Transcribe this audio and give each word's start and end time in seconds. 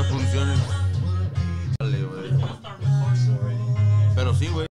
esas 0.00 0.06
funciones. 0.06 0.58
Pero 4.14 4.34
sí, 4.34 4.48
güey. 4.48 4.69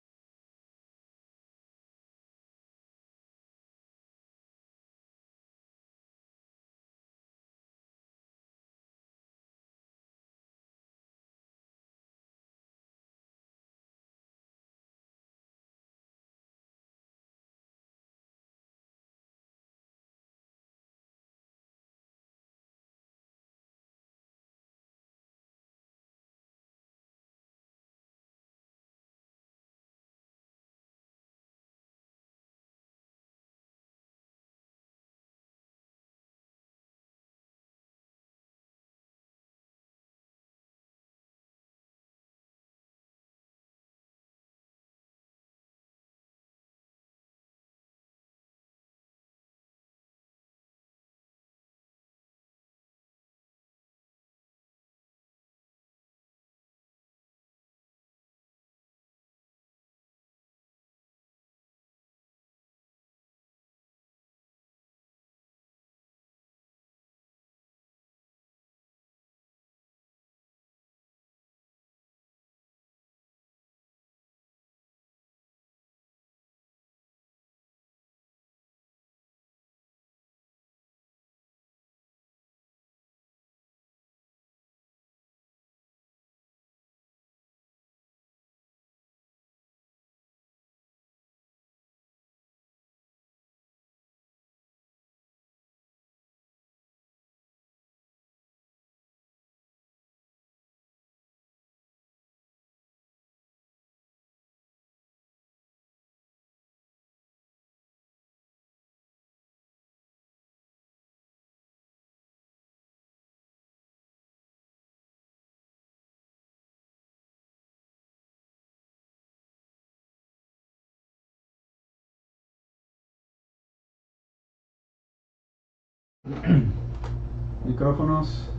Micrófonos. 127.65 128.51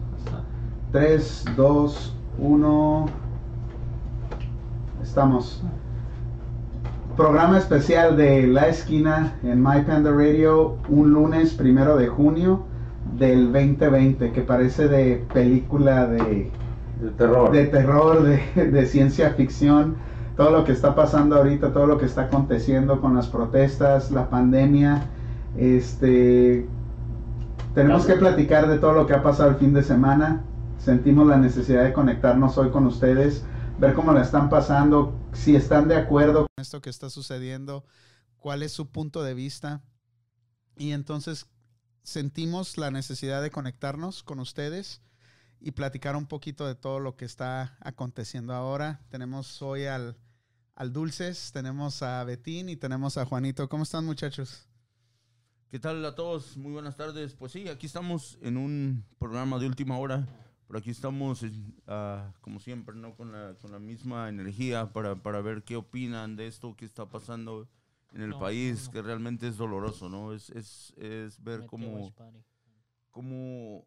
3, 0.91 1.45
2, 1.55 2.15
1. 2.39 3.05
Estamos. 5.03 5.63
Programa 7.15 7.57
especial 7.57 8.17
de 8.17 8.47
La 8.47 8.67
Esquina 8.69 9.33
en 9.43 9.61
My 9.61 9.81
Panda 9.81 10.11
Radio, 10.11 10.77
un 10.87 11.11
lunes 11.11 11.53
primero 11.53 11.97
de 11.97 12.07
junio 12.07 12.63
del 13.17 13.51
2020, 13.51 14.31
que 14.31 14.41
parece 14.41 14.87
de 14.87 15.25
película 15.33 16.07
de, 16.07 16.49
terror. 17.17 17.51
de 17.51 17.65
terror, 17.67 18.23
de, 18.23 18.71
de 18.71 18.85
ciencia 18.85 19.31
ficción, 19.31 19.95
todo 20.37 20.51
lo 20.51 20.63
que 20.63 20.71
está 20.71 20.95
pasando 20.95 21.35
ahorita, 21.35 21.73
todo 21.73 21.85
lo 21.85 21.97
que 21.97 22.05
está 22.05 22.23
aconteciendo 22.23 23.01
con 23.01 23.15
las 23.15 23.27
protestas, 23.27 24.11
la 24.11 24.29
pandemia, 24.29 25.03
este, 25.57 26.65
tenemos 27.73 28.05
que 28.05 28.15
platicar 28.15 28.67
de 28.67 28.79
todo 28.79 28.93
lo 28.93 29.07
que 29.07 29.13
ha 29.13 29.23
pasado 29.23 29.49
el 29.49 29.55
fin 29.57 29.73
de 29.73 29.83
semana, 29.83 30.43
sentimos 30.79 31.27
la 31.27 31.37
necesidad 31.37 31.83
de 31.83 31.93
conectarnos 31.93 32.57
hoy 32.57 32.71
con 32.71 32.85
ustedes, 32.87 33.43
ver 33.79 33.93
cómo 33.93 34.11
la 34.13 34.21
están 34.21 34.49
pasando, 34.49 35.13
si 35.33 35.55
están 35.55 35.87
de 35.87 35.95
acuerdo 35.95 36.47
con 36.47 36.61
esto 36.61 36.81
que 36.81 36.89
está 36.89 37.09
sucediendo, 37.09 37.85
cuál 38.37 38.63
es 38.63 38.71
su 38.71 38.89
punto 38.89 39.23
de 39.23 39.33
vista, 39.33 39.81
y 40.77 40.91
entonces 40.91 41.45
sentimos 42.03 42.77
la 42.77 42.89
necesidad 42.91 43.41
de 43.41 43.51
conectarnos 43.51 44.23
con 44.23 44.39
ustedes 44.39 45.01
y 45.59 45.71
platicar 45.71 46.15
un 46.15 46.25
poquito 46.25 46.65
de 46.65 46.75
todo 46.75 46.99
lo 46.99 47.17
que 47.17 47.25
está 47.25 47.77
aconteciendo 47.81 48.53
ahora. 48.53 49.01
Tenemos 49.09 49.61
hoy 49.61 49.85
al, 49.85 50.17
al 50.75 50.93
Dulces, 50.93 51.51
tenemos 51.51 52.01
a 52.01 52.23
Betín 52.23 52.69
y 52.69 52.77
tenemos 52.77 53.17
a 53.17 53.25
Juanito. 53.25 53.67
¿Cómo 53.67 53.83
están 53.83 54.05
muchachos? 54.05 54.68
¿Qué 55.69 55.79
tal 55.79 56.03
a 56.05 56.15
todos? 56.15 56.57
Muy 56.57 56.71
buenas 56.71 56.95
tardes. 56.97 57.33
Pues 57.35 57.51
sí, 57.51 57.67
aquí 57.67 57.85
estamos 57.85 58.37
en 58.41 58.57
un 58.57 59.03
programa 59.19 59.59
de 59.59 59.67
última 59.67 59.97
hora. 59.97 60.27
Por 60.67 60.77
aquí 60.77 60.89
estamos, 60.91 61.43
ah, 61.87 62.31
como 62.41 62.59
siempre, 62.59 62.95
¿no? 62.95 63.15
Con 63.15 63.31
la, 63.31 63.55
con 63.55 63.71
la 63.71 63.79
misma 63.79 64.29
energía 64.29 64.91
para, 64.91 65.15
para 65.15 65.41
ver 65.41 65.63
qué 65.63 65.75
opinan 65.75 66.35
de 66.35 66.47
esto 66.47 66.75
que 66.75 66.85
está 66.85 67.07
pasando 67.07 67.67
en 68.13 68.21
el 68.21 68.31
No, 68.31 68.39
país, 68.39 68.85
no. 68.87 68.91
que 68.91 69.01
realmente 69.01 69.47
es 69.47 69.57
doloroso, 69.57 70.09
¿no? 70.09 70.33
Es, 70.33 70.49
es, 70.51 70.93
es 70.97 71.41
ver 71.43 71.65
cómo, 71.67 72.11
como, 73.11 73.85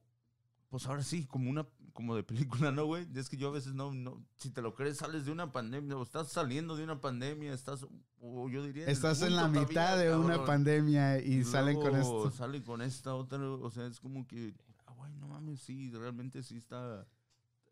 pues 0.68 0.86
ahora 0.86 1.02
sí, 1.02 1.24
como 1.26 1.50
una, 1.50 1.66
como 1.92 2.14
de 2.16 2.22
película, 2.22 2.70
¿no, 2.72 2.86
güey? 2.86 3.06
Es 3.14 3.28
que 3.28 3.36
yo 3.36 3.48
a 3.48 3.52
veces 3.52 3.74
no, 3.74 3.92
no, 3.92 4.24
si 4.36 4.50
te 4.50 4.62
lo 4.62 4.74
crees, 4.74 4.98
sales 4.98 5.24
de 5.24 5.32
una 5.32 5.52
pandemia, 5.52 5.96
o 5.96 6.02
estás 6.02 6.30
saliendo 6.32 6.76
de 6.76 6.84
una 6.84 7.00
pandemia, 7.00 7.52
estás, 7.52 7.86
o 8.20 8.48
yo 8.48 8.64
diría... 8.64 8.86
Estás 8.86 9.22
en 9.22 9.36
la 9.36 9.48
mitad 9.48 9.66
todavía, 9.94 10.10
de 10.10 10.16
una 10.16 10.44
pandemia 10.44 11.18
y, 11.20 11.44
salen 11.44 11.76
con 11.80 11.94
esto. 11.96 12.30
Salen 12.30 12.62
con 12.62 12.82
esta 12.82 13.14
otra, 13.14 13.38
o 13.40 13.70
sea, 13.70 13.86
es 13.86 14.00
como 14.00 14.26
que, 14.26 14.54
ah, 14.86 14.92
güey, 14.96 15.12
no 15.14 15.28
mames, 15.28 15.60
sí, 15.60 15.90
realmente 15.90 16.42
sí 16.42 16.56
está, 16.56 17.06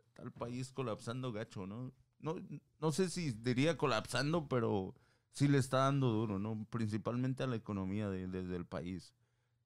está 0.06 0.22
el 0.22 0.32
país 0.32 0.72
colapsando 0.72 1.32
gacho, 1.32 1.66
¿no? 1.66 1.92
No, 2.20 2.36
no 2.80 2.92
sé 2.92 3.08
si 3.08 3.32
diría 3.32 3.76
colapsando, 3.78 4.46
pero 4.48 4.94
sí 5.32 5.48
le 5.48 5.58
está 5.58 5.78
dando 5.78 6.08
duro, 6.10 6.38
¿no? 6.38 6.66
Principalmente 6.70 7.42
a 7.42 7.46
la 7.46 7.56
economía 7.56 8.08
de- 8.10 8.26
de- 8.28 8.44
del 8.46 8.66
país. 8.66 9.14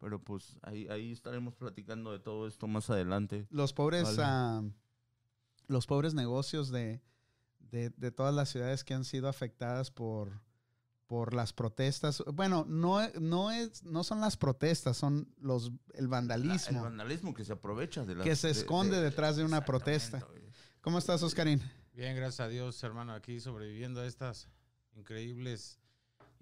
Pero 0.05 0.19
pues 0.23 0.59
ahí, 0.61 0.87
ahí 0.89 1.13
estaremos 1.13 1.55
platicando 1.55 2.13
de 2.13 2.19
todo 2.19 2.47
esto 2.47 2.67
más 2.67 2.91
adelante. 2.91 3.47
Los 3.49 3.73
pobres, 3.73 4.05
Vale. 4.05 4.19
ah, 4.23 4.63
los 5.67 5.87
pobres 5.87 6.13
negocios 6.13 6.69
de, 6.71 7.01
de, 7.59 7.89
de 7.89 8.11
todas 8.11 8.35
las 8.35 8.51
ciudades 8.51 8.85
que 8.85 8.93
han 8.93 9.07
sido 9.07 9.29
afectadas 9.31 9.91
por, 9.91 10.43
por 11.07 11.33
las 11.33 11.55
protestas. 11.55 12.23
Bueno, 12.35 12.67
no, 12.69 12.99
no, 13.19 13.51
es, 13.51 13.83
no 13.85 14.05
son 14.05 14.21
las 14.21 14.37
protestas, 14.37 14.99
son 14.99 15.27
los, 15.39 15.73
el 15.95 16.05
La- 16.05 16.11
vandalismo 16.11 16.79
el 16.81 16.85
vandalismo 16.85 17.33
que 17.33 17.47
se 17.47 17.55
aprovecha 17.55 18.05
de 18.05 18.17
la... 18.17 18.25
que 18.25 18.37
se 18.37 18.51
esconde 18.51 19.01
detrás 19.01 19.37
de 19.37 19.45
una 19.45 19.65
protesta. 19.65 20.27
¿Cómo 20.83 20.99
estás, 20.99 21.23
Oscarín? 21.23 21.63
Bien, 21.95 22.15
gracias 22.15 22.41
a 22.41 22.49
Dios, 22.49 22.83
hermano, 22.85 23.15
aquí 23.15 23.41
sobreviviendo 23.41 24.03
a 24.03 24.07
estas 24.07 24.51
increíbles 24.93 25.81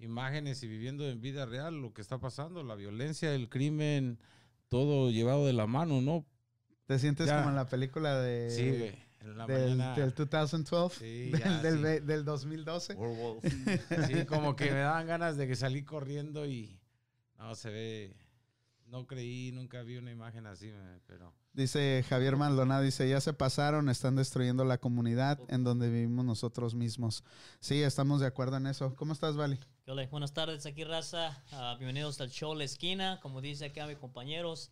imágenes 0.03 0.61
y 0.63 0.67
viviendo 0.67 1.07
en 1.09 1.21
vida 1.21 1.45
real 1.45 1.81
lo 1.81 1.93
que 1.93 2.01
está 2.01 2.19
pasando, 2.19 2.63
la 2.63 2.75
violencia, 2.75 3.33
el 3.33 3.49
crimen, 3.49 4.19
todo 4.69 5.09
llevado 5.11 5.45
de 5.47 5.53
la 5.53 5.65
mano, 5.67 6.01
¿no? 6.01 6.25
¿Te 6.85 6.99
sientes 6.99 7.27
Ya. 7.27 7.37
como 7.37 7.49
en 7.49 7.55
la 7.55 7.67
película 7.67 8.19
de, 8.21 8.49
sí, 8.51 8.69
güey. 8.77 9.03
En 9.21 9.37
la 9.37 9.47
del, 9.47 9.77
mañana. 9.77 9.95
del 9.95 10.13
2012? 10.13 10.99
Sí, 10.99 11.31
del, 11.31 11.39
ya, 11.43 11.61
del 11.61 11.77
sí. 12.01 12.05
del 12.05 12.25
2012. 12.25 12.93
Werewolf. 12.95 13.43
Sí, 14.07 14.25
como 14.25 14.55
que 14.55 14.65
me 14.65 14.79
daban 14.79 15.07
ganas 15.07 15.37
de 15.37 15.47
que 15.47 15.55
salí 15.55 15.83
corriendo 15.83 16.45
y 16.45 16.77
no 17.37 17.55
se 17.55 17.69
ve. 17.69 18.13
No 18.93 19.07
creí, 19.07 19.51
nunca 19.51 19.81
vi 19.81 19.97
una 19.97 20.11
imagen 20.11 20.45
así, 20.45 20.71
pero 21.07 21.33
Dice 21.51 22.05
Javier 22.07 22.37
Maldonado, 22.37 22.83
dice, 22.83 23.09
ya 23.09 23.19
se 23.21 23.33
pasaron, 23.33 23.89
están 23.89 24.15
destruyendo 24.15 24.65
la 24.65 24.77
comunidad 24.77 25.39
en 25.47 25.63
donde 25.63 25.89
vivimos 25.89 26.23
nosotros 26.23 26.75
mismos. 26.75 27.23
Sí, 27.59 27.81
estamos 27.81 28.21
de 28.21 28.27
acuerdo 28.27 28.57
en 28.57 28.67
eso. 28.67 28.95
¿Cómo 28.95 29.13
estás, 29.13 29.35
Vali? 29.35 29.57
¿Qué 29.83 29.89
ole? 29.89 30.05
Buenas 30.05 30.31
tardes, 30.31 30.67
aquí 30.67 30.83
raza. 30.83 31.43
Ah, 31.53 31.75
bienvenidos 31.79 32.21
al 32.21 32.29
show 32.29 32.53
La 32.53 32.65
Esquina. 32.65 33.19
Como 33.19 33.41
dice 33.41 33.65
acá 33.65 33.87
mis 33.87 33.97
compañeros, 33.97 34.69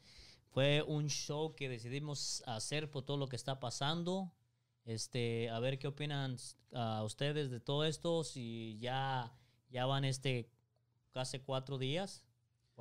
fue 0.51 0.83
un 0.83 1.07
show 1.07 1.55
que 1.55 1.67
decidimos 1.67 2.43
hacer 2.45 2.91
por 2.91 3.01
todo 3.01 3.17
lo 3.17 3.27
que 3.27 3.37
está 3.37 3.59
pasando. 3.59 4.31
Este, 4.85 5.49
a 5.49 5.57
ver 5.59 5.79
qué 5.79 5.87
opinan 5.87 6.37
a 6.75 7.03
ustedes 7.03 7.49
de 7.49 7.59
todo 7.59 7.85
esto. 7.85 8.23
Si 8.23 8.77
ya, 8.77 9.35
ya 9.71 9.87
van 9.87 10.05
este 10.05 10.47
casi 11.11 11.39
cuatro 11.39 11.79
días. 11.79 12.23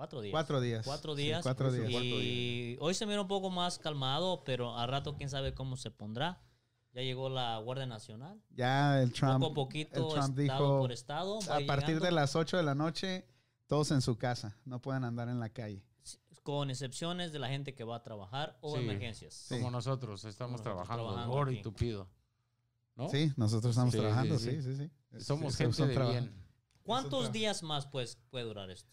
Cuatro 0.00 0.22
días. 0.22 0.32
Cuatro 0.32 0.60
días. 0.62 0.86
Cuatro 0.86 1.14
Sí, 1.14 1.22
días. 1.24 1.42
cuatro 1.44 1.70
días. 1.70 1.92
Y 1.92 2.76
hoy 2.80 2.94
se 2.94 3.04
mira 3.04 3.20
un 3.20 3.28
poco 3.28 3.50
más 3.50 3.78
calmado, 3.78 4.42
pero 4.44 4.74
al 4.78 4.88
rato 4.88 5.14
quién 5.14 5.28
sabe 5.28 5.52
cómo 5.52 5.76
se 5.76 5.90
pondrá. 5.90 6.40
Ya 6.94 7.02
llegó 7.02 7.28
la 7.28 7.58
Guardia 7.58 7.84
Nacional. 7.84 8.42
Ya 8.48 9.02
el 9.02 9.12
Trump, 9.12 9.40
poco 9.40 9.46
a 9.52 9.54
poquito, 9.54 10.00
el 10.08 10.14
Trump 10.14 10.38
estado 10.38 10.64
dijo, 10.64 10.78
por 10.80 10.92
estado. 10.92 11.38
a 11.40 11.60
partir 11.66 11.88
llegando, 11.88 12.04
de 12.06 12.12
las 12.12 12.34
8 12.34 12.56
de 12.56 12.62
la 12.62 12.74
noche, 12.74 13.28
todos 13.66 13.90
en 13.90 14.00
su 14.00 14.16
casa, 14.16 14.56
no 14.64 14.80
pueden 14.80 15.04
andar 15.04 15.28
en 15.28 15.38
la 15.38 15.50
calle. 15.50 15.84
Con 16.42 16.70
excepciones 16.70 17.30
de 17.32 17.38
la 17.38 17.48
gente 17.48 17.74
que 17.74 17.84
va 17.84 17.96
a 17.96 18.02
trabajar 18.02 18.56
o 18.62 18.74
Sí. 18.76 18.82
emergencias. 18.82 19.34
Sí. 19.34 19.56
Como 19.58 19.70
nosotros 19.70 20.24
estamos 20.24 20.52
nosotros 20.52 20.74
trabajando, 20.76 21.04
trabajando 21.08 21.36
duro 21.36 21.50
y 21.52 21.60
tupido. 21.60 22.08
¿no? 22.96 23.10
Sí, 23.10 23.30
nosotros 23.36 23.72
estamos 23.72 23.92
Sí, 23.92 23.98
trabajando, 24.00 24.38
sí, 24.38 24.50
sí, 24.50 24.62
sí. 24.62 24.76
sí, 24.76 24.90
sí. 25.18 25.20
Somos 25.24 25.54
Sí, 25.54 25.64
gente 25.64 25.86
de 25.88 25.98
bien. 26.08 26.34
¿Cuántos 26.84 27.30
días 27.32 27.62
más 27.62 27.86
pues, 27.86 28.16
puede 28.30 28.46
durar 28.46 28.70
esto? 28.70 28.90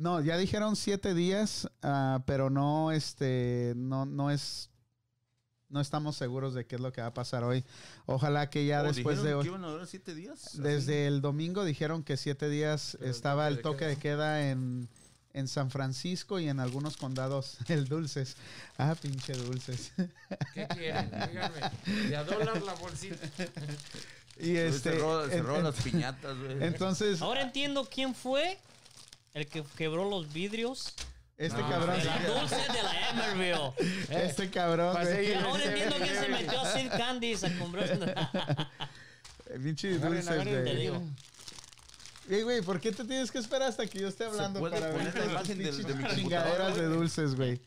No, 0.00 0.20
ya 0.22 0.38
dijeron 0.38 0.76
siete 0.76 1.12
días, 1.12 1.68
ah, 1.82 2.22
pero 2.26 2.48
no, 2.48 2.90
este, 2.90 3.74
no, 3.76 4.06
no 4.06 4.30
es, 4.30 4.70
no 5.68 5.80
estamos 5.82 6.16
seguros 6.16 6.54
de 6.54 6.64
qué 6.66 6.76
es 6.76 6.80
lo 6.80 6.90
que 6.90 7.02
va 7.02 7.08
a 7.08 7.14
pasar 7.14 7.44
hoy. 7.44 7.64
Ojalá 8.06 8.48
que 8.48 8.64
ya 8.64 8.80
Oh, 8.80 8.84
después 8.84 9.18
de 9.22 9.34
¿dijeron 9.34 9.38
hoy. 9.40 9.42
que 9.44 9.48
iban 9.50 9.64
a 9.64 9.68
durar 9.68 9.86
siete 9.86 10.14
días? 10.14 10.50
Desde 10.58 11.06
el 11.06 11.20
domingo 11.20 11.64
dijeron 11.64 12.02
que 12.02 12.16
siete 12.16 12.48
días 12.48 12.92
Pero 12.98 13.04
el 13.04 13.10
estaba 13.10 13.44
toque 13.44 13.50
el 13.50 13.56
de 13.56 13.62
toque 13.62 13.84
de 13.88 13.96
queda 13.96 14.48
en, 14.50 14.88
en 15.34 15.48
San 15.48 15.70
Francisco 15.70 16.40
y 16.40 16.48
en 16.48 16.60
algunos 16.60 16.96
condados, 16.96 17.58
el 17.68 17.86
Dulces. 17.86 18.36
Ah, 18.78 18.94
pinche 19.00 19.34
Dulces. 19.34 19.92
¿Qué 20.54 20.66
quieren? 20.68 21.10
Díganme. 21.28 21.60
De 22.08 22.16
a 22.16 22.24
dólar 22.24 22.62
la 22.62 22.72
bolsita. 22.72 23.28
y 24.38 24.56
Este, 24.56 24.92
cerró 24.92 25.56
en- 25.58 25.64
las 25.64 25.74
piñatas, 25.82 26.38
güey. 26.38 26.64
entonces, 26.64 27.20
Ahora 27.20 27.42
entiendo 27.42 27.86
quién 27.92 28.14
fue 28.14 28.58
el 29.34 29.46
que 29.46 29.62
quebró 29.76 30.08
los 30.08 30.32
vidrios 30.32 30.94
este 31.36 31.58
No, 31.62 31.70
cabrón, 31.70 31.98
de 31.98 32.04
la 32.04 32.18
dulce 32.26 32.56
de 32.56 32.82
la 32.82 33.10
Emerville. 33.10 33.72
este 34.10 34.50
cabrón, 34.50 34.92
güey, 34.92 35.06
seguir. 35.06 35.36
Ahora 35.44 35.64
entiendo 35.64 35.96
quién 35.96 36.14
se 36.16 36.28
metió 36.28 36.60
a 36.60 36.72
Sid 36.72 36.88
Candies 36.90 37.44
a 37.44 37.58
comprar. 37.58 38.30
pinche 39.62 39.88
Agarren, 39.94 40.10
Dulces, 40.16 40.28
agarren, 40.28 40.54
te 40.54 40.60
güey. 40.62 40.76
digo. 40.76 41.02
Ey, 42.28 42.42
güey, 42.42 42.62
¿por 42.62 42.80
qué 42.80 42.92
te 42.92 43.04
tienes 43.04 43.30
que 43.30 43.38
esperar 43.38 43.68
hasta 43.70 43.86
que 43.86 43.98
yo 44.00 44.08
esté 44.08 44.24
hablando 44.24 44.60
puede 44.60 44.74
para 44.78 44.92
ver 44.92 44.98
poner 44.98 45.14
la 45.14 45.22
tus 45.22 45.30
imagen 45.32 45.58
del- 45.58 45.76
pinches 45.76 45.96
de 45.98 46.14
chingaderas 46.14 46.76
de 46.76 46.86
güey? 46.86 46.98
dulces, 46.98 47.34
güey? 47.34 47.60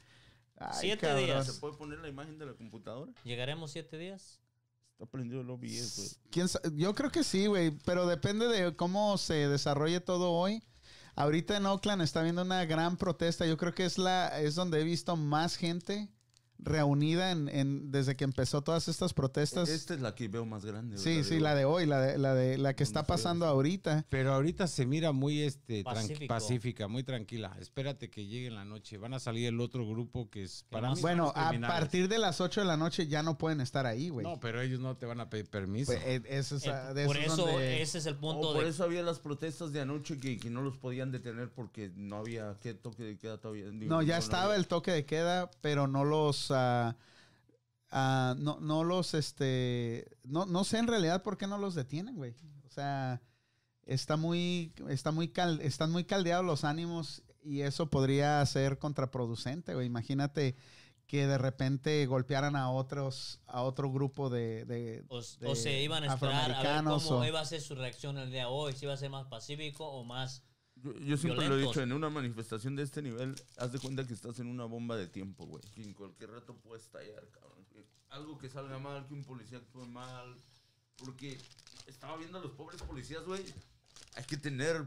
Ay, 0.58 0.78
Siete 0.80 1.08
cabrón. 1.08 1.26
días. 1.26 1.46
¿Se 1.48 1.54
puede 1.60 1.74
poner 1.76 2.00
la 2.00 2.08
imagen 2.08 2.38
de 2.38 2.46
la 2.46 2.54
computadora? 2.54 3.12
¿Llegaremos 3.24 3.72
siete 3.72 3.98
días? 3.98 4.40
Está 4.94 5.06
prendido 5.08 5.42
el 5.42 5.50
OBS, 5.50 5.98
güey. 5.98 6.10
¿Quién 6.32 6.48
sa- 6.48 6.62
Yo 6.76 6.94
creo 6.94 7.12
que 7.12 7.24
sí, 7.24 7.48
güey, 7.48 7.72
pero 7.84 8.06
depende 8.08 8.48
de 8.48 8.74
cómo 8.76 9.18
se 9.18 9.48
desarrolle 9.50 10.00
todo 10.00 10.32
hoy. 10.32 10.64
Ahorita 11.16 11.58
en 11.58 11.66
Oakland 11.66 12.02
está 12.02 12.22
habiendo 12.22 12.42
una 12.42 12.66
gran 12.66 12.98
protesta. 12.98 13.46
Yo 13.46 13.58
creo 13.58 13.74
que 13.74 13.86
es 13.86 13.98
la 13.98 14.40
es 14.40 14.56
donde 14.56 14.82
he 14.82 14.84
visto 14.84 15.16
más 15.16 15.56
gente 15.56 16.10
reunida 16.64 17.32
en, 17.32 17.50
en- 17.50 17.92
desde 17.92 18.16
que 18.16 18.24
empezó 18.24 18.62
todas 18.62 18.88
estas 18.88 19.14
protestas. 19.14 19.70
Esta 19.70 19.94
es 19.94 20.02
la 20.02 20.16
que 20.16 20.28
veo 20.28 20.46
más 20.46 20.66
grande. 20.66 20.98
sí, 20.98 21.16
¿verdad? 21.18 21.30
sí, 21.30 21.40
la 21.40 21.56
de 21.56 21.66
hoy, 21.66 21.86
la 21.86 22.00
de 22.02 22.18
la 22.18 22.34
de 22.34 22.58
la 22.58 22.76
que 22.76 22.84
está 22.84 23.00
Donde 23.00 23.08
fue 23.08 23.14
pasando 23.16 23.46
eso. 23.46 23.54
ahorita. 23.54 24.06
Pero 24.10 24.34
ahorita 24.34 24.68
se 24.68 24.86
mira 24.86 25.12
muy 25.12 25.42
este 25.42 25.84
pacífica, 26.28 26.88
muy 26.88 27.04
tranquila. 27.04 27.56
Espérate 27.60 28.10
que 28.10 28.26
llegue 28.26 28.48
en 28.48 28.56
la 28.56 28.66
noche. 28.66 28.98
Van 28.98 29.14
a 29.14 29.20
salir 29.20 29.48
el 29.48 29.60
otro 29.60 29.88
grupo 29.88 30.30
que 30.30 30.44
es 30.44 30.66
para 30.70 30.94
mí 30.94 31.02
Bueno, 31.02 31.32
a 31.36 31.52
partir 31.62 32.08
de 32.08 32.18
las 32.20 32.42
8 32.42 32.62
de 32.62 32.68
la 32.68 32.78
noche 32.78 33.08
ya 33.08 33.24
no 33.24 33.38
pueden 33.38 33.62
estar 33.62 33.86
ahí, 33.86 34.10
güey. 34.10 34.26
No, 34.26 34.40
pero 34.40 34.62
ellos 34.62 34.80
no 34.80 34.96
te 34.98 35.06
van 35.06 35.20
a 35.20 35.30
pedir 35.30 35.50
permiso. 35.50 35.92
Pues, 35.92 36.04
eh, 36.06 36.22
eso 36.28 36.56
es, 36.58 36.66
Eh, 36.66 36.72
de 36.96 37.06
por 37.06 37.18
es 37.18 37.28
eso, 37.28 37.46
donde- 37.46 37.82
ese 37.82 37.98
es 37.98 38.06
el 38.06 38.14
Oh, 38.16 38.20
punto 38.20 38.54
por 38.54 38.64
de... 38.64 38.70
eso 38.70 38.84
había 38.84 39.04
las 39.04 39.20
protestas 39.20 39.72
de 39.74 39.82
anoche 39.82 40.20
que, 40.20 40.38
que 40.38 40.50
no 40.50 40.62
los 40.62 40.78
podían 40.78 41.12
detener 41.12 41.50
porque 41.50 41.92
no 41.96 42.18
había 42.18 42.58
qué 42.62 42.74
toque 42.74 43.04
de 43.04 43.18
queda 43.18 43.38
todavía. 43.38 43.66
No, 43.72 44.02
ya 44.02 44.18
estaba 44.18 44.44
había- 44.46 44.56
el 44.58 44.68
toque 44.68 44.92
de 44.92 45.06
queda, 45.06 45.50
pero 45.62 45.88
no 45.88 46.04
los, 46.06 46.52
no, 47.92 48.60
no 48.60 48.84
los, 48.84 49.14
este, 49.14 50.06
no, 50.24 50.46
no 50.46 50.64
sé 50.64 50.78
en 50.80 50.88
realidad 50.88 51.24
por 51.24 51.38
qué 51.38 51.48
no 51.48 51.58
los 51.58 51.76
detienen, 51.76 52.16
güey. 52.16 52.34
O 52.66 52.70
sea, 52.70 53.22
está 53.86 54.18
muy, 54.18 54.74
está 54.90 55.12
muy 55.12 55.28
cal- 55.30 55.62
están 55.62 55.92
muy 55.92 56.04
caldeados 56.06 56.46
los 56.46 56.64
ánimos 56.64 57.24
y 57.44 57.62
eso 57.62 57.90
podría 57.90 58.44
ser 58.46 58.80
contraproducente, 58.80 59.74
güey. 59.76 59.86
Imagínate 59.88 60.56
que 61.06 61.28
de 61.28 61.38
repente 61.38 62.06
golpearan 62.08 62.56
a 62.56 62.72
otros, 62.72 63.42
a 63.46 63.62
otro 63.62 63.92
grupo 63.92 64.30
de, 64.30 64.66
de- 64.66 65.04
O, 65.10 65.22
de 65.22 65.48
o 65.48 65.56
se 65.56 65.82
iban 65.84 66.04
a 66.04 66.08
esperar 66.16 66.36
a 66.46 66.48
ver 66.48 66.58
cómo 66.84 67.20
o- 67.20 67.26
iba 67.26 67.42
a 67.42 67.46
ser 67.46 67.62
su 67.62 67.76
reacción 67.76 68.18
el 68.18 68.32
día 68.32 68.42
de 68.42 68.46
hoy, 68.50 68.74
si 68.74 68.86
iba 68.86 68.94
a 68.94 68.98
ser 68.98 69.10
más 69.12 69.28
pacífico 69.28 69.86
o 69.86 70.04
más... 70.04 70.42
Yo, 70.84 70.94
yo 71.00 71.18
siempre 71.18 71.48
lo 71.48 71.58
he 71.58 71.62
dicho, 71.62 71.82
en 71.82 71.94
una 71.94 72.10
manifestación 72.10 72.76
de 72.76 72.84
este 72.84 73.02
nivel, 73.02 73.36
haz 73.58 73.72
de 73.72 73.80
cuenta 73.80 74.06
que 74.06 74.14
estás 74.14 74.38
en 74.40 74.48
una 74.48 74.66
bomba 74.66 74.98
de 74.98 75.08
tiempo, 75.08 75.46
güey. 75.46 75.64
Que 75.74 75.82
en 75.84 75.94
cualquier 75.94 76.32
rato 76.32 76.56
puede 76.58 76.82
estallar, 76.82 77.28
cabrón. 77.30 77.66
Algo 78.10 78.38
que 78.38 78.50
salga 78.50 78.78
mal, 78.80 79.08
que 79.08 79.14
un 79.14 79.24
policía 79.24 79.58
actúe 79.60 79.86
mal. 79.88 80.36
Porque 80.98 81.38
estaba 81.88 82.18
viendo 82.18 82.38
a 82.38 82.42
los 82.42 82.52
pobres 82.52 82.82
policías, 82.82 83.24
güey. 83.26 83.44
Hay 84.16 84.24
que 84.26 84.38
tener... 84.38 84.86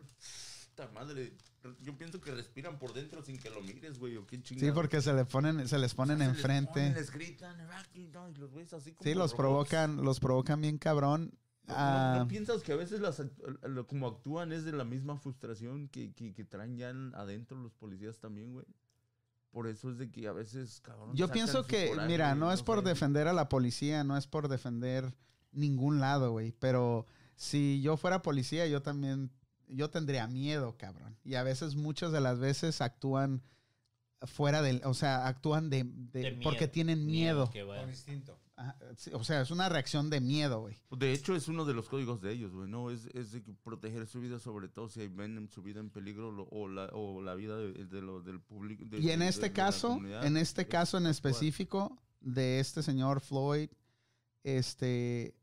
Puta 0.71 0.89
madre. 0.93 1.33
Yo 1.81 1.97
pienso 1.97 2.21
que 2.21 2.31
respiran 2.33 2.79
por 2.79 2.93
dentro 2.93 3.23
sin 3.25 3.39
que 3.39 3.49
lo 3.51 3.61
mires, 3.63 3.99
güey. 3.99 4.17
O 4.19 4.27
qué 4.27 4.41
Sí, 4.45 4.71
porque 4.73 5.01
se 5.01 5.13
le 5.15 5.25
ponen, 5.25 5.67
se 5.67 5.79
les 5.79 5.95
ponen 5.95 6.19
Se 6.19 6.25
les 6.27 6.37
enfrente. 6.37 6.71
ponen, 6.73 6.95
les 6.95 7.11
gritan, 7.11 7.61
"Aquí 7.73 8.07
no", 8.13 8.29
y 8.29 8.35
los 8.35 8.53
güeyes 8.53 8.73
así 8.75 8.93
como 8.93 9.03
Sí, 9.09 9.15
los 9.15 9.33
robots. 9.33 9.37
provocan, 9.37 9.97
los 10.05 10.21
provocan 10.21 10.61
bien 10.61 10.77
cabrón. 10.79 11.33
¿No, 11.67 11.75
Ah, 11.77 12.13
no- 12.15 12.21
no 12.25 12.29
piensas 12.29 12.63
que 12.63 12.73
a 12.73 12.77
veces 12.77 13.01
las, 13.01 13.21
como 13.89 14.07
actúan 14.07 14.53
es 14.53 14.65
de 14.65 14.73
la 14.73 14.85
misma 14.85 15.17
frustración 15.17 15.89
que, 15.89 16.13
que, 16.13 16.33
que 16.33 16.45
traen 16.45 16.77
ya 16.77 16.91
en- 16.91 17.13
adentro 17.15 17.57
los 17.61 17.75
policías 17.75 18.19
también, 18.19 18.53
güey? 18.53 18.67
Por 19.51 19.67
eso 19.67 19.91
es 19.91 19.99
de 19.99 20.11
que 20.11 20.29
a 20.29 20.33
veces, 20.33 20.81
cabrón. 20.83 21.17
Yo 21.17 21.29
pienso 21.29 21.67
que, 21.67 21.89
coraje, 21.89 22.09
mira, 22.09 22.29
güey, 22.29 22.41
no 22.41 22.53
es 22.53 22.63
por 22.63 22.81
sé. 22.81 22.89
defender 22.89 23.27
a 23.27 23.33
la 23.33 23.49
policía, 23.49 24.05
no 24.05 24.17
es 24.17 24.27
por 24.27 24.49
defender 24.49 25.15
ningún 25.53 25.99
lado, 25.99 26.31
güey, 26.33 26.53
pero 26.53 27.07
si 27.35 27.81
yo 27.81 27.97
fuera 27.97 28.23
policía, 28.23 28.67
yo 28.67 28.83
también, 28.83 29.31
yo 29.67 29.89
tendría 29.91 30.27
miedo, 30.29 30.77
cabrón. 30.77 31.17
Y 31.25 31.35
a 31.35 31.43
veces, 31.43 31.75
muchas 31.75 32.13
de 32.13 32.21
las 32.21 32.39
veces 32.39 32.81
actúan 32.81 33.43
fuera 34.23 34.63
del, 34.63 34.83
o 34.85 34.95
sea, 34.95 35.27
actúan 35.27 35.69
de, 35.71 35.85
de- 35.85 36.21
de 36.23 36.33
porque 36.43 36.61
miedo, 36.61 36.71
tienen 36.73 37.07
miedo. 37.07 37.51
que 37.51 37.63
vaya. 37.63 37.81
Por 37.83 37.91
instinto. 37.91 38.39
Ajá, 38.59 38.75
sí, 38.97 39.11
o 39.13 39.23
sea, 39.23 39.43
es 39.43 39.51
una 39.51 39.69
reacción 39.69 40.09
de 40.09 40.21
miedo, 40.21 40.61
güey. 40.61 40.81
De 40.91 41.13
hecho, 41.13 41.37
es 41.37 41.47
uno 41.49 41.67
de 41.67 41.75
los 41.75 41.89
códigos 41.91 42.23
de 42.23 42.33
ellos, 42.33 42.53
güey, 42.53 42.69
¿no? 42.71 42.91
Es, 42.91 43.05
es 43.13 43.31
de 43.33 43.43
proteger 43.63 44.07
su 44.07 44.21
vida, 44.21 44.39
sobre 44.39 44.69
todo 44.69 44.89
si 44.89 45.07
ven 45.09 45.49
su 45.53 45.63
vida 45.63 45.81
en 45.81 45.91
peligro 45.91 46.33
lo- 46.33 46.49
o, 46.51 46.67
la, 46.67 46.87
o 46.93 47.21
la 47.21 47.35
vida 47.35 47.57
de, 47.59 47.73
de 47.85 48.01
lo, 48.01 48.23
del 48.23 48.41
público. 48.41 48.85
de- 48.87 48.99
Y 48.99 49.11
en 49.11 49.21
de- 49.21 49.29
este 49.29 49.43
de 49.43 49.49
la 49.51 49.55
caso, 49.55 50.01
en 50.03 50.37
este 50.39 50.63
es 50.63 50.69
caso 50.69 50.97
en 50.97 51.07
específico 51.07 51.99
de 52.21 52.59
este 52.61 52.83
señor 52.83 53.21
Floyd, 53.21 53.69
este 54.43 55.35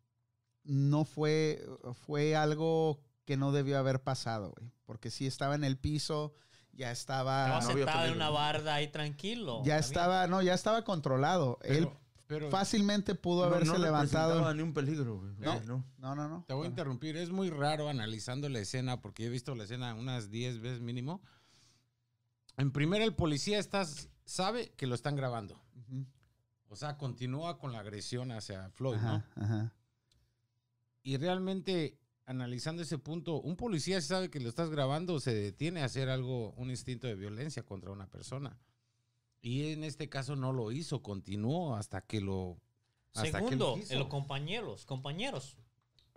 no 0.63 1.05
fue 1.05 1.63
fue 2.05 2.35
algo 2.35 2.99
que 3.25 3.37
no 3.37 3.51
debió 3.51 3.77
haber 3.77 4.01
pasado, 4.01 4.53
güey, 4.57 4.71
porque 4.85 5.11
si 5.11 5.27
estaba 5.27 5.55
en 5.55 5.63
el 5.63 5.77
piso, 5.77 6.33
ya 6.71 6.91
estaba 6.91 7.59
Estaba 7.59 7.61
no 7.73 7.77
sentado 7.77 8.05
en 8.07 8.13
una 8.15 8.29
barda 8.29 8.75
ahí 8.75 8.87
tranquilo. 8.87 9.61
ya 9.63 9.77
estaba, 9.77 10.27
no, 10.27 10.41
ya 10.41 10.53
estaba 10.53 10.83
controlado. 10.83 11.59
Él 11.63 11.87
Pero, 12.33 12.49
fácilmente 12.49 13.15
pudo 13.15 13.41
No- 13.41 13.53
haberse 13.55 13.71
no 13.73 13.77
levantado. 13.79 14.29
representaba 14.29 14.53
ni 14.53 14.61
un 14.63 14.73
peligro, 14.73 15.17
güey. 15.19 15.33
No. 15.39 15.59
no. 15.61 15.85
No, 15.97 16.15
no, 16.15 16.29
no. 16.29 16.45
te 16.47 16.53
voy 16.53 16.65
a 16.65 16.69
interrumpir. 16.69 17.15
Es 17.17 17.29
muy 17.31 17.49
raro 17.49 17.89
analizando 17.89 18.49
la 18.49 18.59
escena 18.59 19.01
porque 19.01 19.25
he 19.25 19.29
visto 19.29 19.55
la 19.55 19.63
escena 19.65 19.93
unas 19.95 20.29
10 20.29 20.59
veces 20.59 20.81
mínimo. 20.81 21.21
En 22.57 22.71
primera, 22.71 23.03
el 23.03 23.15
policía 23.15 23.59
estás, 23.59 24.09
sabe 24.25 24.71
que 24.77 24.87
lo 24.87 24.95
están 24.95 25.15
grabando. 25.15 25.61
Ujú. 25.75 26.05
O 26.69 26.75
sea, 26.75 26.97
continúa 26.97 27.57
con 27.59 27.71
la 27.71 27.79
agresión 27.79 28.31
hacia 28.31 28.69
Floyd, 28.71 28.97
Ajá, 28.97 29.25
¿no? 29.35 29.43
ajá. 29.43 29.73
Y 31.03 31.17
realmente, 31.17 31.99
analizando 32.25 32.81
ese 32.81 32.97
punto, 32.97 33.41
un 33.41 33.55
policía 33.57 33.99
si 34.01 34.07
sabe 34.07 34.29
que 34.29 34.39
lo 34.39 34.49
estás 34.49 34.69
grabando, 34.69 35.19
se 35.19 35.33
detiene 35.33 35.81
a 35.81 35.85
hacer 35.85 36.09
algo, 36.09 36.51
un 36.53 36.69
instinto 36.69 37.07
de 37.07 37.15
violencia 37.15 37.63
contra 37.63 37.91
una 37.91 38.07
persona. 38.09 38.57
Y 39.43 39.73
en 39.73 39.83
este 39.83 40.07
caso 40.09 40.35
no 40.37 40.53
lo 40.53 40.71
hizo, 40.71 41.03
continuó 41.03 41.75
hasta 41.75 41.99
que 42.01 42.21
lo... 42.21 42.57
hasta 43.13 43.39
que 43.39 43.43
Segundo, 43.43 43.75
quiso. 43.75 43.93
en 43.93 43.99
los 43.99 44.07
compañeros, 44.07 44.85
compañeros. 44.85 45.57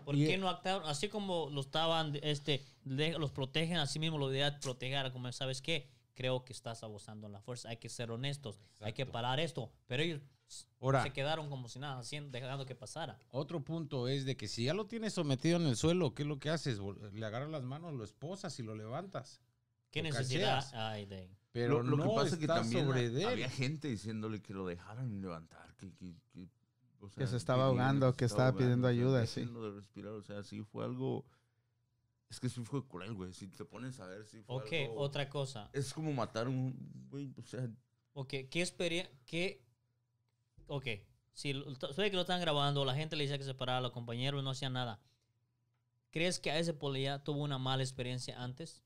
¿Por 0.04 0.14
Y- 0.14 0.26
qué 0.26 0.38
no 0.38 0.49
actuaron? 0.49 0.88
Así 0.88 1.09
como 1.09 1.50
lo 1.50 1.61
estaban, 1.61 2.16
este, 2.23 2.64
los 2.85 3.33
protegen, 3.33 3.78
así 3.78 3.99
mismo 3.99 4.16
lo 4.16 4.28
debería 4.28 4.61
proteger, 4.61 5.11
como 5.12 5.30
sabes 5.33 5.61
qué, 5.61 5.90
creo 6.14 6.45
que 6.45 6.52
estás 6.52 6.85
abusando 6.85 7.26
en 7.26 7.33
la 7.33 7.40
fuerza, 7.40 7.68
hay 7.68 7.78
que 7.78 7.88
ser 7.88 8.12
honestos, 8.12 8.61
hay 8.80 8.92
que 8.92 9.02
Exacto. 9.02 9.12
parar 9.12 9.40
esto. 9.40 9.73
Pero 9.88 10.02
ellos 10.04 10.21
Ahora, 10.80 11.02
se 11.02 11.12
quedaron 11.12 11.50
como 11.50 11.68
si 11.68 11.80
nada, 11.80 11.99
haciendo, 11.99 12.30
dejando 12.30 12.64
que 12.64 12.76
pasara. 12.76 13.18
otro 13.33 13.64
punto 13.64 14.06
es 14.06 14.25
de 14.25 14.37
que 14.37 14.47
si 14.47 14.64
ya 14.66 14.75
lo 14.75 14.87
tienes 14.87 15.12
sometido 15.14 15.56
en 15.56 15.66
el 15.66 15.76
suelo, 15.76 16.14
¿qué 16.14 16.23
es 16.23 16.28
lo 16.28 16.38
que 16.38 16.50
haces? 16.50 16.78
Le 17.12 17.26
agarras 17.26 17.50
las 17.50 17.64
manos, 17.64 17.92
lo 17.92 18.04
esposas 18.04 18.56
y 18.61 18.62
lo 18.62 18.76
levantas. 18.76 19.40
¿Qué 19.90 20.02
Lo 20.04 20.11
necesidad 20.11 20.64
hay 20.75 21.06
de...? 21.06 21.28
Pero 21.56 21.82
lo, 21.82 21.90
lo 21.90 21.96
no 21.96 22.02
que 22.10 22.14
pasa 22.16 22.34
es 22.34 22.36
que 22.40 22.46
también 22.46 22.90
había 23.26 23.48
gente 23.48 23.88
diciéndole 23.88 24.42
que 24.42 24.52
lo 24.52 24.66
dejaran 24.66 25.20
levantar, 25.22 25.75
que, 25.76 25.90
que, 25.94 26.14
que, 26.32 26.48
o 27.00 27.08
Que 27.10 27.26
se 27.26 27.36
estaba 27.36 27.64
pidiendo 27.70 27.82
ahogando, 27.82 28.16
que 28.16 28.25
estaba 28.26 28.56
pidiendo 28.56 28.88
o 28.88 28.90
sea, 28.90 28.98
ayuda, 29.00 29.26
sí. 29.26 29.44
de 29.44 29.70
respirar, 29.70 30.12
o 30.12 30.22
sea, 30.22 30.42
sí 30.42 30.62
fue 30.62 30.84
algo... 30.84 31.25
Es 32.28 32.40
que 32.40 32.48
sí 32.48 32.62
fue 32.64 32.86
cruel, 32.86 33.14
güey. 33.14 33.32
Si 33.32 33.46
te 33.46 33.64
pones 33.64 34.00
a 34.00 34.06
ver, 34.06 34.26
sí 34.26 34.42
fue 34.42 34.56
Ok, 34.56 34.72
algo- 34.72 34.94
otra 35.00 35.28
cosa. 35.30 35.70
Es 35.72 35.94
como 35.94 36.12
matar 36.12 36.48
un... 36.48 36.75
Güey, 37.08 37.32
o 37.38 37.42
sea, 37.42 37.68
Ok, 38.12 38.34
¿qué 38.50 38.60
experiencia? 38.60 39.14
¿Qué? 39.25 39.62
Ok, 40.66 40.86
si 41.32 41.52
sabe 41.94 42.10
que 42.10 42.16
lo 42.16 42.22
están 42.22 42.40
grabando, 42.40 42.84
la 42.84 42.94
gente 42.94 43.14
le 43.14 43.25
dice 43.25 43.38
que 43.38 43.44
se 43.44 43.54
parara, 43.54 43.80
los 43.80 43.92
compañeros 43.92 44.42
no 44.42 44.50
hacían 44.50 44.72
nada. 44.72 45.00
¿Crees 46.10 46.38
que 46.40 46.50
a 46.50 46.58
ese 46.58 46.75
policía 46.75 47.22
tuvo 47.22 47.42
una 47.44 47.58
mala 47.58 47.82
experiencia 47.82 48.42
antes? 48.42 48.82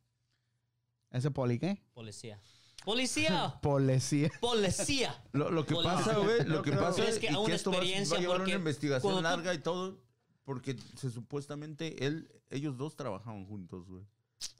¿Ese 1.11 1.31
poli 1.31 1.59
qué? 1.59 1.81
Policía. 1.93 2.41
¡Policía! 2.85 3.59
Policía. 3.63 4.31
¡Policía! 4.41 5.23
Lo, 5.33 5.51
lo 5.51 5.67
que 5.67 5.75
pasa, 5.75 6.19
güey, 6.19 6.45
lo 6.47 6.63
que 6.63 6.73
pasa 6.73 7.05
Es 7.07 7.19
que 7.19 7.29
que, 7.29 7.35
a 7.35 7.39
una 7.39 7.55
esto 7.55 7.71
va, 7.71 7.77
va 7.79 7.83
experiencia, 7.83 8.17
a 8.17 8.21
llevar 8.21 8.37
porque 8.39 8.51
una 8.53 8.59
investigación 8.59 9.15
tú- 9.17 9.23
larga 9.23 9.55
y 9.55 9.59
todo, 9.59 10.01
porque 10.45 10.77
se 10.97 11.11
supuestamente 11.11 12.07
él, 12.07 12.31
ellos 12.51 12.77
dos 12.77 12.97
trabajaban 12.97 13.45
juntos, 13.47 13.87
güey. 13.89 14.05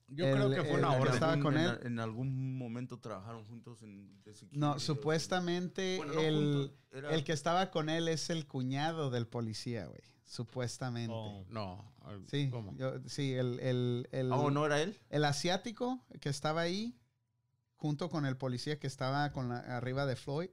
Yo 0.09 0.27
El- 0.27 0.35
creo 0.35 0.51
que 0.51 0.63
fue 0.65 0.79
una 0.79 0.93
orden. 0.93 1.15
estaba 1.15 1.39
con 1.41 1.57
en, 1.57 1.65
él. 1.71 1.79
En 1.85 1.99
algún 2.01 2.59
momento 2.59 2.99
trabajaron 2.99 3.45
juntos 3.45 3.81
en... 3.83 4.21
No, 4.51 4.79
supuestamente 4.81 5.97
Bueno, 5.99 6.15
no 6.15 6.21
el, 6.21 6.73
era- 6.93 7.15
el 7.15 7.25
que 7.25 7.33
estaba 7.33 7.71
con 7.71 7.89
él 7.89 8.09
es 8.09 8.29
el 8.31 8.47
cuñado 8.47 9.11
del 9.11 9.27
policía, 9.27 9.87
güey. 9.87 10.01
Supuestamente. 10.27 11.13
Oh. 11.17 11.45
No. 11.49 11.93
Sí, 12.29 12.49
¿Cómo? 12.51 12.77
yo- 12.77 12.95
sí, 13.07 13.33
el, 13.35 13.59
el, 13.61 14.09
el, 14.13 14.33
Ah, 14.33 14.37
¿o 14.37 14.51
no 14.51 14.67
era 14.67 14.81
él? 14.83 14.97
el 15.11 15.25
asiático 15.25 16.05
que 16.21 16.29
estaba 16.29 16.61
ahí, 16.63 16.97
junto 17.81 18.11
con 18.11 18.27
el 18.27 18.37
policía 18.37 18.79
que 18.79 18.87
estaba 18.87 19.33
con 19.33 19.49
la- 19.49 19.61
arriba 19.77 20.05
de 20.07 20.15
Floyd, 20.15 20.51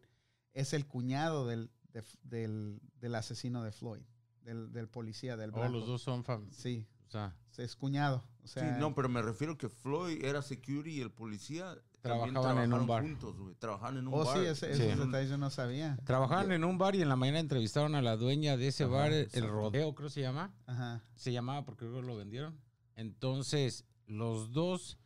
es 0.53 0.71
el 0.73 0.87
cuñado 0.87 1.45
del, 1.45 1.69
de- 1.91 2.03
del, 2.23 2.79
del 3.01 3.15
asesino 3.15 3.63
de 3.63 3.71
Floyd, 3.73 4.01
del, 4.43 4.71
del 4.71 4.87
policía, 4.87 5.35
del 5.35 5.49
Oh, 5.51 5.57
blanco. 5.59 5.73
los 5.77 5.87
dos 5.87 6.01
son 6.01 6.23
fam... 6.23 6.49
Sí, 6.51 6.87
O 7.07 7.11
sea, 7.11 7.35
es 7.57 7.75
cuñado. 7.75 8.23
O 8.43 8.47
sea, 8.47 8.75
sí, 8.75 8.79
no, 8.79 8.95
pero 8.95 9.09
me 9.09 9.21
refiero 9.21 9.57
que 9.57 9.67
Floyd 9.67 10.23
era 10.23 10.41
security 10.41 10.91
y 10.97 11.01
el 11.01 11.11
policía 11.11 11.75
también 12.01 12.33
Trabajaban 12.33 12.63
en 12.63 12.71
un 12.73 12.85
trabajaron 12.85 12.87
bar. 12.87 13.03
juntos, 13.03 13.37
güey. 13.37 13.55
Trabajaban 13.55 13.97
en 13.97 14.07
un 14.07 14.13
Oh, 14.13 14.23
bar. 14.23 14.37
sí, 14.37 14.45
ese- 14.45 14.73
Sí. 14.75 14.83
esos 14.83 15.05
detalles 15.05 15.29
yo 15.29 15.37
no 15.37 15.49
sabía. 15.49 15.97
trabajaban 16.05 16.51
en 16.53 16.63
un 16.63 16.77
bar 16.77 16.95
y 16.95 17.01
en 17.01 17.09
la 17.09 17.17
mañana 17.17 17.39
entrevistaron 17.41 17.93
a 17.95 18.01
la 18.01 18.15
dueña 18.15 18.55
de 18.55 18.69
ese 18.69 18.85
Ajá, 18.85 18.93
bar, 18.93 19.11
el. 19.13 19.29
Rodeo, 19.49 19.93
creo 19.95 20.07
que 20.07 20.13
se 20.13 20.21
llama. 20.21 20.53
Ajá. 20.65 21.03
Se 21.15 21.33
llamaba 21.33 21.65
porque 21.65 21.83
luego 21.83 22.01
lo 22.03 22.15
vendieron. 22.15 22.57
Entonces, 22.95 23.85
los 24.05 24.51
dos 24.53 24.97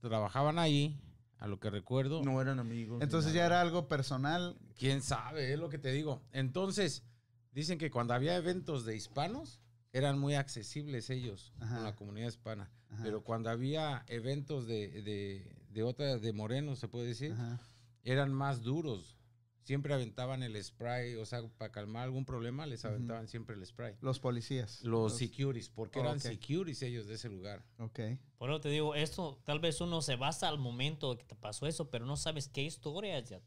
trabajaban 0.00 0.58
ahí, 0.58 1.00
a 1.42 1.48
lo 1.48 1.58
que 1.58 1.70
recuerdo. 1.70 2.22
No 2.22 2.40
eran 2.40 2.60
amigos. 2.60 3.02
Entonces 3.02 3.32
ya 3.32 3.44
era 3.44 3.60
algo 3.60 3.88
personal. 3.88 4.56
¿Quién 4.78 5.02
sabe? 5.02 5.52
Es 5.52 5.58
lo 5.58 5.68
que 5.68 5.78
te 5.78 5.90
digo. 5.90 6.22
Entonces, 6.30 7.02
dicen 7.50 7.78
que 7.78 7.90
cuando 7.90 8.14
había 8.14 8.36
eventos 8.36 8.84
de 8.84 8.94
hispanos, 8.94 9.58
eran 9.92 10.20
muy 10.20 10.36
accesibles 10.36 11.10
ellos 11.10 11.52
Ajá. 11.58 11.74
con 11.74 11.84
la 11.84 11.96
comunidad 11.96 12.28
hispana. 12.28 12.70
Ajá, 12.90 13.02
Pero 13.02 13.24
cuando 13.24 13.50
había 13.50 14.04
eventos 14.06 14.68
de, 14.68 15.02
de, 15.02 15.56
de 15.68 15.82
otra, 15.82 16.16
de 16.16 16.32
morenos, 16.32 16.78
se 16.78 16.86
puede 16.86 17.08
decir, 17.08 17.32
ajá. 17.32 17.60
eran 18.04 18.32
más 18.32 18.62
duros. 18.62 19.18
Siempre 19.64 19.94
aventaban 19.94 20.42
el 20.42 20.62
spray, 20.62 21.14
o 21.14 21.24
sea, 21.24 21.42
para 21.56 21.70
calmar 21.70 22.02
algún 22.04 22.24
problema, 22.24 22.66
les 22.66 22.84
aventaban 22.84 23.28
siempre 23.28 23.54
el 23.54 23.64
spray. 23.64 23.94
Los 24.00 24.18
policías. 24.18 24.82
Los 24.82 25.16
securities, 25.16 25.68
porque 25.68 26.00
Oh, 26.00 26.02
eran 26.02 26.16
ok. 26.16 26.22
securities 26.22 26.82
ellos 26.82 27.06
de 27.06 27.14
ese 27.14 27.28
lugar. 27.28 27.62
Ok. 27.78 28.00
Por 28.38 28.50
eso 28.50 28.60
te 28.60 28.68
digo, 28.70 28.94
esto 28.96 29.40
tal 29.44 29.60
vez 29.60 29.80
uno 29.80 30.02
se 30.02 30.16
basa 30.16 30.48
al 30.48 30.58
momento 30.58 31.16
que 31.16 31.24
te 31.24 31.36
pasó 31.36 31.66
eso, 31.68 31.90
pero 31.90 32.06
no 32.06 32.16
sabes 32.16 32.48
qué 32.48 32.62
historia 32.62 33.20
ya. 33.20 33.40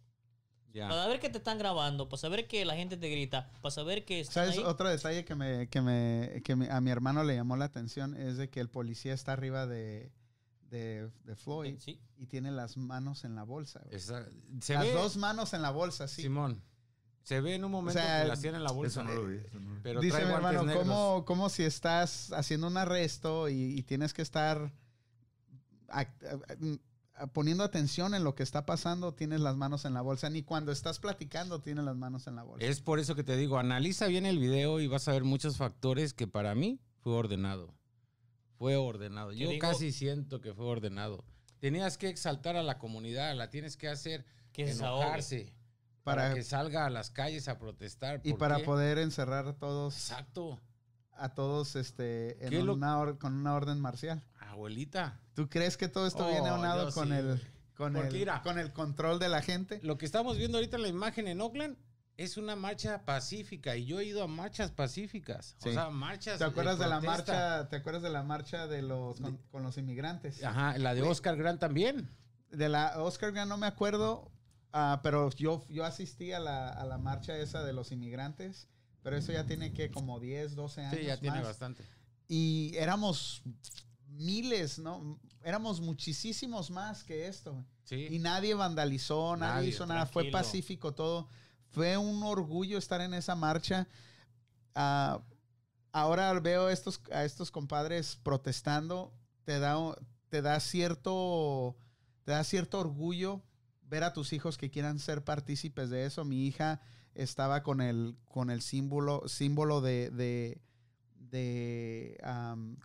Ya. 0.71 0.89
Para 0.89 1.03
saber 1.03 1.19
que 1.21 1.29
te 1.29 1.37
están 1.37 1.57
grabando, 1.57 2.09
para 2.09 2.19
saber 2.19 2.47
que 2.47 2.65
la 2.65 2.75
gente 2.75 2.97
te 2.97 3.09
grita, 3.09 3.49
para 3.61 3.71
saber 3.71 4.03
que 4.03 4.19
están 4.21 4.45
¿Sabes? 4.47 4.57
ahí. 4.59 4.63
Otro 4.65 4.89
detalle 4.89 5.23
que, 5.23 5.33
me, 5.35 5.69
que, 5.69 5.79
me, 5.81 6.41
que 6.43 6.55
me- 6.57 6.69
a 6.69 6.81
mi 6.81 6.91
hermano 6.91 7.23
le 7.23 7.33
llamó 7.35 7.55
la 7.55 7.65
atención 7.65 8.13
es 8.15 8.35
de 8.37 8.49
que 8.49 8.59
el 8.59 8.69
policía 8.69 9.13
está 9.13 9.31
arriba 9.33 9.67
de, 9.67 10.11
de, 10.69 11.09
de 11.23 11.35
Floyd 11.35 11.75
Sí. 11.79 11.99
y 12.17 12.25
tiene 12.27 12.51
las 12.51 12.77
manos 12.77 13.23
en 13.23 13.35
la 13.35 13.43
bolsa. 13.43 13.81
Esa- 13.91 14.27
se 14.61 14.73
Las 14.73 14.83
ve, 14.83 14.93
dos 14.93 15.17
manos 15.17 15.53
en 15.53 15.61
la 15.61 15.69
bolsa, 15.71 16.07
sí. 16.07 16.23
Simón, 16.23 16.61
se 17.23 17.41
ve 17.41 17.55
en 17.55 17.65
un 17.65 17.71
momento 17.71 17.99
sea, 17.99 18.21
que 18.23 18.27
las 18.27 18.41
tiene 18.41 18.57
en 18.57 18.63
la 18.63 18.71
bolsa. 18.71 19.01
Eso 19.01 19.09
no 19.09 19.15
lo 19.15 19.27
vi. 19.27 19.37
eso 19.37 19.59
no 19.59 19.69
lo 19.69 19.75
vi. 19.75 19.81
Pero 19.83 19.99
Dice 20.01 20.23
mi 20.25 20.31
hermano. 20.31 20.73
¿cómo, 20.73 21.25
cómo 21.25 21.49
si 21.49 21.63
estás 21.63 22.31
haciendo 22.33 22.67
un 22.67 22.77
arresto 22.77 23.49
y, 23.49 23.55
y 23.77 23.83
tienes 23.83 24.13
que 24.13 24.21
estar 24.21 24.71
ac- 25.87 26.79
a- 27.15 27.23
a- 27.23 27.27
poniendo 27.27 27.63
atención 27.63 28.13
en 28.13 28.23
lo 28.23 28.35
que 28.35 28.43
está 28.43 28.65
pasando, 28.65 29.13
tienes 29.13 29.39
las 29.41 29.55
manos 29.55 29.85
en 29.85 29.93
la 29.93 30.01
bolsa? 30.01 30.29
Ni 30.29 30.43
cuando 30.43 30.71
estás 30.71 30.99
platicando 30.99 31.61
tienes 31.61 31.83
las 31.85 31.95
manos 31.95 32.27
en 32.27 32.35
la 32.35 32.43
bolsa. 32.43 32.65
Es 32.65 32.81
por 32.81 32.99
eso 32.99 33.15
que 33.15 33.23
te 33.23 33.37
digo, 33.37 33.57
analiza 33.57 34.07
bien 34.07 34.25
el 34.25 34.37
video 34.39 34.79
y 34.79 34.87
vas 34.87 35.07
a 35.07 35.11
ver 35.13 35.23
muchos 35.23 35.57
factores 35.57 36.13
que 36.13 36.27
para 36.27 36.53
mí 36.55 36.79
fue 36.99 37.13
ordenado. 37.13 37.73
Fue 38.57 38.75
ordenado. 38.77 39.31
¿Qué 39.31 39.37
Yo 39.37 39.49
digo? 39.49 39.61
casi 39.61 39.91
siento 39.91 40.41
que 40.41 40.53
fue 40.53 40.65
ordenado. 40.65 41.25
Tenías 41.59 41.97
que 41.97 42.09
exaltar 42.09 42.55
a 42.55 42.63
la 42.63 42.77
comunidad, 42.77 43.35
la 43.35 43.49
tienes 43.49 43.75
que 43.77 43.87
hacer 43.89 44.25
Que 44.53 44.69
enojarse 44.71 45.53
para, 46.03 46.21
Para- 46.23 46.35
que 46.35 46.43
salga 46.43 46.85
a 46.85 46.89
las 46.89 47.09
calles 47.09 47.47
a 47.47 47.57
protestar. 47.57 48.21
y 48.23 48.31
¿Por 48.31 48.39
para 48.39 48.57
qué? 48.57 48.63
poder 48.63 48.97
encerrar 48.99 49.47
a 49.47 49.53
todos, 49.57 49.95
Exacto. 49.95 50.59
a 51.13 51.33
todos 51.33 51.75
este, 51.75 52.37
¿Qué 52.49 52.57
en 52.59 52.65
lo- 52.67 52.73
una 52.75 52.99
or- 52.99 53.17
con 53.17 53.33
una 53.33 53.55
orden 53.55 53.79
marcial. 53.81 54.23
Abuelita. 54.39 55.19
¿Tú 55.33 55.49
crees 55.49 55.75
que 55.77 55.87
todo 55.89 56.07
esto 56.07 56.25
Oh, 56.25 56.29
viene 56.31 56.47
aunado 56.47 56.87
yo 56.89 56.93
con, 56.93 57.07
sí, 57.09 57.13
el, 57.15 57.41
con, 57.75 57.93
Porque 57.93 58.07
el, 58.09 58.13
mira. 58.13 58.41
con 58.43 58.57
el 58.59 58.71
control 58.71 59.19
de 59.19 59.27
la 59.29 59.41
gente? 59.41 59.79
Lo 59.83 59.97
que 59.97 60.05
estamos 60.05 60.37
viendo 60.37 60.57
ahorita 60.59 60.77
en 60.77 60.83
la 60.83 60.87
imagen 60.89 61.27
en 61.27 61.41
Oakland 61.41 61.75
es 62.17 62.37
una 62.37 62.55
marcha 62.55 63.03
pacífica 63.03 63.75
y 63.75 63.85
yo 63.85 63.99
he 63.99 64.05
ido 64.05 64.23
a 64.23 64.27
marchas 64.27 64.71
pacíficas. 64.71 65.55
Sí. 65.59 65.69
O 65.69 65.73
sea, 65.73 65.89
marchas. 65.89 66.39
¿Te 66.39 66.45
acuerdas 66.45 66.79
de, 66.79 66.87
la 66.87 67.01
marcha? 67.01 67.67
¿Te 67.69 67.75
acuerdas 67.75 68.03
de 68.03 68.09
la 68.09 68.23
marcha 68.23 68.67
de 68.67 68.81
los 68.81 69.19
con, 69.19 69.37
con 69.51 69.63
los 69.63 69.77
inmigrantes? 69.77 70.43
Ajá, 70.43 70.77
la 70.77 70.93
de 70.93 71.01
Oscar 71.01 71.35
Grant 71.35 71.59
también. 71.59 72.09
De 72.51 72.69
la 72.69 73.01
Oscar 73.01 73.33
Grant 73.33 73.49
no 73.49 73.57
me 73.57 73.67
acuerdo, 73.67 74.31
ah, 74.71 75.01
pero 75.03 75.29
yo, 75.31 75.65
yo 75.69 75.83
asistí 75.83 76.31
a 76.31 76.39
la, 76.39 76.69
a 76.69 76.85
la 76.85 76.97
marcha 76.97 77.37
esa 77.37 77.63
de 77.63 77.73
los 77.73 77.91
inmigrantes, 77.91 78.69
pero 79.03 79.17
eso 79.17 79.33
ya 79.33 79.45
tiene 79.45 79.73
que 79.73 79.91
como 79.91 80.19
10, 80.19 80.55
12 80.55 80.81
años 80.81 80.99
Sí, 80.99 81.05
ya 81.05 81.17
tiene 81.17 81.41
bastante. 81.41 81.83
Y 82.29 82.73
éramos 82.77 83.43
miles, 84.07 84.79
¿no? 84.79 85.19
Éramos 85.43 85.81
muchísimos 85.81 86.71
más 86.71 87.03
que 87.03 87.27
esto. 87.27 87.65
Sí. 87.83 88.07
Y 88.09 88.19
nadie 88.19 88.53
vandalizó, 88.55 89.35
nadie, 89.35 89.55
Nadie, 89.55 89.69
hizo 89.69 89.85
nada, 89.85 90.05
fue 90.05 90.31
pacífico 90.31 90.93
todo. 90.93 91.29
Fue 91.75 91.97
un 91.97 92.23
orgullo 92.23 92.77
estar 92.77 93.01
en 93.01 93.13
esa 93.13 93.35
marcha. 93.35 93.89
Ah, 94.75 95.21
ahora 95.91 96.31
veo 96.39 96.67
a 96.67 96.71
estos 97.25 97.51
compadres 97.51 98.17
protestando, 98.23 99.13
te 99.43 99.59
da, 99.59 100.59
cierto, 100.61 101.75
orgullo 102.71 103.43
ver 103.81 104.05
a 104.05 104.13
tus 104.13 104.31
hijos 104.31 104.57
que 104.57 104.71
quieran 104.71 104.99
ser 104.99 105.25
partícipes 105.25 105.89
de 105.89 106.05
eso. 106.05 106.23
Mi 106.23 106.47
hija 106.47 106.79
estaba 107.13 107.61
con 107.61 107.81
el, 107.81 108.15
con 108.23 108.51
el 108.51 108.61
símbolo, 108.61 109.27
símbolo 109.27 109.81
de, 109.81 110.61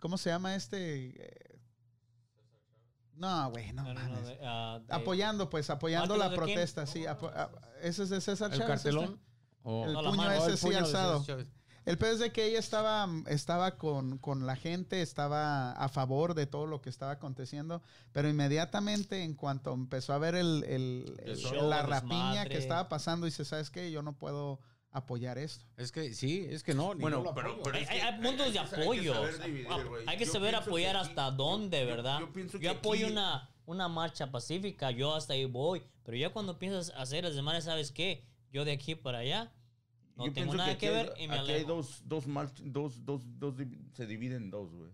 ¿cómo 0.01 0.17
se 0.17 0.31
llama 0.31 0.55
este? 0.55 1.50
No, 3.21 3.51
güey, 3.51 3.71
no, 3.71 3.83
No, 3.83 3.93
no, 3.93 4.01
no, 4.03 4.09
mames. 4.09 4.27
de- 4.27 4.39
ah, 4.43 4.79
de- 4.85 4.93
Apoyando, 4.93 5.49
pues, 5.49 5.69
apoyando 5.69 6.17
¿Martin 6.17 6.19
la 6.19 6.29
King? 6.29 6.53
protesta, 6.53 6.85
sí. 6.87 7.05
ese 7.81 8.03
es 8.03 8.09
de 8.09 8.19
César 8.21 8.51
¿El 8.51 8.59
Chávez. 8.59 8.77
este. 8.77 8.89
cartelón? 8.91 9.19
El 9.63 9.93
puño 9.93 10.11
mano. 10.13 10.31
ese 10.31 10.49
el 10.51 10.57
sí 10.57 10.65
puño 10.65 10.77
alzado. 10.79 11.23
El 11.83 11.97
peor 11.97 12.13
es 12.13 12.19
de 12.19 12.31
que 12.31 12.45
ella 12.45 12.59
estaba, 12.59 13.07
estaba 13.27 13.77
con, 13.77 14.19
con 14.19 14.45
la 14.45 14.55
gente, 14.55 15.01
estaba 15.01 15.71
a 15.71 15.89
favor 15.89 16.35
de 16.35 16.45
todo 16.45 16.67
lo 16.67 16.79
que 16.81 16.89
estaba 16.91 17.13
aconteciendo, 17.13 17.81
pero 18.11 18.29
inmediatamente 18.29 19.23
en 19.23 19.33
cuanto 19.33 19.73
empezó 19.73 20.13
a 20.13 20.19
ver 20.19 20.35
el, 20.35 20.63
el- 20.67 21.15
El 21.23 21.29
el- 21.31 21.37
show, 21.37 21.67
la 21.69 21.81
rapiña 21.83 22.45
que 22.45 22.57
estaba 22.57 22.87
pasando, 22.89 23.25
dice, 23.25 23.45
¿sabes 23.45 23.69
qué? 23.71 23.91
Yo 23.91 24.01
no 24.03 24.13
puedo 24.13 24.59
apoyar 24.91 25.37
esto. 25.37 25.65
Es 25.77 25.91
que 25.91 26.13
sí, 26.13 26.45
es 26.49 26.63
que 26.63 26.73
no. 26.73 26.93
ni 26.93 27.01
Bueno, 27.01 27.19
yo 27.19 27.23
lo 27.23 27.33
pero- 27.33 27.47
apoyo. 27.49 27.63
pero 27.63 27.77
Hay, 27.77 27.83
es 27.83 27.89
hay- 27.89 27.97
que 27.99 28.03
hay 28.03 28.21
puntos 28.21 28.45
hay 28.47 28.51
de 28.53 28.59
que 28.59 28.67
saber 28.67 28.83
apoyo. 28.83 29.13
dividir, 29.45 29.67
Ah, 29.69 29.83
hay 30.07 30.17
que 30.17 30.25
Yo 30.25 30.31
saber 30.31 30.49
pienso 30.51 30.63
que 30.65 30.69
apoyar 30.69 30.97
aquí- 30.97 31.09
hasta 31.09 31.31
dónde, 31.31 31.79
yo- 31.81 31.85
¿verdad? 31.87 32.19
yo 32.19 32.33
pienso 32.33 32.53
Yo 32.57 32.59
que 32.59 32.69
apoyo 32.69 33.05
aquí- 33.05 33.13
una, 33.13 33.49
una 33.65 33.87
marcha 33.87 34.31
pacífica, 34.31 34.91
yo 34.91 35.15
hasta 35.15 35.33
ahí 35.33 35.45
voy. 35.45 35.83
Pero 36.03 36.17
ya 36.17 36.29
cuando 36.33 36.59
piensas 36.59 36.93
hacer 36.97 37.23
las 37.23 37.35
demás, 37.35 37.63
¿sabes 37.63 37.91
qué? 37.91 38.25
Yo 38.51 38.65
de 38.65 38.73
aquí 38.73 38.95
para 38.95 39.19
allá 39.19 39.53
no 40.17 40.25
Yo 40.25 40.33
tengo 40.33 40.53
nada 40.55 40.77
que 40.77 40.87
hay- 40.89 40.93
ver 40.93 41.13
y 41.17 41.27
me 41.27 41.35
Aquí 41.39 41.51
hay 41.51 41.55
alejo. 41.61 41.75
dos, 41.75 42.01
dos, 42.05 42.27
march- 42.27 42.61
dos, 42.63 43.05
dos, 43.05 43.21
dos, 43.39 43.55
se 43.93 44.05
dividen 44.05 44.43
en 44.43 44.51
dos, 44.51 44.73
güey. 44.73 44.91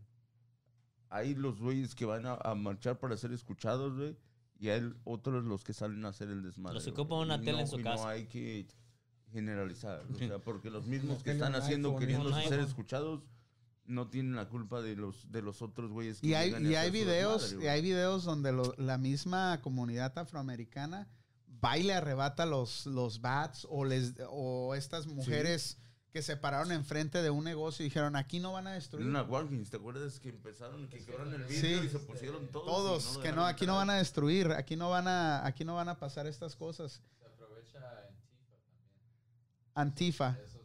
Hay 1.09 1.33
los 1.35 1.59
güeyes 1.59 1.95
que 1.95 2.05
van 2.05 2.25
a, 2.25 2.33
a 2.35 2.53
marchar 2.53 2.99
para 2.99 3.15
ser 3.17 3.31
escuchados, 3.31 3.95
güey. 3.97 4.15
Y 4.59 4.69
hay 4.69 4.81
otros 5.05 5.43
los 5.45 5.63
que 5.63 5.73
salen 5.73 6.03
a 6.05 6.09
hacer 6.09 6.29
el 6.29 6.43
desmadre. 6.43 6.75
Los 6.75 6.87
ocupan 6.87 7.19
una 7.19 7.39
tele 7.39 7.51
en 7.61 7.65
no- 7.65 7.67
su 7.67 7.79
y 7.79 7.83
casa. 7.83 8.03
No 8.03 8.09
hay 8.09 8.25
que 8.25 8.67
generalizar. 9.31 10.03
O 10.13 10.17
sea, 10.17 10.39
porque 10.39 10.69
los 10.69 10.85
mismos 10.85 11.17
No 11.19 11.23
que 11.23 11.31
están 11.31 11.55
haciendo, 11.55 11.89
iPhone, 11.89 11.99
queriendo 11.99 12.29
ser 12.33 12.43
iPhone. 12.43 12.59
escuchados, 12.61 13.23
no 13.85 14.09
tienen 14.09 14.35
la 14.35 14.49
culpa 14.49 14.81
de 14.81 14.95
los, 14.95 15.31
de 15.31 15.41
los 15.41 15.61
otros 15.61 15.91
güeyes. 15.91 16.19
que 16.19 16.27
Y 16.27 16.33
hay, 16.33 16.53
y 16.65 16.75
hay 16.75 16.91
videos, 16.91 17.55
y 17.61 17.67
hay 17.67 17.81
videos 17.81 18.23
donde 18.25 18.51
lo- 18.51 18.73
la 18.77 18.97
misma 18.97 19.61
comunidad 19.61 20.17
afroamericana 20.17 21.07
va 21.63 21.77
y 21.77 21.83
le 21.83 21.93
arrebata 21.93 22.45
los, 22.45 22.85
los 22.85 23.21
bats 23.21 23.65
o 23.69 23.85
les 23.85 24.13
o 24.29 24.75
estas 24.75 25.07
mujeres 25.07 25.77
que 26.11 26.21
se 26.21 26.35
pararon 26.35 26.71
enfrente 26.71 27.21
de 27.21 27.29
un 27.29 27.43
negocio 27.43 27.83
y 27.85 27.89
dijeron 27.89 28.15
aquí 28.15 28.39
no 28.39 28.53
van 28.53 28.67
a 28.67 28.71
En 28.71 28.75
destruir. 28.79 29.05
una 29.07 29.23
Walgreens, 29.23 29.69
¿te 29.69 29.77
acuerdas 29.77 30.19
que 30.19 30.29
empezaron, 30.29 30.87
que 30.89 31.03
quebraron 31.03 31.33
el 31.33 31.43
vidrio 31.43 31.79
Sí. 31.81 31.85
y 31.85 31.89
se 31.89 31.99
pusieron 31.99 32.47
todos? 32.47 32.65
Todos, 32.65 33.17
que 33.19 33.31
no, 33.31 33.45
aquí 33.45 33.65
no 33.65 33.75
van 33.75 33.89
a 33.89 33.95
destruir, 33.95 34.51
aquí 34.51 34.75
no 34.75 34.89
van 34.89 35.07
a, 35.07 35.45
aquí 35.45 35.63
no 35.63 35.75
van 35.75 35.89
a 35.89 35.97
pasar 35.97 36.25
estas 36.27 36.55
cosas. 36.55 37.01
Se 37.19 37.25
aprovecha 37.25 37.79
Antifa 37.79 38.55
también. 38.57 38.87
Antifa. 39.81 40.35
Que. 40.35 40.57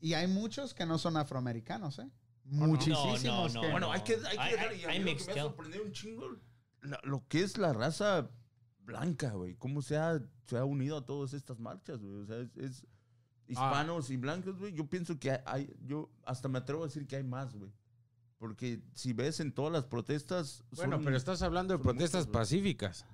Y, 0.00 0.14
hay 0.14 0.26
muchos 0.26 0.74
que 0.74 0.84
no 0.84 0.98
son 0.98 1.16
afroamericanos, 1.16 1.98
¿eh? 2.00 2.10
Muchísimos. 2.44 3.22
No, 3.24 3.48
no, 3.48 3.60
que- 3.60 3.66
no. 3.66 3.70
Bueno, 3.72 3.92
hay 3.92 4.02
que, 4.02 4.14
hay 4.14 4.20
que 4.36 4.40
Hay- 4.40 4.52
dejar, 4.52 4.76
y 4.76 4.84
a 4.84 4.88
hay 4.90 4.98
mí 5.00 5.12
lo 5.12 5.16
que 5.18 5.24
me 5.26 5.32
ha 5.40 5.44
sorprendido 5.44 5.84
un 5.84 5.92
chingo, 5.92 6.26
la- 6.82 7.00
lo 7.04 7.26
que 7.28 7.42
es 7.42 7.56
la 7.56 7.72
raza 7.72 8.28
blanca, 8.80 9.30
güey. 9.30 9.54
Cómo 9.56 9.80
se 9.80 9.96
ha, 9.96 10.20
se 10.46 10.58
ha 10.58 10.64
unido 10.64 10.96
a 10.98 11.06
todas 11.06 11.32
estas 11.34 11.58
marchas, 11.60 12.00
güey. 12.02 12.22
O 12.22 12.26
sea, 12.26 12.38
es, 12.38 12.56
es 12.56 12.86
hispanos 13.46 14.10
y 14.10 14.16
blancos, 14.16 14.58
güey. 14.58 14.72
Yo 14.74 14.86
pienso 14.88 15.18
que 15.18 15.30
hay, 15.30 15.40
hay- 15.46 15.76
yo 15.82 16.10
hasta 16.24 16.48
me 16.48 16.58
atrevo 16.58 16.82
a 16.82 16.86
decir 16.86 17.06
que 17.06 17.16
hay 17.16 17.24
más, 17.24 17.54
güey. 17.54 17.72
Porque 18.38 18.82
si 18.92 19.12
ves 19.12 19.38
en 19.38 19.52
todas 19.52 19.72
las 19.72 19.84
protestas... 19.84 20.64
Bueno, 20.72 20.96
son- 20.96 21.04
pero 21.04 21.16
estás 21.16 21.42
hablando 21.42 21.76
de 21.76 21.82
protestas 21.82 22.22
muchos, 22.26 22.32
güey. 22.32 22.42
pacíficas. 22.42 23.06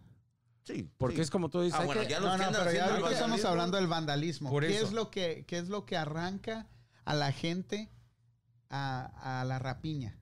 Sí. 0.68 0.90
Porque 0.98 1.16
sí. 1.16 1.22
es 1.22 1.30
como 1.30 1.48
tú 1.48 1.62
dices. 1.62 1.78
Ah, 1.78 1.82
hay 1.82 1.86
bueno, 1.86 2.02
que- 2.02 2.08
ya 2.08 2.20
los 2.20 2.38
No, 2.38 2.44
pero 2.52 2.72
ya 2.72 2.86
ahorita 2.90 3.10
estamos 3.12 3.44
hablando 3.44 3.76
del 3.78 3.86
vandalismo. 3.86 4.50
Por 4.50 4.66
¿Qué 4.66 4.76
eso. 4.76 4.86
es 4.86 4.92
lo 4.92 5.10
que 5.10 5.44
qué 5.46 5.58
es 5.58 5.68
lo 5.68 5.86
que 5.86 5.96
arranca 5.96 6.68
a 7.04 7.14
la 7.14 7.32
gente 7.32 7.90
a, 8.68 9.40
a 9.40 9.44
la 9.44 9.58
rapiña? 9.58 10.18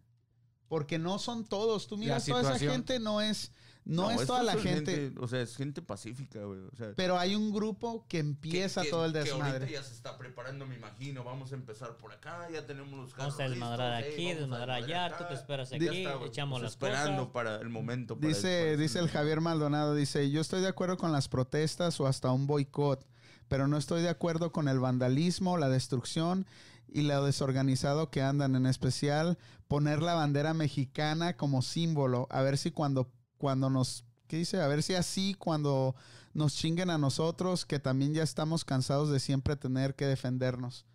Porque 0.68 0.98
no 0.98 1.18
son 1.18 1.44
todos. 1.44 1.88
Tú 1.88 1.96
miras 1.96 2.24
toda 2.24 2.42
esa 2.54 2.58
gente 2.58 3.00
no 3.00 3.20
es 3.20 3.52
no, 3.86 4.10
es 4.10 4.14
estos 4.20 4.26
toda 4.26 4.42
la 4.42 4.52
son 4.54 4.62
gente, 4.62 5.12
O 5.20 5.28
sea, 5.28 5.40
es 5.40 5.56
gente 5.56 5.80
pacífica, 5.80 6.40
güey. 6.44 6.58
O 6.60 6.76
sea, 6.76 6.92
pero 6.96 7.18
hay 7.18 7.34
un 7.36 7.52
grupo 7.52 8.04
que 8.08 8.18
empieza 8.18 8.82
que- 8.82 8.90
todo 8.90 9.04
el 9.06 9.12
que 9.12 9.20
ahorita 9.20 9.36
desmadre. 9.44 9.70
ya 9.72 9.82
se 9.82 9.94
está 9.94 10.18
preparando, 10.18 10.66
me 10.66 10.74
imagino. 10.74 11.22
Vamos 11.24 11.52
a 11.52 11.54
empezar 11.54 11.96
por 11.96 12.12
acá, 12.12 12.48
ya 12.52 12.66
tenemos 12.66 12.90
los 12.98 13.16
Vamos 13.16 13.34
carros 13.36 13.40
a 13.40 13.48
desmadrar 13.48 13.96
listos, 14.02 14.12
aquí, 14.14 14.24
vamos 14.26 14.40
desmadrar 14.40 14.70
allá, 14.82 15.08
tú 15.10 15.14
acá. 15.14 15.28
te 15.28 15.34
esperas 15.34 15.72
aquí, 15.72 15.86
está, 15.86 16.24
echamos 16.26 16.60
pues 16.60 16.62
las 16.64 16.72
esperando 16.72 17.20
cosas. 17.22 17.32
para 17.32 17.60
el 17.60 17.68
momento. 17.68 18.16
para 18.18 18.28
Dice, 18.28 18.48
después. 18.48 18.78
dice 18.80 18.98
el 18.98 19.08
Javier 19.08 19.40
Maldonado, 19.40 19.94
dice, 19.94 20.30
yo 20.30 20.40
estoy 20.40 20.60
de 20.62 20.68
acuerdo 20.68 20.96
con 20.96 21.12
las 21.12 21.28
protestas 21.28 22.00
o 22.00 22.06
hasta 22.08 22.32
un 22.32 22.46
boicot, 22.48 23.06
pero 23.48 23.68
no 23.68 23.76
estoy 23.78 24.02
de 24.02 24.08
acuerdo 24.08 24.50
con 24.50 24.66
el 24.66 24.80
vandalismo, 24.80 25.56
la 25.58 25.68
destrucción 25.68 26.44
y 26.88 27.02
lo 27.02 27.24
desorganizado 27.24 28.10
que 28.10 28.22
andan, 28.22 28.56
en 28.56 28.66
especial 28.66 29.38
poner 29.68 30.02
la 30.02 30.14
bandera 30.14 30.54
mexicana 30.54 31.36
como 31.36 31.62
símbolo, 31.62 32.26
a 32.30 32.42
ver 32.42 32.58
si 32.58 32.70
cuando, 32.70 33.10
cuando 33.38 33.70
nos, 33.70 34.04
¿qué 34.28 34.38
dice? 34.38 34.60
A 34.60 34.66
ver 34.66 34.82
si 34.82 34.94
así 34.94 35.34
cuando 35.34 35.94
nos 36.36 36.54
chinguen 36.54 36.90
a 36.90 36.98
nosotros, 36.98 37.64
que 37.64 37.78
también 37.78 38.12
ya 38.12 38.22
estamos 38.22 38.64
cansados 38.64 39.10
de 39.10 39.20
siempre 39.20 39.56
tener 39.56 39.94
que 39.94 40.06
defendernos. 40.06 40.86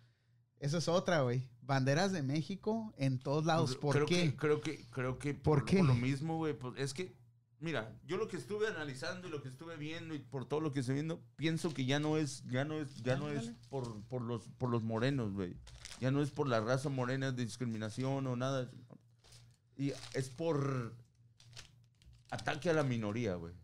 Esa 0.60 0.78
es 0.78 0.86
otra, 0.86 1.22
güey. 1.22 1.48
Banderas 1.62 2.12
de 2.12 2.22
México 2.22 2.94
en 2.96 3.18
todos 3.18 3.44
lados. 3.44 3.76
¿Por 3.76 3.96
creo 3.96 4.06
qué? 4.06 4.30
Que, 4.30 4.36
creo 4.36 4.60
que, 4.60 4.86
creo 4.90 5.18
que 5.18 5.34
¿Por 5.34 5.64
qué? 5.64 5.82
lo 5.82 5.94
mismo, 5.94 6.36
güey. 6.36 6.54
Pues 6.54 6.74
es 6.76 6.94
que, 6.94 7.16
mira, 7.58 7.92
yo 8.06 8.16
lo 8.16 8.28
que 8.28 8.36
estuve 8.36 8.68
analizando 8.68 9.26
y 9.26 9.30
lo 9.32 9.42
que 9.42 9.48
estuve 9.48 9.76
viendo 9.76 10.14
y 10.14 10.20
por 10.20 10.44
todo 10.46 10.60
lo 10.60 10.72
que 10.72 10.80
estoy 10.80 10.94
viendo, 10.94 11.20
pienso 11.34 11.74
que 11.74 11.84
ya 11.84 11.98
no 11.98 12.16
es, 12.16 12.44
ya 12.44 12.64
no 12.64 12.80
es, 12.80 13.02
ya 13.02 13.16
no 13.16 13.28
es 13.28 13.52
por, 13.68 14.02
por 14.04 14.22
los, 14.22 14.46
por 14.58 14.70
los 14.70 14.84
morenos, 14.84 15.32
güey. 15.32 15.56
Ya 16.00 16.12
no 16.12 16.22
es 16.22 16.30
por 16.30 16.46
la 16.46 16.60
raza 16.60 16.88
morena 16.88 17.32
de 17.32 17.44
discriminación 17.44 18.24
o 18.28 18.36
nada. 18.36 18.70
Y 19.76 19.92
es 20.14 20.30
por 20.30 20.94
ataque 22.32 22.70
a 22.70 22.72
la 22.74 22.82
minoría, 22.82 23.34
güey. 23.36 23.54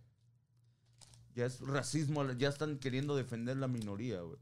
Ya 1.35 1.47
es 1.47 1.61
racismo, 1.61 2.25
ya 2.33 2.49
están 2.49 2.79
queriendo 2.79 3.15
defender 3.17 3.57
la 3.57 3.69
minoría, 3.69 4.21
güey. 4.21 4.39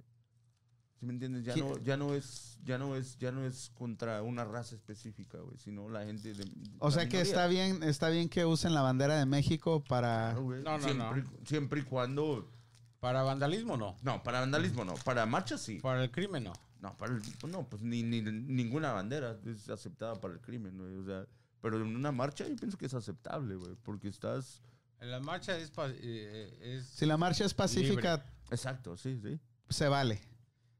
¿Sí 0.99 1.05
me 1.05 1.13
entiendes? 1.13 1.45
Ya 1.45 1.53
¿Quién- 1.53 1.69
no, 1.69 1.79
ya 1.79 1.97
no 1.99 2.15
es, 2.15 2.59
ya 2.65 2.79
no 2.79 2.97
es, 2.97 3.19
ya 3.19 3.31
no 3.33 3.45
es 3.45 3.71
contra 3.75 4.23
una 4.23 4.45
raza 4.45 4.75
específica, 4.75 5.39
güey, 5.39 5.59
sino 5.59 5.89
la 5.91 6.05
gente 6.07 6.33
de. 6.33 6.51
O 6.79 6.89
la 6.89 6.95
sea 6.95 7.03
que 7.05 7.19
minoría. 7.19 7.23
está 7.33 7.47
bien, 7.49 7.83
está 7.83 8.09
bien 8.09 8.29
que 8.31 8.47
usen 8.47 8.73
la 8.73 8.81
bandera 8.81 9.19
de 9.19 9.27
México 9.27 9.85
para. 9.85 10.31
Claro, 10.31 10.43
güey. 10.45 10.63
No, 10.63 10.79
no, 10.79 10.85
siempre, 10.85 11.25
siempre 11.45 11.81
y 11.81 11.85
cuando. 11.85 12.51
Para 12.99 13.23
vandalismo 13.23 13.77
no. 13.77 13.95
No, 14.03 14.23
para 14.23 14.41
vandalismo 14.41 14.85
no. 14.87 14.95
Para 15.05 15.27
marchas 15.27 15.61
sí. 15.61 15.79
Para 15.81 16.03
el 16.03 16.11
crimen 16.11 16.45
no. 16.45 16.55
No, 16.81 16.97
para 16.97 17.13
el, 17.15 17.23
no, 17.51 17.69
pues 17.69 17.83
ni, 17.83 18.03
ni- 18.03 18.23
ninguna 18.23 18.93
bandera 18.93 19.39
es 19.45 19.69
aceptada 19.69 20.19
para 20.19 20.33
el 20.35 20.41
crimen, 20.41 20.79
güey. 20.79 20.95
O 20.97 21.05
sea, 21.05 21.27
pero 21.71 21.85
en 21.85 21.97
una 21.97 22.13
marcha 22.13 22.47
yo 22.47 22.55
pienso 22.57 22.79
que 22.79 22.87
es 22.87 22.95
aceptable, 22.95 23.57
güey, 23.57 23.75
porque 23.83 24.09
estás. 24.09 24.63
En 25.01 25.11
la 25.11 25.19
marcha 25.21 25.57
es, 25.59 25.73
eh, 25.79 26.59
es 26.63 26.87
Si 26.87 27.05
la 27.07 27.17
marcha 27.17 27.45
es 27.45 27.53
pacífica, 27.55 28.25
Exacto, 28.51 28.97
sí, 28.97 29.19
sí. 29.23 29.39
se 29.69 29.89
vale. 29.89 30.21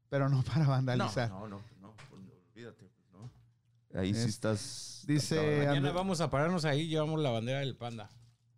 Pero 0.09 0.29
no 0.29 0.43
para 0.45 0.67
vandalizar. 0.67 1.29
no, 1.29 1.49
no, 1.49 1.61
no, 1.81 1.93
pues, 2.09 2.23
olvídate, 2.55 2.85
pues, 2.89 3.13
no. 3.13 3.99
Ahí 4.01 4.15
sí 4.15 4.21
Es- 4.21 4.27
estás. 4.27 5.05
dice- 5.07 5.65
Mañana 5.67 5.91
vamos 5.93 6.21
a 6.21 6.31
pararnos 6.31 6.65
ahí 6.65 6.83
y 6.83 6.89
llevamos 6.89 7.21
la 7.21 7.31
bandera 7.31 7.59
del 7.61 7.77
panda. 7.77 8.09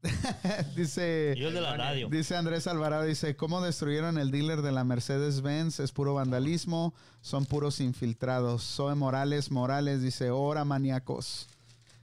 dice, 0.77 1.35
Y 1.37 1.41
yo 1.41 1.51
de 1.51 1.61
la 1.61 1.77
radio. 1.77 2.09
dice 2.09 2.37
Andrés 2.37 2.67
Alvarado, 2.69 3.03
dice, 3.05 3.35
¿cómo 3.37 3.61
destruyeron 3.61 4.19
el 4.19 4.31
dealer 4.31 4.63
de 4.63 4.71
la 4.71 4.85
Mercedes-Benz? 4.85 5.81
Es 5.81 5.91
puro 5.93 6.15
vandalismo, 6.15 6.95
son 7.21 7.47
puros 7.47 7.81
infiltrados. 7.81 8.63
Zoe 8.63 8.95
Morales, 8.95 9.51
Morales, 9.51 10.01
dice, 10.03 10.31
ora 10.31 10.65
maníacos. 10.65 11.49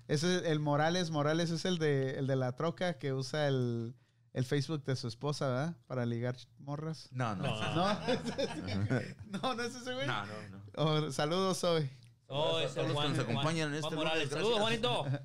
Ese 0.08 0.38
es 0.38 0.44
el 0.44 0.60
Morales, 0.60 1.10
Morales 1.10 1.50
es 1.50 1.66
el 1.66 1.78
de, 1.80 2.12
el 2.20 2.28
de 2.28 2.36
la 2.36 2.52
troca 2.56 2.98
que 3.00 3.14
usa 3.14 3.48
el, 3.48 3.96
el 4.34 4.46
Facebook 4.46 4.84
de 4.86 4.96
su 4.96 5.08
esposa, 5.08 5.48
¿verdad? 5.48 5.78
Para 5.88 6.06
ligar 6.06 6.36
morras. 6.60 7.10
No, 7.12 7.36
no. 7.36 7.44
No, 7.44 7.76
no. 7.76 7.94
¿No? 7.94 8.00
no, 9.42 9.54
no 9.56 9.64
es 9.64 9.76
ese 9.76 9.94
güey. 9.94 10.06
No, 10.08 10.26
no, 10.26 10.34
no. 10.52 10.64
Oh, 10.76 11.12
saludos, 11.12 11.60
Zoe. 11.60 11.90
Oh, 12.28 12.60
los 12.60 12.72
que 12.74 12.82
Juan, 12.82 12.88
nos 12.88 12.96
Juan- 12.96 13.20
acompañan 13.22 13.74
en 13.74 13.82
Juan 13.82 13.94
este 13.94 13.96
Morales. 13.96 14.30
Saludos. 14.30 14.60
Juanito. 14.60 15.06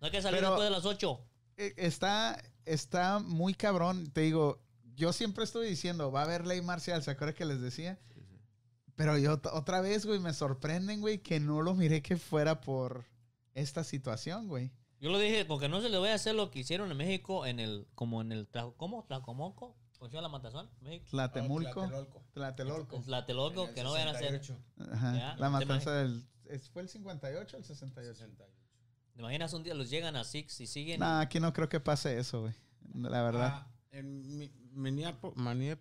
No 0.00 0.06
hay 0.08 0.10
que 0.12 0.20
salir 0.20 0.40
Pero- 0.40 0.50
después 0.50 0.66
de 0.68 0.70
las 0.76 0.84
8. 0.84 1.20
Eh, 1.56 1.72
está, 1.78 2.38
está 2.66 3.20
muy 3.20 3.54
cabrón. 3.54 4.10
Te 4.10 4.20
digo, 4.20 4.60
yo 4.96 5.14
siempre 5.14 5.44
estoy 5.44 5.66
diciendo, 5.66 6.12
va 6.12 6.20
a 6.20 6.24
haber 6.24 6.46
ley 6.46 6.60
marcial, 6.60 7.02
¿se 7.02 7.10
acuerda 7.12 7.32
que 7.32 7.46
les 7.46 7.62
decía? 7.62 7.98
Pero 8.96 9.16
yo 9.16 9.40
otra 9.52 9.80
vez, 9.80 10.04
güey, 10.04 10.20
me 10.20 10.34
sorprenden, 10.34 11.00
güey, 11.00 11.22
que 11.22 11.40
no 11.40 11.62
lo 11.62 11.74
miré 11.74 12.02
que 12.02 12.18
fuera 12.18 12.60
por 12.60 13.06
esta 13.54 13.84
situación, 13.84 14.48
güey. 14.48 14.70
Yo 15.00 15.10
lo 15.10 15.18
dije, 15.18 15.44
porque 15.44 15.68
no 15.68 15.80
se 15.80 15.88
le 15.90 15.98
voy 15.98 16.08
a 16.08 16.14
hacer 16.14 16.34
lo 16.34 16.50
que 16.50 16.60
hicieron 16.60 16.90
en 16.90 16.96
México, 16.96 17.44
en 17.46 17.60
el, 17.60 17.86
como 17.94 18.22
en 18.22 18.32
el, 18.32 18.48
¿cómo? 18.76 19.04
Tlacomoco, 19.04 19.76
¿funciona 19.98 20.22
la 20.22 20.28
matazón? 20.28 20.70
México. 20.80 21.04
Tlatemulco, 21.10 21.88
Tlatelolco. 22.32 22.96
En 22.96 23.02
Tlatelolco, 23.02 23.74
que 23.74 23.82
no 23.82 23.92
vayan 23.92 24.08
a 24.08 24.12
hacer. 24.12 24.40
Ajá, 24.92 25.36
La 25.38 25.50
matanza 25.50 25.92
del... 25.92 26.24
¿es- 26.46 26.70
¿Fue 26.70 26.82
el 26.82 26.88
58 26.88 27.56
o 27.56 27.60
el 27.60 27.64
68? 27.64 28.26
¿Te 29.14 29.20
imaginas 29.20 29.52
un 29.52 29.62
día 29.62 29.74
los 29.74 29.90
llegan 29.90 30.16
a 30.16 30.24
Six 30.24 30.60
y 30.60 30.66
siguen? 30.66 31.00
No, 31.00 31.18
aquí 31.20 31.38
no 31.38 31.52
creo 31.52 31.68
que 31.68 31.80
pase 31.80 32.18
eso, 32.18 32.40
güey. 32.42 32.54
La 32.94 33.22
verdad. 33.22 33.50
Ah, 33.52 33.70
en 33.92 34.38
Mi- 34.38 34.52
Minneapolis. 34.72 35.36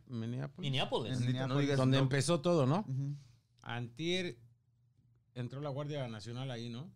Minneapolis. 0.08 1.14
En- 1.20 1.34
no 1.48 1.56
Donde 1.76 1.98
no. 1.98 2.04
empezó 2.04 2.42
todo, 2.42 2.66
¿no? 2.68 2.86
Ujú. 2.88 3.16
Antier 3.62 4.38
entró 5.34 5.62
la 5.62 5.70
Guardia 5.70 6.08
Nacional 6.08 6.52
ahí, 6.52 6.70
¿no? 6.70 6.92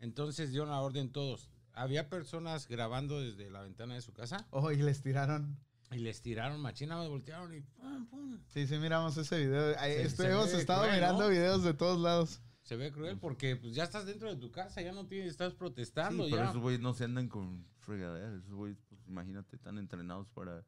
Entonces 0.00 0.50
dieron 0.50 0.70
la 0.70 0.80
orden 0.80 1.10
todos. 1.10 1.50
Había 1.72 2.08
personas 2.08 2.68
grabando 2.68 3.20
desde 3.20 3.50
la 3.50 3.62
ventana 3.62 3.94
de 3.94 4.00
su 4.02 4.12
casa 4.12 4.46
Ojo, 4.50 4.72
y 4.72 4.76
les 4.76 5.02
tiraron... 5.02 5.58
y 5.90 5.98
les 5.98 6.22
tiraron 6.22 6.60
machina, 6.60 6.98
me 6.98 7.08
voltearon 7.08 7.52
y 7.54 7.60
pum, 7.60 8.06
pum. 8.06 8.38
Sí, 8.48 8.66
sí, 8.66 8.78
miramos 8.78 9.16
ese 9.16 9.38
video. 9.38 9.74
Se- 9.78 10.02
estoy- 10.02 10.26
se 10.26 10.32
hemos 10.32 10.52
ve 10.52 10.58
estado 10.58 10.82
cruel, 10.82 10.94
mirando 10.96 11.22
¿no? 11.24 11.28
videos 11.28 11.62
de 11.62 11.74
todos 11.74 12.00
lados. 12.00 12.40
Se 12.62 12.76
ve 12.76 12.90
cruel 12.92 13.18
porque 13.18 13.56
pues, 13.56 13.74
ya 13.74 13.84
estás 13.84 14.06
dentro 14.06 14.28
de 14.28 14.40
tu 14.40 14.50
casa, 14.50 14.80
ya 14.82 14.92
no 14.92 15.06
tienes, 15.06 15.30
estás 15.30 15.52
Sí, 15.52 15.58
protestando. 15.58 16.24
pero 16.24 16.36
ya. 16.36 16.44
esos 16.50 16.60
güeyes 16.60 16.80
no 16.80 16.94
se 16.94 17.04
andan 17.04 17.28
con 17.28 17.64
fregaderas. 17.78 18.34
Esos 18.34 18.54
güeyes, 18.54 18.78
pues 18.88 19.00
imagínate, 19.06 19.54
están 19.54 19.78
entrenados 19.78 20.30
para, 20.30 20.64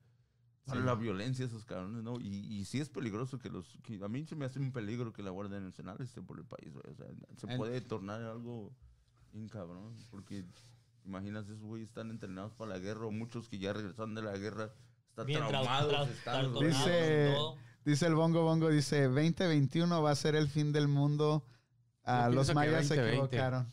para 0.65 0.81
Sí. 0.81 0.87
la 0.87 0.95
violencia, 0.95 1.47
esos 1.47 1.65
cabrones, 1.65 2.05
¿no? 2.05 2.21
Y, 2.21 2.29
y 2.29 2.65
sí 2.67 2.79
es 2.81 2.89
peligroso 2.91 3.39
que 3.39 3.49
los. 3.49 3.79
Que 3.83 3.99
a 4.01 4.09
mí 4.09 4.25
se 4.27 4.37
me 4.37 4.45
hace 4.45 4.61
un 4.61 4.71
peligro 4.73 5.13
que 5.13 5.23
la 5.25 5.31
Guardia 5.31 5.59
Nacional 5.59 5.97
esté 6.01 6.23
por 6.23 6.39
el 6.39 6.45
país, 6.45 6.71
güey. 6.73 6.85
O 6.89 6.95
sea, 6.95 7.07
se 7.37 7.51
En- 7.51 7.57
puede 7.57 7.81
tornar 7.81 8.23
algo 8.23 8.73
bien 9.33 9.49
cabrón. 9.49 9.95
Porque 10.11 10.45
imagínate, 11.05 11.53
esos 11.53 11.63
güeyes 11.65 11.89
están 11.89 12.11
entrenados 12.11 12.53
para 12.55 12.71
la 12.73 12.79
guerra, 12.79 13.07
o 13.07 13.11
muchos 13.11 13.49
que 13.49 13.59
ya 13.59 13.73
regresaron 13.73 14.15
de 14.15 14.23
la 14.23 14.37
guerra 14.37 14.71
están 15.11 15.27
Bien 15.27 15.41
trau- 15.43 15.49
traumados. 15.49 15.93
trau- 15.93 16.09
están. 16.11 16.55
Dice-. 16.55 17.37
Dice 17.85 18.07
el 18.07 18.15
Bongo 18.15 18.43
Bongo, 18.43 18.69
dice, 18.69 19.05
2021 19.09 20.03
va 20.03 20.11
a 20.11 20.15
ser 20.15 20.35
el 20.35 20.49
fin 20.49 20.73
del 20.73 20.89
mundo. 20.89 21.43
Ah, 22.05 22.29
los 22.31 22.55
mayas 22.55 22.87
se 22.87 22.97
2020. 22.97 23.17
equivocaron. 23.37 23.73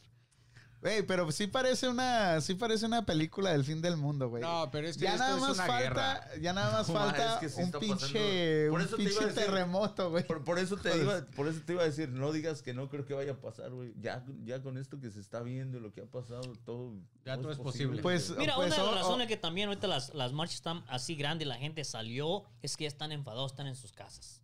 Güey, 0.86 1.02
pero 1.02 1.32
sí 1.32 1.48
parece 1.48 1.90
una, 1.90 2.40
sí 2.42 2.54
parece 2.54 2.86
una 2.86 3.06
película 3.08 3.52
del 3.52 3.64
fin 3.64 3.82
del 3.82 3.98
mundo, 3.98 4.30
güey. 4.30 4.44
No, 4.44 4.70
pero 4.72 4.88
es 4.88 4.98
que 4.98 5.06
ya 5.06 5.14
esto 5.14 5.24
nada 5.24 5.36
es 5.36 5.42
más 5.42 5.54
una 5.56 5.66
falta, 5.66 5.80
guerra. 5.82 6.36
ya 6.42 6.54
nada 6.54 6.72
más 6.74 6.88
No, 6.90 6.94
falta 6.94 7.34
es 7.34 7.40
que 7.40 7.50
sí 7.50 7.62
un 7.64 7.72
pinche, 7.72 8.70
un 8.70 8.88
pinche 8.96 9.14
decir- 9.26 9.34
terremoto, 9.34 10.12
güey. 10.12 10.24
Por, 10.26 10.44
por 10.44 10.60
eso 10.60 10.78
te 10.78 10.90
Joder. 10.92 11.04
iba, 11.04 11.26
por 11.36 11.48
eso 11.48 11.62
te 11.66 11.74
iba 11.74 11.82
a 11.82 11.86
decir, 11.86 12.10
no 12.10 12.32
digas 12.32 12.62
que 12.62 12.76
no 12.76 12.88
creo 12.88 13.04
que 13.04 13.16
vaya 13.16 13.32
a 13.32 13.42
pasar, 13.42 13.72
güey. 13.72 13.94
Ya, 14.00 14.24
ya 14.44 14.62
con 14.62 14.78
esto 14.78 15.00
que 15.00 15.10
se 15.10 15.20
está 15.22 15.42
viendo, 15.42 15.80
lo 15.80 15.92
que 15.92 16.02
ha 16.02 16.06
pasado, 16.06 16.54
todo. 16.66 16.94
Ya 17.26 17.36
todo 17.38 17.52
es 17.52 17.58
posible. 17.58 18.04
Pues, 18.04 18.30
Mira, 18.38 18.54
pues, 18.56 18.68
una 18.68 18.76
de 18.76 18.82
las 18.84 18.92
o- 18.92 18.96
razones 18.96 19.28
que 19.28 19.38
también 19.38 19.70
ahorita 19.70 19.88
las, 19.88 20.14
las 20.14 20.34
marchas 20.34 20.58
están 20.58 20.84
así 20.88 21.16
grandes, 21.16 21.48
la 21.48 21.56
gente 21.58 21.84
salió, 21.84 22.44
es 22.62 22.78
que 22.78 22.84
ya 22.84 22.90
están 22.90 23.12
enfadados, 23.12 23.54
están 23.54 23.66
en 23.66 23.76
sus 23.76 23.92
casas. 23.92 24.44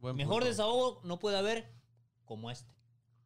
Mejor 0.00 0.34
punto. 0.42 0.46
desahogo 0.46 1.00
no 1.02 1.18
puede 1.18 1.36
haber 1.38 1.72
como 2.24 2.50
este. 2.52 2.72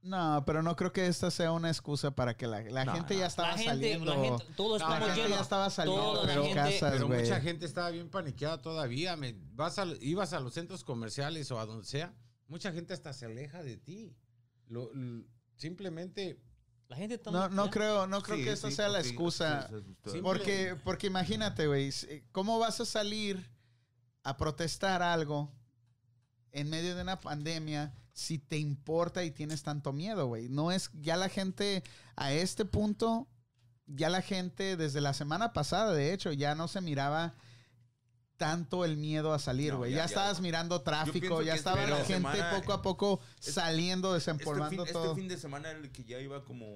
No, 0.02 0.44
pero 0.46 0.62
no 0.62 0.76
creo 0.76 0.92
que 0.92 1.06
esta 1.06 1.30
sea 1.30 1.52
una 1.52 1.68
excusa 1.68 2.12
para 2.12 2.36
que 2.36 2.46
la, 2.46 2.62
la 2.62 2.84
No, 2.84 2.94
gente 2.94 3.14
no. 3.14 3.20
ya 3.20 3.26
estaba 3.26 3.48
la 3.48 3.54
gente, 3.58 3.70
saliendo. 3.70 4.14
la 4.14 4.20
gente, 4.24 4.44
todos 4.56 4.80
No, 4.80 4.88
la 4.88 4.94
estamos 4.94 5.14
gente 5.16 5.30
ya 5.30 5.40
estaba 5.40 5.70
saliendo 5.70 6.22
gente- 6.26 6.54
casas, 6.54 6.92
Pero 6.92 7.06
güey. 7.08 7.20
mucha 7.22 7.40
gente 7.40 7.66
estaba 7.66 7.90
bien 7.90 8.08
paniqueada 8.08 8.62
todavía. 8.62 9.16
me- 9.16 9.34
vas 9.54 9.78
a, 9.78 9.86
ibas 10.00 10.32
a 10.32 10.40
los 10.40 10.54
centros 10.54 10.84
comerciales 10.84 11.50
o 11.50 11.58
a 11.58 11.66
donde 11.66 11.84
sea, 11.86 12.14
mucha 12.46 12.72
gente 12.72 12.94
hasta 12.94 13.12
se 13.12 13.26
aleja 13.26 13.62
de 13.62 13.76
ti. 13.76 14.14
Lo- 14.68 14.90
simplemente, 15.56 16.40
La 16.88 16.96
gente 16.96 17.16
está 17.16 17.30
No, 17.30 17.50
no 17.50 17.68
creo, 17.68 18.06
no 18.06 18.22
creo 18.22 18.38
que 18.38 18.50
esta 18.50 18.70
sea 18.70 18.88
la 18.88 19.00
excusa. 19.00 19.68
Sí, 20.06 20.20
Porque, 20.22 20.74
porque 20.84 21.08
imagínate, 21.08 21.66
güey, 21.66 21.92
si- 21.92 22.22
¿cómo 22.32 22.58
vas 22.58 22.80
a 22.80 22.86
salir 22.86 23.50
a 24.22 24.38
protestar 24.38 25.02
algo 25.02 25.52
en 26.50 26.70
medio 26.70 26.96
de 26.96 27.02
una 27.02 27.20
pandemia 27.20 27.92
si 28.18 28.38
te 28.38 28.58
importa 28.58 29.22
y 29.22 29.30
tienes 29.30 29.62
tanto 29.62 29.92
miedo, 29.92 30.26
güey? 30.26 30.48
No 30.48 30.72
es, 30.72 30.90
ya 30.94 31.16
la 31.16 31.28
gente 31.28 31.84
a 32.16 32.32
este 32.32 32.64
punto, 32.64 33.28
ya 33.86 34.10
la 34.10 34.22
gente 34.22 34.76
desde 34.76 35.00
la 35.00 35.14
semana 35.14 35.52
pasada, 35.52 35.92
de 35.94 36.12
hecho, 36.12 36.32
ya 36.32 36.56
no 36.56 36.66
se 36.66 36.80
miraba 36.80 37.36
tanto 38.36 38.84
el 38.84 38.96
miedo 38.96 39.32
a 39.32 39.38
salir, 39.38 39.74
güey. 39.76 39.92
ya- 39.92 39.98
ya, 39.98 40.02
ya. 40.02 40.06
estabas 40.06 40.40
mirando 40.40 40.82
tráfico, 40.82 41.42
ya 41.42 41.52
que 41.52 41.58
estaba 41.58 41.78
este 41.80 41.90
la 41.90 41.96
gente 41.98 42.14
semana- 42.14 42.50
poco 42.58 42.72
a 42.72 42.82
poco 42.82 43.20
este- 43.38 43.52
saliendo, 43.52 44.16
Este 44.16 44.32
desempolvando 44.32 44.84
fin, 44.84 44.92
todo. 44.92 45.04
este 45.12 45.20
fin 45.20 45.28
de 45.28 45.38
semana 45.38 45.70
era 45.70 45.78
el 45.78 45.90
que 45.92 46.02
ya 46.04 46.18
iba 46.20 46.44
como 46.44 46.66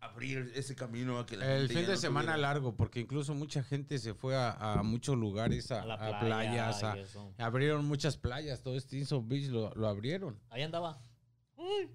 abrir 0.00 0.52
ese 0.54 0.74
camino 0.76 1.18
a 1.18 1.26
que 1.26 1.36
la 1.36 1.54
el 1.56 1.62
gente 1.62 1.74
fin 1.74 1.86
de 1.86 1.92
no 1.94 1.98
semana 1.98 2.32
tuviera- 2.32 2.48
largo, 2.48 2.76
porque 2.76 3.00
incluso 3.00 3.34
mucha 3.34 3.62
gente 3.62 3.98
se 3.98 4.14
fue 4.14 4.36
a, 4.36 4.50
a 4.78 4.82
muchos 4.82 5.16
lugares, 5.16 5.70
a, 5.72 5.82
A 5.82 5.86
la 5.86 5.94
a 5.94 6.20
playa 6.20 6.20
playas, 6.20 6.82
a- 6.84 6.96
abrieron 7.44 7.84
muchas 7.84 8.16
playas, 8.16 8.62
todo 8.62 8.76
este 8.76 8.96
Stinson 8.96 9.28
Beach 9.28 9.48
lo, 9.48 9.74
lo 9.74 9.88
abrieron. 9.88 10.38
Ahí 10.50 10.62
andaba. 10.62 11.00
Uy, 11.56 11.86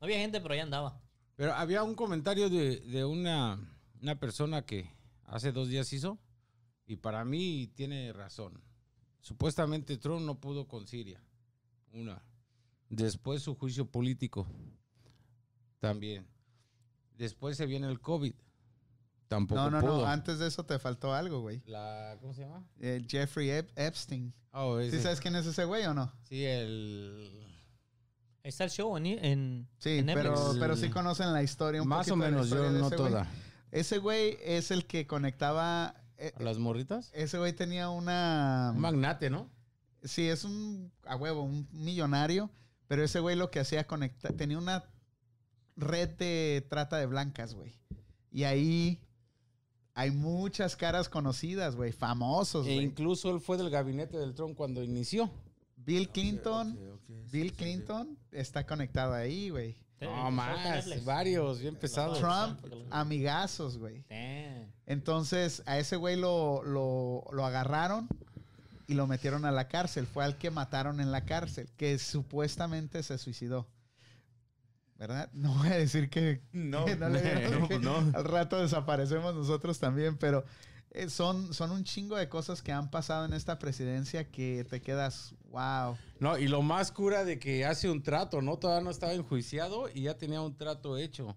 No 0.00 0.04
había 0.06 0.18
gente, 0.18 0.40
pero 0.40 0.54
ahí 0.54 0.60
andaba. 0.60 1.00
Pero 1.36 1.52
había 1.54 1.82
un 1.82 1.94
comentario 1.94 2.48
de, 2.50 2.80
de 2.80 3.04
una, 3.04 3.58
una 4.00 4.18
persona 4.18 4.62
que 4.64 4.90
hace 5.24 5.52
dos 5.52 5.68
días 5.68 5.92
hizo, 5.92 6.18
y 6.86 6.96
para 6.96 7.24
mí 7.24 7.70
tiene 7.74 8.12
razón. 8.12 8.60
Supuestamente 9.20 9.96
Trump 9.98 10.22
no 10.26 10.40
pudo 10.40 10.66
con 10.66 10.86
Siria. 10.86 11.22
Una. 11.92 12.22
Después 12.88 13.42
su 13.42 13.54
juicio 13.54 13.86
político. 13.86 14.46
También. 15.78 16.26
Después 17.20 17.56
se 17.58 17.66
viene 17.66 17.86
el 17.86 18.00
COVID. 18.00 18.32
Tampoco 19.28 19.60
No, 19.60 19.70
no, 19.70 19.80
pudo. 19.82 20.00
no, 20.00 20.06
antes 20.06 20.38
de 20.38 20.46
eso 20.48 20.64
te 20.64 20.78
faltó 20.78 21.12
algo, 21.14 21.40
güey. 21.42 21.62
La, 21.66 22.16
¿Cómo 22.18 22.32
se 22.32 22.40
llama? 22.40 22.64
Eh, 22.80 23.04
Jeffrey 23.06 23.48
Ep- 23.50 23.70
Epstein. 23.76 24.32
Oh, 24.52 24.80
¿Sí 24.80 24.98
sabes 25.00 25.20
quién 25.20 25.36
es 25.36 25.44
ese 25.46 25.66
güey 25.66 25.84
o 25.84 25.92
no? 25.92 26.10
Sí, 26.24 26.44
el... 26.44 27.46
Está 28.42 28.64
el 28.64 28.70
show 28.70 28.96
en, 28.96 29.04
en, 29.06 29.68
Sí, 29.78 29.98
en 29.98 30.06
pero, 30.06 30.34
pero 30.58 30.74
sí 30.76 30.88
conocen 30.88 31.30
la 31.34 31.42
historia 31.42 31.82
un 31.82 31.88
Más 31.88 32.08
o 32.08 32.14
poquito 32.14 32.24
de 32.24 32.30
la 32.30 32.36
menos, 32.38 32.48
yo 32.50 32.56
no 32.56 32.86
ese 32.86 32.96
güey. 32.96 33.10
toda. 33.10 33.26
Ese 33.70 33.98
güey 33.98 34.38
es 34.42 34.70
el 34.70 34.86
que 34.86 35.06
conectaba... 35.06 35.94
eh, 36.16 36.32
¿A 36.36 36.42
las 36.42 36.56
morritas? 36.58 37.10
ese 37.12 37.36
güey 37.36 37.52
tenía 37.52 37.90
una... 37.90 38.72
Un 38.74 38.80
magnate, 38.80 39.28
¿no? 39.28 39.50
Sí, 40.02 40.26
es 40.26 40.44
un... 40.44 40.90
A 41.04 41.16
huevo, 41.16 41.42
un 41.42 41.68
millonario. 41.70 42.50
Pero 42.88 43.04
ese 43.04 43.20
güey 43.20 43.36
lo 43.36 43.50
que 43.50 43.60
hacía 43.60 43.86
conectar... 43.86 44.32
Tenía 44.32 44.56
una 44.58 44.84
red 45.80 46.10
de 46.10 46.66
trata 46.68 46.98
de 46.98 47.06
blancas, 47.06 47.54
güey. 47.54 47.74
Y 48.30 48.44
ahí... 48.44 49.00
Hay 49.92 50.12
muchas 50.12 50.76
caras 50.76 51.08
conocidas, 51.08 51.74
güey. 51.76 51.92
Famosos, 51.92 52.66
E 52.66 52.74
incluso 52.74 53.30
él 53.34 53.40
fue 53.40 53.56
del 53.58 53.70
gabinete 53.70 54.16
del 54.16 54.34
Trump 54.34 54.56
cuando 54.56 54.82
inició. 54.82 55.30
Bill 55.76 56.08
Clinton... 56.08 56.78
Bill 57.30 57.48
sí, 57.48 57.48
sí. 57.48 57.56
Clinton 57.56 58.18
está 58.30 58.64
conectado 58.64 59.12
ahí, 59.12 59.50
güey. 59.50 59.72
Sí, 59.98 60.06
No, 60.06 60.30
más, 60.30 61.04
varios, 61.04 61.60
bien 61.60 61.76
pesados. 61.76 62.18
Trump, 62.18 62.58
amigazos, 62.90 63.76
güey. 63.78 64.04
Entonces, 64.86 65.62
a 65.66 65.78
ese 65.78 65.96
güey 65.96 66.16
lo, 66.16 66.62
lo, 66.62 67.24
lo 67.32 67.44
agarraron 67.44 68.08
y 68.86 68.94
lo 68.94 69.06
metieron 69.06 69.44
a 69.44 69.50
la 69.50 69.68
cárcel. 69.68 70.06
Fue 70.06 70.24
al 70.24 70.38
que 70.38 70.50
mataron 70.50 71.00
en 71.00 71.12
la 71.12 71.24
cárcel, 71.24 71.68
que 71.76 71.98
supuestamente 71.98 73.02
se 73.02 73.18
suicidó. 73.18 73.66
¿Verdad? 75.00 75.30
No 75.34 75.54
voy 75.54 75.68
a 75.68 75.76
decir 75.78 76.10
que, 76.10 76.42
No, 76.52 76.84
que 76.84 76.94
no 76.94 77.08
le 77.08 77.48
no, 77.50 77.66
que 77.68 77.78
no. 77.80 77.96
al 77.96 78.24
rato 78.24 78.60
desaparecemos 78.60 79.34
nosotros 79.34 79.78
también, 79.80 80.18
pero 80.18 80.44
eh, 80.90 81.08
son, 81.08 81.54
son 81.54 81.70
un 81.70 81.84
chingo 81.84 82.16
de 82.16 82.28
cosas 82.28 82.62
que 82.62 82.70
han 82.70 82.90
pasado 82.90 83.24
en 83.24 83.32
esta 83.32 83.58
presidencia 83.58 84.30
que 84.30 84.64
te 84.68 84.82
quedas, 84.82 85.34
wow. 85.50 85.96
No, 86.20 86.36
y 86.36 86.48
lo 86.48 86.60
más 86.62 86.92
cura 86.92 87.24
de 87.24 87.38
que 87.38 87.64
hace 87.64 87.88
un 87.90 88.02
trato, 88.02 88.42
¿no? 88.42 88.58
Todavía 88.58 88.84
no 88.84 88.90
estaba 88.90 89.14
enjuiciado 89.14 89.88
y 89.92 90.02
ya 90.02 90.18
tenía 90.18 90.42
un 90.42 90.56
trato 90.56 90.96
hecho. 90.98 91.36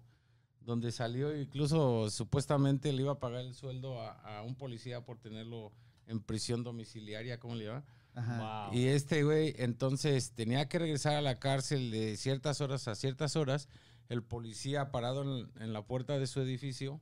Donde 0.60 0.92
salió, 0.92 1.36
incluso 1.36 2.08
supuestamente 2.10 2.90
le 2.90 3.02
iba 3.02 3.12
a 3.12 3.18
pagar 3.18 3.42
el 3.42 3.54
sueldo 3.54 4.00
a, 4.00 4.12
a 4.38 4.42
un 4.42 4.54
policía 4.54 5.04
por 5.04 5.18
tenerlo 5.18 5.72
en 6.06 6.20
prisión 6.20 6.64
domiciliaria, 6.64 7.38
¿cómo 7.38 7.54
le 7.54 7.66
llaman? 7.66 7.84
Ajá. 8.14 8.68
Wow. 8.70 8.74
Y 8.78 8.86
este 8.86 9.24
güey 9.24 9.54
entonces 9.58 10.32
tenía 10.32 10.68
que 10.68 10.78
regresar 10.78 11.14
a 11.16 11.20
la 11.22 11.38
cárcel 11.38 11.90
de 11.90 12.16
ciertas 12.16 12.60
horas 12.60 12.86
a 12.88 12.94
ciertas 12.94 13.36
horas. 13.36 13.68
El 14.08 14.22
policía 14.22 14.90
parado 14.90 15.22
en, 15.22 15.50
en 15.62 15.72
la 15.72 15.86
puerta 15.86 16.18
de 16.18 16.26
su 16.26 16.40
edificio, 16.40 17.00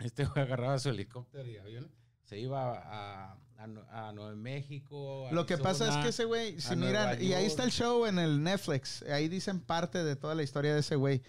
este 0.00 0.24
güey 0.24 0.44
agarraba 0.44 0.78
su 0.78 0.90
helicóptero 0.90 1.48
y 1.48 1.56
avión, 1.56 1.90
se 2.24 2.38
iba 2.38 2.78
a, 2.78 3.32
a, 3.56 3.66
Nue- 3.66 3.86
a 3.90 4.12
Nuevo 4.12 4.36
México. 4.36 5.28
Lo 5.32 5.46
que 5.46 5.56
pasa 5.58 5.88
es 5.88 5.96
que 6.02 6.08
ese 6.10 6.24
güey, 6.24 6.60
si 6.60 6.76
miran, 6.76 7.22
y 7.22 7.32
ahí 7.32 7.46
está 7.46 7.64
el 7.64 7.70
show 7.70 8.06
en 8.06 8.18
el 8.18 8.42
Netflix, 8.42 9.02
ahí 9.04 9.28
dicen 9.28 9.60
parte 9.60 10.04
de 10.04 10.14
toda 10.16 10.34
la 10.34 10.42
historia 10.42 10.74
de 10.74 10.80
ese 10.80 10.96
güey, 10.96 11.22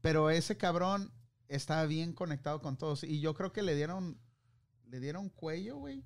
pero 0.00 0.30
ese 0.30 0.56
cabrón 0.56 1.12
estaba 1.48 1.86
bien 1.86 2.12
conectado 2.12 2.60
con 2.60 2.76
todos 2.76 3.04
y 3.04 3.20
yo 3.20 3.34
creo 3.34 3.52
que 3.52 3.62
le 3.62 3.74
dieron, 3.74 4.20
le 4.86 5.00
dieron 5.00 5.28
cuello, 5.30 5.76
güey, 5.78 6.04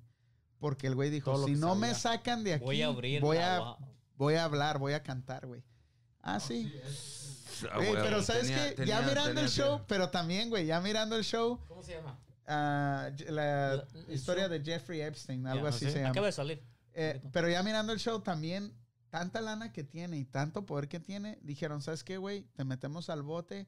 porque 0.63 0.87
el 0.87 0.95
güey 0.95 1.09
dijo, 1.09 1.45
si 1.45 1.55
no 1.55 1.75
me 1.75 1.93
sacan 1.93 2.41
de 2.45 2.53
aquí, 2.53 2.63
Voy 2.63 2.81
a 2.81 2.87
abrir. 2.87 3.19
voy 3.19 3.35
a, 3.35 3.75
voy 4.15 4.35
a 4.35 4.45
hablar, 4.45 4.79
voy 4.79 4.93
a 4.93 5.03
cantar, 5.03 5.45
güey. 5.45 5.61
Ah, 6.21 6.39
sí. 6.39 6.73
Ah, 7.69 7.75
Güey, 7.79 7.91
pero 7.95 8.23
sabes 8.23 8.49
que 8.49 8.85
ya 8.85 9.01
mirando 9.01 9.25
tenía 9.31 9.43
el 9.43 9.49
show, 9.49 9.81
pero 9.89 10.09
también, 10.09 10.49
güey, 10.49 10.65
ya 10.65 10.79
mirando 10.79 11.17
el 11.17 11.25
show, 11.25 11.59
¿Cómo 11.67 11.83
se 11.83 11.95
llama? 11.95 12.17
ah, 12.47 13.09
la, 13.27 13.85
historia 14.07 14.45
show. 14.45 14.51
de 14.53 14.63
Jeffrey 14.63 15.01
Epstein, 15.01 15.45
algo 15.47 15.63
Ya, 15.65 15.69
así 15.69 15.83
¿sí? 15.85 15.91
se 15.91 15.97
llama. 15.97 16.11
Acaba 16.11 16.27
de 16.27 16.31
salir. 16.31 16.63
Eh, 16.93 17.21
pero 17.33 17.49
ya 17.49 17.61
mirando 17.61 17.91
el 17.91 17.99
show 17.99 18.21
también, 18.21 18.73
tanta 19.09 19.41
lana 19.41 19.73
que 19.73 19.83
tiene 19.83 20.17
y 20.17 20.23
tanto 20.23 20.65
poder 20.65 20.87
que 20.87 21.01
tiene, 21.01 21.39
dijeron, 21.41 21.81
¿sabes 21.81 22.05
qué, 22.05 22.15
güey? 22.17 22.43
Te 22.55 22.63
metemos 22.63 23.09
al 23.09 23.21
bote, 23.21 23.67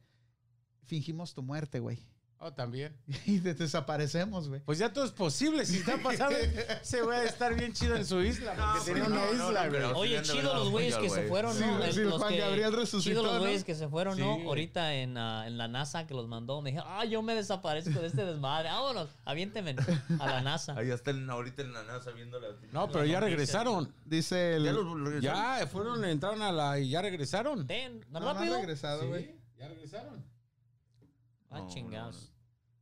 fingimos 0.86 1.34
tu 1.34 1.44
muerte, 1.44 1.80
güey. 1.82 2.08
Oh, 2.38 2.52
también. 2.54 2.96
Y 3.26 3.40
te 3.40 3.54
desaparecemos, 3.54 4.50
güey. 4.50 4.62
Pues 4.62 4.78
ya 4.78 4.92
todo 4.92 5.06
es 5.06 5.12
posible. 5.12 5.66
Si 5.66 5.78
está 5.78 5.98
pasando, 5.98 6.36
se 6.84 7.02
va 7.02 7.16
a 7.16 7.24
estar 7.24 7.56
bien 7.56 7.74
chido 7.74 7.96
en 7.96 8.06
su 8.06 8.22
isla. 8.22 8.54
Porque 8.78 8.92
tenía 8.92 9.08
no, 9.10 9.16
una 9.16 9.26
no, 9.26 9.32
isla, 9.32 9.46
no, 9.64 9.70
güey. 9.70 9.72
pero- 9.72 9.98
Oye, 9.98 10.22
chido 10.22 10.54
los 10.54 10.70
güeyes 10.70 10.96
que 10.98 11.10
se 11.10 11.24
fueron, 11.28 11.54
Sí, 11.56 11.62
¿no? 11.66 11.92
sí, 11.92 12.00
El- 12.02 12.10
los 12.10 12.22
Juan 12.22 12.34
que- 12.34 12.40
Gabriel 12.40 12.74
resucitó, 12.74 13.10
Chido 13.12 13.24
los 13.24 13.34
¿no? 13.36 13.40
güeyes 13.40 13.64
que 13.64 13.74
se 13.76 13.88
fueron, 13.88 14.20
¿no? 14.20 14.36
Sí. 14.36 14.44
Ahorita 14.46 14.94
en, 14.96 15.18
ah, 15.18 15.48
en 15.48 15.58
la 15.58 15.68
NASA 15.68 16.06
que 16.06 16.14
los 16.14 16.28
mandó. 16.28 16.62
Me 16.62 16.72
dije, 16.72 16.84
ah, 16.86 17.06
yo 17.06 17.22
me 17.22 17.34
desaparezco 17.36 18.00
de 18.00 18.08
este 18.08 18.26
desmadre. 18.26 18.70
Vámonos, 18.70 19.10
aviénteme 19.24 19.76
a 20.20 20.26
la 20.26 20.42
NASA. 20.42 20.76
Ahí 20.78 20.92
están 20.92 21.28
ahorita 21.30 21.62
en 21.62 21.74
la 21.74 21.84
NASA 21.84 22.12
viendo 22.12 22.40
la... 22.40 22.50
No, 22.72 22.90
pero 22.92 23.06
ya 23.06 23.22
regresaron. 23.22 23.92
Dice 24.06 24.58
el... 24.58 24.66
Ya 24.66 24.72
los 24.74 24.86
regresaron. 25.00 25.60
Ya 25.60 25.68
fueron, 25.68 26.06
entraron 26.06 26.42
a 26.42 26.52
la 26.52 26.80
y 26.80 26.90
ya 26.90 27.02
regresaron. 27.02 27.66
Ten, 27.66 28.06
No, 28.10 28.20
rápido. 28.20 28.58
regresado, 28.58 29.08
güey. 29.08 29.24
Sí, 29.26 29.36
ya 29.58 29.68
regresaron. 29.70 30.35
Ah, 31.56 31.62
No, 31.62 31.68
chingados. 31.70 32.34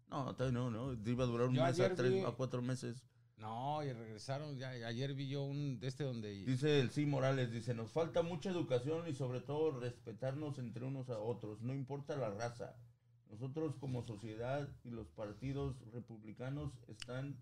No, 0.09 0.25
no, 0.25 0.35
todavía 0.35 0.59
no, 0.59 0.69
no. 0.69 0.93
Iba 1.09 1.23
a 1.23 1.27
durar 1.27 1.47
un 1.47 1.55
Yo 1.55 1.63
mes 1.63 1.79
a 1.79 1.95
tres 1.95 2.11
vi- 2.11 2.21
a 2.21 2.31
cuatro 2.31 2.61
meses. 2.61 3.03
No, 3.37 3.83
y 3.83 3.91
regresaron. 3.91 4.57
Ya, 4.57 4.69
ayer 4.69 5.13
vi 5.15 5.27
yo 5.27 5.43
un 5.43 5.79
de 5.79 5.87
este 5.87 6.03
donde. 6.03 6.31
Dice 6.45 6.79
el 6.79 6.91
sí 6.91 7.05
Morales, 7.05 7.51
dice, 7.51 7.73
nos 7.73 7.91
falta 7.91 8.21
mucha 8.21 8.49
educación 8.51 9.07
y 9.07 9.13
sobre 9.13 9.41
todo 9.41 9.79
respetarnos 9.79 10.59
entre 10.59 10.85
unos 10.85 11.09
a 11.09 11.19
otros, 11.19 11.61
no 11.61 11.73
importa 11.73 12.15
la 12.15 12.29
raza. 12.29 12.75
Nosotros 13.29 13.75
como 13.77 14.03
sociedad 14.03 14.69
y 14.83 14.91
los 14.91 15.07
partidos 15.09 15.75
republicanos 15.91 16.71
están 16.87 17.39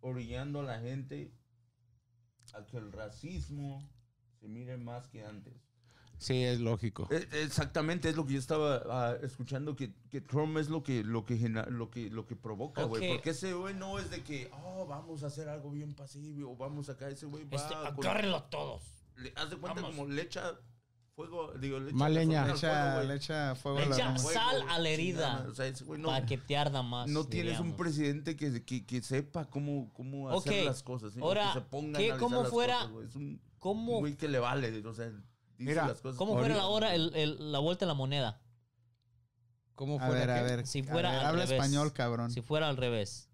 orillando 0.00 0.60
a 0.60 0.64
la 0.64 0.80
gente 0.80 1.34
a 2.54 2.64
que 2.66 2.78
el 2.78 2.90
racismo 2.90 3.86
se 4.40 4.48
mire 4.48 4.76
más 4.78 5.08
que 5.08 5.24
antes. 5.24 5.54
Sí, 6.22 6.42
es 6.44 6.60
lógico. 6.60 7.08
Eh, 7.10 7.26
Exactamente, 7.42 8.08
es 8.08 8.16
lo 8.16 8.24
que 8.24 8.34
yo 8.34 8.38
estaba 8.38 8.82
ah, 8.88 9.16
escuchando, 9.22 9.74
que, 9.74 9.92
que 10.10 10.20
Trump 10.20 10.56
es 10.58 10.68
lo 10.68 10.82
que, 10.82 11.02
lo 11.02 11.26
que, 11.26 11.36
lo 11.48 11.90
que, 11.90 12.10
lo 12.10 12.26
que 12.26 12.36
provoca, 12.36 12.84
güey. 12.84 13.08
Porque 13.14 13.30
ese 13.30 13.52
güey 13.54 13.74
no 13.74 13.98
es 13.98 14.10
de 14.10 14.22
que, 14.22 14.48
oh, 14.64 14.86
vamos 14.86 15.24
a 15.24 15.26
hacer 15.26 15.48
algo 15.48 15.70
bien 15.70 15.94
pasivo, 15.94 16.52
o 16.52 16.56
vamos 16.56 16.88
acá, 16.88 17.08
ese 17.08 17.26
güey 17.26 17.44
va... 17.44 17.56
Este, 17.56 17.74
agárrenlo 17.74 18.44
todos. 18.44 18.82
le- 19.16 19.32
haz 19.36 19.50
de 19.50 19.56
cuenta 19.56 19.80
Vamos. 19.82 19.96
como 19.96 20.08
le 20.12 20.22
echa 20.22 20.52
fuego, 21.14 21.52
digo, 21.58 21.78
le 21.80 21.88
echa 21.88 21.96
Más 21.96 22.10
leña. 22.12 22.46
Le 22.46 22.54
fuego, 22.54 22.56
echa, 22.58 22.94
güey. 22.94 23.08
le 23.08 23.14
echa 23.16 23.54
fuego 23.56 23.78
Le 23.78 23.84
a 23.84 23.88
la 23.88 23.94
echa. 23.96 24.16
Fuego, 24.16 24.30
sal 24.40 24.64
a 24.68 24.78
la 24.78 24.88
herida. 24.88 25.46
O 25.50 25.54
sea, 25.54 25.66
ese 25.66 25.84
güey 25.84 26.00
no, 26.00 26.08
para 26.08 26.24
que 26.24 26.38
te 26.38 26.56
arda 26.56 26.82
más. 26.82 27.08
no 27.08 27.24
tienes 27.26 27.58
un 27.60 27.76
presidente 27.76 28.36
que, 28.36 28.64
que, 28.64 28.86
que 28.86 29.02
sepa 29.02 29.44
cómo, 29.50 29.90
cómo 29.92 30.30
hacer 30.30 30.64
las 30.64 30.82
cosas. 30.82 31.12
sino 31.14 31.26
ahora, 31.26 31.48
que 31.52 31.60
se 31.60 31.64
ponga 31.66 31.98
a 31.98 32.00
¿qué- 32.00 32.12
analizar 32.12 32.18
cómo 32.20 32.42
las 32.42 32.50
fuera- 32.50 32.76
cosas, 32.78 32.92
güey. 32.92 33.06
es 33.08 33.16
un 33.16 33.40
¿Cómo, 33.58 33.98
güey 34.00 34.16
que 34.16 34.26
le 34.26 34.40
vale, 34.40 34.84
o 34.86 34.92
sea, 34.94 35.12
dice 35.62 35.70
Mira, 35.72 35.86
las 35.88 36.00
cosas. 36.00 36.16
cómo 36.18 36.36
fuera 36.38 36.54
la 36.56 36.66
hora, 36.66 36.94
el, 36.94 37.14
el- 37.14 37.52
la 37.52 37.58
vuelta 37.58 37.84
de 37.84 37.88
la 37.88 37.94
moneda? 37.94 38.40
¿Cómo 39.74 39.96
A 40.00 40.06
fuera, 40.06 40.20
ver, 40.26 40.30
a 40.30 40.36
qué? 40.48 40.56
ver. 40.56 40.66
Si 40.66 40.80
a 40.80 40.84
fuera 40.84 41.10
ver, 41.10 41.20
al 41.20 41.26
habla 41.26 41.42
revés. 41.44 41.52
español, 41.52 41.92
cabrón. 41.92 42.30
Si 42.30 42.40
fuera 42.42 42.68
al 42.68 42.76
revés. 42.76 43.28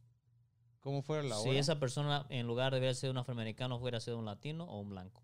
¿Cómo 0.81 1.03
fuera 1.03 1.23
la 1.23 1.37
Si 1.37 1.49
hora? 1.51 1.59
esa 1.59 1.79
persona, 1.81 2.25
en 2.31 2.47
lugar 2.47 2.71
de 2.73 2.79
haber 2.79 2.95
sido 2.95 3.11
un 3.13 3.19
afroamericano, 3.19 3.79
fuera 3.81 4.01
sido 4.01 4.19
un 4.19 4.25
latino 4.25 4.65
o 4.65 4.81
un 4.81 4.91
blanco. 4.91 5.23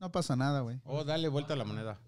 No 0.00 0.10
pasa 0.10 0.34
nada, 0.34 0.60
güey. 0.60 0.80
Oh, 0.84 1.04
dale 1.04 1.28
vuelta 1.28 1.52
a 1.54 1.56
la 1.56 1.64
moneda. 1.64 1.98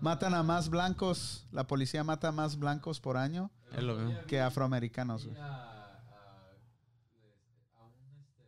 Matan 0.00 0.34
a 0.34 0.42
más 0.42 0.68
blancos, 0.68 1.46
la 1.50 1.66
policía 1.66 2.04
mata 2.04 2.28
a 2.28 2.32
más 2.32 2.58
blancos 2.58 3.00
por 3.00 3.16
año 3.16 3.50
Es 3.72 3.82
lo 3.82 3.94
mismo. 3.96 4.20
que 4.26 4.40
afroamericanos, 4.40 5.24
güey. 5.26 5.36
a, 5.38 5.46
a, 5.46 6.52
este, 6.52 7.32
a 7.78 7.84
un 7.84 7.94
este 8.20 8.44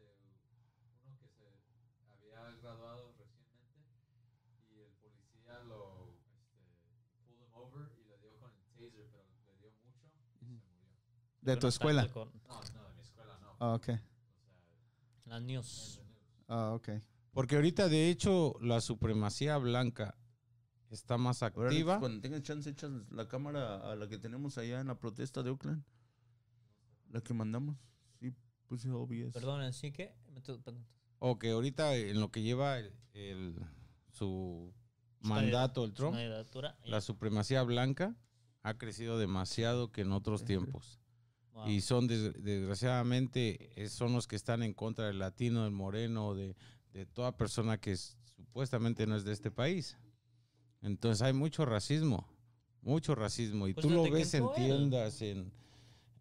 uno 1.06 1.16
que 1.38 1.54
se 2.04 2.12
había 2.12 2.50
graduado 2.60 3.14
recientemente 3.16 3.94
y 4.74 4.80
el 4.80 4.90
policía 5.00 5.58
lo 5.68 6.10
este, 6.10 6.66
pulled 7.24 7.40
him 7.40 7.54
over 7.54 7.88
y 7.96 8.04
le 8.08 8.18
dio 8.18 8.36
con 8.38 8.50
el 8.50 8.60
taser 8.66 8.92
pero 9.06 9.54
le 9.62 9.70
dio 9.70 9.70
mucho 9.96 10.18
y 10.18 10.26
se 10.26 10.44
murió 10.44 10.66
De 11.46 11.56
tu 11.56 11.66
escuela. 11.68 12.06
Con 12.08 12.28
no 12.48 12.54
no 12.54 12.88
de 12.88 12.94
mi 12.94 13.00
escuela 13.02 13.38
no 13.40 13.56
Ah, 13.60 13.74
ok. 13.74 13.82
o 13.82 13.84
sea 13.86 14.02
las 15.26 15.42
news. 15.42 16.00
Ah, 16.48 16.72
ok. 16.74 16.88
Porque 17.32 17.56
ahorita, 17.56 17.88
de 17.88 18.08
hecho, 18.10 18.54
la 18.60 18.80
supremacía 18.80 19.58
blanca 19.58 20.16
está 20.90 21.18
más 21.18 21.42
Ahora, 21.42 21.68
activa. 21.68 21.98
Cuando 21.98 22.20
tengas 22.20 22.42
chance, 22.42 22.70
echas 22.70 22.90
la 23.10 23.26
cámara 23.28 23.90
a 23.92 23.96
la 23.96 24.08
que 24.08 24.18
tenemos 24.18 24.56
allá 24.58 24.80
en 24.80 24.86
la 24.86 24.98
protesta 24.98 25.42
de 25.42 25.50
Oakland. 25.50 25.84
La 27.10 27.20
que 27.20 27.34
mandamos. 27.34 27.76
Sí, 28.20 28.32
puse 28.66 28.90
OBS. 28.90 29.32
Perdón, 29.32 29.72
¿sí 29.72 29.92
que? 29.92 30.14
Me 30.32 30.40
tu- 30.40 30.60
perdón. 30.62 30.86
O 31.18 31.38
que 31.38 31.50
ahorita, 31.50 31.94
en 31.96 32.20
lo 32.20 32.30
que 32.30 32.42
lleva 32.42 32.78
el, 32.78 32.92
el- 33.14 33.56
su 34.12 34.72
mandato, 35.20 35.84
el 35.84 35.92
Trump, 35.92 36.16
la 36.84 37.00
supremacía 37.00 37.62
blanca 37.64 38.14
ha 38.62 38.78
crecido 38.78 39.18
demasiado 39.18 39.90
que 39.92 40.02
en 40.02 40.12
otros 40.12 40.44
tiempos. 40.44 41.00
Wow. 41.56 41.68
Y 41.68 41.80
son, 41.80 42.06
des- 42.06 42.34
desgraciadamente, 42.42 43.70
eh, 43.82 43.88
son 43.88 44.12
los 44.12 44.26
que 44.26 44.36
están 44.36 44.62
en 44.62 44.74
contra 44.74 45.06
del 45.06 45.18
latino, 45.18 45.64
del 45.64 45.72
moreno, 45.72 46.34
de, 46.34 46.54
de 46.92 47.06
toda 47.06 47.36
persona 47.36 47.80
que 47.80 47.92
es- 47.92 48.16
supuestamente 48.36 49.06
no 49.06 49.16
es 49.16 49.24
de 49.24 49.32
este 49.32 49.50
país. 49.50 49.96
Entonces 50.82 51.22
hay 51.22 51.32
mucho 51.32 51.64
racismo, 51.64 52.28
mucho 52.82 53.14
racismo. 53.14 53.66
Y 53.68 53.72
Pues 53.74 53.86
tú 53.86 53.90
lo 53.92 54.02
ves 54.10 54.34
en 54.34 54.52
tiendas, 54.54 55.22
en... 55.22 55.50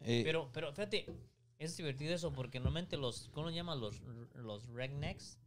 eh, 0.00 0.22
Pero, 0.24 0.50
pero 0.52 0.72
fíjate, 0.72 1.06
es 1.58 1.76
divertido 1.76 2.14
eso 2.14 2.32
porque 2.32 2.58
normalmente 2.58 2.96
los, 2.96 3.28
¿cómo 3.34 3.48
lo 3.50 3.54
llaman? 3.54 3.78
Los, 3.78 4.00
los 4.34 4.66
rednecks. 4.68 5.38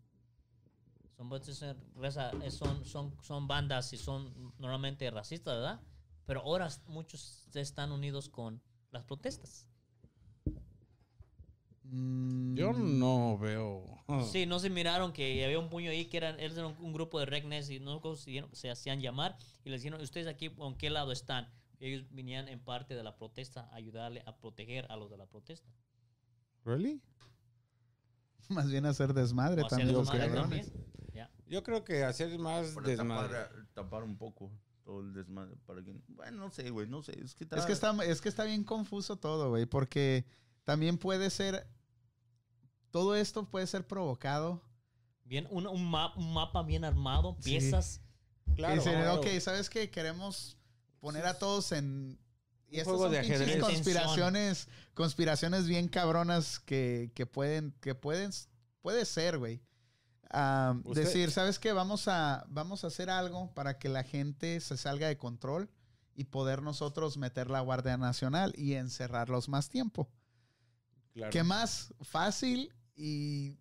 Son, 1.18 1.28
pues, 1.30 1.48
es- 1.48 1.62
raza- 1.96 2.32
es- 2.46 2.54
son, 2.54 2.86
son, 2.86 3.14
son 3.24 3.48
bandas 3.48 3.92
y 3.92 3.98
son 3.98 4.54
normalmente 4.60 5.10
racistas, 5.10 5.56
¿verdad? 5.56 5.82
Pero 6.28 6.42
ahora 6.42 6.70
muchos 6.86 7.48
están 7.56 7.92
unidos 7.92 8.30
con 8.30 8.62
las 8.92 9.04
protestas. 9.04 9.66
Mm, 11.92 12.56
yo 12.56 12.74
no 12.74 13.38
veo... 13.38 13.86
Sí, 14.32 14.48
no 14.48 14.58
se 14.58 14.72
miraron 14.72 15.14
que 15.14 15.46
había 15.46 15.60
un 15.60 15.70
puño 15.70 15.92
ahí 15.92 16.06
que 16.06 16.18
eran, 16.18 16.40
eran 16.40 16.76
un, 16.80 16.94
grupo 16.94 17.20
de 17.20 17.28
rednecks 17.28 17.70
y 17.70 17.80
no 17.80 18.02
consiguieron, 18.02 18.50
se 18.56 18.72
hacían 18.72 19.02
llamar 19.02 19.38
y 19.64 19.70
les 19.70 19.84
dijeron, 19.84 20.02
¿ustedes 20.02 20.26
aquí 20.26 20.50
con 20.50 20.76
qué 20.76 20.90
lado 20.90 21.12
están? 21.12 21.48
Y 21.80 21.86
ellos 21.88 22.06
venían 22.10 22.48
en 22.48 22.60
parte 22.60 22.96
de 22.96 23.04
la 23.04 23.16
protesta 23.18 23.70
a 23.72 23.76
ayudarle 23.76 24.24
a 24.26 24.36
proteger 24.36 24.88
a 24.90 24.98
los 24.98 25.12
de 25.12 25.18
la 25.18 25.28
protesta. 25.28 25.70
¿Really? 26.66 27.02
Más 28.50 28.70
bien 28.72 28.88
hacer 28.88 29.14
desmadre 29.14 29.62
hacer 29.62 29.78
también 29.78 29.94
los 29.94 30.10
cabrones. 30.10 30.72
también. 30.72 30.90
Yo 31.50 31.64
creo 31.64 31.84
que 31.84 32.04
hacer 32.04 32.38
más 32.38 32.70
Para 32.70 32.88
desmadre. 32.88 33.34
tapar, 33.34 33.66
tapar 33.74 34.04
un 34.04 34.16
poco 34.18 34.52
todo 34.84 35.02
el 35.02 35.14
desmadre. 35.14 35.56
Para 35.66 35.84
que, 35.84 35.96
bueno, 36.08 36.38
no 36.38 36.52
sé, 36.52 36.70
güey, 36.70 36.88
no 36.88 37.02
sé. 37.02 37.20
Es 37.24 37.34
que, 37.34 37.44
Es 37.44 37.66
que 37.66 37.74
está, 37.74 37.92
es 38.04 38.22
que 38.22 38.30
está 38.30 38.44
bien 38.44 38.64
confuso 38.64 39.18
todo, 39.18 39.50
güey, 39.50 39.66
porque 39.66 40.26
también 40.64 41.00
puede 41.00 41.32
ser, 41.32 41.68
todo 42.92 43.16
esto 43.16 43.46
puede 43.50 43.68
ser 43.68 43.86
provocado. 43.88 44.62
Bien, 45.26 45.48
un, 45.52 45.68
un, 45.68 45.90
ma- 45.90 46.14
un 46.16 46.34
mapa 46.34 46.64
bien 46.64 46.84
armado, 46.84 47.36
Sí. 47.40 47.52
piezas. 47.52 48.02
Claro, 48.56 48.76
dicen, 48.76 48.94
claro. 48.96 49.20
ok, 49.22 49.28
¿sabes 49.40 49.70
qué? 49.70 49.90
Queremos 49.90 50.58
poner 51.00 51.26
a 51.26 51.38
todos 51.38 51.72
en... 51.72 52.20
Y 52.72 52.76
Un 52.76 52.82
estas 52.82 52.98
son 53.00 53.12
de 53.12 53.60
conspiraciones, 53.60 54.68
conspiraciones 54.94 55.66
bien 55.68 55.88
cabronas 55.88 56.60
que, 56.60 57.12
que 57.16 57.26
pueden, 57.26 57.74
que 57.82 57.96
pueden, 57.96 58.32
puede 58.82 59.06
ser, 59.06 59.40
güey. 59.40 59.62
Decir, 60.94 61.32
¿sabes 61.32 61.58
qué? 61.58 61.74
Vamos 61.74 62.08
a, 62.08 62.46
vamos 62.48 62.84
a 62.84 62.88
hacer 62.88 63.10
algo 63.10 63.52
para 63.56 63.80
que 63.80 63.90
la 63.90 64.04
gente 64.04 64.60
se 64.62 64.78
salga 64.78 65.08
de 65.08 65.18
control 65.18 65.72
y 66.14 66.26
poder 66.26 66.62
nosotros 66.62 67.18
meter 67.18 67.50
la 67.50 67.62
Guardia 67.62 67.98
Nacional 67.98 68.54
y 68.56 68.74
encerrarlos 68.76 69.50
más 69.50 69.70
tiempo. 69.70 70.08
Claro. 71.14 71.32
¿Qué 71.32 71.42
más 71.44 71.94
fácil 72.02 72.72
y 73.00 73.58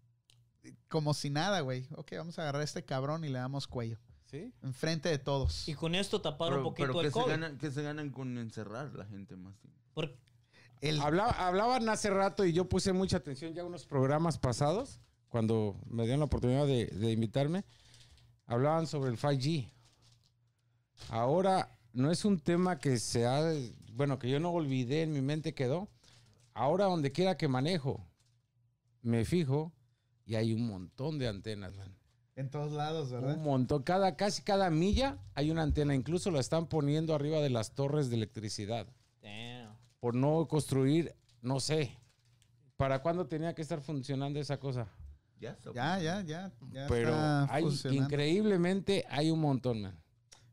como 0.88 1.14
si 1.14 1.31
nada, 1.31 1.61
güey? 1.61 1.87
Ok, 1.96 2.12
vamos 2.16 2.38
a 2.38 2.42
agarrar 2.42 2.61
a 2.62 2.64
este 2.64 2.85
cabrón 2.85 3.24
y 3.24 3.29
le 3.29 3.38
damos 3.38 3.66
cuello. 3.66 3.98
¿Sí? 4.31 4.53
Enfrente 4.62 5.09
de 5.09 5.18
todos. 5.18 5.66
Y 5.68 5.74
con 5.74 5.94
esto 5.94 6.20
tapar 6.20 6.53
un 6.53 6.62
poquito 6.62 6.88
pero 6.88 7.01
el 7.01 7.07
¿qué, 7.07 7.11
se 7.11 7.12
COVID. 7.14 7.31
ganan, 7.31 7.57
¿qué 7.59 7.70
se 7.70 7.83
ganan 7.83 8.11
con 8.11 8.37
encerrar 8.37 8.92
la 8.94 9.07
gente 9.07 9.37
más 9.37 9.57
tiempo? 9.59 9.81
Por- 9.94 10.14
El, 10.83 11.01
Hablaba- 11.01 11.46
hablaban 11.46 11.88
hace 11.88 12.11
rato 12.11 12.44
y 12.44 12.53
yo 12.53 12.68
puse 12.68 12.92
mucha 12.92 13.16
atención 13.16 13.55
ya 13.55 13.64
unos 13.64 13.87
programas 13.87 14.37
pasados, 14.38 15.01
cuando 15.31 15.81
me 15.87 16.03
dieron 16.03 16.20
la 16.20 16.27
oportunidad 16.27 16.66
de, 16.66 16.87
de 16.87 17.11
invitarme, 17.12 17.64
hablaban 18.46 18.87
sobre 18.87 19.11
el 19.11 19.16
5G. 19.18 19.70
Ahora 21.09 21.79
no 21.92 22.11
es 22.11 22.24
un 22.24 22.38
tema 22.38 22.79
que 22.79 22.98
se 22.98 23.27
ha, 23.27 23.40
bueno, 23.92 24.18
que 24.18 24.29
yo 24.31 24.40
no 24.40 24.51
olvidé, 24.51 25.03
en 25.03 25.12
mi 25.12 25.20
mente 25.22 25.55
quedó. 25.55 25.88
Ahora 26.55 26.85
donde 26.87 27.12
quiera 27.12 27.37
que 27.37 27.48
manejo, 27.48 28.05
me 29.09 29.25
fijo 29.25 29.73
y 30.25 30.35
hay 30.37 30.53
un 30.53 30.66
montón 30.66 31.18
de 31.18 31.27
antenas, 31.29 31.75
man. 31.77 31.97
en 32.37 32.51
todos 32.51 32.71
lados, 32.73 33.11
¿verdad? 33.11 33.37
Un 33.37 33.42
montón. 33.42 33.83
Cada, 33.83 34.14
casi 34.16 34.42
cada 34.42 34.71
milla 34.71 35.18
hay 35.35 35.51
una 35.51 35.62
antena. 35.62 35.94
Incluso 35.94 36.31
la 36.31 36.38
están 36.40 36.68
poniendo 36.68 37.14
arriba 37.14 37.38
de 37.40 37.51
las 37.51 37.75
torres 37.75 38.11
de 38.11 38.16
electricidad 38.16 38.87
Damn. 39.23 39.77
por 40.01 40.14
no 40.14 40.47
construir, 40.47 41.14
no 41.42 41.59
sé. 41.61 41.99
¿Para 42.77 43.03
cuándo 43.03 43.27
tenía 43.27 43.55
que 43.55 43.62
estar 43.62 43.81
funcionando 43.81 44.38
esa 44.38 44.59
cosa? 44.61 44.87
Ya, 45.40 45.57
Ya, 45.75 45.99
ya, 46.01 46.21
ya. 46.23 46.53
ya 46.73 46.87
Pero 46.88 47.11
está 47.11 47.55
hay, 47.55 47.64
increíblemente 47.92 49.05
hay 49.09 49.31
un 49.31 49.40
montón, 49.40 49.83
man. 49.83 49.99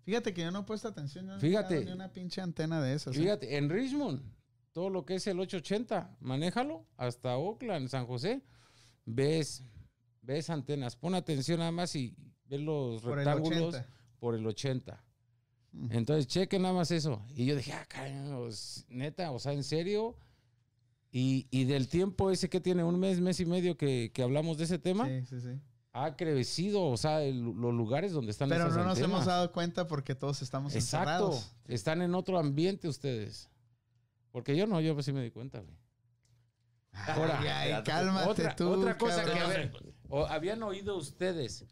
Fíjate 0.03 0.33
que 0.33 0.41
yo 0.41 0.51
no 0.51 0.59
he 0.59 0.63
puesto 0.63 0.87
atención. 0.87 1.25
yo 1.25 1.33
no 1.33 1.39
Fíjate. 1.39 1.83
ni 1.85 1.91
una 1.91 2.13
pinche 2.13 2.39
antena 2.41 2.79
de 2.81 2.93
esas. 2.93 3.15
¿eh? 3.15 3.19
Fíjate, 3.19 3.57
en 3.57 3.69
Richmond, 3.69 4.21
todo 4.75 4.89
lo 4.89 5.05
que 5.05 5.15
es 5.15 5.25
el 5.27 5.39
880, 5.39 6.17
manéjalo 6.19 6.85
hasta 6.97 7.37
Oakland, 7.37 7.87
San 7.87 8.05
José, 8.05 8.43
ves, 9.05 9.63
ves 10.21 10.49
antenas. 10.49 10.97
Pon 10.97 11.15
atención 11.15 11.59
nada 11.59 11.71
más 11.71 11.95
y 11.95 12.13
ves 12.43 12.59
los 12.59 13.01
Por 13.01 13.15
rectángulos 13.15 13.73
80. 13.73 13.89
por 14.19 14.35
el 14.35 14.45
80. 14.45 15.01
Ujú. 15.71 15.87
Entonces, 15.91 16.27
chequen 16.27 16.63
nada 16.63 16.73
más 16.73 16.91
eso. 16.91 17.25
Y 17.33 17.45
yo 17.45 17.55
dije, 17.55 17.71
ah, 17.71 18.37
os- 18.37 18.83
neta, 18.89 19.31
o 19.31 19.39
sea, 19.39 19.53
en 19.53 19.63
serio. 19.63 20.17
Y, 21.09 21.47
y 21.51 21.63
del 21.63 21.87
tiempo 21.87 22.29
ese 22.29 22.49
que 22.49 22.59
tiene 22.59 22.83
un 22.83 22.99
mes, 22.99 23.21
mes 23.21 23.39
y 23.39 23.45
medio 23.45 23.77
que, 23.77 24.11
que 24.13 24.23
hablamos 24.23 24.57
de 24.57 24.65
ese 24.65 24.77
tema, 24.77 25.07
Sí, 25.07 25.21
sí, 25.25 25.39
sí. 25.39 25.61
ha 25.93 26.17
crecido, 26.17 26.83
o 26.83 26.97
sea, 26.97 27.23
el- 27.23 27.39
los 27.41 27.73
lugares 27.73 28.11
donde 28.11 28.31
están 28.31 28.49
Pero 28.49 28.65
esas 28.65 28.75
no 28.75 28.83
nos 28.83 28.99
hemos 28.99 29.23
dado 29.25 29.53
cuenta 29.53 29.87
porque 29.87 30.15
todos 30.15 30.41
estamos 30.41 30.75
Exacto. 30.75 31.07
encerrados. 31.27 31.55
Están 31.69 32.01
en 32.01 32.13
otro 32.13 32.37
ambiente 32.37 32.89
ustedes. 32.89 33.49
Porque 34.35 34.53
yo 34.57 34.67
no, 34.67 34.81
yo 34.81 35.01
sí 35.01 35.13
me 35.13 35.23
di 35.23 35.31
cuenta, 35.31 35.61
güey. 35.61 35.77
Ahora, 36.91 37.39
Ay, 37.39 37.47
ay, 37.47 37.67
espérate. 37.71 37.89
cálmate 37.91 38.29
otra, 38.29 38.55
tú, 38.57 38.69
otra 38.69 38.97
cosa 38.97 39.23
que, 39.23 39.31
a 39.39 39.47
ver, 39.47 39.71
o- 40.09 40.25
habían 40.25 40.61
oído 40.61 40.97
ustedes 40.97 41.63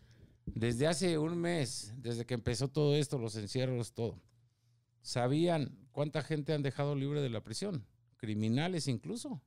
desde 0.45 0.87
hace 0.87 1.17
un 1.17 1.37
mes, 1.37 1.93
desde 1.97 2.25
que 2.25 2.35
empezó 2.35 2.69
todo 2.69 2.95
esto, 2.95 3.17
los 3.17 3.35
encierros, 3.35 3.91
todo. 3.93 4.21
¿Sabían 5.01 5.77
cuánta 5.91 6.21
gente 6.21 6.53
han 6.53 6.63
dejado 6.63 6.95
libre 6.95 7.21
de 7.21 7.29
la 7.29 7.41
prisión? 7.43 7.85
Criminales 8.15 8.87
incluso. 8.87 9.41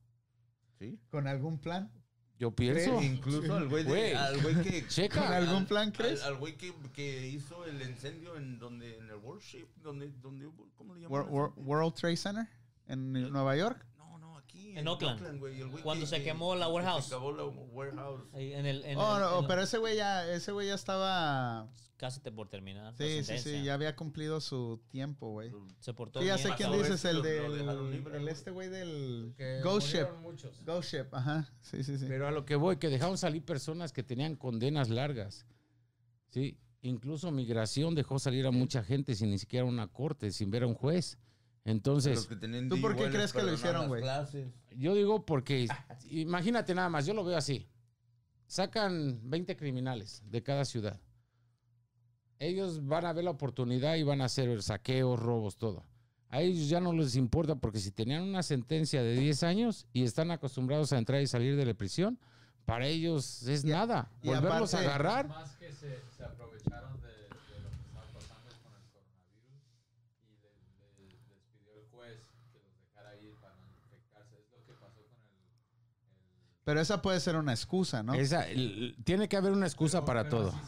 ¿Sí? 0.78 1.00
¿Con 1.08 1.26
algún 1.26 1.58
plan? 1.58 1.90
Yo 2.38 2.54
pienso. 2.54 3.00
Incluso 3.02 3.54
al 3.54 3.66
güey, 3.70 3.82
de- 3.84 3.88
Güey. 3.88 4.12
al 4.12 4.42
güey 4.42 4.62
que... 4.62 4.86
Checa. 4.88 5.22
¿Con 5.24 5.32
algún 5.32 5.56
al- 5.56 5.66
plan, 5.66 5.90
crees? 5.90 6.22
Al 6.22 6.36
güey 6.36 6.54
que, 6.58 6.74
que 6.92 7.28
hizo 7.28 7.64
el 7.64 7.80
incendio 7.80 8.36
en 8.36 8.58
donde 8.58 8.98
en 8.98 9.08
el 9.08 9.16
Worship, 9.16 9.68
donde, 9.82 10.10
donde 10.20 10.44
hubo- 10.48 10.68
¿cómo 10.76 10.94
le 10.94 11.00
llaman? 11.00 11.26
Wor- 11.30 11.54
World 11.56 11.94
Trade 11.94 12.16
Center 12.18 12.46
en 12.86 13.12
Nueva 13.12 13.56
York. 13.56 13.84
No, 13.96 14.18
no, 14.18 14.36
aquí. 14.38 14.76
En 14.76 14.86
Oakland. 14.88 15.38
güey, 15.38 15.60
el 15.60 15.68
güey 15.68 15.82
Cuando 15.82 16.04
que- 16.04 16.10
se 16.10 16.18
que- 16.18 16.24
quemó 16.24 16.54
la 16.54 16.68
warehouse. 16.68 17.06
Se 17.06 17.14
acabó 17.14 17.32
la 17.32 17.44
warehouse. 17.44 18.22
Ahí 18.32 18.52
En 18.52 18.66
el, 18.66 18.84
en 18.84 18.98
Oh, 18.98 19.16
el- 19.16 19.22
no, 19.22 19.40
en 19.40 19.46
pero 19.46 19.62
ese 19.62 19.78
güey 19.78 19.96
ya, 19.96 20.30
ese 20.32 20.52
güey 20.52 20.68
ya 20.68 20.74
estaba. 20.74 21.68
casi 21.96 22.20
te 22.20 22.30
por 22.30 22.48
terminar. 22.50 22.94
Sí, 22.98 23.24
sí, 23.24 23.38
sí, 23.38 23.62
ya 23.64 23.72
había 23.72 23.96
cumplido 23.96 24.40
su 24.42 24.82
tiempo, 24.90 25.30
güey. 25.30 25.50
Se 25.80 25.94
portó 25.94 26.20
Sí, 26.20 26.26
ya 26.26 26.36
sé 26.36 26.50
quién 26.54 26.70
dices, 26.72 27.02
el 27.06 27.22
del. 27.22 28.06
el 28.14 28.28
este 28.28 28.50
güey 28.50 28.68
del. 28.68 29.32
Que 29.38 29.60
Ghost 29.62 29.88
Ship. 29.88 30.06
muchos. 30.20 30.62
Ghost 30.66 30.92
Ship, 30.92 31.06
ajá. 31.14 31.50
Sí, 31.62 31.82
sí, 31.82 31.96
sí. 31.98 32.04
Pero 32.06 32.28
a 32.28 32.30
lo 32.32 32.44
que 32.44 32.56
voy, 32.56 32.76
que 32.76 32.90
dejaron 32.90 33.16
salir 33.16 33.42
personas 33.44 33.92
que 33.94 34.02
tenían 34.02 34.36
condenas 34.36 34.90
largas. 34.90 35.46
Sí, 36.28 36.58
incluso 36.82 37.30
migración 37.32 37.94
dejó 37.94 38.18
salir 38.18 38.46
a 38.46 38.50
mucha 38.50 38.82
gente 38.84 39.14
sin 39.14 39.30
ni 39.30 39.38
siquiera 39.38 39.64
una 39.64 39.88
corte, 39.88 40.32
sin 40.32 40.50
ver 40.50 40.64
a 40.64 40.66
un 40.66 40.74
juez. 40.74 41.18
Entonces, 41.66 42.28
¿Tú 42.68 42.80
por 42.80 42.96
qué 42.96 43.10
crees 43.10 43.32
que 43.32 43.42
lo 43.42 43.52
hicieron, 43.52 43.88
güey? 43.88 44.02
yo 44.76 44.94
digo 44.94 45.26
porque, 45.26 45.66
imagínate 46.08 46.74
nada 46.74 46.88
más, 46.88 47.04
yo 47.06 47.12
lo 47.12 47.24
veo 47.24 47.36
así. 47.36 47.68
Sacan 48.46 49.18
20 49.28 49.56
criminales 49.56 50.22
de 50.30 50.42
cada 50.42 50.64
ciudad. 50.64 51.00
Ellos 52.38 52.86
van 52.86 53.04
a 53.06 53.12
ver 53.12 53.24
la 53.24 53.30
oportunidad 53.30 53.96
y 53.96 54.04
van 54.04 54.20
a 54.20 54.26
hacer 54.26 54.62
saqueos, 54.62 55.18
robos, 55.18 55.56
todo. 55.56 55.84
A 56.28 56.40
ellos 56.42 56.68
ya 56.68 56.80
no 56.80 56.92
les 56.92 57.16
importa 57.16 57.56
porque 57.56 57.78
si 57.80 57.90
tenían 57.90 58.22
una 58.22 58.42
sentencia 58.42 59.02
de 59.02 59.14
10 59.16 59.42
años 59.42 59.86
y 59.92 60.04
están 60.04 60.30
acostumbrados 60.30 60.92
a 60.92 60.98
entrar 60.98 61.20
y 61.20 61.26
salir 61.26 61.56
de 61.56 61.64
la 61.66 61.74
prisión, 61.74 62.18
para 62.64 62.86
ellos 62.86 63.42
es 63.44 63.64
Y 63.64 63.72
a- 63.72 63.76
nada. 63.78 64.12
y 64.22 64.28
Volverlos 64.28 64.74
a 64.74 64.78
aparte- 64.78 64.86
agarrar. 64.88 65.28
Más 65.28 65.56
que 65.56 65.72
se, 65.72 66.00
se 66.16 66.24
aprovecharon 66.24 67.00
de, 67.00 67.08
de 67.08 67.28
lo 67.62 67.70
que 67.70 67.78
estaba 67.86 68.06
pasando 68.12 68.50
con 68.62 68.74
el 68.74 68.84
coronavirus 68.92 69.62
y 70.26 70.34
le- 70.42 70.50
le- 70.98 71.08
les 71.08 71.40
pidió 71.54 71.74
el 71.78 71.86
juez 71.94 72.18
que 72.52 72.58
los 72.58 72.74
dejara 72.82 73.16
ir 73.22 73.32
para 73.40 73.54
no 73.54 73.62
infectarse. 73.86 74.34
Es 74.36 74.50
lo 74.50 74.66
que 74.66 74.72
pasó 74.82 75.00
con 75.06 75.22
el... 75.22 75.46
el- 75.46 76.55
Pero 76.66 76.80
esa 76.80 77.00
puede 77.00 77.20
ser 77.20 77.36
una 77.36 77.52
excusa, 77.52 78.02
¿no? 78.02 78.12
Esa- 78.14 78.48
el- 78.50 78.96
tiene 79.04 79.28
que 79.28 79.36
haber 79.36 79.52
una 79.52 79.66
excusa 79.66 79.98
pero- 80.00 80.06
para 80.06 80.22
pero 80.24 80.36
todo. 80.50 80.60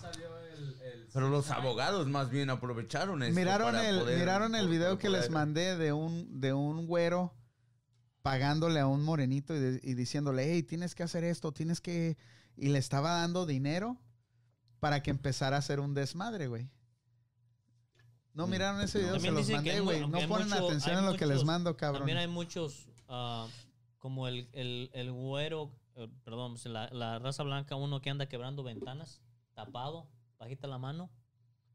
el- 0.57 0.81
el 0.81 1.09
Pero 1.13 1.29
los 1.29 1.51
abogados 1.51 2.07
más 2.07 2.31
bien 2.31 2.51
aprovecharon 2.51 3.21
eso. 3.25 3.35
Miraron 3.35 3.73
para 3.73 3.89
el, 3.89 3.99
poder- 3.99 4.19
miraron 4.21 4.55
el 4.55 4.69
video 4.69 4.97
que 4.97 5.09
les 5.09 5.29
mandé 5.29 5.77
de 5.77 5.93
un, 5.93 6.41
de 6.41 6.53
un 6.53 6.87
güero 6.87 7.35
pagándole 8.23 8.79
a 8.79 8.87
un 8.87 9.03
morenito 9.03 9.57
y, 9.57 9.59
de- 9.59 9.81
y 9.83 9.95
diciéndole, 9.95 10.53
hey, 10.53 10.63
tienes 10.63 10.95
que 10.95 11.03
hacer 11.03 11.25
esto, 11.25 11.51
tienes 11.51 11.81
que... 11.81 12.17
Y 12.57 12.69
le 12.69 12.79
estaba 12.79 13.15
dando 13.15 13.45
dinero 13.45 13.97
para 14.79 15.03
que 15.03 15.11
empezara 15.11 15.57
a 15.57 15.59
hacer 15.59 15.81
un 15.81 15.95
desmadre, 15.95 16.47
güey. 16.47 16.71
No 18.35 18.47
Mm. 18.47 18.51
miraron 18.51 18.81
ese 18.83 18.99
video, 18.99 19.15
se 19.15 19.15
También 19.17 19.35
los 19.35 19.47
dicen 19.49 19.65
que 19.65 19.71
mandé, 19.71 19.81
güey. 19.83 20.01
No 20.09 20.29
ponen 20.29 20.49
mucho- 20.49 20.67
atención 20.69 20.99
en 20.99 21.07
lo 21.07 21.17
que 21.17 21.27
les 21.27 21.43
mando, 21.45 21.77
cabrón. 21.77 22.03
También 22.03 22.19
hay 22.19 22.29
muchos, 22.29 22.87
ah, 23.09 23.49
como 23.99 24.29
el, 24.29 24.49
el, 24.53 24.91
el 24.93 25.11
güero, 25.11 25.73
perdón, 26.25 26.53
pues, 26.53 26.67
la, 26.67 26.89
la 26.93 27.19
raza 27.19 27.43
blanca, 27.43 27.75
uno 27.77 28.01
que 28.01 28.11
anda 28.11 28.29
quebrando 28.29 28.63
ventanas, 28.63 29.21
tapado, 29.55 30.09
bajita 30.39 30.67
la 30.69 30.79
mano, 30.79 31.11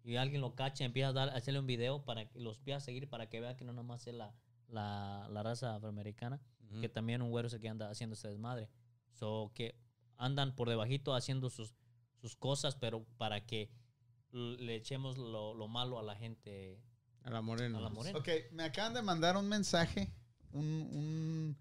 y 0.04 0.16
alguien 0.18 0.42
lo 0.42 0.56
cacha 0.56 0.84
y 0.84 0.86
empieza 0.86 1.10
a, 1.10 1.14
dar, 1.14 1.30
a 1.30 1.36
hacerle 1.36 1.60
un 1.60 1.68
video 1.68 2.04
para 2.06 2.28
que 2.30 2.40
los 2.40 2.58
empiece 2.60 2.78
a 2.78 2.80
seguir 2.80 3.10
para 3.10 3.28
que 3.30 3.40
vea 3.42 3.56
que 3.58 3.66
no 3.66 3.74
nomás 3.74 4.06
es 4.08 4.14
la, 4.14 4.34
la, 4.68 5.28
la 5.30 5.44
raza 5.44 5.76
afroamericana, 5.76 6.42
que 6.82 6.90
también 6.90 7.22
un 7.22 7.30
güero 7.32 7.48
es 7.48 7.54
el 7.54 7.60
que 7.62 7.70
anda 7.70 7.90
haciendo 7.90 8.16
este 8.16 8.28
desmadre. 8.30 8.70
So, 9.14 9.52
que 9.54 9.76
andan 10.18 10.56
por 10.56 10.68
debajito 10.70 11.14
haciendo 11.14 11.50
sus, 11.50 11.76
sus 12.20 12.36
cosas, 12.36 12.76
pero 12.76 13.06
para 13.18 13.46
que 13.46 13.70
le 14.32 14.76
echemos 14.76 15.18
lo, 15.18 15.54
lo 15.54 15.68
malo 15.68 16.00
a 16.00 16.04
la 16.04 16.16
gente, 16.16 16.82
A 17.24 17.30
la 17.30 17.42
morena. 17.42 17.78
a 17.78 17.82
la 17.82 17.90
morena. 17.90 18.18
Ok, 18.18 18.28
me 18.52 18.64
acaban 18.64 18.94
de 18.96 19.02
mandar 19.04 19.38
un 19.38 19.48
mensaje, 19.48 20.12
un, 20.52 20.66
un- 20.66 21.58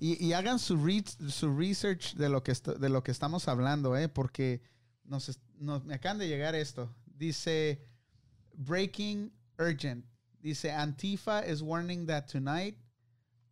y, 0.00 0.32
hagan 0.32 0.58
su, 0.58 0.76
re- 0.76 1.04
su 1.28 1.56
research 1.56 2.14
de 2.14 2.28
lo, 2.28 2.42
que 2.42 3.10
estamos 3.10 3.48
hablando, 3.48 3.96
¿eh? 3.96 4.08
porque 4.08 4.62
nos, 5.04 5.38
me 5.58 5.94
acaban 5.94 6.18
de 6.18 6.28
llegar 6.28 6.54
esto. 6.54 6.94
Dice, 7.06 7.80
breaking 8.54 9.32
urgent. 9.58 10.04
Dice, 10.40 10.70
Antifa 10.70 11.44
is 11.44 11.62
warning 11.62 12.06
that 12.06 12.28
tonight 12.28 12.76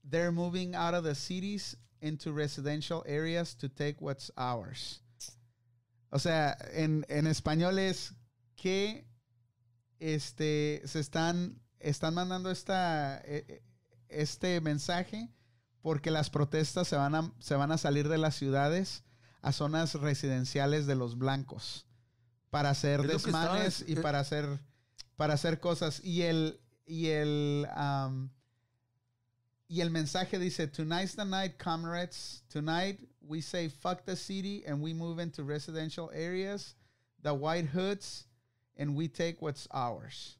they're 0.04 0.30
moving 0.30 0.74
out 0.76 0.94
of 0.94 1.02
the 1.02 1.14
cities 1.14 1.76
into 2.00 2.32
residential 2.32 3.02
areas 3.06 3.54
to 3.54 3.68
take 3.68 4.00
what's 4.00 4.30
ours. 4.36 5.00
O 6.12 6.18
sea, 6.18 6.56
en, 6.72 7.04
en 7.08 7.26
español 7.26 7.78
es 7.78 8.12
que 8.56 9.04
este, 9.98 10.86
se 10.86 11.00
están, 11.00 11.60
están 11.80 12.14
mandando 12.14 12.50
esta, 12.50 13.20
eh, 13.24 13.44
eh, 13.48 13.62
este 14.08 14.60
mensaje 14.60 15.28
porque 15.86 16.10
las 16.10 16.30
protestas 16.30 16.88
se 16.88 16.96
van, 16.96 17.14
a, 17.14 17.32
se 17.38 17.54
van 17.54 17.70
a 17.70 17.78
salir 17.78 18.08
de 18.08 18.18
las 18.18 18.34
ciudades 18.34 19.04
a 19.40 19.52
zonas 19.52 19.94
residenciales 19.94 20.88
de 20.88 20.96
los 20.96 21.16
blancos 21.16 21.86
para 22.50 22.70
hacer 22.70 23.02
Es 23.02 23.06
desmanes 23.22 23.84
y 23.86 23.92
eh, 23.92 24.00
para 24.00 24.18
hacer, 24.18 24.58
para 25.14 25.34
hacer 25.34 25.60
cosas. 25.60 26.00
Y 26.02 26.22
el, 26.22 26.58
y 26.86 27.10
el, 27.10 27.68
um, 27.76 28.30
y 29.68 29.80
el 29.80 29.92
mensaje 29.92 30.40
dice, 30.40 30.66
tonight's 30.66 31.14
the 31.14 31.24
night, 31.24 31.56
comrades. 31.56 32.42
Tonight 32.48 32.98
we 33.20 33.40
say 33.40 33.68
fuck 33.68 34.04
the 34.04 34.16
city 34.16 34.64
and 34.66 34.82
we 34.82 34.92
move 34.92 35.20
into 35.20 35.44
residential 35.44 36.10
areas, 36.12 36.74
the 37.22 37.32
white 37.32 37.68
hoods, 37.68 38.26
and 38.76 38.96
we 38.96 39.06
take 39.06 39.36
what's 39.40 39.68
ours. 39.70 40.36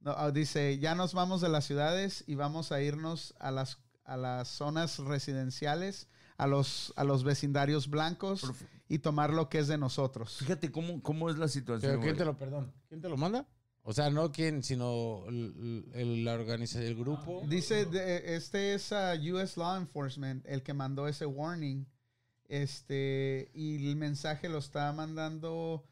No, 0.00 0.14
ah, 0.16 0.30
dice, 0.30 0.78
ya 0.78 0.94
nos 0.94 1.12
vamos 1.12 1.40
de 1.40 1.48
las 1.48 1.66
ciudades 1.66 2.22
y 2.28 2.36
vamos 2.36 2.70
a 2.70 2.80
irnos 2.80 3.32
a 3.40 3.50
las, 3.50 3.78
a 4.06 4.16
las 4.16 4.48
zonas 4.48 4.98
residenciales, 4.98 6.08
a 6.36 6.46
los, 6.46 6.92
a 6.96 7.04
los 7.04 7.24
vecindarios 7.24 7.88
blancos 7.88 8.42
y 8.88 8.98
tomar 9.00 9.32
lo 9.32 9.48
que 9.48 9.58
es 9.58 9.68
de 9.68 9.78
nosotros. 9.78 10.36
Fíjate 10.38 10.70
cómo, 10.70 11.02
cómo 11.02 11.28
es 11.30 11.36
la 11.38 11.48
situación. 11.48 11.92
Pero 11.92 12.02
¿quién 12.02 12.16
te 12.16 12.24
lo, 12.24 12.36
perdón, 12.38 12.72
quién 12.88 13.00
te 13.00 13.08
lo 13.08 13.16
manda? 13.16 13.46
O 13.88 13.92
sea, 13.92 14.10
no 14.10 14.32
quién, 14.32 14.62
sino 14.64 15.24
el, 15.28 15.88
el- 15.94 16.24
la 16.24 16.34
organización, 16.34 16.84
el 16.86 16.96
grupo. 16.96 17.42
Dice, 17.48 17.84
de- 17.86 18.34
este 18.34 18.74
es 18.74 18.92
ah, 18.92 19.14
US 19.14 19.56
Law 19.56 19.76
Enforcement 19.76 20.44
el 20.46 20.62
que 20.62 20.74
mandó 20.74 21.06
ese 21.08 21.24
warning. 21.26 21.86
Este, 22.48 23.50
y 23.54 23.88
el 23.88 23.96
mensaje 23.96 24.48
lo 24.48 24.58
está 24.58 24.92
mandando, 24.92 25.84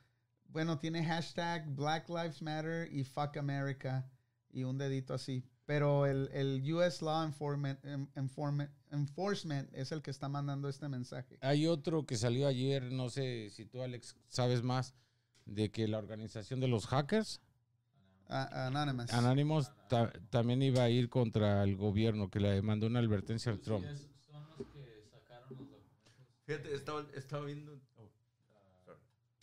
bueno, 0.48 0.79
tiene 0.79 1.05
hashtag 1.05 1.66
Black 1.74 2.09
Lives 2.09 2.42
Matter 2.42 2.88
y 2.92 3.05
Fuck 3.05 3.37
America 3.37 4.09
y 4.53 4.64
un 4.64 4.79
dedito 4.79 5.14
así. 5.14 5.44
Pero 5.66 6.05
el, 6.07 6.29
el 6.33 6.62
US 6.74 7.00
Law 7.00 7.24
Enforcement, 7.24 7.83
em- 7.85 8.09
Enforcement, 8.16 8.70
Enforcement 8.90 9.68
es 9.72 9.92
el 9.92 10.03
que 10.03 10.11
está 10.11 10.29
mandando 10.29 10.68
este 10.68 10.88
mensaje. 10.88 11.38
Hay 11.40 11.66
otro 11.66 12.05
que 12.05 12.16
salió 12.16 12.46
ayer, 12.46 12.92
no 12.92 13.09
sé 13.09 13.48
si 13.50 13.64
tú, 13.64 13.83
Alex, 13.83 14.14
sabes 14.29 14.62
más, 14.62 14.94
de 15.46 15.70
que 15.70 15.88
la 15.88 15.98
organización 15.98 16.61
de 16.61 16.68
los 16.68 16.87
hackers, 16.87 17.40
Anonymous. 18.29 19.12
Anonymous, 19.12 19.70
ta- 19.88 20.12
también 20.31 20.62
iba 20.62 20.83
a 20.83 20.88
ir 20.90 21.09
contra 21.11 21.62
el 21.62 21.77
gobierno, 21.77 22.31
que 22.31 22.40
le 22.40 22.61
mandó 22.62 22.87
una 22.87 22.98
advertencia 23.00 23.53
al 23.53 23.61
Trump. 23.61 23.85
son 23.87 24.46
los 24.59 24.66
que 24.68 25.03
sacaron 25.11 25.48
los 25.50 25.59
documentos. 25.59 26.12
Fíjate, 26.46 26.74
estaba, 26.74 27.07
estaba 27.14 27.44
viendo. 27.44 27.72
oh, 27.96 28.11
sorry. 28.85 28.98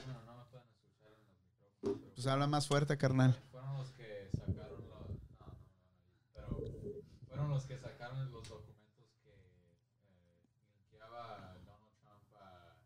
Bueno, 0.06 0.22
no 0.26 0.38
me 0.38 0.46
pueden 0.46 0.68
escuchar 0.68 1.12
en 1.12 1.20
los 1.26 1.38
micrófonos. 1.46 2.12
Pues 2.16 2.28
habla 2.28 2.48
más 2.48 2.68
fuerte, 2.68 2.98
carnal. 2.98 3.40
Fueron 3.52 3.78
los 3.78 3.92
que 3.92 4.30
sacaron 4.36 4.82
los. 4.90 5.10
No, 6.36 6.42
no, 6.42 6.50
no, 6.50 6.58
pero 7.30 7.31
fueron 7.42 7.50
los 7.56 7.66
que 7.66 7.78
sacaron 7.78 8.32
los 8.32 8.48
documentos 8.48 9.08
que 9.24 9.30
eh, 9.30 9.52
linkeaba 10.92 11.56
Donald 11.66 11.98
Trump 12.02 12.24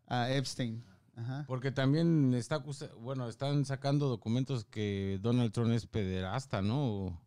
a. 0.08 0.22
A 0.22 0.32
Epstein. 0.32 0.84
Ajá. 1.14 1.44
Porque 1.46 1.70
también 1.70 2.34
está, 2.34 2.62
bueno, 2.98 3.28
están 3.28 3.64
sacando 3.64 4.08
documentos 4.08 4.64
que 4.64 5.18
Donald 5.22 5.52
Trump 5.52 5.72
es 5.72 5.86
pederasta, 5.86 6.62
¿no? 6.62 7.22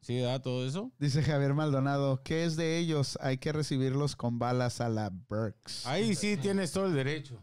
¿Sí 0.00 0.18
da 0.20 0.40
todo 0.40 0.64
eso? 0.66 0.92
Dice 0.98 1.22
Javier 1.22 1.54
Maldonado, 1.54 2.22
¿qué 2.22 2.44
es 2.44 2.56
de 2.56 2.78
ellos? 2.78 3.18
Hay 3.20 3.38
que 3.38 3.52
recibirlos 3.52 4.14
con 4.14 4.38
balas 4.38 4.80
a 4.80 4.88
la 4.88 5.10
Burks. 5.10 5.86
Ahí 5.86 6.14
sí 6.14 6.36
tienes 6.36 6.72
todo 6.72 6.86
el 6.86 6.94
derecho. 6.94 7.42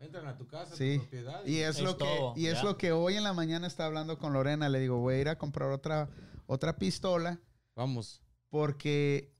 Entran 0.00 0.26
a 0.26 0.36
tu 0.36 0.46
casa, 0.48 0.74
Sí. 0.74 0.94
tu 0.96 1.02
propiedad. 1.02 1.44
Y 1.46 1.58
es, 1.58 1.76
Es 1.76 1.82
lo 1.82 1.96
que 1.96 2.04
todo, 2.04 2.34
y 2.36 2.46
es 2.46 2.62
lo 2.64 2.76
que 2.76 2.90
hoy 2.92 3.16
en 3.16 3.22
la 3.22 3.32
mañana 3.34 3.66
estaba 3.66 3.86
hablando 3.88 4.18
con 4.18 4.32
Lorena. 4.32 4.68
Le 4.68 4.80
digo, 4.80 4.98
voy 4.98 5.14
a 5.14 5.20
ir 5.20 5.28
a 5.28 5.38
comprar 5.38 5.70
otra, 5.70 6.08
otra 6.46 6.76
pistola 6.76 7.38
Vamos. 7.80 8.20
porque 8.50 9.32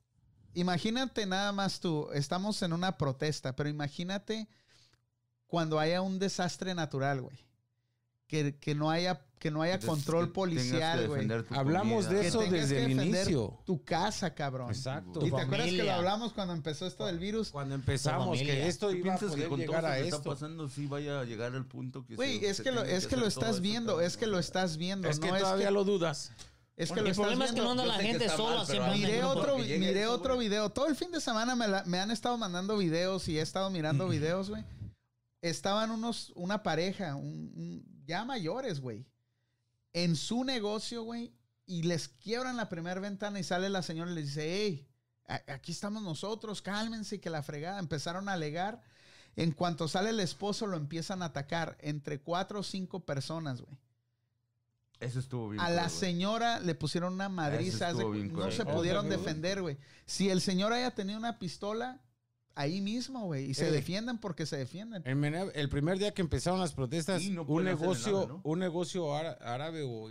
imagínate 0.55 1.27
nada 1.27 1.53
más 1.53 1.81
tú, 1.81 2.09
estamos 2.15 2.63
en 2.63 2.73
una 2.73 2.97
protesta, 2.97 3.55
pero 3.55 3.69
imagínate 3.69 4.49
cuando 5.47 5.79
haya 5.79 6.01
un 6.01 6.19
desastre 6.19 6.75
natural, 6.75 7.21
güey. 7.21 7.47
Que, 8.27 8.57
que 8.59 8.77
no 8.77 8.91
haya 8.91 9.27
que 9.41 9.51
no 9.51 9.63
haya 9.63 9.75
Entonces, 9.75 10.05
control 10.05 10.27
que 10.27 10.29
que 10.29 10.35
policial, 10.35 11.09
güey. 11.09 11.29
Hablamos 11.49 12.05
comida. 12.05 12.21
de 12.21 12.29
eso 12.29 12.39
tengas 12.41 12.61
desde 12.61 12.77
que 12.77 12.83
el 12.83 12.89
defender 12.91 13.23
inicio. 13.23 13.59
Tu 13.65 13.85
casa, 13.85 14.35
cabrón. 14.35 14.69
Exacto. 14.69 15.27
¿Y 15.27 15.31
te 15.31 15.41
acuerdas 15.41 15.69
que 15.69 15.83
lo 15.83 15.93
hablamos 15.93 16.33
cuando 16.35 16.55
empezó 16.55 16.87
esto 16.87 17.07
del 17.07 17.19
virus? 17.19 17.51
Cuando 17.51 17.75
empezamos, 17.75 18.39
que 18.39 18.69
esto 18.69 18.91
¿Tú 18.91 18.97
iba 18.97 19.15
a 19.15 19.19
piensas 19.19 19.37
que 19.37 19.49
con 19.49 19.59
todo 19.59 19.67
llegar 19.67 19.87
a 19.87 19.97
que 19.97 20.05
está 20.05 20.17
esto. 20.17 20.31
pasando 20.31 20.69
sí 20.69 20.87
vaya 20.87 21.21
a 21.21 21.25
llegar 21.25 21.55
al 21.55 21.67
punto 21.67 22.05
que 22.05 22.17
Güey, 22.17 22.45
es 22.45 22.61
que 22.61 22.71
lo, 22.71 22.85
es 22.85 23.07
que 23.07 23.17
lo 23.17 23.27
estás 23.27 23.61
viendo, 23.61 24.01
es 24.01 24.17
que 24.17 24.27
lo 24.27 24.39
estás 24.39 24.77
viendo. 24.77 25.09
Es 25.09 25.19
que 25.19 25.29
todavía 25.29 25.69
que, 25.69 25.73
lo 25.73 25.85
dudas. 25.85 26.33
Es 26.77 26.89
que 26.89 26.95
Bueno, 26.95 27.03
lo 27.03 27.09
el 27.11 27.15
problema 27.17 27.45
es 27.45 27.53
que 27.53 27.61
no 27.61 27.71
anda 27.73 27.85
la 27.87 27.99
que 27.99 28.05
gente 28.05 28.29
sola, 28.29 28.65
mal, 28.81 28.97
Miré 28.99 29.23
otro, 29.25 29.57
que 29.57 29.79
miré 29.79 30.03
eso, 30.03 30.13
otro 30.13 30.39
video. 30.39 30.71
Todo 30.71 30.87
el 30.87 30.97
fin 30.97 31.11
de 31.11 31.21
semana 31.21 31.55
me, 31.55 31.69
la- 31.69 31.85
me 31.85 31.99
han 31.99 32.11
estado 32.11 32.39
mandando 32.39 32.77
videos 32.79 33.29
y 33.29 33.39
he 33.39 33.43
estado 33.43 33.71
mirando 33.71 34.09
videos, 34.09 34.49
güey. 34.49 34.65
Estaban 35.43 35.91
unos, 35.91 36.33
una 36.37 36.63
pareja, 36.63 37.15
un- 37.17 37.53
un- 37.55 38.05
ya 38.07 38.25
mayores, 38.25 38.81
güey, 38.81 39.07
en 39.93 40.17
su 40.17 40.45
negocio, 40.45 41.03
güey, 41.03 41.33
y 41.67 41.83
les 41.83 42.09
quiebran 42.09 42.57
la 42.57 42.69
primera 42.69 43.01
ventana 43.01 43.39
y 43.41 43.45
sale 43.45 43.69
la 43.71 43.83
señora 43.83 44.11
y 44.11 44.15
les 44.15 44.27
dice, 44.27 44.43
hey, 44.67 44.87
aquí 45.47 45.73
estamos 45.73 46.03
nosotros, 46.03 46.61
cálmense, 46.63 47.17
y 47.17 47.19
que 47.21 47.31
la 47.31 47.43
fregada. 47.43 47.79
Empezaron 47.79 48.29
a 48.29 48.33
alegar. 48.33 48.83
En 49.37 49.53
cuanto 49.53 49.87
sale 49.87 50.11
el 50.11 50.19
esposo, 50.21 50.67
lo 50.67 50.77
empiezan 50.77 51.23
a 51.23 51.27
atacar 51.27 51.77
entre 51.81 52.21
cuatro 52.21 52.61
o 52.61 52.63
cinco 52.65 53.05
personas, 53.07 53.61
güey. 53.61 53.79
Eso 55.01 55.19
estuvo 55.19 55.49
bien. 55.49 55.61
A 55.61 55.65
cruel, 55.65 55.77
la 55.77 55.83
güey. 55.85 55.95
señora 55.99 56.61
le 56.61 56.75
pusieron 56.75 57.15
una 57.15 57.29
madriza. 57.29 57.93
de 57.93 58.05
cu- 58.05 58.11
bien 58.11 58.29
no 58.29 58.35
cruel. 58.41 58.53
se 58.53 58.65
pudieron 58.67 59.09
defender, 59.09 59.63
güey. 59.63 59.79
Si 60.07 60.29
el 60.31 60.41
señor 60.41 60.73
haya 60.73 60.91
tenido 60.91 61.19
una 61.19 61.39
pistola, 61.39 62.01
ahí 62.55 62.81
mismo, 62.83 63.25
güey. 63.25 63.47
Y 63.51 63.55
se 63.55 63.69
Eh. 63.69 63.71
defienden 63.73 64.19
porque 64.19 64.45
se 64.45 64.57
defienden. 64.59 65.03
El, 65.07 65.51
el 65.55 65.69
primer 65.71 65.99
día 65.99 66.13
que 66.13 66.21
empezaron 66.21 66.61
las 66.61 66.75
protestas, 66.75 67.23
no 67.31 67.43
un 67.45 67.65
negocio, 67.65 68.13
nada, 68.13 68.27
¿no? 68.27 68.41
un 68.45 68.59
negocio 68.59 69.15
ára- 69.17 69.39
árabe 69.41 69.81
algo 69.81 70.11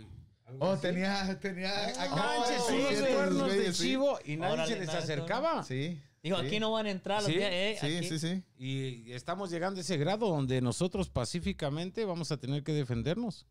Oh, 0.66 0.72
así. 0.72 0.82
tenía, 0.82 1.38
tenía. 1.38 1.72
Oh, 2.10 2.44
unos 2.74 3.08
cuernos 3.08 3.44
güey, 3.44 3.58
de 3.58 3.72
sí. 3.72 3.82
chivo 3.84 4.18
y 4.24 4.36
nadie 4.36 4.54
Órale, 4.54 4.72
se 4.74 4.80
les 4.80 4.88
acercaba. 4.88 5.62
Sí. 5.62 6.00
Dijo, 6.22 6.40
sí. 6.40 6.46
aquí 6.46 6.58
no 6.58 6.72
van 6.72 6.86
a 6.86 6.90
entrar. 6.90 7.22
los 7.22 7.30
Sí, 7.30 7.38
días, 7.38 7.50
eh, 7.52 7.78
Sí, 7.80 7.86
aquí- 7.98 8.08
sí, 8.08 8.18
sí. 8.18 8.44
Y 8.58 9.12
estamos 9.12 9.50
llegando 9.50 9.78
a 9.78 9.82
ese 9.82 9.96
grado 9.96 10.26
donde 10.28 10.60
nosotros 10.60 11.08
pacíficamente 11.08 12.04
vamos 12.04 12.32
a 12.32 12.36
tener 12.38 12.64
que 12.64 12.72
defendernos. 12.72 13.46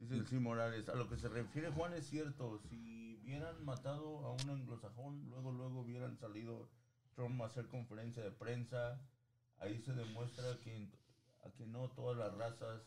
Dice 0.00 0.14
el 0.14 0.26
sí 0.26 0.38
Morales, 0.38 0.88
a 0.88 0.94
lo 0.94 1.08
que 1.08 1.16
se 1.18 1.28
refiere 1.28 1.70
Juan 1.70 1.92
es 1.92 2.06
cierto, 2.08 2.58
si 2.70 3.18
hubieran 3.22 3.62
matado 3.64 4.24
a 4.24 4.32
un 4.32 4.48
anglosajón, 4.48 5.28
luego 5.28 5.52
luego 5.52 5.80
hubieran 5.80 6.16
salido 6.16 6.70
Trump 7.14 7.40
a 7.42 7.46
hacer 7.46 7.68
conferencia 7.68 8.22
de 8.22 8.30
prensa, 8.30 8.98
ahí 9.58 9.78
se 9.78 9.92
demuestra 9.92 10.56
que, 10.64 10.88
a 11.44 11.50
que 11.50 11.66
no 11.66 11.88
todas 11.90 12.16
las 12.16 12.34
razas, 12.34 12.80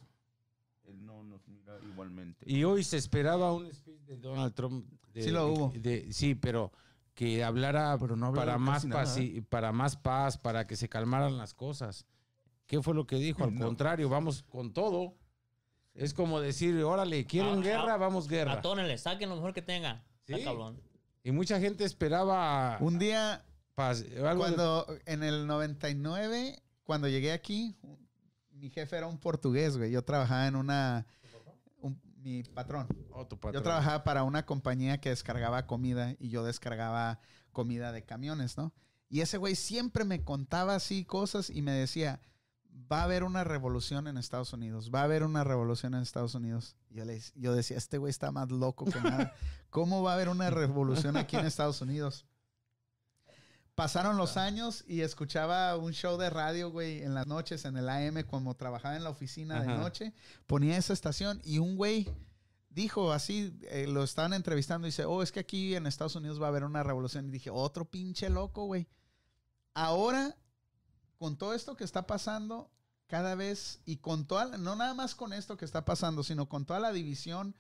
él 0.86 1.06
no 1.06 1.22
nos 1.24 1.48
mira 1.48 1.78
igualmente. 1.84 2.52
Y 2.52 2.64
hoy 2.64 2.84
se 2.84 2.98
esperaba 2.98 3.54
un 3.54 3.72
speech 3.72 4.02
de 4.02 4.18
Donald 4.18 4.54
Trump. 4.56 4.86
de- 5.14 5.22
Sí 5.24 5.30
lo 5.30 5.48
hubo. 5.48 5.72
de- 5.76 6.12
sí, 6.12 6.34
pero 6.34 6.72
que 7.14 7.44
hablara 7.44 7.96
Pero 8.00 8.16
no 8.16 8.26
habló 8.28 8.42
para, 8.42 8.58
más 8.58 8.88
paz, 8.88 9.18
¿eh? 9.18 9.46
para 9.48 9.72
más 9.72 9.96
paz, 9.98 10.40
para 10.40 10.66
que 10.66 10.76
se 10.76 10.90
calmaran 10.90 11.38
las 11.38 11.54
cosas. 11.54 12.08
¿Qué 12.66 12.82
fue 12.82 12.96
lo 12.96 13.06
que 13.06 13.18
dijo? 13.18 13.44
Al 13.54 13.54
No. 13.54 13.66
contrario, 13.66 14.10
vamos 14.10 14.42
con 14.42 14.74
todo. 14.74 15.14
Es 15.94 16.14
como 16.14 16.40
decir, 16.42 16.82
órale, 16.84 17.26
¿quieren 17.26 17.60
Ah, 17.60 17.62
guerra? 17.62 17.94
ah, 17.94 17.98
Vamos 17.98 18.28
guerra. 18.28 18.54
Atónenle, 18.54 18.98
saquen 18.98 19.30
lo 19.30 19.36
mejor 19.36 19.54
que 19.54 19.62
tenga. 19.62 20.04
Está 20.26 20.38
Sí. 20.38 20.44
cabrón. 20.44 20.82
Y 21.24 21.32
mucha 21.32 21.60
gente 21.60 21.84
esperaba 21.86 22.78
Un 22.80 22.98
día, 23.00 23.46
paz. 23.76 24.04
algo 24.18 24.26
de- 24.28 24.36
cuando 24.56 24.88
en 25.06 25.24
el 25.24 25.46
99, 25.48 26.62
cuando 26.84 27.08
llegué 27.08 27.32
aquí, 27.32 27.76
mi 28.52 28.70
jefe 28.70 28.98
era 28.98 29.08
un 29.08 29.18
portugués, 29.20 29.78
güey. 29.78 29.92
Yo 29.92 30.04
trabajaba 30.04 30.48
en 30.48 30.56
una. 30.56 31.06
un- 31.82 32.00
mi 32.18 32.44
patrón. 32.44 32.88
Oh, 33.12 33.28
tu 33.28 33.38
Yo 33.52 33.62
trabajaba 33.62 34.04
para 34.04 34.24
una 34.24 34.46
compañía 34.46 35.00
que 35.00 35.10
descargaba 35.10 35.68
comida 35.68 36.16
y 36.20 36.30
yo 36.30 36.44
descargaba 36.44 37.20
comida 37.52 37.92
de 37.92 38.04
camiones, 38.04 38.58
¿no? 38.58 38.74
Y 39.10 39.22
ese 39.22 39.38
güey 39.38 39.56
siempre 39.56 40.06
me 40.06 40.24
contaba 40.24 40.74
así 40.76 41.06
cosas 41.06 41.50
y 41.50 41.62
me 41.62 41.72
decía, 41.72 42.20
va 42.74 43.02
a 43.02 43.04
haber 43.04 43.24
una 43.24 43.44
revolución 43.44 44.08
en 44.08 44.18
Estados 44.18 44.54
Unidos, 44.54 44.92
va 44.94 45.02
a 45.02 45.04
haber 45.04 45.24
una 45.24 45.44
revolución 45.44 45.94
en 45.94 46.02
Estados 46.02 46.36
Unidos. 46.36 46.76
Yo, 46.90 47.06
le, 47.06 47.22
yo 47.36 47.54
decía, 47.54 47.78
este 47.78 47.98
güey 47.98 48.10
está 48.10 48.32
más 48.32 48.52
loco 48.52 48.86
que 48.86 49.00
nada. 49.02 49.34
¿Cómo 49.70 50.04
va 50.04 50.12
a 50.12 50.14
haber 50.16 50.30
una 50.30 50.50
revolución 50.50 51.18
aquí 51.18 51.36
en 51.36 51.46
Estados 51.46 51.82
Unidos? 51.82 52.26
Pasaron 53.76 54.18
los 54.18 54.38
años 54.38 54.84
y 54.88 55.02
escuchaba 55.02 55.76
un 55.78 55.94
show 55.94 56.18
de 56.18 56.30
radio, 56.30 56.70
güey, 56.70 57.02
en 57.02 57.16
las 57.16 57.26
noches, 57.26 57.66
en 57.66 57.76
el 57.76 57.90
AM, 57.90 58.24
como 58.24 58.56
trabajaba 58.56 58.96
en 58.96 59.04
la 59.04 59.10
oficina 59.10 59.62
de 59.62 59.68
noche. 59.68 60.14
Ponía 60.46 60.78
esa 60.78 60.94
estación 60.94 61.42
y 61.44 61.58
un 61.58 61.76
güey 61.76 62.08
dijo 62.70 63.12
así, 63.12 63.58
eh, 63.70 63.88
lo 63.88 64.04
estaban 64.04 64.34
entrevistando 64.34 64.88
y 64.88 64.90
dice, 64.90 65.06
oh, 65.06 65.24
es 65.24 65.32
que 65.32 65.40
aquí 65.40 65.76
en 65.76 65.88
Estados 65.88 66.16
Unidos 66.16 66.42
va 66.42 66.48
a 66.48 66.50
haber 66.50 66.64
una 66.64 66.84
revolución. 66.84 67.28
Y 67.28 67.32
dije, 67.32 67.50
otro 67.50 67.86
pinche 67.86 68.30
loco, 68.30 68.66
güey. 68.66 68.88
Ahora, 69.74 70.36
con 71.18 71.38
todo 71.38 71.54
esto 71.54 71.76
que 71.76 71.84
está 71.84 72.06
pasando, 72.08 72.72
cada 73.08 73.36
vez, 73.36 73.80
y 73.86 73.98
con 73.98 74.26
toda, 74.26 74.46
la- 74.46 74.58
no 74.58 74.76
nada 74.76 74.94
más 74.94 75.14
con 75.16 75.34
esto 75.34 75.58
que 75.58 75.66
está 75.66 75.86
pasando, 75.86 76.24
sino 76.24 76.50
con 76.50 76.66
toda 76.66 76.80
la 76.80 76.92
división 76.92 77.56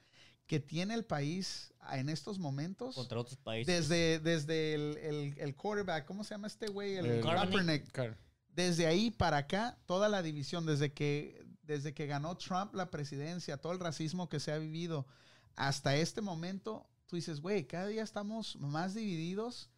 que 0.48 0.60
tiene 0.60 0.94
el 0.94 1.06
país 1.06 1.74
en 1.92 2.10
estos 2.10 2.40
momentos. 2.40 2.96
Contra 2.96 3.20
otros 3.20 3.38
países. 3.38 3.90
Desde, 3.90 4.20
desde 4.20 4.74
el, 4.74 4.98
el- 4.98 5.40
el 5.40 5.56
quarterback, 5.56 6.06
¿cómo 6.06 6.24
se 6.24 6.32
llama 6.34 6.48
este 6.48 6.68
güey? 6.68 6.96
El 6.96 7.06
El- 7.06 7.22
Kaepernick. 7.24 7.92
Car- 7.92 8.18
Desde 8.50 8.86
ahí 8.88 9.10
para 9.12 9.38
acá, 9.38 9.78
toda 9.86 10.10
la 10.10 10.22
división, 10.22 10.66
desde 10.66 10.92
que, 10.94 11.46
desde 11.64 11.94
que 11.94 12.08
ganó 12.08 12.36
Trump 12.38 12.74
la 12.76 12.90
presidencia, 12.92 13.58
todo 13.58 13.72
el 13.74 13.80
racismo 13.80 14.30
que 14.30 14.40
se 14.40 14.52
ha 14.52 14.58
vivido 14.58 15.08
hasta 15.56 15.96
este 15.96 16.22
momento, 16.22 16.88
tú 17.08 17.16
dices, 17.16 17.40
güey, 17.42 17.66
cada 17.66 17.88
día 17.88 18.04
estamos 18.04 18.56
más 18.58 18.94
divididos 18.96 19.70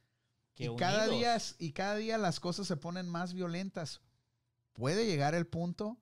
que 0.56 0.66
y 0.66 0.76
cada, 0.76 1.08
día, 1.08 1.38
y 1.60 1.72
cada 1.74 1.95
día 1.95 2.18
las 2.18 2.39
cosas 2.39 2.66
se 2.68 2.78
ponen 2.78 3.08
más 3.08 3.34
violentas. 3.34 4.01
Puede 4.74 5.06
llegar 5.06 5.36
el 5.36 5.45
punto 5.47 5.97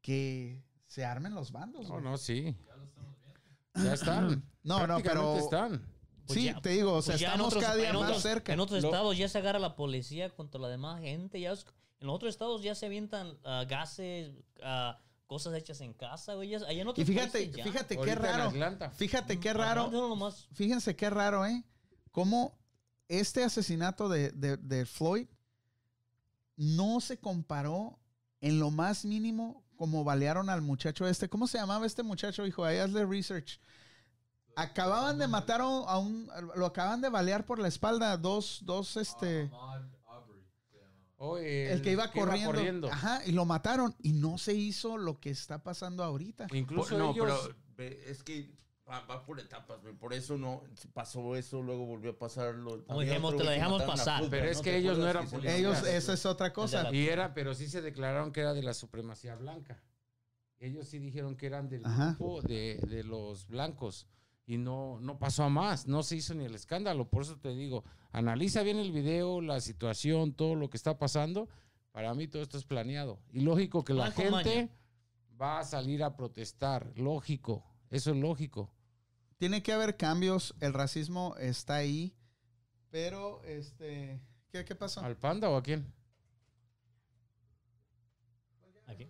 que 0.00 0.64
se 0.86 1.04
armen 1.04 1.34
los 1.34 1.52
bandos. 1.52 1.88
No, 1.88 1.94
güey. 1.94 2.04
no, 2.04 2.16
sí. 2.18 2.56
Ya 3.74 3.94
están. 3.94 4.44
No, 4.64 4.86
no, 4.86 5.00
pero 5.00 5.38
están. 5.38 5.84
Pues 6.24 6.38
sí, 6.38 6.44
ya- 6.44 6.60
te 6.60 6.68
digo, 6.70 6.92
o 6.94 7.02
sea, 7.02 7.14
Pues 7.14 7.20
ya 7.20 7.26
en 7.28 7.32
estamos 7.32 7.52
otros- 7.52 7.64
cada 7.64 7.74
día 7.74 7.92
más 7.92 8.02
otros- 8.10 8.22
cerca. 8.22 8.52
En 8.52 8.60
otros 8.60 8.80
Lo- 8.80 8.88
estados 8.90 9.16
ya 9.18 9.28
se 9.28 9.38
agarra 9.38 9.58
la 9.58 9.74
policía 9.74 10.30
contra 10.30 10.60
la 10.60 10.68
demás 10.68 11.00
gente. 11.00 11.40
Ya 11.40 11.50
es- 11.50 11.66
en 11.98 12.08
otros 12.08 12.30
estados 12.30 12.62
ya 12.62 12.76
se 12.76 12.86
avientan 12.86 13.36
ah, 13.44 13.64
gases, 13.68 14.30
ah, 14.62 15.00
cosas 15.26 15.54
hechas 15.54 15.80
en 15.80 15.94
casa, 15.94 16.34
güey. 16.34 16.50
ya- 16.50 16.58
allá 16.58 16.80
en 16.80 16.86
otros 16.86 17.02
Y 17.08 17.12
fíjate, 17.12 17.32
países 17.32 17.56
ya. 17.56 17.64
fíjate 17.64 17.96
qué 17.98 18.14
raro. 18.14 18.52
Fíjate 18.92 19.40
qué 19.40 19.52
raro. 19.52 19.90
no, 19.90 20.30
Fíjense 20.52 20.94
qué 20.94 21.10
raro, 21.10 21.44
¿eh? 21.44 21.64
Cómo 22.12 22.56
este 23.08 23.44
asesinato 23.44 24.08
de, 24.08 24.30
de- 24.32 24.56
de 24.56 24.86
Floyd 24.86 25.28
no 26.56 27.00
se 27.00 27.18
comparó 27.18 27.98
en 28.40 28.58
lo 28.58 28.70
más 28.70 29.04
mínimo 29.04 29.64
como 29.76 30.04
balearon 30.04 30.48
al 30.50 30.62
muchacho 30.62 31.06
este. 31.06 31.28
¿Cómo 31.28 31.46
se 31.46 31.58
llamaba 31.58 31.86
este 31.86 32.02
muchacho, 32.02 32.46
hijo? 32.46 32.64
Ahí 32.64 32.78
hazle 32.78 33.04
research. 33.06 33.60
Acababan 34.54 35.18
de 35.18 35.26
matar 35.28 35.60
a 35.62 35.66
un, 35.66 35.88
a 35.88 35.98
un- 35.98 36.28
Lo 36.56 36.66
acaban 36.66 37.00
de 37.00 37.08
balear 37.08 37.46
por 37.46 37.58
la 37.58 37.68
espalda. 37.68 38.16
Dos, 38.16 38.60
dos, 38.64 38.96
este... 38.96 39.50
Oh, 41.24 41.38
el 41.38 41.82
que 41.82 41.92
iba 41.92 42.10
corriendo. 42.10 42.90
Ajá, 42.90 43.22
y 43.24 43.30
lo 43.32 43.44
mataron. 43.44 43.94
Y 44.02 44.12
no 44.12 44.38
se 44.38 44.54
hizo 44.54 44.98
lo 44.98 45.20
que 45.20 45.30
está 45.30 45.62
pasando 45.62 46.02
ahorita. 46.02 46.48
Incluso 46.52 46.98
no, 46.98 47.12
ellos... 47.12 47.50
pero 47.76 47.94
es 48.10 48.24
que 48.24 48.52
va, 48.88 49.00
va 49.06 49.24
por 49.24 49.40
etapas, 49.40 49.80
güey. 49.82 49.94
Por 49.94 50.12
eso 50.12 50.36
no 50.36 50.62
pasó 50.92 51.36
eso, 51.36 51.62
luego 51.62 51.86
volvió 51.86 52.12
a 52.12 52.18
pasar. 52.18 52.54
Lo, 52.54 52.84
Como 52.84 53.00
había 53.00 53.12
dijimos, 53.12 53.34
otro 53.34 53.38
te 53.38 53.44
lo 53.44 53.50
dejamos 53.50 53.82
pasar. 53.82 54.24
Pero 54.30 54.46
es 54.46 54.60
que 54.60 54.70
¿Te 54.70 54.76
ellos 54.78 54.98
no 54.98 55.08
eran 55.08 55.28
que. 55.28 55.36
Ellos, 55.36 55.74
lesionó? 55.74 55.96
esa 55.98 56.12
es 56.12 56.26
otra 56.26 56.52
cosa. 56.52 56.92
Y 56.92 57.08
era, 57.08 57.34
pero 57.34 57.54
sí 57.54 57.68
se 57.68 57.82
declararon 57.82 58.32
que 58.32 58.40
era 58.40 58.54
de 58.54 58.62
la 58.62 58.74
supremacía 58.74 59.34
blanca. 59.36 59.82
Ellos 60.58 60.86
sí 60.88 60.98
dijeron 60.98 61.36
que 61.36 61.46
eran 61.46 61.68
del 61.68 61.84
Ajá. 61.84 62.10
grupo 62.10 62.40
de, 62.42 62.78
de 62.88 63.02
los 63.02 63.46
blancos. 63.48 64.06
Y 64.44 64.58
no, 64.58 64.98
no 65.00 65.18
pasó 65.18 65.44
a 65.44 65.48
más, 65.48 65.86
no 65.86 66.02
se 66.02 66.16
hizo 66.16 66.34
ni 66.34 66.44
el 66.44 66.54
escándalo. 66.54 67.08
Por 67.08 67.22
eso 67.22 67.36
te 67.38 67.50
digo, 67.54 67.84
analiza 68.10 68.62
bien 68.62 68.78
el 68.78 68.92
video, 68.92 69.40
la 69.40 69.60
situación, 69.60 70.34
todo 70.34 70.54
lo 70.56 70.68
que 70.68 70.76
está 70.76 70.98
pasando. 70.98 71.48
Para 71.92 72.12
mí 72.14 72.26
todo 72.26 72.42
esto 72.42 72.58
es 72.58 72.64
planeado. 72.64 73.20
Y 73.32 73.40
lógico 73.40 73.84
que 73.84 73.94
la 73.94 74.10
gente 74.10 74.30
maña. 74.30 74.68
va 75.40 75.60
a 75.60 75.64
salir 75.64 76.02
a 76.02 76.16
protestar. 76.16 76.92
Lógico, 76.96 77.64
eso 77.92 78.10
es 78.10 78.16
lógico. 78.16 78.74
Tiene 79.38 79.62
que 79.62 79.72
haber 79.72 79.96
cambios. 79.96 80.54
El 80.60 80.72
racismo 80.72 81.36
está 81.38 81.76
ahí. 81.76 82.16
Pero, 82.90 83.42
este. 83.44 84.20
¿Qué, 84.50 84.64
qué 84.64 84.74
pasó? 84.74 85.00
¿Al 85.00 85.16
panda 85.16 85.48
o 85.48 85.56
a 85.56 85.62
quién? 85.62 85.92
Aquí. 88.86 89.08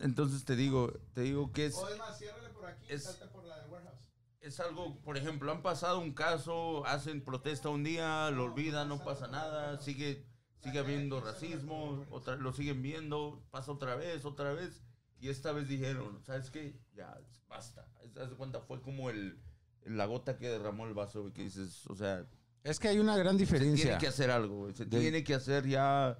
Entonces 0.00 0.44
te 0.44 0.54
digo, 0.56 0.92
te 1.14 1.22
digo 1.22 1.50
que 1.52 1.66
es, 1.66 1.74
O 1.74 1.88
es 1.88 1.98
más, 1.98 2.18
ciérrale 2.18 2.50
por 2.50 2.66
aquí 2.66 2.86
y 2.88 2.92
es- 2.92 3.04
salte 3.04 3.26
por 3.28 3.44
la 3.44 3.58
de 3.60 3.68
warehouse. 3.68 3.98
es 4.40 4.60
algo, 4.60 5.00
por 5.00 5.16
ejemplo, 5.16 5.50
han 5.50 5.62
pasado 5.62 5.98
un 5.98 6.12
caso, 6.12 6.86
hacen 6.86 7.24
protesta 7.24 7.68
un 7.68 7.82
día, 7.82 8.30
lo 8.30 8.44
olvidan, 8.44 8.88
no 8.88 9.02
pasa 9.02 9.26
nada, 9.26 9.80
sigue, 9.80 10.24
sigue 10.60 10.78
habiendo 10.78 11.20
racismo, 11.20 12.06
otra, 12.10 12.36
lo 12.36 12.52
siguen 12.52 12.82
viendo, 12.82 13.42
pasa 13.50 13.72
otra 13.72 13.96
vez, 13.96 14.24
otra 14.24 14.52
vez, 14.52 14.80
y 15.22 15.28
esta 15.30 15.52
vez 15.52 15.68
dijeron, 15.68 16.20
¿sabes 16.24 16.50
qué? 16.50 16.78
Ya, 16.94 17.16
basta. 17.48 17.86
Haz 18.20 18.30
de 18.30 18.36
cuenta, 18.36 18.60
fue 18.60 18.82
como 18.82 19.08
el, 19.08 19.38
la 19.84 20.04
gota 20.06 20.36
que 20.36 20.48
derramó 20.48 20.86
el 20.86 20.94
vaso, 20.94 21.22
güey, 21.22 21.32
que 21.32 21.44
dices, 21.44 21.86
o 21.88 21.94
sea, 21.94 22.26
Es 22.64 22.78
que 22.78 22.88
hay 22.88 22.98
una 22.98 23.16
gran 23.16 23.34
se 23.34 23.44
diferencia. 23.44 23.84
tiene 23.84 23.98
que 23.98 24.08
hacer 24.08 24.30
algo, 24.30 24.56
güey. 24.62 24.74
Se 24.74 24.84
De- 24.84 25.00
tiene 25.00 25.24
que 25.24 25.34
hacer 25.34 25.66
ya... 25.66 26.18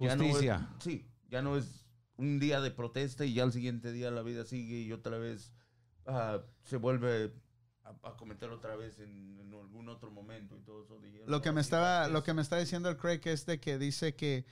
ya 0.00 0.16
no 0.16 0.24
es- 0.24 0.30
Justicia. 0.30 0.74
sí, 0.80 1.06
ya 1.28 1.42
no 1.42 1.56
es 1.56 1.86
un 2.16 2.38
día 2.40 2.60
de 2.60 2.70
protesta 2.70 3.24
y 3.24 3.34
ya 3.34 3.42
al 3.42 3.52
siguiente 3.52 3.92
día 3.92 4.10
la 4.10 4.22
vida 4.22 4.44
sigue 4.44 4.80
y 4.80 4.92
otra 4.92 5.18
vez 5.18 5.52
ah, 6.06 6.40
se 6.62 6.76
vuelve 6.78 7.32
a, 7.82 7.90
a 8.08 8.16
cometer 8.16 8.50
otra 8.50 8.76
vez 8.76 8.98
en, 9.00 9.38
en 9.40 9.52
algún 9.52 9.88
otro 9.88 10.10
momento 10.10 10.56
y 10.56 10.60
todo 10.62 10.82
eso. 10.84 10.98
Dijeron, 10.98 11.30
Lo 11.30 11.42
que 11.42 11.50
"No, 11.50 11.56
me 11.56 11.60
estaba, 11.60 12.06
es- 12.06 12.12
lo 12.12 12.22
que 12.22 12.32
me 12.32 12.40
está 12.42 12.56
diciendo 12.58 12.88
el 12.88 12.96
Craig 12.96 13.20
es 13.24 13.44
de 13.46 13.60
que 13.60 13.78
dice 13.78 14.14
que 14.14 14.46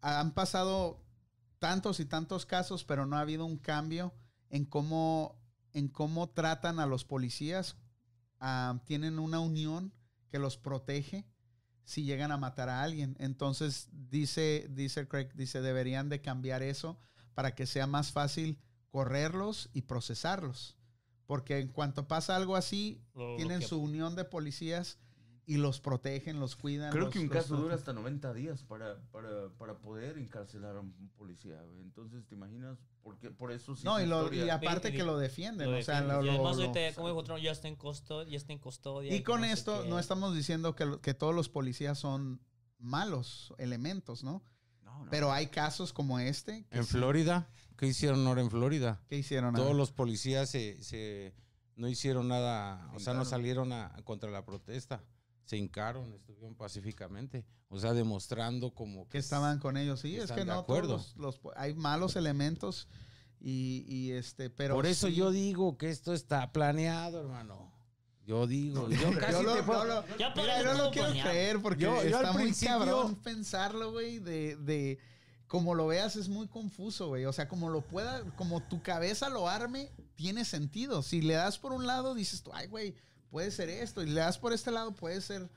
han 0.00 0.32
pasado 0.34 1.02
tantos 1.58 2.00
y 2.00 2.04
tantos 2.04 2.46
casos, 2.46 2.84
pero 2.84 3.06
no 3.06 3.16
ha 3.16 3.20
habido 3.20 3.44
un 3.44 3.58
cambio 3.58 4.14
en 4.50 4.64
cómo, 4.64 5.38
en 5.72 5.88
cómo 5.88 6.28
tratan 6.30 6.78
a 6.80 6.86
los 6.86 7.04
policías. 7.04 7.76
Ah, 8.40 8.80
tienen 8.86 9.18
una 9.18 9.40
unión 9.40 9.92
que 10.28 10.38
los 10.38 10.56
protege 10.58 11.24
si 11.84 12.02
llegan 12.04 12.32
a 12.32 12.36
matar 12.36 12.68
a 12.68 12.82
alguien. 12.82 13.16
Entonces 13.18 13.88
dice, 13.92 14.66
dice 14.70 15.06
Craig, 15.08 15.28
dice 15.34 15.60
deberían 15.62 16.08
de 16.08 16.20
cambiar 16.20 16.62
eso 16.62 16.98
para 17.34 17.54
que 17.54 17.66
sea 17.66 17.86
más 17.86 18.12
fácil 18.12 18.58
correrlos 18.90 19.70
y 19.72 19.82
procesarlos. 19.82 20.76
Porque 21.26 21.58
en 21.58 21.68
cuanto 21.68 22.06
pasa 22.08 22.36
algo 22.36 22.56
así, 22.56 23.02
Lo- 23.14 23.30
lo 23.30 23.36
tienen 23.36 23.60
que- 23.60 23.66
su 23.66 23.78
unión 23.80 24.14
de 24.16 24.24
policías 24.24 24.98
y 25.48 25.58
los 25.58 25.80
protegen, 25.80 26.40
los 26.40 26.56
cuidan. 26.56 26.90
Creo 26.90 27.04
los- 27.04 27.12
que 27.12 27.20
un 27.20 27.26
los 27.28 27.34
caso 27.36 27.56
dura 27.56 27.76
hasta 27.76 27.92
90 27.92 28.34
días 28.34 28.64
para, 28.64 29.00
para, 29.12 29.48
para 29.56 29.78
poder 29.78 30.18
encarcelar 30.18 30.76
a 30.76 30.80
un 30.80 31.10
policía. 31.16 31.62
güey. 31.62 31.80
Entonces, 31.82 32.26
¿te 32.26 32.34
imaginas? 32.34 32.78
Porque, 33.02 33.30
por 33.30 33.52
eso 33.52 33.76
sí 33.76 33.84
No, 33.84 34.00
y, 34.00 34.06
lo- 34.06 34.32
y 34.34 34.50
aparte 34.50 34.92
que 34.92 35.04
lo 35.04 35.16
defienden. 35.18 35.70
lo 35.70 35.78
o 35.78 35.82
sea, 35.82 36.00
defienden. 36.00 36.18
lo- 36.18 36.24
y 36.26 36.28
además 36.34 36.56
lo- 36.56 36.62
ahorita, 36.64 36.88
lo- 36.88 36.94
como 36.96 37.08
dijo 37.08 37.22
Trump, 37.24 37.40
ya 37.42 37.52
está 37.52 37.68
en 37.68 37.76
custodia. 37.76 38.28
Ya 38.30 38.36
está 38.36 38.52
en 38.52 38.58
custodia 38.58 39.14
y 39.14 39.22
con 39.22 39.42
no 39.42 39.46
esto 39.46 39.84
no 39.86 39.98
estamos 40.00 40.34
diciendo 40.34 40.74
que, 40.74 40.98
que 41.00 41.14
todos 41.14 41.34
los 41.34 41.48
policías 41.48 41.96
son 41.98 42.40
malos 42.78 43.54
elementos, 43.58 44.24
¿no? 44.24 44.42
No, 44.82 45.04
no. 45.04 45.10
Pero 45.10 45.32
hay 45.32 45.46
casos 45.48 45.92
como 45.92 46.18
este. 46.18 46.66
En 46.70 46.84
sí- 46.84 46.90
Florida, 46.92 47.48
¿qué 47.76 47.86
hicieron 47.86 48.26
ahora 48.26 48.40
en 48.42 48.50
Florida? 48.50 49.00
¿Qué 49.08 49.16
hicieron? 49.18 49.54
A 49.54 49.58
Todos 49.58 49.76
los 49.76 49.92
policías 49.92 50.50
se, 50.50 50.82
se- 50.82 51.34
no 51.76 51.88
hicieron 51.88 52.26
nada, 52.28 52.90
o 52.94 52.98
sea, 52.98 53.14
no 53.14 53.24
salieron 53.24 53.72
a, 53.72 53.94
contra 54.04 54.30
la 54.30 54.44
protesta. 54.44 55.04
Se 55.46 55.56
hincaron, 55.56 56.12
estuvieron 56.12 56.54
pacíficamente. 56.54 57.44
O 57.68 57.78
sea, 57.80 57.92
demostrando 57.94 58.74
como 58.74 59.08
que 59.08 59.18
estaban 59.18 59.58
con 59.58 59.76
ellos. 59.76 60.00
Sí, 60.00 60.12
que 60.12 60.22
es 60.22 60.32
que 60.32 60.44
no 60.44 60.52
acuerdo. 60.54 60.96
todos 60.96 61.16
los, 61.16 61.42
los- 61.42 61.52
hay 61.56 61.72
malos 61.74 62.14
elementos 62.16 62.88
y, 63.40 63.84
y 63.88 64.12
este, 64.12 64.50
pero 64.50 64.74
Por 64.74 64.86
eso 64.86 65.06
sí- 65.08 65.14
yo 65.14 65.30
digo 65.30 65.76
que 65.78 65.88
esto 65.90 66.12
está 66.14 66.52
planeado, 66.52 67.20
hermano. 67.20 67.72
Yo 68.24 68.46
digo, 68.48 68.88
yo 68.90 69.12
Yo 69.12 69.18
casi 69.20 69.42
lo- 69.44 69.52
te 69.52 69.58
yo 69.60 69.66
puedo- 69.66 69.84
lo- 69.84 70.04
Ya 70.18 70.32
Mira, 70.34 70.62
no 70.64 70.74
lo 70.74 70.90
quiero 70.90 71.06
planeado. 71.08 71.30
creer 71.30 71.62
porque 71.62 71.82
Yo- 71.84 72.02
yo 72.02 72.16
está 72.16 72.32
muy 72.32 72.52
cabrón 72.52 73.14
pensarlo, 73.16 73.92
güey, 73.92 74.18
de, 74.18 74.56
de 74.56 74.98
como 75.46 75.76
lo 75.76 75.86
veas 75.86 76.16
es 76.16 76.28
muy 76.28 76.48
confuso, 76.48 77.06
güey. 77.08 77.24
O 77.24 77.32
sea, 77.32 77.46
como 77.46 77.68
lo 77.68 77.82
pueda, 77.82 78.22
como 78.34 78.60
tu 78.64 78.82
cabeza 78.82 79.28
lo 79.28 79.48
arme, 79.48 79.92
tiene 80.16 80.44
sentido. 80.44 81.02
Si 81.04 81.22
le 81.22 81.34
das 81.34 81.58
por 81.58 81.72
un 81.72 81.86
lado, 81.86 82.14
dices 82.16 82.42
tú, 82.42 82.50
ay, 82.52 82.66
güey, 82.66 82.96
puede 83.30 83.50
ser 83.50 83.68
esto. 83.68 84.02
Y 84.02 84.06
le 84.06 84.20
das 84.20 84.38
por 84.38 84.52
este 84.52 84.70
lado, 84.70 84.92
puede 84.92 85.20
ser 85.20 85.48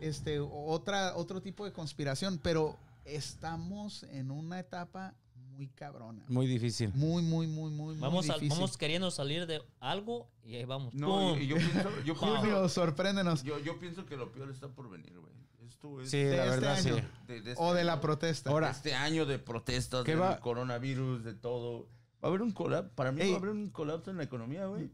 este 0.00 0.40
otra, 0.40 1.16
otro 1.16 1.40
tipo 1.42 1.64
de 1.64 1.72
conspiración. 1.72 2.38
Pero 2.42 2.76
estamos 3.04 4.02
en 4.04 4.30
una 4.30 4.58
etapa 4.60 5.14
muy 5.34 5.68
cabrona. 5.68 6.24
Muy 6.28 6.46
difícil. 6.46 6.90
Muy, 6.94 7.22
muy, 7.22 7.46
muy, 7.46 7.70
muy, 7.70 7.94
muy 7.94 8.00
Vamos, 8.00 8.28
a- 8.28 8.34
difícil. 8.34 8.50
vamos 8.58 8.76
queriendo 8.76 9.10
salir 9.10 9.46
de 9.46 9.62
algo 9.80 10.28
y 10.44 10.56
ahí 10.56 10.64
vamos. 10.64 10.92
No, 10.94 11.06
¡Pum! 11.30 11.38
y- 11.40 11.46
yo 11.46 11.56
pienso, 11.56 11.90
yo 12.04 12.14
pienso, 12.18 12.42
Dios, 12.44 12.72
sorpréndenos. 12.72 13.42
yo, 13.44 13.58
yo 13.60 13.78
pienso 13.78 14.04
que 14.04 14.16
lo 14.16 14.32
peor 14.32 14.50
está 14.50 14.68
por 14.68 14.90
venir, 14.90 15.16
güey. 15.18 15.32
Esto 15.68 16.00
es 16.00 16.10
Sí, 16.10 16.18
De 16.18 16.36
la 16.36 16.44
este 16.46 16.50
verdad, 16.60 16.78
sí. 16.80 16.88
año. 16.90 17.08
de, 17.28 17.40
de 17.42 17.50
este 17.52 17.62
O 17.62 17.72
de 17.72 17.80
año, 17.80 17.86
la 17.86 18.00
protesta. 18.00 18.50
Ahora- 18.50 18.70
este 18.70 18.94
año 18.94 19.26
de 19.26 19.38
protestas, 19.38 20.04
¿Qué 20.04 20.12
del 20.12 20.22
va- 20.22 20.40
coronavirus, 20.40 21.22
de 21.24 21.34
todo. 21.34 21.88
Va 22.22 22.26
a 22.26 22.26
haber 22.28 22.42
un 22.42 22.52
colapso. 22.52 22.90
Para 22.94 23.12
mí 23.12 23.20
Ey. 23.22 23.30
va 23.30 23.36
a 23.36 23.38
haber 23.38 23.50
un 23.50 23.70
colapso 23.70 24.10
en 24.10 24.16
la 24.16 24.24
economía, 24.24 24.66
güey. 24.66 24.90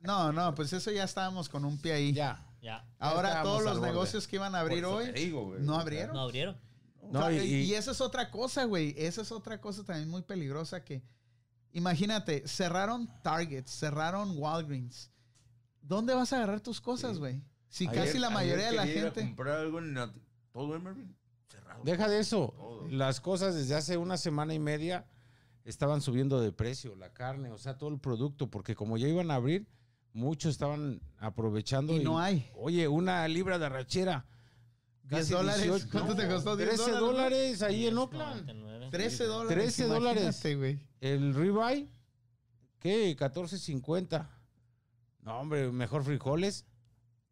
No, 0.00 0.32
no, 0.32 0.54
pues 0.54 0.72
eso 0.72 0.90
ya 0.90 1.04
estábamos 1.04 1.48
con 1.48 1.64
un 1.64 1.78
pie 1.78 1.92
ahí. 1.92 2.12
Ya. 2.12 2.42
Ya, 2.62 2.84
Ahora 2.98 3.42
todos 3.42 3.62
los 3.62 3.80
negocios 3.80 4.26
que 4.26 4.36
iban 4.36 4.54
a 4.56 4.60
abrir 4.60 4.78
eso 4.78 4.94
hoy 4.96 5.04
te 5.06 5.12
digo, 5.12 5.44
güey. 5.44 5.62
no 5.62 5.76
abrieron. 5.78 6.14
no 6.14 6.20
abrieron. 6.22 6.56
No, 7.12 7.30
y- 7.30 7.36
y, 7.38 7.54
y- 7.62 7.74
esa 7.74 7.92
es 7.92 8.00
otra 8.00 8.30
cosa, 8.32 8.64
güey. 8.64 8.92
Esa 8.98 9.22
es 9.22 9.30
otra 9.30 9.60
cosa 9.60 9.84
también 9.84 10.08
muy 10.08 10.22
peligrosa 10.22 10.82
que, 10.84 11.04
imagínate, 11.72 12.46
cerraron 12.48 13.08
Target, 13.22 13.66
cerraron 13.66 14.32
Walgreens. 14.36 15.10
¿Dónde 15.80 16.14
vas 16.14 16.32
a 16.32 16.36
agarrar 16.38 16.60
tus 16.60 16.80
cosas, 16.80 17.12
Sí. 17.12 17.18
güey? 17.18 17.42
Si 17.68 17.86
ayer- 17.86 18.04
casi 18.06 18.18
la 18.18 18.30
mayoría 18.30 18.66
de 18.66 18.72
la 18.76 18.86
gente... 18.86 19.20
comprar 19.22 19.58
algo 19.60 19.78
en 19.78 19.94
la- 19.94 20.12
todo 20.52 20.74
Emerald 20.74 21.14
cerrado. 21.48 21.82
Deja 21.84 22.08
de 22.08 22.18
eso. 22.18 22.52
Todo. 22.56 22.88
Las 22.88 23.20
cosas 23.20 23.54
desde 23.54 23.74
hace 23.76 23.96
una 23.96 24.16
semana 24.16 24.54
y 24.54 24.58
media 24.58 25.06
estaban 25.64 26.00
subiendo 26.00 26.40
de 26.40 26.50
precio, 26.52 26.96
la 26.96 27.12
carne, 27.12 27.50
o 27.52 27.58
sea, 27.58 27.76
todo 27.78 27.90
el 27.90 28.00
producto, 28.00 28.50
porque 28.50 28.74
como 28.74 28.96
ya 28.96 29.06
iban 29.06 29.30
a 29.30 29.34
abrir, 29.36 29.68
muchos 30.16 30.52
estaban 30.52 31.00
aprovechando. 31.18 31.94
Y 31.94 32.02
no 32.02 32.18
hay. 32.18 32.50
Oye, 32.56 32.88
una 32.88 33.28
libra 33.28 33.58
de 33.58 33.66
arrachera. 33.66 34.24
10 35.04 35.20
casi 35.20 35.32
dólares. 35.34 35.62
18, 35.62 35.88
¿Cuánto 35.92 36.16
te 36.16 36.26
costó? 36.26 36.56
10 36.56 36.68
13 36.70 36.90
dólares, 36.92 37.00
dólares 37.00 37.62
ahí 37.62 37.86
en 37.86 37.98
Oakland. 37.98 38.46
99. 38.46 38.88
13 38.90 39.24
dólares. 39.24 39.62
13 39.76 39.86
dólares. 39.86 40.44
El 41.00 41.34
ribeye, 41.34 41.88
¿qué? 42.80 43.16
14.50. 43.16 44.28
No, 45.20 45.38
hombre, 45.40 45.70
mejor 45.70 46.02
frijoles. 46.02 46.66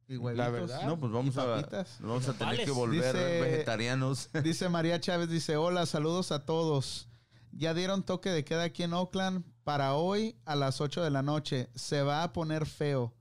Y 0.07 0.19
La 0.19 0.51
verdad. 0.51 0.85
No, 0.85 0.99
pues 1.01 1.11
vamos 1.11 1.37
a, 1.39 1.67
vamos 2.01 2.29
a 2.29 2.35
tener 2.35 2.65
que 2.65 2.71
volver 2.71 3.15
Dice- 3.15 3.41
vegetarianos. 3.41 4.29
Dice 4.45 4.69
María 4.69 5.01
Chávez, 5.01 5.31
dice, 5.31 5.57
hola, 5.57 5.87
saludos 5.87 6.31
a 6.31 6.45
todos. 6.45 7.09
Ya 7.57 7.73
dieron 7.75 8.03
toque 8.03 8.31
de 8.31 8.45
queda 8.45 8.65
aquí 8.65 8.83
en 8.83 8.93
Oakland 8.95 9.45
para 9.63 9.95
hoy 9.95 10.37
a 10.45 10.57
las 10.57 10.81
8 10.81 11.03
de 11.03 11.11
la 11.11 11.23
noche. 11.23 11.69
Se 11.75 12.03
va 12.03 12.23
a 12.23 12.33
poner 12.33 12.67
feo. 12.67 13.15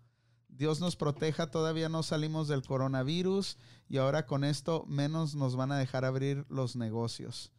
Dios 0.50 0.80
nos 0.80 0.96
proteja, 0.96 1.50
todavía 1.52 1.90
no 1.90 2.04
salimos 2.04 2.48
del 2.48 2.62
coronavirus 2.64 3.58
y 3.90 3.98
ahora 3.98 4.26
con 4.26 4.44
esto 4.44 4.86
menos 4.88 5.36
nos 5.36 5.56
van 5.56 5.72
a 5.72 5.78
dejar 5.78 6.06
abrir 6.06 6.46
los 6.50 6.76
negocios. 6.76 7.52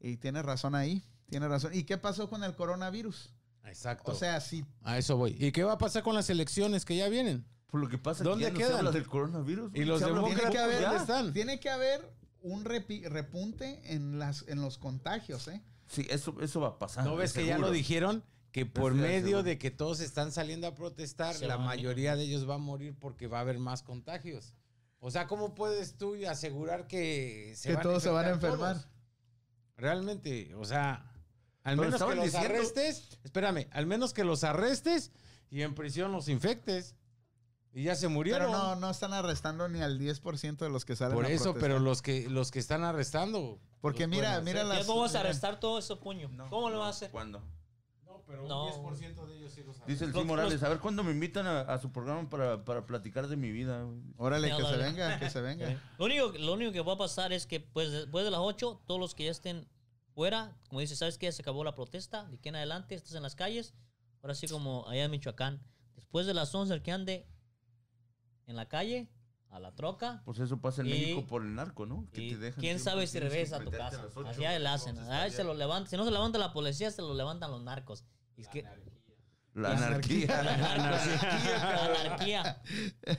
Y 0.00 0.16
tiene 0.16 0.42
razón 0.42 0.74
ahí, 0.74 1.02
tiene 1.28 1.48
razón. 1.48 1.72
¿Y 1.74 1.84
qué 1.84 1.98
pasó 1.98 2.28
con 2.28 2.44
el 2.44 2.54
coronavirus? 2.54 3.32
Exacto. 3.64 4.12
O 4.12 4.14
sea, 4.14 4.40
si 4.40 4.64
a 4.82 4.98
eso 4.98 5.16
voy. 5.16 5.36
¿Y 5.38 5.52
qué 5.52 5.64
va 5.64 5.72
a 5.72 5.78
pasar 5.78 6.02
con 6.02 6.14
las 6.14 6.28
elecciones 6.30 6.84
que 6.84 6.96
ya 6.96 7.08
vienen? 7.08 7.44
Por 7.68 7.80
lo 7.80 7.88
que 7.88 7.98
pasa 7.98 8.24
¿Dónde 8.24 8.46
que 8.46 8.52
ya 8.52 8.52
no 8.52 8.58
se 8.58 8.64
quedan? 8.66 8.78
habla 8.78 8.90
del 8.90 9.06
coronavirus. 9.06 9.70
Y 9.74 9.84
los 9.84 9.98
tiene 10.00 10.14
demócratas 10.14 10.50
que 10.50 10.58
haber, 10.58 10.80
¿dónde 10.82 10.96
están? 10.96 11.32
tiene 11.32 11.60
que 11.60 11.70
haber 11.70 12.10
un 12.42 12.64
repi- 12.64 13.06
repunte 13.08 13.80
en, 13.94 14.18
las, 14.18 14.44
en 14.48 14.60
los 14.60 14.76
contagios, 14.78 15.46
¿eh? 15.48 15.62
Sí, 15.90 16.06
eso, 16.08 16.34
eso 16.40 16.60
va 16.60 16.68
a 16.68 16.78
pasar. 16.78 17.04
¿No 17.04 17.16
ves 17.16 17.32
que 17.32 17.44
ya 17.44 17.58
lo 17.58 17.70
dijeron? 17.70 18.24
Que 18.52 18.64
por 18.66 18.94
medio 18.94 19.20
seguro. 19.26 19.42
de 19.44 19.58
que 19.58 19.70
todos 19.70 20.00
están 20.00 20.32
saliendo 20.32 20.66
a 20.66 20.74
protestar, 20.74 21.34
Se 21.36 21.46
la 21.46 21.56
van 21.56 21.66
mayoría 21.66 22.16
de 22.16 22.22
ellos 22.24 22.48
va 22.48 22.54
a 22.54 22.58
morir 22.58 22.96
porque 22.98 23.26
va 23.28 23.38
a 23.38 23.40
haber 23.42 23.58
más 23.58 23.82
contagios. 23.82 24.54
O 24.98 25.10
sea, 25.10 25.26
¿cómo 25.28 25.54
puedes 25.54 25.96
tú 25.96 26.16
asegurar 26.28 26.86
que 26.88 27.54
Que 27.62 27.76
todos 27.76 28.02
se 28.02 28.08
van 28.10 28.26
a 28.26 28.30
enfermar. 28.30 28.74
todos? 28.76 28.88
Realmente, 29.76 30.54
o 30.56 30.64
sea, 30.64 31.10
al 31.62 31.76
Pero 31.78 31.90
menos 31.90 32.02
que 32.08 32.14
los 32.16 32.24
diciendo- 32.26 32.48
arrestes, 32.54 33.18
espérame, 33.24 33.66
al 33.70 33.86
menos 33.86 34.12
que 34.12 34.24
los 34.24 34.44
arrestes 34.44 35.10
y 35.50 35.62
en 35.62 35.74
prisión 35.74 36.12
los 36.12 36.28
infectes. 36.28 36.94
Y 37.72 37.84
ya 37.84 37.94
se 37.94 38.08
murieron. 38.08 38.48
Pero 38.50 38.58
no, 38.58 38.76
no 38.76 38.90
están 38.90 39.12
arrestando 39.12 39.68
ni 39.68 39.80
al 39.80 39.96
10% 39.98 40.64
de 40.64 40.70
los 40.70 40.84
que 40.84 40.96
salen 40.96 41.14
Por 41.14 41.26
a 41.26 41.28
eso, 41.28 41.44
protestar. 41.44 41.68
pero 41.70 41.78
los 41.78 42.02
que 42.02 42.28
los 42.28 42.50
que 42.50 42.58
están 42.58 42.82
arrestando. 42.82 43.60
Porque 43.80 44.02
los 44.06 44.10
mira, 44.10 44.28
pueden 44.40 44.44
mira 44.44 44.60
hacer. 44.62 44.76
las... 44.78 44.86
¿Cómo 44.86 45.00
vas 45.00 45.14
a 45.14 45.18
mira, 45.18 45.28
arrestar 45.30 45.58
todo 45.60 45.78
eso, 45.78 45.98
puño? 46.00 46.28
No, 46.28 46.48
¿Cómo 46.50 46.68
lo 46.68 46.76
no, 46.76 46.80
vas 46.80 46.88
a 46.88 46.90
hacer? 46.96 47.10
¿Cuándo? 47.10 47.42
No, 48.04 48.22
pero 48.26 48.46
No. 48.46 48.66
un 48.66 48.94
10% 48.94 49.26
de 49.26 49.36
ellos 49.38 49.52
sí 49.52 49.62
los 49.64 49.76
Dice 49.86 50.04
el 50.04 50.10
Los- 50.10 50.18
Tim 50.20 50.26
Morales, 50.28 50.52
los- 50.54 50.62
a 50.64 50.68
ver 50.68 50.78
cuándo 50.80 51.02
me 51.02 51.12
invitan 51.12 51.46
a, 51.46 51.60
a 51.62 51.78
su 51.80 51.90
programa 51.90 52.28
para, 52.28 52.64
para 52.64 52.84
platicar 52.86 53.26
de 53.28 53.36
mi 53.36 53.50
vida. 53.50 53.86
Órale, 54.16 54.54
que 54.54 54.62
se 54.64 54.76
venga, 54.76 55.18
que 55.18 55.30
se 55.30 55.40
venga. 55.40 55.80
Lo 55.98 56.04
único, 56.06 56.32
lo 56.38 56.52
único 56.52 56.72
que 56.72 56.80
va 56.82 56.92
a 56.94 56.98
pasar 56.98 57.32
es 57.32 57.46
que 57.46 57.60
pues, 57.60 57.90
después 57.90 58.24
de 58.24 58.30
las 58.30 58.40
8, 58.40 58.82
todos 58.86 59.00
los 59.00 59.14
que 59.14 59.24
ya 59.24 59.30
estén 59.30 59.66
fuera, 60.14 60.56
como 60.68 60.80
dice, 60.80 60.96
¿sabes 60.96 61.16
qué? 61.18 61.26
Ya 61.26 61.32
se 61.32 61.42
acabó 61.42 61.64
la 61.64 61.74
protesta. 61.74 62.24
De 62.28 62.36
aquí 62.36 62.48
en 62.50 62.56
adelante 62.56 62.94
estás 62.94 63.14
en 63.14 63.22
las 63.22 63.34
calles. 63.34 63.74
Ahora 64.22 64.34
sí 64.34 64.46
como 64.48 64.86
allá 64.88 65.04
en 65.04 65.10
Michoacán. 65.12 65.62
Después 65.94 66.26
de 66.26 66.34
las 66.34 66.54
11, 66.54 66.74
el 66.74 66.82
que 66.82 66.92
ande 66.92 67.26
en 68.46 68.56
la 68.56 68.68
calle, 68.68 69.08
a 69.50 69.58
la 69.60 69.74
troca. 69.74 70.22
Pues 70.24 70.38
eso 70.38 70.60
pasa 70.60 70.80
en 70.82 70.88
Y- 70.88 70.90
México 70.90 71.26
por 71.26 71.42
el 71.42 71.54
narco, 71.54 71.84
¿no? 71.86 72.06
Que 72.12 72.22
Y 72.22 72.30
te 72.30 72.38
dejan 72.38 72.60
quién 72.60 72.78
sabe 72.78 73.06
si 73.06 73.18
regresa 73.18 73.56
a 73.56 73.60
tu 73.60 73.70
casa. 73.70 74.06
Así 74.26 74.40
ya 74.42 74.58
le 74.58 74.68
hacen. 74.68 74.96
está 74.96 75.28
se 75.30 75.38
ya- 75.38 75.44
lo 75.44 75.54
levanta. 75.54 75.90
Si 75.90 75.96
no 75.96 76.04
se 76.04 76.10
levanta 76.10 76.38
la 76.38 76.52
policía, 76.52 76.90
se 76.90 77.02
lo 77.02 77.14
levantan 77.14 77.50
los 77.50 77.62
narcos. 77.62 78.04
Y 78.36 78.42
es 78.42 78.48
que 78.48 78.64
La 79.52 79.72
anarquía. 79.72 80.28
Anarquía. 81.98 82.62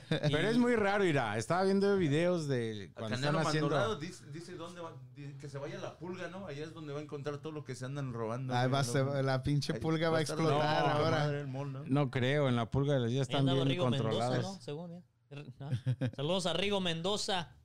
Pero 0.08 0.48
es 0.48 0.56
muy 0.56 0.76
raro, 0.76 1.04
Ira. 1.04 1.36
Estaba 1.36 1.62
viendo 1.64 1.94
videos 1.98 2.48
de 2.48 2.90
cuando 2.96 3.16
están 3.16 3.36
haciendo... 3.36 3.96
Dice, 3.96 4.24
dice 4.32 4.54
dónde 4.54 4.80
va, 4.80 4.92
dice 5.14 5.36
que 5.36 5.48
se 5.50 5.58
vaya 5.58 5.78
la 5.78 5.98
pulga, 5.98 6.28
¿no? 6.28 6.46
Allá 6.46 6.64
es 6.64 6.72
donde 6.72 6.94
va 6.94 7.00
a 7.00 7.02
encontrar 7.02 7.38
todo 7.38 7.52
lo 7.52 7.64
que 7.64 7.74
se 7.74 7.84
andan 7.84 8.14
robando. 8.14 8.54
Ahí 8.54 8.62
güey, 8.68 8.72
va 8.72 8.78
a 8.80 8.82
¿no? 8.82 8.92
ser- 9.12 9.24
la 9.24 9.42
pinche 9.42 9.74
Ahí 9.74 9.80
pulga 9.80 10.08
va 10.08 10.18
a 10.18 10.20
explotar 10.22 10.58
la- 10.58 10.92
ahora. 10.92 11.46
mall, 11.46 11.72
¿no? 11.72 11.84
No 11.84 12.10
creo, 12.10 12.48
en 12.48 12.56
la 12.56 12.70
pulga 12.70 12.94
de 12.94 13.00
los 13.00 13.10
días 13.10 13.28
están 13.28 13.44
bien 13.44 13.58
Mendoza, 13.68 13.80
controlados. 13.80 14.42
¿no? 14.42 14.60
Según, 14.60 14.92
¿eh? 14.92 15.02
¿No? 15.32 15.70
Saludos 16.14 16.46
a 16.46 16.52
Rigo 16.52 16.80
Mendoza. 16.80 17.56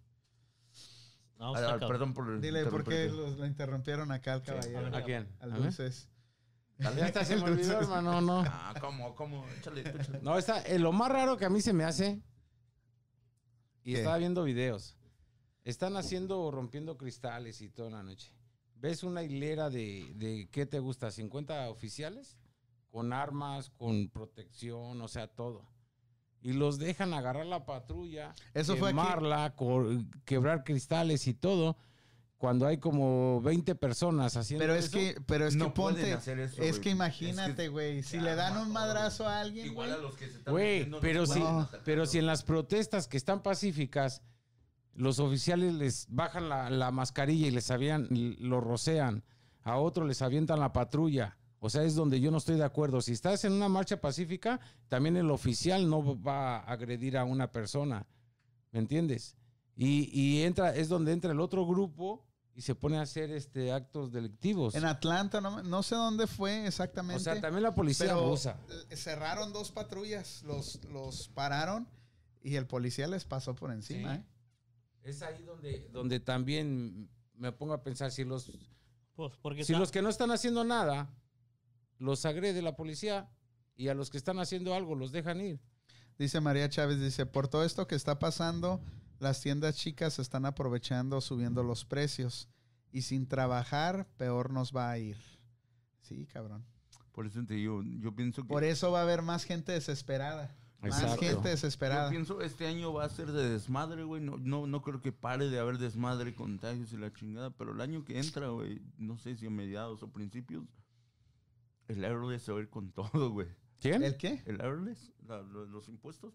No, 1.37 1.55
ah, 1.55 1.59
cabrón. 1.61 1.89
perdón 1.89 2.13
por 2.13 2.39
Dile 2.41 2.65
por 2.65 2.83
qué 2.83 3.09
los- 3.09 3.37
lo 3.37 3.45
interrumpieron 3.45 4.11
acá 4.11 4.33
al 4.33 4.43
caballero. 4.43 4.95
¿A 4.95 5.03
quién? 5.03 5.27
Al 5.39 5.53
¿A. 5.53 5.71
Ya 6.79 7.05
hasta 7.05 7.25
se 7.25 7.35
me 7.37 7.43
olvidó, 7.43 7.79
hermano, 7.79 8.21
no. 8.21 8.43
Ah, 8.45 8.73
¿cómo? 8.79 9.15
¿Cómo? 9.15 9.45
Échale, 9.57 9.81
échale. 9.81 10.19
No, 10.21 10.37
está, 10.37 10.61
eh, 10.61 10.77
lo 10.79 10.91
más 10.91 11.09
raro 11.11 11.35
que 11.37 11.45
a 11.45 11.49
mí 11.49 11.59
se 11.61 11.73
me 11.73 11.83
hace, 11.83 12.21
y 13.83 13.93
¿Qué? 13.93 13.97
estaba 13.99 14.17
viendo 14.17 14.43
videos, 14.43 14.95
están 15.63 15.97
haciendo, 15.97 16.51
rompiendo 16.51 16.97
cristales 16.97 17.61
y 17.61 17.69
toda 17.69 17.89
la 17.89 18.03
noche. 18.03 18.31
¿Ves 18.75 19.03
una 19.03 19.23
hilera 19.23 19.71
de, 19.71 20.11
de 20.15 20.49
qué 20.51 20.67
te 20.67 20.79
gusta? 20.79 21.07
¿50 21.07 21.69
oficiales? 21.69 22.37
Con 22.91 23.11
armas, 23.11 23.71
con 23.71 24.09
protección, 24.09 25.01
o 25.01 25.07
sea, 25.07 25.27
todo. 25.27 25.67
Y 26.41 26.53
los 26.53 26.77
dejan 26.79 27.13
agarrar 27.13 27.45
la 27.45 27.65
patrulla, 27.65 28.33
Eso 28.53 28.75
quemarla, 28.75 29.55
quebrar 30.25 30.63
cristales 30.63 31.27
y 31.27 31.33
todo, 31.33 31.77
cuando 32.37 32.67
hay 32.67 32.77
como 32.77 33.41
20 33.41 33.73
personas 33.75 34.37
haciendo 34.37 34.63
Pero 34.63 34.75
es 34.75 34.85
eso. 34.85 34.97
que, 34.97 35.15
pero 35.25 35.47
es 35.47 35.55
No 35.55 35.65
que 35.65 35.71
pueden 35.71 35.95
ponte, 35.97 36.13
hacer 36.13 36.39
eso, 36.39 36.61
es 36.61 36.79
que 36.79 36.91
imagínate, 36.91 37.67
güey, 37.69 38.03
si 38.03 38.19
le 38.19 38.35
dan 38.35 38.57
un 38.57 38.71
madrazo 38.71 39.27
a 39.27 39.39
alguien, 39.39 39.65
Igual 39.65 39.89
güey. 39.89 39.99
a 39.99 40.03
los 40.03 40.15
que 40.15 40.27
se 40.29 40.37
están 40.37 40.53
Güey, 40.53 40.89
pero 41.01 41.25
si, 41.25 41.39
No. 41.39 41.67
pero 41.83 42.05
si 42.05 42.19
en 42.19 42.27
las 42.27 42.43
protestas 42.43 43.07
que 43.07 43.17
están 43.17 43.41
pacíficas, 43.41 44.21
los 44.93 45.19
oficiales 45.19 45.73
les 45.73 46.05
bajan 46.09 46.47
la, 46.49 46.69
la 46.69 46.91
mascarilla 46.91 47.47
y 47.47 47.51
les 47.51 47.71
avían, 47.71 48.07
lo 48.11 48.61
rocean, 48.61 49.23
a 49.63 49.77
otro 49.77 50.05
les 50.05 50.21
avientan 50.21 50.59
la 50.59 50.71
patrulla. 50.73 51.37
O 51.59 51.69
sea, 51.69 51.83
es 51.83 51.95
donde 51.95 52.19
yo 52.19 52.29
no 52.31 52.37
estoy 52.37 52.55
de 52.57 52.63
acuerdo. 52.63 53.01
Si 53.01 53.11
estás 53.13 53.43
en 53.45 53.53
una 53.53 53.67
marcha 53.69 53.99
pacífica, 53.99 54.59
también 54.89 55.17
el 55.17 55.31
oficial 55.31 55.89
no 55.89 56.21
va 56.21 56.57
a 56.57 56.71
agredir 56.71 57.17
a 57.17 57.23
una 57.23 57.51
persona. 57.51 58.05
¿Me 58.71 58.79
entiendes? 58.79 59.35
Y, 59.75 60.09
y 60.19 60.43
entra, 60.43 60.75
es 60.75 60.87
donde 60.89 61.11
entra 61.13 61.31
el 61.31 61.39
otro 61.39 61.65
grupo 61.65 62.23
y 62.53 62.61
se 62.61 62.75
pone 62.75 62.97
a 62.97 63.01
hacer 63.01 63.31
este 63.31 63.71
actos 63.71 64.11
delictivos. 64.11 64.75
En 64.75 64.85
Atlanta, 64.85 65.41
no, 65.41 65.61
no 65.63 65.83
sé 65.83 65.95
dónde 65.95 66.27
fue 66.27 66.65
exactamente. 66.67 67.21
O 67.21 67.23
sea, 67.23 67.39
también 67.41 67.63
la 67.63 67.73
policía 67.75 68.07
pero 68.07 68.19
abusa. 68.25 68.59
eh, 68.89 68.95
cerraron 68.95 69.53
dos 69.53 69.71
patrullas, 69.71 70.43
los, 70.43 70.83
los 70.85 71.29
pararon 71.29 71.87
y 72.43 72.55
el 72.55 72.65
policía 72.67 73.07
les 73.07 73.25
pasó 73.25 73.55
por 73.55 73.71
encima, 73.71 74.15
Sí. 74.15 74.21
¿eh? 74.21 74.25
Es 75.09 75.21
ahí 75.21 75.41
donde, 75.43 75.87
donde 75.91 76.19
también 76.19 77.09
me 77.35 77.51
pongo 77.51 77.73
a 77.73 77.81
pensar 77.83 78.11
si 78.11 78.23
los 78.25 78.51
Pues 79.15 79.33
porque 79.41 79.63
Si 79.63 79.73
está- 79.73 79.79
los 79.79 79.91
que 79.91 80.01
no 80.01 80.09
están 80.09 80.31
haciendo 80.31 80.63
nada 80.63 81.09
los 81.99 82.25
agrede 82.25 82.61
la 82.61 82.75
policía 82.75 83.29
y 83.75 83.89
a 83.89 83.93
los 83.93 84.09
que 84.09 84.17
están 84.17 84.39
haciendo 84.39 84.73
algo 84.73 84.95
los 84.95 85.11
dejan 85.11 85.41
ir. 85.41 85.59
Dice 86.17 86.41
María 86.41 86.67
Chávez, 86.69 86.99
dice, 86.99 87.25
por 87.25 87.47
todo 87.47 87.63
esto 87.63 87.87
que 87.87 87.95
está 87.95 88.17
pasando, 88.17 88.81
las 89.19 89.41
tiendas 89.41 89.75
chicas 89.75 90.17
están 90.19 90.45
aprovechando, 90.45 91.21
subiendo 91.21 91.63
los 91.63 91.85
precios. 91.85 92.49
Y 92.91 93.01
sin 93.03 93.27
trabajar, 93.27 94.07
peor 94.17 94.51
nos 94.51 94.75
va 94.75 94.89
a 94.89 94.97
ir. 94.97 95.17
Sí, 96.01 96.25
cabrón. 96.25 96.65
Por 97.11 97.27
eso 97.27 97.43
te 97.45 97.55
digo, 97.55 97.83
yo 97.99 98.15
pienso 98.15 98.41
que... 98.43 98.47
Por 98.47 98.63
eso 98.63 98.91
va 98.91 98.99
a 98.99 99.03
haber 99.03 99.21
más 99.21 99.43
gente 99.43 99.73
desesperada. 99.73 100.55
Más 100.79 101.19
gente 101.19 101.31
Yo 101.31 101.41
desesperada. 101.41 102.09
pienso 102.09 102.41
este 102.41 102.67
año 102.67 102.93
va 102.93 103.05
a 103.05 103.09
ser 103.09 103.31
de 103.31 103.49
desmadre, 103.49 104.03
güey. 104.03 104.21
No, 104.21 104.37
no, 104.37 104.67
no 104.67 104.81
creo 104.81 105.01
que 105.01 105.11
pare 105.11 105.49
de 105.49 105.59
haber 105.59 105.79
desmadre, 105.79 106.35
contagios 106.35 106.93
y 106.93 106.97
la 106.97 107.11
chingada. 107.11 107.49
Pero 107.49 107.73
el 107.73 107.81
año 107.81 108.05
que 108.05 108.19
entra, 108.19 108.49
güey, 108.49 108.81
no 108.97 109.17
sé 109.17 109.35
si 109.35 109.47
a 109.47 109.49
mediados 109.49 110.03
o 110.03 110.11
principios, 110.11 110.63
el 111.87 112.03
airless 112.05 112.43
se 112.43 112.51
va 112.51 112.59
a 112.59 112.61
ir 112.61 112.69
con 112.69 112.91
todo, 112.91 113.31
güey. 113.31 113.47
¿Quién? 113.79 114.03
¿El 114.03 114.17
qué? 114.17 114.41
El 114.45 114.57
la- 114.57 115.41
lo- 115.41 115.65
los 115.65 115.87
impuestos. 115.87 116.33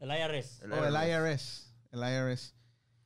el 0.00 0.10
IRS. 0.10 0.62
Oh, 0.70 0.84
el 0.84 0.94
IRS. 0.94 1.72
El 1.92 2.00
IRS. 2.00 2.54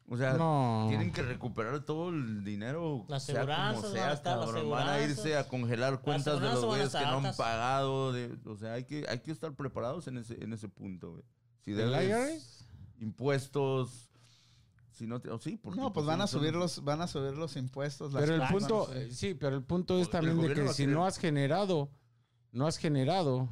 O 0.09 0.17
sea, 0.17 0.35
no. 0.35 0.87
tienen 0.89 1.13
que 1.13 1.23
recuperar 1.23 1.85
todo 1.85 2.11
el 2.11 2.45
dinero. 2.45 3.05
Las 3.09 3.25
sea 3.25 3.41
como 3.41 3.53
aseguranzas 3.53 3.93
van 3.93 4.09
a 4.09 4.13
estar, 4.13 4.37
las 4.39 4.47
cabrón. 4.47 4.71
Van 4.71 4.89
a 4.89 5.01
irse 5.03 5.37
a 5.37 5.49
congelar 5.49 6.01
cuentas 6.01 6.41
de 6.41 6.47
aseguranzas 6.49 6.55
los 6.55 6.63
van 6.63 6.71
a 6.71 6.77
güeyes 6.77 6.93
que 6.93 6.99
estar 6.99 7.13
no 7.13 7.19
han 7.19 7.27
altas. 7.27 7.37
pagado. 7.37 8.13
de- 8.13 8.39
o 8.47 8.57
sea, 8.57 8.73
hay 8.75 8.85
que, 8.85 9.05
hay 9.09 9.19
que 9.21 9.33
estar 9.33 9.53
preparados 9.55 10.07
en 10.07 10.19
ese, 10.19 10.43
en 10.43 10.53
ese 10.53 10.69
punto, 10.69 11.11
güey. 11.13 11.25
Si 11.63 11.73
¿El 11.73 11.79
debes 11.79 12.09
IRS? 12.09 12.67
impuestos, 13.01 14.09
si 14.97 15.07
no 15.07 15.21
te... 15.21 15.31
oh, 15.31 15.39
sí, 15.39 15.57
porque, 15.59 15.79
No, 15.79 15.93
pues 15.93 16.05
pues, 16.05 16.07
van 16.07 16.21
a 16.23 16.27
subir 16.27 16.55
los, 16.55 16.83
van 16.83 17.03
a 17.03 17.07
subir 17.07 17.37
los 17.37 17.57
impuestos. 17.57 18.13
las 18.13 18.23
Pero 18.23 18.35
el 18.35 18.41
taxas. 18.41 18.59
punto, 18.59 18.95
eh, 18.95 19.09
sí, 19.13 19.35
pero 19.35 19.55
el 19.57 19.63
punto 19.63 19.99
es 19.99 20.07
El 20.07 20.11
también 20.11 20.41
de 20.41 20.55
que 20.55 20.69
si 20.69 20.87
no 20.87 21.05
has 21.07 21.19
generado, 21.19 21.91
no 22.53 22.67
has 22.67 22.79
generado, 22.79 23.49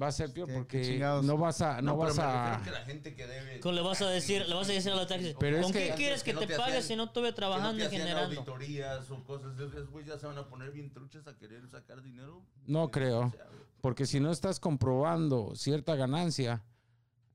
va 0.00 0.06
a 0.06 0.12
ser 0.12 0.32
peor 0.32 0.46
¿Qué- 0.46 0.52
qué 0.52 0.58
porque 0.58 0.98
no 1.26 1.36
vas 1.36 1.60
a, 1.60 1.82
no, 1.82 1.92
No, 1.92 1.96
vas 1.98 2.18
a. 2.18 2.60
que 2.64 2.70
la 2.70 2.80
gente 2.84 3.14
que 3.14 3.26
debe... 3.26 3.60
Le 3.72 3.80
vas 3.82 4.00
a 4.00 4.08
decir, 4.08 4.46
le 4.48 4.54
vas 4.54 4.68
a 4.70 4.72
decir 4.72 4.92
a 4.92 4.96
la 4.96 5.06
taxi, 5.06 5.34
Pero 5.38 5.56
es 5.58 5.62
¿con 5.64 5.72
que- 5.72 5.88
qué 5.88 5.94
quieres 5.96 6.22
que, 6.22 6.32
no 6.32 6.40
te, 6.40 6.46
te 6.46 6.56
pague 6.56 6.80
si 6.82 6.96
no 6.96 7.04
estuve 7.04 7.32
trabajando 7.32 7.76
que 7.78 7.90
no 7.90 7.94
y 7.94 7.98
generando? 7.98 8.36
auditorías 8.40 9.10
o 9.10 9.22
cosas, 9.24 9.54
güeyes 9.90 10.08
ya 10.14 10.18
se 10.18 10.26
van 10.26 10.38
a 10.38 10.48
poner 10.48 10.70
bien 10.70 10.90
truchas 10.92 11.26
a 11.26 11.36
querer 11.36 11.68
sacar 11.68 12.02
dinero. 12.02 12.42
No 12.66 12.84
Eh, 12.84 12.90
creo. 12.90 13.30
sea, 13.32 13.44
güey. 13.48 13.58
Porque 13.82 14.06
si 14.06 14.18
no 14.20 14.30
estás 14.30 14.60
comprobando 14.60 15.54
cierta 15.56 15.94
ganancia, 15.94 16.64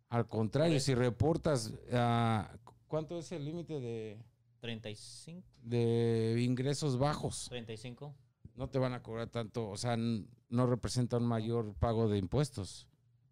al 0.10 0.28
contrario, 0.28 0.80
si 0.80 0.94
reportas, 0.96 1.74
ah, 1.92 2.50
¿cuánto 2.94 3.18
es 3.18 3.32
el 3.32 3.44
límite 3.44 3.80
de, 3.80 4.24
35, 4.60 5.48
de 5.64 6.40
ingresos 6.46 7.00
bajos? 7.00 7.48
35. 7.50 8.14
no 8.56 8.70
te 8.70 8.78
van 8.78 8.94
a 8.94 9.02
cobrar 9.02 9.30
tanto, 9.30 9.68
o 9.68 9.78
sea, 9.78 9.98
no 9.98 10.68
representa 10.68 11.18
un 11.18 11.26
mayor 11.26 11.74
pago 11.74 12.08
de 12.08 12.20
impuestos. 12.20 12.88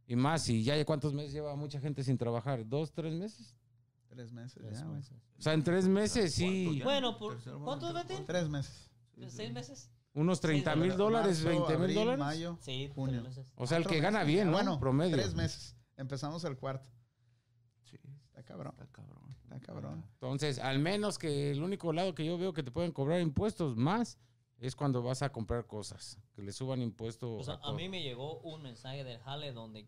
Y 0.08 0.16
más, 0.16 0.42
si 0.46 0.64
ya 0.64 0.84
cuántos 0.84 1.14
meses 1.14 1.32
lleva 1.32 1.56
mucha 1.56 1.80
gente 1.80 2.04
sin 2.04 2.18
trabajar, 2.18 2.68
dos, 2.68 2.92
tres 2.92 3.14
meses. 3.14 3.56
Tres 4.08 4.32
meses, 4.34 4.64
Tres 4.64 4.80
ya, 4.80 4.86
meses. 4.86 5.16
O 5.38 5.42
sea, 5.44 5.54
en 5.54 5.64
tres 5.64 5.88
meses 5.88 6.36
¿Cuánto 6.40 6.72
sí? 6.74 6.82
Bueno, 6.84 7.18
por- 7.20 7.34
Tercer 7.36 7.54
¿cuánto 7.64 7.86
mundo, 7.86 8.02
vete? 8.02 8.24
Tres 8.26 8.50
meses. 8.50 8.90
¿Seis 9.28 9.54
meses? 9.54 9.92
unos 10.14 10.42
30 10.42 10.76
mil 10.76 10.98
dólares, 10.98 11.44
Marzo, 11.46 11.68
20 11.68 11.78
mil 11.86 11.96
dólares. 11.96 12.20
mayo. 12.20 12.58
Sí, 12.62 12.90
Junio. 12.96 13.22
tres 13.22 13.38
meses. 13.38 13.54
O 13.56 13.68
sea, 13.68 13.78
el 13.78 13.86
que 13.86 14.00
gana 14.00 14.24
bien, 14.24 14.48
¿no? 14.48 14.54
Bueno, 14.54 14.80
Promedio. 14.80 15.16
tres 15.18 15.36
meses. 15.36 15.78
Empezamos 15.98 16.44
el 16.46 16.58
cuarto. 16.58 16.90
Sí, 17.84 17.98
Está 18.30 18.42
cabrón. 18.44 18.74
está 18.74 18.88
cabrón. 18.88 19.21
Está 19.56 19.66
cabrón. 19.66 20.06
Entonces, 20.14 20.60
al 20.60 20.80
menos 20.80 21.18
que 21.18 21.52
el 21.52 21.62
único 21.62 21.92
lado 21.94 22.16
que 22.16 22.26
yo 22.26 22.38
veo 22.38 22.54
que 22.54 22.64
te 22.64 22.72
pueden 22.72 22.92
cobrar 22.92 23.22
impuestos 23.22 23.76
más 23.76 24.18
es 24.58 24.76
cuando 24.76 25.02
vas 25.02 25.22
a 25.24 25.32
comprar 25.32 25.66
cosas, 25.66 26.20
que 26.34 26.44
le 26.44 26.54
suban 26.54 26.82
impuestos. 26.82 27.42
O 27.42 27.44
sea, 27.44 27.60
a 27.64 27.74
mí 27.74 27.90
me 27.90 28.04
llegó 28.04 28.40
un 28.42 28.62
mensaje 28.62 29.04
del 29.04 29.20
Jale 29.20 29.52
donde 29.52 29.88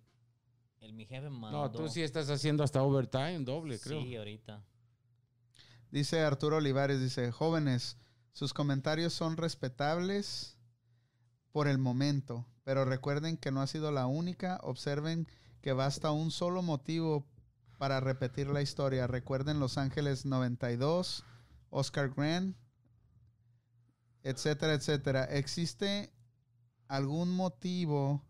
el, 0.82 0.94
mi 0.94 1.06
jefe 1.06 1.30
mandó. 1.30 1.62
No, 1.62 1.72
tú 1.72 1.88
sí 1.88 2.02
estás 2.02 2.30
haciendo 2.30 2.64
hasta 2.64 2.82
overtime, 2.82 3.40
doble, 3.40 3.80
creo. 3.80 4.02
Sí, 4.02 4.16
ahorita. 4.16 4.64
Dice 5.92 6.22
Arturo 6.22 6.58
Olivares, 6.58 7.00
dice, 7.00 7.32
jóvenes, 7.32 7.98
sus 8.32 8.52
comentarios 8.54 9.14
son 9.14 9.38
respetables 9.38 10.58
por 11.52 11.68
el 11.68 11.78
momento, 11.78 12.48
pero 12.64 12.84
recuerden 12.84 13.38
que 13.38 13.52
no 13.52 13.62
ha 13.62 13.68
sido 13.68 13.92
la 13.92 14.08
única. 14.08 14.60
Observen 14.64 15.28
que 15.62 15.72
basta 15.72 16.12
un 16.12 16.32
solo 16.32 16.64
motivo 16.64 17.28
para 17.84 18.00
repetir 18.00 18.48
la 18.48 18.62
historia. 18.62 19.08
Recuerden 19.08 19.60
Los 19.60 19.78
Ángeles 19.78 20.26
92, 20.26 21.26
Oscar 21.70 22.12
Grant, 22.16 22.56
etcétera, 24.24 24.74
etcétera. 24.74 25.26
¿Existe 25.26 26.10
algún 26.88 27.36
motivo 27.36 28.24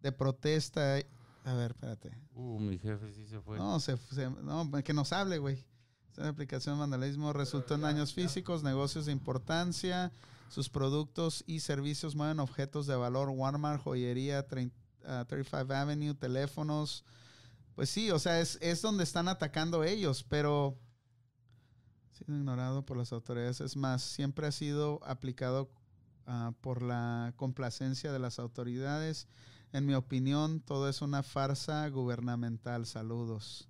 de 0.00 0.12
protesta? 0.12 0.98
A 1.44 1.54
ver, 1.54 1.72
espérate. 1.72 2.16
Uh, 2.34 2.60
mi 2.60 2.78
jefe 2.78 3.12
sí 3.12 3.26
se 3.26 3.40
fue. 3.40 3.58
No, 3.58 3.80
se, 3.80 3.96
se- 3.96 4.30
no, 4.30 4.70
que 4.84 4.92
nos 4.94 5.12
hable, 5.12 5.38
güey. 5.38 5.66
Esta 6.10 6.28
aplicación 6.28 6.76
de 6.76 6.80
vandalismo 6.82 7.32
resultó 7.32 7.74
en 7.74 7.80
daños 7.80 8.14
físicos, 8.14 8.62
negocios 8.62 9.06
de 9.06 9.12
importancia, 9.12 10.12
sus 10.50 10.68
productos 10.68 11.42
y 11.48 11.58
servicios 11.58 12.14
mueven 12.14 12.38
objetos 12.38 12.86
de 12.86 12.94
valor, 12.94 13.28
Walmart, 13.30 13.82
joyería, 13.82 14.46
30, 14.46 14.76
ah, 15.04 15.24
35 15.26 15.74
Avenue, 15.74 16.14
teléfonos. 16.14 17.04
Pues 17.80 17.88
sí, 17.88 18.10
o 18.10 18.18
sea, 18.18 18.40
es, 18.40 18.58
es 18.60 18.82
donde 18.82 19.04
están 19.04 19.26
atacando 19.26 19.84
ellos, 19.84 20.22
pero 20.22 20.78
ha 22.12 22.14
sido 22.14 22.36
ignorado 22.36 22.84
por 22.84 22.98
las 22.98 23.10
autoridades. 23.10 23.62
Es 23.62 23.74
más, 23.74 24.02
siempre 24.02 24.46
ha 24.46 24.52
sido 24.52 25.00
aplicado 25.02 25.70
ah, 26.26 26.52
por 26.60 26.82
la 26.82 27.32
complacencia 27.36 28.12
de 28.12 28.18
las 28.18 28.38
autoridades. 28.38 29.28
En 29.72 29.86
mi 29.86 29.94
opinión, 29.94 30.60
todo 30.60 30.90
es 30.90 31.00
una 31.00 31.22
farsa 31.22 31.88
gubernamental. 31.88 32.84
Saludos. 32.84 33.66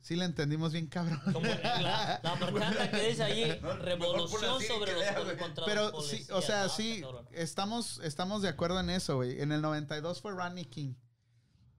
Sí 0.00 0.16
le 0.16 0.24
entendimos 0.24 0.72
bien 0.72 0.88
cabrón. 0.88 1.20
Como 1.32 1.46
la, 1.46 2.20
la 2.24 2.90
que 2.90 3.08
dice 3.08 3.60
ponla 3.62 3.76
revolución 3.84 4.60
sobre 4.60 4.94
los 4.94 5.32
contra 5.38 5.64
Pero 5.64 5.92
los 5.92 6.08
sí, 6.08 6.26
o 6.32 6.42
sea, 6.42 6.64
Ah, 6.64 6.68
sí, 6.68 7.04
estamos, 7.30 8.00
estamos 8.02 8.42
de 8.42 8.48
acuerdo 8.48 8.80
en 8.80 8.90
eso, 8.90 9.14
güey. 9.14 9.40
En 9.40 9.52
el 9.52 9.62
92 9.62 10.20
fue 10.20 10.32
Rodney 10.32 10.64
King. 10.64 10.94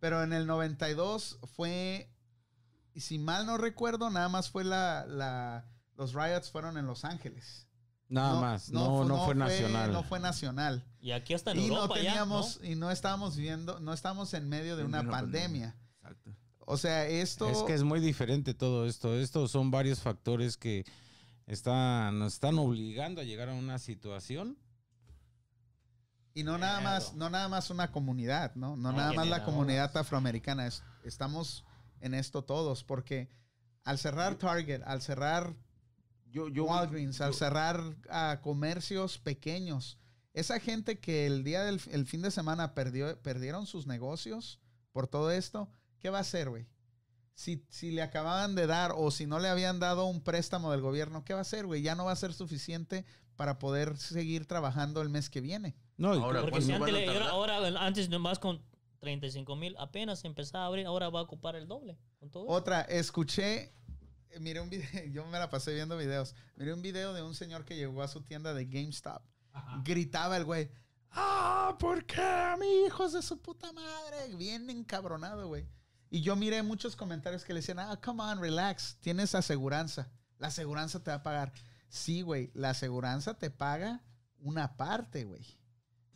Pero 0.05 0.21
en 0.21 0.33
el 0.33 0.45
92 0.45 1.39
fue, 1.55 2.13
y 2.93 2.99
si 2.99 3.17
mal 3.17 3.47
no 3.47 3.57
recuerdo, 3.57 4.11
nada 4.11 4.29
más 4.29 4.51
fue 4.51 4.63
la, 4.63 5.03
la 5.07 5.65
los 5.97 6.13
riots 6.13 6.51
fueron 6.51 6.77
en 6.77 6.85
Los 6.85 7.05
Ángeles. 7.05 7.67
Nada 8.07 8.39
más, 8.39 8.69
no, 8.69 9.03
no, 9.03 9.25
fue, 9.25 9.33
nacional. 9.33 9.91
No 9.91 10.03
fue 10.03 10.19
nacional. 10.19 10.85
Y 10.99 11.09
aquí 11.09 11.33
hasta 11.33 11.53
en 11.53 11.57
Y 11.57 11.67
no 11.69 11.77
Europa 11.77 11.95
ya, 11.95 12.01
teníamos, 12.11 12.59
y 12.61 12.75
no 12.75 12.91
estábamos 12.91 13.35
viendo, 13.35 13.79
no 13.79 13.93
estábamos 13.93 14.31
en 14.35 14.47
medio 14.47 14.75
de 14.75 14.83
En 14.83 14.89
una 14.89 15.01
una 15.01 15.09
pandemia. 15.09 15.75
Exacto. 15.95 16.35
O 16.59 16.77
sea, 16.77 17.07
esto... 17.07 17.49
Es 17.49 17.63
que 17.63 17.73
es 17.73 17.81
muy 17.81 17.99
diferente 17.99 18.53
todo 18.53 18.85
esto. 18.85 19.15
Estos 19.15 19.49
son 19.49 19.71
varios 19.71 20.01
factores 20.01 20.55
que 20.55 20.85
están, 21.47 22.19
nos 22.19 22.35
están 22.35 22.59
obligando 22.59 23.21
a 23.21 23.23
llegar 23.23 23.49
a 23.49 23.55
una 23.55 23.79
situación. 23.79 24.55
Y 26.35 26.43
no 26.43 26.57
nada 26.57 26.81
más, 26.81 27.13
no 27.15 27.29
nada 27.29 27.47
más 27.47 27.69
una 27.69 27.91
comunidad, 27.91 28.53
¿no? 28.55 28.75
No 28.75 28.91
No, 28.91 28.97
nada 28.97 29.13
más 29.13 29.27
la 29.27 29.43
comunidad 29.43 29.95
afroamericana. 29.97 30.67
es- 30.67 30.83
estamos 31.03 31.63
en 32.01 32.13
esto 32.13 32.43
todos, 32.43 32.83
porque 32.83 33.29
al 33.85 33.97
cerrar 33.97 34.35
Target, 34.35 34.83
al 34.85 35.01
cerrar 35.01 35.55
Yo, 36.29 36.49
yo, 36.49 36.65
Walgreens, 36.65 37.21
al 37.21 37.33
cerrar 37.33 37.81
a 38.09 38.41
comercios 38.41 39.17
pequeños, 39.17 39.97
esa 40.33 40.59
gente 40.59 40.99
que 40.99 41.25
el 41.25 41.45
día 41.45 41.63
del 41.63 41.79
el 41.89 42.05
fin 42.05 42.21
de 42.21 42.29
semana 42.31 42.73
perdió, 42.73 43.17
perdieron 43.21 43.65
sus 43.65 43.87
negocios 43.87 44.59
por 44.91 45.07
todo 45.07 45.31
esto, 45.31 45.69
¿qué 45.99 46.09
va 46.09 46.17
a 46.17 46.21
hacer, 46.21 46.49
güey? 46.49 46.67
Si, 47.35 47.65
si 47.69 47.91
le 47.91 48.01
acababan 48.01 48.55
de 48.55 48.67
dar 48.67 48.91
o 48.95 49.11
si 49.11 49.25
no 49.25 49.39
le 49.39 49.47
habían 49.47 49.79
dado 49.79 50.05
un 50.05 50.21
préstamo 50.21 50.71
del 50.71 50.81
gobierno, 50.81 51.23
¿qué 51.23 51.33
va 51.33 51.39
a 51.39 51.41
hacer, 51.43 51.65
güey? 51.65 51.81
Ya 51.81 51.95
no 51.95 52.03
va 52.03 52.11
a 52.11 52.15
ser 52.17 52.33
suficiente 52.33 53.05
para 53.37 53.57
poder 53.59 53.95
seguir 53.97 54.45
trabajando 54.45 55.01
el 55.01 55.09
mes 55.09 55.29
que 55.29 55.39
viene. 55.39 55.75
No, 55.97 56.09
Ahora, 56.13 56.39
que- 56.41 56.49
Porque 56.49 56.65
¿cuánto 56.65 56.65
si 56.65 56.71
antes, 56.73 56.89
a 56.89 56.97
le- 56.97 57.27
ahora, 57.29 57.55
ahora, 57.57 57.85
antes 57.85 58.09
nomás 58.09 58.39
con 58.39 58.61
35 58.99 59.55
mil 59.55 59.75
apenas 59.77 60.23
empezaba 60.25 60.63
a 60.65 60.67
abrir, 60.67 60.85
ahora 60.85 61.09
va 61.09 61.19
a 61.19 61.23
ocupar 61.23 61.55
el 61.55 61.67
doble. 61.67 61.97
Con 62.19 62.29
todo. 62.31 62.47
Otra, 62.47 62.81
escuché, 62.81 63.73
eh, 64.29 64.39
miré 64.39 64.59
un 64.61 64.69
video, 64.69 64.89
yo 65.11 65.25
me 65.27 65.39
la 65.39 65.49
pasé 65.49 65.73
viendo 65.73 65.97
videos, 65.97 66.35
miré 66.55 66.73
un 66.73 66.81
video 66.81 67.13
de 67.13 67.21
un 67.21 67.33
señor 67.35 67.65
que 67.65 67.75
llegó 67.75 68.01
a 68.01 68.07
su 68.07 68.21
tienda 68.21 68.53
de 68.53 68.65
GameStop. 68.65 69.21
Gritaba 69.85 70.35
el 70.35 70.43
güey, 70.43 70.69
ah, 71.11 71.75
¿por 71.79 72.05
qué, 72.05 72.55
mi 72.59 72.85
hijos 72.87 73.13
de 73.13 73.21
su 73.21 73.41
puta 73.41 73.71
madre? 73.71 74.35
Bien 74.35 74.69
encabronado, 74.69 75.47
güey. 75.47 75.65
Y 76.09 76.21
yo 76.21 76.35
miré 76.35 76.61
muchos 76.61 76.95
comentarios 76.95 77.43
que 77.45 77.53
le 77.53 77.59
decían, 77.61 77.79
ah, 77.79 77.99
come 78.03 78.21
on, 78.23 78.39
relax, 78.39 78.97
tienes 79.01 79.33
aseguranza. 79.35 80.09
La 80.39 80.47
aseguranza 80.47 81.01
te 81.01 81.11
va 81.11 81.17
a 81.17 81.23
pagar. 81.23 81.53
Sí, 81.87 82.21
güey, 82.21 82.51
la 82.53 82.71
aseguranza 82.71 83.37
te 83.37 83.49
paga 83.49 84.03
una 84.39 84.75
parte, 84.75 85.23
güey. 85.23 85.45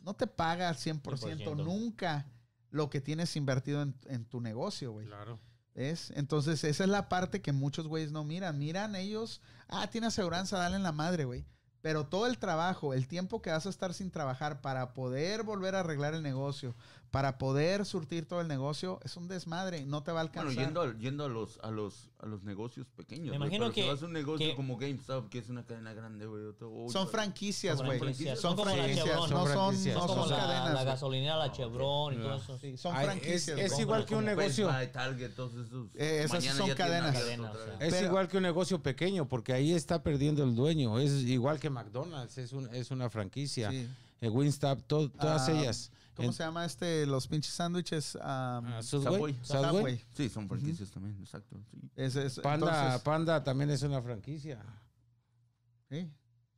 No 0.02 0.14
te 0.14 0.26
paga 0.26 0.68
al 0.68 0.76
100%, 0.76 1.02
100%. 1.02 1.56
nunca 1.56 2.26
lo 2.70 2.90
que 2.90 3.00
tienes 3.00 3.36
invertido 3.36 3.82
en, 3.82 3.94
en 4.06 4.24
tu 4.24 4.40
negocio, 4.40 4.92
güey. 4.92 5.06
Claro. 5.06 5.38
¿Ves? 5.74 6.12
Entonces, 6.16 6.64
esa 6.64 6.84
es 6.84 6.90
la 6.90 7.08
parte 7.08 7.42
que 7.42 7.52
muchos 7.52 7.86
güeyes 7.86 8.12
no 8.12 8.24
miran. 8.24 8.58
Miran 8.58 8.96
ellos, 8.96 9.40
ah, 9.68 9.88
tiene 9.88 10.08
aseguranza, 10.08 10.58
dale 10.58 10.76
en 10.76 10.82
la 10.82 10.92
madre, 10.92 11.24
güey. 11.24 11.46
Pero 11.80 12.06
todo 12.06 12.26
el 12.26 12.38
trabajo, 12.38 12.92
el 12.92 13.08
tiempo 13.08 13.40
que 13.40 13.50
vas 13.50 13.64
a 13.66 13.70
estar 13.70 13.94
sin 13.94 14.10
trabajar 14.10 14.60
para 14.60 14.92
poder 14.92 15.42
volver 15.42 15.74
a 15.74 15.80
arreglar 15.80 16.12
el 16.14 16.22
negocio, 16.22 16.74
para 17.10 17.38
poder 17.38 17.84
surtir 17.86 18.24
todo 18.26 18.40
el 18.40 18.46
negocio, 18.46 19.00
es 19.04 19.16
un 19.16 19.26
desmadre. 19.26 19.84
No 19.84 20.02
te 20.04 20.12
va 20.12 20.20
a 20.20 20.24
Bueno, 20.26 20.40
alcanzar. 20.42 20.64
yendo, 20.64 20.80
al- 20.80 20.98
yendo 20.98 21.24
a 21.24 21.28
los 21.28 21.58
a 21.62 21.70
los 21.72 22.08
a 22.20 22.26
los 22.26 22.42
negocios 22.44 22.86
pequeños. 22.96 23.30
Me 23.30 23.36
imagino 23.36 23.64
pero 23.64 23.74
si 23.74 23.80
que- 23.80 23.88
vas 23.88 24.02
a 24.02 24.04
un 24.06 24.12
negocio 24.12 24.46
que- 24.46 24.54
como 24.54 24.76
GameStop, 24.76 25.28
que 25.30 25.38
es 25.38 25.48
una 25.48 25.64
cadena 25.64 25.92
grande, 25.94 26.26
güey. 26.26 26.42
son 26.92 27.08
franquicias, 27.08 27.78
Son 27.78 27.86
güey. 27.86 27.98
franquicias. 27.98 28.38
Son 28.38 28.50
Son 28.50 28.56
como 28.58 28.70
la 28.70 28.76
franquicias, 28.76 29.06
no 29.06 29.20
Son 29.22 29.30
no 29.30 29.44
cadenas. 30.28 30.64
la 30.66 30.72
güey. 30.74 30.84
gasolinera, 30.84 31.36
la 31.38 31.50
Chevron 31.52 32.14
y 32.14 32.16
todo 32.18 32.34
eso. 32.36 32.58
Sí, 32.58 32.76
son 32.76 32.94
Ay, 32.94 33.06
franquicias. 33.06 33.48
es- 33.48 33.54
güey. 33.54 33.64
es 33.66 33.70
Como- 33.72 33.82
igual 33.82 34.04
que 34.06 34.14
un 34.14 34.20
como 34.24 34.36
negocio. 34.36 34.68
Target, 34.92 35.30
todos 35.34 35.52
esos. 35.54 35.86
Eh, 35.96 36.22
esas 36.24 36.44
son 36.44 36.68
cadenas. 36.74 37.08
abierto 37.08 37.20
Cadenas, 37.24 37.50
otra 37.50 37.62
o 37.62 37.66
sea. 37.66 37.76
vez. 37.78 37.88
Es 37.88 37.94
Pero- 37.94 38.06
igual 38.06 38.28
que 38.28 38.36
un 38.36 38.42
negocio 38.44 38.82
pequeño, 38.82 39.26
porque 39.28 39.52
ahí 39.52 39.72
está 39.72 40.02
perdiendo 40.02 40.44
el 40.44 40.54
dueño. 40.54 40.98
Es 41.00 41.10
igual 41.22 41.58
que 41.58 41.70
McDonald's, 41.70 42.38
es, 42.38 42.52
un, 42.52 42.72
es 42.74 42.90
una 42.90 43.10
franquicia. 43.10 43.70
Sí. 43.70 43.88
Eh, 44.20 44.28
Wingstop, 44.28 44.82
to- 44.86 45.08
todas 45.10 45.48
Ah, 45.48 45.52
ellas. 45.52 45.90
¿Cómo 46.20 46.28
En- 46.30 46.34
se 46.34 46.42
llama 46.44 46.64
este? 46.64 47.06
Los 47.06 47.26
pinches 47.26 47.52
sándwiches. 47.54 48.14
um, 48.16 48.82
Subway. 48.82 49.38
Subway. 49.42 50.04
Sí, 50.14 50.28
son 50.28 50.46
franquicias 50.48 50.90
también, 50.90 51.18
exacto. 51.20 51.56
sí. 51.70 51.78
Es- 51.96 52.16
es- 52.16 52.40
Panda, 52.40 52.66
entonces, 52.82 53.02
Panda 53.02 53.42
también 53.44 53.70
es 53.70 53.82
una 53.82 54.02
franquicia. 54.02 54.62
sí, 55.88 56.10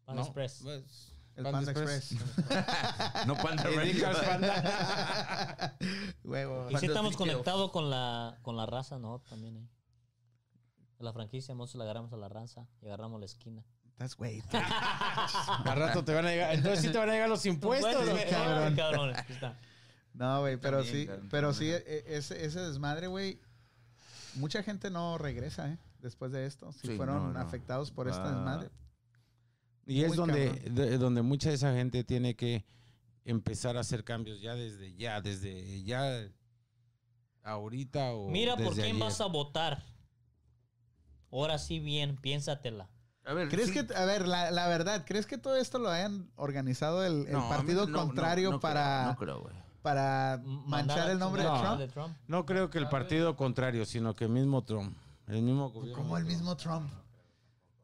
Pan 0.05 0.17
¿no? 0.17 0.23
Express. 0.23 0.61
Pues, 0.63 1.13
el 1.37 1.45
Panda, 1.45 1.71
Express. 1.73 2.13
No 3.27 3.37
Panda. 3.37 3.65
Dickers 3.69 4.19
Panda. 4.19 5.77
Huevo. 6.25 6.69
Y 6.71 6.73
Panda 6.75 6.87
estamos 6.89 7.17
conectados 7.17 7.71
con 7.71 7.89
la, 7.89 8.39
con 8.43 8.57
la 8.57 8.67
raza, 8.67 8.99
¿no? 8.99 9.21
También 9.21 9.57
ahí. 9.57 9.69
La 10.99 11.13
franquicia, 11.13 11.55
nosotros 11.55 11.79
le 11.79 11.85
agarramos 11.85 12.13
a 12.13 12.17
la 12.17 12.29
raza 12.29 12.69
y 12.81 12.87
agarramos 12.87 13.19
la 13.21 13.27
esquina. 13.27 13.65
That's 14.03 14.19
way. 14.19 14.43
Al 15.65 15.77
rato 15.77 16.05
te 16.05 16.13
van 16.13 16.27
a 16.27 16.31
llegar. 16.31 16.55
Entonces 16.55 16.81
sí 16.81 16.91
te 16.91 16.99
van 16.99 17.09
a 17.09 17.13
llegar 17.13 17.29
los 17.29 17.47
impuestos. 17.47 17.95
Bueno, 17.95 18.11
güey. 18.11 18.29
cabrón. 18.29 18.75
cabrón, 18.75 19.13
aquí 19.17 19.33
está. 19.33 19.57
No, 20.13 20.41
güey, 20.41 20.57
pero 20.57 20.79
También, 20.79 20.97
sí, 20.97 21.07
cabrón, 21.07 21.29
pero 21.31 21.55
sí, 21.55 21.71
e- 21.71 22.05
ese, 22.09 22.45
ese 22.45 22.59
desmadre, 22.63 23.07
güey, 23.07 23.39
mucha 24.35 24.65
gente 24.65 24.91
no 24.91 25.19
regresa, 25.19 25.71
¿eh? 25.71 25.79
Después 26.01 26.33
de 26.33 26.47
esto, 26.47 26.73
si 26.73 26.89
Sí, 26.89 26.97
fueron 26.97 27.29
no, 27.29 27.33
no. 27.35 27.39
afectados 27.39 27.93
por 27.93 28.09
este 28.09 28.21
Ah. 28.21 28.31
desmadre. 28.33 28.71
Y 29.87 30.03
es 30.03 30.17
donde, 30.17 30.51
de- 30.51 30.99
donde 30.99 31.23
mucha 31.23 31.51
de 31.51 31.55
esa 31.55 31.73
gente 31.73 32.03
tiene 32.03 32.35
que 32.35 32.65
empezar 33.25 33.77
a 33.77 33.81
hacer 33.81 34.03
cambios 34.03 34.41
ya 34.41 34.57
desde 34.57 34.95
ya, 34.97 35.21
desde 35.21 35.85
ya 35.85 36.29
ahorita 37.45 38.15
o 38.15 38.29
Mira 38.31 38.57
por 38.57 38.75
quién 38.75 38.87
ayer. 38.87 38.99
vas 38.99 39.21
a 39.21 39.27
votar. 39.27 39.85
Ahora 41.31 41.57
sí 41.59 41.79
bien, 41.79 42.17
piénsatela. 42.17 42.91
A 43.25 43.35
ver, 43.35 43.49
¿Crees 43.49 43.69
sí. 43.69 43.75
que, 43.87 43.95
a 43.95 44.05
ver, 44.05 44.27
la, 44.27 44.51
la 44.51 44.67
verdad, 44.67 45.05
¿crees 45.07 45.27
que 45.27 45.39
todo 45.39 45.57
esto 45.57 45.79
lo 45.79 45.89
hayan 45.91 46.29
organizado 46.37 47.05
el, 47.05 47.31
No, 47.31 47.49
partido 47.49 47.87
no- 47.87 47.93
no- 47.93 48.07
contrario 48.07 48.51
no 48.51 48.59
creo, 48.59 48.61
para, 48.61 49.05
no 49.07 49.17
creo, 49.17 49.41
güey. 49.43 49.55
para 49.81 50.41
manchar 50.45 51.09
el 51.11 51.19
nombre 51.21 51.45
de. 51.45 51.89
Trump? 51.89 52.17
No 52.27 52.45
creo 52.47 52.69
que 52.71 52.79
el 52.79 52.89
partido 52.89 53.37
contrario, 53.37 53.85
sino 53.87 54.15
que 54.15 54.25
el 54.25 54.31
mismo 54.31 54.63
Trump. 54.65 54.97
El 55.29 55.43
mismo 55.43 55.71
gobierno. 55.71 56.03
Como 56.03 56.17
el 56.19 56.25
mismo 56.25 56.57
Trump. 56.57 56.91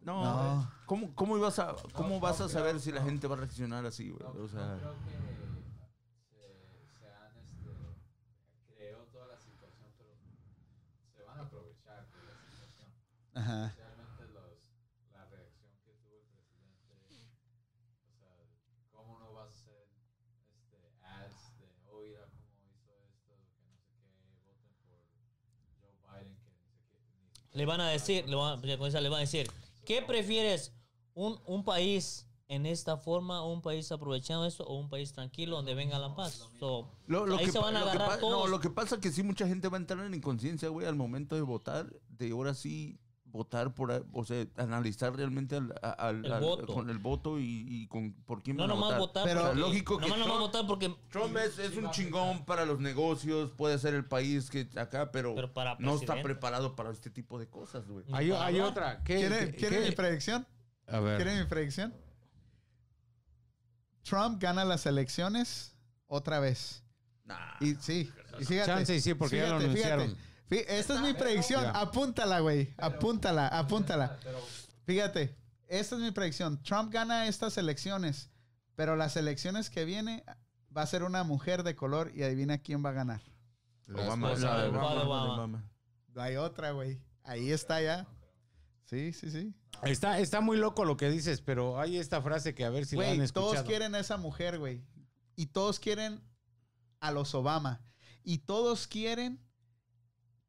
No, 0.01 0.25
No. 0.25 0.71
¿Cómo, 0.87 1.15
cómo, 1.15 1.37
ibas 1.37 1.59
a, 1.59 1.75
cómo 1.93 2.19
vas 2.19 2.41
a 2.41 2.49
saber 2.49 2.81
si 2.81 2.91
la 2.91 3.03
gente 3.03 3.27
va 3.29 3.35
a 3.37 3.39
reaccionar 3.39 3.85
así, 3.87 4.09
güey? 4.11 4.23
No, 4.23 4.43
O 4.45 4.49
sea, 4.49 4.61
no 4.67 4.79
creo 4.79 4.95
que 5.05 5.13
se, 6.33 6.99
se 6.99 7.07
han, 7.13 7.37
este, 7.37 7.71
creó 8.75 8.99
toda 9.13 9.27
la 9.29 9.37
situación, 9.39 9.87
pero 9.99 10.11
se 11.15 11.23
van 11.25 11.39
a 11.39 11.43
aprovechar 11.43 12.07
de 12.11 12.25
la 12.25 12.35
situación. 12.41 12.91
Ajá. 13.35 13.67
Especialmente 13.67 14.25
los, 14.33 14.73
la 15.13 15.25
reacción 15.27 15.73
que 15.85 15.93
tuvo 16.01 16.17
el 16.17 16.25
presidente. 16.33 16.89
O 18.09 18.17
sea, 18.17 18.33
¿cómo 18.93 19.19
no 19.21 19.33
vas 19.35 19.49
a 19.49 19.51
hacer 19.51 19.89
este, 20.49 20.79
ads 21.05 21.53
de, 21.59 21.69
oh, 21.93 22.01
mira 22.01 22.25
cómo 22.33 22.65
hizo 22.73 22.97
esto, 22.97 23.37
que 23.61 24.09
no 24.09 24.65
sé 24.65 24.73
qué, 24.81 24.97
voten 24.97 25.53
por 25.53 25.69
Joe 25.85 25.93
Biden, 26.01 26.39
que 26.41 26.49
ni 26.49 26.81
sé 26.81 26.97
qué. 26.97 27.21
Ni 27.21 27.29
siquiera 27.29 27.48
Le 27.59 27.67
van 27.67 27.81
a 27.81 27.89
decir, 27.89 28.29
le 28.29 28.37
van, 28.37 28.59
a- 28.59 28.79
con 28.79 28.87
esa 28.89 29.01
le 29.01 29.09
van 29.09 29.19
a 29.19 29.21
decir, 29.23 29.51
¿qué 29.85 30.01
prefieres? 30.01 30.73
¿Un, 31.15 31.41
un 31.45 31.65
país 31.65 32.25
en 32.47 32.65
esta 32.67 32.97
forma, 32.97 33.45
un 33.45 33.61
país 33.63 33.91
aprovechando 33.91 34.47
esto 34.47 34.65
o 34.65 34.75
un 34.79 34.89
país 34.89 35.13
tranquilo 35.13 35.57
donde 35.57 35.75
venga 35.75 35.99
la 35.99 36.15
paz? 36.15 36.49
So, 36.61 36.89
lo, 37.09 37.27
lo 37.27 37.37
ahí 37.37 37.47
que, 37.47 37.51
se 37.53 37.59
van 37.59 37.75
a 37.77 37.81
lo 37.81 37.87
que 37.87 37.91
agarrar 37.97 38.21
todos. 38.21 38.45
No, 38.45 38.47
lo 38.47 38.61
que 38.61 38.71
pasa 38.71 38.95
es 38.95 39.01
que 39.01 39.11
sí, 39.11 39.25
mucha 39.25 39.49
gente 39.49 39.67
va 39.69 39.77
a 39.77 39.81
entrar 39.81 40.05
en 40.07 40.15
inconsciencia, 40.15 40.69
güey, 40.69 40.87
al 40.87 40.95
momento 40.95 41.35
de 41.35 41.43
votar, 41.43 41.93
de 42.09 42.31
ahora 42.31 42.55
sí 42.55 43.01
votar 43.31 43.75
por, 43.75 44.07
o 44.13 44.25
sea, 44.25 44.47
analizar 44.57 45.15
realmente 45.15 45.57
al, 45.57 45.73
a- 45.83 45.91
al- 45.91 46.25
El 46.25 46.33
al- 46.33 46.41
voto. 46.41 46.67
con 46.73 46.89
el 46.91 46.99
voto 46.99 47.39
y, 47.39 47.65
y 47.69 47.87
con 47.87 48.13
por 48.25 48.43
quién 48.43 48.57
no 48.57 48.63
van 48.65 48.71
a 48.71 48.75
nomás 48.75 48.99
votar. 48.99 49.25
votar. 49.25 49.25
Pero- 49.27 49.43
porque- 49.49 49.61
lógico 49.61 49.99
que 49.99 50.03
nomás, 50.09 50.19
nomás 50.19 50.33
Trump- 50.35 50.41
votar 50.53 50.67
porque 50.67 50.97
Trump 51.11 51.37
es, 51.37 51.59
es 51.59 51.77
un 51.77 51.91
chingón 51.91 52.45
para 52.45 52.65
los 52.65 52.81
negocios, 52.81 53.51
puede 53.53 53.79
ser 53.79 53.95
el 53.95 54.05
país 54.07 54.51
que 54.51 54.69
acá, 54.77 55.11
pero, 55.13 55.35
Pero 55.35 55.53
para 55.53 55.77
no 55.79 55.97
está 55.97 56.23
preparado 56.23 56.75
para 56.75 56.91
este 56.91 57.11
tipo 57.11 57.39
de 57.39 57.49
cosas, 57.49 57.87
güey. 57.87 58.05
Hay, 58.13 58.31
otra. 58.61 59.03
¿Qué, 59.05 59.17
¿Quieren, 59.17 59.51
qué- 59.53 59.57
quieren 59.57 59.83
qué? 59.83 59.89
mi 59.91 59.95
predicción? 59.95 60.47
A 60.87 61.01
ver. 61.01 61.17
¿Quieren 61.17 61.39
mi 61.41 61.45
predicción? 61.47 61.95
Trump 64.03 64.41
gana 64.41 64.65
las 64.65 64.87
elecciones 64.87 65.75
otra 66.07 66.41
vez. 66.41 66.83
Nah. 67.25 67.37
Y 67.61 67.75
sí, 67.75 68.11
y 68.41 68.45
fíjate. 68.45 68.67
Chance 68.67 68.97
y 68.97 69.01
sí, 69.01 69.15
porque 69.15 69.37
ya 69.37 69.51
lo 69.51 69.61
fíjate, 69.61 69.77
fíjate. 69.77 70.28
Esta 70.51 70.95
es 70.95 71.01
mi 71.01 71.15
predicción. 71.15 71.65
Apúntala, 71.75 72.41
güey. 72.41 72.75
Apúntala, 72.79 73.49
apúntala. 73.49 74.19
Fíjate, 74.85 75.37
esta 75.67 75.97
es 75.97 76.01
mi 76.01 76.11
predicción. 76.11 76.63
Trump 76.63 76.93
gana 76.93 77.29
estas 77.29 77.59
elecciones, 77.59 78.31
pero 78.75 78.97
las 78.97 79.17
elecciones 79.17 79.69
que 79.71 79.85
viene 79.85 80.25
va 80.75 80.83
a 80.83 80.87
ser 80.87 81.03
una 81.03 81.25
mujer 81.25 81.63
de 81.63 81.77
color 81.77 82.11
y 82.15 82.23
adivina 82.23 82.59
quién 82.59 82.85
va 82.85 82.91
a 82.91 82.93
ganar. 82.93 83.23
Obama, 83.93 84.33
Obama. 84.33 85.65
No 86.15 86.23
hay 86.23 86.37
otra, 86.37 86.73
güey. 86.73 87.01
Ahí 87.23 87.53
está 87.53 87.81
ya. 87.83 88.07
Sí, 88.85 89.13
sí, 89.13 89.31
sí. 89.31 89.55
Está, 89.83 90.19
está 90.19 90.41
muy 90.41 90.57
loco 90.57 90.85
lo 90.85 90.97
que 90.97 91.11
dices, 91.11 91.43
pero 91.43 91.79
hay 91.79 91.99
esta 91.99 92.23
frase 92.23 92.55
que 92.55 92.65
a 92.65 92.71
ver 92.71 92.87
si 92.87 92.97
la 92.97 93.11
han 93.11 93.21
escuchado. 93.21 93.53
todos 93.53 93.67
quieren 93.67 93.95
a 93.95 94.01
esa 94.01 94.17
mujer, 94.17 94.59
güey. 94.59 94.83
Y 95.37 95.47
todos 95.47 95.79
quieren 95.79 96.23
a 97.01 97.13
los 97.13 97.35
Obama. 97.35 97.83
Y 98.25 98.39
todos 98.39 98.87
quieren 98.87 99.41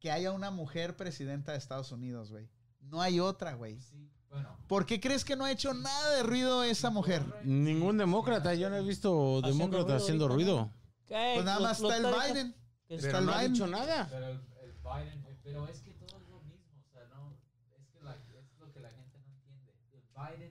que 0.00 0.10
haya 0.10 0.32
una 0.32 0.50
mujer 0.50 0.96
presidenta 0.96 1.52
de 1.52 1.58
Estados 1.58 1.92
Unidos, 1.92 2.30
güey. 2.30 2.48
No 2.80 3.00
hay 3.02 3.20
otra, 3.20 3.52
güey. 3.54 3.78
Sí, 3.80 4.10
bueno. 4.30 4.56
¿Por 4.66 4.86
qué 4.86 4.98
crees 5.00 5.24
que 5.24 5.36
no 5.36 5.44
ha 5.44 5.52
hecho 5.52 5.74
nada 5.74 6.16
de 6.16 6.22
ruido 6.22 6.64
esa 6.64 6.90
mujer? 6.90 7.22
Ningún 7.44 7.98
demócrata, 7.98 8.54
yo 8.54 8.70
no 8.70 8.76
he 8.76 8.82
visto 8.82 9.38
Haciendo 9.38 9.48
demócrata 9.48 9.84
ruido 9.84 9.96
haciendo 9.96 10.28
ruido. 10.28 10.70
¿Qué? 11.06 11.32
Pues 11.34 11.44
nada 11.44 11.60
más 11.60 11.80
está 11.80 11.96
el 11.96 12.04
Biden. 12.06 12.46
es- 12.88 13.04
Está 13.04 13.06
Pero 13.08 13.18
el 13.18 13.26
no 13.26 13.32
ha 13.32 13.38
Biden. 13.38 13.52
dicho 13.52 13.66
nada. 13.68 14.08
Pero 14.10 14.26
el, 14.28 14.40
el 14.62 14.72
Biden, 14.82 15.24
eh, 15.26 15.38
pero 15.44 15.68
es 15.68 15.80
que 15.80 15.92
todo 15.92 16.18
es 16.20 16.28
lo 16.28 16.40
mismo, 16.40 16.72
o 16.88 16.92
sea, 16.92 17.06
no, 17.14 17.36
es 17.78 17.86
que 17.92 18.00
la, 18.02 18.14
es 18.16 18.58
lo 18.58 18.72
que 18.72 18.80
la 18.80 18.90
gente 18.90 19.18
no 19.18 19.26
entiende. 19.28 19.72
El 19.92 20.02
Biden. 20.10 20.49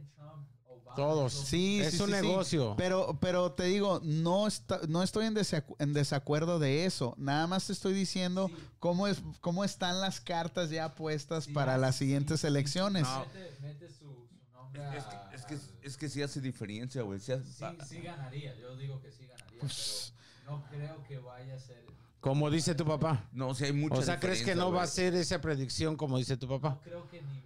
Todos. 0.99 1.33
es 1.33 1.47
Sí, 1.47 1.81
es 1.81 1.93
sí, 1.95 2.01
un 2.01 2.09
sí, 2.09 2.15
sí. 2.15 2.21
negocio. 2.21 2.75
Pero, 2.77 3.17
pero 3.19 3.51
te 3.53 3.63
digo, 3.65 3.99
no, 4.03 4.47
está, 4.47 4.79
no 4.87 5.01
estoy 5.03 5.25
en, 5.25 5.35
desacu- 5.35 5.75
en 5.79 5.93
desacuerdo 5.93 6.59
de 6.59 6.85
eso. 6.85 7.13
Nada 7.17 7.47
más 7.47 7.67
te 7.67 7.73
estoy 7.73 7.93
diciendo 7.93 8.47
Sí. 8.49 8.55
cómo, 8.79 9.07
es, 9.07 9.21
cómo 9.41 9.63
están 9.63 9.99
las 10.01 10.19
cartas 10.21 10.69
ya 10.69 10.95
puestas 10.95 11.45
Sí, 11.45 11.51
para 11.53 11.77
las 11.77 11.95
siguientes 11.95 12.41
sí, 12.41 12.47
elecciones. 12.47 13.03
No. 13.03 13.25
Mete, 13.33 13.57
mete 13.61 13.89
su, 13.89 14.05
su 14.05 14.51
nombre 14.53 14.81
Es 14.97 15.03
que, 15.05 15.15
a- 15.15 15.29
es 15.33 15.45
que, 15.45 15.53
al- 15.55 15.61
es 15.83 15.97
que 15.97 16.09
sí 16.09 16.21
hace 16.21 16.41
diferencia, 16.41 17.01
güey. 17.01 17.19
Sí 17.19 17.33
sí, 17.43 17.65
sí 17.87 18.01
ganaría, 18.01 18.55
yo 18.55 18.75
digo 18.77 19.01
que 19.01 19.11
sí 19.11 19.25
ganaría, 19.25 19.59
Pues- 19.59 20.13
pero 20.45 20.57
no 20.57 20.63
creo 20.69 21.03
que 21.05 21.17
vaya 21.19 21.55
a 21.55 21.59
ser... 21.59 21.85
Como 22.19 22.49
dice 22.51 22.75
tu 22.75 22.83
papá. 22.85 23.29
No, 23.31 23.55
sí 23.55 23.63
hay 23.63 23.71
mucha 23.71 23.95
O 23.95 24.01
sea, 24.01 24.19
¿crees 24.19 24.43
que 24.43 24.53
no 24.53 24.73
va 24.73 24.83
a 24.83 24.87
ser 24.87 25.15
esa 25.15 25.39
predicción 25.39 25.95
como 25.95 26.17
dice 26.17 26.35
tu 26.35 26.49
papá? 26.49 26.71
No 26.71 26.81
creo 26.81 27.09
que 27.09 27.21
ni 27.21 27.41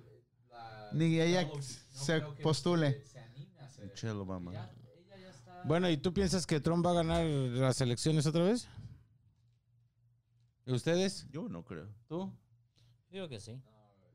la... 0.50 0.90
Ni 0.94 1.20
ella 1.22 1.44
no 1.44 1.62
se 1.62 2.20
que 2.22 2.42
postule. 2.42 2.94
Se, 3.04 3.08
se 3.12 3.20
anime 3.20 3.60
a 3.60 3.66
hacer. 3.66 3.83
Michelle 3.94 4.20
Obama. 4.20 4.52
Ya, 4.52 4.72
ella 5.08 5.18
ya 5.18 5.30
está... 5.30 5.62
Bueno, 5.64 5.90
¿y 5.90 5.98
tú 5.98 6.14
piensas 6.14 6.46
que 6.46 6.60
Trump 6.60 6.86
va 6.86 6.92
a 6.92 6.96
ganar 6.96 7.26
las 7.26 7.80
elecciones 7.82 8.26
otra 8.26 8.44
vez? 8.44 8.68
¿Y 10.66 10.72
ustedes? 10.74 11.28
Yo 11.30 11.48
no 11.50 11.64
creo. 11.64 11.88
¿Tú? 12.08 12.32
Digo 13.10 13.28
que 13.30 13.40
sí. 13.40 13.60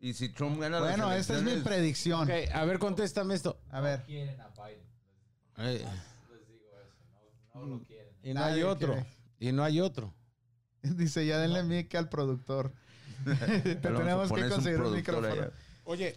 Y 0.00 0.14
si 0.14 0.28
Trump 0.30 0.60
gana 0.60 0.80
Bueno, 0.80 1.08
las 1.08 1.20
esa 1.20 1.36
es 1.36 1.42
mi 1.42 1.50
elecciones, 1.52 1.64
predicción. 1.78 2.22
Ok, 2.22 2.50
a 2.54 2.64
ver, 2.64 2.78
contéstame 2.78 3.34
esto. 3.34 3.60
A 3.70 3.80
ver. 3.80 4.00
No 4.00 4.06
quieren 4.06 4.40
a 4.40 4.48
Biden. 4.48 4.88
Eh, 5.58 5.84
Les 6.30 6.48
digo 6.48 6.68
eso, 6.80 7.04
no, 7.54 7.60
no 7.60 7.66
lo 7.78 7.82
quieren. 7.84 8.14
y 8.22 8.28
no 8.34 8.40
Nadie 8.40 8.54
hay 8.54 8.62
otro. 8.62 8.92
quiere. 8.94 9.06
Y 9.40 9.52
no 9.52 9.64
hay 9.64 9.80
otro. 9.80 10.14
Dice, 10.82 11.26
ya 11.26 11.38
denle 11.38 11.62
mic 11.64 11.94
al 11.96 12.08
productor. 12.08 12.72
Te 13.24 13.76
Pero 13.76 13.98
tenemos 13.98 14.32
que 14.32 14.42
un 14.44 14.48
conseguir 14.48 14.78
un 14.78 14.84
productor 14.84 15.14
micrófono. 15.16 15.42
allá. 15.42 15.52
Oye, 15.84 16.16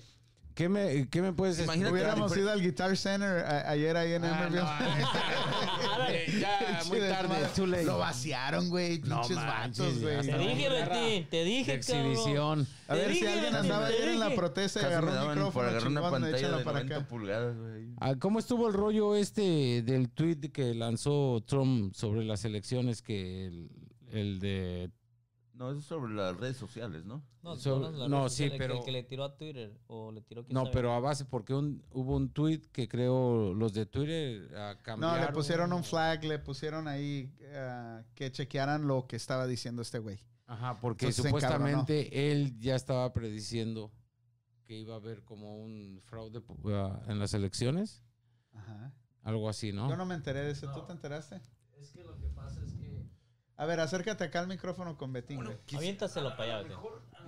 ¿qué 0.61 0.69
me, 0.69 1.07
qué 1.09 1.21
me 1.23 1.33
puedes 1.33 1.57
Imagínate 1.59 1.85
la 1.85 1.91
Hubiéramos 1.91 2.37
ido 2.37 2.51
al 2.51 2.61
Guitar 2.61 2.95
Center 2.95 3.43
a- 3.45 3.69
ayer 3.71 3.97
ahí 3.97 4.13
en 4.13 4.25
Ah, 4.25 4.47
Emerville. 4.47 4.61
no, 4.61 6.07
eh, 6.09 6.25
ya, 6.39 6.81
muy 6.87 6.99
tarde, 6.99 7.23
nomás 7.33 7.53
too 7.53 7.65
late. 7.65 7.83
Lo 7.85 7.97
vaciaron, 7.97 8.69
güey. 8.69 8.99
No 8.99 9.21
Pinches 9.21 9.37
manches, 9.37 9.77
vatos, 9.79 10.01
güey. 10.01 10.21
Te 10.21 10.37
dije, 10.37 10.69
Betín, 10.69 11.27
te 11.29 11.43
dije, 11.43 11.79
cabrón. 11.79 12.11
exhibición. 12.11 12.67
A 12.87 12.93
ver 12.93 13.15
si 13.15 13.25
alguien 13.25 13.55
andaba 13.55 13.87
ayer 13.87 14.09
en 14.09 14.19
la 14.19 14.35
protesta 14.35 14.81
y 14.81 14.85
agarró 14.85 15.07
un 15.11 15.17
micrófono 15.19 15.51
por 15.51 15.65
agarrar 15.65 15.87
una 15.87 16.01
pantalla 16.11 16.57
de 16.57 16.63
para 16.63 16.79
90 16.79 16.95
acá. 16.95 17.07
pulgadas, 17.07 17.57
güey. 17.57 17.87
Ah, 17.99 18.13
¿Cómo 18.19 18.37
estuvo 18.39 18.67
el 18.67 18.73
rollo 18.73 19.15
este 19.15 19.81
del 19.81 20.09
tweet 20.09 20.51
que 20.53 20.75
lanzó 20.75 21.43
Trump 21.47 21.93
sobre 21.95 22.23
las 22.23 22.45
elecciones 22.45 23.01
que 23.01 23.47
el, 23.47 23.69
el 24.11 24.39
de... 24.39 24.91
No, 25.53 25.69
eso 25.69 25.79
es 25.79 25.85
sobre 25.85 26.13
las 26.13 26.35
redes 26.37 26.57
sociales, 26.57 27.05
¿no? 27.05 27.23
No, 27.43 27.55
So- 27.55 27.75
todas 27.79 27.93
las 27.93 28.09
no, 28.09 28.19
redes 28.21 28.31
sí, 28.33 28.37
sociales, 28.49 28.53
que 28.53 28.57
pero- 28.67 28.79
El 28.79 28.85
que 28.85 28.91
le 28.91 29.03
tiró 29.03 29.23
a 29.25 29.37
Twitter 29.37 29.77
o 29.87 30.11
le 30.11 30.21
tiró 30.21 30.43
No, 30.49 30.61
sabe. 30.61 30.71
pero 30.73 30.93
a 30.93 30.99
base, 30.99 31.25
porque 31.25 31.53
un- 31.53 31.83
hubo 31.91 32.15
un 32.15 32.29
tweet 32.29 32.61
que 32.71 32.87
creo 32.87 33.53
los 33.53 33.73
de 33.73 33.85
Twitter 33.85 34.49
ah, 34.55 34.73
No, 34.77 34.83
cambiaron. 34.83 35.25
le 35.27 35.31
pusieron 35.33 35.73
un 35.73 35.83
flag, 35.83 36.23
le 36.23 36.39
pusieron 36.39 36.87
ahí 36.87 37.31
ah, 37.55 38.01
que 38.15 38.31
chequearan 38.31 38.87
lo 38.87 39.05
que 39.07 39.15
estaba 39.17 39.45
diciendo 39.45 39.81
este 39.81 39.99
güey. 39.99 40.19
Ajá, 40.47 40.79
porque 40.79 41.05
Entonces 41.05 41.25
supuestamente 41.25 42.31
él 42.31 42.57
ya 42.59 42.75
estaba 42.75 43.11
prediciendo 43.13 43.91
que 44.65 44.77
iba 44.79 44.93
a 44.93 44.97
haber 44.97 45.23
como 45.23 45.57
un 45.57 46.01
fraude 46.05 46.41
ah, 46.73 47.01
en 47.07 47.19
las 47.19 47.33
elecciones. 47.33 48.03
Ajá. 48.53 48.93
Algo 49.23 49.47
así, 49.49 49.71
¿no? 49.71 49.87
Yo 49.89 49.95
no 49.95 50.05
me 50.05 50.15
enteré 50.15 50.41
de 50.43 50.51
eso. 50.51 50.67
¿Tú 50.71 50.79
No. 50.79 50.85
te 50.85 50.93
enteraste? 50.93 51.39
Es 51.77 51.91
que 51.91 52.03
lo 52.03 52.15
que 52.17 52.21
que 52.27 52.30
A 53.57 53.65
ver, 53.65 53.79
acércate 53.79 54.23
acá 54.23 54.39
al 54.39 54.47
micrófono 54.47 54.97
con 54.97 55.13
Betín, 55.13 55.43
güey. 55.43 55.57
Aviéntaselo 55.75 56.31
para 56.35 56.59
allá, 56.59 56.63
Betín. 56.63 56.77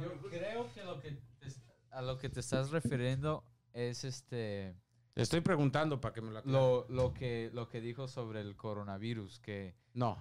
yo 0.02 0.30
creo 0.30 0.74
que 0.74 0.84
lo 0.84 1.00
que 1.00 1.12
te, 1.12 1.54
a 1.92 2.02
lo 2.02 2.18
que 2.18 2.30
te 2.30 2.40
estás 2.40 2.72
refiriendo 2.72 3.44
es 3.74 4.04
este 4.04 4.76
Te 5.14 5.22
estoy 5.22 5.42
preguntando 5.42 6.02
para 6.02 6.14
que 6.14 6.22
me 6.22 6.32
lo 6.32 6.40
aclare. 6.40 6.58
lo, 6.58 6.86
lo 6.90 7.14
que 7.14 7.52
lo 7.54 7.68
que 7.68 7.82
dijo 7.82 8.08
sobre 8.08 8.42
el 8.42 8.56
coronavirus 8.56 9.40
que 9.40 9.76
No, 9.94 10.18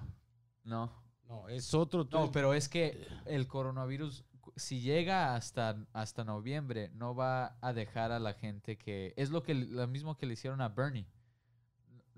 no 0.65 0.93
no, 1.29 1.49
es 1.49 1.73
otro 1.73 2.07
no 2.11 2.31
pero 2.31 2.53
es 2.53 2.69
que 2.69 3.07
el 3.25 3.47
coronavirus 3.47 4.25
si 4.57 4.81
llega 4.81 5.35
hasta 5.35 5.87
hasta 5.95 6.25
noviembre 6.25 6.91
no 6.93 7.15
va 7.15 7.57
a 7.63 7.73
dejar 7.73 8.13
a 8.13 8.19
la 8.19 8.35
gente 8.35 8.77
que 8.77 9.15
es 9.17 9.31
lo 9.31 9.43
que 9.43 9.55
lo 9.55 9.87
mismo 9.87 10.17
que 10.19 10.27
le 10.27 10.35
hicieron 10.35 10.61
a 10.61 10.69
Bernie 10.69 11.07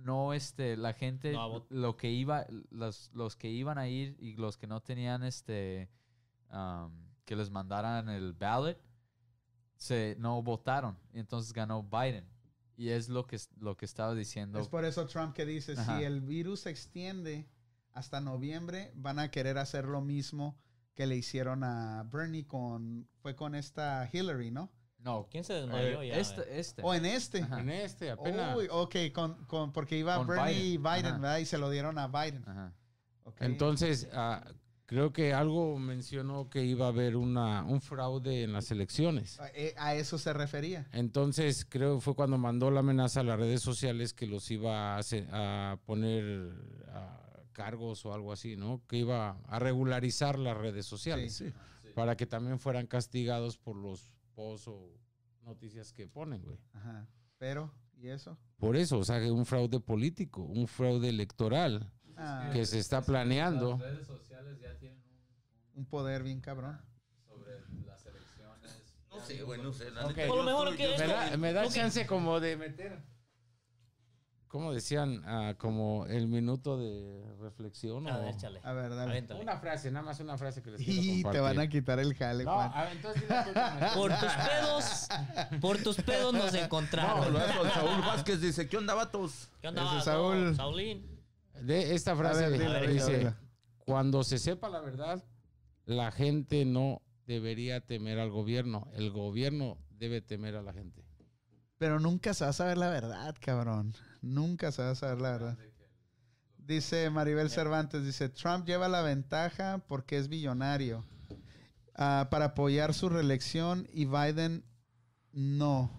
no 0.05 0.35
este 0.35 0.77
la 0.77 0.93
gente 0.93 1.33
No, 1.33 1.67
lo 1.71 1.97
que 1.97 2.11
iba 2.11 2.47
los, 2.71 3.11
los 3.15 3.37
que 3.37 3.49
iban 3.49 3.79
a 3.79 3.89
ir 3.89 4.17
y 4.21 4.35
los 4.37 4.57
que 4.57 4.67
no 4.67 4.81
tenían 4.81 5.25
este 5.25 5.91
um, 6.53 6.93
que 7.25 7.35
les 7.35 7.51
mandaran 7.51 8.09
el 8.09 8.35
ballot 8.35 8.79
se 9.77 10.17
no 10.19 10.43
votaron 10.43 10.97
y 11.13 11.21
entonces 11.21 11.53
ganó 11.53 11.83
Biden 11.83 12.29
y 12.77 12.91
es 12.91 13.09
lo 13.09 13.27
que 13.27 13.41
lo 13.59 13.77
que 13.77 13.87
estaba 13.87 14.15
diciendo 14.15 14.59
Es 14.59 14.69
por 14.69 14.85
eso 14.85 15.07
Trump 15.07 15.35
que 15.35 15.47
dice, 15.47 15.73
Ajá. 15.73 15.99
si 15.99 16.05
el 16.05 16.21
virus 16.21 16.61
se 16.61 16.71
extiende 16.71 17.49
hasta 17.93 18.21
noviembre, 18.21 18.93
van 18.97 19.19
a 19.19 19.31
querer 19.31 19.59
hacer 19.59 19.85
lo 19.85 20.01
mismo 20.01 20.59
que 20.95 21.07
le 21.07 21.17
hicieron 21.17 21.65
a 21.65 22.03
Bernie 22.13 22.47
con, 22.47 23.09
fue 23.23 23.37
con 23.37 23.55
esta 23.55 24.09
Hillary, 24.13 24.51
¿no? 24.51 24.73
No 25.05 25.29
¿Quién 25.31 25.45
se 25.45 25.53
desmayó 25.55 26.03
eh, 26.03 26.09
ya? 26.09 26.15
este 26.17 26.59
este 26.59 26.83
O 26.83 26.95
en 26.95 27.05
este. 27.05 27.43
Ajá. 27.43 27.61
En 27.61 27.69
este, 27.71 28.11
apenas. 28.11 28.57
Uy, 28.57 28.67
ok, 28.71 28.97
con, 29.13 29.45
con- 29.45 29.73
porque 29.73 29.99
iba 29.99 30.17
Con 30.17 30.27
Bernie 30.27 30.55
y 30.55 30.77
Biden. 30.79 30.83
Biden. 30.83 31.21
¿verdad? 31.21 31.39
Y 31.39 31.45
se 31.45 31.59
lo 31.59 31.69
dieron 31.71 31.99
a 31.99 32.09
Biden. 32.09 32.43
Ajá. 32.49 32.73
Entonces, 33.41 34.09
ah, 34.13 34.45
creo 34.87 35.13
que 35.13 35.33
algo 35.33 35.79
mencionó 35.79 36.49
que 36.51 36.65
iba 36.65 36.87
a 36.87 36.89
haber 36.89 37.17
una, 37.17 37.65
un 37.65 37.81
fraude 37.81 38.43
en 38.43 38.53
las 38.53 38.71
elecciones. 38.71 39.41
A, 39.41 39.49
eh, 39.55 39.75
a 39.79 39.95
eso 39.95 40.19
se 40.19 40.33
refería. 40.33 40.87
Entonces, 40.93 41.65
creo 41.69 41.97
que 41.97 42.01
fue 42.03 42.15
cuando 42.15 42.39
mandó 42.39 42.71
la 42.71 42.81
amenaza 42.81 43.21
a 43.21 43.25
las 43.25 43.39
redes 43.39 43.63
sociales 43.63 44.13
que 44.13 44.27
los 44.27 44.51
iba 44.51 44.95
a, 44.95 44.99
hacer- 44.99 45.29
a 45.33 45.79
poner 45.87 46.53
a 46.93 47.21
cargos 47.53 48.05
o 48.05 48.13
algo 48.13 48.33
así, 48.33 48.57
¿no? 48.57 48.83
Que 48.89 48.97
iba 48.99 49.39
a 49.47 49.59
regularizar 49.59 50.39
las 50.39 50.57
redes 50.57 50.87
sociales 50.87 51.35
Sí. 51.35 51.53
para 51.95 52.17
que 52.17 52.27
también 52.27 52.59
fueran 52.59 52.87
castigados 52.87 53.57
por 53.57 53.77
los 53.77 54.13
posts 54.35 54.69
o 54.69 54.91
noticias 55.43 55.93
que 55.93 56.07
ponen, 56.07 56.43
güey. 56.43 56.59
Ajá. 56.73 57.07
Pero, 57.39 57.73
¿y 57.97 58.09
eso? 58.09 58.37
Por 58.59 58.77
eso, 58.77 58.99
o 58.99 59.05
sea, 59.05 59.21
que 59.21 59.31
un 59.31 59.45
fraude 59.47 59.81
político, 59.81 60.43
un 60.43 60.67
fraude 60.67 61.09
electoral 61.09 61.91
Ah, 62.17 62.51
que 62.53 62.65
se 62.65 62.79
está 62.79 62.99
Es 62.99 63.07
planeando. 63.07 63.71
las 63.73 63.81
redes 63.81 64.07
sociales 64.07 64.61
ya 64.61 64.77
tienen 64.79 65.03
un, 65.75 65.81
un 65.81 65.87
poder 65.87 66.23
bien 66.23 66.41
cabrón. 66.41 66.81
sobre 67.27 67.61
las 67.85 68.07
elecciones 68.07 68.95
No 69.11 69.21
sé, 69.21 69.43
güey, 69.43 69.61
no 69.63 69.73
sé. 69.73 69.91
la 69.91 70.07
Ok. 70.07 70.17
neta, 70.17 70.29
Por 70.29 70.37
lo 70.39 70.45
mejor 70.45 70.77
que 70.77 70.89
Me 70.99 71.07
da, 71.09 71.37
me 71.37 71.53
da 71.53 71.69
chance 71.69 72.07
como 72.07 72.39
de 72.41 72.57
meter. 72.57 73.03
¿Cómo 74.55 74.73
decían? 74.73 75.21
Ah, 75.25 75.55
como 75.59 76.07
el 76.07 76.29
minuto 76.29 76.79
de 76.79 77.25
reflexión. 77.41 78.07
A 78.07 78.19
o- 78.19 78.21
ver, 78.23 78.35
échale. 78.37 78.61
A 78.63 78.73
ver, 78.73 78.91
dale. 78.95 79.11
Aviéntale. 79.11 79.41
Una 79.41 79.57
frase, 79.59 79.91
nada 79.91 80.07
más 80.07 80.21
una 80.21 80.39
frase 80.39 80.63
que 80.63 80.71
les 80.71 80.81
quiero 80.81 81.03
Y 81.03 81.25
te 81.25 81.41
van 81.41 81.59
a 81.59 81.69
quitar 81.69 81.99
el 81.99 82.15
jale, 82.15 82.45
No, 82.45 82.55
Juan. 82.55 82.71
a 82.73 82.85
ver, 82.85 82.93
entonces 82.93 83.23
dile 83.23 83.35
tú, 83.47 83.53
Tomás. 83.53 83.95
Por 83.97 84.11
tus 84.21 84.33
pedos, 84.33 85.09
por 85.61 85.79
tus 85.79 85.97
pedos 85.97 86.33
nos 86.35 86.53
No, 86.53 86.59
encontraron. 86.61 87.33
lo 87.33 87.39
hago, 87.41 87.65
Saúl 87.69 88.01
Vázquez 88.07 88.41
dice, 88.41 88.69
¿qué 88.69 88.77
onda, 88.77 88.95
vatos? 88.95 89.49
¿Qué 89.61 89.67
onda, 89.67 89.83
Ese 89.83 89.91
es 89.99 90.07
vato? 90.07 90.11
Saúl. 90.13 90.55
Saulín. 90.55 91.21
De 91.61 91.93
esta 91.97 92.15
frase 92.15 92.49
ver, 92.49 92.89
dice, 92.93 93.35
cuando 93.79 94.23
se 94.23 94.39
sepa 94.39 94.69
la 94.69 94.81
verdad, 94.83 95.25
la 95.85 96.13
gente 96.13 96.65
no 96.65 97.03
debería 97.27 97.81
temer 97.81 98.21
al 98.21 98.31
gobierno, 98.31 98.87
el 98.93 99.11
gobierno 99.11 99.79
debe 99.91 100.21
temer 100.21 100.55
a 100.55 100.63
la 100.63 100.73
gente. 100.73 101.03
Pero 101.77 101.99
nunca 101.99 102.35
se 102.35 102.45
va 102.45 102.51
a 102.51 102.53
saber 102.53 102.79
la 102.79 102.89
verdad, 102.89 103.35
cabrón. 103.41 103.95
Nunca 104.25 104.73
se 104.73 104.83
va 104.83 104.91
a 104.91 104.95
saber 104.95 105.21
la 105.21 105.31
verdad. 105.33 105.59
Dice 106.57 107.11
Maribel 107.11 107.51
Cervantes, 107.51 108.05
dice, 108.05 108.29
Trump 108.31 108.67
lleva 108.67 108.89
la 108.89 109.03
ventaja 109.03 109.83
porque 109.87 110.17
es 110.17 110.29
billonario 110.29 111.05
ah, 111.95 112.29
para 112.31 112.47
apoyar 112.47 112.95
su 112.95 113.09
reelección 113.11 113.87
y 113.93 114.07
Biden 114.07 114.65
no. 115.33 115.91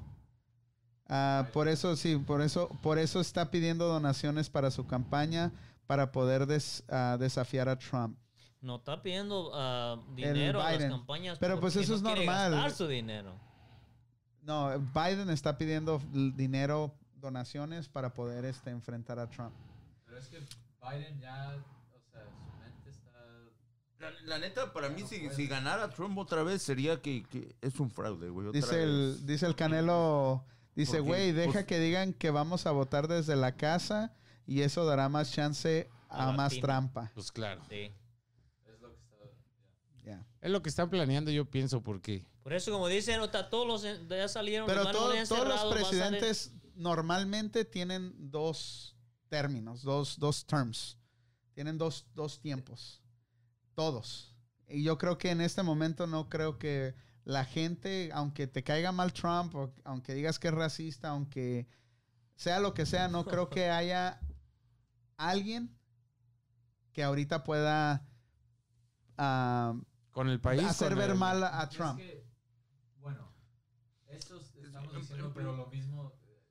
Ah, 1.07 1.47
por 1.53 1.67
eso, 1.67 1.95
sí, 1.95 2.15
por 2.17 2.41
eso, 2.41 2.67
por 2.81 2.97
eso 2.97 3.19
está 3.19 3.51
pidiendo 3.51 3.87
donaciones 3.87 4.49
para 4.49 4.71
su 4.71 4.87
campaña 4.87 5.51
para 5.85 6.11
poder 6.11 6.47
des- 6.47 6.83
ah, 6.89 7.17
desafiar 7.19 7.69
a 7.69 7.77
Trump. 7.77 8.17
No 8.61 8.77
está 8.77 9.03
pidiendo 9.03 10.03
dinero 10.15 10.59
a 10.63 10.71
las 10.71 10.89
campañas. 10.89 11.37
Pero, 11.37 11.59
pues, 11.59 11.75
eso 11.75 11.91
no 11.91 11.97
es 11.97 12.01
normal. 12.01 12.51
gastar 12.53 12.71
su 12.71 12.87
dinero. 12.87 13.35
No, 14.41 14.79
Biden 14.79 15.29
está 15.29 15.55
pidiendo 15.59 16.01
dinero, 16.35 16.91
donaciones 17.25 17.89
para 17.89 18.13
poder 18.13 18.45
este, 18.45 18.69
enfrentar 18.69 19.19
a 19.19 19.27
Trump. 19.29 19.53
Pero 20.05 20.17
es 20.19 20.27
que 20.27 20.39
Biden 20.81 21.19
ya, 21.19 21.57
o 21.93 21.99
sea, 22.11 22.21
su 22.23 22.57
mente 22.59 22.89
está... 22.91 23.09
La, 23.99 24.11
la 24.25 24.39
neta, 24.39 24.71
para 24.71 24.89
mí, 24.89 25.01
si, 25.07 25.29
si 25.31 25.47
ganara 25.47 25.89
Trump 25.89 26.17
otra 26.19 26.43
vez, 26.43 26.61
sería 26.61 27.01
que, 27.01 27.23
que 27.23 27.55
es 27.61 27.79
un 27.79 27.89
fraude, 27.89 28.29
güey. 28.29 28.47
otra 28.47 28.59
Dice 28.61 28.75
vez. 28.75 28.85
el, 28.85 29.25
dice 29.25 29.45
el 29.47 29.55
Canelo, 29.55 30.45
dice, 30.75 30.99
güey, 30.99 31.31
deja 31.31 31.51
pues- 31.53 31.65
que 31.65 31.79
digan 31.79 32.13
que 32.13 32.29
vamos 32.29 32.67
a 32.67 32.71
votar 32.71 33.07
desde 33.07 33.35
la 33.35 33.55
casa 33.57 34.13
y 34.45 34.61
eso 34.61 34.85
dará 34.85 35.09
más 35.09 35.31
chance 35.31 35.89
A 36.09 36.29
a 36.29 36.31
más 36.33 36.59
trampa. 36.59 37.11
Pues 37.15 37.31
claro. 37.31 37.61
Sí. 37.67 37.91
Es 38.67 38.79
lo 38.81 38.89
que 38.93 38.99
está... 39.01 39.15
Ya. 40.03 40.25
Es 40.41 40.51
lo 40.51 40.61
que 40.61 40.69
están 40.69 40.89
planeando, 40.91 41.31
yo 41.31 41.45
pienso, 41.45 41.81
porque 41.81 42.23
Por 42.43 42.53
eso, 42.53 42.71
como 42.71 42.87
dicen, 42.87 43.19
todos 43.49 43.65
los 43.67 44.07
ya 44.07 44.27
salieron. 44.27 44.67
Pero 44.67 44.83
los 44.83 44.91
todo- 44.91 45.13
todos 45.27 45.47
los 45.47 45.73
presidentes 45.73 46.51
normalmente 46.75 47.65
tienen 47.65 48.13
dos 48.31 48.95
términos, 49.29 49.81
dos, 49.81 50.17
dos 50.19 50.45
terms. 50.45 50.97
Tienen 51.53 51.77
dos, 51.77 52.05
dos 52.13 52.39
tiempos. 52.39 53.01
Todos. 53.73 54.35
Y 54.67 54.83
yo 54.83 54.97
creo 54.97 55.17
que 55.17 55.31
en 55.31 55.41
este 55.41 55.63
momento 55.63 56.07
no 56.07 56.27
creo 56.29 56.57
que 56.57 56.95
la 57.23 57.43
gente, 57.45 58.09
aunque 58.13 58.47
te 58.47 58.63
caiga 58.63 58.91
mal 58.91 59.13
Trump, 59.13 59.55
o 59.55 59.73
aunque 59.83 60.13
digas 60.13 60.37
que 60.39 60.47
es 60.49 60.53
racista, 60.53 61.09
aunque 61.09 61.67
sea 62.35 62.59
lo 62.59 62.73
que 62.73 62.85
sea, 62.85 63.07
no 63.07 63.25
creo 63.25 63.49
que 63.49 63.69
haya 63.69 64.19
alguien 65.17 65.75
que 66.93 67.03
ahorita 67.03 67.43
pueda 67.43 68.07
ah, 69.17 69.75
con 70.11 70.29
el 70.29 70.39
país. 70.39 70.63
hacer 70.63 70.89
con 70.89 70.97
ver 70.99 71.11
el- 71.11 71.17
mal 71.17 71.43
a 71.43 71.63
Es 71.63 71.69
Trump. 71.69 71.97
que, 71.97 72.25
bueno, 72.99 73.31
esto 74.07 74.37
es- 74.39 74.55
estamos 74.55 74.93
en- 74.93 75.01
diciendo, 75.01 75.27
en- 75.27 75.33
pero 75.33 75.55
lo 75.55 75.67
mismo 75.67 76.13
eh, 76.23 76.43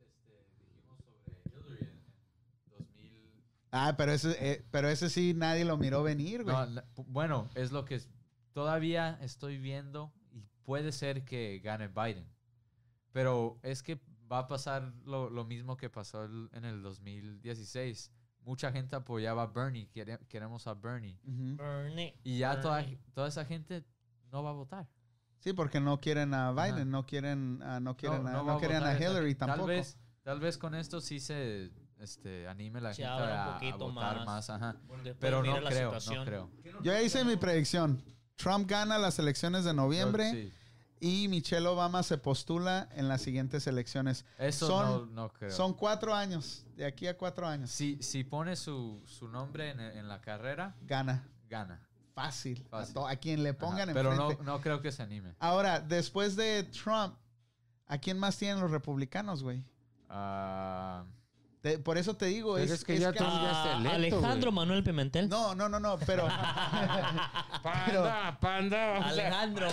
este, 0.00 0.46
dijimos 0.60 0.98
sobre 1.04 1.42
Hillary 1.46 1.84
en, 1.84 1.98
en 1.98 2.70
2000. 2.70 3.44
Ah, 3.70 3.94
pero 3.96 4.12
ese, 4.12 4.36
eh, 4.40 4.64
pero 4.70 4.88
ese 4.88 5.10
sí 5.10 5.34
nadie 5.34 5.64
lo 5.64 5.76
miró 5.76 6.02
venir, 6.02 6.42
güey. 6.44 6.54
No, 6.56 6.66
la- 6.66 6.84
pu- 6.94 7.04
bueno, 7.08 7.48
es 7.54 7.70
lo 7.72 7.84
que 7.84 7.96
es- 7.96 8.08
todavía 8.52 9.18
estoy 9.22 9.58
viendo 9.58 10.12
y 10.32 10.42
puede 10.64 10.92
ser 10.92 11.24
que 11.24 11.58
gane 11.62 11.88
Biden. 11.88 12.26
Pero 13.12 13.58
es 13.62 13.82
que 13.82 14.00
va 14.30 14.40
a 14.40 14.48
pasar 14.48 14.92
lo, 15.04 15.30
lo 15.30 15.44
mismo 15.44 15.76
que 15.76 15.90
pasó 15.90 16.24
el- 16.24 16.48
en 16.52 16.64
el 16.64 16.82
2016. 16.82 18.10
Mucha 18.42 18.72
gente 18.72 18.96
apoyaba 18.96 19.42
a 19.42 19.46
Bernie, 19.46 19.88
quere- 19.90 20.18
queremos 20.28 20.66
a 20.66 20.74
Bernie. 20.74 21.18
Bernie, 21.24 22.14
Y 22.24 22.38
ya 22.38 22.60
toda, 22.60 22.76
Bernie. 22.78 22.98
toda 23.12 23.28
esa 23.28 23.44
gente 23.44 23.84
no 24.32 24.42
va 24.42 24.50
a 24.50 24.54
votar. 24.54 24.88
Sí, 25.40 25.52
porque 25.52 25.80
no 25.80 26.00
quieren 26.00 26.34
a 26.34 26.52
Biden, 26.52 26.90
no 26.90 27.04
quieren, 27.06 27.62
a, 27.62 27.78
no 27.80 27.96
quieren, 27.96 28.26
a, 28.26 28.42
no 28.42 28.58
querían 28.58 28.82
a 28.84 28.94
Hillary 28.96 29.34
tampoco. 29.34 29.66
Tal 29.66 29.68
vez, 29.76 29.98
tal 30.22 30.40
vez 30.40 30.58
con 30.58 30.74
esto 30.74 31.00
sí 31.00 31.20
se 31.20 31.70
este, 32.00 32.46
anime 32.48 32.80
la 32.80 32.94
Se 32.94 33.02
gente 33.02 33.12
abra 33.12 33.58
un 33.60 33.66
a, 33.68 33.74
a 33.74 33.76
votar 33.76 34.16
más. 34.18 34.26
más. 34.26 34.50
ajá. 34.50 34.76
Pero 35.20 35.42
no 35.42 35.60
la 35.60 35.70
creo, 35.70 35.92
no 35.92 36.24
creo. 36.24 36.50
Yo 36.64 36.80
ya 36.82 37.02
hice 37.02 37.24
mi 37.24 37.36
predicción. 37.36 38.02
Trump 38.36 38.68
gana 38.70 38.98
las 38.98 39.18
elecciones 39.18 39.64
de 39.64 39.74
noviembre 39.74 40.30
Sí. 40.30 40.52
y 41.00 41.28
Michelle 41.28 41.66
Obama 41.66 42.02
se 42.04 42.16
postula 42.18 42.88
en 42.94 43.08
las 43.08 43.20
siguientes 43.22 43.66
elecciones. 43.66 44.24
Eso 44.38 44.66
Son- 44.68 44.86
no, 44.86 45.06
no 45.06 45.32
creo. 45.32 45.50
Son 45.50 45.74
cuatro 45.74 46.14
años, 46.14 46.64
de 46.76 46.84
aquí 46.86 47.06
a 47.08 47.16
cuatro 47.18 47.46
años. 47.48 47.70
Si, 47.70 48.00
si 48.02 48.22
pone 48.22 48.54
su, 48.54 49.02
su 49.06 49.26
nombre 49.28 49.70
en, 49.70 49.80
en 49.80 50.06
la 50.08 50.20
carrera, 50.20 50.76
Gana. 50.82 51.26
gana. 51.48 51.80
Fácil. 52.14 52.64
A, 52.70 52.78
Fácil. 52.78 52.96
a 53.08 53.16
quien 53.16 53.42
le 53.42 53.54
pongan 53.54 53.88
Ajá, 53.90 53.92
Pero 53.94 54.14
no, 54.14 54.32
no 54.42 54.60
creo 54.60 54.80
que 54.82 54.90
se 54.92 55.02
anime. 55.02 55.34
Ahora, 55.40 55.80
después 55.80 56.34
de 56.36 56.62
Trump, 56.64 57.14
¿a 57.86 57.98
quién 57.98 58.18
más 58.18 58.36
tienen 58.36 58.60
los 58.60 58.70
republicanos, 58.70 59.42
güey? 59.42 59.64
Ah, 60.08 61.04
Te- 61.68 61.78
por 61.78 61.98
eso 61.98 62.16
te 62.16 62.26
digo, 62.26 62.54
Pero 62.54 62.64
es, 62.64 62.70
es 62.70 62.84
que 62.84 62.94
es 62.94 63.00
ya 63.00 63.12
que- 63.12 63.18
Ah, 63.22 63.92
electo, 63.94 64.18
Alejandro. 64.18 64.52
Manuel 64.52 64.82
Pimentel. 64.82 65.28
No, 65.28 65.54
no, 65.54 65.68
no, 65.68 65.78
no, 65.78 65.98
pero... 66.06 66.26
Panda, 67.62 68.38
panda. 68.40 68.86
vamos 68.92 69.06
a- 69.06 69.08
Alejandro. 69.10 69.68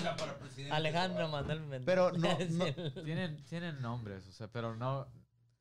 Alejandro 0.71 1.27
Manuel 1.29 1.59
Pimentel. 1.61 1.85
Pero 1.85 2.11
no- 2.11 2.37
no- 2.49 3.03
tienen, 3.03 3.43
tienen 3.45 3.81
nombres, 3.81 4.27
o 4.27 4.31
sea, 4.31 4.47
pero 4.47 4.75
no. 4.75 5.07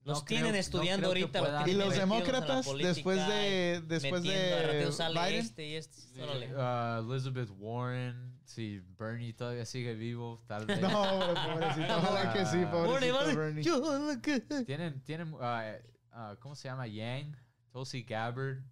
Los 0.05 0.19
no 0.19 0.25
tienen 0.27 0.51
creo- 0.51 0.61
estudiando 0.61 1.07
ahorita. 1.09 1.65
¿Y 1.67 1.73
los 1.75 1.95
demócratas 1.95 2.67
política 2.67 2.89
después 2.95 3.27
de- 3.27 3.83
después 3.87 4.23
de 4.23 4.93
Biden? 5.15 5.41
este 5.41 5.67
y 5.67 5.75
este. 5.77 6.23
órale. 6.23 6.51
Ah, 6.59 7.01
Elizabeth 7.03 7.49
Warren, 7.57 8.39
si 8.45 8.81
Bernie 8.99 9.33
todavía 9.33 9.65
sigue 9.65 9.95
vivo, 9.95 10.43
tal 10.47 10.67
vez. 10.67 10.79
No, 10.81 10.91
pobrecito. 10.91 11.97
Ojalá 11.97 12.33
que 12.35 12.45
sí, 12.45 12.59
Ah. 12.67 12.71
pobrecito 12.71 13.37
Bernie. 13.37 14.65
Tienen, 14.67 15.03
tienen, 15.05 15.35
ah, 15.41 15.73
ah, 16.15 16.37
¿cómo 16.41 16.55
se 16.55 16.69
llama? 16.69 16.87
Yang, 16.87 17.37
Tulsi 17.71 18.03
Gabbard. 18.05 18.63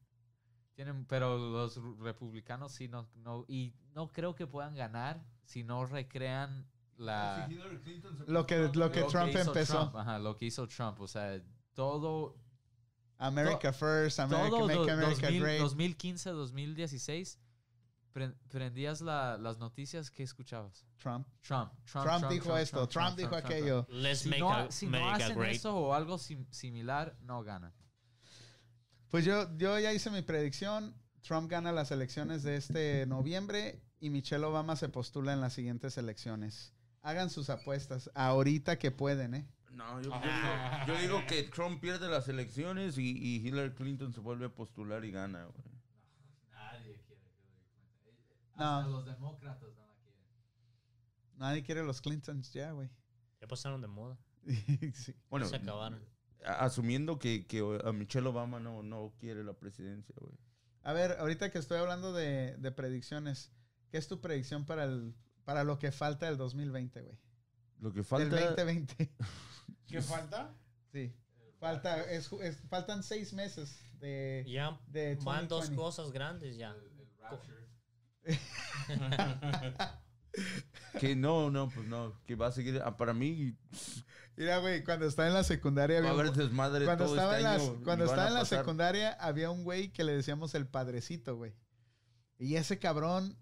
Tienen, 0.74 1.05
pero 1.05 1.36
los 1.36 1.76
republicanos 1.99 2.72
sí 2.72 2.88
no, 2.88 3.07
no, 3.16 3.45
y 3.47 3.74
no 3.95 4.11
creo 4.11 4.34
que 4.34 4.47
puedan 4.47 4.74
ganar 4.74 5.22
si 5.45 5.62
no 5.64 5.84
recrean 5.84 6.66
la 6.97 7.47
Lo 8.26 8.47
que, 8.47 8.70
lo 8.72 8.90
que 8.90 9.01
lo 9.01 9.07
Trump 9.09 9.28
hizo 9.28 9.51
empezó. 9.51 9.72
Trump, 9.90 9.97
ajá, 9.97 10.18
lo 10.18 10.36
que 10.36 10.47
hizo 10.47 10.66
Trump, 10.68 10.99
o 11.01 11.07
sea, 11.07 11.43
todo 11.74 12.38
America 13.18 13.72
First, 13.72 14.18
America, 14.18 14.51
todo 14.51 14.66
Make 14.66 14.90
America 14.90 15.26
2000, 15.26 15.40
Great. 15.40 15.61
2015, 15.61 16.30
2016 16.30 17.36
pre- 17.36 17.41
prendías 18.12 19.00
la- 19.00 19.36
las 19.38 19.58
noticias 19.58 20.10
que 20.10 20.22
escuchabas. 20.22 20.86
Trump. 20.98 21.26
Trump, 21.40 21.72
Trump, 21.84 22.06
Trump, 22.06 22.28
dijo 22.32 22.56
esto, 22.56 22.86
Trump, 22.88 23.16
dijo 23.16 23.30
Trump, 23.30 23.44
aquello. 23.46 23.86
Let's 23.90 24.20
Si 24.20 24.28
make 24.28 24.40
no, 24.40 24.52
a- 24.52 24.70
si 24.70 24.86
no 24.86 25.10
hacen 25.10 25.36
great. 25.38 25.54
eso 25.56 25.76
o 25.76 25.94
algo 25.94 26.18
sim- 26.18 26.46
similar, 26.50 27.16
no 27.22 27.42
ganan. 27.42 27.72
Pues 29.08 29.24
yo, 29.24 29.54
yo 29.56 29.78
ya 29.78 29.92
hice 29.92 30.10
mi 30.10 30.22
predicción. 30.22 30.94
Trump 31.22 31.50
gana 31.50 31.70
las 31.72 31.90
elecciones 31.90 32.42
de 32.42 32.56
este 32.56 33.06
noviembre 33.06 33.80
y 34.00 34.10
Michelle 34.10 34.44
Obama 34.44 34.74
se 34.76 34.88
postula 34.88 35.32
en 35.32 35.40
las 35.40 35.52
siguientes 35.52 35.96
elecciones. 35.98 36.72
Hagan 37.02 37.30
sus 37.30 37.50
apuestas 37.50 38.10
ahorita 38.14 38.78
que 38.78 38.90
pueden, 38.90 39.34
¿eh? 39.34 39.48
No, 39.70 40.00
yo, 40.02 40.10
yo 40.86 40.98
digo 40.98 41.22
que 41.26 41.44
Trump 41.44 41.80
pierde 41.80 42.08
las 42.08 42.28
elecciones 42.28 42.98
y, 42.98 43.16
y 43.16 43.36
Hillary 43.46 43.72
Clinton 43.74 44.12
se 44.12 44.20
vuelve 44.20 44.46
a 44.46 44.48
postular 44.54 45.04
y 45.04 45.10
gana, 45.10 45.44
güey. 45.46 45.64
Nadie 46.50 46.98
quiere 47.06 47.22
Hillary 47.22 47.96
Clinton. 48.02 48.36
No. 48.57 48.64
Hasta 48.78 48.90
los 48.90 49.05
demócratas 49.07 49.68
no 49.74 49.86
la 49.86 49.94
quieren. 50.03 50.20
Nadie 51.36 51.62
quiere 51.62 51.82
los 51.84 52.00
Clintons 52.00 52.53
ya, 52.53 52.72
güey. 52.72 52.90
Ya 53.40 53.46
pasaron 53.48 53.80
de 53.80 53.88
moda. 53.88 54.18
Sí. 54.94 55.14
Bueno, 55.30 55.46
se 55.46 55.57
acabaron. 55.57 56.05
asumiendo 56.44 57.18
que, 57.18 57.46
que 57.46 57.61
a 57.84 57.92
Michelle 57.92 58.26
Obama 58.28 58.59
no, 58.61 58.82
no 58.82 59.12
quiere 59.18 59.44
la 59.44 59.53
presidencia, 59.55 60.14
güey. 60.20 60.34
A 60.82 60.92
ver, 60.92 61.12
ahorita 61.20 61.50
que 61.50 61.59
estoy 61.59 61.78
hablando 61.78 62.12
de, 62.12 62.57
de 62.59 62.72
predicciones, 62.72 63.53
¿qué 63.90 63.98
es 63.98 64.09
tu 64.09 64.20
predicción 64.20 64.64
para, 64.66 64.84
el, 64.84 65.14
para 65.44 65.62
lo 65.62 65.78
que 65.78 65.92
falta 65.92 66.26
del 66.26 66.36
2020, 66.36 67.00
güey? 67.03 67.18
Lo 67.78 67.90
que 67.92 67.98
Del 68.00 68.05
falta... 68.05 68.36
2020. 68.57 69.14
¿Qué 69.86 70.03
falta? 70.03 70.55
Sí. 70.92 71.14
Falta, 71.61 72.03
es, 72.11 72.32
es- 72.32 72.61
faltan 72.68 73.05
seis 73.05 73.32
meses 73.32 73.80
de, 74.00 74.44
Ya 74.48 74.80
de 74.88 75.14
van 75.22 75.46
dos 75.46 75.68
2020. 75.70 75.76
cosas 75.76 76.11
grandes 76.11 76.57
ya. 76.57 76.70
El, 76.72 77.00
el 77.00 77.09
rapture. 77.20 77.61
Que 81.01 81.14
no, 81.16 81.51
no, 81.51 81.68
pues 81.68 81.87
no. 81.87 82.14
Que 82.27 82.35
va 82.37 82.47
a 82.49 82.53
seguir... 82.53 82.81
ah, 82.85 82.97
Para 82.97 83.12
mí 83.12 83.57
Mira, 84.37 84.59
güey, 84.59 84.83
cuando 84.83 85.07
estaba 85.07 85.29
en 85.29 85.35
la 85.35 85.45
secundaria 85.45 85.99
había 85.99 86.12
un- 86.31 86.37
desmadre 86.37 86.85
cuando 86.87 87.05
todo 87.05 87.14
estaba, 87.16 87.37
este 87.39 87.47
en, 87.49 87.53
las- 87.53 87.62
año 87.68 87.81
cuando 87.85 88.05
estaba 88.07 88.29
en 88.29 88.35
la 88.35 88.45
secundaria 88.47 89.11
había 89.12 89.51
un 89.51 89.62
güey 89.64 89.93
que 89.93 90.05
le 90.05 90.12
decíamos 90.16 90.55
el 90.55 90.66
padrecito, 90.66 91.37
güey. 91.37 91.55
Y 92.39 92.57
ese 92.57 92.79
cabrón, 92.79 93.37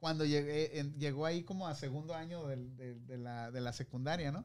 cuando 0.00 0.24
llegué, 0.24 0.80
en- 0.80 0.98
llegó 0.98 1.26
ahí 1.26 1.44
como 1.44 1.68
a 1.68 1.74
segundo 1.76 2.14
año 2.14 2.44
del- 2.46 2.76
de, 2.76 2.94
de 2.96 3.18
la, 3.18 3.50
de 3.52 3.60
la 3.60 3.72
secundaria, 3.72 4.32
¿no? 4.32 4.44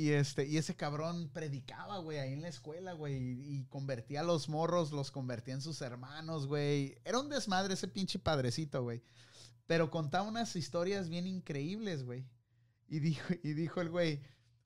Y, 0.00 0.12
este, 0.12 0.46
y 0.46 0.56
ese 0.56 0.76
cabrón 0.76 1.28
predicaba, 1.28 1.98
güey, 1.98 2.16
ahí 2.16 2.32
en 2.32 2.40
la 2.40 2.48
escuela, 2.48 2.94
güey, 2.94 3.16
y, 3.18 3.58
y 3.58 3.64
convertía 3.66 4.20
a 4.20 4.24
los 4.24 4.48
morros, 4.48 4.92
los 4.92 5.10
convertía 5.10 5.52
en 5.52 5.60
sus 5.60 5.82
hermanos, 5.82 6.46
güey. 6.46 6.96
Era 7.04 7.20
un 7.20 7.28
desmadre 7.28 7.74
ese 7.74 7.86
pinche 7.86 8.18
padrecito, 8.18 8.82
güey. 8.82 9.02
Pero 9.66 9.90
contaba 9.90 10.26
unas 10.26 10.56
historias 10.56 11.10
bien 11.10 11.26
increíbles, 11.26 12.02
güey. 12.02 12.24
Y 12.88 13.00
dijo, 13.00 13.28
y 13.42 13.52
dijo 13.52 13.82
el 13.82 13.90
güey, 13.90 14.22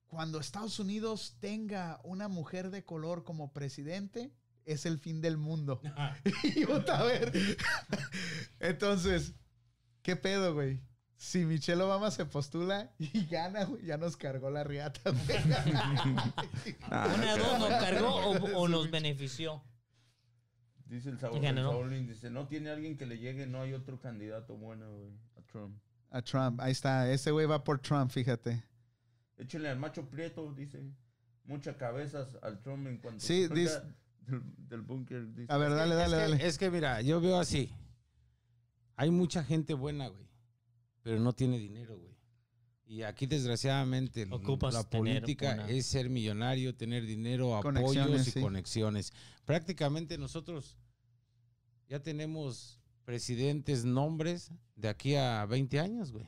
cuando 0.07 0.39
Estados 0.39 0.79
Unidos 0.79 1.37
tenga 1.41 2.01
una 2.05 2.29
mujer 2.29 2.71
de 2.71 2.85
color 2.85 3.25
como 3.25 3.53
presidente, 3.53 4.33
es 4.65 4.87
el 4.87 5.01
fin 5.01 5.21
del 5.21 5.37
mundo. 5.37 5.83
y 6.45 6.65
puta, 6.65 7.01
a 7.01 7.03
ver. 7.03 7.33
Entonces, 8.61 9.35
¿qué 10.03 10.15
pedo, 10.15 10.55
güey? 10.55 10.81
Si 11.17 11.45
Michelle 11.45 11.83
Obama 11.83 12.11
se 12.11 12.27
postula 12.27 12.93
y 12.99 13.27
gana, 13.31 13.65
güey, 13.65 13.85
ya 13.87 13.97
nos 13.97 14.17
cargó 14.17 14.51
la 14.51 14.65
riata, 14.65 15.01
güey. 15.11 15.25
Ah, 16.91 17.13
Una 17.15 17.35
de 17.35 17.39
dos 17.43 17.59
nos 17.59 17.69
cargó 17.69 18.09
o, 18.15 18.59
o 18.63 18.69
nos 18.69 18.91
benefició. 18.91 19.63
Dice 20.87 21.09
el 21.11 21.19
Saúl, 21.19 21.45
el 21.93 22.07
dice, 22.07 22.31
no 22.31 22.47
tiene 22.47 22.71
alguien 22.71 22.97
que 22.97 23.07
le 23.07 23.19
llegue, 23.19 23.47
no 23.47 23.63
hay 23.63 23.73
otro 23.73 24.01
candidato 24.01 24.57
bueno, 24.57 24.93
güey, 24.93 25.13
a 25.37 25.43
Trump. 25.43 25.79
A 26.11 26.23
Trump, 26.23 26.61
ahí 26.61 26.73
está. 26.73 27.11
Ese 27.11 27.31
güey 27.31 27.47
va 27.47 27.65
por 27.65 27.81
Trump, 27.81 28.11
fíjate. 28.11 28.63
Échenle 29.37 29.71
al 29.71 29.79
macho 29.79 30.09
prieto, 30.09 30.53
dice. 30.53 30.85
Muchas 31.45 31.77
cabezas 31.77 32.29
al 32.43 32.61
Trump 32.63 32.87
en 32.87 32.99
cuanto 32.99 33.21
Sí, 33.21 33.49
dice- 33.49 33.81
del, 34.21 34.43
del 34.69 34.83
búnker. 34.83 35.35
dice. 35.35 35.53
A 35.53 35.57
ver, 35.57 35.71
dale, 35.75 35.95
dale, 35.95 36.17
es, 36.17 36.31
dale. 36.31 36.47
Es 36.47 36.59
que 36.59 36.71
mira, 36.71 37.01
yo 37.01 37.21
veo 37.21 37.39
así. 37.39 37.75
Hay 38.97 39.11
mucha 39.11 39.43
gente 39.43 39.75
buena, 39.75 40.09
güey. 40.09 40.25
Pero 41.05 41.21
no 41.21 41.33
tiene 41.35 41.59
dinero, 41.59 41.97
güey. 41.97 42.13
Y 42.87 43.03
aquí, 43.03 43.27
desgraciadamente, 43.27 44.27
Ocupas 44.31 44.75
la 44.75 44.83
política 44.83 45.53
una- 45.55 45.69
es 45.71 45.87
ser 45.87 46.11
millonario, 46.11 46.75
tener 46.75 47.07
dinero, 47.07 47.59
Conexiones, 47.63 48.03
apoyos 48.03 48.27
y 48.29 48.31
sí. 48.33 48.41
conexiones. 48.41 49.13
Prácticamente 49.45 50.19
nosotros 50.19 50.77
ya 51.89 52.01
tenemos 52.03 52.81
presidentes, 53.05 53.85
nombres 53.85 54.51
de 54.77 54.89
aquí 54.89 55.15
a 55.15 55.47
20 55.47 55.79
años, 55.79 56.11
güey. 56.13 56.27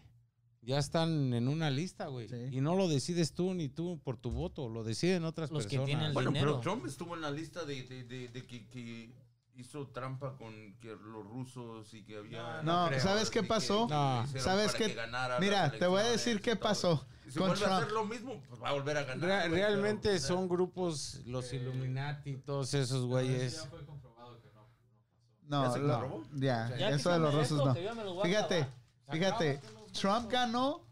Ya 0.63 0.79
están 0.79 1.33
en 1.33 1.49
una 1.49 1.71
lista, 1.71 2.09
güey. 2.09 2.29
Sí. 2.29 2.37
Y 2.53 2.61
no 2.61 2.75
lo 2.75 2.89
decides 2.89 3.33
tú 3.33 3.55
ni 3.55 3.69
tú 3.69 4.01
por 4.03 4.17
tu 4.17 4.31
voto, 4.31 4.69
lo 4.69 4.83
deciden 4.83 5.25
otras 5.25 5.51
Los 5.51 5.65
que 5.67 5.77
personas. 5.77 5.87
tienen 5.87 6.07
el 6.07 6.13
Bueno, 6.13 6.31
dinero. 6.31 6.53
pero 6.53 6.61
Trump 6.61 6.87
estuvo 6.87 7.15
en 7.15 7.21
la 7.23 7.31
lista 7.31 7.65
de, 7.65 7.83
de, 7.85 8.05
de, 8.05 8.29
de 8.29 8.47
que, 8.47 8.67
que 8.67 9.11
hizo 9.57 9.87
trampa 9.89 10.37
con 10.37 10.77
que 10.81 10.89
los 10.91 11.25
rusos 11.27 11.93
y 11.95 12.05
que 12.05 12.19
había... 12.19 12.63
No, 12.63 12.89
creo, 12.89 13.01
¿sabes 13.01 13.31
qué 13.31 13.39
y 13.39 13.43
que 13.43 13.49
pasó? 13.49 13.87
No. 13.89 14.27
¿Sabes 14.39 14.75
qué? 14.75 14.97
Mira, 15.41 15.71
te 15.71 15.87
voy 15.87 16.01
a 16.01 16.05
decir 16.05 16.41
qué 16.41 16.57
pasó 16.57 17.07
Y 17.27 17.31
si 17.31 17.39
con 17.39 17.49
vuelve 17.49 17.65
a 17.65 17.69
Trump. 17.69 17.81
hacer 17.83 17.93
lo 17.93 18.05
mismo, 18.05 18.43
pues 18.49 18.63
va 18.63 18.69
a 18.69 18.73
volver 18.73 18.97
a 18.99 19.05
ganar. 19.05 19.29
Re- 19.29 19.49
güey, 19.49 19.61
realmente 19.63 20.03
pero, 20.11 20.17
o 20.17 20.19
sea, 20.19 20.29
son 20.29 20.49
grupos, 20.49 21.21
los 21.27 21.53
Illuminati, 21.53 22.37
todos 22.39 22.75
esos 22.75 23.07
güeyes. 23.07 23.55
Ya 23.63 23.71
fue 23.71 23.85
comprobado 23.87 24.41
que 24.43 24.49
no, 24.53 24.61
no 24.63 24.69
pasó. 24.69 25.43
No, 25.43 25.65
¿Ya 25.65 25.71
se 25.73 25.79
lo- 25.79 26.01
comprobó? 26.01 26.23
ya, 26.35 26.77
Ya 26.77 26.89
eso 26.91 27.11
de 27.13 27.19
los 27.19 27.35
rusos 27.35 27.53
esto, 27.53 27.65
no. 27.95 28.05
lo 28.05 28.23
a 28.23 28.25
Fíjate, 28.27 28.67
fíjate, 29.11 29.61
Trump 29.93 30.31
ganó 30.31 30.87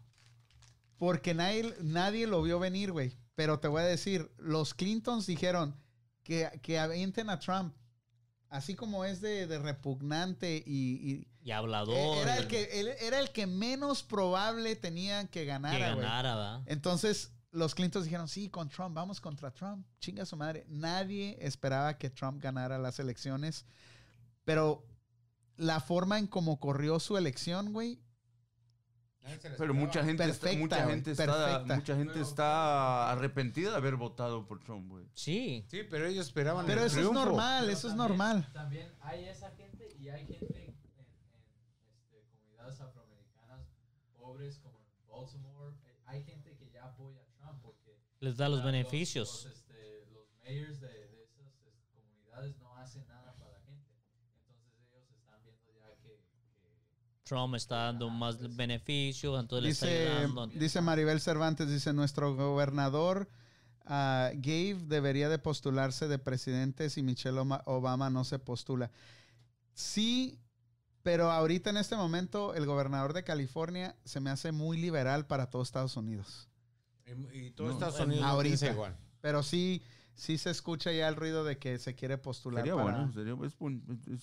porque 0.97 1.33
nadie, 1.33 1.75
nadie 1.81 2.25
lo 2.25 2.41
vio 2.41 2.59
venir, 2.59 2.91
güey. 2.91 3.15
Pero 3.35 3.59
te 3.59 3.67
voy 3.67 3.81
a 3.81 3.85
decir, 3.85 4.31
los 4.37 4.73
Clintons 4.73 5.25
dijeron 5.27 5.75
que, 6.23 6.49
que 6.63 6.79
avienten 6.79 7.29
a 7.29 7.37
Trump. 7.37 7.75
Así 8.55 8.75
como 8.75 9.05
es 9.05 9.21
de, 9.21 9.47
de 9.47 9.59
repugnante 9.59 10.63
y, 10.65 11.11
y- 11.11 11.27
Y 11.43 11.51
hablador. 11.51 12.17
era, 12.17 12.37
el 12.37 12.47
que, 12.47 12.79
él- 12.79 12.93
era 13.01 13.19
el 13.19 13.31
que 13.31 13.47
menos 13.47 14.01
probable 14.03 14.75
tenían 14.75 15.27
que 15.27 15.41
que 15.41 15.45
ganar. 15.45 15.79
ganara, 15.79 16.35
¿va? 16.35 16.63
Entonces, 16.65 17.31
los 17.51 17.75
Clintons 17.75 18.05
dijeron, 18.05 18.27
sí, 18.27 18.49
con 18.49 18.69
Trump, 18.69 18.95
vamos 18.95 19.21
contra 19.21 19.51
Trump. 19.51 19.85
Chinga 19.99 20.25
su 20.25 20.35
madre. 20.37 20.65
Nadie 20.67 21.37
esperaba 21.41 21.97
que 21.97 22.09
Trump 22.09 22.41
ganara 22.41 22.77
las 22.77 22.99
elecciones. 22.99 23.65
Pero 24.43 24.85
la 25.57 25.79
forma 25.79 26.19
en 26.19 26.27
cómo 26.27 26.59
corrió 26.59 26.99
su 26.99 27.17
elección, 27.17 27.71
güey, 27.73 27.99
Pero 29.57 29.73
mucha 29.73 30.03
gente, 30.03 30.23
está, 30.25 30.43
Perfecta, 30.47 30.59
mucha 30.59 30.83
güey, 30.83 30.95
gente, 30.95 31.11
está, 31.11 31.63
mucha 31.75 31.95
gente 31.95 32.21
está 32.21 33.11
arrepentida 33.11 33.71
de 33.71 33.77
haber 33.77 33.95
votado 33.95 34.45
por 34.45 34.59
Trump, 34.63 34.87
güey. 34.89 35.05
Sí. 35.15 35.65
Sí, 35.69 35.81
pero 35.89 36.05
ellos 36.05 36.27
esperaban 36.27 36.65
Pero 36.67 36.81
el 36.81 36.87
eso 36.87 36.97
es 36.99 37.01
triunfo. 37.07 37.25
normal, 37.25 37.63
Pero 37.65 37.73
eso 37.77 37.87
es 37.87 37.95
también- 37.95 38.09
normal. 38.17 38.49
También 38.53 38.93
hay 39.01 39.25
esa 39.25 39.49
gente 39.51 39.95
y 39.99 40.09
hay 40.09 40.25
gente 40.27 40.63
en, 40.63 40.69
en, 40.69 40.75
este, 41.95 42.23
comunidades 42.35 42.79
afroamericanas 42.81 43.67
pobres 44.15 44.59
como 44.59 44.79
en 44.79 45.07
Baltimore. 45.07 45.75
Hay 46.05 46.23
gente 46.23 46.55
que 46.55 46.69
ya 46.69 46.85
apoya 46.85 47.21
a 47.21 47.25
Trump 47.39 47.61
porque 47.63 47.97
Les 48.19 48.37
da 48.37 48.47
los 48.47 48.63
beneficios. 48.63 49.45
Los, 49.45 49.55
este, 49.57 50.05
los 50.13 50.27
mayors 50.43 50.79
de, 50.81 50.87
de 50.87 51.23
esas 51.23 51.47
este, 51.65 51.99
comunidades 51.99 52.55
no 52.59 52.75
hacen 52.77 53.07
nada 53.07 53.33
para 53.37 53.53
la 53.53 53.59
gente. 53.61 53.89
Entonces 54.37 54.69
ellos 54.93 55.09
están 55.09 55.41
viendo 55.43 55.71
ya 55.73 55.95
que, 55.97 56.21
que 56.61 57.14
Trump 57.25 57.55
está 57.55 57.85
dando 57.85 58.09
más 58.09 58.37
beneficios, 58.55 59.39
entonces 59.39 59.63
le 59.63 59.69
Dice, 59.69 60.03
está 60.05 60.17
ayudando. 60.23 60.47
dice 60.47 60.81
Maribel 60.81 61.19
Cervantes, 61.19 61.67
dice, 61.69 61.91
nuestro 61.91 62.35
gobernador 62.35 63.27
ah, 63.85 64.29
Gabe 64.35 64.75
debería 64.87 65.27
de 65.27 65.39
postularse 65.39 66.07
de 66.07 66.19
presidente 66.19 66.89
si 66.89 67.01
Michelle 67.01 67.39
Obama 67.65 68.09
no 68.11 68.23
se 68.23 68.37
postula. 68.39 68.91
Sí, 69.73 70.39
pero 71.01 71.31
ahorita 71.31 71.71
en 71.71 71.77
este 71.77 71.95
momento 71.95 72.53
el 72.53 72.65
gobernador 72.65 73.13
de 73.13 73.23
California 73.23 73.95
se 74.05 74.19
me 74.19 74.29
hace 74.29 74.51
muy 74.51 74.77
liberal 74.77 75.25
para 75.25 75.49
todo 75.49 75.61
Estados 75.63 75.97
Unidos. 75.97 76.47
Y, 77.33 77.39
y 77.47 77.51
todo 77.51 77.67
No, 77.67 77.73
Estados 77.73 77.99
Unidos 77.99 78.23
ahorita. 78.23 78.71
igual. 78.71 78.95
Pero 79.21 79.41
sí, 79.43 79.81
sí 80.15 80.37
se 80.37 80.49
escucha 80.49 80.91
ya 80.91 81.07
el 81.07 81.15
ruido 81.15 81.43
de 81.43 81.57
que 81.57 81.77
se 81.77 81.93
quiere 81.93 82.17
postular 82.17 82.63
Sería 82.63 82.75
para... 82.81 82.97
bueno, 82.97 83.13
sería 83.13 83.33
es, 83.45 83.53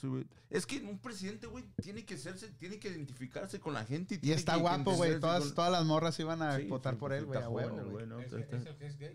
es- 0.03 0.26
es- 0.51 0.66
que 0.66 0.78
un 0.80 0.99
presidente, 0.99 1.47
güey, 1.47 1.64
tiene 1.82 2.05
que 2.05 2.16
serse, 2.18 2.49
tiene 2.59 2.78
que 2.78 2.88
identificarse 2.88 3.61
con 3.61 3.74
la 3.74 3.84
gente. 3.84 4.14
Y 4.16 4.18
tiene 4.18 4.36
está 4.36 4.53
que- 4.53 4.59
que 4.59 4.62
guapo, 4.62 4.93
güey. 4.95 5.20
Todas, 5.20 5.45
con- 5.45 5.55
todas 5.55 5.70
las 5.72 5.84
morras 5.84 6.18
iban 6.18 6.43
a 6.43 6.57
Sí, 6.57 6.64
votar 6.64 6.95
sí, 6.95 7.01
por 7.01 7.12
él, 7.12 7.26
güey. 7.26 7.38
¿no? 8.07 8.18
¿Es, 8.20 8.32
el 8.32 8.47
que 8.76 8.86
es 8.86 8.99
gay? 8.99 9.14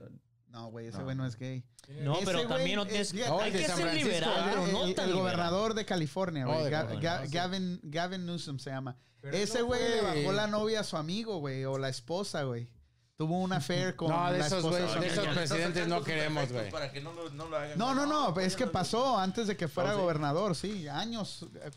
No, 0.49 0.71
güey, 0.71 0.87
ese 0.87 0.99
No. 0.99 1.03
güey 1.03 1.15
no 1.15 1.25
es 1.25 1.35
gay. 1.37 1.63
No, 2.01 2.15
Ese 2.15 2.25
pero 2.25 2.47
también 2.47 2.77
no 2.77 2.85
tienes- 2.87 3.13
No, 3.13 3.39
hay 3.41 3.51
que 3.51 3.67
ser 3.67 3.93
liberal, 3.93 4.31
ah, 4.35 4.47
pero 4.49 4.65
el, 4.65 4.71
no 4.71 4.77
el- 4.79 4.83
el 4.83 4.87
liberal. 4.89 5.13
gobernador 5.13 5.73
de 5.73 5.85
California, 5.85 6.47
Oh, 6.47 6.53
güey. 6.53 6.63
de 6.65 6.71
Ga- 6.71 6.99
Ga- 7.01 7.19
no, 7.21 7.25
sí. 7.27 7.31
Gavin, 7.33 7.79
Gavin 7.83 8.25
Newsom 8.25 8.57
se 8.59 8.69
llama. 8.69 8.97
Pero 9.21 9.35
Ese 9.35 9.59
no 9.59 9.65
güey 9.65 9.81
le 9.81 10.01
bajó 10.01 10.31
la 10.31 10.47
novia 10.47 10.79
a 10.79 10.83
su 10.83 10.95
amigo, 10.95 11.39
güey, 11.39 11.65
o 11.65 11.77
la 11.77 11.89
esposa, 11.89 12.43
güey. 12.43 12.69
Tuvo 13.17 13.39
un 13.39 13.51
affair 13.53 13.95
con 13.95 14.09
No, 14.09 14.31
de 14.31 14.37
la 14.39 14.45
esos 14.47 14.59
esposa 14.59 14.77
güeyes, 14.97 15.01
de 15.01 15.07
esos 15.21 15.27
presidentes 15.35 15.87
no 15.87 16.03
queremos, 16.03 16.51
güey. 16.51 16.69
Para 16.71 16.91
que 16.91 17.01
no 17.01 17.13
lo, 17.13 17.29
no 17.31 17.47
lo 17.49 17.57
hagan. 17.57 17.77
No, 17.77 17.93
no, 17.95 18.05
no, 18.05 18.39
es 18.39 18.55
que 18.55 18.67
pasó 18.67 19.17
antes 19.17 19.47
de 19.47 19.57
que 19.57 19.67
fuera 19.67 19.89
No, 19.91 19.95
sí. 19.97 20.01
gobernador, 20.01 20.55
sí, 20.55 20.87
años. 20.87 21.45
eh, 21.55 21.71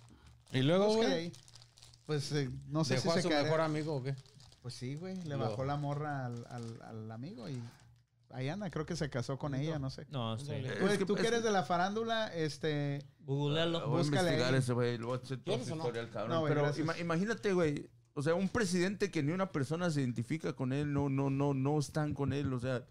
Y 0.53 0.63
luego, 0.63 0.87
búscale 0.87 1.09
güey, 1.09 1.19
ahí. 1.27 1.33
Pues 2.07 2.33
eh, 2.33 2.51
no 2.69 2.85
sé 2.85 2.95
dejó 2.95 3.03
si 3.05 3.09
a 3.11 3.15
se 3.15 3.23
su 3.23 3.29
caerá- 3.31 3.45
mejor 3.45 3.61
amigo 3.63 3.95
o 3.97 4.03
qué. 4.03 4.15
Pues 4.63 4.75
sí, 4.75 4.95
güey, 4.97 5.17
le 5.23 5.37
Lo- 5.37 5.39
bajó 5.39 5.65
la 5.65 5.77
morra 5.77 6.27
al, 6.27 6.47
al- 6.51 6.83
al 6.83 7.11
amigo 7.11 7.49
y 7.49 7.59
ahí 8.33 8.49
anda, 8.51 8.69
creo 8.71 8.85
que 8.85 8.95
se 8.97 9.09
casó 9.09 9.39
con 9.39 9.55
ella, 9.55 9.79
no 9.79 9.89
sé. 9.89 10.07
No, 10.11 10.35
está 10.35 10.53
bien. 10.53 10.67
Es 10.67 10.81
Güey, 10.81 10.99
que- 10.99 11.07
tú 11.07 11.15
es 11.15 11.23
que 11.23 11.29
eres 11.29 11.41
que- 11.41 11.47
de 11.47 11.53
la 11.53 11.63
farándula, 11.63 12.27
este... 12.35 13.03
Googlealo. 13.21 13.81
Voy 13.87 13.95
a 13.95 13.99
Búscale 14.03 14.21
investigar 14.23 14.53
ahí. 14.55 14.59
ese, 14.61 14.73
güey. 14.75 14.99
Lo 14.99 15.07
voy 15.07 15.19
a 15.19 15.23
hacer 15.23 15.39
todo 15.39 15.45
¿Quieres 15.55 15.67
su 15.69 15.73
o 15.73 15.77
no? 15.77 15.83
historial, 15.85 16.11
cabrón. 16.11 16.31
No, 16.33 16.41
güey, 16.41 16.51
Pero 16.53 16.63
gracias. 16.65 16.87
ima- 16.87 16.99
imagínate, 17.01 17.53
güey. 17.55 17.89
O 18.21 18.23
sea, 18.23 18.35
un 18.35 18.51
presidente 18.51 19.11
que 19.11 19.23
ni 19.23 19.33
una 19.33 19.51
persona 19.51 19.91
se 19.91 20.01
identifica 20.03 20.53
con 20.53 20.75
él, 20.75 20.93
no, 20.93 21.09
no, 21.09 21.31
no, 21.31 21.55
no 21.55 21.79
están 21.79 22.13
con 22.13 22.35
él. 22.35 22.53
O 22.53 22.61
sea, 22.61 22.85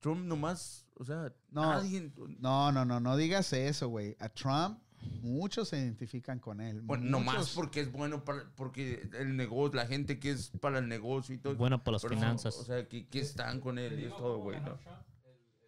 Trump 0.00 0.24
nomás, 0.26 0.86
o 0.96 1.04
sea, 1.04 1.32
No. 1.52 1.62
nadie. 1.62 2.10
No, 2.40 2.72
no, 2.72 2.84
no, 2.84 2.98
no 2.98 3.16
digas 3.16 3.52
eso, 3.52 3.86
güey. 3.88 4.16
A 4.18 4.28
Trump, 4.28 4.80
muchos 5.22 5.68
se 5.68 5.78
identifican 5.78 6.40
con 6.40 6.60
él. 6.60 6.80
Bueno, 6.80 7.04
muchos. 7.04 7.20
nomás 7.26 7.50
porque 7.54 7.80
es 7.82 7.92
bueno 7.92 8.24
para, 8.24 8.42
porque 8.56 9.08
el 9.20 9.36
negocio, 9.36 9.76
la 9.76 9.86
gente 9.86 10.18
que 10.18 10.32
es 10.32 10.50
para 10.60 10.80
el 10.80 10.88
negocio 10.88 11.32
y 11.34 11.38
todo. 11.38 11.54
Bueno 11.54 11.78
para 11.84 11.92
las 11.92 12.02
Pero, 12.02 12.16
finanzas. 12.16 12.56
O 12.56 12.64
sea, 12.64 12.88
que, 12.88 13.06
que 13.06 13.20
están 13.20 13.60
con 13.60 13.78
él 13.78 14.00
y 14.00 14.04
es 14.06 14.16
todo, 14.16 14.38
güey, 14.38 14.60
¿no? 14.60 14.76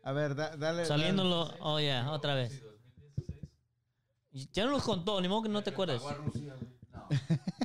A 0.02 0.10
ver, 0.10 0.34
da- 0.34 0.56
dale. 0.56 0.84
Saliéndolo, 0.86 1.54
oh 1.60 1.78
yeah, 1.78 2.10
otra 2.10 2.34
vez. 2.34 2.60
2016. 4.32 4.50
Ya 4.52 4.64
no 4.64 4.72
los 4.72 4.82
contó, 4.82 5.20
ni 5.20 5.28
modo 5.28 5.42
que 5.44 5.48
no 5.50 5.62
te 5.62 5.70
acuerdes. 5.70 6.02
dale. 6.02 6.18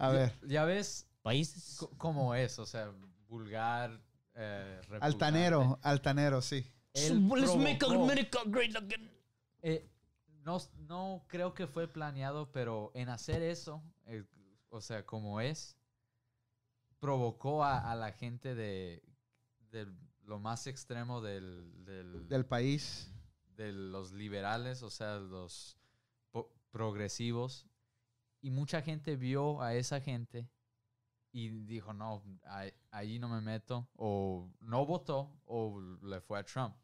A 0.00 0.08
ver, 0.10 0.38
Ya 0.46 0.64
ves 0.64 1.06
Países. 1.22 1.78
cómo 1.98 2.34
es, 2.34 2.58
o 2.58 2.66
sea, 2.66 2.92
vulgar, 3.28 4.00
eh, 4.34 4.80
altanero, 5.00 5.78
altanero, 5.82 6.40
sí. 6.42 6.66
Él 6.94 7.28
Let's 7.28 7.56
make 7.56 7.84
America 7.86 8.40
great 8.46 8.74
again. 8.76 9.10
Eh, 9.62 9.88
no, 10.42 10.58
no 10.88 11.24
creo 11.28 11.52
que 11.54 11.66
fue 11.66 11.86
planeado, 11.86 12.50
pero 12.50 12.90
en 12.94 13.08
hacer 13.10 13.42
eso, 13.42 13.82
eh, 14.06 14.24
o 14.70 14.80
sea, 14.80 15.04
como 15.04 15.40
es, 15.40 15.76
provocó 16.98 17.64
a, 17.64 17.90
a 17.90 17.94
la 17.94 18.12
gente 18.12 18.54
de, 18.54 19.02
de 19.70 19.86
lo 20.24 20.38
más 20.38 20.66
extremo 20.66 21.20
del, 21.20 21.84
del- 21.84 22.28
Del 22.28 22.44
país. 22.46 23.10
de 23.56 23.72
los 23.72 24.12
liberales, 24.12 24.82
o 24.82 24.90
sea, 24.90 25.16
los 25.16 25.78
po- 26.30 26.52
progresivos. 26.70 27.66
Y 28.42 28.50
mucha 28.50 28.80
gente 28.82 29.16
vio 29.16 29.60
a 29.60 29.74
esa 29.74 30.00
gente 30.00 30.48
y 31.32 31.48
dijo, 31.48 31.92
no, 31.92 32.22
ahí- 32.44 32.72
ahí 32.90 33.18
no 33.18 33.28
me 33.28 33.40
meto. 33.40 33.88
O 33.96 34.50
no 34.60 34.86
votó 34.86 35.40
o 35.44 35.80
le 36.02 36.20
fue 36.20 36.38
a 36.38 36.44
Trump. 36.44 36.74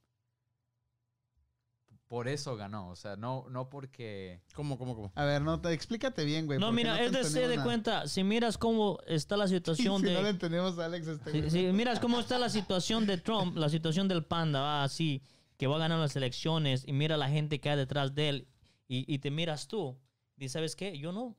Por 2.08 2.28
eso 2.28 2.54
ganó, 2.56 2.90
o 2.90 2.94
sea, 2.94 3.16
no, 3.16 3.46
no 3.50 3.68
porque... 3.68 4.40
¿Cómo, 4.54 4.78
cómo, 4.78 4.94
cómo? 4.94 5.12
A 5.16 5.24
ver, 5.24 5.42
no 5.42 5.60
te 5.60 5.72
explícate 5.72 6.24
bien, 6.24 6.46
güey. 6.46 6.56
No, 6.60 6.70
mira, 6.70 6.96
te 6.96 7.06
es 7.06 7.12
de 7.12 7.24
se 7.24 7.48
de 7.48 7.60
cuenta, 7.60 8.06
si 8.06 8.22
miras 8.22 8.58
cómo 8.58 9.00
está 9.08 9.36
la 9.36 9.48
si 9.48 9.54
situación 9.56 10.02
no 10.02 10.08
le 10.10 10.22
de... 10.22 10.28
entendemos 10.30 10.78
a 10.78 10.84
Alex 10.84 11.08
este 11.08 11.32
Si, 11.32 11.50
si 11.50 11.66
miras 11.72 11.98
cómo 11.98 12.20
está 12.20 12.38
la 12.38 12.48
situación 12.48 13.06
de 13.08 13.16
Trump, 13.18 13.56
la 13.56 13.68
situación 13.68 14.06
del 14.06 14.24
panda, 14.24 14.60
va 14.60 14.84
así, 14.84 15.20
que 15.56 15.66
va 15.66 15.76
a 15.76 15.80
ganar 15.80 15.98
las 15.98 16.14
elecciones 16.14 16.84
y 16.86 16.92
mira 16.92 17.16
la 17.16 17.28
gente 17.28 17.60
que 17.60 17.70
hay 17.70 17.76
detrás 17.76 18.14
de 18.14 18.28
él 18.28 18.48
y, 18.86 19.12
y 19.12 19.18
te 19.18 19.32
miras 19.32 19.66
tú, 19.66 19.98
y 20.36 20.48
¿sabes 20.48 20.76
qué? 20.76 20.96
Yo 20.96 21.10
no, 21.10 21.36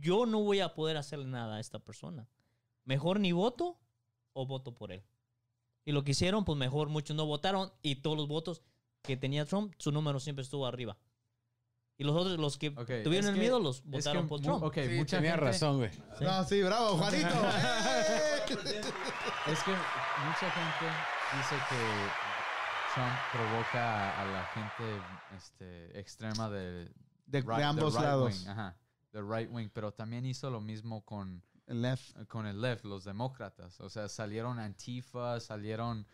yo 0.00 0.26
no 0.26 0.40
voy 0.40 0.60
a 0.60 0.74
poder 0.74 0.96
hacerle 0.96 1.26
nada 1.26 1.56
a 1.56 1.60
esta 1.60 1.78
persona. 1.78 2.28
Mejor 2.84 3.20
ni 3.20 3.32
voto 3.32 3.78
o 4.32 4.46
voto 4.46 4.74
por 4.74 4.92
él. 4.92 5.04
Y 5.84 5.92
lo 5.92 6.04
que 6.04 6.12
hicieron, 6.12 6.44
pues 6.44 6.58
mejor 6.58 6.88
muchos 6.88 7.16
no 7.16 7.26
votaron 7.26 7.72
y 7.82 7.96
todos 7.96 8.16
los 8.16 8.28
votos 8.28 8.62
que 9.02 9.16
tenía 9.16 9.44
Trump, 9.46 9.74
su 9.78 9.90
número 9.92 10.20
siempre 10.20 10.42
estuvo 10.42 10.66
arriba. 10.66 10.96
Y 11.98 12.04
los 12.04 12.16
otros, 12.16 12.38
los 12.38 12.56
que 12.56 12.70
tuvieron 12.70 13.28
el 13.28 13.34
que- 13.34 13.40
miedo, 13.40 13.60
los 13.60 13.84
votaron 13.84 14.22
que 14.24 14.28
por 14.28 14.40
Trump. 14.40 14.62
ok, 14.62 14.74
Sí, 14.74 14.88
mucha 14.96 15.16
tenía 15.18 15.32
gente, 15.32 15.44
razón, 15.46 15.76
güey. 15.78 15.90
Sí. 15.92 16.24
No, 16.24 16.44
sí, 16.44 16.62
bravo, 16.62 16.96
Juanito. 16.96 17.28
Es 19.46 19.62
que 19.64 19.70
mucha 19.72 20.50
gente 20.50 20.86
dice 21.36 21.56
que 21.68 22.08
Trump 22.94 23.12
provoca 23.32 24.10
a, 24.18 24.22
a 24.22 24.24
la 24.26 24.44
gente 24.46 25.02
este, 25.36 25.98
extrema 25.98 26.48
de, 26.48 26.90
De, 27.26 27.42
right- 27.42 27.56
de 27.58 27.64
ambos 27.64 27.94
right 27.94 28.02
lados. 28.04 28.32
wing, 28.40 28.48
ajá, 28.48 28.76
de 29.12 29.22
right 29.22 29.48
wing, 29.50 29.68
pero 29.72 29.92
también 29.92 30.24
hizo 30.24 30.50
lo 30.50 30.60
mismo 30.60 31.04
con, 31.04 31.42
El 31.66 31.82
left. 31.82 32.26
con 32.28 32.46
el 32.46 32.60
left, 32.60 32.84
los 32.84 33.04
demócratas. 33.04 33.80
O 33.80 33.88
sea, 33.88 34.08
salieron 34.08 34.58
Antifa, 34.58 35.38
salieron, 35.40 36.06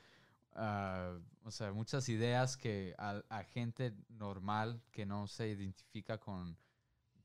ah, 0.55 1.17
o 1.45 1.51
sea, 1.51 1.73
muchas 1.73 2.09
ideas 2.09 2.57
que 2.57 2.95
a, 2.99 3.23
a 3.29 3.45
gente 3.45 3.95
normal 4.09 4.83
que 4.91 5.07
no 5.07 5.29
se 5.29 5.49
identifica 5.49 6.19
con 6.19 6.59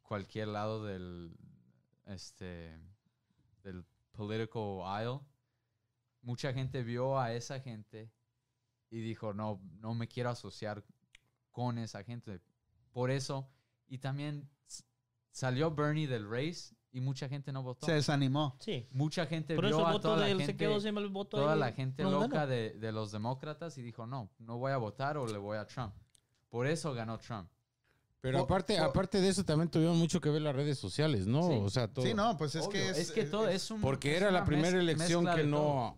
cualquier 0.03 0.49
lado 0.49 0.85
del, 0.85 1.35
este, 2.05 2.77
del 3.63 3.83
political 4.11 4.81
aisle, 4.85 5.21
mucha 6.21 6.53
gente 6.53 6.83
vio 6.83 7.19
a 7.19 7.33
esa 7.33 7.59
gente 7.59 8.11
y 8.89 9.01
dijo, 9.01 9.33
no, 9.33 9.59
no 9.79 9.95
me 9.95 10.07
quiero 10.07 10.29
asociar 10.29 10.83
con 11.51 11.79
esa 11.79 12.03
gente. 12.03 12.41
Por 12.91 13.09
eso, 13.09 13.49
y 13.87 13.97
también 13.97 14.49
salió 15.33 15.69
Bernie 15.71 16.07
del 16.07 16.29
race 16.29 16.73
y 16.93 17.01
mucha 17.01 17.27
gente 17.27 17.51
no 17.51 17.61
votó. 17.63 17.85
Se 17.85 17.91
desanimó. 17.93 18.55
Sí. 18.59 18.87
Mucha 18.91 19.25
gente 19.25 19.55
Por 19.55 19.65
eso 19.65 19.77
vio 19.77 19.85
el 19.85 19.89
a 19.89 19.93
voto 19.93 20.01
toda 20.09 20.17
la 20.19 20.25
de 20.27 20.31
él 20.31 20.37
gente, 20.37 20.53
se 20.53 20.57
quedó 20.57 20.79
siempre 20.79 21.03
el 21.03 21.09
voto 21.09 21.37
toda 21.37 21.53
ahí 21.53 21.59
la 21.59 21.71
gente 21.73 22.03
rondando. 22.03 22.27
loca 22.27 22.47
de, 22.47 22.69
de 22.79 22.91
los 22.93 23.11
demócratas 23.11 23.77
y 23.77 23.81
dijo, 23.81 24.05
no, 24.05 24.29
no 24.39 24.57
voy 24.59 24.71
a 24.71 24.77
votar 24.77 25.17
o 25.17 25.27
le 25.27 25.37
voy 25.37 25.57
a 25.57 25.65
Trump. 25.67 25.93
Por 26.49 26.67
eso 26.67 26.93
ganó 26.93 27.17
Trump. 27.17 27.49
Pero 28.21 28.39
aparte, 28.39 28.77
aparte 28.79 29.19
de 29.19 29.27
eso 29.27 29.43
también 29.43 29.69
tuvieron 29.69 29.97
mucho 29.97 30.21
que 30.21 30.29
ver 30.29 30.41
las 30.43 30.55
redes 30.55 30.77
sociales, 30.77 31.27
¿no? 31.27 31.49
Sí. 31.49 31.59
O 31.61 31.69
sea, 31.69 31.89
todo. 31.89 32.05
Sí, 32.05 32.13
no, 32.13 32.37
pues 32.37 32.55
es 32.55 32.61
Obvio, 32.67 32.71
que 32.71 32.89
es, 32.91 33.11
que 33.11 33.25
todo 33.25 33.49
es 33.49 33.69
un... 33.69 33.81
Porque 33.81 34.11
es 34.15 34.21
era 34.21 34.31
la 34.31 34.45
primera 34.45 34.79
elección 34.79 35.25
que 35.35 35.43
no... 35.43 35.97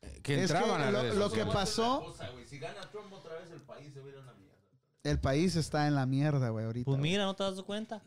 Que 0.00 0.08
Es 0.08 0.20
que 0.22 0.40
entraban 0.42 0.80
a 0.80 0.86
lo- 0.86 0.92
las 0.92 1.02
redes 1.02 1.16
lo 1.18 1.30
que 1.32 1.44
pasó- 1.44 2.14
Si 2.46 2.58
gana 2.58 2.80
Trump 2.92 3.12
otra 3.12 3.34
vez, 3.40 3.50
el 3.50 3.60
país 3.62 3.92
se 3.92 4.00
va 4.00 4.06
a 4.06 4.08
ir 4.10 4.16
a 4.16 4.22
la 4.24 4.32
mierda. 4.34 4.56
El 5.02 5.20
país 5.20 5.56
está 5.56 5.86
en 5.88 5.96
la 5.96 6.06
mierda, 6.06 6.48
güey, 6.50 6.64
ahorita. 6.64 6.84
Pues 6.86 6.98
mira, 7.00 7.24
¿no 7.24 7.34
te 7.34 7.42
das 7.42 7.60
cuenta? 7.62 8.00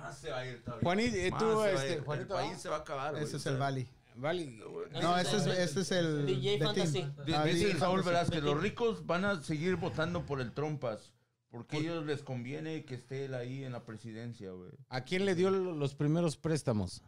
Más 0.00 0.18
se 0.18 0.30
va 0.30 0.38
a 0.38 0.46
ir 0.46 0.62
todavía. 0.62 0.82
Juanito, 0.84 1.16
eh, 1.16 1.30
tú, 1.38 1.38
se 1.38 1.54
va 1.54 1.64
a 1.64 1.70
este, 1.72 1.86
ir. 1.86 1.92
el 1.98 2.00
Juanito, 2.04 2.34
país 2.34 2.58
se 2.58 2.68
va 2.68 2.76
a 2.76 2.80
acabar. 2.80 3.16
Ese 3.16 3.36
es 3.36 3.46
el 3.46 3.56
Bali. 3.56 3.88
Vale. 4.14 4.46
No, 5.00 5.16
este 5.18 5.36
es, 5.38 5.46
este 5.46 5.80
es 5.80 5.90
el. 5.92 6.26
DJ 6.26 6.58
Betín. 6.58 6.66
Fantasy. 6.66 7.06
Di- 7.26 7.32
Ah, 7.32 7.44
Dice 7.44 7.66
DJ 7.68 7.78
Saúl 7.78 8.02
Fantasy. 8.04 8.30
Velázquez, 8.30 8.42
los 8.42 8.60
ricos 8.60 9.06
van 9.06 9.24
a 9.24 9.42
seguir 9.42 9.76
votando 9.76 10.26
por 10.26 10.40
el 10.40 10.52
Trumpas. 10.52 11.12
Porque 11.50 11.76
a 11.76 11.80
ellos 11.80 12.06
les 12.06 12.22
conviene 12.22 12.84
que 12.84 12.94
esté 12.94 13.26
él 13.26 13.34
ahí 13.34 13.62
en 13.64 13.72
la 13.72 13.84
presidencia, 13.84 14.50
güey. 14.52 14.70
¿A 14.88 15.02
quién 15.02 15.24
le 15.26 15.34
dio 15.34 15.50
lo- 15.50 15.72
los 15.74 15.94
primeros 15.94 16.36
préstamos? 16.36 17.02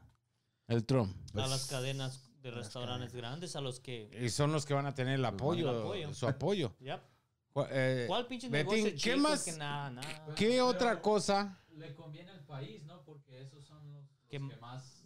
El 0.66 0.84
Trump. 0.84 1.14
a 1.34 1.46
las 1.46 1.66
cadenas 1.66 2.30
de 2.42 2.50
restaurantes 2.50 3.14
grandes, 3.14 3.56
a 3.56 3.60
los 3.62 3.80
que... 3.80 4.10
Y 4.22 4.28
son 4.30 4.52
los 4.52 4.66
que 4.66 4.74
van 4.74 4.84
a 4.86 4.94
tener 4.94 5.14
el 5.14 5.24
apoyo, 5.24 5.70
apoyo. 5.70 6.12
su 6.14 6.26
apoyo. 6.26 6.74
Yep. 6.80 7.00
Eh, 7.70 8.04
¿Cuál 8.08 8.26
pinche 8.26 8.48
Betín, 8.48 8.66
negocio 8.76 8.90
¿qué 8.92 8.96
chico 8.98 9.16
más- 9.18 9.44
que 9.44 9.52
nada, 9.52 9.90
nada? 9.90 10.34
¿Qué 10.36 10.60
otra 10.60 11.00
cosa? 11.00 11.58
Le 11.76 11.94
conviene 11.94 12.30
al 12.30 12.44
país, 12.44 12.84
¿no? 12.84 13.04
Porque 13.04 13.40
esos 13.40 13.64
son 13.64 13.90
los, 13.92 14.02
los 14.10 14.28
Que- 14.28 14.38
que 14.38 14.56
más 14.60 15.04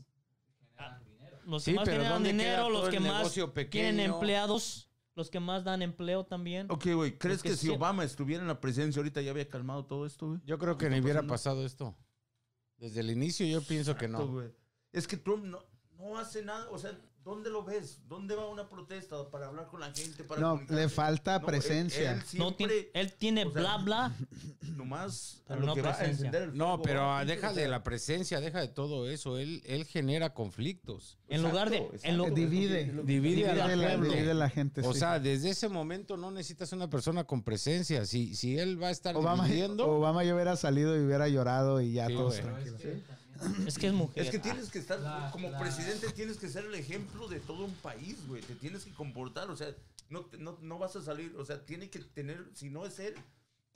generan 0.77 1.05
dinero. 1.05 1.39
Los 1.45 1.65
Sí, 1.65 1.71
que 1.73 1.77
más 1.77 1.85
pero 1.85 1.97
generan 1.99 2.13
¿dónde 2.23 2.31
queda 2.31 2.43
dinero, 2.43 2.71
los 2.71 2.89
que 2.91 3.01
más 3.01 3.19
negocio 3.19 3.53
tienen 3.71 4.01
empleados, 4.01 4.91
los 5.15 5.31
que 5.31 5.41
más 5.41 5.65
dan 5.65 5.83
empleo 5.83 6.25
también. 6.27 6.71
Ok, 6.71 6.87
güey, 6.95 7.19
¿crees 7.19 7.39
Es 7.39 7.43
que 7.43 7.49
que, 7.51 7.57
si 7.57 7.69
Obama 7.71 8.05
estuviera 8.05 8.43
en 8.43 8.49
la 8.49 8.61
presidencia 8.61 9.01
ahorita 9.01 9.21
ya 9.23 9.31
había 9.31 9.49
calmado 9.49 9.85
todo 9.87 10.05
esto, 10.07 10.29
güey? 10.29 10.41
Yo 10.45 10.59
creo 10.59 10.77
que 10.77 10.87
¿Qué 10.89 10.91
ni 10.95 11.01
hubiera 11.01 11.21
pasando? 11.23 11.35
pasado 11.63 11.67
esto. 11.67 11.97
Desde 12.77 13.01
el 13.01 13.11
inicio 13.11 13.47
yo 13.47 13.63
pienso 13.63 13.97
que 13.97 14.07
no. 14.09 14.43
Es 14.93 15.09
que 15.09 15.17
Trump 15.17 15.45
no, 15.45 15.65
no 15.97 16.19
hace 16.19 16.43
nada, 16.45 16.69
o 16.71 16.79
sea, 16.79 16.97
¿dónde 17.29 17.51
lo 17.51 17.63
ves? 17.63 18.01
¿Dónde 18.09 18.35
va 18.35 18.49
una 18.49 18.69
protesta 18.69 19.31
para 19.31 19.47
hablar 19.49 19.67
con 19.69 19.81
la 19.81 19.93
gente? 19.93 20.25
Para 20.25 20.41
No, 20.41 20.51
comunicarse? 20.53 20.83
le 20.83 20.89
falta 20.89 21.33
No, 21.33 21.39
él- 21.41 21.45
presencia. 21.47 22.13
Él, 22.13 22.23
siempre, 22.23 22.57
tiene- 22.57 22.89
él 22.95 23.13
tiene 23.13 23.45
o 23.45 23.53
sea, 23.53 23.61
bla 23.61 23.77
bla. 23.79 24.17
nomás 24.77 25.43
a 25.45 25.49
Pero 25.49 25.61
lo 25.61 25.67
no 25.67 25.75
que 25.75 25.83
va 25.83 25.91
a 25.91 25.97
presencia. 25.97 26.27
encender 26.29 26.43
el 26.51 26.57
No, 26.57 26.81
pero 26.83 27.25
deja 27.25 27.53
de 27.53 27.69
la 27.69 27.83
presencia, 27.83 28.41
deja 28.41 28.61
de 28.61 28.69
todo 28.69 29.09
eso. 29.09 29.39
Él, 29.39 29.63
él 29.67 29.85
genera 29.85 30.33
conflictos. 30.35 31.19
En 31.29 31.43
lugar 31.43 31.71
de- 31.71 31.79
exacto, 31.79 32.07
en 32.09 32.17
lo- 32.17 32.31
Divide. 32.31 32.93
Divide 33.05 33.49
a 33.51 33.55
la 33.55 33.69
gente. 33.69 34.09
divide 34.09 34.35
la 34.35 34.49
gente. 34.51 34.81
O 34.87 34.93
sí. 34.93 35.01
sea, 35.01 35.19
desde 35.19 35.51
ese 35.51 35.69
momento 35.69 36.17
no 36.17 36.31
necesitas 36.31 36.73
una 36.73 36.89
persona 36.89 37.25
con 37.25 37.43
presencia. 37.43 38.07
Si, 38.07 38.35
si 38.35 38.59
él 38.59 38.81
va 38.83 38.89
a 38.89 38.91
estar 38.91 39.17
Obama, 39.17 39.45
dividiendo, 39.45 39.87
Obama 39.89 40.25
ya 40.25 40.35
hubiera 40.35 40.57
salido 40.57 40.97
y 40.97 41.01
hubiera 41.05 41.29
llorado 41.29 41.81
y 41.81 41.93
ya 41.93 42.07
Sí, 42.07 42.15
todos. 42.15 42.37
Pero 42.37 42.49
es 42.49 42.55
tranquilos. 42.55 42.81
que 42.81 42.89
también 42.89 43.18
Es 43.67 43.79
que 43.79 43.87
es 43.89 43.93
mujer. 43.93 44.25
Es 44.25 44.31
que 44.31 44.39
tienes 44.39 44.71
que 44.71 44.79
estar, 44.79 44.99
La- 45.01 45.31
como 45.33 45.51
la- 45.51 45.59
presidente, 45.59 46.11
tienes 46.13 46.37
que 46.39 46.49
ser 46.49 46.65
el 46.65 46.75
ejemplo 46.75 47.29
de 47.29 47.41
todo 47.41 47.65
un 47.65 47.75
país, 47.75 48.17
güey. 48.27 48.43
Te 48.43 48.55
tienes 48.55 48.85
que 48.85 48.93
comportar, 48.93 49.51
o 49.51 49.57
sea, 49.57 49.75
no, 50.11 50.29
no, 50.39 50.59
no 50.61 50.79
vas 50.79 50.97
a 50.97 51.03
salir, 51.03 51.35
o 51.37 51.45
sea, 51.45 51.65
tiene 51.65 51.91
que 51.91 51.99
tener, 52.01 52.45
si 52.55 52.71
no 52.71 52.85
es 52.87 52.99
él, 52.99 53.15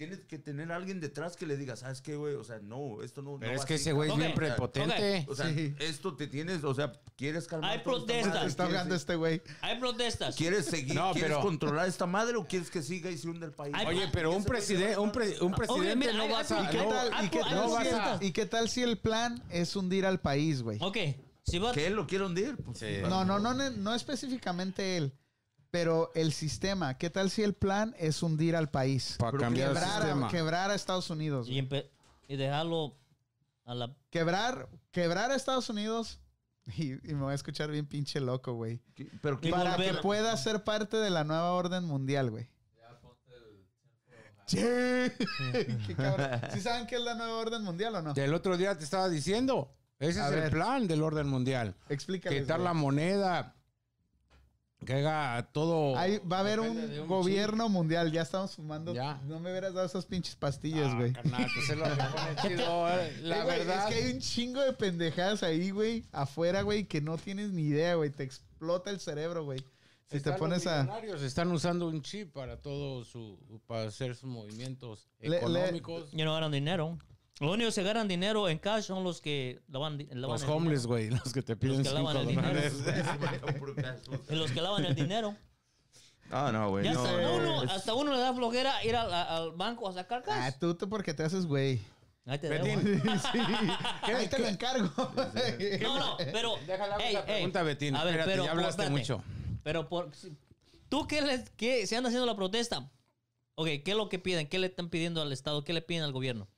tienes 0.06 0.24
que 0.24 0.38
tener 0.38 0.72
a 0.72 0.76
alguien 0.76 1.00
detrás 1.00 1.36
que 1.36 1.46
le 1.46 1.56
diga, 1.56 1.76
¿sabes 1.76 2.00
qué, 2.02 2.16
güey? 2.16 2.34
O 2.34 2.42
sea, 2.44 2.58
no, 2.60 3.02
esto 3.02 3.22
no. 3.22 3.38
pero 3.38 3.52
no 3.52 3.56
es 3.56 3.62
va 3.62 3.66
que 3.66 3.74
ese 3.76 3.92
güey 3.92 4.10
es 4.10 4.16
bien 4.16 4.34
prepotente. 4.34 5.26
O 5.28 5.34
sea, 5.34 5.48
Sí. 5.52 5.74
esto 5.78 6.16
te 6.16 6.26
tienes, 6.26 6.64
o 6.64 6.74
sea, 6.74 6.92
quieres 7.16 7.46
calmar. 7.46 7.70
Hay 7.70 7.78
protestas. 7.80 8.46
Está 8.46 8.64
¿Quieres- 8.64 8.78
hablando 8.80 8.94
este 8.94 9.14
güey. 9.16 9.42
Hay 9.60 9.78
protestas. 9.78 10.34
¿Quieres 10.36 10.66
seguir, 10.66 10.94
No, 10.94 11.12
quieres 11.12 11.30
pero- 11.30 11.40
controlar 11.42 11.86
esta 11.88 12.06
madre 12.06 12.36
o 12.36 12.46
quieres 12.46 12.70
que 12.70 12.82
siga 12.82 13.10
y 13.10 13.18
se 13.18 13.28
hunda 13.28 13.46
el 13.46 13.52
país? 13.52 13.74
Oye, 13.86 14.08
pero 14.12 14.32
un 14.32 14.44
a 14.44 14.98
un, 14.98 15.12
pre- 15.12 15.40
un 15.40 15.52
presidente 15.52 15.96
mira, 15.96 16.12
no 16.14 16.28
vas 16.28 16.50
a... 16.50 16.64
¿Y 16.64 16.66
qué 16.68 16.78
tal, 16.78 17.24
y 17.24 17.28
qué 17.28 17.38
hay 17.42 17.50
tal 17.50 17.68
si 17.70 17.88
el, 17.88 18.22
y 18.28 18.32
qué 18.32 18.46
tal 18.46 18.68
si 18.68 18.82
el 18.82 18.98
plan 18.98 19.42
es 19.50 19.76
hundir 19.76 20.04
al 20.06 20.20
país, 20.20 20.62
güey? 20.62 20.78
Ok, 20.80 20.96
si 21.44 21.58
va... 21.58 21.72
¿Que 21.72 21.86
él 21.86 21.94
lo 21.94 22.06
quiere 22.06 22.24
hundir? 22.24 22.56
Pues, 22.56 22.78
Sí. 22.78 22.86
No, 23.02 23.24
no, 23.24 23.38
no, 23.38 23.54
no, 23.54 23.70
no 23.70 23.94
específicamente 23.94 24.96
él, 24.96 25.12
pero 25.72 26.12
el 26.14 26.32
sistema. 26.34 26.98
¿Qué 26.98 27.08
tal 27.10 27.30
si 27.30 27.42
el 27.42 27.54
plan 27.54 27.96
es 27.98 28.22
hundir 28.22 28.54
al 28.54 28.68
país? 28.70 29.16
Para 29.18 29.36
cambiar 29.38 29.70
el 29.70 29.74
Quebrar 29.74 29.92
sistema. 30.02 30.26
a, 30.28 30.30
quebrar 30.30 30.70
a 30.70 30.74
Estados 30.74 31.08
Unidos. 31.10 31.48
Y, 31.48 31.66
dejarlo 32.36 32.94
a 33.64 33.74
la... 33.74 33.96
Quebrar, 34.10 34.68
quebrar 34.92 35.30
a 35.32 35.34
Estados 35.34 35.68
Unidos. 35.68 36.20
Y, 36.76 36.92
y 36.92 37.14
me 37.14 37.22
voy 37.22 37.32
a 37.32 37.34
escuchar 37.34 37.72
bien 37.72 37.86
pinche 37.86 38.20
loco, 38.20 38.52
güey. 38.52 38.80
¿qué- 38.94 39.08
Pero 39.20 39.36
Y 39.38 39.46
¿qué- 39.46 39.50
Para 39.50 39.76
volver- 39.76 39.96
que 39.96 40.00
pueda 40.00 40.36
ser 40.36 40.62
parte 40.62 40.96
de 40.96 41.10
la 41.10 41.24
nueva 41.24 41.50
orden 41.54 41.82
mundial, 41.84 42.30
güey. 42.30 42.48
el. 44.46 44.46
Sí. 44.46 44.58
Qué 45.86 45.94
cabrón. 45.96 46.40
¿Sí 46.52 46.60
saben 46.60 46.86
qué 46.86 46.96
es 46.96 47.00
la 47.00 47.14
nueva 47.14 47.34
orden 47.34 47.62
mundial 47.64 47.96
o 47.96 48.02
no? 48.02 48.12
El 48.14 48.32
otro 48.34 48.56
día 48.56 48.76
te 48.78 48.84
estaba 48.84 49.08
diciendo. 49.08 49.74
Ese 49.98 50.20
A 50.20 50.28
es 50.28 50.34
el 50.44 50.50
plan 50.50 50.86
del 50.86 51.02
orden 51.02 51.26
mundial. 51.26 51.74
Explícales. 51.88 52.42
Quitar 52.42 52.58
güey. 52.58 52.64
la 52.68 52.74
moneda. 52.74 53.56
Que 54.84 54.94
haga 54.94 55.48
todo... 55.52 55.96
Ahí 55.96 56.18
va 56.20 56.38
a 56.38 56.40
haber 56.40 56.60
un, 56.60 57.06
gobierno 57.06 57.68
mundial. 57.68 58.10
Ya 58.12 58.22
estamos 58.22 58.56
fumando. 58.56 58.92
Ya. 58.94 59.20
No 59.26 59.38
me 59.40 59.50
hubieras 59.50 59.74
dado 59.74 59.86
esas 59.86 60.06
pinches 60.06 60.34
pastillas, 60.36 60.88
Ah, 60.92 60.96
güey. 60.96 61.12
carnal, 61.12 61.46
pues 61.54 61.70
es 61.70 61.76
lo 61.76 61.84
que 61.84 61.90
pone 61.90 62.36
chido, 62.56 62.88
eh. 62.88 63.16
La 63.22 63.42
Eh, 63.42 63.46
verdad... 63.46 63.88
Es 63.88 63.94
que 63.94 64.04
hay 64.04 64.12
un 64.14 64.20
chingo 64.20 64.60
de 64.60 64.72
pendejadas 64.72 65.42
ahí, 65.42 65.70
güey, 65.70 66.04
afuera, 66.12 66.62
güey, 66.62 66.84
que 66.84 67.00
no 67.00 67.16
tienes 67.18 67.50
ni 67.52 67.62
idea, 67.62 67.94
güey. 67.94 68.10
Te 68.10 68.24
explota 68.24 68.90
el 68.90 68.98
cerebro, 69.00 69.44
güey. 69.44 69.64
Si 70.10 70.20
te 70.20 70.32
pones 70.32 70.64
los 70.66 70.74
a... 70.74 71.00
Están 71.24 71.50
usando 71.52 71.86
un 71.88 72.02
chip 72.02 72.32
para 72.32 72.60
todo 72.60 73.04
su... 73.04 73.38
Para 73.66 73.84
hacer 73.88 74.14
sus 74.14 74.28
movimientos 74.28 75.08
Le- 75.20 75.28
le- 75.30 75.36
económicos. 75.38 76.10
Ya 76.12 76.24
no 76.26 76.34
ganan 76.34 76.52
dinero. 76.52 76.98
Los 77.40 77.50
únicos 77.50 77.74
que 77.74 77.82
ganan 77.82 78.06
dinero 78.08 78.48
en 78.48 78.58
cash 78.58 78.84
son 78.84 79.02
los 79.04 79.20
que 79.20 79.60
lavan, 79.68 79.98
lavan 79.98 80.20
Los 80.20 80.42
el 80.42 80.50
homeless, 80.50 80.86
güey. 80.86 81.10
Los 81.10 81.32
que 81.32 81.42
te 81.42 81.56
piden 81.56 81.82
que 81.82 81.88
cinco 81.88 82.02
lavan 82.02 82.16
el 82.18 82.26
dinero. 82.28 82.60
Y 84.30 84.34
los 84.36 84.50
que 84.52 84.60
lavan 84.60 84.84
el 84.84 84.94
dinero. 84.94 85.34
Ah, 86.30 86.50
no, 86.52 86.70
güey. 86.70 86.88
No, 86.88 87.02
hasta, 87.02 87.20
no, 87.22 87.34
uno, 87.36 87.60
hasta 87.62 87.94
uno 87.94 88.12
le 88.12 88.18
da 88.18 88.32
flojera 88.32 88.84
ir 88.84 88.96
al, 88.96 89.12
al 89.12 89.52
banco 89.52 89.88
a 89.88 89.92
sacar 89.92 90.22
Ah, 90.28 90.46
cash. 90.50 90.58
tú, 90.60 90.74
tú 90.74 90.88
porque 90.88 91.12
te 91.14 91.24
haces, 91.24 91.46
güey. 91.46 91.80
Ahí 92.24 92.38
te 92.38 92.48
Betín, 92.48 92.82
debo. 92.84 93.16
sí. 93.32 93.38
Ahí 94.02 94.28
te 94.28 94.38
lo 94.38 94.46
encargo. 94.46 94.90
No, 95.82 95.98
no, 95.98 96.16
pero... 96.32 96.54
Déjala 96.66 96.96
Ey, 96.98 97.14
la 97.14 97.24
pregunta, 97.26 97.62
Betín. 97.64 97.96
A 97.96 98.04
ver, 98.04 98.14
Espérate, 98.20 98.30
pero, 98.30 98.44
ya 98.44 98.50
hablaste 98.52 98.82
espérate. 98.82 98.92
mucho. 98.92 99.24
Pero 99.64 99.88
por... 99.88 100.14
si- 100.14 100.32
¿Tú 100.88 101.06
qué, 101.08 101.20
les, 101.22 101.50
qué 101.50 101.86
se 101.86 101.96
anda 101.96 102.08
haciendo 102.08 102.26
la 102.26 102.36
protesta? 102.36 102.90
Ok, 103.56 103.66
¿qué 103.84 103.90
es 103.90 103.96
lo 103.96 104.08
que 104.08 104.18
piden? 104.18 104.46
¿Qué 104.46 104.58
le 104.58 104.68
están 104.68 104.88
pidiendo 104.88 105.20
al 105.20 105.32
Estado? 105.32 105.64
¿Qué 105.64 105.72
le 105.72 105.82
piden 105.82 106.04
al 106.04 106.12
gobierno? 106.12 106.48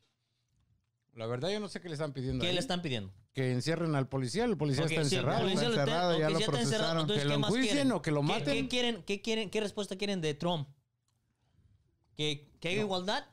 La 1.15 1.27
verdad, 1.27 1.49
yo 1.51 1.61
no 1.61 1.69
sé 1.69 1.81
qué 1.81 1.89
le 1.89 1.95
están 1.95 2.13
pidiendo. 2.13 2.43
¿Qué 2.43 2.49
ahí. 2.49 2.55
le 2.55 2.61
están 2.61 2.83
pidiendo? 2.83 3.13
Que 3.33 3.53
encierren 3.53 3.95
al 3.95 4.09
policía. 4.09 4.45
El 4.45 4.57
policía 4.57 4.85
Ok, 4.85 4.91
está 4.93 5.05
si 5.05 5.15
el 5.15 5.21
encerrado. 5.21 5.43
policía 5.43 5.69
Está 5.69 5.81
encerrado, 5.83 6.19
ya 6.19 6.31
lo 6.31 6.39
está 6.39 6.61
encerrado, 6.61 6.61
procesaron. 6.65 7.01
entonces, 7.03 7.23
Que 7.23 7.29
lo 7.29 7.35
¿qué 7.35 7.41
enjuicien 7.47 7.93
o 7.93 8.03
que 8.03 8.11
lo 8.11 8.21
¿Qué- 8.21 8.27
maten. 8.27 8.45
¿Qué, 8.65 8.69
quieren, 8.69 9.03
qué, 9.05 9.23
quieren, 9.23 9.51
¿Qué 9.51 9.61
respuesta 9.61 9.97
quieren 9.97 10.21
de 10.21 10.35
Trump? 10.35 10.69
¿Que, 12.17 12.49
que 12.61 12.69
haya 12.69 12.81
igualdad? 12.81 13.27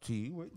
Sí, 0.00 0.28
güey. 0.30 0.50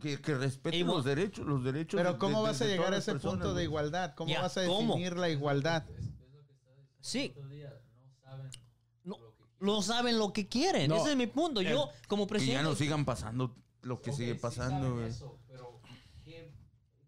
Que, 0.00 0.20
que 0.20 0.34
respeten 0.34 0.80
Igual- 0.80 0.96
los 0.96 1.04
derechos, 1.04 1.46
los 1.46 1.62
derechos. 1.62 1.98
Pero 1.98 2.14
de- 2.14 2.18
¿cómo 2.18 2.38
de- 2.42 2.48
vas 2.48 2.60
a 2.60 2.64
de 2.64 2.70
llegar 2.72 2.94
a 2.94 2.96
ese 2.98 3.12
personas, 3.12 3.34
punto 3.34 3.48
de 3.48 3.52
güey. 3.54 3.64
igualdad? 3.64 4.14
¿Cómo 4.14 4.30
Ya, 4.32 4.40
vas 4.42 4.56
a 4.56 4.66
¿cómo? 4.66 4.94
definir 4.94 5.18
la 5.18 5.28
igualdad? 5.28 5.84
Es, 5.90 5.98
es 5.98 6.32
lo 6.32 6.44
que 6.46 6.52
está 6.54 6.70
diciendo 6.72 6.98
Sí. 7.00 7.34
el 7.36 7.48
día. 7.50 7.72
No 7.94 8.14
saben 8.22 8.50
No. 9.04 9.18
lo 9.18 9.34
que 9.36 9.44
no 9.60 9.82
saben 9.82 10.18
lo 10.18 10.32
que 10.32 10.48
quieren. 10.48 10.88
No, 10.88 10.96
Ese 10.96 11.10
es 11.10 11.16
mi 11.16 11.26
punto. 11.26 11.60
Yo, 11.60 11.90
como 12.08 12.26
Que 12.26 12.28
ya 12.34 12.38
presidente. 12.38 12.62
no 12.62 12.74
sigan 12.74 13.04
pasando 13.04 13.54
lo 13.82 14.00
que 14.00 14.10
Ok, 14.10 14.16
sigue 14.16 14.32
sí 14.32 14.38
pasando, 14.38 14.94
güey. 14.94 15.06
eso, 15.08 15.38
pero 15.46 15.80
¿qué, 16.24 16.52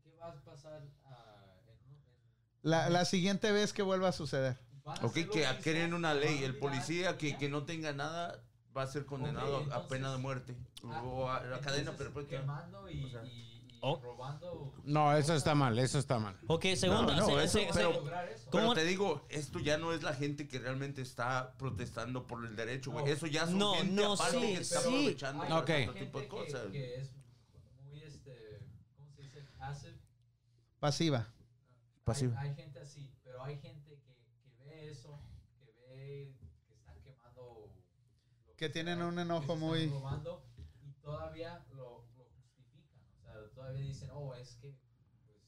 qué 0.05 0.15
va 0.21 0.29
a 0.29 0.45
pasar 0.45 0.83
ah, 1.07 1.55
en, 1.67 1.91
un- 1.91 1.97
en- 1.97 2.58
La, 2.69 2.91
la 2.91 3.05
siguiente 3.05 3.51
vez 3.53 3.73
que 3.73 3.83
vuelva 3.83 4.09
a 4.09 4.13
suceder. 4.13 4.59
a 4.85 5.05
Ok, 5.07 5.15
que 5.15 5.47
creen 5.63 5.95
una 5.95 6.11
a 6.11 6.15
ley. 6.15 6.43
El 6.45 6.57
policía 6.59 7.17
que, 7.17 7.37
que 7.39 7.49
no 7.49 7.65
tenga 7.65 7.93
nada 7.93 8.43
va 8.77 8.83
a 8.83 8.87
ser 8.87 9.07
condenado 9.07 9.57
a- 9.57 9.61
a 9.61 9.63
entonces- 9.63 9.89
pena 9.89 10.13
de 10.13 10.19
muerte. 10.19 10.57
Ah, 10.85 11.03
o 11.03 11.31
a 11.31 11.43
la 11.45 11.61
cadena 11.61 11.93
perpetua. 11.93 12.29
Quemando 12.41 12.89
y, 12.91 13.05
O 13.05 13.09
sea, 13.11 13.25
y- 13.25 13.29
y 13.71 13.79
Oh. 13.81 14.01
robando. 14.03 14.75
No, 14.85 15.17
eso 15.17 15.35
está 15.35 15.55
mal, 15.55 15.79
eso 15.79 15.99
está 15.99 16.19
mal. 16.19 16.37
Ok, 16.47 16.67
segunda. 16.77 17.15
No, 17.17 17.21
no, 17.21 17.27
se- 17.27 17.45
eso- 17.45 17.59
se- 17.59 17.67
se- 17.67 17.73
pero-. 17.73 18.05
Pero 18.51 18.73
te 18.75 18.85
digo, 18.85 19.25
esto 19.31 19.61
ya 19.61 19.79
no 19.79 19.93
es 19.93 20.03
la 20.03 20.15
gente 20.15 20.47
que 20.49 20.59
realmente 20.59 21.01
está 21.01 21.55
protestando 21.59 22.27
por 22.27 22.45
el 22.45 22.55
derecho, 22.57 22.91
güey. 22.91 23.05
No. 23.07 23.11
Eso 23.11 23.27
ya 23.27 23.47
son 23.47 23.59
No, 23.59 23.75
gente 23.75 23.93
no, 23.95 24.13
aparte 24.15 24.41
sí, 24.41 24.47
que 24.55 24.61
está 24.61 24.81
sí. 24.81 24.89
aprovechando 24.89 25.43
Hay 25.45 25.49
para 25.49 25.61
Ok. 25.63 25.71
otro 25.89 25.95
tipo 26.01 26.19
de 26.19 26.25
que- 26.25 26.29
cosas. 26.31 26.67
Que, 26.73 26.95
es 26.97 27.11
muy, 27.85 28.03
este, 28.03 28.59
¿cómo 28.97 29.11
se 29.15 29.23
dice? 29.23 29.43
Passive. 29.59 29.97
Pasiva. 30.81 31.29
Pasivo. 32.09 32.35
Hay, 32.39 32.49
hay 32.51 32.55
gente 32.57 32.79
así, 32.81 33.15
pero 33.23 33.43
hay 33.45 33.59
gente 33.59 34.01
que, 34.01 34.17
que 34.57 34.65
ve 34.65 34.91
eso, 34.91 35.21
que 35.61 35.73
ve 35.89 36.35
que 36.67 36.75
están 36.75 37.01
quemando. 37.03 37.71
lo 38.47 38.57
Que 38.57 38.69
tienen 38.69 38.99
sea, 38.99 39.07
un 39.07 39.15
que 39.17 39.23
enojo 39.23 39.57
muy- 39.57 39.87
robando 39.89 40.45
y 40.83 40.93
todavía 40.95 41.65
lo, 41.71 42.07
lo 42.17 42.25
justifican. 42.35 43.01
O 43.17 43.21
sea, 43.23 43.35
todavía 43.55 43.83
dicen, 43.87 44.11
oh, 44.13 44.35
es 44.35 44.57
que 44.57 44.75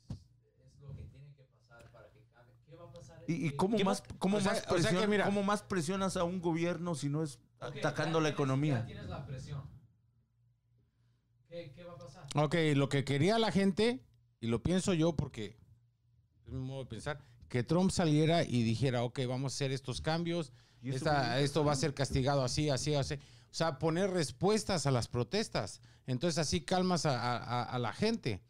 pues, 0.06 0.18
es 0.66 0.80
lo 0.80 0.94
que 0.94 1.04
tiene 1.04 1.32
que 1.34 1.44
pasar 1.44 1.90
para 1.90 2.10
que 2.10 2.24
cambie. 2.32 2.54
¿Qué 2.66 2.74
va 2.76 2.84
a 2.88 2.92
pasar? 2.92 3.24
¿Y, 3.26 3.32
y 3.46 3.50
¿Qué- 3.50 3.56
cómo, 3.56 3.76
¿Qué 3.76 3.84
más, 3.84 4.02
cómo, 4.18 4.36
O 4.36 4.40
sea- 4.40 4.52
más 4.52 4.60
o 4.60 4.62
sea 4.78 4.90
que 4.90 4.96
presión- 4.96 5.10
mira- 5.10 5.24
cómo 5.24 5.42
más 5.42 5.62
presionas 5.62 6.16
a 6.16 6.24
un 6.24 6.40
gobierno 6.40 6.94
si 6.94 7.08
no 7.08 7.22
es 7.22 7.38
Ok, 7.60 7.76
atacando 7.78 8.18
ya 8.18 8.22
la 8.22 8.28
tienes- 8.28 8.32
economía? 8.34 8.80
Ya 8.80 8.86
tienes 8.86 9.06
la 9.08 9.26
presión. 9.26 9.68
¿Qué, 11.48 11.72
qué 11.74 11.84
va 11.84 11.94
a 11.94 11.98
pasar? 11.98 12.26
Ok, 12.36 12.54
lo 12.76 12.88
que 12.88 13.04
quería 13.04 13.38
la 13.38 13.50
gente, 13.50 14.04
y 14.40 14.46
lo 14.46 14.62
pienso 14.62 14.94
yo 14.94 15.16
porque 15.16 15.58
es 16.51 16.56
mi 16.56 16.66
modo 16.66 16.81
de 16.85 16.90
pensar, 16.90 17.20
que 17.48 17.62
Trump 17.62 17.90
saliera 17.90 18.43
y 18.44 18.62
dijera, 18.62 19.02
ok, 19.05 19.20
vamos 19.28 19.52
a 19.52 19.55
hacer 19.56 19.72
estos 19.72 20.01
cambios, 20.01 20.52
esta- 20.82 21.40
esto 21.40 21.64
va 21.64 21.72
a 21.72 21.77
ser 21.77 21.94
castigado 21.94 22.43
así, 22.44 22.70
así, 22.70 22.94
así. 22.94 23.14
O 23.14 23.18
sea, 23.55 23.78
poner 23.78 24.10
respuestas 24.10 24.86
a 24.86 24.90
las 24.90 25.09
protestas. 25.09 25.81
Entonces 26.06 26.39
así 26.39 26.60
calmas 26.62 27.06
a, 27.06 27.18
a- 27.20 27.36
a- 27.39 27.62
a 27.64 27.78
la 27.78 27.93
gente. 27.93 28.40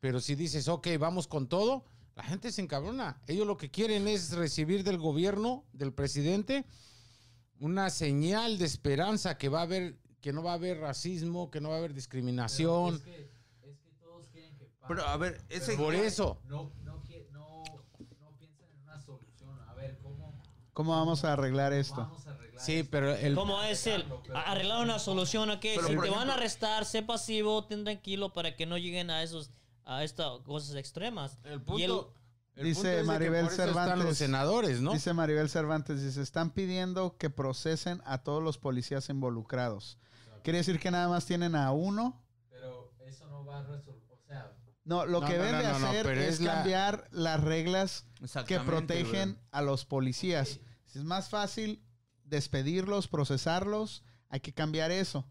Pero 0.00 0.20
si 0.20 0.34
dices, 0.34 0.68
ok, 0.68 0.88
vamos 0.98 1.26
con 1.26 1.48
todo, 1.48 1.84
la 2.14 2.22
gente 2.22 2.52
se 2.52 2.60
encabrona. 2.62 3.20
Ellos 3.26 3.46
lo 3.46 3.56
que 3.56 3.70
quieren 3.70 4.06
es 4.08 4.32
recibir 4.32 4.84
del 4.84 4.98
gobierno, 4.98 5.64
del 5.72 5.92
presidente, 5.92 6.64
una 7.58 7.90
señal 7.90 8.58
de 8.58 8.64
esperanza 8.66 9.36
que 9.38 9.48
va 9.48 9.60
a 9.60 9.62
haber, 9.62 9.98
que 10.20 10.32
no 10.32 10.42
va 10.42 10.52
a 10.52 10.54
haber 10.54 10.78
racismo, 10.78 11.50
que 11.50 11.60
no 11.60 11.68
va 11.70 11.76
a 11.76 11.78
haber 11.78 11.90
Pero 11.90 11.96
discriminación. 11.96 12.94
Es 12.96 13.00
que, 13.02 13.30
es 13.62 13.78
que 13.78 13.90
todos 14.00 14.26
quieren 14.28 14.54
que 14.56 14.64
pase. 14.66 14.86
Pero 14.94 15.06
a 15.06 15.16
ver, 15.16 15.42
ese 15.48 15.72
Pero 15.72 15.82
Por 15.84 15.94
eso. 15.94 16.40
No, 16.46 16.70
no 16.84 17.02
piensan 18.38 18.68
en 18.74 18.82
una 18.84 19.00
solución. 19.00 19.58
A 19.68 19.74
ver, 19.74 19.98
¿cómo, 20.80 20.90
¿Cómo 20.92 20.98
vamos 21.04 21.24
a 21.24 21.32
arreglar 21.32 21.72
esto? 21.72 21.96
vamos 21.96 22.26
a 22.26 22.30
arreglar 22.30 22.62
Sí, 22.64 22.74
esto? 22.78 22.88
pero 22.90 23.14
el, 23.14 23.34
¿Cómo 23.34 23.62
es 23.62 23.86
el 23.86 24.04
a- 24.34 24.52
arreglar 24.52 24.82
una 24.82 24.98
solución? 24.98 25.50
Ok, 25.50 25.60
Pero, 25.62 25.86
si 25.88 25.96
te 25.96 26.10
van 26.10 26.30
a 26.30 26.34
arrestar, 26.34 26.84
sé 26.84 27.02
pasivo, 27.02 27.64
ten 27.66 27.84
tranquilo 27.84 28.32
para 28.32 28.56
que 28.56 28.66
no 28.66 28.76
lleguen 28.78 29.10
a 29.10 29.22
esos 29.22 29.50
a 29.84 30.04
estas 30.04 30.40
cosas 30.42 30.76
extremas. 30.76 31.38
el 31.44 31.56
Y 31.56 31.58
punto, 31.60 32.14
el 32.54 32.64
Dice 32.64 32.74
punto 32.82 32.90
es 32.90 32.96
que 32.98 33.04
Maribel 33.04 33.44
por 33.46 33.52
eso 33.54 33.62
están 33.64 33.74
Cervantes, 33.74 34.04
los 34.04 34.18
senadores, 34.18 34.80
¿no? 34.80 34.92
Dice 34.92 35.12
Maribel 35.14 35.48
Cervantes, 35.48 36.02
dice, 36.02 36.20
están 36.22 36.50
pidiendo 36.50 37.16
que 37.16 37.28
procesen 37.30 38.00
a 38.04 38.18
todos 38.22 38.42
los 38.42 38.58
policías 38.58 39.08
involucrados. 39.08 39.98
Quiere 40.44 40.58
decir 40.58 40.78
que 40.78 40.90
nada 40.90 41.08
más 41.08 41.26
tienen 41.26 41.54
a 41.56 41.72
uno. 41.72 42.22
Pero 42.50 42.92
eso 43.06 43.26
no 43.28 43.44
va 43.44 43.58
a 43.58 43.62
resolver. 43.62 44.00
O 44.10 44.18
sea, 44.26 44.52
No, 44.84 45.06
lo 45.06 45.20
No, 45.20 45.26
que 45.26 45.36
no, 45.36 45.42
deben 45.44 45.52
no, 45.56 45.58
de 45.60 45.66
hacer 45.66 46.06
es, 46.18 46.34
es 46.34 46.40
la- 46.40 46.54
cambiar 46.54 47.08
las 47.10 47.40
reglas 47.42 48.06
que 48.46 48.60
protegen 48.60 49.32
güey. 49.32 49.44
a 49.50 49.62
los 49.62 49.84
policías. 49.86 50.60
Es 50.98 51.04
más 51.04 51.28
fácil 51.28 51.82
despedirlos, 52.24 53.08
procesarlos, 53.08 54.02
hay 54.28 54.40
que 54.40 54.52
cambiar 54.52 54.90
eso. 54.90 55.24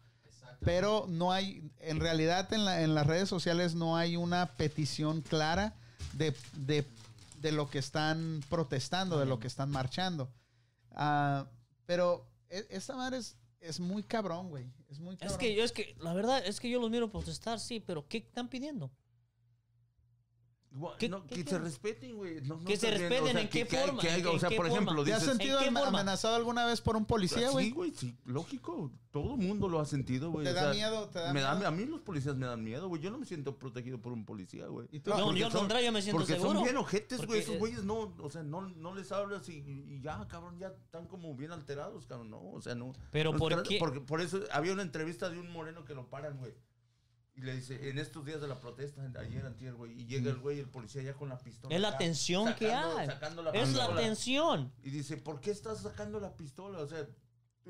Pero 0.61 1.06
no 1.07 1.31
hay, 1.31 1.72
en 1.80 1.99
realidad 2.02 2.52
en, 2.53 2.65
la- 2.65 2.81
en 2.81 2.94
las 2.94 3.07
redes 3.07 3.30
sociales 3.30 3.76
no 3.76 3.95
hay 3.95 4.18
una 4.18 4.57
petición 4.57 5.22
clara 5.22 5.73
de, 6.14 6.36
de- 6.57 6.86
de 7.40 7.52
lo 7.53 7.69
que 7.69 7.80
están 7.80 8.44
protestando, 8.49 9.18
de 9.19 9.26
lo 9.26 9.40
que 9.40 9.48
están 9.48 9.69
marchando. 9.72 10.30
Ah, 10.91 11.48
pero 11.86 12.27
e- 12.49 12.68
esta 12.72 12.95
madre 12.98 13.18
es, 13.19 13.38
es 13.61 13.80
muy 13.80 14.03
cabrón, 14.03 14.49
güey. 14.49 14.65
Es 14.90 14.99
muy 14.99 15.15
cabrón. 15.15 15.31
Es 15.34 15.38
que 15.38 15.56
yo, 15.56 15.64
es 15.64 15.72
que, 15.72 15.95
la 15.99 16.14
verdad, 16.14 16.45
es 16.45 16.60
que 16.60 16.69
yo 16.69 16.81
los 16.81 16.90
miro 16.91 17.10
protestar, 17.10 17.61
sí, 17.61 17.80
pero 17.80 18.06
¿qué 18.10 18.18
están 18.18 18.49
pidiendo? 18.49 18.91
¿Qué- 20.99 21.09
no, 21.09 21.25
qué 21.25 21.43
que 21.43 21.49
se 21.49 21.57
respeten, 21.57 22.15
güey. 22.15 22.41
No, 22.41 22.57
no 22.57 22.63
Que 22.65 22.77
se 22.77 22.91
respeten, 22.91 23.23
o 23.23 23.27
sea, 23.27 23.41
¿en 23.41 23.49
que- 23.49 23.59
qué 23.63 23.67
que 23.67 23.77
forma? 23.77 24.01
que 24.01 24.09
hay- 24.09 24.21
¿En 24.21 24.27
o 24.27 24.39
sea, 24.39 24.49
qué 24.49 24.55
por 24.55 24.67
forma? 24.67 24.81
ejemplo, 24.83 25.03
¿Te 25.03 25.13
has 25.13 25.23
sentido 25.23 25.59
amenazado 25.59 26.35
alguna 26.35 26.65
vez 26.67 26.79
por 26.81 26.95
un 26.95 27.05
policía, 27.05 27.49
güey? 27.49 27.65
Sí, 27.67 27.71
güey, 27.71 27.91
sí, 27.95 28.15
lógico. 28.25 28.91
Todo 29.11 29.33
el 29.33 29.39
mundo 29.41 29.67
lo 29.67 29.79
ha 29.79 29.85
sentido, 29.85 30.29
güey. 30.29 30.45
¿Te 30.45 30.51
o 30.51 30.53
da 30.53 30.61
sea, 30.61 30.71
miedo? 30.73 31.09
¿Te 31.09 31.17
da 31.19 31.33
me 31.33 31.41
da- 31.41 31.55
miedo? 31.55 31.67
a 31.67 31.71
mí 31.71 31.85
los 31.85 32.01
policías 32.01 32.35
me 32.35 32.45
dan 32.45 32.63
miedo, 32.63 32.87
güey. 32.87 33.01
Yo 33.01 33.09
no 33.09 33.17
me 33.17 33.25
siento 33.25 33.57
protegido 33.57 33.99
por 33.99 34.13
un 34.13 34.23
policía, 34.25 34.67
güey. 34.67 34.87
No, 35.05 35.23
Porque 35.25 35.39
yo 35.39 35.47
al 35.47 35.51
contrario 35.51 35.91
me 35.91 36.01
siento 36.03 36.19
Porque 36.19 36.33
seguro. 36.33 36.53
son 36.53 36.63
bien 36.63 36.77
ojetes, 36.77 37.17
Porque, 37.17 37.25
güey. 37.31 37.39
Esos 37.41 37.57
güeyes 37.57 37.83
no, 37.83 38.13
o 38.19 38.29
sea, 38.29 38.43
no, 38.43 38.61
no 38.61 38.93
les 38.93 39.11
hablas 39.11 39.49
y, 39.49 39.63
y 39.65 40.01
ya, 40.01 40.27
cabrón, 40.27 40.59
ya 40.59 40.67
están 40.67 41.07
como 41.07 41.33
bien 41.35 41.51
alterados, 41.51 42.05
cabrón. 42.05 42.29
No, 42.29 42.51
o 42.51 42.61
sea, 42.61 42.75
no. 42.75 42.93
Pero 43.09 43.31
no 43.31 43.39
¿por 43.39 43.63
qué? 43.63 43.77
Porque 43.79 43.99
por 44.01 44.21
eso 44.21 44.41
había 44.51 44.73
una 44.73 44.83
entrevista 44.83 45.29
de 45.31 45.39
un 45.39 45.51
moreno 45.51 45.83
que 45.83 45.95
lo 45.95 46.07
paran, 46.07 46.37
güey. 46.37 46.53
Y 47.39 47.41
le 47.45 47.55
dice, 47.55 47.89
en 47.89 47.97
estos 47.99 48.25
días 48.25 48.41
de 48.41 48.49
la 48.49 48.59
protesta, 48.59 49.01
ayer, 49.17 49.45
antier, 49.45 49.73
güey, 49.73 49.93
y 50.01 50.05
llega 50.07 50.29
el 50.29 50.39
güey, 50.39 50.59
el 50.59 50.67
policía 50.67 51.01
ya 51.01 51.13
con 51.13 51.29
la 51.29 51.37
pistola. 51.37 51.73
Es 51.73 51.79
la 51.81 51.89
acá, 51.89 51.99
tensión 51.99 52.53
que 52.55 52.67
sacando- 52.67 52.97
hay. 52.97 53.07
sacando 53.07 53.41
la 53.43 53.51
Es 53.51 53.69
la 53.73 53.77
pistola. 53.85 54.01
tensión. 54.01 54.73
Y 54.83 54.89
dice, 54.89 55.15
¿por 55.15 55.39
qué 55.39 55.51
estás 55.51 55.81
sacando 55.81 56.19
la 56.19 56.35
pistola? 56.35 56.79
O 56.79 56.87
sea, 56.87 57.07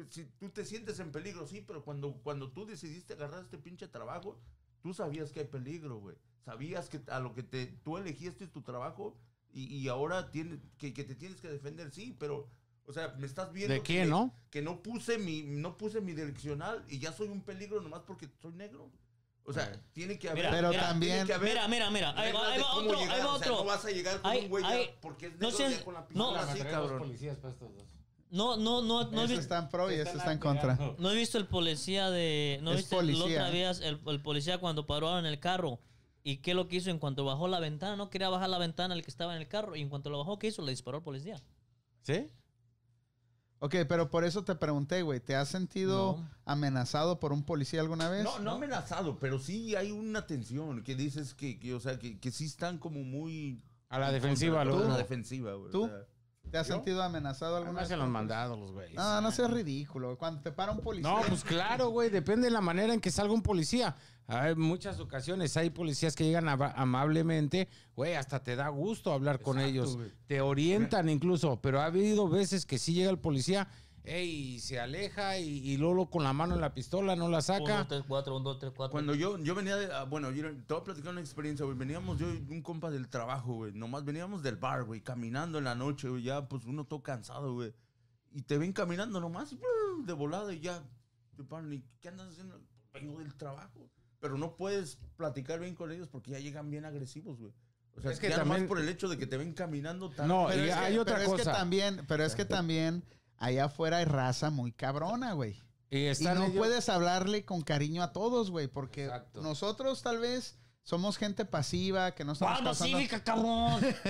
si 0.09 0.25
tú 0.39 0.49
te 0.49 0.65
sientes 0.65 0.99
en 0.99 1.11
peligro, 1.11 1.45
sí, 1.45 1.61
pero 1.61 1.83
cuando, 1.83 2.13
cuando 2.23 2.51
tú 2.51 2.65
decidiste 2.65 3.13
agarrar 3.13 3.43
este 3.43 3.59
pinche 3.59 3.87
trabajo, 3.87 4.39
tú 4.81 4.91
sabías 4.93 5.31
que 5.31 5.41
hay 5.41 5.45
peligro, 5.47 5.99
güey. 5.99 6.15
Sabías 6.43 6.89
que 6.89 6.99
a 7.11 7.19
lo 7.19 7.35
que 7.35 7.43
te, 7.43 7.67
tú 7.67 7.97
elegiste 7.97 8.47
tu 8.47 8.63
trabajo 8.63 9.19
y, 9.51 9.65
y 9.75 9.87
ahora 9.87 10.31
tiene, 10.31 10.59
que, 10.79 10.93
que 10.95 11.03
te 11.03 11.13
tienes 11.13 11.39
que 11.41 11.47
defender, 11.49 11.91
sí, 11.91 12.15
pero, 12.19 12.49
o 12.85 12.93
sea, 12.93 13.09
me 13.19 13.27
estás 13.27 13.51
viendo 13.53 13.73
¿De 13.75 13.81
que, 13.83 13.93
qué, 13.99 14.05
no? 14.07 14.33
que 14.49 14.63
no 14.63 14.81
puse 14.81 15.19
mi, 15.19 15.43
no 15.43 15.77
puse 15.77 16.01
mi 16.01 16.13
direccional 16.13 16.83
y 16.87 16.97
ya 16.97 17.11
soy 17.11 17.27
un 17.27 17.43
peligro 17.43 17.81
nomás 17.81 18.01
porque 18.07 18.27
soy 18.41 18.53
negro. 18.53 18.91
O 19.45 19.53
sea, 19.53 19.71
tiene 19.93 20.19
que 20.19 20.29
haber. 20.29 20.43
Mira, 20.45 20.51
Pero 20.55 20.69
mira, 20.69 20.81
también- 20.81 21.11
tiene 21.13 21.27
que 21.27 21.33
haber 21.33 21.49
Mira, 21.49 21.67
mira, 21.67 21.89
mira. 21.89 22.13
Ahí 22.19 22.31
va, 22.31 22.47
ahí 22.51 22.57
de 22.59 22.63
otro, 22.63 22.99
llegar, 22.99 23.15
ahí 23.15 23.23
va 23.23 23.33
o 23.33 23.39
sea, 23.39 23.47
otro. 23.51 23.55
no 23.55 23.65
vas 23.65 23.83
a 23.85 23.89
llegar 23.89 24.21
con 24.21 24.31
Hay- 24.31 24.43
un 24.43 24.49
güey 24.49 24.63
hay- 24.63 24.89
porque 25.01 25.25
es 25.27 25.33
no 25.33 25.39
negro 25.49 25.57
sean- 25.57 25.71
ya 25.71 25.83
con 25.83 25.93
la 25.95 25.99
no, 26.01 26.07
pistola 26.07 26.41
así, 26.41 26.59
cabrón. 26.59 26.99
policías 26.99 27.37
para 27.37 27.53
estos 27.53 27.73
dos. 27.73 27.83
No, 28.31 28.57
no, 28.57 28.83
no, 28.83 29.05
no, 29.05 29.21
he 29.21 29.23
Este 29.23 29.27
visto- 29.37 29.39
está 29.41 29.57
en 29.57 29.69
pro 29.69 29.91
y 29.91 29.95
este 29.95 30.17
está 30.17 30.31
en 30.31 30.37
contra. 30.37 30.77
no 30.99 31.09
he 31.11 31.15
visto 31.15 31.39
el 31.39 31.47
policía 31.47 32.11
de. 32.11 32.59
No 32.61 32.71
he 32.71 32.75
Es 32.75 32.81
visto 32.81 32.95
la 32.97 33.01
policía. 33.01 33.23
otra 33.25 33.49
vez 33.49 33.79
el, 33.81 33.99
el 34.05 34.21
policía 34.21 34.59
cuando 34.59 34.85
paró 34.85 35.17
en 35.17 35.25
el 35.25 35.39
carro. 35.39 35.79
¿Y 36.21 36.37
qué 36.37 36.53
lo 36.53 36.67
que 36.67 36.75
hizo 36.75 36.91
en 36.91 36.99
cuanto 36.99 37.25
bajó 37.25 37.47
la 37.47 37.59
ventana? 37.59 37.95
No 37.95 38.11
quería 38.11 38.29
bajar 38.29 38.49
la 38.49 38.59
ventana 38.59 38.93
el 38.93 39.01
que 39.03 39.09
estaba 39.09 39.33
en 39.35 39.41
el 39.41 39.47
carro. 39.47 39.75
Y 39.75 39.81
en 39.81 39.89
cuanto 39.89 40.11
lo 40.11 40.19
bajó, 40.19 40.37
¿qué 40.37 40.47
hizo? 40.47 40.61
Le 40.61 40.69
disparó 40.71 40.97
al 40.97 41.03
policía. 41.03 41.41
¿Sí? 42.03 42.27
Ok, 43.59 43.75
pero 43.87 44.09
por 44.09 44.23
eso 44.23 44.43
te 44.43 44.55
pregunté, 44.55 45.01
güey. 45.01 45.19
¿Te 45.19 45.35
has 45.35 45.49
sentido 45.49 46.17
No. 46.17 46.29
amenazado 46.45 47.19
por 47.19 47.33
un 47.33 47.43
policía 47.43 47.81
alguna 47.81 48.09
vez? 48.09 48.23
No, 48.23 48.39
no 48.39 48.51
amenazado, 48.51 49.19
pero 49.19 49.37
sí 49.37 49.75
hay 49.75 49.91
una 49.91 50.25
tensión 50.27 50.83
que 50.83 50.95
dices 50.95 51.33
que, 51.33 51.59
que, 51.59 51.73
o 51.73 51.79
sea, 51.79 51.99
que, 51.99 52.19
que 52.19 52.31
sí 52.31 52.45
están 52.45 52.77
como 52.77 53.03
muy... 53.03 53.61
A 53.89 53.99
la 53.99 54.11
defensiva, 54.11 54.61
A 54.61 54.65
¿no? 54.65 54.79
la 54.87 54.97
defensiva, 54.97 55.53
güey. 55.55 55.71
¿Tú? 55.71 55.83
o 55.85 55.87
sea. 55.87 56.05
¿Te 56.51 56.57
has 56.57 56.67
¿Yo? 56.67 56.75
sentido 56.75 57.03
amenazado 57.03 57.57
alguna 57.57 57.81
vez? 57.81 57.89
por 57.89 57.97
los 57.97 58.07
un 58.07 58.11
mandados 58.13 58.57
los 58.57 58.71
güeyes. 58.71 58.95
No, 58.95 59.21
no 59.21 59.31
seas 59.31 59.51
ridículo. 59.51 60.17
Cuando 60.17 60.41
te 60.41 60.51
para 60.51 60.71
un 60.71 60.79
policía. 60.79 61.11
No, 61.11 61.21
pues 61.27 61.43
claro, 61.43 61.89
güey, 61.89 62.09
depende 62.09 62.45
de 62.47 62.51
la 62.51 62.61
manera 62.61 62.91
en 62.93 63.01
que 63.01 63.11
salga 63.11 63.33
un 63.33 63.43
policía. 63.43 63.95
Hay 64.31 64.55
muchas 64.55 64.99
ocasiones, 64.99 65.57
hay 65.57 65.69
policías 65.71 66.15
que 66.15 66.23
llegan 66.23 66.47
ama- 66.47 66.73
amablemente, 66.75 67.67
güey, 67.95 68.13
hasta 68.13 68.43
te 68.43 68.55
da 68.55 68.69
gusto 68.69 69.11
hablar 69.11 69.41
con 69.41 69.59
ellos. 69.59 69.97
Te 70.27 70.39
orientan 70.41 71.09
incluso, 71.09 71.59
pero 71.61 71.81
ha 71.81 71.85
habido 71.85 72.29
veces 72.29 72.65
que 72.65 72.77
sí 72.77 72.93
llega 72.93 73.09
el 73.09 73.17
policía, 73.17 73.67
ey, 74.03 74.59
se 74.59 74.79
aleja 74.79 75.39
y, 75.39 75.47
y 75.67 75.77
Lolo 75.77 76.09
con 76.09 76.23
la 76.23 76.31
mano 76.33 76.53
en 76.55 76.61
la 76.61 76.73
pistola 76.73 77.15
no 77.15 77.27
la 77.27 77.41
saca. 77.41 77.79
dos, 77.79 77.87
tres, 77.87 78.03
cuatro, 78.07 78.35
uno, 78.35 78.43
dos, 78.49 78.59
tres, 78.59 78.71
cuatro. 78.75 78.91
Cuando 78.91 79.15
yo, 79.15 79.37
yo 79.39 79.55
venía 79.55 79.75
de... 79.75 79.91
ah, 79.93 80.03
Bueno, 80.03 80.31
yo, 80.31 80.43
te 80.43 80.73
voy 80.73 80.81
a 80.81 80.83
platicar 80.83 81.11
una 81.11 81.21
experiencia, 81.21 81.65
güey. 81.65 81.77
Veníamos 81.77 82.17
yo 82.19 82.31
y 82.31 82.37
un 82.49 82.61
compa 82.61 82.89
del 82.91 83.07
trabajo, 83.09 83.53
güey. 83.55 83.71
Nomás 83.73 84.05
veníamos 84.05 84.41
del 84.43 84.57
bar, 84.57 84.83
güey. 84.83 85.01
Caminando 85.01 85.57
en 85.57 85.63
la 85.65 85.75
noche, 85.75 86.07
güey. 86.07 86.23
Ya, 86.23 86.47
pues, 86.47 86.65
uno 86.65 86.85
todo 86.85 87.01
cansado, 87.03 87.53
güey. 87.53 87.73
Y 88.31 88.43
te 88.43 88.57
ven 88.57 88.73
caminando 88.73 89.19
nomás, 89.19 89.55
de 90.05 90.13
volada 90.13 90.53
y 90.53 90.59
ya. 90.59 90.83
Te 91.35 91.43
paran 91.43 91.71
y, 91.73 91.83
¿qué 91.99 92.09
andas 92.09 92.29
haciendo? 92.29 92.61
Vengo 92.93 93.19
del 93.19 93.35
trabajo. 93.35 93.89
Pero 94.19 94.37
no 94.37 94.55
puedes 94.55 94.97
platicar 95.15 95.59
bien 95.59 95.75
con 95.75 95.91
ellos 95.91 96.07
porque 96.09 96.31
ya 96.31 96.39
llegan 96.39 96.69
bien 96.69 96.85
agresivos, 96.85 97.39
güey. 97.39 97.53
O 97.97 98.01
sea, 98.01 98.11
Es 98.11 98.19
que 98.19 98.29
ya 98.29 98.37
también- 98.37 98.67
por 98.67 98.79
el 98.79 98.87
hecho 98.89 99.07
de 99.09 99.17
que 99.17 99.25
te 99.27 99.37
ven 99.37 99.53
caminando 99.53 100.09
tan... 100.09 100.27
No, 100.27 100.47
Pero 100.49 100.65
y 100.65 100.69
es 100.69 100.75
que- 100.75 100.79
hay 100.81 100.97
otra 100.97 101.15
pero 101.17 101.29
cosa. 101.31 101.41
Es 101.41 101.47
que 101.47 101.53
también, 101.53 102.05
pero 102.07 102.23
es 102.23 102.35
que 102.35 102.45
también 102.45 103.03
allá 103.37 103.65
afuera 103.65 103.97
hay 103.97 104.05
raza 104.05 104.49
muy 104.49 104.71
cabrona, 104.71 105.33
güey. 105.33 105.61
Y 105.89 106.07
Y 106.07 106.13
no 106.23 106.31
ellos- 106.45 106.51
puedes 106.55 106.87
hablarle 106.89 107.45
con 107.45 107.61
cariño 107.61 108.03
a 108.03 108.11
todos, 108.13 108.51
güey, 108.51 108.67
porque 108.67 109.05
Exacto. 109.05 109.41
nosotros 109.41 110.01
tal 110.03 110.19
vez 110.19 110.57
somos 110.83 111.17
gente 111.17 111.45
pasiva, 111.45 112.11
que 112.15 112.23
no 112.23 112.33
estamos 112.33 112.53
¡Cuál 112.55 112.63
causando... 112.65 112.93
pacífica, 112.97 113.23
cabrón! 113.23 113.79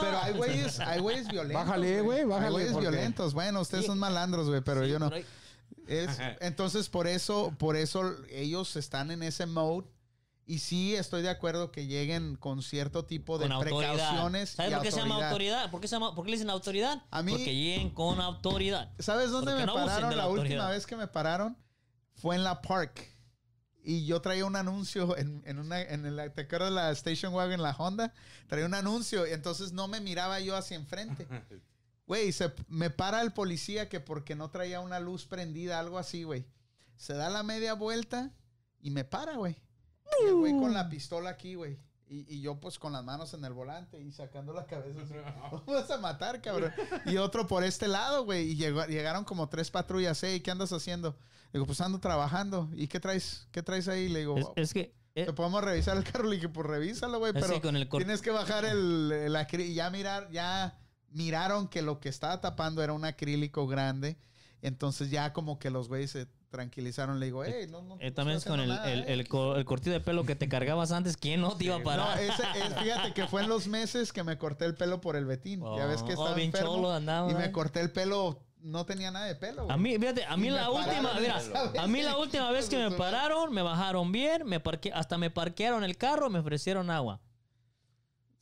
Pero 0.00 0.18
hay 0.22 0.32
güeyes, 0.34 0.78
hay 0.80 1.00
güeyes 1.00 1.28
violentos. 1.28 1.64
Bájale, 1.66 2.00
güey, 2.02 2.24
bájale, 2.24 2.46
Hay 2.46 2.52
güeyes 2.52 2.72
porque- 2.72 2.88
violentos. 2.90 3.34
Bueno, 3.34 3.60
ustedes 3.60 3.84
Sí. 3.84 3.88
son 3.88 3.98
malandros, 3.98 4.48
güey, 4.48 4.60
pero 4.60 4.84
Sí, 4.84 4.90
yo 4.90 4.98
no. 4.98 5.06
pero 5.08 5.16
hay- 5.16 5.26
Es, 5.86 6.18
entonces, 6.40 6.88
por 6.88 7.06
eso, 7.06 7.54
por 7.58 7.76
eso 7.76 8.14
ellos 8.30 8.76
están 8.76 9.10
en 9.10 9.22
ese 9.22 9.46
mode. 9.46 9.86
Y 10.44 10.58
sí 10.58 10.94
estoy 10.96 11.22
de 11.22 11.30
acuerdo 11.30 11.70
que 11.70 11.86
lleguen 11.86 12.34
con 12.36 12.62
cierto 12.62 13.04
tipo 13.04 13.38
de 13.38 13.46
autoridad. 13.46 13.94
precauciones. 13.94 14.50
¿Sabes 14.50 14.72
y 14.72 14.74
por 14.74 14.82
qué 14.82 14.90
se 14.90 14.96
llama 14.98 15.14
autoridad. 15.14 15.30
autoridad? 15.30 15.70
¿Por 15.70 15.80
qué, 15.80 15.88
se 15.88 15.94
llama, 15.94 16.14
¿Por 16.16 16.24
qué 16.24 16.30
le 16.32 16.36
dicen 16.36 16.50
autoridad? 16.50 17.02
A 17.10 17.22
mí- 17.22 17.32
Porque 17.32 17.54
lleguen 17.54 17.90
con 17.90 18.20
autoridad. 18.20 18.90
¿Sabes 18.98 19.30
dónde 19.30 19.52
Porque 19.52 19.60
me 19.60 19.66
no 19.66 19.74
pararon 19.74 20.10
la, 20.10 20.16
la 20.16 20.26
última 20.26 20.42
autoridad. 20.42 20.70
vez 20.70 20.86
que 20.86 20.96
me 20.96 21.06
pararon? 21.06 21.56
Fue 22.14 22.34
en 22.34 22.42
la 22.42 22.60
Park. 22.60 23.08
Y 23.84 24.04
yo 24.04 24.20
traía 24.20 24.44
un 24.44 24.56
anuncio 24.56 25.16
en, 25.16 25.42
en 25.46 25.58
una, 25.58 25.80
en 25.80 26.14
la, 26.16 26.32
¿te 26.32 26.42
acuerdas 26.42 26.72
la 26.72 26.90
Station 26.90 27.32
Wagon, 27.34 27.62
la 27.62 27.70
Honda? 27.76 28.12
Traía 28.48 28.66
un 28.66 28.74
anuncio 28.74 29.26
y 29.26 29.32
entonces 29.32 29.72
no 29.72 29.86
me 29.88 30.00
miraba 30.00 30.38
yo 30.40 30.56
hacia 30.56 30.76
enfrente. 30.76 31.26
Güey, 32.06 32.32
se, 32.32 32.52
me 32.68 32.90
para 32.90 33.22
el 33.22 33.32
policía 33.32 33.88
que 33.88 34.00
porque 34.00 34.34
no 34.34 34.50
traía 34.50 34.80
una 34.80 35.00
luz 35.00 35.24
prendida, 35.26 35.78
algo 35.78 35.98
así, 35.98 36.24
güey. 36.24 36.44
Se 36.96 37.14
da 37.14 37.30
la 37.30 37.42
media 37.42 37.74
vuelta 37.74 38.30
y 38.80 38.90
me 38.90 39.04
para, 39.04 39.36
güey. 39.36 39.56
Y 40.22 40.26
el 40.28 40.34
güey 40.34 40.52
con 40.52 40.74
la 40.74 40.88
pistola 40.88 41.30
aquí, 41.30 41.54
güey. 41.54 41.78
Y, 42.06 42.26
y 42.36 42.40
yo 42.42 42.60
pues 42.60 42.78
con 42.78 42.92
las 42.92 43.02
manos 43.02 43.32
en 43.32 43.42
el 43.44 43.54
volante 43.54 43.98
y 43.98 44.12
sacando 44.12 44.52
la 44.52 44.66
cabeza 44.66 45.00
así. 45.00 45.14
"¿Cómo 45.50 45.62
vas 45.66 45.90
a 45.90 45.96
matar, 45.98 46.42
cabrón? 46.42 46.70
Y 47.06 47.16
otro 47.16 47.46
por 47.46 47.64
este 47.64 47.88
lado, 47.88 48.24
güey. 48.24 48.50
Y 48.50 48.56
llegó- 48.56 48.84
llegaron 48.86 49.24
como 49.24 49.48
tres 49.48 49.70
patrullas. 49.70 50.22
Hey, 50.22 50.40
¿qué 50.40 50.50
andas 50.50 50.72
haciendo? 50.72 51.16
Le 51.52 51.58
digo, 51.58 51.66
pues 51.66 51.80
ando 51.80 52.00
trabajando. 52.00 52.68
¿Y 52.74 52.88
qué 52.88 53.00
traes? 53.00 53.48
¿Qué 53.52 53.62
traes 53.62 53.88
ahí? 53.88 54.08
Le 54.10 54.18
digo, 54.20 54.36
Es, 54.38 54.46
es 54.56 54.74
que... 54.74 54.94
eh, 55.14 55.24
¿te 55.24 55.32
podemos 55.32 55.64
revisar 55.64 55.96
el 55.96 56.04
carro? 56.04 56.24
Le 56.28 56.36
dije, 56.36 56.48
pues 56.50 56.66
revísalo, 56.66 57.18
güey. 57.18 57.32
Pero 57.32 57.62
con 57.62 57.76
el 57.76 57.88
tienes 57.88 58.20
que 58.20 58.30
bajar 58.30 58.66
el, 58.66 59.34
y 59.58 59.74
ya 59.74 59.88
mirar, 59.88 60.30
ya 60.30 60.78
miraron 61.12 61.68
que 61.68 61.82
lo 61.82 62.00
que 62.00 62.08
estaba 62.08 62.40
tapando 62.40 62.82
era 62.82 62.92
un 62.92 63.04
acrílico 63.04 63.66
grande. 63.66 64.16
Entonces 64.60 65.10
ya 65.10 65.32
como 65.32 65.58
que 65.58 65.70
los 65.70 65.88
güeyes 65.88 66.10
se 66.12 66.26
tranquilizaron. 66.50 67.18
Le 67.18 67.26
digo, 67.26 67.44
hey, 67.44 67.66
no, 67.70 67.82
no. 67.82 67.96
eh, 67.98 68.10
no 68.10 68.14
también 68.14 68.40
con 68.40 68.60
el, 68.60 68.68
nada, 68.68 68.92
el, 68.92 69.00
eh". 69.00 69.12
el, 69.12 69.26
co- 69.28 69.56
el 69.56 69.64
cortillo 69.64 69.92
de 69.94 70.00
pelo 70.00 70.24
que 70.24 70.36
te 70.36 70.48
cargabas 70.48 70.92
antes, 70.92 71.16
¿quién 71.16 71.40
no 71.40 71.56
te 71.56 71.64
iba 71.64 71.76
a 71.76 71.78
No, 71.78 71.84
parar? 71.84 72.20
ese, 72.20 72.42
es- 72.54 72.74
fíjate 72.80 73.12
que 73.14 73.26
fue 73.26 73.42
en 73.42 73.48
los 73.48 73.66
meses 73.66 74.12
que 74.12 74.22
me 74.22 74.38
corté 74.38 74.66
el 74.66 74.74
pelo 74.74 75.00
por 75.00 75.16
el 75.16 75.24
Betín. 75.24 75.60
ya 75.76 75.86
ves 75.86 76.02
que 76.02 76.10
Oh, 76.10 76.14
estaba 76.14 76.34
bien 76.34 76.48
enfermo. 76.48 76.74
cholo 76.76 76.92
andaba, 76.92 77.30
y 77.30 77.34
me 77.34 77.46
¿eh? 77.46 77.52
corté 77.52 77.80
el 77.80 77.90
pelo, 77.90 78.38
no 78.60 78.86
tenía 78.86 79.10
nada 79.10 79.26
de 79.26 79.34
pelo. 79.34 79.68
A 79.68 79.76
mí, 79.76 79.98
fíjate, 79.98 80.24
a 80.24 80.36
mí 80.36 80.46
Y 80.46 80.50
la 80.50 80.70
última, 80.70 81.14
mira, 81.18 81.40
a 81.82 81.86
mí 81.88 82.02
la 82.02 82.16
última 82.18 82.50
vez 82.52 82.68
que 82.68 82.76
me 82.76 82.90
pararon, 82.96 83.52
me 83.52 83.62
bajaron 83.62 84.12
bien, 84.12 84.44
me 84.46 84.60
parqué, 84.60 84.92
hasta 84.92 85.18
me 85.18 85.30
parquearon 85.30 85.82
el 85.82 85.96
carro, 85.96 86.30
me 86.30 86.38
ofrecieron 86.38 86.90
agua. 86.90 87.20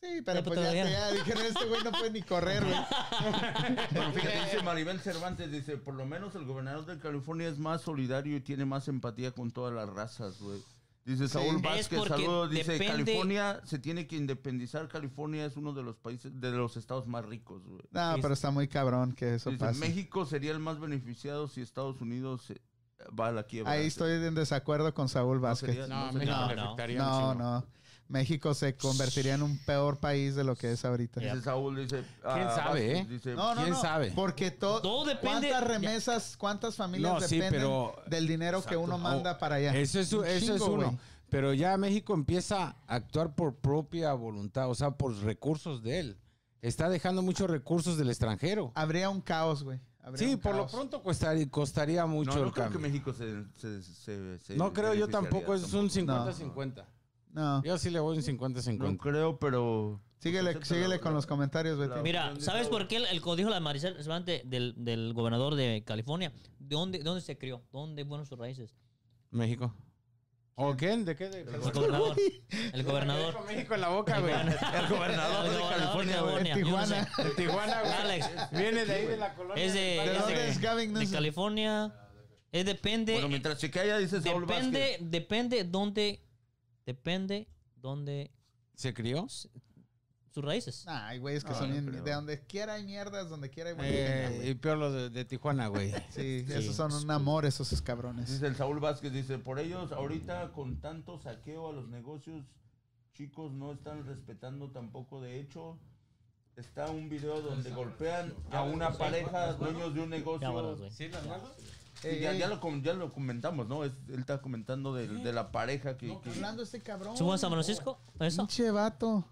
Sí, 0.03 0.23
pero 0.25 0.39
Ya, 0.41 0.45
pues 0.45 0.59
pues, 0.59 0.73
ya, 0.75 0.83
todavía. 0.83 0.91
ya 0.91 1.11
dijeron, 1.13 1.45
este 1.47 1.65
güey 1.67 1.85
no 1.85 1.93
puede 1.93 2.11
ni 2.11 2.23
correr, 2.23 2.65
güey. 2.65 2.75
Bueno, 3.93 4.13
fíjate, 4.15 4.45
dice 4.45 4.63
Maribel 4.65 5.01
Cervantes, 5.01 5.51
dice, 5.53 5.77
por 5.77 5.95
lo 5.95 6.07
menos 6.07 6.35
el 6.35 6.45
gobernador 6.47 6.87
de 6.87 6.99
California 6.99 7.49
es 7.49 7.59
más 7.59 7.83
solidario 7.83 8.37
y 8.37 8.41
tiene 8.41 8.65
más 8.65 8.89
empatía 8.89 9.33
con 9.33 9.51
todas 9.51 9.75
las 9.75 9.89
razas, 9.91 10.41
güey. 10.41 10.59
Dice 11.05 11.29
Saúl 11.29 11.57
Es 11.57 11.63
Vázquez, 11.63 12.05
saludos, 12.09 12.51
dice, 12.51 12.73
depende- 12.79 13.05
California 13.05 13.61
se 13.65 13.79
tiene 13.79 14.07
que 14.07 14.17
independizar, 14.17 14.87
California 14.89 15.45
es 15.45 15.57
uno 15.57 15.73
de 15.73 15.83
los 15.83 15.97
países, 15.97 16.31
de 16.41 16.51
los 16.51 16.77
estados 16.77 17.07
más 17.07 17.25
ricos, 17.25 17.67
güey. 17.67 17.81
No, 17.91 18.15
pero 18.23 18.33
está 18.35 18.51
muy 18.51 18.69
cabrón 18.69 19.13
que 19.15 19.35
eso 19.35 19.51
Dice, 19.51 19.65
pase. 19.65 19.81
México 19.81 20.25
sería 20.27 20.53
el 20.53 20.61
más 20.61 20.79
beneficiado 20.79 21.49
si 21.49 21.61
Estados 21.63 22.01
Unidos 22.01 22.43
se- 22.47 22.61
va 23.19 23.29
a 23.29 23.33
la 23.33 23.43
quiebra. 23.45 23.73
Ahí 23.73 23.87
estoy 23.87 24.13
en 24.13 24.35
desacuerdo 24.35 24.93
con 24.95 25.09
Saúl 25.09 25.41
Vázquez. 25.41 25.71
sería- 25.71 25.87
No, 25.89 26.07
No, 26.07 26.13
México 26.13 26.33
no, 26.37 26.55
no. 26.55 26.77
No, 26.77 26.77
chingo. 26.77 27.35
no. 27.35 27.67
México 28.11 28.55
se 28.55 28.75
convertiría 28.75 29.35
en 29.35 29.43
un 29.43 29.57
peor 29.59 29.99
país 29.99 30.35
de 30.35 30.43
lo 30.43 30.57
que 30.57 30.73
es 30.73 30.85
ahorita. 30.85 31.21
Dice 31.21 31.41
Saúl, 31.43 31.77
dice... 31.77 32.05
¿Quién 32.23 32.47
ah, 32.49 32.55
sabe, 32.57 32.99
eh? 32.99 33.07
Dice, 33.09 33.35
No, 33.37 33.55
no, 33.55 33.61
¿Quién 33.63 33.75
no. 33.75 33.81
sabe? 33.81 34.11
Porque 34.15 34.51
to- 34.51 34.83
Todo 34.83 35.05
depende- 35.05 35.49
¿Cuántas 35.49 35.65
remesas, 35.65 36.37
cuántas 36.37 36.75
familias 36.75 37.15
No, 37.15 37.21
sí, 37.21 37.37
dependen 37.37 37.61
pero- 37.61 37.95
del 38.09 38.27
dinero 38.27 38.65
que 38.65 38.77
uno 38.77 38.99
manda 38.99 39.33
Oh, 39.33 39.39
para 39.39 39.55
allá? 39.57 39.77
Eso 39.77 40.01
es, 40.01 40.13
Un 40.13 40.27
eso 40.27 40.55
es 40.57 40.61
uno. 40.61 40.99
Pero 41.29 41.55
ya 41.55 41.77
México 41.77 42.13
empieza 42.13 42.77
a 42.89 42.95
actuar 42.97 43.37
por 43.37 43.55
propia 43.55 44.13
voluntad, 44.15 44.69
o 44.69 44.75
sea, 44.75 44.91
por 44.91 45.17
recursos 45.23 45.81
de 45.85 46.01
él. 46.01 46.19
Está 46.63 46.89
dejando 46.89 47.23
muchos 47.23 47.49
recursos 47.49 47.97
del 47.97 48.11
extranjero. 48.11 48.73
Habría 48.75 49.09
un 49.09 49.21
caos, 49.21 49.63
güey. 49.63 49.79
Sí, 50.17 50.35
por 50.37 50.57
lo 50.57 50.67
pronto 50.67 51.01
costaría, 51.03 51.49
costaría 51.49 52.05
mucho 52.07 52.31
no, 52.33 52.39
no 52.41 52.47
el 52.47 52.53
creo 52.53 52.71
que. 52.73 52.79
México 52.79 53.13
se... 53.13 53.45
se- 53.57 53.83
se- 53.83 54.39
se 54.41 54.57
no 54.57 54.73
creo 54.73 54.95
yo 54.95 55.07
tampoco, 55.07 55.55
es 55.55 55.73
un 55.73 55.89
tampoco. 55.89 56.33
50-50. 56.33 56.85
No. 57.33 57.63
Yo 57.63 57.79
sí 57.79 57.91
le 57.91 58.01
voy 58.01 58.19
un 58.19 58.25
No 58.25 58.49
50-50. 58.49 58.97
creo, 58.99 59.39
pero... 59.39 60.01
Síguele, 60.19 60.51
Acepta 60.51 60.67
síguele 60.67 60.89
la- 60.97 61.01
con 61.01 61.15
los 61.15 61.25
comentarios, 61.27 61.79
Betín. 61.79 62.03
Mira, 62.03 62.35
¿sabes 62.41 62.69
por 62.69 62.87
qué 62.89 62.97
el, 62.97 63.07
el 63.07 63.21
código 63.23 63.49
de 63.49 63.55
la 63.55 63.61
Maricel 63.61 63.95
Cervantes 64.03 64.43
del, 64.45 64.75
del 64.77 65.15
gobernador 65.15 65.55
de 65.55 65.83
California? 65.87 66.31
¿De 66.59 66.77
dónde, 66.77 66.99
de 66.99 67.05
dónde 67.05 67.23
se 67.23 67.39
crió? 67.39 67.63
¿Dónde 67.73 68.05
fueron 68.05 68.27
sus 68.27 68.39
raíces? 68.39 68.75
México. 69.31 69.75
¿O 70.57 70.77
quién? 70.77 71.07
¿De 71.07 71.17
qué? 71.17 71.31
De- 71.31 71.41
El 71.41 71.61
gobernador. 71.73 72.17
El 72.75 72.83
gobernador. 72.85 73.33
Con 73.35 73.47
México 73.47 73.75
en 73.75 73.81
la 73.81 73.89
boca, 73.89 74.21
güey. 74.21 74.35
El 74.35 74.89
gobernador 74.89 75.51
de 75.51 75.59
California, 75.75 76.21
güey. 76.21 76.45
Yo 76.49 76.55
no 76.71 76.87
sé. 76.87 76.97
Tijuana. 76.97 77.09
De 77.17 77.31
Tijuana, 77.31 77.81
güey. 77.81 77.93
Alex. 77.95 78.29
Viene 78.53 78.85
de 78.85 78.93
ahí 78.93 79.07
de 79.07 79.17
la 79.17 79.35
colonia. 79.35 79.65
Es 79.65 79.73
de, 79.73 79.81
¿De 79.81 80.05
es 80.13 80.19
dónde 80.21 80.35
de- 80.35 80.49
es 80.51 80.61
Gavin 80.61 80.93
de? 80.93 81.11
California. 81.11 81.95
Es 82.53 82.67
depende. 82.67 83.13
Bueno, 83.15 83.29
mientras 83.29 83.57
chequea 83.59 83.97
dice 83.97 84.21
Saúl 84.21 84.47
depende, 84.47 84.81
Vázquez. 84.81 85.11
depende 85.11 85.65
dónde. 85.65 86.27
Depende 86.87 87.49
dónde. 87.77 88.31
¿Se 88.75 88.95
crió? 88.95 89.27
Sus 89.29 90.45
raíces. 90.45 90.85
Ay, 90.87 91.19
güey, 91.19 91.37
es 91.37 91.43
que 91.45 91.51
No, 91.51 91.59
son 91.59 91.69
no 91.69 91.73
bien- 91.75 91.87
creo. 91.87 92.03
de 92.05 92.13
donde 92.13 92.41
quiera 92.47 92.75
hay 92.75 92.85
mierdas, 92.85 93.29
donde 93.29 93.51
quiera 93.51 93.71
hay 93.71 93.77
Eh, 93.81 94.33
güey. 94.37 94.51
y 94.51 94.55
peor 94.55 94.79
los 94.79 94.95
de, 94.95 95.11
de 95.11 95.25
Tijuana, 95.25 95.67
güey. 95.67 95.93
Sí, 96.11 96.47
esos 96.49 96.77
son 96.77 96.93
un 96.93 97.11
amor, 97.11 97.45
esos 97.47 97.73
es 97.73 97.83
cabrones. 97.83 98.31
Dice 98.31 98.47
el 98.47 98.55
Saúl 98.57 98.79
Vázquez, 98.79 99.13
dice, 99.13 99.39
por 99.39 99.59
ellos 99.59 99.91
ahorita 99.93 100.53
con 100.53 100.81
tanto 100.81 101.19
saqueo 101.19 101.69
a 101.69 101.73
los 101.73 101.89
negocios, 101.89 102.45
chicos 103.13 103.53
no 103.53 103.73
están 103.73 104.07
respetando 104.07 104.71
tampoco. 104.71 105.21
De 105.21 105.41
hecho, 105.41 105.79
está 106.57 106.89
un 106.91 107.09
video 107.09 107.43
donde 107.43 107.71
golpean 107.73 108.33
a 108.53 108.63
una 108.63 108.93
pareja, 108.97 109.55
dueños 109.55 109.95
de 109.95 110.01
un 110.01 110.11
negocio. 110.11 110.91
¿Sí, 110.93 111.09
las 111.09 111.25
Ey, 112.03 112.21
ya, 112.21 112.33
ya 112.33 112.49
lo, 112.49 112.61
com- 112.61 112.83
ya 112.83 112.95
lo 112.95 113.13
comentamos, 113.13 113.69
¿no? 113.69 113.85
Es- 113.85 113.93
él 114.09 114.21
está 114.21 114.41
comentando 114.41 114.95
de, 114.95 115.07
de 115.09 115.33
la 115.33 115.53
pareja 115.53 115.97
que... 115.97 116.19
que- 116.21 116.31
Hablando 116.31 116.63
este 116.63 116.81
cabrón. 116.81 117.17
¿Subo 117.17 117.33
a 117.33 117.39
San 117.39 117.51
Francisco? 117.51 117.99
¿Eso? 118.19 118.43
Pinche 118.47 118.71
vato. 118.71 119.25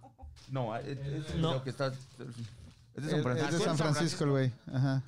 no, 0.50 0.76
es, 0.76 0.86
es 0.98 1.34
No. 1.36 1.54
lo 1.54 1.62
que 1.62 1.70
está... 1.70 1.86
Es 1.88 1.96
de 3.04 3.04
Es, 3.06 3.10
San 3.10 3.16
es 3.18 3.22
Francisco. 3.22 3.58
de 3.58 3.64
San 3.64 3.76
Francisco, 3.78 4.24
el 4.24 4.30
güey. 4.30 4.52
Ajá. 4.72 5.02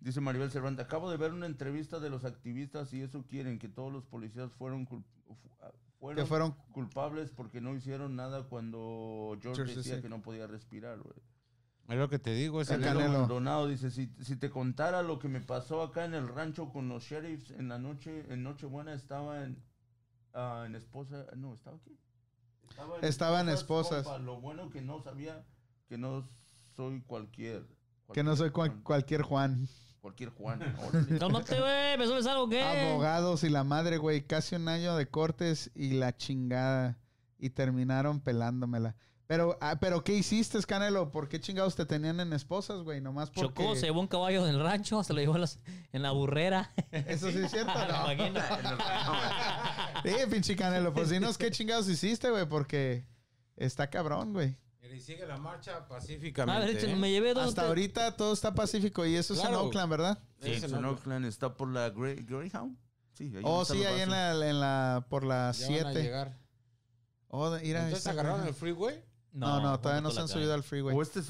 Dice 0.00 0.20
Maribel 0.20 0.50
Cervantes, 0.50 0.84
acabo 0.86 1.10
de 1.10 1.18
ver 1.18 1.32
una 1.32 1.46
entrevista 1.46 2.00
de 2.00 2.08
los 2.08 2.24
activistas 2.24 2.92
y 2.94 3.02
eso 3.02 3.22
quieren, 3.28 3.58
que 3.58 3.68
todos 3.68 3.92
los 3.92 4.04
policías 4.06 4.50
fueron, 4.52 4.86
cul- 4.86 5.04
fu- 5.26 5.36
ah, 5.60 5.70
fueron, 5.98 6.22
Que 6.24 6.26
fueron 6.26 6.52
culpables 6.72 7.30
porque 7.30 7.60
no 7.60 7.74
hicieron 7.76 8.16
nada 8.16 8.44
cuando 8.44 9.36
George 9.42 9.56
George 9.56 9.74
decía 9.76 9.92
decía. 9.96 10.02
que 10.02 10.08
no 10.08 10.22
podía 10.22 10.46
respirar, 10.46 10.98
güey. 11.00 11.14
Es 11.90 11.96
lo 11.98 12.08
que 12.08 12.18
te 12.18 12.32
digo. 12.34 12.60
Es 12.60 12.70
El 12.70 12.76
el 12.76 12.82
Canelo 12.82 13.00
Canelo. 13.00 13.18
Maldonado 13.20 13.66
dice, 13.68 13.90
si, 13.90 14.10
si 14.22 14.36
te 14.36 14.48
contara 14.48 15.02
lo 15.02 15.18
que 15.18 15.28
me 15.28 15.40
pasó 15.40 15.82
acá 15.82 16.04
en 16.04 16.14
el 16.14 16.28
rancho 16.28 16.70
con 16.70 16.88
los 16.88 17.02
sheriffs 17.04 17.50
en 17.50 17.68
la 17.68 17.78
noche, 17.78 18.24
en 18.32 18.42
Nochebuena 18.44 18.92
estaba 18.94 19.42
en, 19.44 19.60
ah, 20.34 20.64
en 20.66 20.74
esposa, 20.76 21.26
no, 21.36 21.52
¿estaba 21.54 21.76
aquí? 21.76 21.98
Estaba 22.68 22.98
Estaba 23.00 23.40
en 23.40 23.48
Esposas. 23.48 24.04
compa. 24.04 24.18
Lo 24.20 24.40
bueno 24.40 24.70
que 24.70 24.80
no 24.80 25.02
sabía 25.02 25.44
que 25.88 25.98
no 25.98 26.26
soy 26.76 27.00
cualquier. 27.02 27.66
que 28.12 28.22
no 28.22 28.36
soy 28.36 28.50
cualquier 28.50 28.52
cual- 28.52 28.70
Juan, 28.70 28.82
cualquier 28.82 29.22
Juan. 29.22 29.68
Cualquier 30.00 30.30
Juan. 30.30 30.62
órale. 30.88 31.18
Cálmate, 31.18 31.60
güey. 31.60 31.98
¿Me 31.98 32.06
subes 32.06 32.26
algo 32.26 32.48
qué? 32.48 32.62
Abogados 32.62 33.42
y 33.44 33.50
la 33.50 33.64
madre, 33.64 33.98
güey. 33.98 34.22
Casi 34.26 34.54
un 34.56 34.68
año 34.68 34.96
de 34.96 35.08
cortes 35.08 35.70
y 35.74 35.90
la 35.94 36.16
chingada. 36.16 36.96
Y 37.38 37.50
terminaron 37.50 38.20
pelándomela. 38.20 38.94
Pero, 39.30 39.56
ah, 39.60 39.78
pero 39.78 40.02
¿qué 40.02 40.12
hiciste, 40.14 40.58
Canelo? 40.64 41.12
¿Por 41.12 41.28
qué 41.28 41.38
chingados 41.38 41.76
te 41.76 41.86
tenían 41.86 42.18
en 42.18 42.32
esposas, 42.32 42.82
güey? 42.82 43.00
Nomás 43.00 43.30
porque... 43.30 43.62
Chocó, 43.62 43.76
se 43.76 43.82
llevó 43.86 44.00
un 44.00 44.08
caballo 44.08 44.44
del 44.44 44.60
rancho, 44.60 45.04
se 45.04 45.12
lo 45.12 45.20
llevó 45.20 45.36
en, 45.36 45.42
las- 45.42 45.60
en 45.92 46.02
la 46.02 46.10
burrera. 46.10 46.72
Eso 46.90 47.30
sí 47.30 47.38
es 47.38 47.48
cierto, 47.52 47.72
¿no? 47.88 48.08
Sí, 50.02 50.14
pinche 50.28 50.56
Canelo. 50.56 50.92
Pues 50.92 51.10
dinos 51.10 51.38
qué 51.38 51.48
chingados 51.52 51.88
hiciste, 51.88 52.28
güey, 52.28 52.44
porque 52.48 53.06
está 53.54 53.88
cabrón, 53.88 54.32
güey. 54.32 54.56
Y 54.92 54.98
sigue 54.98 55.24
la 55.24 55.36
marcha 55.36 55.86
pacíficamente. 55.86 56.74
ver, 56.74 56.84
¿eh? 56.90 56.96
me 56.96 57.12
llevé 57.12 57.32
dos. 57.32 57.46
Hasta 57.50 57.68
ahorita 57.68 58.16
todo 58.16 58.32
está 58.32 58.52
pacífico 58.52 59.06
y 59.06 59.14
eso 59.14 59.34
es 59.34 59.44
en 59.44 59.54
Oakland, 59.54 59.88
¿verdad? 59.92 60.18
Sí, 60.42 60.58
Sí, 60.58 60.66
en 60.66 60.84
Oakland 60.84 61.26
está 61.26 61.54
por 61.54 61.68
la 61.68 61.90
Grey- 61.90 62.26
Greyhound. 62.26 62.76
Sí, 63.14 63.32
ahí 63.36 63.42
Oh, 63.44 63.64
sí, 63.64 63.84
ahí 63.84 64.00
en 64.00 64.10
la, 64.10 64.32
en 64.32 64.58
la, 64.58 65.06
por 65.08 65.22
la 65.22 65.52
Ya 65.52 65.66
van 65.68 65.86
a 65.86 65.92
7. 65.92 66.02
llegar. 66.02 66.36
Oh, 67.28 67.54
Entonces 67.56 67.98
está 67.98 68.10
agarraron 68.10 68.44
el 68.48 68.54
freeway. 68.54 69.04
No, 69.32 69.60
no, 69.60 69.78
todavía 69.80 70.00
no 70.00 70.10
se 70.10 70.20
han 70.20 70.28
subido 70.28 70.54
al 70.54 70.62
freeway. 70.62 70.96
O 70.96 71.02
este 71.02 71.20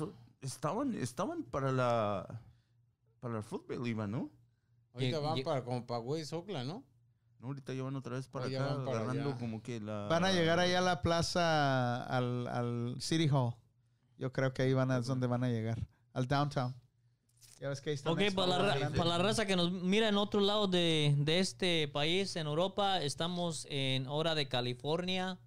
estaban, 0.41 0.95
estaban 0.95 1.43
para 1.45 1.73
la 1.73 2.41
para 3.21 3.37
el 3.37 3.43
fútbol, 3.43 3.87
iban, 3.87 4.11
¿no? 4.11 4.31
Ahorita 4.95 5.19
van 5.21 5.43
para 5.43 5.65
como 5.65 5.87
para 5.87 6.01
Güey 6.01 6.25
Socla, 6.25 6.65
¿no? 6.65 6.83
No, 7.39 7.49
ahorita 7.49 7.73
ya 7.73 7.83
van 7.83 7.97
otra 7.97 8.17
vez 8.17 8.29
para 8.29 8.47
acá, 8.47 8.75
van 8.75 8.85
para 8.85 8.99
agarrando 8.99 9.31
allá. 9.31 9.39
como 9.39 9.63
que 9.63 9.81
la... 9.81 10.09
Van 10.09 10.25
a 10.25 10.33
llegar 10.33 10.59
ahí 10.59 10.75
a 10.75 10.81
la 10.83 11.01
plaza, 11.01 12.03
al, 12.03 12.47
al 12.49 12.97
City 13.01 13.29
Hall. 13.29 13.55
Yo 14.19 14.31
creo 14.33 14.53
que 14.53 14.63
ahí 14.63 14.75
van 14.75 14.91
a, 14.91 14.99
es 14.99 15.07
donde 15.07 15.27
van 15.27 15.45
a 15.45 15.49
llegar. 15.49 15.79
Al 16.13 16.27
downtown. 16.27 16.75
Ya 17.59 17.69
ves 17.69 17.81
que 17.81 17.91
ahí 17.91 17.95
está 17.95 18.11
Ok, 18.11 18.21
para 18.35 18.59
la, 18.59 18.91
para 18.91 19.05
la 19.05 19.19
raza 19.19 19.47
que 19.47 19.57
nos 19.57 19.71
mira 19.71 20.09
en 20.09 20.17
otro 20.17 20.41
lado 20.41 20.67
de, 20.67 21.15
de 21.19 21.39
este 21.39 21.89
país, 21.89 22.37
en 22.37 22.47
Europa, 22.47 23.03
estamos 23.03 23.67
en 23.71 24.07
hora 24.07 24.35
de 24.35 24.49
California, 24.49 25.39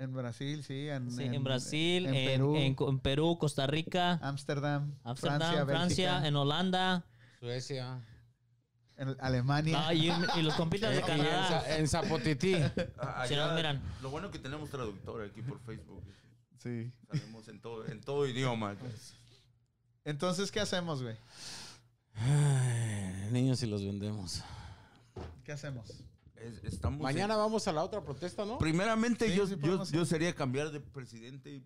En 0.00 0.14
Brasil, 0.14 0.64
sí. 0.64 0.88
En, 0.88 1.10
sí, 1.10 1.24
en, 1.24 1.44
Brasil, 1.44 2.06
en 2.06 2.14
en, 2.14 2.26
Perú, 2.26 2.56
en 2.56 2.98
Perú, 3.00 3.36
Costa 3.38 3.66
Rica, 3.66 4.18
Ámsterdam, 4.22 4.94
Amsterdam, 5.04 5.38
Francia, 5.40 5.66
Francia, 5.66 6.26
en 6.26 6.36
Holanda 6.36 7.04
Suecia. 7.38 8.00
en 8.96 9.14
Alemania. 9.20 9.88
ah, 9.88 9.92
y, 9.92 10.08
y 10.08 10.42
los 10.42 10.54
compitas 10.54 10.92
de 10.92 11.00
en, 11.00 11.04
Canadá. 11.06 11.76
En 11.76 11.86
Zapotití. 11.86 12.54
Ah, 12.98 13.22
allá- 13.22 13.46
nos 13.48 13.56
miran. 13.56 13.82
Lo 14.00 14.08
bueno 14.08 14.30
que 14.30 14.38
tenemos 14.38 14.70
traductor 14.70 15.22
aquí 15.22 15.42
por 15.42 15.60
Facebook. 15.60 16.02
Sí. 16.56 16.90
Salimos 17.10 17.46
en 17.48 17.60
todo, 17.60 17.86
en 17.86 18.00
todo 18.00 18.26
idioma. 18.26 18.76
Entonces, 20.06 20.50
¿qué 20.50 20.60
hacemos, 20.60 21.02
güey? 21.02 21.16
Ay, 22.14 23.28
niños, 23.32 23.62
y 23.62 23.66
los 23.66 23.84
vendemos. 23.84 24.42
¿Qué 25.44 25.52
hacemos? 25.52 26.02
Es- 26.40 26.64
estamos 26.64 27.00
Mañana 27.00 27.36
vamos 27.36 27.68
a 27.68 27.72
la 27.72 27.84
otra 27.84 28.02
protesta, 28.02 28.44
¿no? 28.44 28.52
en- 28.54 28.58
Primeramente, 28.58 29.28
Sí, 29.28 29.36
yo, 29.36 29.46
sí 29.46 29.56
yo, 29.60 29.84
yo 29.84 30.04
sería 30.06 30.34
cambiar 30.34 30.70
de 30.70 30.80
presidente. 30.80 31.50
y 31.50 31.64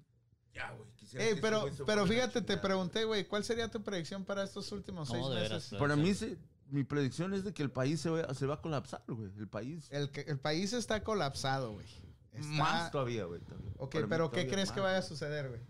Ya, 0.52 0.72
güey. 0.72 0.88
Ey, 1.14 1.38
pero, 1.40 1.66
pero 1.86 2.06
fíjate, 2.06 2.42
te 2.42 2.56
pregunté, 2.56 3.04
güey, 3.04 3.26
¿cuál 3.26 3.44
sería 3.44 3.68
tu 3.70 3.82
predicción 3.82 4.24
para 4.24 4.42
estos 4.42 4.70
últimos 4.72 5.08
No, 5.08 5.14
seis 5.14 5.26
meses? 5.28 5.70
veras. 5.70 5.80
Para 5.80 5.96
mí, 5.96 6.12
se- 6.14 6.38
mi 6.70 6.82
predicción 6.82 7.34
es 7.34 7.44
de 7.44 7.52
que 7.54 7.62
el 7.62 7.70
país 7.70 8.00
se 8.00 8.10
va, 8.10 8.34
se 8.34 8.46
va 8.46 8.54
a 8.54 8.60
colapsar, 8.60 9.02
güey. 9.06 9.30
El 9.38 9.48
país. 9.48 9.86
El, 9.90 10.10
el 10.26 10.38
país 10.40 10.72
está 10.72 11.02
colapsado, 11.04 11.72
güey. 11.72 11.86
Está- 12.32 12.48
Más 12.48 12.90
todavía, 12.90 13.24
güey. 13.26 13.40
Ok, 13.76 13.92
Para 13.94 14.08
pero 14.08 14.30
¿qué 14.32 14.48
crees 14.48 14.72
que 14.72 14.80
vaya 14.80 14.98
a 14.98 15.02
suceder, 15.02 15.48
güey? 15.50 15.60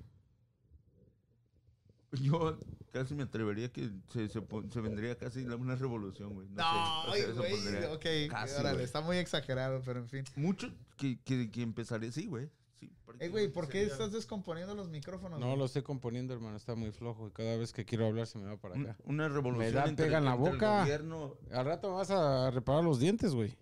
Yo 2.13 2.59
casi 2.95 3.15
me 3.15 3.25
atrevería 3.25 3.71
que 3.73 3.91
se, 4.13 4.29
se, 4.29 4.41
vendría 4.81 5.19
casi 5.19 5.45
una 5.45 5.75
revolución, 5.75 6.33
güey. 6.33 6.49
No, 6.49 6.55
No, 6.55 6.63
sé, 6.63 7.09
o 7.11 7.13
ay, 7.13 7.21
sea, 7.23 7.31
eso 7.31 7.39
güey. 7.41 7.85
Ok, 8.27 8.31
casi, 8.31 8.55
órale, 8.55 8.73
güey. 8.75 8.85
está 8.85 9.01
muy 9.01 9.17
exagerado, 9.19 9.83
pero 9.85 9.99
en 9.99 10.09
fin. 10.09 10.25
Mucho 10.37 10.69
que, 10.97 11.19
que, 11.23 11.51
que 11.51 11.63
empezaría, 11.63 12.13
sí, 12.13 12.27
güey. 12.27 12.49
Sí, 12.79 12.91
Eh, 13.19 13.29
güey, 13.29 13.49
¿por 13.49 13.67
qué 13.67 13.79
sería 13.81 13.93
estás 13.93 14.13
descomponiendo 14.13 14.75
los 14.77 14.89
micrófonos? 14.89 15.41
No 15.41 15.47
güey? 15.47 15.59
lo 15.59 15.65
estoy 15.65 15.83
componiendo, 15.83 16.35
hermano. 16.35 16.57
Está 16.57 16.75
muy 16.77 16.93
flojo. 16.93 17.27
Y 17.29 17.33
cada 17.33 17.57
vez 17.57 17.73
que 17.73 17.85
quiero 17.85 18.07
hablar 18.07 18.27
se 18.29 18.39
me 18.39 18.47
va 18.47 18.57
para 18.57 18.79
acá. 18.81 18.97
Una 19.05 19.29
revolución. 19.29 19.75
da 19.75 19.87
entre- 19.87 20.07
pega 20.07 20.19
en 20.19 20.25
la 20.25 20.35
boca. 20.37 20.81
gobierno. 20.83 21.37
Al 21.53 21.65
rato 21.67 21.95
vas 21.95 22.11
a 22.13 22.51
reparar 22.53 22.85
los 22.85 23.01
dientes, 23.01 23.35
güey. 23.35 23.53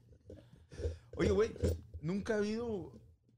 Oye, 1.17 1.31
güey, 1.31 1.53
nunca 2.01 2.35
ha 2.35 2.39
habido 2.39 2.93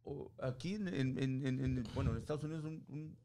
o, 0.05 0.31
aquí 0.43 0.75
en, 0.75 0.89
en, 0.89 1.19
en- 1.23 1.47
en- 1.47 1.61
en- 1.61 1.85
bueno, 1.95 2.11
en 2.13 2.19
Estados 2.19 2.45
Unidos 2.45 2.65
un- 2.65 2.85
un- 2.89 3.17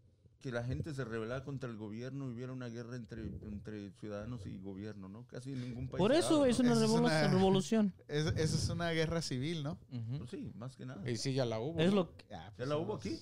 que 0.41 0.51
la 0.51 0.63
gente 0.63 0.93
se 0.93 1.03
rebelara 1.03 1.43
contra 1.43 1.69
el 1.69 1.75
gobierno 1.75 2.29
y 2.29 2.33
hubiera 2.33 2.53
una 2.53 2.67
guerra 2.69 2.95
entre, 2.95 3.21
entre 3.23 3.91
ciudadanos 3.99 4.45
y 4.45 4.57
gobierno, 4.57 5.09
¿no? 5.09 5.27
Casi 5.27 5.51
en 5.51 5.61
ningún 5.61 5.87
país. 5.89 5.97
Por 5.99 6.11
eso 6.13 6.45
es 6.45 6.59
una, 6.59 6.73
es 6.73 7.31
revolución. 7.31 7.93
Es- 8.07 8.25
Esa 8.27 8.55
es 8.55 8.69
una 8.69 8.89
guerra 8.91 9.21
civil, 9.21 9.63
¿no? 9.63 9.77
Pues 10.17 10.29
sí, 10.29 10.51
más 10.55 10.75
que 10.77 10.85
nada. 10.85 11.09
Y 11.09 11.17
sí, 11.17 11.33
ya 11.33 11.45
la 11.45 11.59
hubo. 11.59 11.79
Es 11.79 11.89
¿no? 11.89 11.95
lo 11.97 12.15
que- 12.17 12.25
Ya, 12.29 12.45
¿Ya 12.45 12.53
pues, 12.55 12.69
la 12.69 12.77
hubo 12.77 12.95
aquí? 12.95 13.19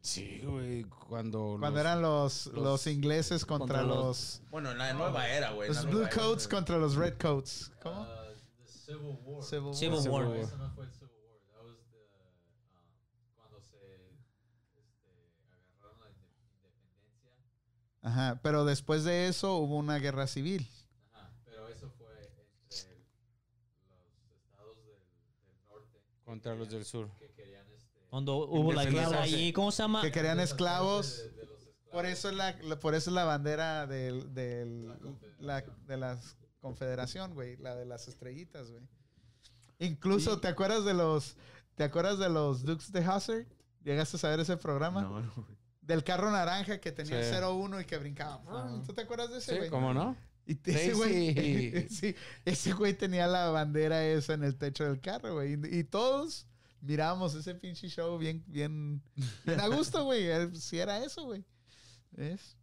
Sí, 0.00 0.40
güey. 0.44 0.84
Cuando. 0.84 1.56
Cuando 1.58 1.70
los- 1.70 1.80
eran 1.80 2.02
los, 2.02 2.46
los, 2.46 2.62
los- 2.64 2.86
ingleses 2.86 3.44
contra, 3.46 3.78
contra 3.80 3.82
los, 3.82 4.04
los- 4.06 4.42
Bueno, 4.50 4.70
en 4.72 4.78
la 4.78 4.92
nueva 4.94 5.28
era, 5.28 5.52
güey. 5.52 5.68
los 5.68 5.84
blue 5.86 6.00
era, 6.02 6.10
coats 6.10 6.46
contra 6.48 6.78
los 6.78 6.94
red 6.96 7.14
coats. 7.18 7.72
¿Cómo? 7.82 8.02
Uh, 8.02 8.06
the 8.64 8.70
Civil 8.70 9.18
War. 9.24 9.42
Civil 9.42 9.74
Civil 9.74 10.10
War. 10.10 10.26
War. 10.28 10.36
Eso 10.38 10.70
fue 10.74 10.84
el 10.84 10.92
Civil 10.92 11.10
War. 11.24 11.38
That 11.48 11.64
was 11.64 11.78
the, 11.90 11.96
um, 12.20 13.36
cuando 13.36 13.60
se 13.62 13.76
este, 14.76 15.10
agarraron 15.80 16.00
la 16.00 16.08
inde- 16.10 16.28
independencia. 16.52 17.32
Ajá, 18.06 18.38
pero 18.42 18.64
después 18.64 19.02
de 19.04 19.26
eso 19.28 19.56
hubo 19.56 19.76
una 19.76 19.98
guerra 19.98 20.26
civil. 20.26 20.68
Ajá, 21.12 21.32
pero 21.44 21.66
eso 21.68 21.90
fue 21.98 22.06
entre 22.70 22.92
el- 22.92 23.04
los 23.88 24.30
estados 24.36 24.76
del, 24.84 24.98
del 25.46 25.66
norte. 25.68 26.00
Contra 26.24 26.54
los 26.54 26.68
del 26.70 26.84
sur. 26.84 27.10
Que 27.18 27.30
querían 27.32 27.66
este, 27.72 28.06
Cuando 28.10 28.36
hubo 28.46 28.72
la 28.72 28.84
guerra 28.84 29.22
ahí, 29.22 29.52
¿cómo 29.52 29.72
se 29.72 29.82
llama? 29.82 30.02
Que 30.02 30.12
querían 30.12 30.38
esclavos. 30.40 31.16
de- 31.18 31.30
de 31.30 31.46
los 31.46 31.58
esclavos. 31.62 31.90
Por 31.92 32.06
eso 32.06 32.28
es 32.28 32.34
la, 32.36 32.52
la- 32.62 32.78
por 32.78 32.94
eso 32.94 33.10
es 33.10 33.14
la 33.14 33.24
bandera 33.24 33.86
del, 33.86 34.34
del- 34.34 34.88
La 35.38 35.62
de 35.62 35.96
la 35.96 36.20
confederación, 36.60 37.34
güey, 37.34 37.56
la 37.56 37.74
de 37.74 37.84
las 37.86 38.06
estrellitas, 38.08 38.70
güey. 38.70 38.82
Incluso, 39.78 40.34
Sí. 40.34 40.40
¿te 40.42 40.48
acuerdas 40.48 40.84
de 40.84 40.94
los, 40.94 41.36
te 41.74 41.84
acuerdas 41.84 42.18
de 42.18 42.28
los 42.28 42.64
Dukes 42.64 42.92
de 42.92 43.04
Hazzard? 43.04 43.46
¿Llegaste 43.82 44.16
a 44.16 44.20
saber 44.20 44.40
ese 44.40 44.56
programa? 44.56 45.02
No, 45.02 45.20
no, 45.20 45.32
güey. 45.36 45.63
Del 45.86 46.02
carro 46.02 46.30
naranja 46.30 46.80
que 46.80 46.92
tenía 46.92 47.22
Sí. 47.22 47.34
el 47.36 47.44
01 47.44 47.80
y 47.80 47.84
que 47.84 47.98
brincaba. 47.98 48.42
Ajá. 48.48 48.82
¿Tú 48.86 48.92
te 48.94 49.02
acuerdas 49.02 49.30
de 49.30 49.38
ese, 49.38 49.52
Sí, 49.52 49.58
güey? 49.58 49.70
¿cómo 49.70 49.92
no? 49.92 50.16
Y 50.46 50.54
te- 50.56 50.72
ese 50.72 50.92
güey, 50.94 51.34
sí, 51.90 52.14
ese 52.44 52.72
güey 52.72 52.94
tenía 52.94 53.26
la 53.26 53.50
bandera 53.50 54.04
esa 54.06 54.34
en 54.34 54.44
el 54.44 54.56
techo 54.56 54.84
del 54.84 55.00
carro, 55.00 55.34
güey. 55.34 55.54
Y, 55.54 55.78
y 55.78 55.84
todos 55.84 56.46
mirábamos 56.80 57.34
ese 57.34 57.54
pinche 57.54 57.88
show 57.88 58.18
bien, 58.18 58.42
bien, 58.46 59.02
bien 59.44 59.60
a 59.60 59.68
gusto, 59.68 60.04
güey. 60.04 60.24
Si 60.54 60.78
era 60.78 61.02
eso, 61.04 61.24
güey. 61.24 61.44
¿Ves? 62.12 62.56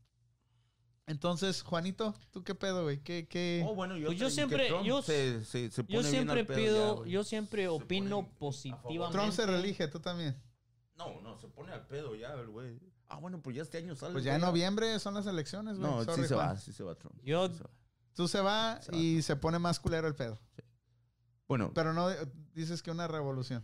Entonces, 1.07 1.61
Juanito, 1.63 2.15
¿tú 2.31 2.43
qué 2.43 2.55
pedo, 2.55 2.83
güey? 2.83 2.99
¿Qué, 3.03 3.27
qué? 3.27 3.63
Oh, 3.67 3.75
bueno, 3.75 3.97
yo, 3.97 4.07
Pues 4.07 4.19
yo 4.19 4.29
siempre- 4.29 4.69
yo- 4.85 5.01
se, 5.01 5.43
se, 5.43 5.69
se 5.69 5.83
pone 5.83 5.95
Yo 5.95 6.03
siempre 6.03 6.45
pido, 6.45 6.95
ya, 6.95 6.99
güey. 7.01 7.11
yo 7.11 7.23
siempre 7.23 7.67
opino 7.67 8.29
positivamente. 8.37 9.17
Trump 9.17 9.33
se 9.33 9.45
reelige, 9.45 9.87
tú 9.87 9.99
también. 9.99 10.41
No, 10.95 11.19
no, 11.21 11.37
se 11.39 11.47
pone 11.47 11.73
al 11.73 11.85
pedo 11.87 12.15
ya, 12.15 12.33
el 12.33 12.47
güey. 12.49 12.79
Ah, 13.13 13.17
bueno, 13.19 13.41
pues 13.41 13.55
ya 13.55 13.61
este 13.63 13.77
año 13.77 13.95
sale. 13.95 14.13
Pues 14.13 14.23
ya 14.23 14.35
en 14.35 14.41
noviembre 14.41 14.97
son 14.99 15.13
las 15.13 15.25
elecciones, 15.27 15.77
güey. 15.77 15.89
No, 15.91 16.03
Sorry, 16.03 16.21
sí 16.23 16.27
se 16.29 16.35
Juan. 16.35 16.49
va, 16.49 16.55
sí 16.57 16.71
se 16.73 16.83
va 16.83 16.95
Trump. 16.95 17.15
Yo- 17.23 17.47
sí 17.49 17.55
se 17.55 17.63
va. 17.63 17.69
Tú 18.13 18.27
se 18.27 18.41
va 18.41 18.81
Se 18.81 18.91
va. 18.91 18.97
y 18.97 19.21
se 19.21 19.35
pone 19.35 19.59
más 19.59 19.79
culero 19.79 20.07
el 20.07 20.15
pedo. 20.15 20.39
Bueno, 21.47 21.71
Pero 21.73 21.93
no 21.93 22.07
dices 22.53 22.81
que 22.81 22.91
una 22.91 23.07
revolución. 23.07 23.63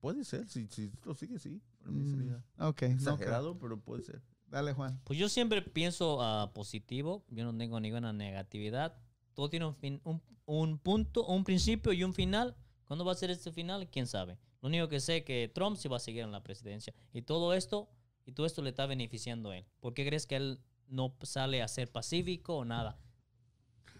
puede 0.00 0.24
ser, 0.24 0.46
si, 0.48 0.68
si 0.68 0.92
lo 1.04 1.14
sigue, 1.14 1.38
sí. 1.38 1.60
Para 1.78 1.90
mí 1.90 2.02
Mm, 2.04 2.16
sería 2.16 2.44
ok, 2.68 2.82
no 2.82 2.88
exagerado, 2.94 3.58
pero 3.58 3.80
puede 3.80 4.02
ser. 4.02 4.22
Dale, 4.46 4.72
Juan. 4.72 5.00
Pues 5.04 5.18
yo 5.18 5.28
siempre 5.28 5.60
pienso 5.62 6.22
ah, 6.22 6.52
positivo, 6.54 7.24
yo 7.28 7.44
no 7.44 7.56
tengo 7.56 7.80
ninguna 7.80 8.12
negatividad. 8.12 8.96
Todo 9.34 9.48
tiene 9.50 9.66
un, 9.66 9.74
fin- 9.74 10.00
un, 10.04 10.22
un 10.46 10.78
punto, 10.78 11.26
un 11.26 11.44
principio 11.44 11.92
y 11.92 12.04
un 12.04 12.14
final. 12.14 12.56
¿Cuándo 12.84 13.04
va 13.04 13.12
a 13.12 13.16
ser 13.16 13.30
este 13.30 13.52
final? 13.52 13.88
¿Quién 13.90 14.06
sabe? 14.06 14.38
Lo 14.62 14.68
único 14.68 14.88
que 14.88 15.00
sé 15.00 15.18
es 15.18 15.24
que 15.24 15.50
Trump 15.54 15.76
sí 15.76 15.88
va 15.88 15.98
a 15.98 16.00
seguir 16.00 16.22
en 16.22 16.32
la 16.32 16.42
presidencia. 16.42 16.94
Y 17.12 17.22
todo 17.22 17.52
esto, 17.52 17.90
y 18.28 18.32
todo 18.32 18.44
esto 18.44 18.60
le 18.60 18.68
está 18.68 18.84
beneficiando 18.84 19.52
a 19.52 19.56
él. 19.56 19.64
¿Por 19.80 19.94
qué 19.94 20.06
crees 20.06 20.26
que 20.26 20.36
él 20.36 20.60
no 20.86 21.16
sale 21.22 21.62
a 21.62 21.68
ser 21.68 21.90
pacífico 21.90 22.58
o 22.58 22.64
nada? 22.66 23.00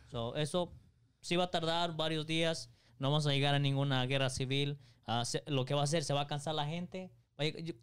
So, 0.09 0.37
eso 0.37 0.75
sí 1.23 1.37
va 1.37 1.45
a 1.45 1.51
tardar 1.51 1.97
varios 1.97 2.27
días. 2.27 2.71
No 2.99 3.09
vamos 3.09 3.27
a 3.27 3.31
llegar 3.31 3.55
a 3.55 3.59
ninguna 3.59 4.05
guerra 4.05 4.29
civil. 4.29 4.79
Ah, 5.07 5.23
lo 5.47 5.65
que 5.65 5.73
va 5.73 5.81
a 5.81 5.85
hacer, 5.85 6.05
se 6.05 6.13
va 6.13 6.21
a 6.21 6.27
cansar 6.27 6.55
la 6.55 6.67
gente. 6.67 7.11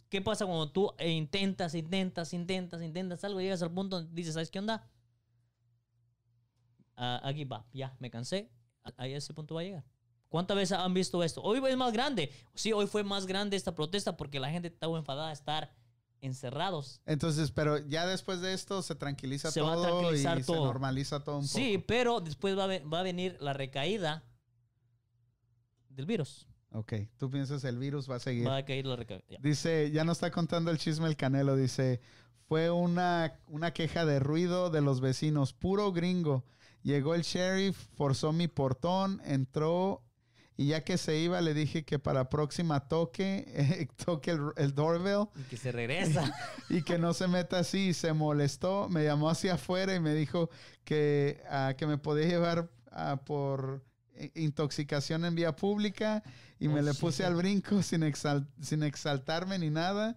¿Qué 0.08 0.22
pasa 0.22 0.46
cuando 0.46 0.70
tú 0.70 0.94
intentas, 1.04 1.74
intentas, 1.74 2.32
intentas, 2.32 2.80
intentas 2.80 3.24
algo 3.24 3.40
llegas 3.40 3.62
al 3.62 3.72
punto 3.72 3.96
donde 3.96 4.14
dices, 4.14 4.34
¿sabes 4.34 4.52
qué 4.52 4.60
onda? 4.60 4.88
Ah, 6.94 7.20
aquí 7.24 7.44
va, 7.44 7.66
ya, 7.72 7.96
me 7.98 8.08
cansé. 8.08 8.52
A 8.96 9.08
ese 9.08 9.34
punto 9.34 9.56
va 9.56 9.62
a 9.62 9.64
llegar. 9.64 9.84
¿Cuántas 10.28 10.56
veces 10.56 10.78
han 10.78 10.94
visto 10.94 11.24
esto? 11.24 11.42
Hoy 11.42 11.60
es 11.68 11.76
más 11.76 11.92
grande. 11.92 12.30
Sí, 12.54 12.72
hoy 12.72 12.86
fue 12.86 13.02
más 13.02 13.26
grande 13.26 13.56
esta 13.56 13.74
protesta 13.74 14.16
porque 14.16 14.38
la 14.38 14.48
gente 14.48 14.68
estaba 14.68 14.96
enfadada 14.96 15.28
de 15.28 15.34
estar 15.34 15.74
encerrados. 16.26 17.00
Entonces, 17.06 17.50
pero 17.52 17.78
ya 17.86 18.06
después 18.06 18.40
de 18.40 18.52
esto 18.52 18.82
se 18.82 18.94
tranquiliza 18.94 19.50
Se 19.50 19.60
va 19.60 19.72
a 19.72 19.74
todo 19.76 19.98
tranquilizar 20.00 20.38
y 20.38 20.42
se 20.42 20.52
normaliza 20.52 21.24
todo 21.24 21.38
un 21.38 21.48
Sí, 21.48 21.78
pero 21.86 22.20
después 22.20 22.56
va 22.58 22.64
a, 22.64 22.66
ve- 22.66 22.80
va 22.84 23.00
a 23.00 23.02
venir 23.02 23.36
la 23.40 23.52
recaída 23.52 24.24
del 25.88 26.06
virus. 26.06 26.46
poco. 26.70 26.80
Ok, 26.80 26.92
tú 27.16 27.30
piensas 27.30 27.64
el 27.64 27.78
virus 27.78 28.10
va 28.10 28.16
a 28.16 28.20
seguir. 28.20 28.46
Va 28.46 28.56
a 28.58 28.64
caer 28.64 28.84
la 28.86 28.96
recaída. 28.96 29.24
ya. 29.28 29.38
Dice, 29.40 29.90
ya 29.92 30.04
no 30.04 30.12
está 30.12 30.30
contando 30.30 30.70
el 30.70 30.78
chisme 30.78 31.06
el 31.08 31.16
Canelo, 31.16 31.56
dice, 31.56 32.00
fue 32.48 32.70
una, 32.70 33.40
una 33.46 33.72
queja 33.72 34.04
de 34.04 34.18
ruido 34.18 34.68
de 34.70 34.82
los 34.82 35.00
vecinos, 35.00 35.52
puro 35.54 35.92
gringo. 35.92 36.44
Llegó 36.82 37.14
el 37.14 37.22
sheriff, 37.22 37.76
forzó 37.96 38.32
mi 38.32 38.46
portón, 38.46 39.20
entró 39.24 40.02
y 40.56 40.68
ya 40.68 40.82
que 40.84 40.96
se 40.98 41.18
iba 41.18 41.40
le 41.40 41.52
dije 41.54 41.84
que 41.84 41.98
para 41.98 42.28
próxima 42.30 42.80
toque, 42.88 43.88
toque 44.04 44.30
el, 44.32 44.40
el 44.56 44.74
doorbell 44.74 45.26
Y 45.38 45.42
que 45.44 45.56
se 45.56 45.70
regresa. 45.72 46.34
y 46.70 46.82
que 46.82 46.98
no 46.98 47.12
se 47.14 47.28
meta 47.28 47.58
así. 47.58 47.92
Se 47.92 48.12
molestó, 48.12 48.88
me 48.88 49.04
llamó 49.04 49.28
hacia 49.28 49.54
afuera 49.54 49.94
y 49.94 50.00
me 50.00 50.14
dijo 50.14 50.48
que, 50.84 51.42
ah, 51.50 51.74
que 51.76 51.86
me 51.86 51.98
podía 51.98 52.26
llevar 52.26 52.70
ah, 52.90 53.20
por 53.26 53.84
intoxicación 54.34 55.24
en 55.24 55.34
vía 55.34 55.54
pública 55.54 56.22
y 56.58 56.68
me 56.68 56.80
Oh, 56.80 56.82
le 56.82 56.92
shit. 56.92 57.00
puse 57.00 57.24
al 57.24 57.34
brinco 57.34 57.82
sin, 57.82 58.02
exal- 58.02 58.48
sin 58.60 58.82
exaltarme 58.82 59.58
ni 59.58 59.70
nada. 59.70 60.16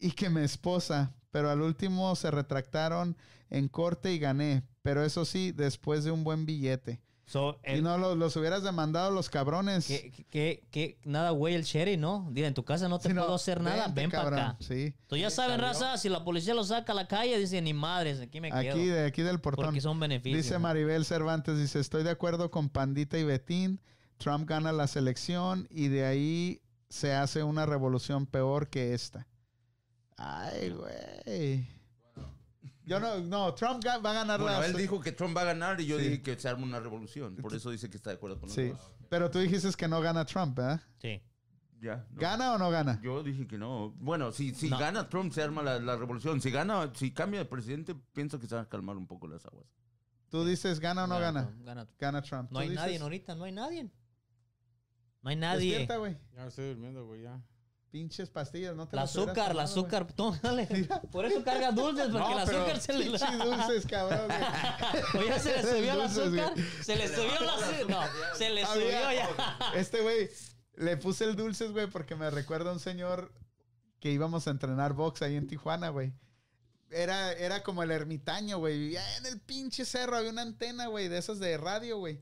y 0.00 0.10
que 0.12 0.28
me 0.28 0.44
esposa, 0.44 1.14
pero 1.30 1.48
al 1.50 1.62
último 1.62 2.14
se 2.16 2.30
retractaron 2.30 3.16
en 3.50 3.68
corte 3.68 4.12
y 4.12 4.18
gané, 4.18 4.64
pero 4.82 5.04
eso 5.04 5.24
sí, 5.24 5.52
después 5.52 6.04
de 6.04 6.10
un 6.10 6.24
buen 6.24 6.44
billete. 6.44 7.00
So, 7.26 7.58
Y 7.66 7.80
no 7.80 7.96
los, 7.96 8.18
los 8.18 8.36
hubieras 8.36 8.62
demandado 8.62 9.10
los 9.10 9.30
cabrones. 9.30 9.86
que, 9.86 10.12
que, 10.30 10.62
que- 10.70 10.98
nada, 11.04 11.30
güey, 11.30 11.54
el 11.54 11.62
Sherry, 11.64 11.96
¿no? 11.96 12.28
Dile, 12.30 12.48
en 12.48 12.54
tu 12.54 12.64
casa 12.64 12.86
no 12.88 12.98
te 12.98 13.14
no, 13.14 13.22
puedo 13.22 13.34
hacer 13.34 13.62
nada, 13.62 13.86
vente, 13.86 14.00
ven 14.02 14.10
para 14.10 14.26
acá. 14.28 14.56
Sí. 14.60 14.92
Tú 15.06 15.16
ya 15.16 15.30
saben, 15.30 15.58
raza, 15.58 15.96
si 15.96 16.10
la 16.10 16.22
policía 16.22 16.52
lo 16.52 16.64
saca 16.64 16.92
a 16.92 16.94
la 16.94 17.08
calle, 17.08 17.38
dicen, 17.38 17.64
ni 17.64 17.72
madres, 17.72 18.20
aquí 18.20 18.40
me 18.42 18.50
quedo. 18.50 18.74
Aquí, 18.74 18.84
de 18.86 19.06
aquí 19.06 19.22
del 19.22 19.40
portón. 19.40 19.64
porque 19.64 19.80
son 19.80 19.98
beneficios. 19.98 20.44
Dice 20.44 20.58
Maribel 20.58 21.06
Cervantes, 21.06 21.58
dice, 21.58 21.80
estoy 21.80 22.02
de 22.02 22.10
acuerdo 22.10 22.50
con 22.50 22.68
Pandita 22.68 23.18
y 23.18 23.24
Betín. 23.24 23.80
Trump 24.18 24.48
gana 24.48 24.72
la 24.72 24.86
selección 24.86 25.66
y 25.70 25.88
de 25.88 26.04
ahí 26.04 26.60
se 26.90 27.14
hace 27.14 27.42
una 27.42 27.64
revolución 27.66 28.26
peor 28.26 28.68
que 28.68 28.92
esta. 28.94 29.26
Ay, 30.16 30.70
güey. 30.70 31.66
Yo 32.86 33.00
no, 33.00 33.18
no, 33.20 33.54
Trump 33.54 33.82
va 33.86 33.94
a 34.10 34.14
ganar 34.14 34.40
Bueno, 34.40 34.60
la 34.60 34.66
él 34.66 34.76
dijo 34.76 35.00
que 35.00 35.12
Trump 35.12 35.36
va 35.36 35.40
a 35.42 35.44
ganar 35.44 35.80
y 35.80 35.86
yo 35.86 35.98
Sí. 35.98 36.04
dije 36.04 36.22
que 36.22 36.38
se 36.38 36.48
arma 36.48 36.64
una 36.64 36.80
revolución. 36.80 37.34
Por 37.36 37.54
eso 37.54 37.70
dice 37.70 37.88
que 37.88 37.96
está 37.96 38.10
de 38.10 38.16
acuerdo 38.16 38.38
con 38.38 38.50
Sí, 38.50 38.70
nosotros. 38.70 38.92
pero 39.08 39.30
tú 39.30 39.38
dijiste 39.38 39.70
que 39.72 39.88
no 39.88 40.00
gana 40.02 40.24
Trump, 40.26 40.56
¿verdad? 40.56 40.80
Sí. 40.98 41.22
Ya. 41.80 42.06
no. 42.10 42.20
¿Gana 42.20 42.52
o 42.54 42.58
no 42.58 42.70
gana? 42.70 42.98
Yo 43.02 43.22
dije 43.22 43.46
que 43.46 43.58
no. 43.58 43.90
Bueno, 43.98 44.32
si, 44.32 44.54
si 44.54 44.68
No. 44.70 44.78
gana 44.78 45.08
Trump, 45.08 45.32
se 45.32 45.42
arma 45.42 45.62
la, 45.62 45.78
la 45.78 45.96
revolución. 45.96 46.40
Si 46.40 46.50
gana, 46.50 46.90
si 46.94 47.10
cambia 47.12 47.40
de 47.40 47.46
presidente, 47.46 47.94
pienso 48.12 48.38
que 48.40 48.46
se 48.46 48.54
van 48.54 48.64
a 48.64 48.68
calmar 48.68 48.96
un 48.96 49.06
poco 49.06 49.26
las 49.28 49.44
aguas. 49.46 49.66
Tú 50.30 50.44
dices, 50.44 50.80
¿gana 50.80 51.04
o 51.04 51.06
no 51.06 51.18
gana? 51.20 51.44
Trump, 51.46 51.64
gana 51.64 51.84
Trump. 51.86 52.00
Gana 52.00 52.22
Trump. 52.22 52.50
No 52.50 52.58
¿Tú 52.58 52.62
hay 52.62 52.68
dices? 52.70 52.84
nadie 52.84 52.98
ahorita, 52.98 53.34
no 53.34 53.44
hay 53.44 53.52
nadie. 53.52 53.90
No 55.22 55.30
hay 55.30 55.36
nadie. 55.36 55.68
Despierta, 55.70 55.96
güey. 55.98 56.16
Ya 56.34 56.46
estoy 56.46 56.68
durmiendo, 56.70 57.06
güey, 57.06 57.22
ya. 57.22 57.40
Pinches 57.94 58.28
pastillas, 58.28 58.74
no 58.74 58.88
te 58.88 58.96
hubieras 58.96 59.10
azúcar, 59.10 59.34
tomado, 59.34 59.52
güey. 59.54 59.64
azúcar, 59.64 60.12
tómale. 60.14 60.66
Por 61.12 61.26
eso 61.26 61.44
carga 61.44 61.70
dulces, 61.70 62.08
porque 62.10 62.18
No, 62.34 62.40
el 62.40 62.44
pero 62.46 62.58
azúcar 62.62 62.80
se 62.80 62.92
le... 62.92 63.04
Pinches 63.04 63.38
dulces, 63.38 63.86
cabrón, 63.86 64.26
güey. 64.26 65.22
O 65.24 65.28
ya 65.28 65.38
se 65.38 65.52
le 65.52 65.62
subió 65.62 65.94
güey. 65.94 66.04
azúcar, 66.04 66.54
se 66.82 66.96
le 66.96 67.06
subió 67.06 67.38
el 67.38 67.48
azúcar. 67.48 67.86
No, 67.88 68.36
se 68.36 68.50
le 68.50 68.64
Había- 68.64 68.74
subió 68.74 69.12
ya. 69.12 69.58
Este 69.76 70.00
güey, 70.00 70.28
le 70.74 70.96
puse 70.96 71.22
el 71.22 71.36
dulces, 71.36 71.70
güey, 71.70 71.86
porque 71.86 72.16
me 72.16 72.28
recuerda 72.30 72.72
un 72.72 72.80
señor 72.80 73.32
que 74.00 74.10
íbamos 74.10 74.48
a 74.48 74.50
entrenar 74.50 74.94
box 74.94 75.22
ahí 75.22 75.36
en 75.36 75.46
Tijuana, 75.46 75.90
güey. 75.90 76.12
Era, 76.90 77.30
era 77.34 77.62
como 77.62 77.84
el 77.84 77.92
ermitaño, 77.92 78.58
güey. 78.58 78.76
Vivía 78.76 79.16
en 79.18 79.26
el 79.26 79.40
pinche 79.40 79.84
cerro, 79.84 80.16
había 80.16 80.30
una 80.30 80.42
antena, 80.42 80.88
güey, 80.88 81.06
de 81.06 81.18
esas 81.18 81.38
de 81.38 81.56
radio, 81.58 81.98
güey. 81.98 82.20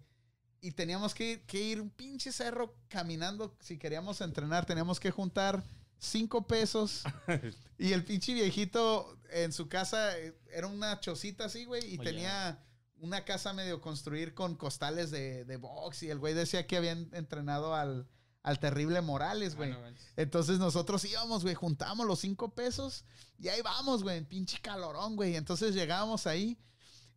Y 0.62 0.70
teníamos 0.70 1.12
que 1.12 1.32
ir, 1.32 1.42
que 1.42 1.60
ir 1.60 1.80
un 1.80 1.90
pinche 1.90 2.32
cerro 2.32 2.74
caminando. 2.88 3.54
Si 3.60 3.76
queríamos 3.76 4.20
entrenar, 4.22 4.64
teníamos 4.64 4.98
que 4.98 5.10
juntar 5.10 5.62
cinco 5.98 6.46
pesos. 6.46 7.02
y 7.78 7.92
el 7.92 8.04
pinche 8.04 8.32
viejito 8.32 9.18
en 9.30 9.52
su 9.52 9.68
casa 9.68 10.16
eh, 10.18 10.34
era 10.50 10.68
una 10.68 11.00
chocita 11.00 11.46
así, 11.46 11.64
güey, 11.64 11.94
y 11.94 11.98
Oye. 11.98 12.10
tenía 12.10 12.64
una 13.00 13.24
casa 13.24 13.52
medio 13.52 13.80
construir 13.80 14.32
con 14.32 14.54
costales 14.54 15.10
de, 15.10 15.44
de 15.44 15.56
box. 15.56 16.04
Y 16.04 16.10
el 16.10 16.18
güey 16.18 16.32
decía 16.32 16.66
que 16.66 16.76
habían 16.76 17.10
entrenado 17.12 17.74
al, 17.74 18.08
al 18.42 18.58
terrible 18.58 19.00
Morales, 19.00 19.54
güey. 19.56 19.74
Entonces 20.16 20.58
nosotros 20.58 21.04
íbamos, 21.04 21.42
güey, 21.42 21.54
juntamos 21.54 22.06
los 22.06 22.20
cinco 22.20 22.54
pesos 22.54 23.04
y 23.38 23.48
ahí 23.48 23.60
vamos, 23.62 24.02
güey, 24.02 24.24
pinche 24.24 24.58
calorón, 24.60 25.16
güey. 25.16 25.36
Entonces 25.36 25.74
llegábamos 25.74 26.26
ahí 26.26 26.58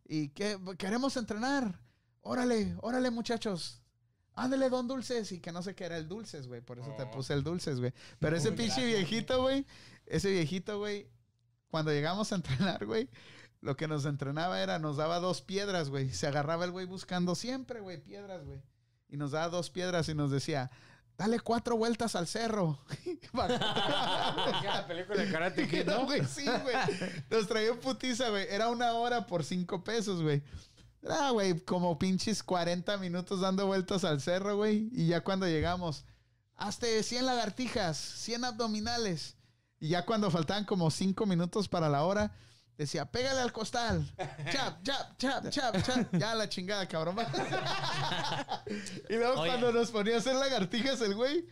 y 0.04 0.28
que 0.30 0.58
queremos 0.78 1.16
entrenar. 1.16 1.80
Órale, 2.26 2.76
órale, 2.80 3.10
muchachos. 3.10 3.80
Ándale, 4.34 4.68
don 4.68 4.86
Dulces. 4.88 5.30
Y 5.32 5.40
que 5.40 5.52
no 5.52 5.62
sé 5.62 5.74
qué 5.74 5.84
era 5.84 5.96
el 5.96 6.08
Dulces, 6.08 6.46
güey. 6.48 6.60
Por 6.60 6.78
eso 6.78 6.92
te 6.96 7.04
Oh. 7.04 7.10
puse 7.10 7.32
el 7.32 7.42
Dulces, 7.42 7.78
güey. 7.80 7.92
Pero 8.18 8.36
ese 8.36 8.52
pinche 8.52 8.84
viejito, 8.84 9.40
güey, 9.42 9.64
ese 10.06 10.30
viejito, 10.30 10.78
güey, 10.78 11.08
cuando 11.68 11.92
llegamos 11.92 12.32
a 12.32 12.36
entrenar, 12.36 12.84
güey, 12.84 13.08
lo 13.60 13.76
que 13.76 13.88
nos 13.88 14.04
entrenaba 14.04 14.60
era, 14.60 14.78
nos 14.78 14.96
daba 14.96 15.20
dos 15.20 15.40
piedras, 15.40 15.88
güey. 15.88 16.10
Se 16.12 16.26
agarraba 16.26 16.64
el 16.64 16.70
güey 16.72 16.84
buscando 16.86 17.34
siempre, 17.34 17.80
güey, 17.80 18.02
piedras, 18.02 18.44
güey. 18.44 18.60
Y 19.08 19.16
nos 19.16 19.30
daba 19.30 19.48
dos 19.48 19.70
piedras 19.70 20.08
y 20.08 20.14
nos 20.14 20.30
decía, 20.30 20.70
dale 21.16 21.40
cuatro 21.40 21.76
vueltas 21.76 22.14
al 22.16 22.26
cerro. 22.26 22.78
la 23.32 24.84
película 24.86 25.22
de 25.22 25.30
Karate 25.30 25.68
Kid, 25.68 25.84
No, 25.86 25.92
¿no? 26.00 26.04
güey, 26.06 26.24
sí, 26.24 26.44
güey. 26.44 26.76
Nos 27.30 27.46
traía 27.48 27.72
un 27.72 27.78
putiza, 27.78 28.28
güey. 28.30 28.46
Era 28.50 28.68
una 28.68 28.92
hora 28.94 29.26
por 29.26 29.44
cinco 29.44 29.82
pesos, 29.82 30.22
güey. 30.22 30.42
Era, 31.06 31.30
güey, 31.30 31.60
como 31.60 31.98
pinches 32.00 32.42
40 32.42 32.96
minutos 32.98 33.40
dando 33.40 33.64
vueltas 33.66 34.02
al 34.02 34.20
cerro, 34.20 34.56
güey. 34.56 34.88
Y 34.92 35.06
ya 35.06 35.22
cuando 35.22 35.46
llegamos, 35.46 36.04
hazte 36.56 37.00
100 37.02 37.26
lagartijas, 37.26 37.96
100 37.96 38.44
abdominales. 38.44 39.36
Y 39.78 39.90
ya 39.90 40.04
cuando 40.04 40.32
faltaban 40.32 40.64
como 40.64 40.90
cinco 40.90 41.24
minutos 41.24 41.68
para 41.68 41.88
la 41.88 42.02
hora, 42.02 42.34
decía, 42.76 43.04
pégale 43.04 43.40
al 43.40 43.52
costal. 43.52 44.12
Chap, 44.50 44.82
chap, 44.82 45.16
chap, 45.16 45.48
chap, 45.48 45.82
chap. 45.82 46.14
Ya 46.14 46.34
la 46.34 46.48
chingada, 46.48 46.88
cabrón. 46.88 47.16
y 49.08 49.14
luego 49.14 49.42
Oye. 49.42 49.50
cuando 49.50 49.70
nos 49.70 49.92
ponía 49.92 50.16
a 50.16 50.18
hacer 50.18 50.34
lagartijas 50.34 51.00
el 51.02 51.14
güey, 51.14 51.46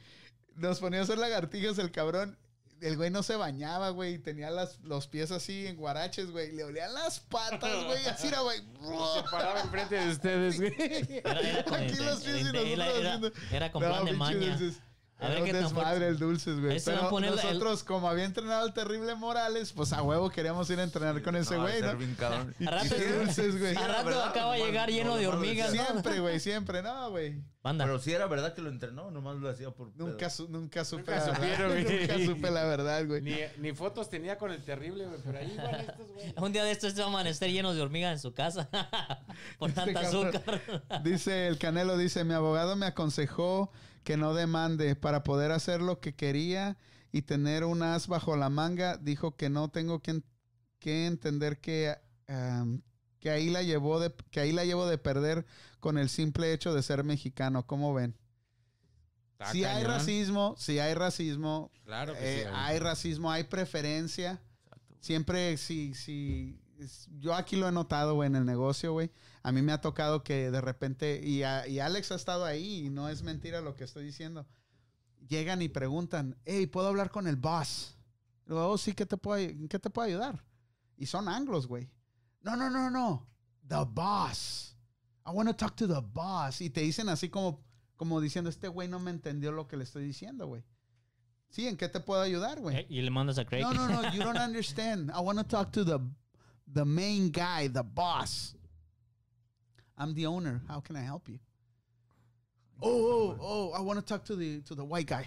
nos 0.56 0.80
ponía 0.80 0.98
a 0.98 1.02
hacer 1.04 1.18
lagartijas 1.18 1.78
el 1.78 1.92
cabrón. 1.92 2.36
El 2.84 2.96
güey 2.96 3.10
no 3.10 3.22
se 3.22 3.36
bañaba, 3.36 3.88
güey. 3.90 4.14
y 4.14 4.18
Tenía 4.18 4.50
las, 4.50 4.78
los 4.80 5.06
pies 5.08 5.30
así 5.30 5.66
en 5.66 5.76
guaraches, 5.76 6.30
güey. 6.30 6.52
Le 6.52 6.64
olían 6.64 6.92
las 6.92 7.18
patas, 7.20 7.84
güey. 7.84 8.04
Así 8.06 8.28
era, 8.28 8.40
güey. 8.40 8.58
Se 8.60 9.22
paraba 9.30 9.60
enfrente 9.62 9.94
de 9.94 10.10
ustedes, 10.10 10.56
güey. 10.60 10.74
Era, 11.24 11.40
era 11.40 11.64
con 11.64 11.74
Aquí 11.80 11.94
el- 11.94 12.04
los 12.04 12.20
pies 12.20 12.36
y 12.36 12.40
el- 12.40 12.44
nosotros 12.44 12.66
era, 12.66 12.86
era- 12.86 13.14
haciendo- 13.14 13.32
era 13.52 13.72
con 13.72 13.82
No, 13.82 13.88
plan 13.88 14.04
de 14.04 14.12
maña. 14.12 14.58
A 15.24 15.28
ver 15.28 15.44
qué 15.44 15.52
tan 15.52 15.62
desmadre 15.64 15.88
fuerte- 15.98 16.08
el 16.08 16.18
dulces, 16.18 16.60
güey. 16.60 16.80
Pero 16.84 17.18
el- 17.18 17.26
nosotros, 17.36 17.84
como 17.84 18.08
había 18.08 18.24
entrenado 18.24 18.62
al 18.62 18.74
terrible 18.74 19.14
Morales, 19.14 19.72
pues 19.72 19.92
a 19.92 20.02
huevo 20.02 20.30
queríamos 20.30 20.68
ir 20.70 20.78
a 20.80 20.82
entrenar 20.82 21.22
con 21.22 21.36
ese 21.36 21.56
güey, 21.56 21.80
¿no? 21.82 21.88
A 21.88 22.70
rato- 22.70 22.94
qué 22.96 23.12
dulces, 23.12 23.58
güey. 23.58 23.74
Sí, 23.74 23.80
A 23.80 23.84
era 23.84 23.92
rato 23.94 24.04
verdad, 24.06 24.28
acaba 24.28 24.54
de 24.54 24.64
llegar 24.64 24.90
lleno 24.90 25.10
no, 25.10 25.16
de 25.16 25.26
hormigas. 25.26 25.70
Siempre, 25.70 26.20
güey, 26.20 26.40
siempre. 26.40 26.82
No, 26.82 27.10
güey. 27.10 27.42
Banda. 27.62 27.86
Pero 27.86 27.98
sí 27.98 28.12
era 28.12 28.26
verdad 28.26 28.52
que 28.54 28.60
lo 28.60 28.68
entrenó, 28.68 29.10
nomás 29.10 29.36
lo 29.36 29.48
hacía 29.48 29.70
por. 29.70 29.88
Nunca, 29.96 30.18
pedo. 30.18 30.30
su- 30.30 30.48
nunca 30.50 30.84
supe 30.84 31.12
Nunca 31.12 31.16
la 31.16 31.24
verdad. 31.24 31.34
supieron, 31.36 31.70
güey. 31.84 32.00
Nunca 32.00 32.26
supe 32.34 32.50
la 32.50 32.64
verdad, 32.64 33.06
güey. 33.06 33.22
Ni, 33.22 33.36
ni 33.56 33.72
fotos 33.72 34.10
tenía 34.10 34.36
con 34.36 34.50
el 34.50 34.62
terrible, 34.62 35.06
güey. 35.06 35.18
Pero 35.24 35.38
ahí 35.38 35.50
igual 35.52 35.80
estos, 35.80 36.08
güey. 36.12 36.34
Un 36.36 36.52
día 36.52 36.62
de 36.64 36.70
estos 36.72 36.92
se 36.92 36.98
va 37.00 37.06
a 37.06 37.08
amanecer 37.08 37.50
llenos 37.50 37.74
de 37.74 37.80
hormigas 37.80 38.12
en 38.12 38.18
su 38.18 38.34
casa 38.34 38.68
por 39.58 39.70
Este 39.70 39.80
tanta 39.82 40.02
cabrón. 40.02 40.26
azúcar. 40.36 41.02
Dice 41.02 41.46
el 41.48 41.56
Canelo, 41.56 41.96
dice, 41.96 42.22
mi 42.24 42.34
abogado 42.34 42.76
me 42.76 42.84
aconsejó 42.84 43.72
que 44.04 44.16
no 44.16 44.34
demande 44.34 44.94
para 44.96 45.24
poder 45.24 45.50
hacer 45.50 45.80
lo 45.82 45.98
que 46.00 46.14
quería 46.14 46.76
y 47.10 47.22
tener 47.22 47.64
un 47.64 47.82
as 47.82 48.06
bajo 48.06 48.36
la 48.36 48.50
manga. 48.50 48.96
Dijo 48.98 49.36
que 49.36 49.48
no 49.50 49.68
tengo 49.68 50.00
que, 50.00 50.12
en- 50.12 50.24
que 50.78 51.06
entender 51.06 51.60
que, 51.60 51.96
que, 53.18 53.30
ahí 53.30 53.50
la 53.50 53.62
llevó 53.62 53.98
de, 54.00 54.12
que 54.30 54.40
ahí 54.40 54.52
la 54.52 54.64
llevo 54.64 54.86
de 54.86 54.98
perder 54.98 55.46
con 55.80 55.98
el 55.98 56.08
simple 56.08 56.52
hecho 56.52 56.74
de 56.74 56.82
ser 56.82 57.02
mexicano. 57.04 57.66
¿Cómo 57.66 57.94
ven? 57.94 58.14
Está 59.32 59.50
Si 59.52 59.64
hay 59.64 59.84
racismo, 59.84 60.54
si 60.58 60.78
hay 60.78 60.94
racismo, 60.94 61.70
Claro 61.84 62.12
que 62.14 62.42
eh, 62.42 62.44
sí. 62.44 62.50
hay 62.54 62.78
racismo, 62.78 63.30
hay 63.32 63.44
preferencia. 63.44 64.40
Siempre, 65.00 65.56
si, 65.56 65.92
si, 65.94 66.58
yo 67.18 67.34
aquí 67.34 67.56
lo 67.56 67.68
he 67.68 67.72
notado, 67.72 68.14
güey, 68.14 68.26
en 68.28 68.36
el 68.36 68.44
negocio, 68.46 68.92
güey. 68.92 69.10
A 69.44 69.52
mí 69.52 69.62
me 69.62 69.70
ha 69.72 69.80
tocado 69.80 70.24
que 70.24 70.50
de 70.50 70.60
repente, 70.60 71.20
y, 71.22 71.42
a- 71.44 71.68
y 71.68 71.78
Alex 71.78 72.10
ha 72.10 72.16
estado 72.16 72.44
ahí, 72.44 72.86
y 72.86 72.90
no 72.90 73.08
es 73.08 73.22
mentira 73.22 73.60
lo 73.60 73.76
que 73.76 73.84
estoy 73.84 74.04
diciendo. 74.04 74.46
Llegan 75.28 75.62
y 75.62 75.68
preguntan, 75.68 76.36
hey, 76.44 76.66
¿puedo 76.66 76.88
hablar 76.88 77.10
con 77.10 77.26
el 77.28 77.36
boss? 77.36 77.96
Digo, 78.46 78.66
oh, 78.68 78.76
sí, 78.78 78.92
¿qué 78.94 79.06
te 79.06 79.16
puedo, 79.16 79.38
¿en 79.38 79.68
qué 79.68 79.78
te 79.78 79.88
puedo 79.90 80.08
ayudar? 80.08 80.44
Y 80.96 81.06
son 81.06 81.28
anglos, 81.28 81.66
güey. 81.68 81.88
No, 82.42 82.56
no, 82.56 82.68
no, 82.70 82.90
no. 82.90 83.26
The 83.68 83.84
boss. 83.86 84.76
I 85.26 85.30
want 85.30 85.48
to 85.48 85.54
talk 85.54 85.76
to 85.76 85.86
the 85.88 86.00
boss. 86.12 86.60
Y 86.60 86.68
te 86.70 86.80
dicen 86.82 87.08
así 87.08 87.28
como, 87.30 87.64
como 87.96 88.20
diciendo, 88.20 88.50
este 88.50 88.68
güey 88.68 88.88
no 88.88 88.98
me 88.98 89.10
entendió 89.10 89.52
lo 89.52 89.66
que 89.68 89.76
le 89.76 89.84
estoy 89.84 90.04
diciendo, 90.04 90.46
güey. 90.46 90.62
Sí, 91.48 91.68
¿en 91.68 91.76
qué 91.76 91.88
te 91.88 92.00
puedo 92.00 92.20
ayudar, 92.20 92.60
güey? 92.60 92.76
Eh, 92.78 92.86
Y 92.90 93.00
le 93.02 93.10
mandas 93.10 93.38
a 93.38 93.44
Craig. 93.44 93.62
No, 93.62 93.72
no, 93.72 93.88
no, 93.88 94.12
you 94.12 94.22
don't 94.22 94.38
understand. 94.44 95.10
I 95.10 95.20
want 95.20 95.38
to 95.38 95.44
talk 95.44 95.70
to 95.72 95.84
the 95.84 95.98
the 96.72 96.84
main 96.84 97.30
guy, 97.30 97.68
the 97.68 97.82
boss. 97.82 98.56
I'm 99.96 100.14
the 100.14 100.26
owner. 100.26 100.60
How 100.68 100.80
can 100.80 100.96
I 100.96 101.02
help 101.02 101.28
you? 101.28 101.38
Oh, 102.80 102.88
oh, 102.90 103.38
oh, 103.40 103.72
I 103.72 103.80
want 103.80 103.98
to 104.00 104.04
talk 104.04 104.24
to 104.26 104.36
the 104.36 104.60
to 104.62 104.74
the 104.74 104.84
white 104.84 105.06
guy. 105.08 105.26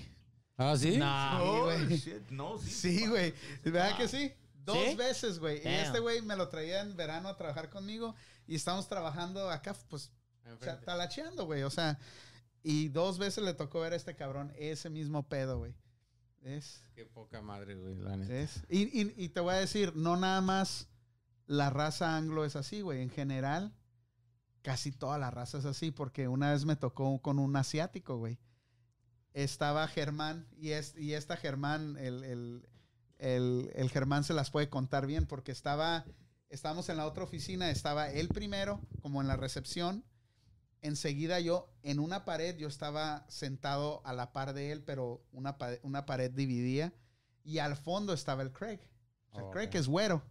¿Ah, 0.58 0.76
sí? 0.76 0.98
Nah. 0.98 1.40
Oh, 1.42 1.64
güey. 1.66 1.98
shit, 1.98 2.30
No, 2.32 2.58
sí. 2.58 2.70
Sí, 2.72 3.08
güey. 3.08 3.34
¿Verdad 3.64 3.96
que 3.98 4.08
sí? 4.08 4.32
Dos 4.66 4.78
¿Sí? 4.78 4.96
veces, 4.96 5.40
güey. 5.40 5.60
Y 5.60 5.64
Damn. 5.64 5.74
este 5.86 6.00
güey 6.00 6.22
me 6.22 6.36
lo 6.36 6.50
traía 6.50 6.82
en 6.82 6.96
verano 6.98 7.30
a 7.30 7.38
trabajar 7.38 7.70
conmigo 7.70 8.16
y 8.48 8.56
estamos 8.56 8.88
trabajando 8.90 9.50
acá, 9.50 9.76
pues, 9.88 10.12
o 10.60 10.64
sea, 10.64 10.82
talacheando, 10.82 11.46
güey. 11.46 11.64
O 11.64 11.70
sea, 11.70 11.98
y 12.64 12.90
dos 12.90 13.18
veces 13.18 13.44
le 13.44 13.54
tocó 13.54 13.80
ver 13.80 13.94
a 13.94 13.96
este 13.96 14.16
cabrón 14.16 14.52
ese 14.58 14.90
mismo 14.90 15.24
pedo, 15.30 15.60
güey. 15.60 15.74
Es. 16.42 16.82
Qué 16.96 17.06
poca 17.06 17.42
madre, 17.42 17.76
güey, 17.76 17.96
la 17.96 18.18
neta. 18.18 18.34
Es- 18.36 18.64
Y, 18.70 18.84
y- 19.02 19.14
y 19.16 19.30
te 19.30 19.40
voy 19.40 19.54
a 19.54 19.58
decir, 19.60 19.96
no 19.96 20.18
nada 20.18 20.42
más 20.42 20.88
la 21.46 21.70
raza 21.70 22.18
anglo 22.18 22.44
es 22.46 22.56
así, 22.58 22.82
güey. 22.82 23.02
En 23.02 23.10
general, 23.10 23.74
casi 24.68 24.92
toda 24.92 25.18
la 25.18 25.32
raza 25.32 25.60
es 25.60 25.64
así, 25.66 25.92
porque 25.92 26.28
una 26.28 26.52
vez 26.52 26.66
me 26.66 26.76
tocó 26.76 27.22
con 27.22 27.40
un 27.40 27.56
asiático, 27.56 28.18
güey. 28.18 28.38
Estaba 29.34 29.88
Germán, 29.88 30.46
y, 30.58 30.72
es, 30.72 30.94
y 30.98 31.14
esta 31.14 31.38
Germán, 31.38 31.96
el, 31.98 32.22
el- 32.26 32.68
el, 33.18 33.72
el 33.76 33.90
Germán 33.90 34.26
se 34.26 34.34
las 34.34 34.52
puede 34.52 34.68
contar 34.70 35.08
bien 35.08 35.26
porque 35.26 35.54
estaba, 35.54 36.04
estábamos 36.50 36.90
en 36.90 36.98
la 36.98 37.06
otra 37.08 37.24
oficina, 37.24 37.70
estaba 37.72 38.12
él 38.12 38.28
primero, 38.28 38.82
como 39.02 39.22
en 39.22 39.28
la 39.30 39.38
recepción. 39.38 40.04
Enseguida 40.82 41.40
yo, 41.40 41.74
en 41.82 42.00
una 42.00 42.26
pared, 42.26 42.58
yo 42.58 42.68
estaba 42.68 43.26
sentado 43.30 44.02
a 44.06 44.12
la 44.12 44.34
par 44.34 44.52
de 44.54 44.74
él, 44.74 44.84
pero 44.84 45.24
una, 45.32 45.58
pa- 45.58 45.80
una 45.82 46.06
pared 46.06 46.30
dividía. 46.30 46.94
Y 47.46 47.60
al 47.60 47.78
fondo 47.78 48.12
estaba 48.12 48.44
el 48.44 48.52
Craig. 48.52 48.82
O 49.32 49.36
sea, 49.36 49.44
Oh, 49.46 49.50
Craig 49.52 49.70
ok. 49.70 49.76
es 49.76 49.88
güero. 49.88 50.24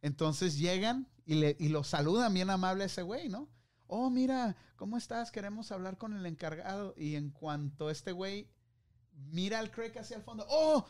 Entonces 0.00 0.58
llegan 0.58 1.06
y, 1.24 1.34
le, 1.36 1.56
y 1.58 1.68
lo 1.68 1.84
saludan 1.84 2.34
bien 2.34 2.50
amable 2.50 2.84
a 2.84 2.86
ese 2.86 3.02
güey, 3.02 3.28
¿no? 3.28 3.48
Oh, 3.86 4.08
mira, 4.10 4.56
¿cómo 4.76 4.96
estás? 4.96 5.30
Queremos 5.30 5.70
hablar 5.70 5.98
con 5.98 6.14
el 6.16 6.24
encargado. 6.26 6.94
Y 6.96 7.16
en 7.16 7.30
cuanto 7.30 7.90
este 7.90 8.12
güey 8.12 8.48
mira 9.30 9.58
al 9.58 9.70
Craig 9.70 9.92
hacia 9.98 10.16
el 10.16 10.22
fondo, 10.22 10.46
¡oh! 10.48 10.86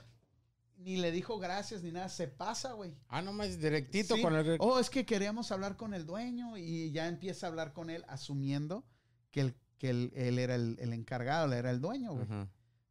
Ni 0.77 0.97
le 0.97 1.11
dijo 1.13 1.39
gracias 1.39 1.83
ni 1.83 1.93
nada, 1.93 2.09
se 2.09 2.27
pasa, 2.29 2.73
güey. 2.73 2.95
Ah, 3.09 3.23
nomás 3.23 3.59
directito 3.61 4.17
Sí. 4.17 4.23
con 4.23 4.35
el... 4.35 4.57
Oh, 4.61 4.79
es 4.79 4.89
que 4.91 5.05
queríamos 5.05 5.53
hablar 5.53 5.77
con 5.77 5.95
el 5.95 6.07
dueño 6.07 6.57
y 6.57 6.91
ya 6.93 7.07
empieza 7.09 7.47
a 7.47 7.51
hablar 7.51 7.73
con 7.73 7.91
él 7.91 8.05
asumiendo 8.09 8.85
que, 9.31 9.41
el, 9.43 9.55
que 9.79 9.91
él, 9.91 10.13
él 10.15 10.39
era 10.39 10.55
el, 10.57 10.77
el 10.81 10.93
encargado, 10.93 11.47
él 11.47 11.53
era 11.53 11.71
el 11.71 11.81
dueño, 11.81 12.13
güey. 12.15 12.27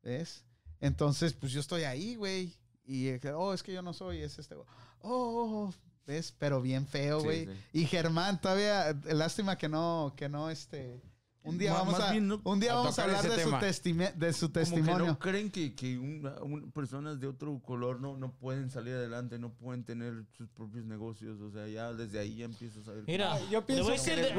¿Ves? 0.04 0.46
Entonces, 0.80 1.34
pues 1.34 1.52
yo 1.52 1.60
estoy 1.60 1.84
ahí, 1.84 2.16
güey. 2.16 2.56
Y, 2.86 3.10
oh, 3.34 3.54
es 3.54 3.62
que 3.64 3.74
yo 3.74 3.82
no 3.82 3.94
soy, 3.94 4.22
es 4.22 4.40
este. 4.40 4.56
güey. 4.56 4.68
Oh, 5.02 5.70
oh, 5.70 5.74
¿ves? 6.06 6.34
Pero 6.38 6.62
bien 6.62 6.86
feo, 6.88 7.20
Sí, 7.20 7.26
güey. 7.26 7.46
sí. 7.46 7.52
Y 7.74 7.86
Germán, 7.86 8.40
todavía, 8.42 8.94
lástima 9.06 9.58
que 9.58 9.70
no, 9.70 10.14
que 10.16 10.30
no, 10.30 10.50
este. 10.50 11.02
Un 11.44 11.58
día 11.58 11.74
vamos 11.74 12.00
a, 12.00 12.14
no- 12.14 12.40
un 12.44 12.60
día 12.60 12.74
a 12.74 12.76
vamos 12.76 13.00
a 13.00 13.04
hablar 13.04 13.24
de 13.24 13.30
su, 13.30 13.34
de 13.34 13.42
su 13.44 13.50
Como 13.50 14.54
que 14.54 14.60
testimonio. 14.60 15.06
no 15.08 15.18
creen 15.18 15.50
que, 15.50 15.74
que 15.74 15.98
una- 15.98 16.36
una- 16.44 16.72
personas 16.72 17.20
de 17.20 17.26
otro 17.26 17.60
color 17.64 18.00
no, 18.00 18.16
no 18.16 18.32
pueden 18.38 18.70
salir 18.70 18.94
adelante, 18.94 19.40
no 19.40 19.52
pueden 19.52 19.84
tener 19.84 20.24
sus 20.38 20.50
propios 20.50 20.86
negocios. 20.86 21.42
O 21.42 21.50
sea, 21.50 21.68
ya 21.68 21.94
desde 21.94 22.20
ahí 22.20 22.36
ya 22.36 22.46
empiezas 22.46 22.88
a 22.88 22.92
ver. 22.92 23.06
Mira, 23.08 23.40
yo 23.50 23.66
pienso 23.66 23.86
que 23.86 24.38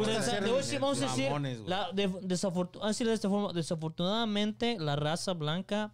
vamos 0.78 1.02
a 1.02 1.06
decir, 1.06 1.30
la- 1.66 1.90
de- 1.92 2.06
de 2.22 2.34
esta 2.36 2.52
forma, 3.28 3.52
desafortunadamente 3.52 4.76
la 4.78 4.94
raza 4.94 5.32
blanca, 5.32 5.92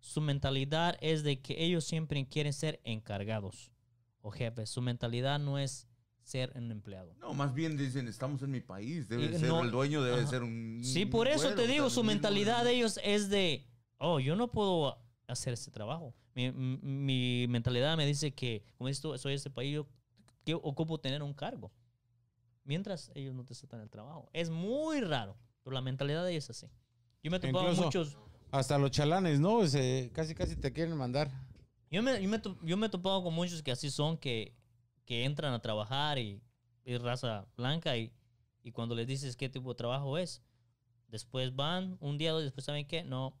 su 0.00 0.20
mentalidad 0.20 0.96
es 1.00 1.22
de 1.22 1.40
que 1.40 1.64
ellos 1.64 1.84
siempre 1.84 2.26
quieren 2.26 2.52
ser 2.52 2.80
encargados 2.82 3.70
o 4.28 4.30
jefes. 4.30 4.70
Su 4.70 4.80
mentalidad 4.82 5.38
no 5.38 5.58
es 5.58 5.86
ser 6.22 6.52
un 6.54 6.70
empleado. 6.70 7.14
No, 7.20 7.32
más 7.34 7.54
bien 7.54 7.76
dicen, 7.76 8.06
estamos 8.08 8.42
en 8.42 8.50
mi 8.50 8.60
país, 8.60 9.08
debe 9.08 9.24
Y 9.26 9.38
ser 9.38 9.48
no- 9.48 9.62
el 9.62 9.70
dueño, 9.70 10.02
debe 10.02 10.20
Ajá. 10.20 10.26
ser 10.26 10.42
un... 10.42 10.80
Sí, 10.84 11.06
por 11.06 11.26
eso 11.26 11.44
güero, 11.48 11.56
te 11.56 11.66
digo, 11.66 11.88
su 11.90 12.04
mentalidad 12.04 12.64
de- 12.64 12.72
ellos 12.74 13.00
es 13.02 13.30
de, 13.30 13.66
oh, 13.98 14.20
yo 14.20 14.36
no 14.36 14.50
puedo 14.50 14.98
hacer 15.26 15.54
este 15.54 15.70
trabajo. 15.70 16.14
Mi, 16.34 16.52
mi 16.52 17.46
mentalidad 17.48 17.96
me 17.96 18.06
dice 18.06 18.32
que, 18.32 18.62
como 18.76 18.88
esto, 18.88 19.16
soy 19.18 19.32
de 19.32 19.36
este 19.36 19.50
país, 19.50 19.74
yo 19.74 19.86
que 20.44 20.54
ocupo 20.54 20.98
tener 21.00 21.22
un 21.22 21.34
cargo. 21.34 21.72
Mientras 22.64 23.10
ellos 23.14 23.34
no 23.34 23.44
te 23.44 23.54
aceptan 23.54 23.80
el 23.80 23.88
trabajo. 23.90 24.28
Es 24.32 24.50
muy 24.50 25.00
raro, 25.00 25.36
pero 25.62 25.74
la 25.74 25.80
mentalidad 25.80 26.24
de 26.24 26.32
ellos 26.32 26.44
es 26.44 26.50
así. 26.62 26.72
Yo 27.22 27.30
me 27.30 27.38
he 27.38 27.40
topado 27.40 27.64
Incluso- 27.64 27.84
muchos... 27.84 28.18
Hasta 28.50 28.78
los 28.78 28.90
chalanes, 28.90 29.40
¿no? 29.40 29.66
Se- 29.66 30.10
casi, 30.14 30.34
casi 30.34 30.56
te 30.56 30.72
quieren 30.72 30.96
mandar. 30.96 31.30
Yo 31.90 32.02
me, 32.02 32.22
yo, 32.22 32.28
me, 32.28 32.38
to- 32.38 32.58
yo 32.62 32.76
me 32.76 32.86
he 32.86 32.90
topado 32.90 33.22
con 33.22 33.34
muchos 33.34 33.62
que 33.62 33.70
así 33.72 33.90
son, 33.90 34.16
que, 34.18 34.54
que 35.06 35.24
entran 35.24 35.52
a 35.54 35.60
trabajar 35.60 36.18
y 36.18 36.42
es 36.84 37.00
raza 37.00 37.46
blanca 37.56 37.96
y, 37.96 38.12
y 38.62 38.72
cuando 38.72 38.94
les 38.94 39.06
dices 39.06 39.36
qué 39.36 39.48
tipo 39.48 39.70
de 39.70 39.76
trabajo 39.76 40.18
es, 40.18 40.42
después 41.08 41.54
van, 41.56 41.96
un 42.00 42.18
día 42.18 42.32
o 42.32 42.36
dos 42.36 42.44
después 42.44 42.64
saben 42.66 42.86
que 42.86 43.02
no, 43.04 43.34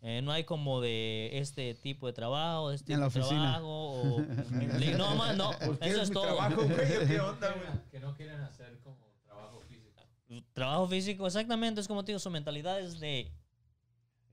eh, 0.00 0.22
no 0.22 0.30
hay 0.30 0.44
como 0.44 0.80
de 0.80 1.30
este 1.32 1.74
tipo 1.74 2.06
de 2.06 2.12
trabajo, 2.12 2.68
de 2.70 2.76
este 2.76 2.92
En 2.92 3.00
tipo 3.00 3.08
la 3.08 3.12
de 3.12 3.20
oficina. 3.20 3.42
trabajo. 3.50 3.68
O, 3.68 4.20
no, 4.98 5.16
más, 5.16 5.36
no, 5.36 5.50
¿Por 5.58 5.78
qué 5.80 5.88
eso 5.88 6.02
es 6.02 6.10
todo. 6.12 6.22
trabajo, 6.22 6.62
güey? 6.62 7.06
¿Qué 7.08 7.20
onda, 7.20 7.52
Que 7.52 7.58
güey? 7.58 7.70
no- 7.74 7.82
que 7.90 8.00
no 8.00 8.14
quieren 8.16 8.40
hacer 8.42 8.78
como 8.84 8.96
trabajo 9.24 9.60
físico. 9.68 10.06
Trabajo 10.52 10.86
físico, 10.86 11.26
exactamente, 11.26 11.80
es 11.80 11.88
como 11.88 12.04
te 12.04 12.12
digo, 12.12 12.20
su 12.20 12.30
mentalidad 12.30 12.78
es 12.80 13.00
de, 13.00 13.32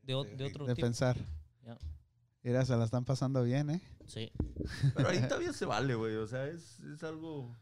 de, 0.03 0.13
o- 0.13 0.23
de 0.23 0.45
otro 0.45 0.65
de 0.67 0.75
tipo. 0.75 0.85
pensar. 0.85 1.17
Mira, 2.45 2.63
se 2.63 2.77
la 2.77 2.85
están 2.85 3.03
pasando 3.05 3.41
bien, 3.43 3.71
¿eh? 3.71 3.81
Sí. 4.05 4.31
Pero 4.95 5.09
ahí 5.09 5.19
todavía 5.27 5.51
se 5.51 5.65
vale, 5.65 5.95
güey. 5.95 6.15
O 6.17 6.27
sea, 6.27 6.45
es, 6.45 6.79
es 6.81 7.03
algo... 7.03 7.55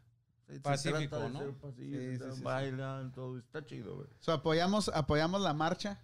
Pacífico, 0.61 1.07
trata 1.17 1.23
de 1.23 1.29
¿no? 1.31 1.39
ser 1.39 1.53
pacífico, 1.53 2.25
Sí, 2.29 2.35
sí, 2.35 2.43
bailan, 2.43 3.11
todo. 3.13 3.37
Está 3.39 3.65
chido, 3.65 3.95
güey. 3.95 4.09
So, 4.19 4.33
apoyamos, 4.33 4.89
apoyamos 4.89 5.39
la 5.41 5.53
marcha, 5.53 6.03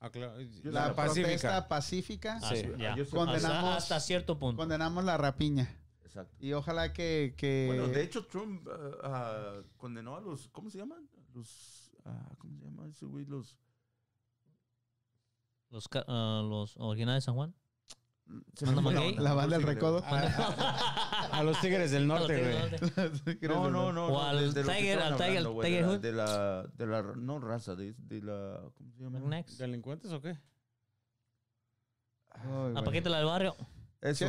Ah, 0.00 0.10
claro, 0.10 0.34
la 0.64 0.88
la 0.88 0.94
protesta 0.94 0.96
pacífica. 0.96 1.68
pacífica. 1.68 2.40
Ah, 2.42 2.48
Sí. 2.50 2.56
sí, 2.62 2.68
ya. 2.78 2.96
Yo 2.96 3.04
soy- 3.04 3.16
Condenamos- 3.20 3.76
Hasta, 3.76 3.76
hasta 3.76 4.00
cierto 4.00 4.38
punto. 4.40 4.60
Condenamos 4.60 5.04
la 5.04 5.16
rapiña. 5.16 5.70
Exacto. 6.04 6.34
Y 6.40 6.52
ojalá 6.52 6.92
que... 6.92 7.34
que 7.38 7.66
Bueno, 7.68 7.86
de 7.86 8.02
hecho, 8.02 8.26
Trump 8.26 8.66
ah, 8.68 8.90
ah, 9.04 9.62
condenó 9.76 10.16
a 10.16 10.20
los. 10.20 10.48
¿Cómo 10.48 10.68
se 10.68 10.78
llaman? 10.78 11.08
Los. 11.32 11.92
ah, 12.04 12.28
¿Cómo 12.38 12.56
se 12.58 12.64
llama 12.64 12.88
ese 12.88 13.06
güey? 13.06 13.24
Los. 13.24 13.56
Los, 15.70 15.88
los 16.08 16.76
originales 16.76 17.22
de 17.22 17.26
San 17.26 17.34
Juan. 17.36 17.54
Se 18.54 18.66
me 18.66 18.72
La 18.72 18.80
mejor 18.80 19.36
banda 19.36 19.56
del 19.58 19.66
recodo. 19.66 20.02
güey. 20.08 20.22
A 21.32 21.42
los 21.44 21.60
tigres 21.60 21.90
del 21.90 22.06
norte, 22.06 22.40
güey. 22.94 23.38
No, 23.48 23.70
no, 23.70 23.92
no. 23.92 24.06
O 24.06 24.10
no, 24.10 24.22
al 24.22 24.52
de- 24.54 24.64
Tiger- 24.64 25.00
al 25.00 25.16
Tiger- 25.16 25.44
Tiger 25.62 25.62
de 25.62 25.80
la- 25.82 25.88
Hood. 25.88 26.00
De 26.00 26.12
la, 26.12 26.62
de 26.74 26.86
la. 26.86 27.02
No 27.02 27.38
raza, 27.40 27.74
de, 27.76 27.94
de 27.98 28.22
la. 28.22 28.60
¿Cómo 28.74 28.92
se 28.92 29.02
llama? 29.02 29.18
Next. 29.20 29.58
¿Delincuentes 29.58 30.10
o 30.12 30.20
qué? 30.20 30.36
Ay, 32.30 32.74
La 32.74 33.18
del 33.18 33.26
barrio. 33.26 33.56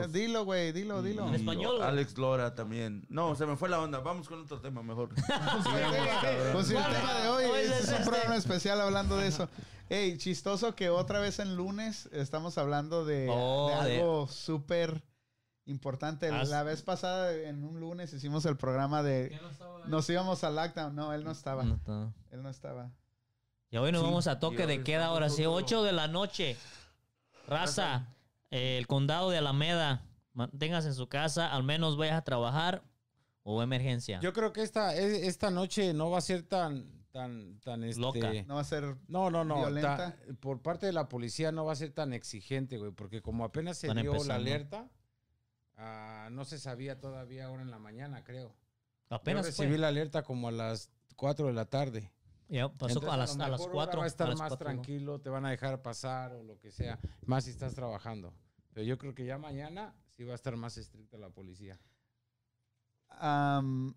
Dilo, 0.09 0.45
güey, 0.45 0.71
dilo, 0.71 1.01
dilo. 1.01 1.27
En 1.27 1.35
español. 1.35 1.81
Alex 1.81 2.17
Lora 2.17 2.55
también. 2.55 3.05
No, 3.09 3.35
se 3.35 3.45
me 3.45 3.55
fue 3.57 3.69
la 3.69 3.79
onda. 3.81 3.99
Vamos 3.99 4.27
con 4.27 4.41
otro 4.41 4.59
tema 4.61 4.81
mejor. 4.83 5.09
Pues 6.53 6.67
sí, 6.67 6.75
el 6.75 6.83
tema 6.83 7.13
de 7.21 7.27
hoy 7.29 7.45
Hoy 7.45 7.59
es 7.61 7.71
es 7.71 7.87
un 7.89 7.93
este. 7.95 8.05
programa 8.05 8.35
especial 8.35 8.81
hablando 8.81 9.17
de 9.17 9.27
eso. 9.27 9.49
Ey, 9.89 10.17
chistoso 10.17 10.75
que 10.75 10.89
otra 10.89 11.19
vez 11.19 11.39
en 11.39 11.55
lunes 11.55 12.09
estamos 12.11 12.57
hablando 12.57 13.05
de, 13.05 13.27
Oh, 13.29 13.69
de 13.83 13.89
de- 13.89 13.97
algo 13.99 14.27
súper 14.27 15.01
importante. 15.65 16.29
Ah, 16.29 16.43
La 16.45 16.63
vez 16.63 16.81
pasada, 16.81 17.33
en 17.33 17.63
un 17.63 17.79
lunes, 17.79 18.11
hicimos 18.13 18.45
el 18.45 18.57
programa 18.57 19.03
de... 19.03 19.29
¿Quién 19.29 19.41
no 19.41 19.49
estaba 19.49 19.77
ahí? 19.77 19.83
Nos 19.87 20.09
íbamos 20.09 20.43
al 20.43 20.55
lockdown. 20.55 20.95
No, 20.95 21.13
él 21.13 21.23
no 21.23 21.31
estaba. 21.31 21.63
No. 21.63 22.13
Él 22.31 22.41
no 22.43 22.49
estaba. 22.49 22.89
Y 23.69 23.77
hoy 23.77 23.91
nos 23.91 24.01
Sí, 24.01 24.05
vamos 24.07 24.27
a 24.27 24.39
toque 24.39 24.65
de 24.65 24.83
queda 24.83 25.05
ahora 25.07 25.29
sí, 25.29 25.43
nosotros- 25.43 25.63
8 25.65 25.83
de 25.83 25.91
la 25.91 26.07
noche. 26.07 26.57
Raza, 27.47 28.07
eh, 28.51 28.77
el 28.77 28.87
condado 28.87 29.29
de 29.29 29.37
Alameda, 29.37 30.03
manténgase 30.33 30.87
en 30.89 30.93
su 30.95 31.07
casa, 31.07 31.51
al 31.53 31.63
menos 31.63 31.97
vayas 31.97 32.17
a 32.17 32.23
trabajar 32.23 32.83
o 33.43 33.61
emergencia. 33.63 34.19
Yo 34.21 34.33
creo 34.33 34.53
que 34.53 34.61
esta, 34.61 34.95
e- 34.95 35.27
esta 35.27 35.49
noche 35.51 35.93
no 35.93 36.09
va 36.09 36.17
a 36.17 36.21
ser 36.21 36.43
tan, 36.43 36.91
tan, 37.11 37.59
tan 37.61 37.83
este, 37.83 38.01
Loca. 38.01 38.31
No 38.45 38.55
va 38.55 38.61
a 38.61 38.65
ser... 38.65 38.95
No, 39.07 39.29
no, 39.31 39.43
no. 39.43 39.57
Violenta. 39.57 39.97
ta- 39.97 40.17
por 40.39 40.61
parte 40.61 40.85
de 40.85 40.93
la 40.93 41.07
policía 41.09 41.51
no 41.51 41.65
va 41.65 41.73
a 41.73 41.75
ser 41.77 41.91
tan 41.91 42.13
exigente, 42.13 42.77
güey, 42.77 42.91
porque 42.91 43.21
como 43.21 43.43
apenas 43.45 43.77
se 43.77 43.87
Van 43.87 44.01
dio 44.01 44.13
la 44.25 44.35
alerta, 44.35 44.89
ah, 45.77 46.29
no 46.31 46.45
se 46.45 46.59
sabía 46.59 46.99
todavía 46.99 47.45
ahora 47.45 47.61
en 47.63 47.71
la 47.71 47.79
mañana, 47.79 48.23
creo. 48.23 48.55
Apenas 49.09 49.45
Yo 49.45 49.49
recibí 49.51 49.69
fue. 49.69 49.77
la 49.77 49.87
alerta 49.87 50.23
como 50.23 50.49
a 50.49 50.51
las 50.51 50.91
4 51.15 51.47
de 51.47 51.53
la 51.53 51.65
tarde. 51.65 52.11
Ya 52.49 52.69
pasó 52.69 52.99
Entonces, 52.99 53.09
a 53.09 53.17
las, 53.17 53.35
a 53.35 53.37
las 53.49 53.59
mejor 53.59 53.69
ahora 53.69 53.73
4. 53.91 53.99
Va 53.99 54.03
a 54.05 54.07
estar 54.07 54.35
más 54.37 54.57
tranquilo, 54.57 55.19
te 55.19 55.29
van 55.29 55.45
a 55.45 55.49
dejar 55.49 55.81
pasar 55.81 56.33
o 56.33 56.43
lo 56.43 56.57
que 56.59 56.71
sea, 56.71 56.97
más 57.25 57.43
si 57.45 57.51
estás 57.51 57.73
trabajando. 57.75 58.33
Pero 58.73 58.85
yo 58.85 58.97
creo 58.97 59.13
que 59.13 59.25
ya 59.25 59.37
mañana 59.37 59.93
sí 60.09 60.23
va 60.23 60.31
a 60.31 60.35
estar 60.35 60.55
más 60.55 60.77
estricta 60.77 61.17
la 61.17 61.29
policía. 61.29 61.79
am, 63.09 63.95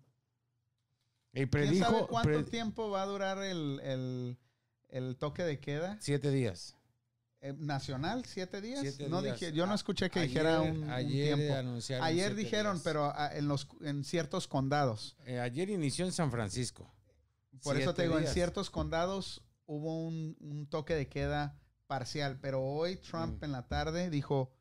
Y 1.33 1.33
¿Quién 1.33 1.49
predijo 1.49 1.85
sabe 1.85 2.07
cuánto 2.07 2.29
pre- 2.29 2.43
tiempo 2.43 2.89
va 2.89 3.03
a 3.03 3.05
durar 3.05 3.37
el, 3.43 3.79
el- 3.83 4.37
el 4.89 5.15
toque 5.17 5.43
de 5.43 5.59
queda? 5.59 5.97
siete 6.01 6.29
días. 6.31 6.75
Eh, 7.39 7.53
¿Nacional? 7.57 8.25
¿Siete 8.25 8.59
días? 8.61 8.81
Siete 8.81 9.07
no 9.09 9.21
días. 9.21 9.39
Dije, 9.39 9.53
yo 9.53 9.65
no 9.65 9.71
A- 9.71 9.75
escuché 9.75 10.09
que 10.09 10.19
ayer- 10.19 10.29
dijera 10.29 10.61
un, 10.61 10.83
un 10.83 10.89
ayer 10.91 11.35
tiempo. 11.37 11.55
anunciaron 11.55 12.05
Ayer 12.05 12.35
dijeron, 12.35 12.73
días. 12.75 12.83
pero 12.83 13.05
ah, 13.15 13.29
en, 13.33 13.47
los, 13.47 13.67
en 13.81 14.03
ciertos 14.03 14.47
condados. 14.47 15.15
Eh, 15.25 15.39
ayer 15.39 15.69
inició 15.69 16.05
en 16.05 16.11
San 16.11 16.29
Francisco. 16.31 16.91
Por 17.63 17.77
eso 17.77 17.93
te 17.93 18.03
digo, 18.03 18.17
en 18.19 18.27
ciertos 18.27 18.69
condados 18.69 19.43
hubo 19.65 20.05
un, 20.07 20.35
un 20.39 20.67
toque 20.67 20.95
de 20.95 21.07
queda 21.07 21.57
parcial, 21.87 22.39
pero 22.41 22.61
hoy 22.61 22.95
Trump 22.97 23.41
Mm. 23.41 23.45
en 23.45 23.51
la 23.51 23.67
tarde 23.67 24.09
dijo, 24.09 24.53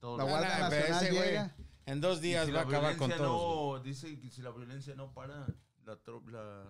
Todo 0.00 0.18
la 0.18 0.24
Guardia 0.24 0.66
pero 0.70 0.88
Nacional 0.92 1.12
llega. 1.24 1.56
En 1.86 2.00
dos 2.00 2.20
días 2.20 2.46
si 2.46 2.52
va 2.52 2.60
a 2.60 2.64
acabar 2.64 2.96
con 2.96 3.10
todos. 3.10 3.78
No, 3.78 3.82
dice 3.84 4.18
que 4.20 4.30
si 4.30 4.42
la 4.42 4.50
violencia 4.50 4.94
no 4.94 5.12
para, 5.12 5.46
la, 5.84 6.02
tro- 6.02 6.24
la, 6.30 6.64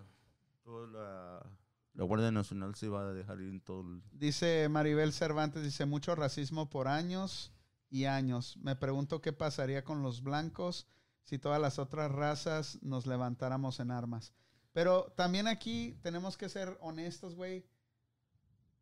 toda 0.62 0.86
la, 0.89 1.47
la 1.95 2.05
Guardia 2.05 2.31
Nacional 2.31 2.74
se 2.74 2.89
va 2.89 3.09
a 3.09 3.12
dejar 3.12 3.41
ir 3.41 3.49
en 3.49 3.61
todo 3.61 3.81
el... 3.82 4.03
Dice 4.12 4.69
Maribel 4.69 5.12
Cervantes, 5.12 5.62
dice 5.62 5.86
mucho 5.86 6.15
racismo 6.15 6.69
por 6.69 6.89
años 6.89 7.53
y 7.91 8.05
años. 8.07 8.57
Me 8.59 8.74
pregunto 8.77 9.20
qué 9.20 9.32
pasaría 9.32 9.85
con 9.85 10.03
los 10.03 10.23
blancos 10.23 10.86
si 11.23 11.39
todas 11.39 11.61
las 11.61 11.78
otras 11.78 12.11
razas 12.11 12.78
nos 12.82 13.07
levantáramos 13.07 13.78
en 13.81 13.91
armas. 13.93 14.32
Pero 14.75 15.13
también 15.17 15.47
aquí 15.49 15.97
tenemos 16.03 16.37
que 16.37 16.51
ser 16.51 16.77
honestos, 16.83 17.35
güey. 17.35 17.65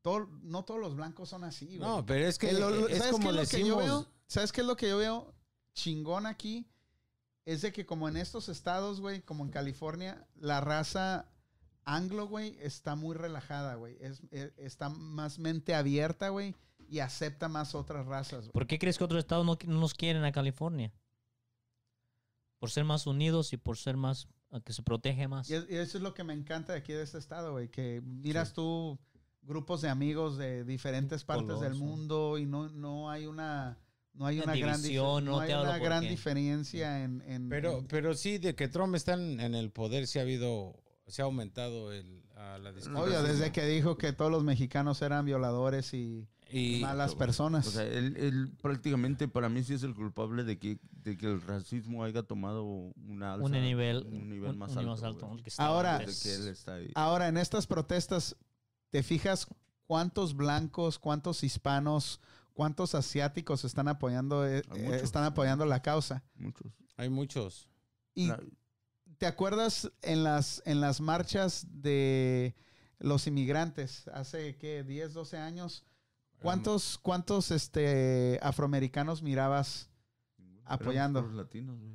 Todo- 0.01 0.27
no 0.43 0.65
todos 0.65 0.81
los 0.81 0.97
blancos 0.97 1.29
son 1.29 1.45
así, 1.45 1.67
güey. 1.67 1.79
No, 1.79 2.05
pero 2.05 2.27
es 2.27 2.39
que 2.39 2.51
El- 2.51 2.57
es 2.91 2.99
¿Sabes 2.99 3.13
como 3.13 3.29
qué 3.31 3.35
lo 3.37 3.47
que 3.47 3.65
yo 3.65 3.77
veo? 3.77 4.07
¿Sabes 4.27 4.51
qué 4.51 4.63
es 4.63 4.67
lo 4.67 4.77
que 4.77 4.89
yo 4.89 4.99
veo? 4.99 5.33
chingón 5.75 6.27
aquí 6.27 6.67
es 7.47 7.63
de 7.63 7.73
que 7.73 7.87
como 7.87 8.07
en 8.09 8.17
estos 8.19 8.49
estados, 8.51 9.01
güey, 9.01 9.23
como 9.23 9.43
en 9.45 9.51
California, 9.51 10.27
la 10.35 10.61
raza 10.61 11.31
anglo, 11.85 12.27
güey, 12.29 12.57
está 12.61 12.95
muy 12.95 13.17
relajada, 13.17 13.75
güey. 13.77 13.97
Es, 14.01 14.23
e- 14.31 14.53
está 14.59 14.89
más 14.91 15.39
mente 15.39 15.75
abierta, 15.75 16.29
güey, 16.29 16.55
y 16.89 16.99
acepta 17.01 17.49
más 17.49 17.75
otras 17.75 18.05
razas. 18.07 18.49
¿Por 18.51 18.67
qué 18.67 18.79
crees 18.79 18.99
que 18.99 19.05
otros 19.05 19.19
estados 19.21 19.47
no, 19.47 19.57
no 19.67 19.81
nos 19.81 19.95
quieren 19.95 20.25
a 20.25 20.33
California? 20.33 20.93
Por 22.59 22.71
ser 22.71 22.85
más 22.85 23.07
unidos 23.07 23.53
y 23.53 23.57
por 23.57 23.77
ser 23.79 23.97
más, 23.97 24.29
que 24.61 24.73
se 24.73 24.83
protege 24.83 25.29
más. 25.29 25.49
Y, 25.49 25.55
es- 25.55 25.67
y 25.71 25.77
eso 25.77 25.99
es 25.99 26.03
lo 26.03 26.13
que 26.15 26.25
me 26.25 26.35
encanta 26.35 26.73
de 26.73 26.79
aquí 26.81 26.93
de 26.93 27.03
este 27.03 27.19
estado, 27.19 27.53
güey, 27.53 27.69
que 27.71 28.03
miras 28.05 28.53
tú 28.53 28.99
grupos 29.43 29.81
de 29.81 29.89
amigos 29.89 30.37
de 30.39 30.65
diferentes 30.65 31.25
partes 31.25 31.47
color, 31.47 31.61
del 31.63 31.75
sí. 31.75 31.81
mundo 31.81 32.39
y 32.39 32.47
no, 32.47 32.69
no 32.69 33.11
hay 33.11 33.27
una 33.27 33.79
no 34.15 34.27
hay 34.27 34.41
Una 34.41 34.55
gran, 34.55 34.81
división, 34.83 35.25
no 35.25 35.31
no 35.33 35.41
hay 35.41 35.53
una 35.55 35.79
gran 35.79 36.03
diferencia 36.07 37.03
en, 37.03 37.23
en- 37.27 37.49
Pero, 37.49 37.79
en- 37.79 37.87
pero 37.87 38.15
sí, 38.15 38.37
de 38.39 38.55
que 38.55 38.69
Trump 38.69 38.95
está 38.95 39.15
en, 39.15 39.41
en 39.41 39.55
el 39.55 39.71
poder, 39.71 40.07
sí 40.07 40.19
ha 40.19 40.23
habido, 40.23 40.77
se 41.07 41.23
ha 41.23 41.25
aumentado 41.25 41.93
el, 41.93 42.23
a 42.37 42.59
la 42.59 42.73
discriminación. 42.73 43.09
obvio 43.21 43.23
desde 43.23 43.53
que 43.53 43.65
dijo 43.65 43.97
que 43.97 44.13
todos 44.13 44.31
los 44.31 44.45
mexicanos 44.45 45.01
eran 45.01 45.25
violadores 45.25 45.95
y 45.95 46.29
Y, 46.53 46.81
malas 46.81 47.15
personas. 47.15 47.67
O 47.67 47.71
sea, 47.71 47.85
él, 47.85 48.15
él 48.19 48.53
prácticamente 48.61 49.27
para 49.27 49.49
mí 49.49 49.63
sí 49.63 49.75
es 49.75 49.83
el 49.83 49.95
culpable 49.95 50.45
de 50.45 50.59
que, 50.59 50.79
de 50.93 51.17
que 51.17 51.27
el 51.27 51.41
racismo 51.41 52.05
haya 52.05 52.23
tomado 52.23 52.63
una 52.65 53.35
alza, 53.35 53.47
un 53.47 53.53
nivel, 53.53 54.07
un 54.07 54.29
nivel 54.29 54.51
un- 54.51 54.59
más 54.59 54.73
un 54.77 54.89
alto. 54.89 55.37
que 55.43 55.51
Ahora- 55.59 55.99
que 55.99 56.35
él 56.35 56.49
está 56.49 56.75
ahí. 56.75 56.91
Ahora, 56.95 57.29
en 57.29 57.37
estas 57.39 57.67
protestas, 57.67 58.37
¿te 58.91 59.03
fijas 59.03 59.47
cuántos 59.87 60.37
blancos, 60.37 60.99
cuántos 60.99 61.43
hispanos, 61.43 62.21
cuántos 62.53 62.95
asiáticos 62.95 63.65
están 63.65 63.89
apoyando, 63.89 64.47
eh, 64.47 64.63
están 65.03 65.25
apoyando 65.25 65.65
la 65.65 65.81
causa? 65.81 66.23
Muchos. 66.35 66.73
hay 66.97 67.09
muchos. 67.09 67.69
Y 68.15 68.27
La- 68.29 68.39
¿te 69.19 69.27
acuerdas 69.27 69.91
en 70.03 70.23
las, 70.23 70.63
en 70.67 70.81
las 70.81 71.01
marchas 71.01 71.67
de 71.71 72.55
los 72.99 73.27
inmigrantes 73.27 74.07
hace, 74.09 74.57
¿qué? 74.59 74.85
10, 74.85 75.15
12 75.15 75.39
años? 75.39 75.85
¿Cuántos, 76.43 76.99
cuántos 76.99 77.51
este, 77.51 78.39
afroamericanos 78.43 79.23
mirabas? 79.23 79.89
Apoyando. 80.65 81.21
Puros 81.23 81.37
latinos, 81.37 81.79
güey. 81.81 81.93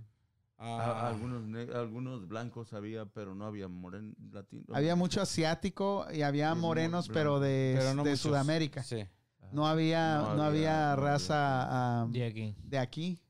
Ah, 0.60 1.08
algunos, 1.10 1.44
algunos 1.76 2.28
blancos 2.28 2.74
había, 2.74 3.06
pero 3.06 3.36
no 3.36 3.46
había 3.46 3.68
moren 3.68 4.16
latinos. 4.32 4.66
Había 4.74 4.96
mucho 4.96 5.22
asiático 5.22 6.08
y 6.12 6.24
había 6.24 6.54
morenos, 6.56 7.10
pero 7.10 7.40
de, 7.40 7.76
pero 7.78 7.94
no 7.94 8.04
de 8.04 8.10
muchos. 8.12 8.22
Sudamérica. 8.22 8.82
Sí. 8.84 9.06
No 9.52 9.68
había, 9.68 10.18
No 10.18 10.36
no 10.36 10.44
había, 10.44 10.48
había- 10.48 10.96
no 10.96 11.02
había. 11.02 11.12
raza 11.12 12.08
De 12.10 12.26
aquí. 12.26 12.56
de 12.64 12.78
aquí 12.80 13.22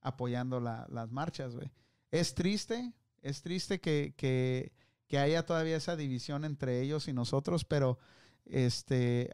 apoyando 0.00 0.60
la- 0.60 0.86
las 0.90 1.10
marchas, 1.12 1.54
güey. 1.54 1.70
Es 2.10 2.34
triste, 2.34 2.92
es 3.20 3.42
triste 3.42 3.78
que, 3.80 4.14
que- 4.16 4.72
que 5.08 5.18
haya 5.18 5.44
todavía 5.44 5.76
esa 5.76 5.94
división 5.94 6.44
entre 6.46 6.80
ellos 6.80 7.06
y 7.06 7.12
nosotros, 7.12 7.64
pero 7.66 7.98
este, 8.46 9.30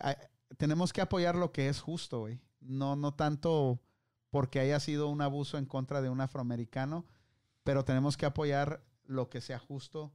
tenemos 0.57 0.93
que 0.93 1.01
apoyar 1.01 1.37
lo 1.37 1.53
que 1.53 1.69
es 1.69 1.81
justo, 1.81 2.21
güey. 2.21 2.41
No, 2.61 2.97
no 2.97 3.15
tanto 3.15 3.81
porque 4.31 4.61
haya 4.61 4.81
sido 4.81 5.09
un 5.09 5.21
abuso 5.21 5.59
en 5.59 5.67
contra 5.67 6.03
de 6.03 6.09
un 6.09 6.21
afroamericano, 6.21 7.07
pero 7.65 7.85
tenemos 7.85 8.17
que 8.17 8.27
apoyar 8.27 8.83
lo 9.05 9.31
que 9.31 9.41
sea 9.41 9.59
justo 9.59 10.13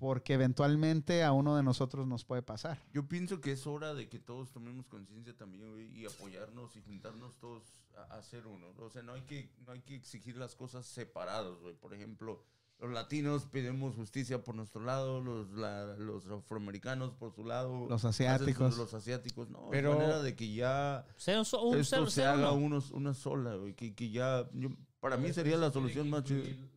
porque 0.00 0.32
eventualmente 0.32 1.22
a 1.22 1.32
uno 1.32 1.56
de 1.56 1.62
nosotros 1.62 2.06
nos 2.06 2.24
puede 2.24 2.42
pasar. 2.42 2.82
Yo 2.90 3.06
pienso 3.06 3.42
que 3.42 3.52
es 3.52 3.66
hora 3.66 3.92
de 3.92 4.08
que 4.08 4.18
todos 4.18 4.50
tomemos 4.50 4.86
conciencia 4.86 5.36
también, 5.36 5.94
y 5.94 6.06
apoyarnos 6.06 6.74
y 6.76 6.80
juntarnos 6.80 7.38
todos 7.38 7.62
a, 7.94 8.14
a 8.14 8.18
hacer 8.18 8.46
uno. 8.46 8.68
O 8.78 8.88
sea, 8.88 9.02
no 9.02 9.12
hay 9.12 9.22
que, 9.22 9.52
no 9.66 9.72
hay 9.72 9.82
que 9.82 9.94
exigir 9.94 10.38
las 10.38 10.56
cosas 10.56 10.86
separados, 10.86 11.60
güey. 11.60 11.74
Por 11.74 11.92
ejemplo, 11.92 12.42
los 12.80 12.90
latinos 12.92 13.46
pedimos 13.46 13.94
justicia 13.94 14.42
por 14.42 14.54
nuestro 14.54 14.82
lado, 14.82 15.20
los, 15.20 15.50
la- 15.52 15.96
los 15.98 16.26
afroamericanos 16.26 17.12
por 17.12 17.32
su 17.34 17.44
lado. 17.44 17.86
Los 17.88 18.04
asiáticos. 18.04 18.76
Los 18.78 18.94
asiáticos, 18.94 19.50
no. 19.50 19.68
Pero- 19.70 19.92
es 19.92 19.98
manera 19.98 20.22
de 20.22 20.34
que 20.34 20.52
ya 20.54 21.06
Ser 21.16 21.36
un, 21.38 21.42
esto 21.42 21.82
ser- 21.82 22.10
se 22.10 22.24
haga 22.24 22.52
uno. 22.52 22.66
unos, 22.66 22.90
una 22.90 23.12
sola. 23.14 23.56
Que, 23.76 23.94
que 23.94 24.10
ya, 24.10 24.48
yo- 24.54 24.70
para 25.00 25.16
mí 25.16 25.32
sería 25.32 25.56
la 25.56 25.70
solución 25.70 26.08
más 26.10 26.24
chida. 26.24 26.40
este, 26.42 26.68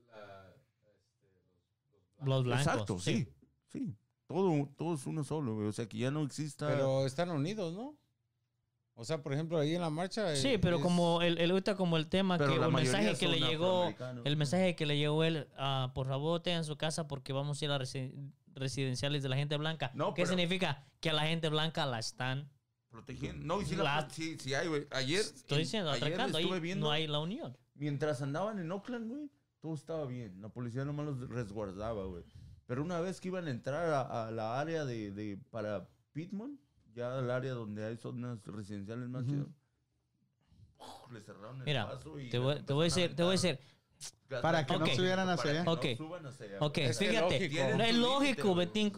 Los 2.24 2.44
blancos. 2.44 2.68
Exacto, 2.68 3.00
sí, 3.00 3.28
sí. 3.68 3.96
Todo, 4.28 4.70
todo 4.78 4.96
es 4.96 5.06
uno 5.06 5.24
solo, 5.24 5.56
güey. 5.56 5.68
O 5.68 5.72
sea, 5.74 5.88
que 5.88 5.98
ya 5.98 6.10
no 6.10 6.24
exista... 6.24 6.68
Pero 6.68 7.06
están 7.06 7.30
unidos, 7.30 7.74
¿no? 7.74 7.98
O 8.96 9.04
sea, 9.06 9.22
por 9.24 9.34
ejemplo, 9.34 9.58
ahí 9.58 9.74
en 9.76 9.82
la 9.82 9.90
marcha. 9.90 10.36
Sí, 10.36 10.50
eh, 10.50 10.60
pero 10.60 10.78
es- 10.78 10.82
como 10.84 11.22
el, 11.24 11.38
el 11.40 11.50
ahorita 11.52 11.76
como 11.76 11.98
el 11.98 12.08
tema 12.08 12.38
Pero 12.38 12.52
que 12.60 12.66
el 12.66 12.72
mensaje 12.72 13.16
que 13.18 13.28
le 13.28 13.40
llegó 13.40 13.92
el 14.24 14.38
mensaje 14.38 14.76
que 14.76 14.86
le 14.86 14.98
llegó 14.98 15.24
él 15.24 15.48
ah, 15.58 15.92
por 15.96 16.08
favor 16.08 16.42
tengan 16.42 16.64
su 16.64 16.78
casa 16.78 17.08
porque 17.08 17.34
vamos 17.34 17.60
a 17.62 17.66
ir 17.66 17.72
a 17.72 17.80
resi- 17.80 18.14
residenciales 18.54 19.24
de 19.24 19.30
la 19.30 19.36
gente 19.36 19.58
blanca 19.58 19.92
No, 19.96 20.14
qué 20.14 20.22
pero- 20.24 20.30
significa 20.38 20.86
que 21.00 21.10
a 21.10 21.14
la 21.14 21.24
gente 21.26 21.50
blanca 21.50 21.86
la 21.86 22.00
están 22.00 22.50
Protegiendo. 22.90 23.44
No, 23.44 23.60
y 23.60 23.66
sí, 23.66 23.76
la- 23.76 23.84
La- 23.84 24.10
sí, 24.12 24.38
sí 24.40 24.54
hay, 24.54 24.68
güey. 24.68 24.86
Ayer. 24.92 25.22
estoy 25.22 25.58
en- 25.58 25.64
diciendo 25.64 25.90
ayer 25.90 26.04
atracando 26.04 26.38
ahí 26.38 26.44
estuve 26.44 26.60
viendo, 26.60 26.86
no 26.86 26.92
hay 26.92 27.08
la 27.08 27.20
unión 27.20 27.58
Mientras 27.74 28.22
andaban 28.22 28.60
en 28.60 28.72
Oakland, 28.72 29.10
güey, 29.10 29.32
todo 29.60 29.74
estaba 29.74 30.06
bien. 30.06 30.40
La 30.40 30.50
policía 30.50 30.86
nomás 30.86 31.08
los 31.08 31.28
resguardaba, 31.30 32.06
güey. 32.06 32.24
Pero 32.68 32.84
una 32.84 33.00
vez 33.02 33.20
que 33.20 33.30
iban 33.30 33.48
a 33.48 33.50
entrar 33.50 33.90
a, 33.90 34.28
a 34.28 34.32
la 34.32 34.60
área 34.60 34.86
de, 34.86 35.10
de- 35.12 35.38
para 35.50 35.90
Pittman, 36.12 36.60
ya 36.96 37.18
al 37.18 37.30
área 37.32 37.54
donde 37.54 37.86
hay 37.86 37.98
zonas 37.98 38.40
residenciales 38.46 39.10
más 39.10 39.26
¡uf! 40.80 41.12
le 41.12 41.22
cerraron 41.22 41.58
el 41.60 41.66
mira 41.66 41.90
paso 41.90 42.20
y 42.20 42.30
te 42.30 42.38
voy, 42.40 42.62
te 42.62 42.74
voy 42.74 42.84
a 42.84 42.86
decir 42.86 43.16
te 43.16 43.24
voy 43.24 43.36
a 43.36 43.38
aventar 43.38 43.60
decir 43.60 43.74
gas 44.30 44.42
Para 44.42 44.66
que 44.66 44.78
no 44.78 44.88
subieran 44.88 45.30
hacia 45.30 45.52
allá. 45.52 45.60
que 45.60 45.66
no 45.66 45.72
Ok. 45.74 45.86
suban 45.98 46.26
hacia 46.26 46.46
allá. 46.46 46.58
Es 46.82 46.98
fíjate 47.00 47.40
lógico. 47.40 47.56
No, 47.64 47.84
es. 47.94 48.56
Betín 48.58 48.94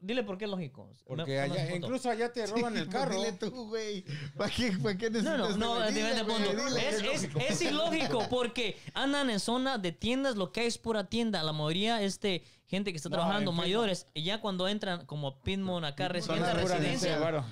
dile 0.00 0.22
por 0.22 0.38
qué 0.38 0.44
es 0.44 0.50
lógico 0.50 0.90
Porque 1.06 1.32
Me- 1.32 1.40
allá, 1.40 1.76
incluso 1.76 2.10
allá 2.10 2.32
te 2.32 2.46
roban 2.46 2.76
el 2.76 2.88
carro. 2.88 3.14
Dile 3.16 3.32
tú, 3.32 3.68
güey. 3.68 4.04
¿Para 4.36 4.50
qué, 4.50 4.72
para 4.82 4.96
qué 4.96 5.10
No, 5.10 5.20
no, 5.22 5.48
necesitas 5.48 5.56
no, 5.58 5.80
de- 5.80 5.92
dime, 5.92 6.10
dile, 6.10 6.24
pongo. 6.24 6.38
dile. 6.68 6.88
Es, 6.88 7.02
es, 7.24 7.28
es 7.50 7.62
ilógico 7.62 8.26
porque 8.30 8.76
andan 8.94 9.30
en 9.30 9.40
zona 9.40 9.78
de 9.78 9.92
tiendas, 9.92 10.36
lo 10.36 10.52
que 10.52 10.60
hay 10.60 10.66
es 10.66 10.78
pura 10.78 11.08
tienda. 11.08 11.42
La 11.42 11.52
mayoría, 11.52 12.02
este, 12.02 12.42
gente 12.66 12.92
que 12.92 12.96
está 12.96 13.08
No, 13.08 13.16
trabajando, 13.16 13.52
mayores, 13.52 14.06
y 14.14 14.22
ya 14.22 14.40
cuando 14.40 14.68
entran 14.68 15.06
como 15.06 15.40
Pitmont 15.42 15.84
acá, 15.84 16.08
Zona 16.20 16.52
residencia, 16.54 17.16
Claro. 17.16 17.44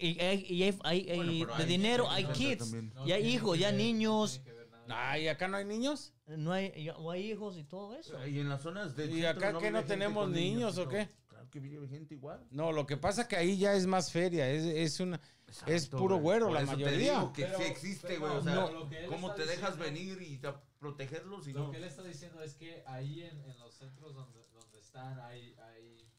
y, 0.00 0.18
hay- 0.20 0.46
y 0.48 0.62
hay, 0.62 0.78
hay- 0.84 1.10
hay- 1.10 1.16
Bueno, 1.16 1.32
pero 1.46 1.56
de 1.56 1.62
hay- 1.62 1.68
dinero, 1.68 2.10
hay 2.10 2.24
kids, 2.26 2.72
no 2.72 3.06
y 3.06 3.12
hay 3.12 3.22
tiene 3.22 3.34
hijos, 3.36 3.54
que 3.54 3.60
ya 3.60 3.70
no 3.72 3.78
niños, 3.78 4.40
que. 4.44 4.52
Ay, 4.88 5.28
acá 5.28 5.46
no 5.48 5.56
hay 5.58 5.64
niños. 5.64 6.12
no 6.26 6.52
hay, 6.52 6.72
ya- 6.84 6.96
o 6.96 7.10
hay 7.10 7.30
hijos 7.30 7.56
y 7.58 7.64
todo 7.64 7.94
eso. 7.94 8.26
Y 8.26 8.40
en 8.40 8.48
las 8.48 8.62
zonas 8.62 8.96
de. 8.96 9.06
¿Y 9.06 9.24
acá 9.24 9.56
qué, 9.58 9.70
no 9.70 9.84
tenemos 9.84 10.28
niños 10.30 10.76
o 10.78 10.88
qué? 10.88 11.08
Que 11.52 11.60
vive 11.60 11.86
gente 11.86 12.14
igual. 12.14 12.44
No, 12.50 12.72
lo 12.72 12.86
que 12.86 12.96
pasa 12.96 13.28
que 13.28 13.36
ahí 13.36 13.58
ya 13.58 13.74
es 13.74 13.86
más 13.86 14.10
feria, 14.10 14.48
es, 14.50 14.64
es 14.64 14.98
una... 15.00 15.20
Es 15.66 15.86
puro 15.86 16.16
güero, 16.16 16.50
la 16.50 16.60
te 16.60 16.66
mayoría. 16.66 17.18
digo 17.18 17.32
que 17.34 17.44
Pero- 17.44 17.58
sí 17.58 17.64
existe, 17.64 18.16
güey. 18.16 18.32
O 18.32 18.42
sea, 18.42 18.54
no, 18.54 18.88
¿cómo 19.10 19.34
te 19.34 19.44
dejas 19.44 19.76
diciendo- 19.76 19.84
venir 19.84 20.22
y 20.22 20.40
protegerlos 20.78 21.46
y 21.46 21.52
Lo 21.52 21.64
no? 21.64 21.70
que 21.70 21.76
él 21.76 21.84
está 21.84 22.02
diciendo 22.02 22.42
es 22.42 22.54
que 22.54 22.82
ahí 22.86 23.22
en, 23.24 23.38
en 23.44 23.58
los 23.58 23.74
centros 23.74 24.14
donde, 24.14 24.42
donde 24.54 24.78
están 24.80 25.20
hay, 25.20 25.54
hay, 25.58 26.10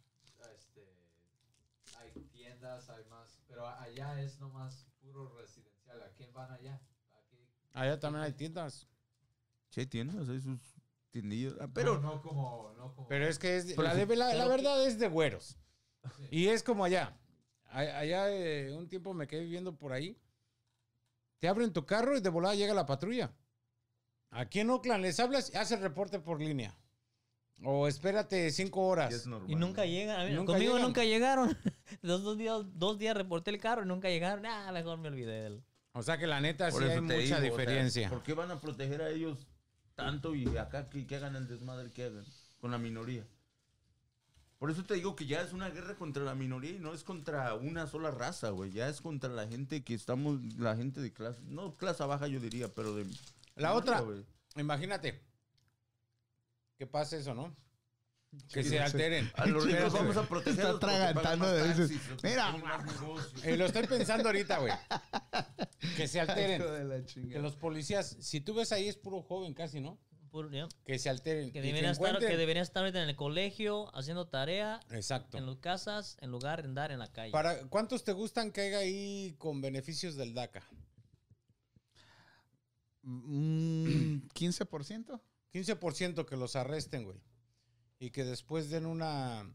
este, 0.56 0.88
hay 1.98 2.12
tiendas, 2.32 2.88
hay 2.92 3.04
más, 3.06 3.42
pero 3.48 3.68
allá 3.68 4.22
es 4.22 4.40
nomás 4.40 4.86
puro 5.02 5.36
residencial. 5.40 6.00
¿A 6.04 6.10
quién 6.16 6.32
van 6.32 6.52
allá? 6.52 6.80
Allá 7.74 8.00
también 8.00 8.24
hay 8.26 8.34
tiendas. 8.34 8.88
Sí, 9.72 9.88
tiendas, 9.88 10.30
hay 10.30 10.40
sus 10.40 10.60
tiendillas. 11.14 11.54
Ah, 11.62 11.70
Pero 11.74 12.00
no, 12.02 12.16
no 12.16 12.22
como, 12.22 12.74
no 12.78 12.94
como. 12.96 13.08
Pero 13.08 13.28
es 13.28 13.40
que 13.40 13.56
es, 13.56 13.66
Pero 13.68 13.84
la, 13.84 13.94
sí. 13.94 14.06
de- 14.06 14.16
la- 14.18 14.34
la 14.34 14.44
Pero- 14.44 14.50
verdad 14.50 14.86
es 14.86 15.00
de 15.00 15.08
güeros. 15.08 15.58
Sí. 16.18 16.28
Y 16.32 16.48
es 16.50 16.64
como 16.64 16.84
allá. 16.84 17.18
A- 17.70 17.80
Allá 17.80 18.30
eh, 18.30 18.74
un 18.76 18.90
tiempo 18.90 19.14
me 19.14 19.26
quedé 19.28 19.42
viviendo 19.42 19.76
por 19.78 19.94
ahí. 19.94 20.20
Te 21.40 21.48
abren 21.48 21.72
tu 21.72 21.86
carro 21.86 22.18
y 22.18 22.22
de 22.22 22.30
volada 22.30 22.56
llega 22.56 22.74
la 22.74 22.86
patrulla. 22.86 23.34
Aquí 24.32 24.60
en 24.60 24.70
Oakland 24.72 25.04
les 25.04 25.20
hablas 25.20 25.52
y 25.54 25.58
hace 25.58 25.76
el 25.76 25.82
reporte 25.82 26.20
por 26.20 26.40
línea. 26.42 26.76
O 27.64 27.88
espérate 27.88 28.50
cinco 28.52 28.82
horas. 28.88 29.14
es 29.14 29.28
normal. 29.28 29.50
Y 29.50 29.56
nunca 29.56 29.82
¿no? 29.84 29.88
llegan. 29.88 30.20
a 30.20 30.26
mí- 30.26 30.32
Nunca 30.34 30.54
conmigo 30.54 30.74
llegan. 30.74 30.88
nunca 30.88 31.04
llegaron. 31.06 31.58
Los 32.02 32.24
dos 32.24 32.38
días, 32.38 32.62
dos 32.74 32.98
días 32.98 33.16
reporté 33.16 33.52
el 33.52 33.60
carro 33.60 33.84
y 33.84 33.86
nunca 33.86 34.10
llegaron. 34.10 34.46
Ah, 34.46 34.72
mejor 34.74 34.98
me 34.98 35.08
olvidé 35.10 35.32
de 35.32 35.48
él. 35.48 35.64
O 35.94 36.02
sea 36.02 36.18
que 36.18 36.26
la 36.28 36.42
neta 36.42 36.70
sí 36.72 36.74
Por 36.74 36.84
eso 36.84 36.94
hay 36.96 37.02
mucha 37.02 37.14
digo, 37.18 37.26
o 37.26 37.28
sea, 37.28 37.40
diferencia. 37.42 38.10
¿Por 38.10 38.24
qué 38.24 38.34
van 38.34 38.50
a 38.52 38.60
proteger 38.60 39.02
a 39.04 39.10
ellos 39.10 39.48
tanto 39.96 40.36
y 40.36 40.58
acá 40.58 40.90
que, 40.90 41.06
que 41.06 41.16
hagan 41.16 41.36
el 41.36 41.48
desmadre 41.48 41.92
que 41.92 42.06
hagan 42.06 42.26
con 42.60 42.72
la 42.72 42.78
minoría? 42.78 43.26
Por 44.64 44.72
eso 44.72 44.86
te 44.86 44.94
digo 44.94 45.16
que 45.16 45.26
ya 45.26 45.42
es 45.42 45.52
una 45.52 45.70
guerra 45.70 45.96
contra 45.96 46.24
la 46.24 46.36
minoría 46.36 46.72
y 46.72 46.80
no 46.80 46.94
es 46.94 47.04
contra 47.04 47.54
una 47.54 47.86
sola 47.86 48.12
raza, 48.12 48.50
güey. 48.52 48.72
Ya 48.72 48.88
es 48.88 49.02
contra 49.02 49.30
la 49.30 49.46
gente 49.46 49.84
que 49.84 49.94
estamos, 49.94 50.40
la 50.58 50.78
gente 50.78 51.02
de 51.02 51.12
clase, 51.12 51.42
no 51.44 51.74
clase 51.74 52.06
baja 52.06 52.28
yo 52.28 52.40
diría, 52.40 52.74
pero 52.74 52.96
de... 52.96 53.06
La 53.56 53.74
otra, 53.74 54.02
imagínate 54.56 55.22
que 56.78 56.88
pasa 56.88 57.18
eso, 57.18 57.34
¿no? 57.34 57.54
Que 58.52 58.64
se 58.64 58.80
alteren. 58.80 59.32
A 59.36 59.46
los 59.46 59.64
ricos 59.64 59.80
Espérate, 59.84 59.98
vamos 59.98 60.18
a 60.18 60.28
proteger. 60.28 60.60
Está 60.60 60.70
atragantando 60.72 61.52
de 61.52 61.68
veces. 61.68 61.92
Mira. 62.24 62.56
Y 63.46 63.58
lo 63.58 63.66
estoy 63.66 63.88
pensando 63.88 64.30
ahorita, 64.30 64.60
güey. 64.60 64.74
Que 65.96 66.08
se 66.08 66.20
alteren. 66.22 67.06
Que 67.06 67.40
los 67.40 67.56
policías, 67.56 68.18
si 68.20 68.42
tú 68.42 68.54
ves 68.54 68.72
ahí 68.72 68.88
es 68.88 68.98
puro 68.98 69.22
joven 69.22 69.54
casi, 69.54 69.80
¿no? 69.82 70.00
Puro- 70.32 70.50
ya. 70.52 70.68
Que 70.86 70.98
se 70.98 71.10
alteren. 71.10 71.52
Que 71.52 71.62
deberían, 71.62 71.92
estar, 71.92 72.18
que 72.18 72.38
deberían 72.38 72.64
estar 72.64 72.82
ahorita 72.84 73.04
en 73.04 73.10
el 73.10 73.16
colegio 73.16 73.96
haciendo 73.96 74.28
tarea 74.28 74.80
Exacto. 74.90 75.38
en 75.38 75.46
las 75.46 75.58
casas 75.58 76.18
en 76.22 76.32
lugar 76.32 76.62
de 76.64 76.70
andar 76.70 76.92
en 76.92 77.00
la 77.00 77.12
calle. 77.12 77.32
Para, 77.32 77.68
¿Cuántos 77.70 78.04
te 78.04 78.14
gustan 78.14 78.52
que 78.52 78.62
haya 78.62 78.80
ahí 78.80 79.36
con 79.38 79.62
beneficios 79.62 80.16
del 80.16 80.34
DACA? 80.34 80.64
Mm, 83.04 84.28
15%. 84.34 85.22
15% 85.54 86.26
que 86.26 86.36
los 86.36 86.56
arresten, 86.56 87.04
güey. 87.04 87.20
Y 88.04 88.12
que 88.12 88.26
después 88.26 88.70
den 88.70 88.86
una... 88.86 89.46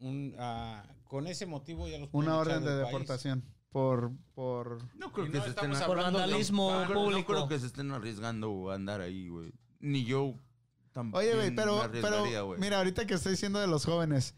un, 0.00 0.34
ah, 0.38 0.84
con 1.04 1.28
ese 1.28 1.46
motivo 1.46 1.86
ya 1.86 1.98
los 1.98 2.08
Una 2.12 2.36
orden 2.38 2.64
de 2.64 2.70
país. 2.72 2.86
deportación. 2.86 3.44
Por, 3.70 4.10
por. 4.34 4.78
No 4.96 5.12
creo 5.12 5.26
que 5.30 5.38
no 5.38 5.44
se 5.44 5.50
estén 5.50 5.70
Por 5.70 5.96
de 5.96 6.02
vandalismo 6.02 6.68
paro. 6.70 6.80
no 6.80 6.86
creo- 6.86 6.98
no 7.00 7.04
público. 7.10 7.32
creo 7.32 7.48
que 7.48 7.58
se 7.60 7.66
estén 7.66 7.90
arriesgando 7.92 8.70
a 8.70 8.74
andar 8.74 9.00
ahí, 9.00 9.28
güey. 9.28 9.52
Ni 9.80 10.04
yo 10.04 10.34
tampoco. 10.92 11.18
Oye, 11.20 11.34
güey, 11.34 11.54
pero, 11.54 11.88
mira, 12.58 12.78
ahorita 12.78 13.06
que 13.06 13.14
estoy 13.14 13.32
diciendo 13.32 13.60
de 13.60 13.66
los 13.68 13.84
jóvenes. 13.84 14.34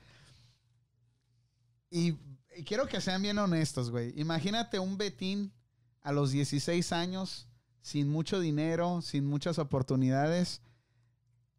Y, 1.91 2.17
y 2.57 2.65
quiero 2.65 2.87
que 2.87 3.01
sean 3.01 3.23
bien 3.23 3.39
honestos, 3.39 3.91
güey. 3.91 4.13
Imagínate 4.21 4.79
un 4.79 4.99
Betín 4.99 5.53
a 6.03 6.13
los 6.13 6.31
16 6.31 6.93
años, 6.93 7.49
sin 7.81 8.09
mucho 8.09 8.41
dinero, 8.41 9.01
sin 9.03 9.27
muchas 9.27 9.59
oportunidades, 9.59 10.61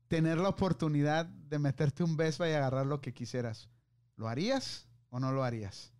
tener 0.07 0.37
la 0.37 0.49
oportunidad 0.49 1.25
de 1.25 1.59
meterte 1.59 2.03
un 2.03 2.15
Vespa 2.17 2.47
y 2.49 2.53
agarrar 2.53 2.85
lo 2.85 3.01
que 3.01 3.13
quisieras. 3.13 3.69
¿Lo 4.15 4.27
harías 4.27 4.87
o 5.09 5.19
no 5.19 5.31
lo 5.31 5.43
harías? 5.43 5.93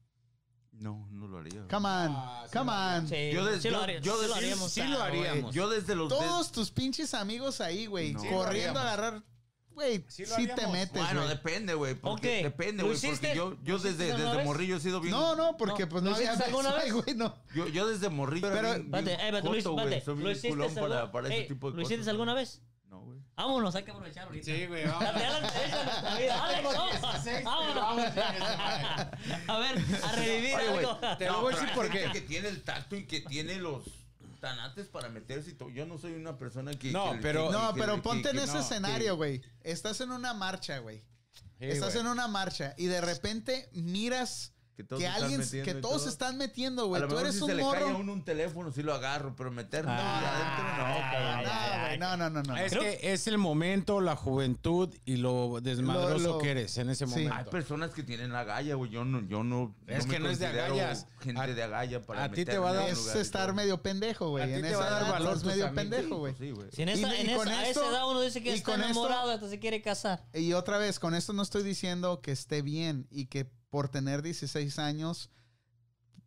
No, 0.71 1.07
no 1.11 1.27
lo 1.27 1.39
haría. 1.39 1.61
Come 1.69 1.87
on, 1.87 2.13
Ah, 2.15 2.43
sí 2.45 2.57
come 2.57 2.71
lo 2.71 2.77
on. 2.97 3.07
Sí, 3.07 3.31
Yo 3.33 3.45
des- 3.45 3.61
sí 3.63 3.69
lo 3.69 3.77
yo- 3.77 3.83
haría- 3.83 3.99
yo 3.99 4.21
sí 4.21 4.27
lo 4.27 4.35
haríamos. 4.35 4.71
sí 4.71 4.83
lo 4.83 5.01
haríamos. 5.01 5.55
Yo 5.55 5.69
desde 5.69 5.95
los... 5.95 6.09
de- 6.09 6.15
Todos 6.15 6.51
tus 6.51 6.69
pinches 6.71 7.13
amigos 7.15 7.61
ahí, 7.61 7.87
güey, 7.87 8.13
No. 8.13 8.19
Sí, 8.19 8.27
lo 8.29 8.35
corriendo 8.37 8.79
a 8.79 8.83
agarrar. 8.83 9.23
Güey, 9.71 10.03
Sí 10.07 10.25
sí, 10.25 10.47
lo 10.47 10.55
te 10.55 10.67
metes, 10.67 11.03
Bueno, 11.03 11.27
depende, 11.27 11.73
güey. 11.75 11.93
Porque 11.93 12.39
Ok, 12.39 12.43
depende, 12.45 12.81
¿lo 12.83 12.89
güey. 12.89 12.99
Porque 12.99 13.35
yo, 13.35 13.55
yo 13.63 13.77
¿Lo 13.77 13.83
desde, 13.83 14.05
desde 14.17 14.43
morrillo 14.43 14.77
he 14.77 14.79
sido 14.79 14.99
bien... 14.99 15.11
No, 15.11 15.35
no, 15.35 15.55
porque 15.55 15.83
No. 15.83 15.89
pues 15.89 16.03
¿Lo 16.03 16.09
no 16.11 16.15
había 16.15 16.33
alguna 16.33 16.71
vez? 16.73 16.93
güey, 16.93 17.15
no. 17.15 17.35
Yo, 17.53 17.67
yo 17.67 17.87
desde 17.87 18.09
morrillo 18.09 18.49
Pero- 18.49 18.73
bien, 18.73 18.91
joto, 18.91 19.11
espérate. 19.11 20.01
Soy 20.01 20.15
¿Lo 20.15 20.19
bien 20.21 20.31
hiciste 20.31 20.49
culón 20.49 20.73
para, 21.11 21.27
ese 21.29 21.43
tipo 21.43 21.69
de 21.71 21.77
¿Lo 21.77 21.83
cosas. 21.83 21.91
hiciste 21.91 22.09
alguna 22.09 22.33
vez? 22.33 22.61
No, 22.89 23.01
güey. 23.01 23.19
Vámonos, 23.35 23.75
hay 23.75 23.83
que 23.83 23.91
aprovechar 23.91 24.25
ahorita. 24.27 24.45
Sí, 24.45 24.65
güey, 24.65 24.85
vamos. 24.87 25.13
Vámonos. 27.43 28.17
A 29.47 29.57
ver, 29.59 29.77
a 30.03 30.11
revivir 30.13 30.55
Oye, 30.55 30.67
güey, 30.69 30.85
algo. 30.85 30.99
Te 31.17 31.25
lo 31.25 31.41
voy 31.41 31.53
a 31.53 31.57
decir 31.57 31.73
por 31.75 31.89
qué. 31.89 32.09
que 32.11 32.21
tiene 32.21 32.47
el 32.49 32.63
tacto 32.63 32.95
y 32.95 33.05
que 33.05 33.21
tiene 33.21 33.55
los 33.55 33.83
tanates 34.39 34.87
para 34.87 35.09
meterse 35.09 35.51
y 35.51 35.53
todo. 35.53 35.69
Yo 35.69 35.85
no 35.85 35.97
soy 35.97 36.13
una 36.13 36.37
persona 36.37 36.71
que... 36.73 36.91
No, 36.91 37.13
que- 37.13 37.17
pero- 37.19 37.47
que- 37.47 37.53
No, 37.53 37.73
que- 37.73 37.79
pero 37.79 37.95
que- 37.95 38.01
ponte 38.01 38.29
en 38.29 38.37
que- 38.37 38.43
ese 38.43 38.53
no, 38.53 38.59
escenario, 38.59 39.15
güey. 39.15 39.41
Estás 39.63 39.99
en 40.01 40.11
una 40.11 40.33
marcha, 40.33 40.77
güey. 40.79 40.99
Sí, 41.59 41.65
Estás 41.65 41.93
güey. 41.93 42.05
en 42.05 42.11
una 42.11 42.27
marcha 42.27 42.73
y 42.77 42.85
de 42.85 43.01
repente 43.01 43.69
miras 43.73 44.53
Que 44.77 44.83
todos 44.83 45.01
que 45.01 45.07
se 45.07 45.11
están 45.11 45.23
alguien, 45.23 45.39
metiendo 45.41 45.65
que 45.73 45.77
y 45.79 45.81
todos 45.81 45.95
todo. 45.95 46.03
se 46.03 46.09
están 46.09 46.37
metiendo, 46.37 46.83
A 46.83 46.85
güey. 46.85 47.07
Tú 47.07 47.17
eres 47.17 47.35
si 47.35 47.41
un 47.41 47.49
se 47.49 47.55
le 47.55 47.63
cae 47.63 47.71
a 47.81 47.85
morro. 47.87 47.97
uno 47.97 48.13
un 48.13 48.23
teléfono, 48.23 48.71
sí 48.71 48.83
lo 48.83 48.93
agarro, 48.93 49.35
pero 49.35 49.49
meterme 49.49 49.91
Ah, 49.91 50.19
adentro 50.35 50.77
no, 50.77 51.11
cabrón. 51.11 51.99
No, 51.99 52.17
no, 52.17 52.29
no, 52.29 52.43
no, 52.43 52.53
no. 52.53 52.57
Es 52.57 52.77
que 52.77 52.99
es 53.11 53.25
el 53.25 53.39
momento, 53.39 54.01
la 54.01 54.15
juventud 54.15 54.93
y 55.03 55.15
lo 55.15 55.59
desmadroso 55.61 56.19
Lo- 56.19 56.33
lo- 56.33 56.37
que 56.37 56.51
eres 56.51 56.77
en 56.77 56.91
ese 56.91 57.05
sí. 57.07 57.09
momento. 57.09 57.33
Hay 57.33 57.45
personas 57.45 57.89
que 57.91 58.03
tienen 58.03 58.33
agalla, 58.35 58.75
güey. 58.75 58.91
Yo 58.91 59.03
no, 59.03 59.21
yo 59.27 59.43
no. 59.43 59.75
Es 59.87 60.05
que 60.05 60.19
no 60.19 60.29
es 60.29 60.37
de 60.37 60.45
agallas. 60.45 61.07
Gente 61.21 61.41
A- 61.41 61.47
de 61.47 61.63
agalla 61.63 62.01
para 62.03 62.25
a 62.25 62.31
ti 62.31 62.45
te 62.45 62.59
va 62.59 62.69
a 62.69 62.73
dar- 62.73 62.89
Es 62.89 63.15
estar 63.15 63.53
medio 63.55 63.81
pendejo, 63.81 64.29
güey. 64.29 64.43
A 64.43 64.55
ti 64.57 64.61
te 64.61 64.75
va 64.75 64.85
a 64.85 64.89
dar 65.01 65.11
valor 65.11 65.43
medio 65.43 65.73
pendejo, 65.73 66.17
güey. 66.17 66.35
Sí, 66.37 66.51
güey. 66.51 66.67
A 66.67 66.83
esto- 67.67 67.81
esa 67.81 67.89
edad 67.89 68.07
uno 68.09 68.21
dice 68.21 68.43
que 68.43 68.51
y 68.51 68.53
está 68.53 68.71
con 68.73 68.81
esto- 68.81 68.91
enamorado, 68.91 69.31
hasta 69.31 69.49
se 69.49 69.57
quiere 69.59 69.81
casar. 69.81 70.23
Y 70.35 70.53
otra 70.53 70.77
vez, 70.77 70.99
con 70.99 71.15
esto 71.15 71.33
no 71.33 71.41
estoy 71.41 71.63
diciendo 71.63 72.21
que 72.21 72.31
esté 72.31 72.61
bien 72.61 73.07
y 73.09 73.25
que 73.25 73.49
por 73.69 73.89
tener 73.89 74.21
16 74.21 74.79
años 74.79 75.29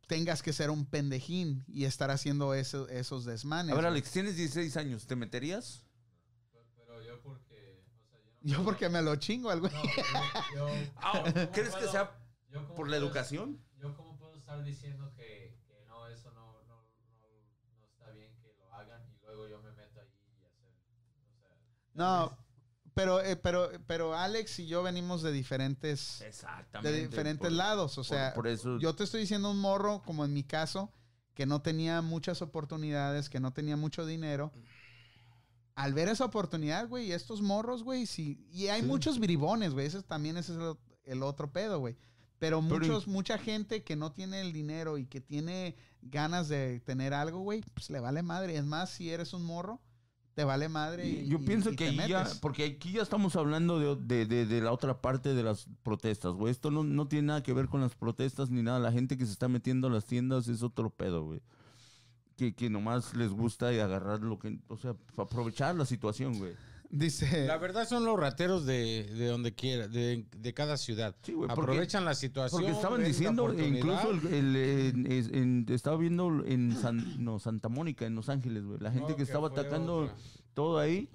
tengas 0.06 0.42
que 0.42 0.52
ser 0.52 0.70
un 0.70 0.86
pendejín 0.86 1.64
y 1.68 1.84
estar 1.84 2.10
haciendo 2.10 2.52
eso- 2.54 2.88
esos 2.88 3.24
desmanes. 3.24 3.72
A 3.72 3.76
ver. 3.76 3.86
Alex, 3.86 4.10
tienes 4.10 4.36
16 4.36 4.76
años. 4.76 5.06
¿Te 5.06 5.14
meterías? 5.14 5.84
Pero 6.76 7.00
yo 7.02 7.20
porque, 7.22 7.84
o 8.02 8.08
sea, 8.08 8.18
yo 8.20 8.32
no 8.42 8.58
Yo 8.58 8.64
porque 8.64 8.88
me 8.88 9.02
lo 9.02 9.14
chingo 9.16 9.50
al 9.50 9.60
güey. 9.60 9.72
No, 9.72 9.82
yo, 10.54 10.68
yo- 10.68 10.92
Ah, 10.96 11.22
¿cómo 11.22 11.50
¿Crees 11.52 11.68
que 11.70 11.76
puedo- 11.78 11.92
sea 11.92 12.18
yo 12.50 12.62
cómo 12.64 12.74
por 12.74 12.88
la 12.88 12.96
puedo- 12.96 13.06
educación? 13.06 13.62
Yo 13.78 13.96
cómo 13.96 14.18
puedo 14.18 14.34
estar 14.36 14.62
diciendo 14.64 15.12
que, 15.14 15.56
que 15.68 15.84
no, 15.86 16.06
eso 16.08 16.30
no, 16.32 16.60
no, 16.66 16.82
no, 16.82 16.82
no 17.78 17.86
está 17.86 18.10
bien 18.10 18.34
que 18.42 18.52
lo 18.58 18.74
hagan 18.74 19.00
y 19.08 19.24
luego 19.24 19.46
yo 19.48 19.62
me 19.62 19.70
meto 19.72 20.00
allí 20.00 20.10
y 20.40 20.44
hacer, 20.44 20.74
o 20.74 21.38
sea... 21.38 21.56
No, 21.94 22.36
pero, 22.94 23.20
eh, 23.20 23.36
pero, 23.36 23.70
pero 23.86 24.14
Alex 24.16 24.58
y 24.60 24.66
yo 24.66 24.82
venimos 24.82 25.22
de 25.22 25.32
diferentes, 25.32 26.20
Exactamente. 26.22 26.92
de 26.96 27.06
diferentes 27.06 27.48
por- 27.48 27.52
lados. 27.56 27.98
O 27.98 28.04
sea, 28.04 28.34
por 28.34 28.46
eso. 28.48 28.78
yo 28.78 28.94
te 28.94 29.04
estoy 29.04 29.20
diciendo 29.22 29.50
un 29.50 29.58
morro, 29.58 30.02
como 30.04 30.24
en 30.24 30.32
mi 30.32 30.42
caso, 30.44 30.92
que 31.34 31.46
no 31.46 31.62
tenía 31.62 32.02
muchas 32.02 32.42
oportunidades, 32.42 33.30
que 33.30 33.40
no 33.40 33.52
tenía 33.52 33.76
mucho 33.76 34.04
dinero. 34.04 34.52
Al 35.74 35.94
ver 35.94 36.08
esa 36.08 36.24
oportunidad, 36.26 36.88
güey, 36.88 37.12
estos 37.12 37.40
morros, 37.40 37.82
güey, 37.84 38.04
sí. 38.06 38.44
Y 38.50 38.66
hay 38.68 38.82
Sí. 38.82 38.86
muchos 38.86 39.18
bribones, 39.18 39.72
güey. 39.72 39.86
Ese 39.86 40.02
también 40.02 40.36
ese 40.36 40.52
es 40.52 40.58
el, 40.58 40.74
el 41.04 41.22
otro 41.22 41.50
pedo, 41.52 41.78
güey. 41.78 41.96
Pero, 42.38 42.60
Pero 42.60 42.78
muchos, 42.80 43.06
mucha 43.06 43.38
gente 43.38 43.82
que 43.84 43.96
no 43.96 44.12
tiene 44.12 44.40
el 44.40 44.52
dinero 44.52 44.98
y 44.98 45.06
que 45.06 45.20
tiene 45.20 45.76
ganas 46.02 46.48
de 46.48 46.80
tener 46.80 47.14
algo, 47.14 47.40
güey, 47.40 47.62
pues 47.74 47.88
le 47.90 48.00
vale 48.00 48.22
madre. 48.22 48.56
Es 48.56 48.64
más, 48.64 48.90
si 48.90 49.10
eres 49.10 49.32
un 49.32 49.44
morro, 49.44 49.80
te 50.40 50.44
vale 50.44 50.68
madre. 50.70 51.06
Y 51.08 51.28
yo 51.28 51.38
pienso 51.38 51.70
y 51.70 51.76
que 51.76 51.88
ahí 51.88 51.96
ya, 52.08 52.24
porque 52.40 52.64
aquí 52.64 52.92
ya 52.92 53.02
estamos 53.02 53.36
hablando 53.36 53.78
de, 53.78 53.96
de- 53.96 54.24
de- 54.26 54.46
de 54.46 54.60
la 54.62 54.72
otra 54.72 55.00
parte 55.00 55.34
de 55.34 55.42
las 55.42 55.66
protestas, 55.82 56.32
güey. 56.32 56.50
Esto 56.50 56.70
no, 56.70 56.82
no 56.82 57.06
tiene 57.08 57.28
nada 57.28 57.42
que 57.42 57.52
ver 57.52 57.68
con 57.68 57.80
las 57.82 57.94
protestas 57.94 58.50
ni 58.50 58.62
nada. 58.62 58.78
La 58.78 58.90
gente 58.92 59.18
que 59.18 59.26
se 59.26 59.32
está 59.32 59.48
metiendo 59.48 59.88
a 59.88 59.90
las 59.90 60.06
tiendas 60.06 60.48
es 60.48 60.62
otro 60.62 60.88
pedo, 60.90 61.24
güey. 61.24 61.40
Que, 62.36 62.54
que 62.54 62.70
nomás 62.70 63.14
les 63.14 63.30
gusta 63.32 63.70
y 63.74 63.80
agarrar 63.80 64.20
lo 64.20 64.38
que, 64.38 64.58
o 64.68 64.78
sea, 64.78 64.94
aprovechar 65.18 65.74
la 65.74 65.84
situación, 65.84 66.38
güey. 66.38 66.52
Dice. 66.92 67.46
La 67.46 67.56
verdad 67.56 67.88
son 67.88 68.04
los 68.04 68.18
rateros 68.18 68.66
de, 68.66 69.04
de 69.04 69.26
donde 69.28 69.54
quiera, 69.54 69.86
de, 69.86 70.26
de 70.36 70.54
cada 70.54 70.76
ciudad. 70.76 71.14
Sí, 71.22 71.32
güey, 71.32 71.46
porque- 71.48 71.62
Aprovechan 71.62 72.04
la 72.04 72.14
situación. 72.14 72.60
Porque 72.62 72.74
estaban 72.74 73.04
diciendo, 73.04 73.54
incluso 73.54 74.10
el, 74.10 74.26
el- 74.26 74.56
en- 74.56 75.12
es- 75.12 75.28
en- 75.28 75.66
estaba 75.70 75.96
viendo 75.96 76.44
en 76.44 76.76
San- 76.76 77.22
no, 77.24 77.38
Santa 77.38 77.68
Mónica, 77.68 78.06
en 78.06 78.16
Los 78.16 78.28
Ángeles, 78.28 78.64
güey. 78.64 78.80
La 78.80 78.90
gente 78.90 79.10
No, 79.10 79.16
que 79.16 79.22
estaba 79.22 79.50
fue 79.50 79.60
atacando 79.60 79.98
otra, 79.98 80.16
todo 80.52 80.78
ahí, 80.80 81.08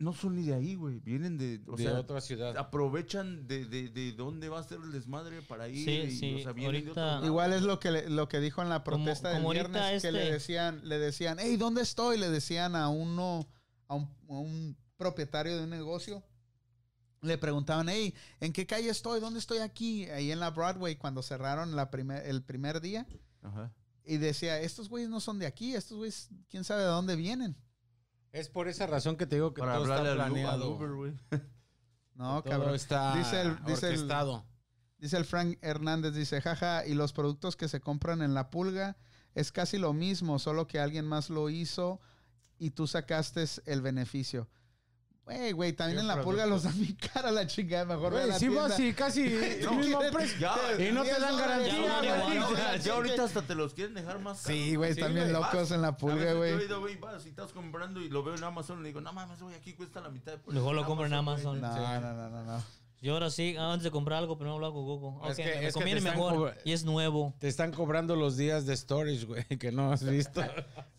no 0.00 0.14
son 0.14 0.34
ni 0.34 0.42
de 0.46 0.54
ahí, 0.54 0.74
güey. 0.74 0.98
Vienen 0.98 1.36
de, 1.38 1.60
o 1.68 1.76
de 1.76 1.84
sea, 1.84 2.00
otra 2.00 2.20
ciudad. 2.20 2.56
aprovechan 2.56 3.46
de, 3.46 3.66
de, 3.66 3.88
de 3.90 4.12
dónde 4.12 4.48
va 4.48 4.58
a 4.58 4.62
ser 4.64 4.78
el 4.82 4.90
desmadre 4.90 5.42
para 5.42 5.68
ir. 5.68 5.84
Sí, 5.84 5.90
y, 5.92 6.10
sí, 6.16 6.34
o 6.36 6.38
sea, 6.52 6.64
ahorita-. 6.64 7.20
Igual 7.24 7.52
es 7.52 7.62
lo 7.62 7.78
que 7.78 7.90
le- 7.92 8.08
lo 8.10 8.26
que 8.26 8.40
dijo 8.40 8.62
en 8.62 8.70
la 8.70 8.82
protesta 8.82 9.32
como 9.34 9.52
del 9.52 9.58
viernes 9.68 10.02
que 10.02 10.10
le 10.10 10.22
este- 10.22 10.32
decían 10.32 10.80
le 10.88 10.98
decían 10.98 11.36
hey 11.38 11.56
dónde 11.56 11.82
estoy 11.82 12.18
le 12.18 12.30
decían 12.30 12.74
a 12.74 12.88
uno 12.88 13.46
a 13.90 13.94
un, 13.96 14.04
a 14.28 14.32
un 14.34 14.76
propietario 14.96 15.56
de 15.56 15.64
un 15.64 15.70
negocio 15.70 16.22
le 17.22 17.36
preguntaban 17.36 17.88
hey 17.88 18.14
en 18.40 18.52
qué 18.52 18.66
calle 18.66 18.88
estoy 18.88 19.20
dónde 19.20 19.38
estoy 19.40 19.58
aquí 19.58 20.04
ahí 20.10 20.30
en 20.32 20.40
la 20.40 20.50
Broadway 20.50 20.96
cuando 20.96 21.22
cerraron 21.22 21.74
la 21.76 21.90
primer, 21.90 22.24
el 22.26 22.42
primer 22.42 22.80
día 22.80 23.06
Ajá. 23.42 23.72
y 24.04 24.16
decía 24.16 24.58
estos 24.60 24.88
güeyes 24.88 25.10
no 25.10 25.20
son 25.20 25.38
de 25.38 25.46
aquí 25.46 25.74
estos 25.74 25.98
güeyes 25.98 26.30
quién 26.48 26.64
sabe 26.64 26.82
de 26.82 26.88
dónde 26.88 27.16
vienen 27.16 27.56
Es 28.32 28.48
por 28.48 28.68
esa 28.68 28.86
razón 28.86 29.16
que 29.16 29.26
te 29.26 29.34
digo 29.36 29.52
que 29.52 29.60
Para 29.60 29.74
todo 29.74 29.92
está 29.92 30.14
planeado. 30.14 30.70
Uber, 30.76 30.90
güey. 30.92 31.12
no 32.14 32.42
todo 32.42 32.50
cabrón 32.52 32.74
está 32.74 33.14
Dice 33.16 33.40
el- 33.42 33.64
dice 33.64 33.88
el-. 33.92 34.08
Dice 34.98 35.16
el 35.16 35.24
Frank 35.24 35.56
Hernández, 35.62 36.12
dice, 36.14 36.42
jaja, 36.42 36.86
y 36.86 36.92
los 36.92 37.14
productos 37.14 37.56
que 37.56 37.68
se 37.68 37.80
compran 37.80 38.20
en 38.20 38.34
la 38.34 38.50
pulga 38.50 38.98
es 39.34 39.50
casi 39.50 39.78
lo 39.78 39.94
mismo, 39.94 40.38
solo 40.38 40.66
que 40.66 40.78
alguien 40.78 41.06
más 41.06 41.30
lo 41.30 41.48
hizo 41.48 42.00
y 42.60 42.70
tú 42.70 42.86
sacaste 42.86 43.44
el 43.66 43.82
beneficio. 43.82 44.48
Güey, 45.24 45.52
güey, 45.52 45.72
también 45.72 45.98
¿Qué 45.98 46.00
en 46.02 46.08
la 46.08 46.22
pulga 46.22 46.44
productos? 46.44 46.64
los 46.64 46.74
dan 46.74 46.82
bien 46.82 46.96
cara 47.12 47.30
la 47.30 47.46
chingada, 47.46 47.84
mejor 47.84 48.12
ve 48.12 48.18
a 48.18 48.20
Güey, 48.22 48.28
la 48.32 48.38
sí 48.38 48.46
así, 48.58 48.92
casi 48.94 49.22
No. 49.62 49.80
Ya, 50.40 50.54
Y 50.78 50.92
no 50.92 51.02
te 51.02 51.08
10 51.10 51.20
dan 51.20 51.36
garantía, 51.36 51.72
ya, 51.72 52.02
ya, 52.02 52.28
Ya, 52.34 52.56
ya, 52.56 52.76
ya 52.76 52.92
ahorita 52.94 53.24
hasta 53.24 53.42
te 53.42 53.54
los 53.54 53.74
quieren 53.74 53.94
dejar 53.94 54.18
más 54.18 54.42
caros. 54.42 54.58
Sí, 54.58 54.74
güey, 54.74 54.94
Sí, 54.94 55.00
también 55.00 55.26
güey, 55.30 55.32
locos 55.40 55.54
vas. 55.54 55.70
en 55.70 55.82
la 55.82 55.96
pulga, 55.96 56.32
yo 56.32 56.38
güey. 56.38 56.52
he 56.54 56.64
ido, 56.64 56.80
güey, 56.80 56.96
vas 56.96 57.24
y 57.26 57.28
estás 57.28 57.52
comprando 57.52 58.00
y 58.00 58.08
lo 58.08 58.22
veo 58.24 58.34
en 58.34 58.42
Amazon 58.44 58.80
y 58.80 58.82
le 58.82 58.88
digo, 58.88 59.00
no 59.00 59.12
mames, 59.12 59.40
güey, 59.40 59.54
aquí 59.54 59.74
cuesta 59.74 60.00
la 60.00 60.08
mitad. 60.10 60.32
de 60.38 60.52
Mejor 60.52 60.74
lo 60.74 60.84
compro 60.84 61.04
en 61.06 61.10
güey". 61.12 61.18
Amazon. 61.20 61.60
No, 61.60 62.00
no, 62.00 62.00
no, 62.14 62.28
no, 62.30 62.42
no. 62.44 62.64
Y 63.02 63.08
ahora 63.08 63.30
sí, 63.30 63.56
antes 63.58 63.84
de 63.84 63.90
comprar 63.90 64.18
algo, 64.18 64.36
primero 64.36 64.58
lo 64.58 64.66
hago 64.66 64.84
con 64.84 65.00
Google. 65.00 65.30
Es 65.30 65.32
Ok, 65.32 65.36
que- 65.38 65.44
me 65.44 65.66
es 65.66 65.66
que 65.68 65.72
conviene 65.72 66.00
mejor. 66.02 66.54
Y 66.64 66.72
es 66.72 66.84
nuevo. 66.84 67.34
Te 67.38 67.48
están 67.48 67.72
cobrando 67.72 68.14
los 68.14 68.36
días 68.36 68.66
de 68.66 68.76
storage, 68.76 69.24
güey, 69.24 69.44
que 69.58 69.72
no 69.72 69.92
has 69.92 70.04
visto. 70.04 70.42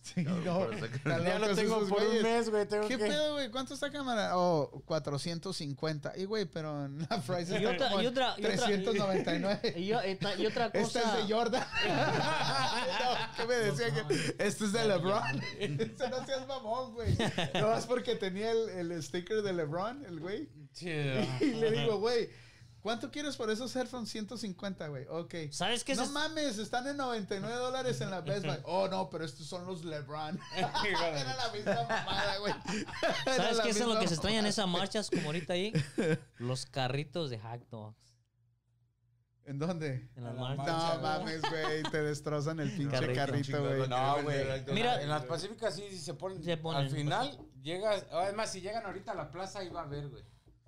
Sí, 0.04 0.24
no. 0.24 0.44
ya 0.44 1.38
lo 1.38 1.54
tengo 1.56 1.88
por 1.88 2.02
un 2.02 2.24
mes, 2.24 2.50
güey. 2.50 2.68
Tengo 2.68 2.88
¿Qué 2.88 2.98
que... 2.98 3.06
pedo, 3.06 3.34
güey? 3.34 3.52
¿Cuánto 3.52 3.76
está 3.76 3.92
cámara? 3.92 4.36
Oh, 4.36 4.82
450. 4.86 6.14
Y, 6.18 6.26
güey, 6.26 6.46
pero 6.46 6.86
en 6.86 6.98
la 7.08 7.22
price 7.22 7.52
Y 7.54 7.58
está 7.58 7.70
otra- 7.76 7.90
como 7.92 8.02
y 8.02 8.08
otra- 8.08 8.34
y 8.36 8.46
otra- 8.46 8.66
399. 8.66 9.74
Y, 9.78 9.86
yo- 9.86 10.00
y 10.04 10.46
otra 10.48 10.72
cosa. 10.72 10.82
Este 10.82 11.00
es 11.02 11.28
de 11.28 11.34
Jordan. 11.34 11.68
no, 11.88 13.38
¿qué 13.38 13.46
me 13.46 13.54
decía? 13.56 14.08
que 14.08 14.14
este 14.40 14.66
es 14.66 14.74
de 14.74 14.88
LeBron. 14.88 15.42
Este 15.60 16.10
no 16.10 16.26
seas 16.26 16.48
mamón, 16.48 16.94
güey. 16.96 17.16
No 17.54 17.68
más 17.70 17.86
porque 17.86 18.16
tenía 18.16 18.50
el, 18.52 18.70
el 18.92 19.04
sticker 19.04 19.44
de 19.44 19.54
LeBron, 19.54 20.04
el 20.06 20.20
güey. 20.20 20.50
Y 21.42 21.46
le 21.54 21.72
digo, 21.72 21.98
güey, 22.00 22.30
¿cuánto 22.82 23.12
quieres 23.12 23.36
por 23.36 23.50
esos 23.50 23.76
headphones? 23.76 24.10
150, 24.10 24.88
güey. 24.88 25.06
Ok. 25.10 25.36
¿Sabes 25.52 25.84
qué 25.84 25.92
es 25.94 25.98
No 25.98 26.06
es- 26.06 26.12
mames, 26.12 26.58
están 26.58 26.88
en 26.88 26.98
99 26.98 27.54
dólares 27.56 28.00
en 28.02 28.10
la 28.12 28.22
Best 28.22 28.46
Buy. 28.46 28.58
Oh, 28.66 28.88
no, 28.88 29.10
pero 29.10 29.26
estos 29.26 29.46
son 29.48 29.66
los 29.66 29.84
LeBron. 29.84 30.40
Era 30.56 31.36
la 31.36 31.52
misma 31.54 31.76
mamada, 31.84 32.38
güey. 32.40 32.54
¿Sabes 33.26 33.60
qué 33.62 33.70
es 33.70 33.80
lo 33.80 34.00
que 34.00 34.08
se 34.08 34.14
extraña 34.16 34.40
en 34.40 34.46
esas 34.46 34.68
marchas 34.68 35.10
como 35.10 35.28
ahorita 35.28 35.54
ahí? 35.54 35.74
Los 36.38 36.66
carritos 36.66 37.30
de 37.30 37.38
Hack 37.40 37.68
Dogs. 37.70 37.98
¿En 39.44 39.58
dónde? 39.58 40.08
En 40.16 40.24
las 40.24 40.36
marchas. 40.36 40.68
marcha, 40.68 40.96
No 40.98 41.02
mames, 41.02 41.42
güey, 41.42 41.84
te 41.92 42.02
destrozan 42.04 42.60
el 42.60 42.72
pinche 42.72 42.92
Carrito. 42.96 43.16
carrito, 43.16 43.60
güey. 43.64 43.90
No, 43.90 44.22
güey. 44.24 44.46
Mira- 44.72 45.02
en 45.02 45.10
las 45.10 45.26
pacíficas 45.26 45.76
sí 45.76 45.98
se 45.98 46.14
ponen. 46.14 46.42
Se 46.44 46.58
ponen. 46.58 46.82
Al 46.84 46.90
final 46.90 47.38
llegas. 47.62 48.06
Además, 48.12 48.52
si 48.52 48.62
llegan 48.62 48.86
ahorita 48.86 49.12
a 49.12 49.16
la 49.16 49.32
plaza, 49.32 49.60
ahí 49.60 49.70
va 49.70 49.82
a 49.82 49.88
ver, 49.88 50.08
güey. 50.10 50.24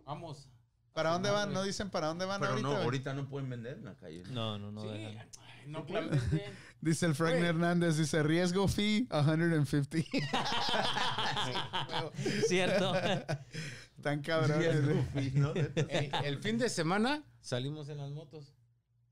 Vamos. 0.05 0.49
¿Para 0.93 1.11
dónde 1.11 1.31
van? 1.31 1.51
No 1.53 1.63
dicen 1.63 1.89
para 1.89 2.07
dónde 2.07 2.25
van 2.25 2.39
Pero 2.39 2.51
ahorita. 2.53 2.69
no, 2.69 2.75
ahorita 2.77 3.13
no 3.15 3.27
pueden 3.27 3.49
vender 3.49 3.77
en 3.77 3.85
la 3.85 3.95
calle. 3.95 4.23
No, 4.29 4.59
no, 4.59 4.71
no. 4.71 4.81
sí. 4.81 4.87
dejan. 4.89 5.27
Ay, 5.39 5.67
no 5.67 5.85
pueden 5.85 6.09
vender. 6.11 6.53
Dice 6.81 7.05
el 7.07 7.15
Frank. 7.15 7.35
Hernández, 7.35 7.97
dice 7.97 8.21
riesgo 8.23 8.67
fee 8.67 9.07
150. 9.09 9.97
Cierto. 12.47 12.93
Tan 14.01 14.21
cabrones. 14.21 15.11
güey. 15.13 15.31
¿no? 15.31 15.53
Ey, 15.55 16.11
el 16.25 16.39
fin 16.39 16.57
de 16.57 16.69
semana 16.69 17.23
salimos 17.39 17.89
en 17.89 17.97
las 17.97 18.11
motos. 18.11 18.53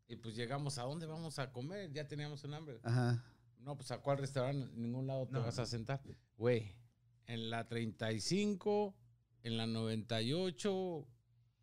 Y 0.07 0.17
pues 0.17 0.35
llegamos, 0.35 0.77
¿a 0.77 0.83
dónde 0.83 1.05
vamos 1.05 1.39
a 1.39 1.51
comer? 1.53 1.91
Ya 1.93 2.07
teníamos 2.07 2.43
un 2.43 2.53
hambre. 2.53 2.79
Ajá. 2.83 3.23
No, 3.59 3.77
pues 3.77 3.91
a 3.91 3.99
cuál 3.99 4.17
restaurante, 4.17 4.65
en 4.75 4.81
ningún 4.81 5.07
lado 5.07 5.27
te 5.27 5.33
No. 5.33 5.43
vas 5.43 5.57
a 5.59 5.65
sentar. 5.65 6.01
Güey, 6.35 6.75
en 7.27 7.49
la 7.49 7.69
35, 7.69 8.93
en 9.43 9.57
la 9.57 9.65
98, 9.67 10.71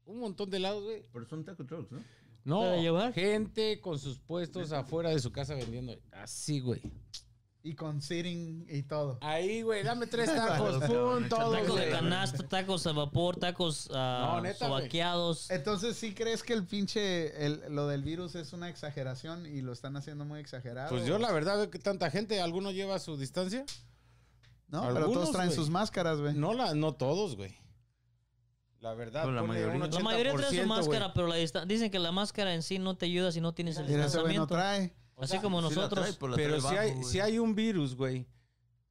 un 0.07 0.19
montón 0.19 0.51
de 0.51 0.59
lados, 0.59 0.85
güey. 0.85 1.03
Pero 1.13 1.27
son 1.27 1.45
taco 1.45 1.65
trucks, 1.67 1.91
¿no? 1.93 2.01
No, 2.45 2.61
¿Para 2.61 2.77
llevar? 2.81 3.13
gente 3.13 3.81
con 3.81 3.99
sus 3.99 4.19
puestos 4.19 4.73
afuera 4.73 5.11
de 5.11 5.19
su 5.21 5.31
casa 5.33 5.55
vendiendo. 5.55 5.95
Así, 6.13 6.61
güey. 6.61 6.81
Y 7.63 7.75
con 7.75 8.01
sitting 8.01 8.65
y 8.71 8.85
todo. 8.85 9.19
Ahí, 9.21 9.61
güey, 9.63 9.83
dame 9.83 10.07
tres 10.07 10.27
tacos, 10.35 10.77
pum, 10.87 11.29
todo, 11.29 11.53
Tacos 11.53 11.67
de 11.67 11.73
güey. 11.73 11.91
canasta, 11.91 12.49
tacos 12.49 12.87
a 12.87 12.93
vapor, 12.93 13.37
tacos 13.37 13.91
ah, 13.93 14.37
No, 14.37 14.41
neta, 14.41 14.69
güey. 14.69 14.81
sobaqueados. 14.83 15.51
Entonces, 15.51 15.97
¿sí 15.97 16.15
crees 16.15 16.43
que 16.43 16.55
el 16.55 16.65
pinche, 16.67 17.45
el- 17.45 17.63
lo 17.75 17.87
del 17.89 18.03
virus 18.03 18.37
es 18.37 18.53
una 18.55 18.71
exageración 18.71 19.45
y 19.45 19.61
lo 19.61 19.73
están 19.73 19.97
haciendo 19.97 20.25
muy 20.25 20.41
exagerado? 20.41 20.89
Pues 20.89 21.05
yo 21.05 21.19
la 21.19 21.31
verdad 21.33 21.59
veo 21.59 21.71
que 21.71 21.79
tanta 21.81 22.11
gente, 22.11 22.41
¿alguno 22.41 22.71
lleva 22.71 22.99
su 23.01 23.19
distancia? 23.19 23.67
No, 24.69 24.83
pero 24.87 24.97
algunos, 24.99 25.15
todos 25.25 25.33
traen 25.33 25.49
güey. 25.49 25.57
sus 25.57 25.69
máscaras, 25.69 26.21
güey. 26.21 26.35
No, 26.35 26.55
la, 26.55 26.75
no 26.75 26.93
todos, 26.95 27.37
güey. 27.37 27.55
La 28.81 28.95
verdad, 28.95 29.23
Pero 29.25 29.35
la 29.35 29.43
mayoría. 29.43 29.75
un 29.85 29.91
La 29.91 30.01
mayoría 30.01 30.35
trae 30.35 30.51
su 30.51 30.55
80%, 30.57 30.67
máscara, 30.67 31.13
pero 31.13 31.27
la 31.27 31.37
dicen 31.67 31.91
que 31.91 31.99
la 31.99 32.13
máscara 32.13 32.55
en 32.55 32.63
sí 32.63 32.79
no 32.79 32.97
te 32.97 33.07
ayuda 33.07 33.33
si 33.33 33.41
no 33.41 33.53
tienes 33.53 33.77
el 33.77 33.85
güey 33.87 33.97
no 33.97 34.03
distanciamiento. 34.05 34.47
trae. 34.47 34.95
Así 35.17 35.39
como 35.41 35.61
nosotros. 35.61 36.17
trae, 36.19 36.37
pero 36.37 36.61
si 36.61 36.77
hay, 36.77 37.03
si 37.05 37.19
hay 37.21 37.39
un 37.41 37.57
virus, 37.57 37.97
güey, 37.97 38.29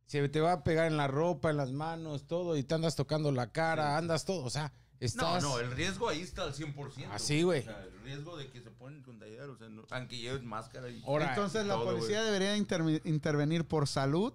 se 0.05 0.27
te 0.27 0.41
va 0.41 0.51
a 0.53 0.63
pegar 0.63 0.87
en 0.87 0.97
la 0.97 1.07
ropa, 1.07 1.49
en 1.51 1.57
las 1.57 1.71
manos, 1.71 2.27
todo, 2.27 2.57
y 2.57 2.63
te 2.63 2.75
andas 2.75 2.95
tocando 2.97 3.31
la 3.31 3.51
cara, 3.53 3.97
andas 3.97 4.25
todo, 4.25 4.43
o 4.43 4.49
sea, 4.49 4.73
No, 4.73 5.05
estás... 5.05 5.41
no, 5.43 5.57
el 5.59 5.71
riesgo 5.71 6.09
ahí 6.09 6.19
está 6.21 6.43
al 6.43 6.53
100%. 6.53 7.07
Así, 7.11 7.43
güey. 7.43 7.61
O 7.61 7.63
sea, 7.63 7.81
el 7.83 8.01
riesgo 8.01 8.35
de 8.35 8.49
que 8.49 8.59
se 8.61 8.71
pueden 8.71 9.03
contagiar, 9.03 9.47
o 9.49 9.55
sea, 9.57 9.69
no- 9.69 9.85
aunque 9.89 10.17
lleves 10.17 10.43
máscara 10.43 10.89
y... 10.89 11.01
Ahora, 11.05 11.29
Entonces, 11.29 11.65
la 11.65 11.75
todo, 11.75 11.85
policía 11.85 12.23
debería 12.23 12.57
intervenir 12.57 13.65
por 13.65 13.87
salud 13.87 14.33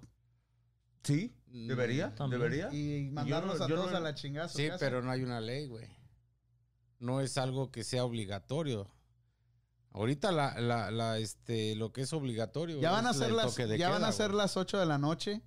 Sí, 1.04 1.34
debería, 1.52 2.14
También. 2.14 2.40
debería. 2.40 2.72
y 2.72 3.10
mandarnos 3.10 3.58
no- 3.58 3.64
a 3.64 3.68
todos 3.68 3.90
no- 3.90 3.96
a 3.96 4.00
la 4.00 4.14
chingada. 4.14 4.48
Sí, 4.48 4.68
pero 4.78 5.02
no 5.02 5.10
hay 5.10 5.22
una 5.22 5.40
ley, 5.40 5.66
güey. 5.66 5.88
No 6.98 7.20
es 7.20 7.36
algo 7.38 7.70
que 7.70 7.84
sea 7.84 8.04
obligatorio. 8.04 8.90
Ahorita 9.92 10.32
la, 10.32 10.58
la, 10.60 10.90
la, 10.90 11.18
este, 11.18 11.74
lo 11.76 11.92
que 11.92 12.00
es 12.02 12.12
obligatorio 12.14 12.80
Ya 12.80 12.92
van 12.92 13.06
a 13.06 13.12
ser 13.12 13.30
las, 13.32 13.54
ya 13.56 13.90
van 13.90 14.04
a 14.04 14.12
ser 14.12 14.32
las 14.32 14.56
8 14.56 14.78
de 14.78 14.86
la 14.86 14.96
noche 14.96 15.42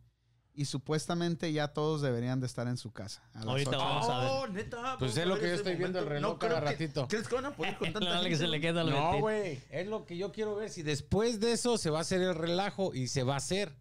y 0.54 0.66
supuestamente 0.66 1.52
ya 1.52 1.70
todos 1.70 2.02
deberían 2.04 2.40
de 2.40 2.46
estar 2.46 2.68
en 2.68 2.78
su 2.78 2.94
casa. 2.94 3.28
a 3.34 3.40
las 3.40 3.48
Ahorita 3.48 3.70
8. 3.72 3.78
vamos 3.80 4.10
a 4.10 4.20
ver. 4.20 4.30
Oh, 4.32 4.48
neta. 4.48 4.96
Pues 5.00 5.18
es 5.18 5.26
lo 5.26 5.40
que 5.40 5.48
yo 5.48 5.56
estoy 5.56 5.76
viendo 5.76 5.98
el 6.00 6.06
reloj 6.06 6.34
No 6.34 6.40
cada 6.40 6.60
que- 6.60 6.66
ratito. 6.66 7.08
¿Crees 7.08 7.28
que 7.28 7.36
van 7.36 7.46
a 7.48 7.56
poder 7.56 7.76
con 7.78 7.92
tanta 7.94 8.08
Dale 8.10 8.30
que 8.30 8.36
se 8.36 8.44
gente, 8.44 8.52
le 8.58 8.62
queda 8.62 8.82
al 8.82 8.90
No, 8.92 9.20
güey. 9.20 9.62
Es 9.72 9.88
lo 9.88 10.06
que 10.06 10.16
yo 10.16 10.32
quiero 10.32 10.56
ver. 10.56 10.70
Si 10.70 10.84
después 10.84 11.40
de 11.40 11.54
eso 11.54 11.78
se 11.80 11.90
va 11.90 11.98
a 11.98 12.02
hacer 12.02 12.22
el 12.22 12.36
relajo 12.36 12.94
y 12.94 13.08
se 13.08 13.24
va 13.24 13.34
a 13.34 13.38
hacer. 13.38 13.76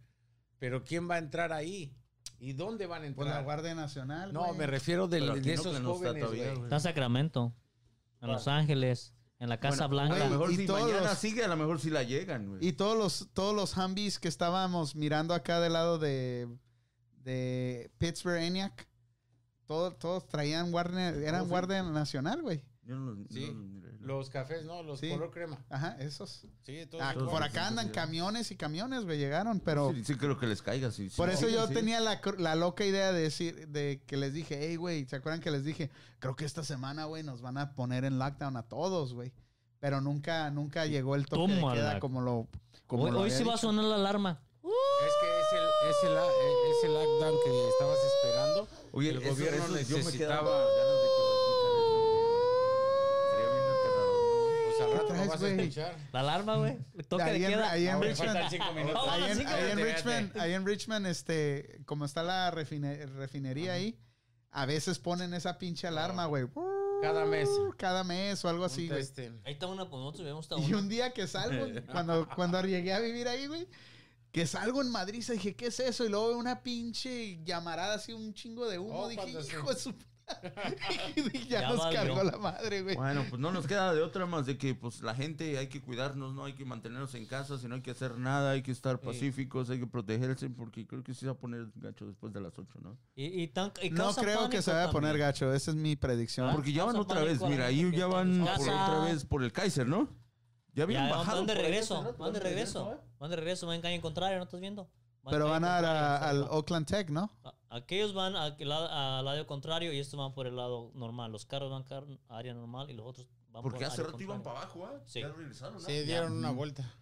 Pero 0.59 0.82
¿quién 0.82 1.10
va 1.10 1.16
a 1.16 1.18
entrar 1.18 1.52
ahí? 1.52 1.94
¿Y 2.39 2.52
dónde 2.52 2.86
van 2.86 3.05
a 3.05 3.15
Pues 3.15 3.27
la 3.27 3.39
entrar? 3.39 3.44
Guardia 3.44 3.74
Nacional. 3.74 4.32
no, 4.32 4.44
güey. 4.47 4.59
me 4.59 4.66
refiero 4.66 5.05
aquí 5.05 5.19
de 5.19 5.20
no, 5.20 5.35
esos 5.35 5.81
no 5.81 5.94
jóvenes. 5.94 6.24
Está 6.32 6.74
en 6.77 6.81
Sacramento, 6.81 7.55
en 8.20 8.28
Los 8.28 8.48
Ángeles, 8.48 9.15
en 9.39 9.48
la 9.48 9.59
Casa 9.61 9.86
Bueno, 9.86 10.02
A 10.02 10.06
Blanca. 10.09 10.24
lo 10.24 10.31
mejor 10.31 10.52
Y 10.52 10.56
si 10.56 10.66
todos 10.66 10.82
mañana 10.82 11.09
los- 11.11 11.19
sigue, 11.19 11.44
a 11.44 11.48
lo 11.48 11.56
mejor 11.56 11.81
sí 11.81 11.90
la 11.90 12.02
llegan, 12.02 12.48
güey. 12.48 12.66
Y 12.66 12.73
todos 12.73 12.97
los, 12.98 13.28
todos 13.32 13.55
los 13.55 13.77
Humvees 13.77 14.19
que 14.19 14.28
estábamos 14.28 14.94
mirando 14.94 15.32
acá 15.35 15.61
del 15.61 15.73
lado 15.74 15.98
de, 15.98 16.48
de 17.23 17.90
Pittsburgh, 17.98 18.43
ENIAC, 18.43 18.89
todos, 19.66 19.98
todos 19.98 20.27
traían 20.28 20.70
guardia, 20.70 21.09
eran. 21.09 21.48
Guardia 21.48 21.82
Nacional, 21.82 22.43
güey. 22.43 22.62
Yo 22.86 22.97
no 22.97 23.12
los, 23.12 23.19
Sí. 23.31 23.40
no 23.51 23.59
los 23.61 23.66
miré. 23.70 23.93
Los 24.01 24.28
cafés, 24.31 24.65
no, 24.65 24.82
los 24.82 25.01
Sí. 25.01 25.09
color 25.11 25.31
crema. 25.31 25.59
Ajá, 25.70 25.97
esos. 26.01 26.47
Sí, 26.65 26.85
todos 26.86 27.02
Ah, 27.02 27.15
por 27.15 27.43
acá 27.43 27.66
andan 27.69 27.89
camiones 27.89 28.51
y 28.51 28.56
camiones, 28.56 29.05
güey, 29.05 29.16
llegaron, 29.19 29.59
pero... 29.61 29.93
Sí, 29.94 30.05
sí 30.05 30.15
creo 30.16 30.39
que 30.39 30.47
les 30.47 30.61
caiga. 30.61 30.90
Sí, 30.90 31.09
sí. 31.09 31.16
Por 31.16 31.31
eso 31.31 31.47
Sí, 31.48 31.55
yo 31.55 31.66
sí. 31.66 31.73
tenía 31.74 32.01
la, 32.01 32.55
loca 32.56 32.85
idea 32.85 33.12
de 33.12 33.23
decir, 33.23 33.69
de 33.69 34.02
que 34.06 34.19
les 34.19 34.35
dije, 34.35 34.59
hey, 34.61 34.77
güey, 34.77 35.06
¿se 35.06 35.16
acuerdan 35.16 35.40
que 35.40 35.51
les 35.51 35.65
dije? 35.65 35.90
Creo 36.19 36.36
que 36.36 36.44
esta 36.44 36.62
semana, 36.62 37.06
güey, 37.06 37.23
nos 37.23 37.40
van 37.40 37.56
a 37.56 37.74
poner 37.74 38.05
en 38.05 38.19
lockdown 38.19 38.56
a 38.59 38.65
todos, 38.65 39.15
güey. 39.15 39.32
Pero 39.81 40.01
nunca, 40.02 40.51
nunca 40.51 40.85
llegó 40.86 41.15
el 41.15 41.27
toque 41.27 41.52
de 41.55 41.61
Tómala. 41.61 41.74
queda 41.81 42.01
como 42.01 42.20
lo, 42.20 42.48
como 42.86 43.05
Hoy, 43.05 43.11
lo 43.11 43.19
hoy 43.20 43.24
había 43.31 43.39
sí 43.39 43.44
va 43.44 43.55
a 43.55 43.59
sonar 43.59 43.85
la 43.85 43.94
alarma. 43.97 44.40
Es 44.62 45.12
que 45.20 45.28
es 45.40 45.47
el, 45.52 45.90
es 45.90 45.97
el, 46.05 46.16
es 46.70 46.85
el 46.85 46.93
lockdown 46.94 47.35
que 47.44 47.69
estabas 47.69 47.98
esperando. 48.05 48.69
Oye, 48.93 49.11
el 49.11 49.19
eso- 49.23 49.31
gobierno 49.31 49.77
eso 49.77 49.89
yo 49.90 49.97
me 49.98 50.05
necesitaba 50.05 50.59
de 50.61 50.66
que 50.66 50.82
lo 50.85 50.94
escucharan. 51.05 51.85
Sería 53.31 53.51
bien 53.52 53.65
aterrador, 53.74 54.63
Pues 54.76 54.80
al 54.88 54.92
rato 54.92 55.02
lo 55.02 55.09
traes, 55.14 55.28
vas 55.28 55.36
a 55.36 55.40
güey? 55.40 55.60
escuchar. 55.60 55.96
La 56.12 56.20
alarma, 56.20 56.56
güey. 56.56 56.78
Toque 57.09 57.24
de 57.24 57.30
Ahí 57.30 57.44
en, 57.44 57.51
queda. 57.52 57.70
ahí 57.70 57.86
en 57.88 58.02
Richmond. 58.02 58.36
Ah, 58.36 58.48
ahí 59.12 59.24
en, 59.30 59.38
Richmond, 59.38 59.80
espérate. 59.96 60.40
ahí 60.40 60.52
en 60.52 60.66
Richmond, 60.66 61.06
este, 61.06 61.80
como 61.86 62.05
está 62.05 62.22
la 62.22 62.51
refine- 62.52 63.06
refinería 63.14 63.72
ahí, 63.74 63.98
a 64.51 64.66
veces 64.66 64.98
ponen 64.98 65.34
esa 65.34 65.59
pinche 65.59 65.86
alarma, 65.86 66.26
güey. 66.26 66.46
Cada 67.02 67.24
mes. 67.24 67.48
Cada 67.76 68.05
mes 68.05 68.44
o 68.44 68.48
algo 68.48 68.64
así, 68.64 68.88
güey. 68.88 69.02
Ahí 69.44 69.52
está 69.52 69.66
una, 69.66 69.88
pues 69.88 70.01
nosotros 70.01 70.24
vemos 70.24 70.44
está 70.46 70.56
Y 70.59 70.66
una. 70.68 70.78
un 70.78 70.88
día 70.88 71.12
que 71.12 71.26
salgo, 71.26 71.66
cuando, 71.92 72.28
cuando 72.34 72.60
llegué 72.62 72.92
a 72.94 73.01
vivir 73.01 73.28
ahí, 73.28 73.46
güey, 73.46 73.68
que 74.32 74.46
salgo 74.46 74.80
en 74.80 74.90
Madrid, 74.90 75.24
dije, 75.28 75.55
¿qué 75.55 75.66
es 75.66 75.80
eso? 75.80 76.05
Y 76.05 76.09
luego 76.09 76.28
veo 76.28 76.38
una 76.38 76.62
pinche 76.62 77.38
llamarada 77.44 77.94
así, 77.94 78.12
un 78.12 78.32
chingo 78.34 78.68
de 78.68 78.78
humo. 78.78 79.02
Oh, 79.02 79.09
dije, 79.09 79.42
se- 79.42 79.52
hijo 79.52 79.72
de 79.72 79.78
su... 79.78 79.94
y 81.32 81.48
ya, 81.48 81.60
Ya 81.62 81.68
nos 81.70 81.78
valió. 81.78 82.01
cargó 82.01 82.22
la 82.24 82.38
madre, 82.38 82.82
güey. 82.82 82.96
Bueno, 82.96 83.24
pues 83.28 83.40
no 83.40 83.52
nos 83.52 83.66
queda 83.66 83.92
de 83.94 84.02
otra 84.02 84.26
más 84.26 84.46
de 84.46 84.56
que 84.59 84.74
pues 84.74 85.01
la 85.02 85.14
gente 85.14 85.59
hay 85.59 85.68
que 85.68 85.80
cuidarnos, 85.82 86.34
no 86.34 86.44
hay 86.44 86.55
que 86.55 86.64
mantenernos 86.64 87.14
en 87.14 87.26
casa, 87.26 87.59
si 87.59 87.68
no 87.68 87.74
hay 87.76 87.82
que 87.82 87.90
hacer 87.90 88.18
nada, 88.18 88.52
hay 88.52 88.62
que 88.62 88.72
estar 88.72 89.01
pacíficos, 89.01 89.70
hay 89.70 89.78
que 89.80 89.86
protegerse 89.86 90.48
porque 90.51 90.86
creo 90.86 91.02
que 91.02 91.14
sí 91.14 91.20
se 91.20 91.26
va 91.26 91.32
a 91.32 91.38
poner 91.38 91.66
gacho 91.76 92.06
después 92.06 92.32
de 92.32 92.40
las 92.40 92.59
8, 92.59 92.78
¿no? 92.82 92.96
Y, 93.14 93.42
y 93.42 93.48
tan- 93.48 93.72
y 93.82 93.90
No 93.90 94.14
creo 94.14 94.48
que 94.48 94.62
se 94.62 94.72
vaya 94.72 94.88
a 94.88 94.90
poner 94.90 95.18
gacho, 95.18 95.52
esa 95.52 95.70
es 95.70 95.76
mi 95.76 95.96
predicción. 95.96 96.48
¿Ah? 96.48 96.52
Porque 96.55 96.72
ya 96.72 96.84
van 96.84 96.96
otra 96.96 97.22
vez, 97.22 97.40
mira, 97.42 97.66
ahí 97.66 97.90
ya 97.96 98.06
van 98.06 98.44
por 98.44 98.68
otra 98.68 99.01
vez 99.05 99.24
por 99.24 99.42
el 99.44 99.52
Kaiser, 99.52 99.86
¿no? 99.86 100.09
Ya 100.74 100.82
habían 100.84 101.09
Ya, 101.09 101.16
bajado. 101.16 101.38
van 101.38 101.46
de 101.46 101.55
regreso, 101.55 102.14
van 102.18 102.32
de 102.32 102.40
regreso. 102.40 103.01
Van 103.18 103.30
de 103.30 103.36
regreso, 103.36 103.66
van 103.66 103.76
en 103.76 103.82
calle 103.82 104.01
contraria, 104.01 104.36
¿no 104.38 104.44
estás 104.44 104.60
viendo? 104.60 104.90
Pero 105.30 105.48
van 105.48 105.64
a, 105.64 105.78
a- 105.78 106.28
al. 106.28 106.42
Oakland 106.51 106.86
Tech, 106.86 107.10
¿no? 107.10 107.30
Aquellos 107.70 108.14
van 108.14 108.36
al 108.36 108.56
lado, 108.59 108.88
al 108.88 109.24
lado 109.24 109.46
contrario 109.46 109.92
y 109.92 109.98
estos 109.98 110.18
van 110.18 110.32
por 110.32 110.46
el 110.46 110.56
lado 110.56 110.92
normal. 110.94 111.32
Los 111.32 111.44
carros 111.44 111.70
van 111.70 111.84
a 112.28 112.38
área 112.38 112.55
normal 112.55 112.90
y 112.90 112.94
los 112.94 113.06
otros 113.06 113.26
van 113.48 113.62
Porque 113.62 113.78
por 113.80 113.86
hace 113.86 114.02
área 114.02 114.12
rato 114.12 114.22
iban 114.22 114.42
para 114.42 114.60
abajo, 114.60 114.86
¿ah? 114.86 115.01
Sí. 115.06 115.20
Ya 115.20 115.28
regresaron, 115.28 115.74
¿no? 115.74 115.80
Sí, 115.80 116.02
dieron 116.02 116.32
una 116.32 116.51
vuelta. 116.52 116.94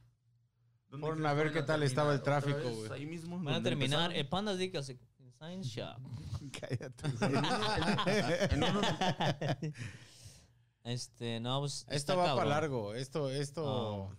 ¿Dónde 0.89 1.07
Fueron 1.07 1.27
a 1.27 1.33
ver 1.35 1.49
que 1.49 1.53
qué 1.55 1.59
van 1.61 1.67
tal 1.67 1.83
estaba 1.83 2.13
el 2.13 2.23
tráfico, 2.23 2.59
güey. 2.71 2.93
Ahí 2.93 3.07
mismo. 3.07 3.39
Van 3.39 3.55
a 3.55 3.63
terminar. 3.63 4.11
empezaron? 4.11 4.17
El 4.17 4.29
Panda 4.29 4.55
Dicas 4.57 4.93
Science 5.39 5.69
Shop. 5.69 5.99
Cállate. 6.61 7.09
Este, 10.85 11.39
no, 11.39 11.61
pues. 11.61 11.87
Esto 11.89 12.17
va 12.17 12.25
cabrón. 12.25 12.39
para 12.45 12.61
largo. 12.61 12.95
Esto, 12.95 13.31
esto. 13.31 14.11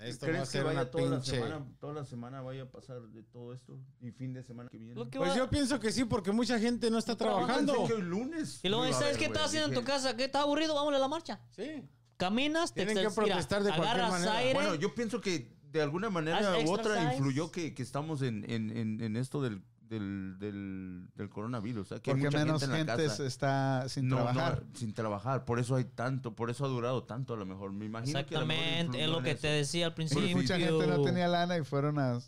Esto 0.00 0.26
va 0.26 0.32
a 0.32 0.34
¿Crees 0.36 0.50
que 0.50 0.62
vaya 0.62 0.80
una 0.80 0.90
toda 0.90 1.10
la, 1.10 1.22
semana, 1.22 1.66
toda 1.78 1.92
la 1.92 2.04
semana 2.04 2.40
vaya 2.42 2.62
a 2.62 2.70
pasar 2.70 3.00
de 3.02 3.22
todo 3.22 3.52
esto? 3.52 3.78
Y 4.00 4.10
fin 4.12 4.32
de 4.32 4.42
semana 4.42 4.70
que 4.70 4.78
viene. 4.78 4.94
Que 5.10 5.18
Pues 5.18 5.30
va- 5.32 5.36
yo 5.36 5.50
pienso 5.50 5.78
que 5.78 5.92
sí, 5.92 6.04
porque 6.04 6.32
mucha 6.32 6.58
gente 6.58 6.90
no 6.90 6.98
está 6.98 7.16
trabajando. 7.16 7.72
Pensé 7.74 7.88
que 7.88 7.94
hoy 7.94 8.02
lunes. 8.02 8.60
Y 8.62 8.68
luego, 8.68 8.84
a 8.84 8.92
¿sabes 8.92 9.18
qué 9.18 9.26
estás 9.26 9.44
haciendo 9.46 9.68
en 9.68 9.74
tu 9.74 9.84
casa? 9.84 10.16
¿Qué 10.16 10.24
está 10.24 10.40
aburrido? 10.40 10.74
Vámonos 10.74 10.98
a 10.98 11.00
la 11.02 11.08
marcha. 11.08 11.40
Sí. 11.50 11.88
Caminas, 12.16 12.72
te 12.74 12.84
Tienen 12.84 12.96
que 12.96 13.08
te- 13.14 13.20
mira, 13.20 13.34
protestar 13.34 13.62
de 13.62 13.70
cualquier 13.70 13.88
agarras 13.88 14.10
manera. 14.10 14.36
aire. 14.38 14.54
Bueno, 14.54 14.74
yo 14.74 14.94
pienso 14.94 15.20
que 15.20 15.54
de 15.70 15.82
alguna 15.82 16.10
manera 16.10 16.58
u 16.66 16.70
otra 16.72 17.12
influyó 17.14 17.50
que, 17.50 17.74
que 17.74 17.82
estamos 17.82 18.22
en, 18.22 18.44
en, 18.50 18.76
en, 18.76 19.00
en 19.00 19.16
esto 19.16 19.40
del, 19.40 19.62
del, 19.90 20.36
del, 20.38 21.08
del 21.16 21.28
coronavirus. 21.28 21.92
Hay 21.92 21.98
Porque 22.00 22.24
mucha 22.24 22.38
menos 22.38 22.60
gente 22.62 22.64
en 22.80 22.86
la 22.86 22.94
gente 22.96 23.08
casa. 23.08 23.26
está 23.26 23.88
sin 23.88 24.08
No, 24.08 24.16
no, 24.16 24.22
trabajar. 24.24 24.62
sin 24.74 24.94
trabajar. 24.94 25.44
Por 25.44 25.58
eso 25.58 25.74
hay 25.76 25.84
tanto, 25.84 26.34
por 26.34 26.48
eso 26.48 26.64
ha 26.64 26.68
durado 26.68 27.02
tanto 27.04 27.34
a 27.34 27.36
lo 27.36 27.44
mejor. 27.44 27.72
Me 27.72 27.84
imagino 27.86 28.24
que 28.24 28.36
a 28.36 28.40
lo 28.40 28.46
mejor 28.46 28.62
Exactamente, 28.64 29.04
es 29.04 29.10
lo 29.10 29.18
en 29.18 29.24
que 29.24 29.34
te 29.34 29.48
decía 29.48 29.86
al 29.86 29.92
Porque 29.94 30.08
principio. 30.08 30.36
mucha 30.36 30.58
gente 30.58 30.86
no 30.86 31.02
tenía 31.02 31.28
lana 31.28 31.58
y 31.58 31.64
fueron 31.64 31.98
a 31.98 32.18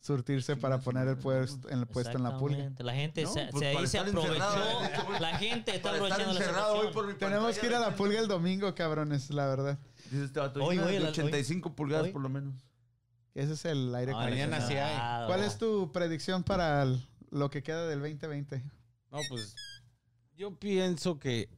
surtirse 0.00 0.56
para 0.56 0.80
poner 0.80 1.06
el 1.08 1.18
puesto, 1.18 1.68
el 1.68 1.86
puesto 1.86 2.16
en 2.16 2.22
la 2.22 2.38
pulga. 2.38 2.70
La 2.78 2.94
gente 2.94 3.24
No, 3.24 3.32
se, 3.34 3.48
pues 3.50 3.60
se- 3.60 3.76
ahí 3.76 3.86
se 3.86 3.98
aprovechó. 3.98 4.40
La 5.20 5.36
gente 5.38 5.76
está 5.76 5.90
aprovechando 5.90 6.40
la 6.40 6.68
hoy 6.68 6.88
por 6.92 7.06
mi 7.06 7.12
Tenemos 7.14 7.58
que 7.58 7.66
ir 7.66 7.74
a 7.74 7.80
la 7.80 7.84
gente. 7.86 7.98
pulga 7.98 8.18
el 8.18 8.28
domingo, 8.28 8.74
cabrones, 8.74 9.28
la 9.30 9.46
verdad. 9.46 9.78
Dice 10.10 10.24
este 10.24 10.40
vato, 10.40 10.64
Hoy, 10.64 10.78
una 10.78 10.86
hoy, 10.86 10.94
de 10.94 11.00
la- 11.00 11.06
hoy. 11.08 11.12
85 11.12 11.76
pulgadas 11.76 12.06
Hoy. 12.06 12.12
por 12.12 12.22
lo 12.22 12.30
menos. 12.30 12.54
Ese 13.34 13.52
es 13.52 13.64
el 13.66 13.94
aire 13.94 14.12
Mañana 14.12 14.56
acondicionado. 14.56 14.68
sí 14.68 14.74
hay. 14.76 15.26
¿Cuál 15.28 15.44
es 15.44 15.58
tu 15.58 15.92
predicción 15.92 16.42
para 16.42 16.82
el- 16.82 17.00
lo 17.30 17.50
que 17.50 17.62
queda 17.62 17.86
del 17.86 18.00
2020? 18.00 18.62
No, 19.10 19.18
pues. 19.28 19.54
Yo 20.36 20.58
pienso 20.58 21.18
que 21.18 21.48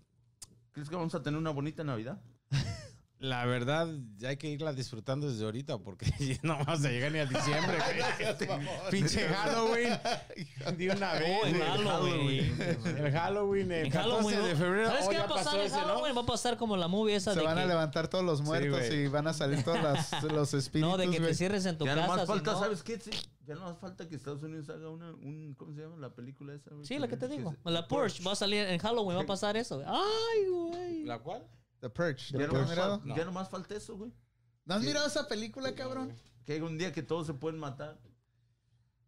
¿Crees 0.72 0.88
que 0.88 0.96
vamos 0.96 1.14
a 1.14 1.22
tener 1.22 1.38
una 1.38 1.50
bonita 1.50 1.84
Navidad? 1.84 2.18
la 3.18 3.44
verdad 3.44 3.86
ya 4.16 4.30
hay 4.30 4.36
que 4.38 4.48
irla 4.48 4.72
disfrutando 4.72 5.30
desde 5.30 5.44
ahorita 5.44 5.78
porque 5.78 6.06
no 6.42 6.56
vamos 6.58 6.84
a 6.84 6.88
llegar 6.88 7.12
ni 7.12 7.18
a 7.18 7.26
diciembre, 7.26 7.76
güey. 8.38 8.48
Pinche 8.90 9.28
Halloween. 9.28 9.98
De 10.78 10.90
una 10.90 11.12
vez. 11.12 11.38
Oh, 11.44 11.48
güey. 11.50 11.60
Halloween. 11.60 12.62
El 12.96 13.12
Halloween, 13.12 13.72
el 13.72 13.86
En 13.86 13.92
14 13.92 14.14
Halloween, 14.14 14.44
de 14.44 14.56
febrero. 14.56 14.88
¿Sabes 14.88 15.04
oh, 15.06 15.10
qué 15.10 15.18
va 15.18 15.24
a 15.24 15.28
pasar 15.28 15.44
pasó 15.44 15.60
en 15.60 15.66
ese, 15.66 15.76
¿no? 15.76 15.86
Halloween? 15.88 16.16
Va 16.16 16.20
a 16.22 16.26
pasar 16.26 16.56
como 16.56 16.76
la 16.78 16.88
movie 16.88 17.16
esa 17.16 17.34
Se 17.34 17.40
de 17.40 17.44
van 17.44 17.58
a 17.58 17.62
que, 17.62 17.68
levantar 17.68 18.08
todos 18.08 18.24
los 18.24 18.40
muertos 18.40 18.88
güey. 18.88 19.04
y 19.04 19.08
van 19.08 19.26
a 19.26 19.34
salir 19.34 19.62
todos 19.62 19.78
los 20.32 20.54
espíritus, 20.54 20.90
no, 20.90 20.96
de 20.96 21.04
que 21.06 21.18
te 21.18 21.22
güey. 21.22 21.34
cierres 21.34 21.66
en 21.66 21.76
tu 21.76 21.84
ya 21.84 21.94
casa. 21.94 22.06
nomás 22.06 22.26
falta, 22.26 22.58
¿sabes 22.58 22.82
qué? 22.82 22.98
Ya 23.54 23.60
nomás 23.60 23.78
falta 23.78 24.08
que 24.08 24.16
Estados 24.16 24.42
Unidos 24.42 24.68
haga 24.68 24.88
una, 24.88 25.10
un, 25.12 25.54
¿cómo 25.58 25.74
se 25.74 25.80
llama? 25.82 25.96
La 25.96 26.14
película 26.14 26.54
esa. 26.54 26.70
güey, 26.74 26.86
Sí, 26.86 26.98
la 26.98 27.08
que 27.08 27.16
te 27.16 27.28
digo. 27.28 27.54
La 27.64 27.86
Porsche 27.88 28.22
va 28.24 28.32
a 28.32 28.36
salir 28.36 28.64
en 28.66 28.78
Halloween, 28.78 29.18
va 29.18 29.22
a 29.22 29.26
pasar 29.26 29.56
eso. 29.56 29.76
güey. 29.76 29.86
Ay, 29.88 30.48
güey. 30.48 31.04
¿La 31.04 31.18
cual? 31.18 31.46
The 31.80 31.90
Purge. 31.90 32.32
Ya 32.32 32.38
¿Lo 32.38 32.44
has 32.46 32.52
nomás, 32.52 32.70
mirado? 32.70 33.00
fal- 33.00 33.16
ya 33.16 33.24
nomás 33.24 33.48
falta 33.50 33.74
eso, 33.74 33.96
güey. 33.96 34.12
¿No 34.64 34.74
has 34.74 34.82
mirado 34.82 35.06
esa 35.06 35.26
película, 35.26 35.74
cabrón? 35.74 36.14
Que 36.44 36.54
haya 36.54 36.64
un 36.64 36.78
día 36.78 36.92
que 36.92 37.02
todos 37.02 37.26
se 37.26 37.34
pueden 37.34 37.58
matar. 37.58 38.00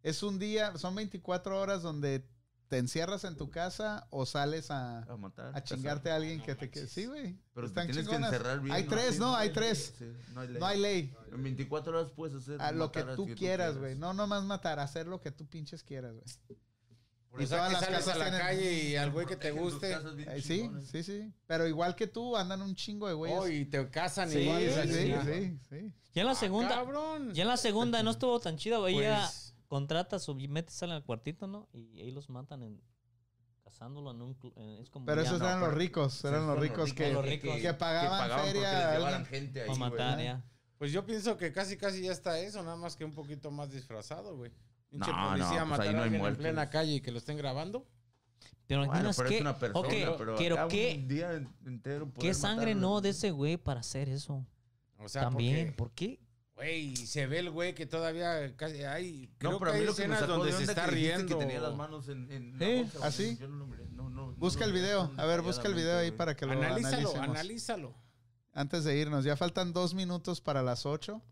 Es 0.03 0.23
un 0.23 0.39
día, 0.39 0.77
son 0.77 0.95
24 0.95 1.59
horas 1.61 1.83
donde 1.83 2.29
te 2.75 2.79
encierras 2.81 3.23
en 3.23 3.37
tu 3.37 3.51
casa 3.51 4.09
o 4.11 4.27
sales 4.27 4.69
a, 4.73 5.05
A 5.05 5.17
matar. 5.17 5.47
a 5.47 5.53
cazar. 5.53 5.63
chingarte 5.79 6.11
a 6.11 6.17
alguien 6.17 6.43
que 6.43 6.57
te... 6.57 6.71
que- 6.71 6.89
Sí, 6.89 7.07
güey. 7.07 7.39
Pero 7.55 7.69
Están 7.69 7.87
tienes 7.87 8.05
chingonas. 8.05 8.31
que 8.31 8.37
encerrar 8.37 8.61
bien. 8.61 8.75
Hay 8.75 8.83
tres, 8.83 9.21
no, 9.21 9.37
hay 9.37 9.51
tres. 9.51 9.95
Sí, 9.97 10.13
no 10.33 10.41
hay 10.41 10.49
ley. 10.49 10.59
No 10.59 10.67
hay 10.67 10.81
ley. 10.81 11.15
En 11.33 11.43
24 11.45 11.97
horas 11.97 12.11
puedes 12.17 12.35
hacer. 12.37 12.61
A 12.61 12.73
lo 12.73 12.91
que 12.91 13.05
tú 13.15 13.29
quieras, 13.37 13.79
güey. 13.79 13.95
No 13.95 14.13
nomás 14.13 14.43
matar, 14.43 14.81
hacer 14.81 15.07
lo 15.07 15.21
que 15.21 15.31
tú 15.31 15.47
pinches 15.47 15.85
quieras, 15.85 16.15
güey. 16.15 16.25
Por 17.31 17.43
Y 17.43 17.47
todas 17.47 17.69
que 17.69 17.73
las 17.75 17.85
sales 17.85 17.99
casas 18.01 18.15
a 18.15 18.19
la 18.19 18.25
tienen- 18.25 18.41
calle 18.41 18.73
y 18.89 18.97
al 18.97 19.11
güey 19.13 19.27
que 19.27 19.37
te 19.37 19.53
guste. 19.53 19.93
Eh, 19.93 20.43
sí, 20.43 20.69
sí, 20.91 21.03
sí. 21.05 21.33
Pero 21.47 21.69
igual 21.69 21.95
que 21.95 22.09
tú, 22.09 22.37
andan 22.37 22.61
un 22.61 22.75
chingo 22.75 23.07
de 23.07 23.15
güeyes. 23.15 23.39
Oh, 23.41 23.49
y 23.49 23.65
te 23.67 23.89
casan 23.89 24.29
sí, 24.31 24.39
igual. 24.41 24.61
sí, 24.63 24.93
sí, 24.93 25.15
sí, 25.25 25.59
sí. 25.71 25.93
Ya 26.13 26.23
en 26.23 26.27
la 26.27 26.33
Ah, 26.33 26.37
segunda, 26.37 26.69
cabrón. 26.75 27.33
ya 27.35 27.43
en 27.43 27.49
la 27.49 27.57
segunda 27.57 28.03
no 28.03 28.11
estuvo 28.11 28.41
tan 28.41 28.57
chido. 28.57 28.81
güey. 28.81 28.95
Pues, 28.97 29.44
contrata 29.75 30.21
su 30.21 30.37
mete 30.37 30.71
sale 30.71 30.93
al 30.95 31.03
cuartito, 31.03 31.49
¿no? 31.49 31.69
Y 31.73 32.01
ahí 32.01 32.13
los 32.13 32.31
matan 32.31 32.63
en 32.63 32.81
cazándolo 33.65 34.13
en 34.13 34.23
un 34.23 34.37
en- 34.55 34.79
es 34.81 34.89
como 34.89 35.05
Pero 35.07 35.23
esos 35.23 35.41
no, 35.41 35.47
eran 35.47 35.59
los 35.59 35.69
pero- 35.71 35.79
ricos, 35.81 36.25
eran 36.25 36.47
los 36.47 36.57
ricos 36.61 36.93
que, 36.93 37.13
Los 37.13 37.25
ricos. 37.25 37.57
que 37.61 37.75
pagaban 37.75 38.29
porque 38.31 38.43
feria 38.53 38.99
les 38.99 39.05
a 39.15 39.25
gente 39.25 39.63
ahí, 39.63 39.79
matar, 39.79 40.21
ya. 40.21 40.45
Pues 40.79 40.93
yo 40.93 41.05
pienso 41.05 41.37
que 41.37 41.51
casi 41.51 41.77
casi 41.77 42.03
ya 42.03 42.13
está 42.13 42.39
eso, 42.39 42.63
nada 42.63 42.77
más 42.77 42.95
que 42.95 43.05
un 43.05 43.13
poquito 43.13 43.51
más 43.51 43.71
disfrazado, 43.73 44.37
güey. 44.37 44.53
Pinche 44.91 45.11
No, 45.11 45.23
no, 45.23 45.29
policía 45.31 45.59
pues 45.59 45.69
matar 45.71 45.87
ahí 45.89 45.93
no 45.93 45.99
a 45.99 46.03
hay 46.03 46.09
alguien 46.11 46.25
en 46.27 46.37
plena 46.37 46.71
calle 46.71 46.93
y 46.95 47.01
que 47.01 47.11
lo 47.11 47.19
estén 47.19 47.37
grabando. 47.37 47.85
Pero 48.69 48.87
Bueno, 48.87 49.11
pero 49.17 49.29
qué, 49.29 49.35
es 49.37 49.41
una 49.41 49.59
persona, 49.59 49.81
ok, 49.81 49.89
pero 50.19 50.37
pero 50.37 50.69
qué, 50.69 50.95
un 51.03 51.09
día 51.09 51.33
entero 51.67 52.13
qué 52.19 52.33
sangre 52.33 52.75
matarlo. 52.75 52.89
no 52.95 53.01
de 53.01 53.09
ese 53.11 53.31
güey 53.33 53.57
para 53.57 53.81
hacer 53.81 54.09
eso. 54.09 54.47
O 54.99 55.09
sea, 55.09 55.23
También, 55.23 55.75
¿por 55.75 55.91
qué? 55.93 56.21
Güey, 56.55 56.97
se 56.97 57.27
ve 57.27 57.41
el 57.41 57.51
güey 57.51 57.75
que 57.75 57.87
todavía 57.87 58.57
casi 58.57 58.83
hay. 58.85 59.31
Creo 59.39 59.53
No, 59.53 59.59
pero 59.59 59.73
que 59.73 59.77
a 59.77 59.81
mí 59.81 59.81
hay 59.83 59.87
lo 59.87 59.95
que 59.95 60.03
me 60.09 60.15
escenas 60.15 60.21
sacó 60.21 60.33
donde 60.39 60.53
de 60.53 60.59
se 60.59 60.65
está 60.65 60.85
que 60.87 60.91
riendo. 60.93 61.39
que 61.39 61.45
tenía 61.45 61.61
las 61.61 61.75
manos 61.75 62.09
en, 62.09 62.31
en 62.31 62.59
Sí, 62.59 62.83
bolsa, 62.93 63.07
así. 63.07 63.37
Yo 63.41 63.49
no 63.49 63.57
lo 63.57 63.67
miré. 63.67 63.85
No, 63.91 64.09
no, 64.11 64.27
no 64.31 64.33
Busca 64.37 64.61
lo 64.61 64.67
el 64.67 64.73
video. 64.73 65.13
A 65.17 65.25
ver, 65.27 65.43
busca 65.43 65.67
el 65.69 65.75
video 65.75 65.99
ahí 65.99 66.11
para 66.11 66.37
que 66.37 66.47
lo 66.47 66.53
Analízalo, 66.53 66.97
analicemos. 67.11 67.29
analízalo. 67.29 67.95
Antes 68.53 68.85
de 68.85 68.97
irnos, 68.97 69.25
ya 69.25 69.37
faltan 69.37 69.73
dos 69.73 69.95
minutos 69.95 70.41
para 70.41 70.63
las 70.63 70.87
ocho. 70.87 71.23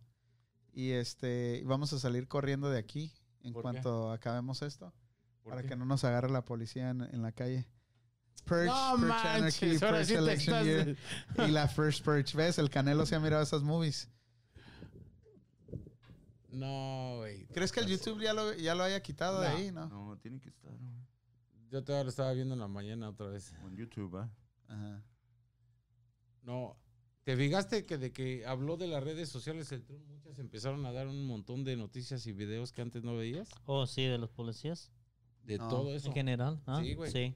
Y 0.73 0.91
este 0.93 1.63
vamos 1.67 1.93
a 1.93 1.99
salir 1.99 2.27
corriendo 2.29 2.71
de 2.71 2.79
aquí 2.79 3.13
en 3.43 3.53
cuanto 3.53 4.11
acabemos 4.11 4.63
esto. 4.63 4.93
¿Por 5.43 5.51
Para 5.51 5.63
qué? 5.63 5.69
que 5.69 5.77
no 5.77 5.85
nos 5.85 6.03
agarre 6.05 6.31
la 6.31 6.45
policía 6.45 6.91
en, 6.91 7.03
en 7.03 7.21
la 7.23 7.33
calle. 7.33 7.67
Purge, 8.45 8.67
No 8.67 8.93
Purge 8.97 9.07
manches, 9.07 9.63
Anarchy, 9.63 9.79
Purge 9.79 10.05
sí 10.07 10.15
Election 10.15 10.65
Year 10.65 10.97
y 11.47 11.51
la 11.53 11.69
First 11.69 12.05
Purge. 12.05 12.37
¿Ves? 12.37 12.59
El 12.59 12.71
Canelo 12.71 13.05
se 13.07 13.15
ha 13.15 13.21
mirado 13.21 13.43
esas 13.43 13.63
movies. 13.63 14.09
No, 16.53 17.17
güey. 17.19 17.47
¿Crees 17.47 17.73
que 17.73 17.81
el 17.81 17.87
YouTube 17.87 18.21
ya 18.23 18.33
lo, 18.35 18.53
ya 18.55 18.75
lo 18.75 18.83
haya 18.85 19.01
quitado 19.03 19.41
de 19.41 19.49
ahí? 19.49 19.73
No. 19.73 19.87
No, 19.89 20.19
tiene 20.19 20.39
que 20.41 20.49
estar 20.51 20.71
güey. 20.71 20.93
Yo 21.71 21.83
todavía 21.83 22.05
lo 22.05 22.11
estaba 22.11 22.33
viendo 22.33 22.53
en 22.55 22.61
la 22.61 22.69
mañana 22.69 23.09
otra 23.09 23.29
vez. 23.29 23.55
en 23.65 23.75
YouTube, 23.77 24.17
¿ah? 24.19 24.31
Ajá. 24.69 25.03
No. 26.43 26.77
¿Te 27.25 27.37
fijaste 27.37 27.87
que 27.87 27.99
de 27.99 28.13
que 28.13 28.45
habló 28.47 28.77
de 28.77 28.89
las 28.89 29.03
redes 29.03 29.29
sociales, 29.29 29.71
el 29.73 29.85
Trump, 29.85 30.05
muchas 30.09 30.39
empezaron 30.41 30.85
a 30.87 30.93
dar 30.93 31.07
un 31.07 31.25
montón 31.27 31.63
de 31.65 31.77
noticias 31.77 32.27
y 32.27 32.33
videos 32.33 32.73
que 32.73 32.83
antes 32.83 33.03
no 33.05 33.17
veías? 33.17 33.49
Oh, 33.65 33.87
sí, 33.87 34.05
de 34.05 34.19
los 34.19 34.31
policías. 34.31 34.91
De 35.45 35.57
No. 35.59 35.69
todo 35.69 35.95
eso. 35.95 36.09
En 36.09 36.15
general. 36.15 36.61
¿ah? 36.67 36.81
Sí, 36.83 36.95
güey. 36.95 37.11
Sí. 37.13 37.35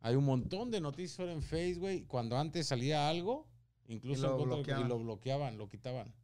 Hay 0.00 0.16
un 0.16 0.24
montón 0.24 0.70
de 0.70 0.80
noticias 0.80 1.20
ahora 1.20 1.32
en 1.32 1.42
Facebook, 1.42 1.80
güey. 1.82 2.02
Cuando 2.04 2.38
antes 2.38 2.66
salía 2.66 3.08
algo, 3.10 3.46
incluso 3.86 4.26
Y 4.26 4.38
lo 4.38 4.44
bloqueaban. 4.44 4.86
y 4.86 4.88
lo 4.88 4.98
bloqueaban, 4.98 5.58
lo 5.58 5.68
quitaban. 5.68 6.14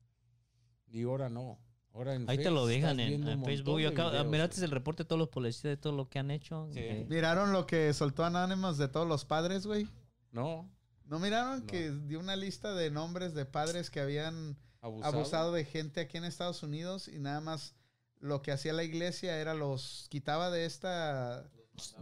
Y 0.89 1.03
ahora 1.03 1.29
no. 1.29 1.59
Ahora 1.97 2.15
en 2.15 2.29
Ahí 2.29 2.37
te 2.37 2.51
lo 2.51 2.67
dejan 2.67 3.01
en, 3.01 3.43
Facebook. 3.45 3.81
Yo 3.81 3.89
acabo, 3.89 4.11
videos. 4.11 4.27
miraste 4.27 4.63
el 4.65 4.71
reporte 4.71 5.03
de 5.05 5.09
todos 5.09 5.19
los 5.19 5.31
policías 5.31 5.63
de 5.73 5.77
todo 5.79 5.95
lo 5.95 6.11
que 6.11 6.19
han 6.19 6.31
hecho. 6.31 6.69
Sí. 6.73 6.81
De- 6.81 7.07
¿Miraron 7.09 7.53
lo 7.53 7.67
que 7.67 7.93
soltó 7.95 8.23
Anonymous 8.25 8.77
de 8.77 8.89
todos 8.89 9.09
los 9.09 9.25
padres, 9.25 9.67
güey? 9.67 9.89
No, 10.31 10.69
¿No 11.07 11.19
miraron 11.21 11.61
No. 11.61 11.67
que 11.67 11.91
dio 11.91 12.19
una 12.21 12.37
lista 12.37 12.75
de 12.75 12.91
nombres 12.91 13.33
de 13.33 13.47
padres 13.47 13.91
que 13.91 14.01
habían 14.01 14.57
abusado. 14.83 15.17
abusado 15.17 15.53
de 15.53 15.65
gente 15.65 16.01
aquí 16.01 16.19
en 16.19 16.25
Estados 16.25 16.63
Unidos 16.63 17.09
y 17.09 17.19
nada 17.19 17.41
más 17.41 17.75
lo 18.19 18.43
que 18.43 18.53
hacía 18.53 18.73
la 18.75 18.83
iglesia 18.85 19.39
era 19.39 19.55
los 19.55 20.07
quitaba 20.11 20.51
de 20.51 20.67
esta 20.67 21.49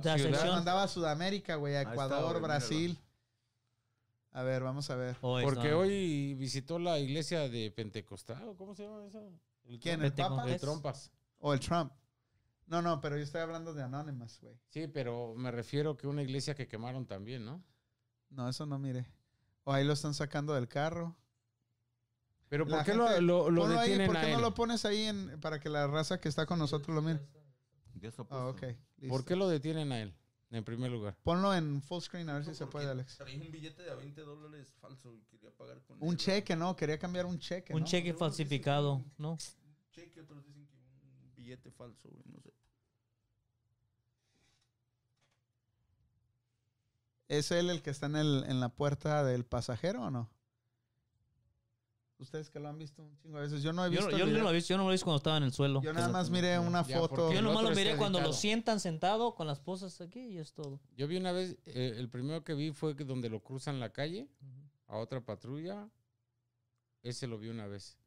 la 0.02 0.18
Ciudad. 0.18 0.46
mandaba 0.52 0.82
a 0.84 0.88
Sudamérica, 0.88 1.54
güey, 1.56 1.74
a 1.76 1.80
está, 1.82 1.92
Ecuador, 1.92 2.40
Brasil. 2.40 2.98
A 4.32 4.42
ver, 4.42 4.62
vamos 4.64 4.90
a 4.90 4.96
ver. 4.96 5.16
Oh, 5.20 5.38
Porque 5.42 5.66
está. 5.68 5.76
hoy 5.76 6.34
visitó 6.34 6.78
la 6.80 6.98
iglesia 6.98 7.48
de 7.48 7.70
Pentecostal, 7.70 8.48
¿o 8.48 8.56
¿cómo 8.56 8.74
se 8.74 8.82
llama 8.82 9.06
esa? 9.06 9.20
El 9.64 9.80
¿Quién? 9.80 10.02
¿El 10.02 10.12
Papa? 10.12 10.44
De 10.44 10.58
trompas. 10.58 11.10
O 11.38 11.52
el 11.52 11.60
Trump. 11.60 11.92
No, 12.66 12.80
no, 12.80 13.00
pero 13.00 13.16
yo 13.16 13.22
estoy 13.22 13.40
hablando 13.42 13.74
de 13.74 13.82
Anonymous, 13.82 14.40
güey. 14.40 14.58
Sí, 14.68 14.86
pero 14.88 15.34
me 15.36 15.50
refiero 15.50 15.96
que 15.96 16.06
una 16.06 16.22
iglesia 16.22 16.54
que 16.54 16.66
quemaron 16.66 17.06
también, 17.06 17.44
¿no? 17.44 17.62
No, 18.30 18.48
eso 18.48 18.64
no 18.66 18.78
mire. 18.78 19.06
O 19.64 19.72
ahí 19.72 19.84
lo 19.84 19.92
están 19.92 20.14
sacando 20.14 20.54
del 20.54 20.66
carro. 20.68 21.16
Pero 22.48 22.64
¿por 22.66 22.76
La 22.78 22.84
qué 22.84 22.92
gente- 22.92 23.20
lo, 23.20 23.44
lo, 23.44 23.50
lo 23.50 23.62
Ponlo 23.62 23.78
ahí, 23.80 23.90
detienen 23.90 24.06
¿por 24.06 24.16
a 24.16 24.20
qué 24.22 24.30
no 24.30 24.36
él? 24.36 24.42
lo 24.42 24.54
pones 24.54 24.84
ahí 24.84 25.02
en, 25.04 25.40
para 25.40 25.60
que 25.60 25.68
la 25.68 25.86
raza 25.86 26.20
que 26.20 26.28
está 26.28 26.46
con 26.46 26.58
nosotros 26.58 26.94
lo 26.94 27.02
mire? 27.02 27.20
Ya 27.94 28.08
está 28.08 28.22
Ah, 28.22 28.26
puesto. 28.28 28.48
ok. 28.48 28.62
listo. 28.98 29.08
¿Por 29.08 29.24
qué 29.24 29.36
lo 29.36 29.48
detienen 29.48 29.92
a 29.92 30.00
él? 30.00 30.14
En 30.54 30.62
primer 30.62 30.88
lugar. 30.90 31.16
Ponlo 31.24 31.52
en 31.52 31.82
full 31.82 32.00
screen 32.00 32.28
a 32.30 32.34
ver 32.34 32.44
si 32.44 32.54
se 32.54 32.66
puede, 32.66 32.88
Alex. 32.88 33.16
Traía 33.16 33.40
un 33.42 33.50
billete 33.50 33.82
de 33.82 33.90
a 33.90 33.94
20 33.96 34.20
dólares 34.20 34.72
falso 34.80 35.12
y 35.16 35.20
quería 35.24 35.50
pagar 35.50 35.82
con 35.82 35.96
Un 36.00 36.12
él. 36.12 36.16
cheque, 36.16 36.54
¿no? 36.54 36.76
Quería 36.76 36.96
cambiar 36.98 37.26
un 37.26 37.40
cheque, 37.40 37.74
Un 37.74 37.80
¿no? 37.80 37.86
cheque 37.86 38.02
dicen 38.04 38.14
que 38.14 38.18
falsificado, 38.20 38.92
un- 38.94 39.12
¿no? 39.18 39.30
Un 39.32 39.38
cheque, 39.90 40.20
otros 40.20 40.44
dicen 40.46 40.64
que 40.68 40.76
un 40.76 41.34
billete 41.34 41.72
falso, 41.72 42.08
güey, 42.08 42.22
no 42.32 42.40
sé. 42.40 42.52
¿Es 47.28 47.50
él 47.50 47.70
el 47.70 47.82
que 47.82 47.90
está 47.90 48.06
en, 48.06 48.16
el, 48.16 48.44
en 48.46 48.60
la 48.60 48.68
puerta 48.68 49.24
del 49.24 49.44
pasajero 49.44 50.02
o 50.02 50.10
no? 50.10 50.30
Ustedes 52.18 52.48
que 52.48 52.60
lo 52.60 52.68
han 52.68 52.78
visto 52.78 53.02
un 53.02 53.16
chingo 53.18 53.36
de 53.38 53.42
veces. 53.44 53.62
Yo 53.62 53.72
no 53.72 53.84
he 53.84 53.88
Yo, 53.88 53.92
visto. 54.00 54.10
el 54.10 54.18
yo 54.18 54.26
no 54.26 54.42
lo 54.44 54.50
he 54.50 54.54
visto, 54.54 54.68
yo 54.72 54.76
no 54.78 54.84
lo 54.84 54.90
he 54.90 54.94
visto 54.94 55.04
cuando 55.04 55.16
estaba 55.18 55.36
en 55.36 55.42
el 55.42 55.52
suelo. 55.52 55.82
Yo 55.82 55.92
nada 55.92 56.08
más 56.08 56.30
miré 56.30 56.58
una 56.58 56.86
Ya, 56.86 56.98
foto. 56.98 57.32
Yo 57.32 57.42
nomás 57.42 57.64
lo 57.64 57.70
miré 57.70 57.96
cuando 57.96 58.20
lo 58.20 58.32
sientan 58.32 58.78
sentado 58.80 59.34
con 59.34 59.46
las 59.46 59.58
posas 59.60 60.00
aquí 60.00 60.20
y 60.20 60.38
es 60.38 60.52
todo. 60.52 60.80
Yo 60.96 61.08
vi 61.08 61.16
una 61.16 61.32
vez, 61.32 61.56
eh, 61.66 61.94
el 61.96 62.08
primero 62.08 62.44
que 62.44 62.54
vi 62.54 62.70
fue 62.72 62.94
que 62.96 63.04
donde 63.04 63.28
lo 63.28 63.40
cruzan 63.40 63.80
la 63.80 63.92
calle 63.92 64.28
a 64.86 64.96
otra 64.96 65.20
patrulla. 65.20 65.88
Ese 67.02 67.26
lo 67.26 67.38
vi 67.38 67.48
una 67.48 67.66
vez. 67.66 67.98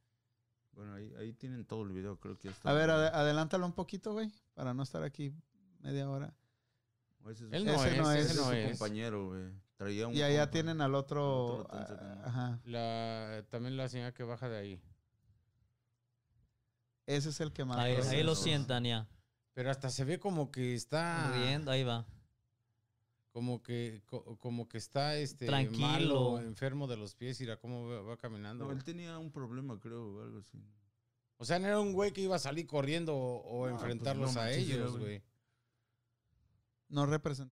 Bueno, 0.72 0.94
ahí, 0.96 1.14
ahí 1.20 1.34
tienen 1.34 1.66
todo 1.66 1.84
el 1.84 1.90
video, 1.92 2.18
creo 2.20 2.38
que 2.40 2.48
está. 2.50 2.70
A 2.70 2.74
ver, 2.74 2.90
ade- 2.90 3.12
adelántalo 3.14 3.66
un 3.66 3.74
poquito, 3.74 4.14
güey, 4.14 4.32
para 4.54 4.74
no 4.74 4.84
estar 4.84 5.04
aquí 5.04 5.34
media 5.80 6.10
hora. 6.10 6.34
Ese 7.30 7.46
es- 7.46 7.52
Él 7.54 7.66
no 7.66 7.74
Ese 7.74 7.92
es, 7.92 7.98
no 7.98 8.12
ese 8.12 8.22
es. 8.22 8.32
ese 8.32 8.40
no 8.42 8.52
es 8.54 8.64
su 8.64 8.70
compañero, 8.78 9.28
güey. 9.28 9.52
Traía 9.78 10.08
un 10.08 10.16
Y 10.16 10.22
allá 10.24 10.40
compa. 10.42 10.52
tienen 10.52 10.82
al 10.82 10.96
otro. 10.96 11.68
Ah, 11.70 12.22
Ajá. 12.26 12.60
La, 12.66 13.46
también 13.50 13.78
la 13.78 13.88
señora 13.88 14.14
que 14.14 14.24
baja 14.24 14.50
de 14.50 14.58
ahí. 14.58 14.82
Ese 17.06 17.30
es 17.30 17.40
el 17.40 17.54
que 17.54 17.64
más. 17.64 17.78
Ahí, 17.78 18.24
lo 18.24 18.36
sientan 18.36 18.84
ya. 18.84 19.08
Pero 19.54 19.72
hasta 19.72 19.90
se 19.90 20.04
ve 20.04 20.20
como 20.20 20.52
que 20.52 20.74
está. 20.76 21.32
Riendo, 21.34 21.72
ahí 21.72 21.84
va. 21.84 22.06
Como 23.32 23.62
que, 23.62 24.02
co- 24.08 24.38
como 24.40 24.68
que 24.68 24.80
está 24.80 25.16
este 25.16 25.46
Tranquilo. 25.46 25.80
malo, 25.88 26.40
enfermo 26.40 26.88
de 26.88 26.98
los 26.98 27.14
pies, 27.14 27.40
mira 27.40 27.58
cómo 27.58 27.88
va, 27.88 28.02
va 28.02 28.18
caminando. 28.18 28.66
No, 28.66 28.72
él 28.72 28.84
tenía 28.84 29.18
un 29.20 29.32
problema, 29.32 29.80
creo, 29.80 30.16
o 30.16 30.22
algo 30.24 30.40
así. 30.40 30.58
O 31.38 31.46
sea, 31.46 31.60
no 31.60 31.68
era 31.68 31.80
un 31.80 31.94
güey 31.94 32.12
que 32.12 32.22
iba 32.22 32.36
a 32.36 32.40
salir 32.40 32.66
corriendo 32.66 33.16
o, 33.16 33.68
enfrentarlos 33.70 34.34
pues 34.34 34.36
no 34.36 34.42
a 34.42 34.52
ellos, 34.52 34.92
güey. 34.94 35.04
güey. 35.04 35.24
No 36.90 37.06
representa. 37.06 37.54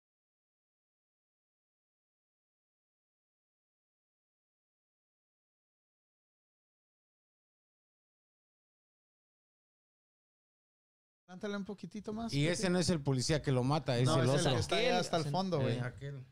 Adelántale 11.39 11.57
un 11.57 11.65
poquitito 11.65 12.11
más. 12.13 12.33
Y 12.33 12.47
ese 12.47 12.69
no 12.69 12.79
es 12.79 12.89
el 12.89 13.01
policía 13.01 13.41
que 13.41 13.51
lo 13.51 13.63
mata, 13.63 13.97
es 13.97 14.05
no, 14.05 14.21
el 14.21 14.29
otro. 14.29 14.51
que 14.51 14.59
está 14.59 14.75
allá 14.75 14.99
hasta 14.99 15.17
el 15.17 15.25
fondo, 15.25 15.59
güey. 15.61 15.77
Eh, 15.77 15.81
aquel. 15.81 16.25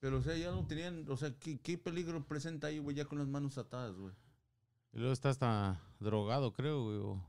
Pero, 0.00 0.18
o 0.18 0.22
sea, 0.22 0.36
ya 0.36 0.50
no 0.50 0.66
tenían. 0.66 1.06
O 1.08 1.16
sea, 1.16 1.34
¿qué, 1.38 1.58
qué 1.58 1.78
peligro 1.78 2.24
presenta 2.26 2.66
ahí, 2.68 2.78
güey, 2.78 2.94
ya 2.94 3.04
con 3.06 3.18
las 3.18 3.26
manos 3.28 3.56
atadas, 3.58 3.96
güey? 3.96 4.14
Y 4.92 4.98
luego 4.98 5.12
está 5.12 5.30
hasta 5.30 5.80
drogado, 6.00 6.52
creo, 6.52 6.84
güey. 6.84 6.98
o- 6.98 7.24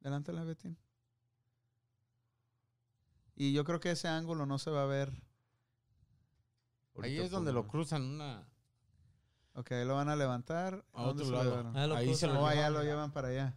Adelántale, 0.00 0.42
Betín. 0.44 0.76
Y 3.36 3.52
yo 3.52 3.64
creo 3.64 3.78
que 3.80 3.90
ese 3.92 4.08
ángulo 4.08 4.46
no 4.46 4.58
se 4.58 4.70
va 4.70 4.82
a 4.82 4.86
ver. 4.86 5.10
Ahí 7.00 7.10
Ahorita 7.18 7.24
es 7.24 7.30
donde 7.30 7.52
pongo, 7.52 7.62
lo 7.62 7.68
cruzan 7.68 8.02
una... 8.02 8.48
Ok, 9.54 9.72
ahí 9.72 9.84
lo 9.84 9.94
van 9.94 10.08
a 10.08 10.16
levantar. 10.16 10.84
A 10.92 11.02
dónde 11.04 11.22
otro 11.22 11.24
se 11.26 11.30
lo 11.30 11.36
lado. 11.38 11.50
llevaron? 11.50 11.76
Ah, 11.76 11.86
lo 11.86 11.94
Ahí 11.96 12.06
se 12.06 12.26
cruzan. 12.26 12.34
lo 12.34 12.40
Oh, 12.42 12.46
allá 12.46 12.56
llevan. 12.68 12.72
lo 12.74 12.82
llevan 12.82 13.12
para 13.12 13.28
allá. 13.28 13.56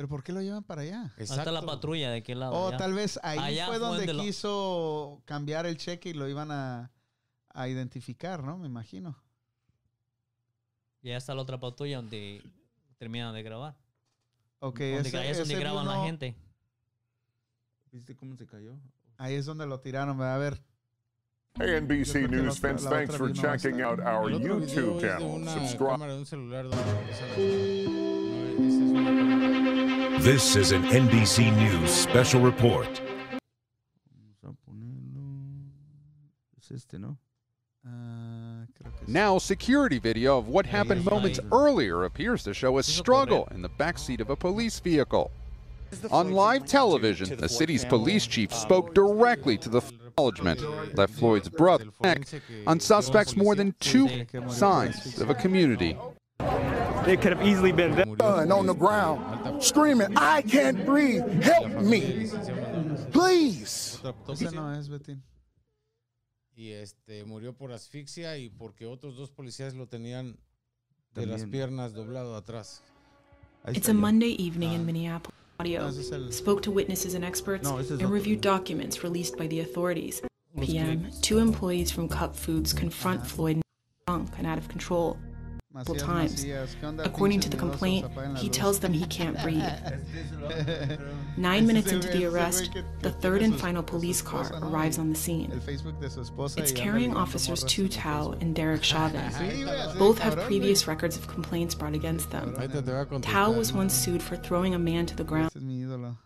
¿Pero 0.00 0.08
por 0.08 0.22
qué 0.22 0.32
lo 0.32 0.40
llevan 0.40 0.64
para 0.64 0.80
allá? 0.80 1.12
Está 1.18 1.52
la 1.52 1.60
patrulla 1.60 2.10
de 2.10 2.22
qué 2.22 2.34
lado. 2.34 2.54
O 2.54 2.74
tal 2.74 2.94
vez 2.94 3.20
ahí 3.22 3.38
Allá 3.38 3.66
fue 3.66 3.76
fue 3.78 3.86
donde 3.86 4.14
lo- 4.14 4.22
quiso 4.22 5.20
cambiar 5.26 5.66
el 5.66 5.76
cheque 5.76 6.08
y 6.08 6.14
lo 6.14 6.26
iban 6.26 6.50
a, 6.50 6.90
a 7.50 7.68
identificar, 7.68 8.42
¿no? 8.42 8.56
Me 8.56 8.66
imagino. 8.66 9.14
Ya 11.02 11.18
está 11.18 11.34
la 11.34 11.42
otra 11.42 11.60
patrulla 11.60 11.96
donde 11.98 12.42
terminan 12.96 13.34
de 13.34 13.42
grabar. 13.42 13.76
Ok, 14.60 14.78
Donde, 14.80 15.00
ese- 15.00 15.18
ahí 15.18 15.28
es 15.28 15.38
donde 15.38 15.56
graban 15.56 15.86
la 15.86 16.02
gente. 16.02 16.34
¿Viste 17.92 18.16
cómo 18.16 18.34
se 18.38 18.46
cayó? 18.46 18.78
Ahí 19.18 19.34
es 19.34 19.44
donde 19.44 19.66
lo 19.66 19.80
tiraron, 19.80 20.16
¿verdad? 20.16 20.36
a 20.36 20.38
ver. 20.38 20.62
Hey, 21.58 21.76
NBC 21.78 22.26
News 22.26 22.58
fans, 22.58 22.88
thanks 22.88 23.14
for 23.18 23.28
hasta- 23.28 23.58
checking 23.58 23.82
out 23.82 23.98
our 24.00 24.30
YouTube 24.30 24.98
channel. 24.98 25.46
Subscribe. 25.46 25.98
This 30.22 30.54
is 30.54 30.72
an 30.72 30.82
NBC 30.82 31.50
News 31.56 31.90
special 31.90 32.42
report. 32.42 33.00
Vamos 34.12 34.36
a 34.44 34.52
ponerlo. 34.70 35.70
Es 36.58 36.70
este, 36.70 36.98
¿no? 36.98 37.16
Creo 37.82 38.92
que. 38.92 39.10
Now, 39.10 39.38
security 39.38 39.98
video 39.98 40.36
of 40.36 40.46
what 40.48 40.66
happened 40.66 41.06
moments 41.06 41.40
earlier 41.50 42.04
appears 42.04 42.42
to 42.42 42.52
show 42.52 42.76
a 42.76 42.82
struggle 42.82 43.48
in 43.54 43.62
the 43.62 43.70
backseat 43.70 44.20
of 44.20 44.28
a 44.28 44.36
police 44.36 44.78
vehicle. 44.78 45.30
On 46.10 46.32
live 46.32 46.66
television, 46.66 47.38
the 47.38 47.48
city's 47.48 47.86
police 47.86 48.26
chief 48.26 48.52
spoke 48.52 48.94
directly 48.94 49.56
to 49.56 49.70
the 49.70 49.78
acknowledgement, 49.78 50.60
left 50.98 51.14
Floyd's 51.14 51.48
brother 51.48 51.86
neck 52.02 52.28
on 52.66 52.78
suspects 52.78 53.36
more 53.36 53.54
than 53.54 53.74
two 53.80 54.06
Sí. 54.06 54.26
Que 54.28 54.40
murió 54.40 54.48
por 54.48 54.54
signs 54.54 55.18
of 55.18 55.30
a 55.30 55.34
community. 55.34 55.96
It 57.06 57.20
could 57.20 57.32
have 57.32 57.46
easily 57.46 57.72
been 57.72 57.94
them. 57.96 58.16
on 58.20 58.66
the 58.66 58.74
ground 58.74 59.62
screaming, 59.62 60.08
I 60.16 60.42
can't 60.42 60.84
breathe, 60.84 61.24
help 61.42 61.70
me, 61.80 62.28
please. 63.10 63.98
Otra 64.02 64.32
Ese 64.32 64.46
autopsia. 64.46 64.50
no 64.52 64.72
es, 64.74 64.88
Betín. 64.88 65.22
Y 66.56 66.72
este 66.72 67.24
murió 67.24 67.54
por 67.54 67.72
asfixia 67.72 68.36
y 68.36 68.50
porque 68.50 68.86
otros 68.86 69.16
dos 69.16 69.30
policías 69.30 69.74
lo 69.74 69.86
tenían 69.86 70.36
de 71.14 71.26
las 71.26 71.44
piernas 71.46 71.94
doblado 71.94 72.36
atrás. 72.36 72.82
It's 73.68 73.88
a. 73.88 73.94
Monday 73.94 74.32
evening 74.38 74.72
in 74.72 74.80
ah. 74.82 74.84
Minneapolis. 74.84 75.36
Audio 75.58 75.80
No, 75.82 75.88
ese 75.88 76.00
es 76.00 76.12
el- 76.12 76.32
spoke 76.32 76.62
to 76.62 76.70
witnesses 76.70 77.14
and 77.14 77.24
experts 77.24 77.64
No, 77.68 77.78
and 77.78 78.10
reviewed 78.10 78.40
documents 78.40 79.02
released 79.02 79.36
by 79.36 79.46
the 79.46 79.60
authorities. 79.60 80.22
PM, 80.58 81.10
two 81.22 81.38
employees 81.38 81.90
from 81.90 82.08
Cup 82.08 82.34
Foods 82.34 82.72
confront 82.72 83.20
ah. 83.20 83.24
Floyd 83.24 83.62
drunk 84.06 84.30
and 84.38 84.46
out 84.46 84.58
of 84.58 84.68
control. 84.68 85.16
Multiple 85.72 85.94
Macías, 85.94 86.06
times. 86.06 86.32
Macías, 86.32 86.76
¿qué 86.80 86.86
onda, 86.86 87.04
According 87.04 87.40
to 87.40 87.48
pinches 87.48 87.50
the 87.50 87.56
miedosos? 87.56 87.70
complaint, 87.70 88.04
Apaguen 88.06 88.34
la 88.34 88.40
he 88.40 88.46
luz. 88.48 88.56
tells 88.56 88.80
them 88.80 88.92
he 88.92 89.06
can't 89.06 89.36
breathe. 89.42 89.62
Nine 91.36 91.62
Ese 91.62 91.66
minutes 91.66 91.86
es 91.86 91.92
el 91.92 91.96
into 91.98 92.08
güey- 92.08 92.12
the 92.12 92.18
ese 92.18 92.28
güey 92.30 92.42
arrest, 92.42 92.72
que- 92.72 92.82
the 93.02 93.10
que 93.10 93.20
third 93.20 93.38
tiene 93.38 93.44
and 93.44 93.54
su- 93.54 93.66
final 93.66 93.82
su 93.82 93.86
police 93.86 94.22
car 94.22 94.42
esposa, 94.42 94.60
¿no? 94.60 94.66
arrives 94.76 94.98
on 94.98 95.12
the 95.12 95.18
scene. 95.18 95.52
El 95.52 95.60
Facebook 95.60 95.98
de 96.00 96.10
su 96.10 96.20
esposa 96.22 96.60
It's 96.60 96.72
y 96.72 96.74
anda 96.74 96.84
carrying 96.84 97.08
ligando 97.10 97.22
officers 97.22 97.60
morras 97.60 97.74
Tu 97.74 97.82
en 97.82 97.88
Tao 97.88 98.00
Facebook. 98.24 98.42
and 98.42 98.54
Derek 98.56 98.82
Chauvin. 98.90 99.20
Sí, 99.30 99.62
güey, 99.62 99.80
así 99.80 99.92
de 99.92 99.98
Both 99.98 100.18
have 100.18 100.30
cabrón, 100.34 100.46
previous 100.46 100.84
güey. 100.84 100.94
records 100.96 101.16
of 101.18 101.26
complaints 101.28 101.74
brought 101.78 101.94
against 101.94 102.30
them. 102.30 102.54
Ahorita 102.56 102.82
te 102.84 102.90
voy 102.90 103.00
a 103.00 103.06
contestar. 103.06 103.32
Tao 103.44 103.52
was 103.52 103.72
once 103.72 103.94
sued 103.94 104.20
for 104.20 104.36
throwing 104.36 104.74
a 104.74 104.78
man 104.78 105.06
to 105.06 105.14
the 105.14 105.24
ground. 105.24 105.50
Ese 105.50 105.58
es 105.58 105.62
mi 105.62 105.78
ídolo. 105.80 106.18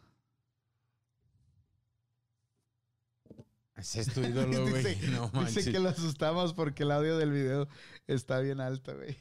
Ese 3.77 4.01
es 4.01 4.07
tu 4.15 4.21
ídolo, 4.23 4.63
güey. 4.71 4.83
dice, 4.85 5.09
No 5.11 5.27
dice 5.27 5.37
manches. 5.37 5.69
que 5.69 5.79
lo 5.81 5.89
asustamos 5.91 6.55
porque 6.55 6.85
el 6.85 6.93
audio 6.93 7.19
del 7.19 7.33
video 7.33 7.69
está 8.07 8.41
bien 8.41 8.61
alto, 8.61 8.95
güey. 8.97 9.17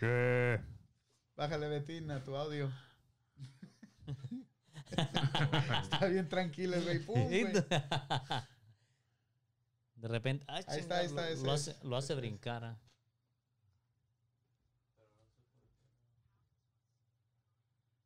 Bájale, 1.36 1.68
Betina, 1.68 2.22
tu 2.22 2.36
audio. 2.36 2.70
está 5.82 6.06
bien 6.06 6.28
tranquilo, 6.28 6.80
güey. 6.82 6.98
Pum, 7.00 7.26
güey. 7.26 7.52
De 9.96 10.08
repente, 10.08 10.44
ah, 10.48 10.60
Ahí 10.66 10.80
está, 10.80 10.98
ahí 10.98 11.06
está, 11.06 11.30
ese 11.30 11.44
lo, 11.44 11.52
hace, 11.52 11.76
lo 11.82 11.96
hace 11.96 12.14
brincar. 12.14 12.64
ah. 12.64 12.78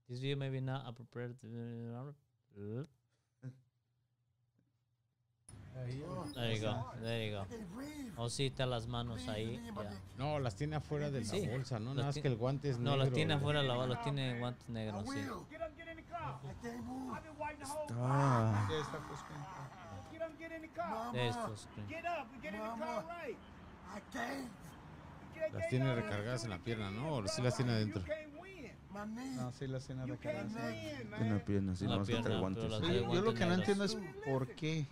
This 0.09 0.21
video 0.21 0.37
maybe 0.39 0.61
not 0.61 0.87
a 0.87 0.93
prepared. 0.93 1.37
There 6.35 6.57
you 6.57 6.63
go, 6.67 6.91
there 7.03 7.31
you 7.31 7.37
go. 7.37 7.47
Oh, 8.17 8.29
sí, 8.29 8.47
está 8.47 8.67
las 8.67 8.87
manos 8.87 9.27
ahí. 9.29 9.61
No, 10.17 10.39
las 10.39 10.57
tiene 10.57 10.77
afuera 10.77 11.11
de 11.11 11.21
la 11.21 11.27
Sí, 11.27 11.47
bolsa, 11.47 11.79
¿no? 11.79 11.91
las 11.91 11.97
Nada 11.97 12.07
más 12.09 12.19
que 12.19 12.29
el 12.29 12.37
guante 12.37 12.71
es 12.71 12.79
No, 12.79 12.91
negro. 12.91 13.05
las 13.05 13.13
tiene 13.13 13.35
afuera, 13.35 13.63
la, 13.63 13.87
las 13.87 14.03
tiene 14.03 14.39
guantes 14.39 14.69
negros, 14.69 15.05
sí. 15.09 15.27
Ah, 18.01 18.69
está. 18.71 18.99
De 21.13 21.29
estos. 21.29 21.69
Las 25.53 25.69
tiene 25.69 25.95
recargadas 25.95 26.45
en 26.45 26.51
la 26.51 26.59
pierna, 26.59 26.91
¿no? 26.91 27.15
O 27.15 27.29
sí 27.29 27.41
las 27.43 27.57
tiene 27.57 27.73
adentro. 27.73 28.03
No, 29.37 29.53
sí, 29.53 29.67
las 29.69 29.87
tiene 29.87 30.07
recargadas. 30.07 30.53
en 31.21 31.35
la 31.35 31.45
pierna, 31.45 31.77
sí, 31.77 31.85
La 31.87 31.97
no 31.99 32.41
guantes. 32.41 32.71
la 32.71 32.81
Yo, 32.81 33.23
lo 33.23 33.35
que 33.35 33.47
no 33.47 33.55
entiendo 33.55 33.85
es 33.85 33.97
por 34.25 34.49
qué. 34.49 34.87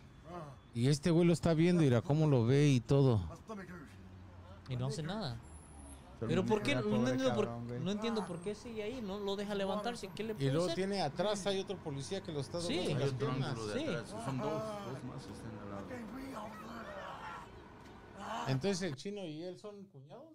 Y 0.77 0.89
este 0.89 1.11
güey 1.11 1.27
lo 1.27 1.33
está 1.33 1.55
viendo, 1.55 1.83
mira 1.83 2.03
cómo 2.03 2.27
lo 2.27 2.45
ve 2.45 2.69
y 2.69 2.81
todo. 2.81 3.27
Y 4.69 4.77
no 4.77 4.89
hace 4.89 5.03
nada. 5.03 5.41
Pero 6.21 6.45
¿por 6.45 6.63
qué? 6.63 6.75
No, 6.75 7.09
entiendo 7.09 7.35
por, 7.35 7.49
no 7.49 7.91
entiendo 7.91 8.27
por 8.27 8.41
qué 8.41 8.55
sigue 8.55 8.83
ahí, 8.83 9.01
no 9.01 9.19
lo 9.19 9.37
deja 9.37 9.55
levantarse. 9.55 10.09
¿Qué 10.15 10.23
le 10.23 10.33
Y 10.33 10.37
puede 10.37 10.51
luego 10.53 10.67
hacer? 10.67 10.77
tiene 10.77 11.01
atrás, 11.01 11.47
hay 11.47 11.61
otro 11.61 11.79
policía 11.79 12.23
que 12.23 12.31
lo 12.31 12.41
está 12.41 12.61
Sí. 12.61 12.77
doblando 12.77 13.05
Hay 13.05 13.11
las 13.11 13.15
piernas. 13.15 13.59
sí. 13.73 13.87
Son 14.25 14.37
dos, 14.39 14.63
dos 14.93 15.05
más 15.05 15.25
que 15.25 15.33
están 15.33 15.59
al 15.61 15.71
lado. 15.71 15.87
Entonces 18.49 18.83
el 18.83 18.97
chino 18.97 19.25
y 19.25 19.43
él 19.45 19.59
son 19.59 19.83
cuñados. 19.87 20.35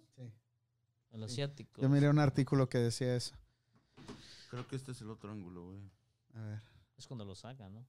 El 1.11 1.23
asiático. 1.23 1.81
Yo 1.81 1.87
miré 1.89 2.09
un 2.09 2.19
artículo 2.19 2.67
que 2.69 2.77
decía 2.79 3.15
eso. 3.15 3.35
Creo 4.49 4.65
que 4.67 4.75
este 4.75 4.91
es 4.93 5.01
el 5.01 5.09
otro 5.11 5.31
ángulo, 5.31 5.65
güey. 5.67 5.81
A 6.35 6.41
ver. 6.41 6.61
Es 6.97 7.05
cuando 7.05 7.25
lo 7.25 7.35
sacan, 7.35 7.73
¿no? 7.75 7.85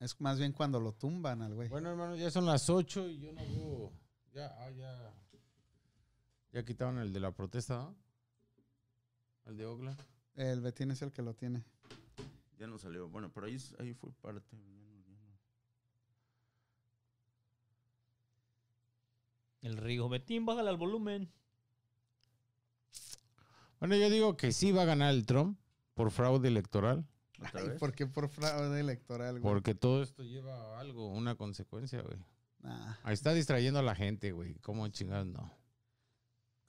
Es 0.00 0.20
más 0.20 0.38
bien 0.38 0.52
cuando 0.52 0.80
lo 0.80 0.92
tumban 0.92 1.42
al 1.42 1.54
güey. 1.54 1.68
Bueno, 1.68 1.90
hermano, 1.90 2.16
ya 2.16 2.30
son 2.30 2.46
las 2.46 2.68
8 2.68 3.08
y 3.08 3.20
yo 3.20 3.32
no 3.32 3.42
veo. 3.42 3.92
Ya, 4.32 4.54
ah, 4.58 4.70
ya. 4.70 5.14
Ya 6.52 6.64
quitaron 6.64 6.98
el 6.98 7.12
de 7.12 7.20
la 7.20 7.32
protesta, 7.32 7.76
¿no? 7.76 7.96
El 9.46 9.56
de 9.56 9.66
Ogla. 9.66 9.96
El 10.34 10.60
Betín 10.60 10.90
es 10.90 11.02
el 11.02 11.12
que 11.12 11.22
lo 11.22 11.34
tiene. 11.34 11.64
Ya 12.58 12.66
no 12.66 12.78
salió. 12.78 13.08
Bueno, 13.08 13.30
pero 13.32 13.46
ahí, 13.46 13.56
ahí 13.78 13.94
fue 13.94 14.12
parte. 14.12 14.56
El 19.62 19.78
Rigo 19.78 20.08
Betín, 20.10 20.44
bájale 20.44 20.68
al 20.68 20.76
volumen. 20.76 21.32
Bueno, 23.80 23.96
yo 23.96 24.10
digo 24.10 24.36
que 24.36 24.52
sí 24.52 24.72
va 24.72 24.82
a 24.82 24.86
ganar 24.86 25.14
el 25.14 25.24
Trump 25.24 25.58
por 25.94 26.10
fraude 26.10 26.48
electoral. 26.48 27.06
¿Otra 27.38 27.60
Ay, 27.60 27.68
vez? 27.70 27.78
¿Por 27.78 27.92
qué 27.92 28.06
por 28.06 28.28
fraude 28.28 28.80
electoral, 28.80 29.40
güey? 29.40 29.42
Porque 29.42 29.74
todo 29.74 30.02
esto 30.02 30.22
lleva 30.22 30.54
a 30.54 30.80
algo, 30.80 31.08
una 31.08 31.34
consecuencia, 31.34 32.02
güey. 32.02 32.18
Nah, 32.60 32.94
Ahí 33.02 33.14
está 33.14 33.34
distrayendo 33.34 33.80
a 33.80 33.82
la 33.82 33.94
gente, 33.94 34.32
güey. 34.32 34.54
¿Cómo 34.56 34.86
chingados 34.88 35.26
no? 35.26 35.52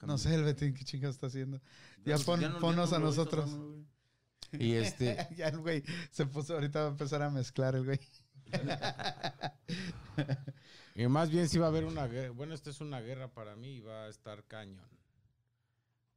no 0.01 0.17
sé 0.17 0.35
el 0.35 0.43
Betín 0.43 0.73
qué 0.73 0.83
chingados 0.83 1.15
está 1.15 1.27
haciendo. 1.27 1.61
Ya, 2.03 2.17
Ya 2.17 2.25
pon- 2.25 2.39
ya 2.39 2.49
no 2.49 2.83
a 2.83 2.99
nosotros. 2.99 3.49
Y 4.51 4.73
este, 4.73 5.27
ya 5.37 5.47
el 5.47 5.59
güey 5.59 5.83
se 6.11 6.25
puso, 6.25 6.53
ahorita 6.53 6.81
va 6.81 6.87
a 6.87 6.91
empezar 6.91 7.21
a 7.21 7.29
mezclar 7.29 7.75
el 7.75 7.85
güey. 7.85 7.99
y 10.95 11.07
más 11.07 11.29
bien 11.29 11.49
sí 11.49 11.57
va 11.57 11.65
a 11.65 11.69
haber 11.69 11.85
una 11.85 12.07
guerra. 12.07 12.31
Bueno, 12.31 12.53
esta 12.53 12.69
es 12.69 12.81
una 12.81 13.01
guerra 13.01 13.29
para 13.29 13.55
mí 13.55 13.77
y 13.77 13.79
va 13.79 14.05
a 14.05 14.09
estar 14.09 14.43
cañón. 14.45 14.87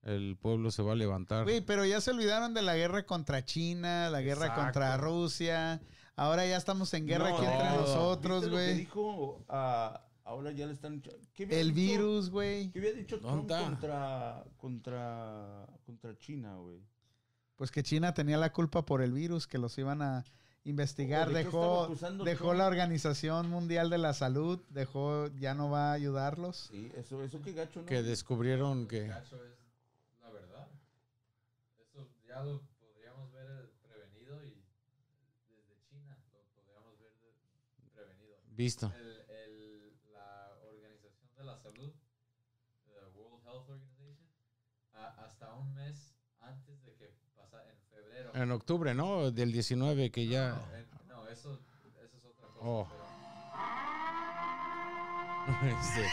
El 0.03 0.37
pueblo 0.41 0.71
se 0.71 0.83
va 0.83 0.93
a 0.93 0.97
levantar. 0.97 1.45
Güey, 1.45 1.61
pero 1.61 1.85
ya 1.85 2.01
se 2.01 2.11
olvidaron 2.13 2.55
de 2.55 2.63
la 2.63 2.77
guerra 2.77 3.05
contra 3.05 3.45
China, 3.45 4.09
la 4.11 4.21
guerra 4.23 4.47
Exacto. 4.47 4.63
contra 4.65 4.97
Rusia. 4.97 5.81
Ahora 6.17 6.47
ya 6.47 6.57
estamos 6.57 6.93
en 6.95 7.07
guerra 7.07 7.31
No, 7.31 7.37
aquí 7.37 7.47
entre 7.47 7.69
no. 7.71 7.77
nosotros, 7.83 8.41
¿Viste 8.43 8.51
lo 8.51 8.57
que 8.57 8.65
güey. 8.65 8.79
dijo? 8.79 9.45
Ah, 9.49 10.01
ahora 10.25 10.51
ya 10.53 10.67
le 10.67 10.73
están... 10.73 11.03
¿Qué 11.35 11.45
había 11.45 11.61
El 11.61 11.75
dicho? 11.75 11.93
virus, 11.93 12.31
güey. 12.31 12.71
¿Qué 12.71 12.79
había 12.79 12.93
dicho 12.93 13.19
Trump 13.21 13.49
contra, 13.49 14.45
contra, 14.57 15.67
contra 15.85 16.17
China, 16.19 16.57
güey? 16.57 16.81
Pues 17.57 17.71
que 17.71 17.83
China 17.83 18.15
tenía 18.15 18.37
la 18.39 18.53
culpa 18.53 18.87
por 18.87 19.03
el 19.03 19.13
virus, 19.13 19.47
que 19.47 19.59
los 19.59 19.77
iban 19.79 20.01
a 20.01 20.25
investigar. 20.65 21.29
Oh, 21.29 21.33
¿de 21.33 21.35
qué 21.35 21.41
estaba 21.49 21.65
Dejó, 21.65 21.85
acusando 21.85 22.25
dejó 22.25 22.45
Trump? 22.47 22.59
la 22.59 22.67
Organización 22.69 23.51
Mundial 23.51 23.91
de 23.91 23.99
la 23.99 24.13
Salud, 24.15 24.61
dejó, 24.71 25.27
ya 25.39 25.55
no 25.55 25.69
va 25.71 25.91
a 25.91 25.93
ayudarlos. 25.95 26.69
Sí, 26.71 26.91
eso, 26.97 27.23
eso 27.25 27.41
qué 27.43 27.53
gacho, 27.53 27.81
¿no? 27.81 27.87
Que 27.87 28.03
descubrieron 28.03 28.87
que... 28.87 29.09
Gacho 29.09 29.37
es. 29.45 29.58
Lo 32.45 32.63
podríamos 32.81 33.31
ver 33.33 33.47
eh, 33.51 33.69
prevenido 33.83 34.45
y 34.45 34.65
desde 35.49 35.79
China 35.89 36.17
lo 36.33 36.43
podríamos 36.55 36.99
ver 36.99 37.13
prevenido. 37.93 38.37
Visto. 38.49 38.93
El, 38.97 39.21
el, 39.31 40.13
la 40.13 40.51
Organización 40.63 41.35
de 41.37 41.45
la 41.45 41.57
Salud, 41.57 41.93
the 42.87 43.07
World 43.15 43.43
Health 43.45 43.69
Organization, 43.69 44.29
a- 44.95 45.25
hasta 45.25 45.53
un 45.55 45.75
mes 45.75 46.15
antes 46.41 46.83
de 46.85 46.95
que 46.97 47.15
pasara 47.37 47.69
en 47.71 47.79
febrero. 47.91 48.31
En 48.35 48.51
octubre, 48.53 48.95
¿no? 48.95 49.31
Del 49.31 49.53
19 49.53 50.11
que 50.11 50.27
ya... 50.27 50.51
No, 50.55 50.75
en- 50.77 50.89
no, 51.09 51.27
eso, 51.29 51.61
eso 52.03 52.17
es 52.17 52.25
otra 52.25 52.47
cosa. 52.49 52.61
Oh. 52.61 52.87
pero- 52.89 53.09
Este, 55.81 56.07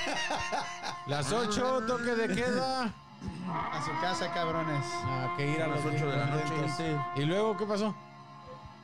Las 1.07 1.29
8, 1.31 1.85
toque 1.85 2.15
de 2.15 2.33
queda. 2.35 2.93
A 3.47 3.81
su 3.83 3.91
casa, 4.01 4.31
cabrones. 4.33 4.83
Ah, 4.85 5.33
que 5.37 5.51
ir 5.51 5.61
a 5.61 5.65
A 5.65 5.67
las 5.69 5.85
las 5.85 5.93
8 5.93 5.95
8 6.05 6.11
de 6.11 6.17
la 6.17 6.25
noche. 6.27 6.97
¿Y 7.15 7.25
luego 7.25 7.57
qué 7.57 7.65
pasó? 7.65 7.95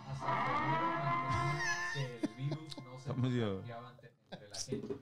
hasta 0.09 1.93
que 1.93 2.15
el 2.23 2.35
virus 2.37 2.77
no 2.83 2.99
se 2.99 3.09
entre 4.31 4.49
la 4.49 4.55
gente. 4.59 4.95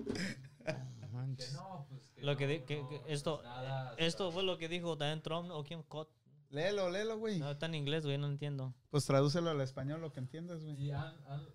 Que 1.38 1.52
no, 1.54 1.86
pues 1.90 2.10
que 2.16 2.22
Lo 2.24 2.38
que, 2.38 2.46
no, 2.46 2.52
di- 2.54 2.60
que- 2.62 2.82
no, 2.82 2.90
que 2.90 3.02
esto, 3.08 3.42
nada, 3.44 3.94
esto 3.98 4.32
fue 4.32 4.44
lo 4.44 4.58
que 4.58 4.68
dijo 4.68 4.98
también 4.98 5.22
Trump 5.22 5.50
o 5.52 5.64
quién 5.64 5.84
Cot- 5.88 6.10
Léelo, 6.50 6.90
léelo, 6.90 7.18
güey. 7.20 7.38
No, 7.40 7.52
está 7.52 7.68
en 7.68 7.76
inglés, 7.76 8.06
güey, 8.06 8.18
no 8.18 8.26
entiendo. 8.28 8.74
Pues 8.90 9.06
tradúcelo 9.06 9.52
al 9.52 9.62
español, 9.62 10.02
lo 10.02 10.12
que 10.12 10.20
entiendas, 10.20 10.64
güey. 10.64 10.76
¿Y 10.82 10.92
han, 10.92 11.14
han, 11.28 11.48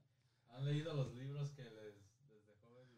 han 0.50 0.64
leído 0.66 0.92
los 0.94 1.14
libros 1.14 1.50
que 1.52 1.62
les, 1.64 1.94
les 2.28 2.46
dejó 2.46 2.68
el... 2.82 2.88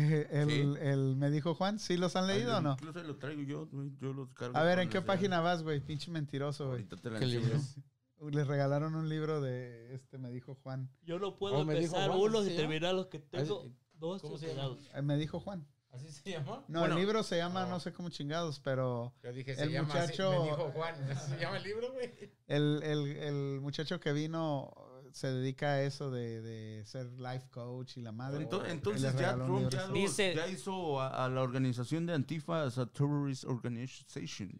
Eh, 0.00 0.28
el, 0.30 0.48
Sí. 0.50 0.60
el- 0.80 1.16
me 1.16 1.30
dijo 1.30 1.54
Juan, 1.54 1.78
¿sí 1.78 1.96
los 1.96 2.14
han 2.16 2.26
leído 2.26 2.58
o 2.58 2.60
no? 2.60 2.72
Incluso 2.72 3.02
lo 3.02 3.16
traigo 3.16 3.42
yo, 3.42 3.68
los 4.00 4.28
cargo. 4.34 4.56
A 4.56 4.62
ver, 4.62 4.78
¿en 4.78 4.88
qué 4.90 5.02
página 5.02 5.40
vas, 5.40 5.62
güey? 5.62 5.80
Pinche 5.80 6.10
mentiroso, 6.10 6.64
güey. 6.66 6.78
Ahorita 6.82 6.96
te 6.96 7.10
la 7.10 7.18
¿Qué 7.18 7.26
libro? 7.26 7.50
Les 8.32 8.46
regalaron 8.48 8.94
un 8.96 9.08
libro 9.08 9.40
de 9.40 9.94
este, 9.94 10.18
me 10.18 10.30
dijo 10.30 10.56
Juan. 10.62 10.90
Yo 11.02 11.18
no 11.20 11.36
puedo 11.36 11.56
Oh, 11.58 11.60
empezar 11.62 12.10
¿así 12.10 12.46
y 12.46 12.50
se 12.50 12.56
terminar 12.56 12.94
los 12.94 13.06
que 13.06 13.18
tengo. 13.20 13.60
Así- 13.60 13.74
Dos 13.94 14.22
¿cómo 14.22 14.38
se. 14.38 14.52
Eh, 14.94 15.02
me 15.02 15.16
dijo 15.16 15.40
Juan. 15.40 15.66
¿Así 15.90 16.12
se 16.12 16.30
llama? 16.32 16.64
No, 16.68 16.80
Bueno. 16.80 16.94
el 16.94 17.00
libro 17.00 17.22
se 17.22 17.36
llama 17.38 17.64
no 17.66 17.80
sé 17.80 17.92
cómo 17.92 18.10
chingados, 18.10 18.60
pero 18.60 19.14
Yo 19.22 19.32
dije, 19.32 19.52
El 19.52 19.70
llama 19.70 19.94
así, 19.94 20.12
muchacho- 20.12 20.30
me 20.42 20.50
dijo 20.50 20.70
Juan, 20.72 20.94
¿así 21.10 21.30
se 21.32 21.38
llama 21.40 21.56
el 21.56 21.62
libro, 21.64 21.92
güey? 21.92 22.12
el, 22.46 22.80
el, 22.84 23.06
el 23.16 23.60
muchacho 23.60 23.98
que 23.98 24.12
vino 24.12 24.70
se 25.12 25.28
dedica 25.32 25.72
a 25.72 25.82
eso 25.82 26.10
de, 26.10 26.40
de 26.42 26.84
ser 26.86 27.06
life 27.18 27.48
coach 27.50 27.96
y 27.96 28.02
la 28.02 28.12
madre. 28.12 28.42
Entonces 28.68 29.02
ya 29.16 29.34
Trump 29.34 29.70
ya, 29.70 29.88
Dice- 29.88 30.34
hizo 30.50 31.00
a, 31.00 31.24
a 31.24 31.28
la 31.28 31.42
organización 31.42 32.06
de 32.06 32.14
Antifa 32.14 32.62
as 32.64 32.78
a 32.78 32.86
terrorist 32.86 33.44
organization. 33.44 34.50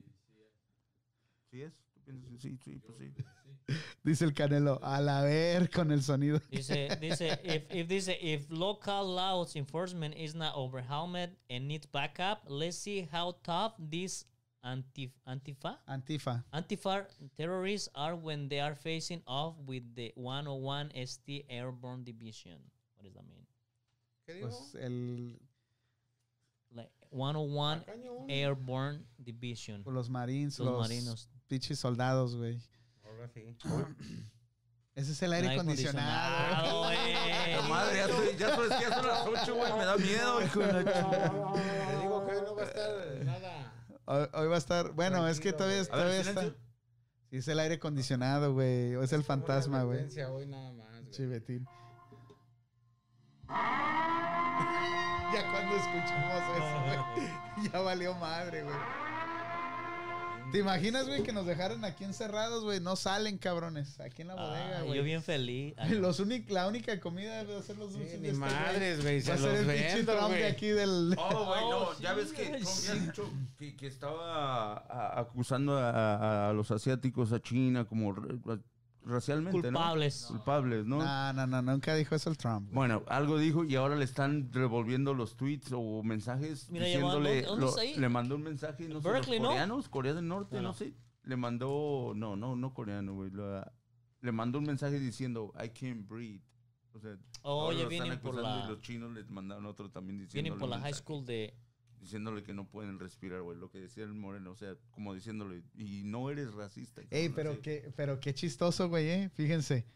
¿Sí 1.50 1.62
es? 1.62 1.72
¿Tú 1.94 2.00
piensas 2.02 2.30
que 2.30 2.38
sí? 2.38 2.58
Sí, 2.64 2.78
pues 2.84 2.98
sí. 2.98 3.12
Dice 4.02 4.24
el 4.24 4.32
Canelo, 4.32 4.80
a 4.82 5.00
la 5.00 5.22
ver 5.22 5.68
con 5.70 5.90
el 5.92 6.02
sonido. 6.02 6.40
Dice, 6.50 6.88
dice, 7.00 7.38
if, 7.44 7.64
if 7.74 7.86
dice, 7.86 8.16
if 8.20 8.50
local 8.50 9.14
laws 9.14 9.56
enforcement 9.56 10.14
is 10.16 10.34
not 10.34 10.54
overwhelmed 10.56 11.36
and 11.50 11.68
needs 11.68 11.86
backup, 11.86 12.40
let's 12.48 12.76
see 12.78 13.06
how 13.12 13.32
tough 13.42 13.74
these 13.78 14.24
antif 14.64 15.10
Antifa 15.26 15.78
Antifa. 15.88 16.44
Antifa 16.52 17.06
terrorists 17.36 17.88
are 17.94 18.14
when 18.16 18.48
they 18.48 18.60
are 18.60 18.74
facing 18.74 19.22
off 19.26 19.54
with 19.66 19.82
the 19.94 20.12
101 20.16 20.90
ST 20.94 21.44
Airborne 21.48 22.04
Division. 22.04 22.58
What 22.96 23.04
does 23.04 23.14
that 23.14 23.24
mean? 23.28 23.46
¿Qué 24.26 24.34
dijo? 24.34 24.48
Pues 24.48 24.74
el, 24.82 25.38
Like 26.74 26.90
101 27.10 27.84
Cañón. 27.86 28.26
Airborne 28.30 29.04
Division. 29.22 29.82
pues, 29.84 29.94
los 29.94 30.10
marines, 30.10 30.58
Los 30.58 30.68
los, 30.68 30.80
marinos. 30.80 31.28
pinches 31.48 31.78
soldados, 31.78 32.34
güey. 32.36 32.60
Ahora 33.04 33.28
sí. 33.28 33.42
Ese 34.94 35.12
es 35.12 35.22
el 35.22 35.32
aire 35.32 35.48
Aire 35.48 35.60
acondicionado. 35.60 36.82
La 36.90 37.62
madre, 37.68 37.96
ya, 37.96 38.04
estoy, 38.06 38.36
ya 38.36 38.48
sabes 38.50 38.72
que 38.76 38.80
ya 38.82 38.94
son 38.96 39.06
las 39.06 39.26
8, 39.26 39.54
güey. 39.54 39.72
Me 39.74 39.84
da 39.84 39.96
miedo. 39.96 40.38
Te 40.38 41.96
digo 42.02 42.26
que 42.26 42.32
no 42.42 42.54
va 42.56 42.62
a 42.62 42.64
estar 42.66 43.24
nada. 43.24 43.77
Hoy, 44.10 44.48
va 44.48 44.54
a 44.54 44.58
estar, 44.58 44.92
bueno, 44.92 45.28
es 45.28 45.38
que 45.38 45.52
todavía, 45.52 45.76
ver, 45.76 45.86
todavía 45.86 46.20
está. 46.20 46.42
Sí, 46.42 47.36
es 47.36 47.48
el 47.48 47.58
aire 47.58 47.74
acondicionado, 47.74 48.54
güey. 48.54 48.96
O 48.96 49.02
es 49.02 49.12
el 49.12 49.22
fantasma, 49.22 49.82
güey. 49.82 50.06
Hoy 50.24 50.46
nada 50.46 50.72
más, 50.72 50.90
güey. 51.00 51.10
Chivetín. 51.10 51.66
Ya 55.30 55.52
cuando 55.52 55.76
escuchamos 55.76 56.42
eso, 56.56 57.14
güey. 57.14 57.68
Ya 57.70 57.80
valió 57.80 58.14
madre, 58.14 58.62
güey. 58.62 58.74
¿Te 60.50 60.58
imaginas, 60.60 61.06
güey, 61.06 61.22
que 61.22 61.32
nos 61.34 61.44
dejaran 61.44 61.84
aquí 61.84 62.04
encerrados, 62.04 62.64
güey? 62.64 62.80
No 62.80 62.96
salen, 62.96 63.36
cabrones. 63.36 64.00
Aquí 64.00 64.22
en 64.22 64.28
la 64.28 64.34
bodega, 64.34 64.80
güey. 64.82 64.96
yo 64.96 65.04
bien 65.04 65.22
feliz. 65.22 65.74
Ay, 65.76 65.90
Los 66.00 66.20
únic- 66.20 66.48
la 66.48 66.66
única 66.66 66.98
comida 67.00 67.44
debe 67.44 67.62
ser 67.62 67.76
los 67.76 67.92
Sí, 67.92 67.98
dulces 67.98 68.22
de 68.22 68.28
este 68.30 68.38
güey. 68.40 68.50
madres, 68.52 69.02
güey. 69.02 69.18
Va 69.20 69.24
Se 69.26 69.32
a 69.32 69.36
ser 69.36 69.50
los 69.50 69.60
el 69.60 69.66
vendo, 69.66 70.12
Trump 70.16 70.30
de 70.34 70.46
aquí 70.46 70.68
del... 70.68 71.14
Oh, 71.18 71.44
güey, 71.48 71.60
no, 71.60 71.78
Oh, 71.80 71.98
ya 72.00 72.10
sí, 72.14 72.16
ves 72.16 72.32
que 72.32 72.44
Trump 72.46 72.64
ya 72.64 72.92
ha 72.92 72.94
sí. 72.94 73.00
dicho 73.00 73.30
que, 73.58 73.76
que 73.76 73.86
estaba 73.88 74.72
a- 74.78 75.20
acusando 75.20 75.76
a, 75.76 75.90
a- 75.90 76.48
a 76.48 76.52
los 76.54 76.70
asiáticos, 76.70 77.30
a 77.32 77.40
China, 77.42 77.84
como 77.84 78.14
racialmente, 79.04 79.60
Culpables. 79.62 80.22
¿no? 80.30 80.36
Culpables, 80.36 80.86
¿no? 80.86 80.98
No, 80.98 81.32
no, 81.32 81.46
no, 81.46 81.62
nunca 81.62 81.94
dijo 81.94 82.14
eso 82.14 82.30
el 82.30 82.36
Trump. 82.36 82.70
Bueno, 82.72 83.02
algo 83.08 83.38
dijo 83.38 83.64
y 83.64 83.74
ahora 83.76 83.96
le 83.96 84.04
están 84.04 84.52
revolviendo 84.52 85.14
los 85.14 85.36
tweets 85.36 85.70
o 85.72 86.02
mensajes 86.02 86.68
Mira, 86.70 86.86
diciéndole, 86.86 87.42
¿dónde- 87.42 87.66
dónde 87.66 87.92
lo- 87.94 88.00
le 88.00 88.08
mandó 88.08 88.36
un 88.36 88.42
mensaje, 88.42 88.88
no 88.88 89.00
sé, 89.00 89.10
Berkeley, 89.10 89.38
los 89.38 89.42
¿no? 89.44 89.48
coreanos, 89.50 89.88
Corea 89.88 90.14
del 90.14 90.28
Norte, 90.28 90.56
No, 90.56 90.62
no, 90.62 90.68
no. 90.68 90.74
sé, 90.74 90.94
le 91.24 91.36
mandó, 91.36 92.12
no, 92.14 92.36
no, 92.36 92.56
no 92.56 92.74
coreano, 92.74 93.14
güey, 93.14 93.30
le 94.20 94.32
mandó 94.32 94.58
un 94.58 94.64
mensaje 94.64 94.98
diciendo, 94.98 95.52
I 95.62 95.68
can't 95.70 96.06
breathe. 96.08 96.42
O 96.92 97.00
sea, 97.00 97.16
ahora 97.44 97.68
Oye, 97.68 97.84
lo 97.84 97.90
están 97.90 98.04
vienen 98.06 98.18
por 98.20 98.30
acusando 98.34 98.58
la, 98.60 98.64
y 98.64 98.68
los 98.68 98.80
chinos 98.80 99.12
les 99.12 99.30
mandaron 99.30 99.66
otro 99.66 99.88
también 99.90 100.18
diciéndole 100.18 100.42
vienen 100.42 100.58
por 100.58 100.68
la 100.68 100.76
high 100.76 100.84
mensaje, 100.86 101.02
school 101.04 101.24
de... 101.24 101.54
diciéndole 102.00 102.42
que 102.42 102.54
no 102.54 102.68
pueden 102.68 102.98
respirar, 102.98 103.42
güey, 103.42 103.58
lo 103.58 103.70
que 103.70 103.78
decía 103.80 104.04
el 104.04 104.14
moreno, 104.14 104.52
o 104.52 104.56
sea, 104.56 104.76
como 104.90 105.14
diciéndole, 105.14 105.62
y 105.74 106.02
no 106.04 106.30
eres 106.30 106.52
racista. 106.54 107.02
Ey, 107.10 107.28
pero 107.30 107.52
así. 107.52 107.60
qué, 107.62 107.92
pero 107.96 108.20
qué 108.20 108.34
chistoso, 108.34 108.88
güey, 108.88 109.08
eh. 109.08 109.30
Fíjense. 109.34 109.86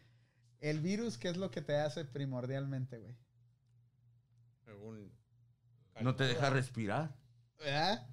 El 0.59 0.79
virus, 0.79 1.17
¿qué 1.17 1.29
es 1.29 1.37
lo 1.37 1.51
que 1.51 1.61
te 1.61 1.75
hace 1.75 2.05
primordialmente, 2.05 2.97
güey? 2.97 3.15
Según- 4.65 5.11
No 6.01 6.15
te 6.15 6.23
deja 6.25 6.49
respirar. 6.49 7.15
¿Verdad? 7.59 8.07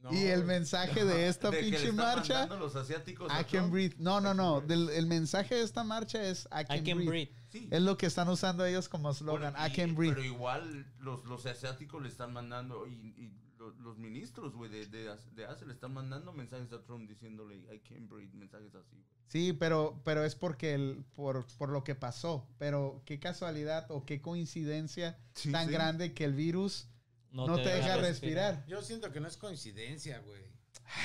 No, 0.00 0.12
y 0.14 0.24
el 0.26 0.44
mensaje 0.44 1.04
de 1.04 1.26
esta 1.28 1.50
De 1.50 1.58
que 1.58 1.64
le 1.64 1.70
pinche 1.76 1.92
marcha, 1.92 2.34
mandando 2.40 2.58
los 2.58 2.74
asiáticos 2.76 3.30
a 3.30 3.40
I 3.40 3.44
can 3.44 3.50
Trump. 3.50 3.72
breathe. 3.72 3.94
No, 3.98 4.20
no, 4.20 4.32
no. 4.32 4.60
Del- 4.66 4.88
el 4.90 5.06
mensaje 5.06 5.54
de 5.56 5.62
esta 5.62 5.84
marcha 5.84 6.22
es 6.22 6.46
I 6.46 6.64
can, 6.64 6.78
I 6.78 6.82
can 6.82 6.96
breathe. 6.96 7.08
breathe. 7.08 7.32
Sí. 7.50 7.68
Es 7.70 7.82
lo 7.82 7.96
que 7.96 8.06
están 8.06 8.28
usando 8.28 8.64
ellos 8.64 8.88
como 8.88 9.12
slogan. 9.12 9.52
Bueno, 9.52 9.66
I 9.66 9.70
y- 9.70 9.74
can 9.76 9.94
breathe. 9.94 10.14
Pero 10.14 10.24
igual 10.24 10.86
los, 11.00 11.24
los 11.24 11.44
asiáticos 11.46 12.00
le 12.02 12.08
están 12.08 12.32
mandando, 12.32 12.86
y, 12.86 12.92
y 12.92 13.32
lo- 13.58 13.70
los, 13.74 13.98
ministros, 13.98 14.54
güey, 14.54 14.70
de, 14.70 14.86
de, 14.86 15.10
de 15.34 15.44
Asia 15.46 15.66
le 15.66 15.72
están 15.72 15.92
mandando 15.92 16.32
mensajes 16.32 16.72
a 16.72 16.82
Trump 16.84 17.08
diciéndole, 17.08 17.56
I 17.74 17.80
can't 17.80 18.08
breathe, 18.08 18.32
mensajes 18.34 18.74
así, 18.74 18.96
güey. 18.96 19.20
Sí, 19.26 19.52
pero, 19.52 20.00
pero 20.04 20.24
es 20.24 20.34
porque 20.34 20.74
el, 20.74 21.04
por, 21.14 21.44
por 21.58 21.68
lo 21.68 21.84
que 21.84 21.94
pasó. 21.94 22.48
Pero 22.58 23.02
qué 23.04 23.20
casualidad 23.20 23.86
o 23.90 24.04
qué 24.04 24.20
coincidencia 24.20 25.18
Sí, 25.34 25.52
tan 25.52 25.66
sí. 25.66 25.72
grande 25.72 26.14
que 26.14 26.24
el 26.24 26.34
virus 26.34 26.88
No, 27.30 27.54
te, 27.56 27.68
deja 27.68 27.96
respirar. 27.96 28.64
Yo 28.66 28.82
siento 28.82 29.12
que 29.12 29.20
no 29.20 29.28
es 29.28 29.36
coincidencia, 29.36 30.18
güey. 30.20 30.42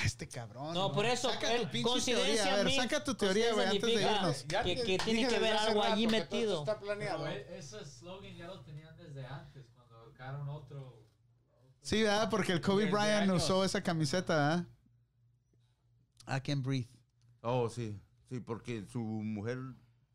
Este 0.04 0.28
cabrón. 0.28 0.74
No, 0.74 0.92
por 0.92 1.06
eso, 1.06 1.30
Saca 1.30 1.52
el- 1.54 1.62
tu 1.66 1.70
pinche 1.70 1.88
coincidencia 1.90 2.44
teoría. 2.44 2.60
A 2.60 2.64
ver, 2.64 2.74
saca 2.74 3.04
tu 3.04 3.14
teoría, 3.14 3.52
güey, 3.54 3.66
antes 3.66 3.82
de 3.82 4.02
irnos. 4.02 4.42
Que, 4.42 4.62
que 4.62 4.74
Dije 4.84 4.98
tiene 5.04 5.28
que 5.28 5.38
ver 5.38 5.56
algo 5.56 5.80
rato 5.82 5.92
allí 5.94 6.06
que 6.06 6.10
metido. 6.12 6.60
Está 6.60 6.78
planeado. 6.80 7.24
Pero 7.24 7.36
e- 7.36 7.58
ese 7.58 7.84
slogan 7.84 8.34
ya 8.34 8.46
lo 8.48 8.60
tenían 8.62 8.96
desde 8.96 9.24
antes, 9.26 9.66
cuando 9.74 9.96
ahorcaron 9.96 10.48
otro. 10.48 11.04
Sí, 11.82 12.02
¿verdad? 12.02 12.28
Porque 12.30 12.52
el 12.52 12.60
Kobe 12.60 12.90
Bryant 12.90 13.30
usó 13.30 13.64
esa 13.64 13.80
camiseta, 13.82 14.34
¿verdad? 14.34 14.66
I 16.36 16.40
can 16.40 16.62
breathe. 16.62 16.88
Oh, 17.42 17.68
sí. 17.68 18.00
Sí, 18.28 18.40
porque 18.40 18.84
su 18.90 18.98
mujer 19.00 19.58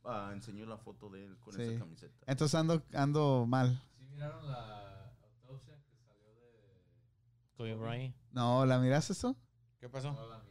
ah, 0.04 0.32
enseñó 0.34 0.66
la 0.66 0.78
foto 0.78 1.10
de 1.10 1.24
él 1.24 1.38
con 1.40 1.54
Sí. 1.54 1.62
esa 1.62 1.80
camiseta. 1.80 2.14
Entonces 2.28 2.56
ando, 2.56 2.84
ando 2.94 3.46
mal. 3.48 3.82
¿Sí 3.98 4.06
miraron 4.06 4.46
la 4.52 5.14
autopsia 5.24 5.76
que 5.82 5.96
salió 6.06 6.28
de. 6.30 6.84
Kobe 7.56 7.76
Bryant. 7.76 8.16
No, 8.34 8.66
¿la 8.66 8.78
miraste 8.80 9.14
esto? 9.14 9.38
¿Qué 9.82 9.90
pasó? 9.90 10.14
No 10.14 10.28
la. 10.30 10.42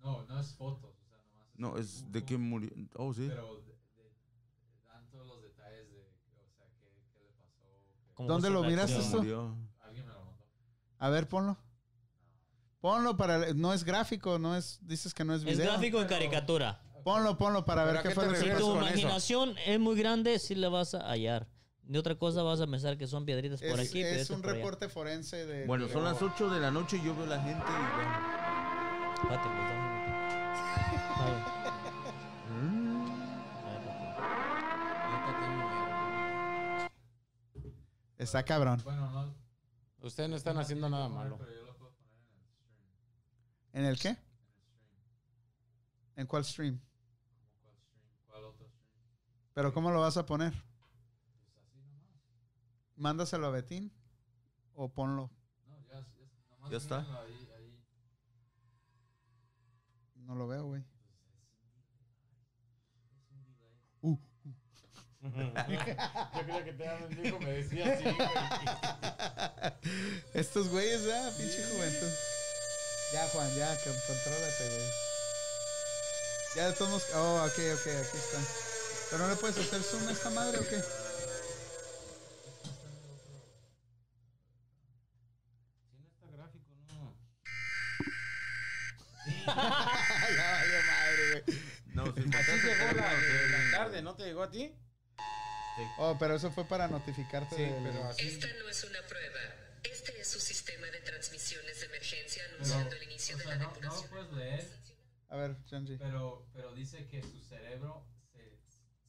No, 0.00 0.22
no 0.26 0.38
es 0.40 0.54
fotos, 0.54 0.94
o 0.94 1.08
sea, 1.08 1.18
nomás. 1.32 1.48
No, 1.56 1.76
es 1.76 1.96
dibujo, 1.96 2.12
de 2.12 2.24
que 2.24 2.36
murió. 2.38 2.70
Oh, 2.94 3.12
sí. 3.12 3.26
Pero 3.28 3.56
de- 3.62 3.72
de- 3.72 4.12
dan 4.86 5.08
todos 5.10 5.26
los 5.26 5.42
detalles 5.42 5.90
de, 5.90 5.98
o 6.36 6.48
sea, 6.56 6.70
qué, 6.78 6.86
qué 7.12 7.18
le 7.24 7.32
pasó. 7.32 7.66
qué- 8.06 8.14
¿Cómo 8.14 8.28
¿Dónde 8.28 8.50
lo 8.50 8.62
miraste 8.62 8.92
reacción? 8.92 9.04
esto? 9.04 9.16
Murió. 9.18 9.56
Alguien 9.80 10.06
me 10.06 10.12
lo 10.12 10.20
mandó. 10.24 10.44
A 10.98 11.08
ver, 11.08 11.28
ponlo. 11.28 11.56
Ponlo 12.80 13.16
para... 13.16 13.52
No 13.54 13.72
es 13.74 13.82
gráfico, 13.82 14.38
no 14.38 14.54
es... 14.56 14.78
Dices 14.86 15.12
que 15.12 15.24
no 15.24 15.34
es 15.34 15.40
Es 15.42 15.56
video. 15.56 15.72
gráfico 15.72 16.00
en 16.00 16.06
caricatura. 16.06 16.80
Ponlo, 17.02 17.36
ponlo 17.36 17.64
para 17.64 17.82
¿Pero 17.82 17.92
ver 17.92 17.96
a 17.98 18.02
qué 18.02 18.08
qué 18.10 18.14
fue 18.14 18.28
que 18.28 18.36
Si 18.36 18.44
tu 18.44 18.50
con 18.50 18.56
eso? 18.60 18.76
imaginación 18.76 19.58
es 19.66 19.80
muy 19.80 19.96
grande, 19.98 20.38
sí 20.38 20.54
le 20.54 20.68
vas 20.68 20.94
a 20.94 21.00
hallar. 21.10 21.48
De 21.88 21.98
otra 21.98 22.14
cosa 22.16 22.42
vas 22.42 22.60
a 22.60 22.66
pensar 22.66 22.98
que 22.98 23.06
son 23.06 23.24
piedritas 23.24 23.60
por 23.62 23.80
Es, 23.80 23.88
aquí, 23.88 24.02
es 24.02 24.28
piedritas 24.28 24.30
un 24.30 24.44
allá. 24.44 24.52
reporte 24.52 24.90
forense 24.90 25.46
de... 25.46 25.66
Bueno, 25.66 25.88
son 25.88 26.04
las 26.04 26.20
8 26.20 26.50
de 26.50 26.60
la 26.60 26.70
noche 26.70 26.98
y 26.98 27.02
yo 27.02 27.14
veo 27.16 27.24
a 27.24 27.28
la 27.28 27.40
gente 27.42 27.64
y 27.66 27.94
bueno, 27.96 28.38
Espérate, 29.14 29.48
pues, 29.48 29.68
dame 29.68 29.88
un 29.88 29.94
minuto. 29.94 30.18
Ay, 31.18 31.34
Está 38.18 38.42
cabrón. 38.42 38.80
Bueno, 38.84 39.10
no. 39.10 39.34
Ustedes 40.06 40.28
no 40.28 40.36
están 40.36 40.58
haciendo 40.58 40.88
nada 40.90 41.08
malo. 41.08 41.38
Pero 41.38 41.52
yo 41.52 41.64
lo 41.64 41.74
puedo 41.76 41.92
poner 41.92 42.12
en 42.12 42.26
el 42.26 42.36
stream. 42.42 42.58
¿En 43.72 43.84
el 43.84 43.98
qué? 43.98 44.08
En 44.08 44.14
el 44.14 44.18
stream. 44.18 44.18
¿En 46.16 46.26
cuál 46.26 46.44
stream? 46.44 46.80
¿Pero 49.54 49.72
cómo 49.72 49.90
lo 49.90 50.00
vas 50.00 50.16
a 50.16 50.26
poner? 50.26 50.52
¿Mándaselo 52.98 53.46
a 53.46 53.50
Betín? 53.50 53.92
¿O 54.74 54.92
ponlo? 54.92 55.30
No, 55.66 55.80
ya, 55.86 56.00
ya, 56.00 56.06
nomás 56.50 56.70
Ya 56.70 56.76
está. 56.78 56.98
mírenlo 57.00 57.20
Ahí, 57.20 57.48
ahí. 57.56 57.80
No 60.16 60.34
lo 60.34 60.46
veo, 60.48 60.64
güey. 60.64 60.84
Pues 63.00 63.12
es 63.22 63.30
un 63.30 63.44
delay. 63.44 63.72
Uh. 64.02 64.18
Yo 65.22 65.30
creía 66.44 66.64
que 66.64 66.72
te 66.72 66.84
el 67.06 67.26
hijo, 67.26 67.38
me 67.40 67.52
decía 67.52 67.92
así, 67.92 68.04
güey. 68.04 68.16
Estos 70.34 70.68
güeyes, 70.68 71.04
ya, 71.04 71.30
pinche 71.36 71.62
juventud. 71.70 72.10
Ya, 73.12 73.28
Juan, 73.28 73.54
ya, 73.56 73.68
con- 73.84 74.00
contrólate, 74.06 74.68
güey. 74.68 74.90
Ya 76.56 76.68
modos- 76.90 77.06
Oh, 77.14 77.44
ok, 77.46 77.52
ok, 77.52 77.86
aquí 77.86 78.16
está. 78.16 78.40
¿Pero 79.10 79.22
no 79.24 79.28
le 79.30 79.36
puedes 79.36 79.56
hacer 79.58 79.82
zoom 79.82 80.06
a 80.08 80.12
esta 80.12 80.30
madre 80.30 80.58
o 80.58 80.68
qué? 80.68 80.82
Si 85.88 85.96
no 85.96 86.06
está 86.08 86.26
gráfico, 86.36 86.74
no. 86.88 87.16
ya 89.46 90.46
valió 90.52 90.78
madre, 90.86 91.22
güey. 91.32 91.42
No, 91.94 92.04
si 92.04 92.10
Así 92.20 92.28
mataste 92.28 92.68
llegó 92.68 92.77
a 92.77 92.77
la, 92.94 93.12
la 93.12 93.70
tarde, 93.78 94.02
¿no 94.02 94.14
te 94.14 94.24
llegó 94.24 94.42
a 94.42 94.50
ti? 94.50 94.74
Oh, 95.98 96.16
pero 96.18 96.34
eso 96.34 96.50
fue 96.50 96.64
para 96.64 96.88
notificarte 96.88 97.54
Sí, 97.54 97.62
del- 97.62 97.82
pero 97.84 98.04
así. 98.04 98.26
Esta 98.26 98.46
no 98.58 98.68
es 98.68 98.82
una 98.84 99.00
prueba. 99.06 99.40
Este 99.84 100.20
es 100.20 100.28
su 100.28 100.40
sistema 100.40 100.86
de 100.88 100.98
transmisiones 101.00 101.80
de 101.80 101.86
emergencia 101.86 102.42
anunciando 102.52 102.96
el 102.96 103.02
inicio 103.04 103.36
O 103.36 103.38
de 103.38 103.44
sea, 103.44 103.54
la 103.54 103.58
no, 103.58 103.64
no 103.68 103.70
lo 103.70 103.80
depuración. 103.80 104.10
puedes 104.10 104.32
leer, 104.32 104.68
A 105.28 105.36
ver, 105.36 105.56
Janji. 105.70 105.96
pero, 105.98 106.48
pero 106.52 106.74
dice 106.74 107.06
que 107.06 107.22
su 107.22 107.40
cerebro 107.42 108.04
se, 108.32 108.58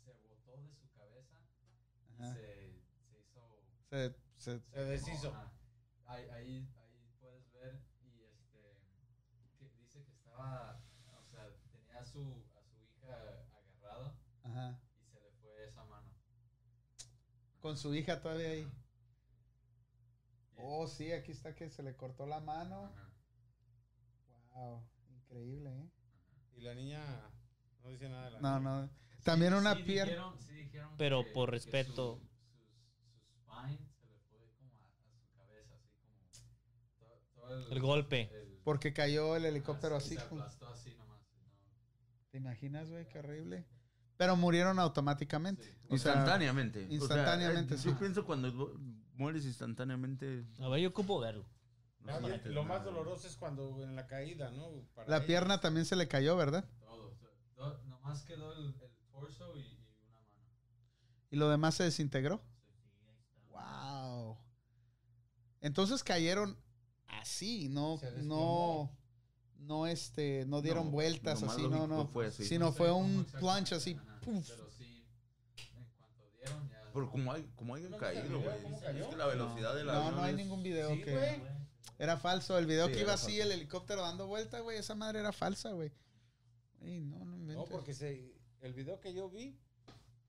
se 0.03 0.13
botó 0.27 0.61
de 0.61 0.71
su 0.75 0.91
cabeza 0.91 1.39
y 2.07 2.21
Ajá. 2.21 2.33
se, 2.35 2.83
se 3.09 3.19
hizo... 3.19 3.63
Se, 3.89 4.15
se- 4.37 4.59
Se 4.71 4.79
deshizo. 4.85 5.33
Ahí, 6.05 6.23
ahí, 6.29 6.67
ahí 6.77 7.07
puedes 7.19 7.51
ver 7.53 7.79
y 8.03 8.25
este 8.25 8.77
que 9.57 9.69
dice 9.79 10.03
que 10.05 10.11
estaba, 10.13 10.79
o 11.17 11.25
sea, 11.31 11.47
tenía 11.71 11.99
a 11.99 12.05
su, 12.05 12.45
a 12.55 12.61
su 12.63 12.77
hija 12.83 13.15
agarrada 13.15 14.13
ajá. 14.67 14.79
y 15.01 15.07
se 15.11 15.19
le 15.21 15.31
fue 15.41 15.67
esa 15.67 15.83
mano. 15.85 16.07
Con 17.59 17.77
su 17.77 17.93
hija 17.95 18.21
todavía 18.21 18.49
ahí. 18.49 18.67
Oh, 20.55 20.87
sí, 20.87 21.11
aquí 21.11 21.31
está 21.31 21.55
que 21.55 21.69
se 21.69 21.83
le 21.83 21.95
cortó 21.95 22.25
la 22.25 22.39
mano. 22.39 22.85
Ajá. 22.85 23.09
Wow, 24.51 24.83
increíble, 25.09 25.69
¿eh? 25.69 25.89
Y 26.55 26.61
la 26.61 26.75
niña 26.75 27.01
no 27.81 27.89
dice 27.89 28.09
nada 28.09 28.25
de 28.25 28.31
la 28.31 28.39
No, 28.41 28.59
niña. 28.59 28.69
no. 28.81 28.89
También 29.23 29.51
Sí, 29.53 29.57
una 29.59 29.75
sí 29.75 29.83
pierna. 29.83 30.11
dijeron- 30.13 30.41
sí 30.41 30.53
dijeron 30.53 30.97
Pero 30.97 31.23
que- 31.23 31.31
por 31.31 31.49
que 31.49 31.51
respeto. 31.51 32.19
Su, 32.19 32.27
sus, 32.27 32.29
su 33.21 33.35
spine 33.37 33.89
se 33.97 34.07
le 34.07 34.19
fue 34.27 34.51
como 34.57 34.77
a, 34.79 34.87
a 34.87 35.13
su 35.17 35.31
cabeza, 35.33 35.75
así 35.75 35.89
como. 36.01 36.19
todo- 36.99 37.21
todo 37.35 37.71
El 37.71 37.79
golpe. 37.81 38.29
el- 38.33 38.59
Porque 38.63 38.93
cayó 38.93 39.35
el 39.37 39.45
helicóptero 39.45 39.99
sí, 39.99 40.07
así. 40.07 40.15
Se 40.17 40.21
aplastó 40.21 40.67
así 40.67 40.93
nomás. 40.95 41.21
no- 41.31 42.29
¿Te 42.31 42.37
imaginas, 42.37 42.89
güey? 42.89 43.07
Qué 43.07 43.19
horrible. 43.19 43.65
Pero 44.19 44.35
murieron 44.35 44.79
automáticamente. 44.79 45.63
Sí. 45.63 45.71
O 45.71 45.97
sea, 45.97 46.11
Instantáneamente. 46.11 46.79
O 46.83 46.87
sea, 46.87 46.93
instantáneamente, 46.93 47.75
eh, 47.75 47.77
sí. 47.77 47.87
Yo 47.87 47.97
pienso 47.97 48.25
cuando 48.25 48.77
mueres 49.13 49.45
instantáneamente. 49.45 50.43
A 50.59 50.67
ver, 50.67 50.81
yo 50.81 50.89
ocupo 50.89 51.21
verlo. 51.21 51.45
no 52.01 52.19
lo 52.51 52.63
más 52.65 52.83
doloroso 52.83 53.27
es 53.29 53.37
cuando 53.37 53.81
en 53.81 53.95
la 53.95 54.07
caída, 54.07 54.51
¿no? 54.51 54.71
Para 54.93 55.07
La 55.07 55.25
pierna 55.25 55.61
también 55.61 55.85
se 55.85 55.95
le 55.95 56.09
cayó, 56.09 56.35
¿verdad? 56.35 56.65
Todo. 56.81 57.15
nomás 57.85 58.23
quedó 58.23 58.51
el, 58.57 58.65
el 58.65 58.91
torso 59.09 59.55
y, 59.55 59.61
y 59.61 60.05
una 60.09 60.19
mano. 60.19 60.43
Y 61.31 61.37
lo 61.37 61.49
demás 61.49 61.75
se 61.75 61.83
desintegró. 61.85 62.43
Sí. 62.99 63.05
Wow. 63.51 64.37
Entonces 65.61 66.03
cayeron 66.03 66.57
así, 67.07 67.69
no, 67.69 67.97
Se 67.99 68.11
no, 68.23 68.91
no, 69.59 69.87
este, 69.87 70.45
no 70.45 70.61
dieron 70.61 70.87
No, 70.87 70.91
vueltas 70.91 71.41
así, 71.41 71.69
no, 71.69 71.87
no. 71.87 72.05
fue 72.07 72.27
así. 72.27 72.43
Sino 72.43 72.65
No 72.65 72.71
sé 72.73 72.77
fue 72.77 72.91
un 72.91 73.23
plunge 73.25 73.75
así. 73.75 73.97
Puf. 74.21 74.47
Pero 74.49 74.69
sí, 74.69 75.05
en 75.75 75.85
cuanto 75.97 76.29
dieron 76.35 76.69
ya. 76.69 76.89
Pero 76.93 77.09
como, 77.11 77.31
hay, 77.31 77.43
como 77.55 77.77
¿No 77.77 77.85
el 77.85 77.97
caído, 77.97 78.41
güey. 78.41 79.15
La 79.17 79.25
velocidad 79.27 79.75
de 79.75 79.83
la 79.83 79.93
No, 79.93 80.11
no 80.11 80.23
hay 80.23 80.35
ningún 80.35 80.63
video 80.63 80.89
Sí, 80.91 81.01
que. 81.03 81.41
Era 81.97 82.17
falso. 82.17 82.57
El 82.57 82.65
video 82.65 82.87
Sí, 82.87 82.93
que 82.93 83.01
iba 83.01 83.13
así, 83.13 83.31
falso. 83.37 83.43
el 83.43 83.51
helicóptero 83.51 84.01
dando 84.01 84.27
vuelta, 84.27 84.59
güey. 84.61 84.77
Esa 84.77 84.95
madre 84.95 85.19
era 85.19 85.31
falsa, 85.33 85.71
güey. 85.71 85.91
Ey, 86.81 87.01
no, 87.01 87.19
no 87.19 87.25
No, 87.25 87.35
inventes. 87.35 87.69
porque 87.69 87.93
se, 87.93 88.33
el 88.61 88.73
video 88.73 88.99
que 89.01 89.13
yo 89.13 89.29
vi 89.29 89.59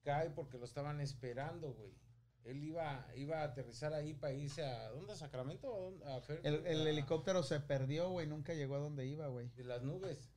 cae 0.02 0.30
porque 0.30 0.58
lo 0.58 0.64
estaban 0.64 1.00
esperando, 1.00 1.72
güey. 1.72 1.94
Él 2.42 2.64
iba, 2.64 3.06
iba 3.16 3.40
a 3.42 3.44
aterrizar 3.44 3.92
ahí 3.92 4.14
para 4.14 4.32
irse 4.32 4.64
a... 4.64 4.88
¿Dónde? 4.90 5.12
¿A 5.12 5.16
Sacramento? 5.16 5.72
¿A 5.74 5.78
dónde? 5.78 6.04
A 6.06 6.20
Fer- 6.22 6.40
El, 6.42 6.66
el 6.66 6.86
a- 6.86 6.90
helicóptero 6.90 7.42
se 7.42 7.60
perdió, 7.60 8.08
güey. 8.10 8.26
Nunca 8.26 8.54
llegó 8.54 8.76
a 8.76 8.78
donde 8.78 9.06
iba, 9.06 9.28
güey. 9.28 9.48
De 9.50 9.62
las 9.62 9.82
nubes. 9.82 10.32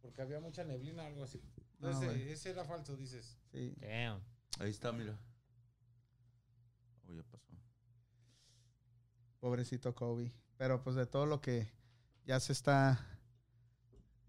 Porque 0.00 0.22
había 0.22 0.40
mucha 0.40 0.64
neblina, 0.64 1.04
algo 1.06 1.24
así. 1.24 1.42
No, 1.80 2.02
ese 2.02 2.50
era 2.50 2.64
falso, 2.64 2.96
dices. 2.96 3.38
Sí. 3.52 3.74
Damn. 3.80 4.20
Ahí 4.58 4.70
está, 4.70 4.92
mira. 4.92 5.18
Oh, 7.08 7.12
ya 7.12 7.22
pasó. 7.22 7.54
Pobrecito 9.40 9.94
Kobe. 9.94 10.32
Pero 10.56 10.82
pues 10.82 10.94
de 10.94 11.06
todo 11.06 11.24
lo 11.24 11.40
que 11.40 11.72
ya 12.26 12.38
se 12.38 12.52
está 12.52 13.06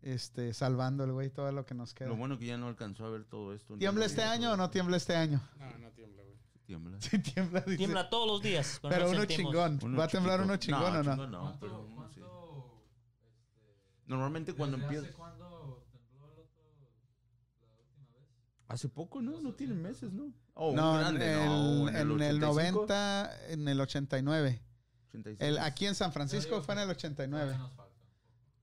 este, 0.01 0.53
salvando 0.53 1.03
el 1.03 1.11
güey, 1.11 1.29
todo 1.29 1.51
lo 1.51 1.65
que 1.65 1.73
nos 1.75 1.93
queda. 1.93 2.09
Lo 2.09 2.15
bueno 2.15 2.39
que 2.39 2.45
ya 2.45 2.57
no 2.57 2.67
alcanzó 2.67 3.05
a 3.05 3.09
ver 3.09 3.25
todo 3.25 3.53
esto. 3.53 3.77
¿Tiembla 3.77 4.05
este 4.05 4.23
año 4.23 4.53
o 4.53 4.57
no 4.57 4.69
tiembla 4.69 4.97
este 4.97 5.15
año? 5.15 5.41
No, 5.59 5.77
no 5.77 5.91
tiembla, 5.91 6.23
güey. 6.23 6.37
Tiembla. 6.65 7.01
Sí, 7.01 7.19
tiembla, 7.19 7.61
dice. 7.61 7.77
Tiembla 7.77 8.09
todos 8.09 8.27
los 8.27 8.41
días. 8.41 8.79
Pero 8.81 9.05
no 9.05 9.09
uno 9.11 9.19
sentimos. 9.19 9.51
chingón. 9.51 9.79
Uno 9.83 9.97
¿Va 9.97 10.05
a 10.05 10.07
temblar 10.07 10.39
chiquito. 10.39 10.53
uno 10.53 10.57
chingón 10.57 10.95
o 10.95 11.03
no? 11.03 11.11
chingón 11.11 11.31
no, 11.31 11.41
¿Cuánto, 11.41 11.59
pero 11.59 11.81
uno 11.81 12.09
sí. 12.09 12.19
cuánto, 12.21 12.83
este, 12.87 14.07
Normalmente 14.07 14.53
cuando 14.53 14.77
empieza... 14.77 15.03
hace 15.03 15.13
cuándo 15.13 15.85
tembló 15.91 16.31
el 16.31 16.39
otro, 16.39 16.63
la 16.79 17.75
última 17.77 18.07
vez? 18.17 18.27
Hace 18.73 18.89
poco, 18.89 19.21
¿no? 19.21 19.39
No 19.41 19.53
tiene 19.53 19.73
meses, 19.73 20.11
¿no? 20.13 20.31
Oh, 20.53 20.73
No, 20.73 20.93
en, 20.95 20.99
grande, 21.17 21.33
el, 21.33 21.39
no, 21.49 21.89
en 21.89 21.95
el 21.95 22.11
85, 22.11 22.71
90, 22.79 23.47
en 23.51 23.67
el 23.67 23.81
89. 23.81 24.61
86. 25.09 25.49
El, 25.49 25.57
aquí 25.59 25.85
en 25.87 25.95
San 25.95 26.11
Francisco 26.13 26.61
fue 26.61 26.73
en 26.75 26.79
el 26.81 26.85
Todavía 26.85 26.95
89. 26.97 27.57
nos 27.57 27.73
falta. 27.73 27.91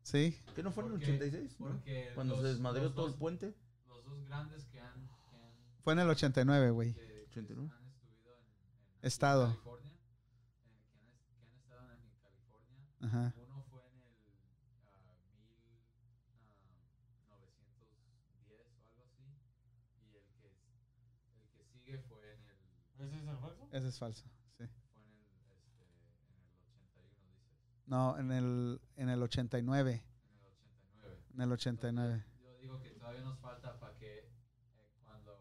Sí. 0.03 0.39
¿Qué 0.55 0.63
no 0.63 0.73
fue 0.73 0.85
en 0.85 0.93
el 0.93 0.99
Porque- 0.99 1.13
86? 1.13 1.61
no? 1.61 1.67
porque 1.67 2.11
Cuando 2.15 2.35
los- 2.35 2.43
se 2.43 2.49
desmadrió 2.49 2.93
todo 2.93 3.07
el 3.07 3.13
dos- 3.13 3.19
puente. 3.21 3.55
Los 3.87 4.05
dos 4.05 4.25
grandes 4.25 4.65
que 4.67 4.81
han, 4.81 5.07
que 5.31 5.37
han, 5.37 5.53
Fue 5.83 5.93
en 5.93 5.99
el 6.01 6.09
89, 6.09 6.71
güey. 6.71 6.95
que- 6.95 7.01
que 7.01 7.41
89. 7.41 7.71
han 7.77 7.87
estuvido 7.89 8.33
en, 8.33 8.39
en 8.39 8.45
aquí 8.45 8.99
en 9.03 9.07
Estado. 9.07 9.47
California, 9.49 9.93
en- 9.93 9.99
que 11.69 11.75
han, 11.75 13.09
Ajá. 13.09 13.35
Uno 13.37 13.63
fue 13.71 13.81
en 13.83 13.93
el 13.93 14.03
ah, 14.83 15.05
1910 17.29 18.67
o 18.89 18.95
algo 18.95 19.05
así. 19.05 19.25
Y 20.09 20.17
el 20.17 20.25
que, 20.41 20.49
el 20.49 21.53
que 21.57 21.65
sigue 21.73 21.99
fue 22.09 22.23
en 22.33 22.41
el. 22.49 22.57
¿Ese 23.73 23.89
es 23.89 23.99
falso? 23.99 24.25
Sí. 24.57 24.65
Fue 24.93 25.01
en 25.03 25.11
el, 25.13 25.21
este, 25.21 25.43
en 25.43 25.49
el 25.49 25.63
81, 25.63 27.13
dices. 27.13 27.87
No, 27.87 28.19
en 28.19 28.33
el, 28.33 28.81
en 28.97 29.09
el 29.11 29.23
89. 29.23 30.03
En 30.95 31.01
el 31.03 31.13
89. 31.13 31.25
En 31.35 31.41
el 31.43 31.53
89. 31.53 32.25
Yo 32.43 32.59
digo 32.59 32.83
que 32.83 32.91
todavía 32.91 33.21
nos 33.23 33.39
falta 33.39 33.79
para 33.79 33.95
que 33.97 34.19
eh, 34.19 34.29
cuando. 35.05 35.33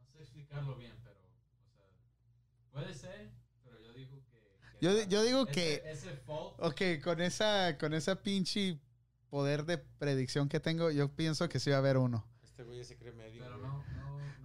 No 0.00 0.06
sé 0.12 0.22
explicarlo 0.22 0.76
bien, 0.76 0.94
pero. 1.04 1.20
O 1.20 1.70
sea, 1.74 1.86
puede 2.72 2.94
ser, 2.94 3.30
pero 3.64 3.80
yo 3.80 3.92
digo 3.92 4.22
que. 4.30 4.56
que 4.78 4.84
Yo, 4.84 5.02
yo 5.08 5.22
digo 5.22 5.42
ese- 5.46 5.52
que... 5.52 5.82
Ese 5.90 6.16
fault. 6.16 6.56
Ok, 6.60 7.02
con 7.04 7.20
esa, 7.20 7.76
con 7.78 7.94
esa 7.94 8.22
pinche 8.22 8.78
poder 9.30 9.64
de 9.64 9.78
predicción 9.78 10.48
que 10.48 10.60
tengo, 10.60 10.90
yo 10.90 11.14
pienso 11.14 11.48
que 11.48 11.58
sí 11.60 11.70
va 11.70 11.76
a 11.76 11.78
haber 11.80 11.98
uno. 11.98 12.26
Este 12.42 12.62
güey 12.64 12.82
se 12.84 12.96
cree 12.96 13.12
medio. 13.12 13.42
Pero 13.44 13.58
no, 13.58 13.84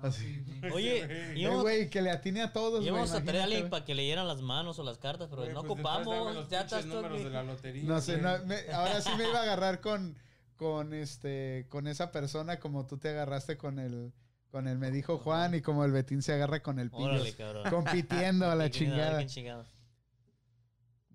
no, 0.02 0.07
no. 0.07 0.07
Así. 0.07 0.44
sí, 0.45 0.61
Oye, 0.73 1.34
íbamos, 1.36 1.61
güey, 1.61 1.90
que 1.90 2.02
le 2.02 2.11
atine 2.11 2.41
a 2.41 2.52
todos, 2.53 2.84
íbamos 2.86 3.11
a 3.11 3.22
traer 3.23 3.41
a 3.41 3.44
alguien 3.45 3.69
para 3.69 3.86
que 3.86 3.95
leyeran 3.95 4.28
las 4.28 4.41
manos 4.41 4.78
o 4.80 4.84
las 4.84 4.98
cartas, 4.98 5.28
pero 5.30 5.45
no 5.52 5.61
pues 5.61 5.72
ocupamos. 5.72 6.36
los 6.36 6.49
Ya 6.49 6.60
pinches 6.61 6.80
estás 6.80 6.86
todo 6.91 6.95
números 7.03 7.18
de 7.19 7.23
bien. 7.30 7.34
la 7.34 7.44
lotería. 7.44 7.84
No 7.84 8.02
sé, 8.02 8.18
no, 8.18 8.45
me- 8.45 8.72
ahora 8.73 9.02
sí 9.02 9.10
me 9.18 9.28
iba 9.28 9.40
a 9.40 9.44
agarrar 9.44 9.82
con, 9.82 10.18
con 10.56 10.94
este, 10.94 11.65
con 11.69 11.88
esa 11.88 12.11
persona 12.11 12.60
como 12.60 12.86
tú 12.86 12.98
te 12.98 13.10
agarraste 13.10 13.57
con 13.57 13.80
el, 13.80 14.14
con 14.49 14.68
el 14.68 14.78
me 14.78 14.91
dijo 14.91 15.18
Juan 15.18 15.56
y 15.56 15.61
como 15.61 15.86
el 15.86 15.91
Betín 15.91 16.22
se 16.22 16.34
agarra 16.34 16.61
con 16.61 16.78
el 16.80 16.91
cabrón. 16.91 17.69
Compitiendo 17.69 18.49
a 18.49 18.56
la 18.56 18.69
chingada. 18.72 19.23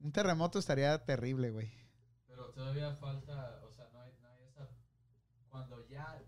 Un 0.03 0.13
terremoto 0.13 0.59
estaría 0.59 0.97
terrible, 1.05 1.51
güey. 1.51 1.71
Pero 2.29 2.51
todavía 2.53 2.95
falta. 2.95 3.61
O 3.67 3.73
sea, 3.73 3.89
no 3.93 4.01
hay, 4.03 4.13
no 4.21 4.29
hay 4.29 4.39
esa. 4.49 4.69
Cuando 5.49 5.87
ya. 5.89 6.23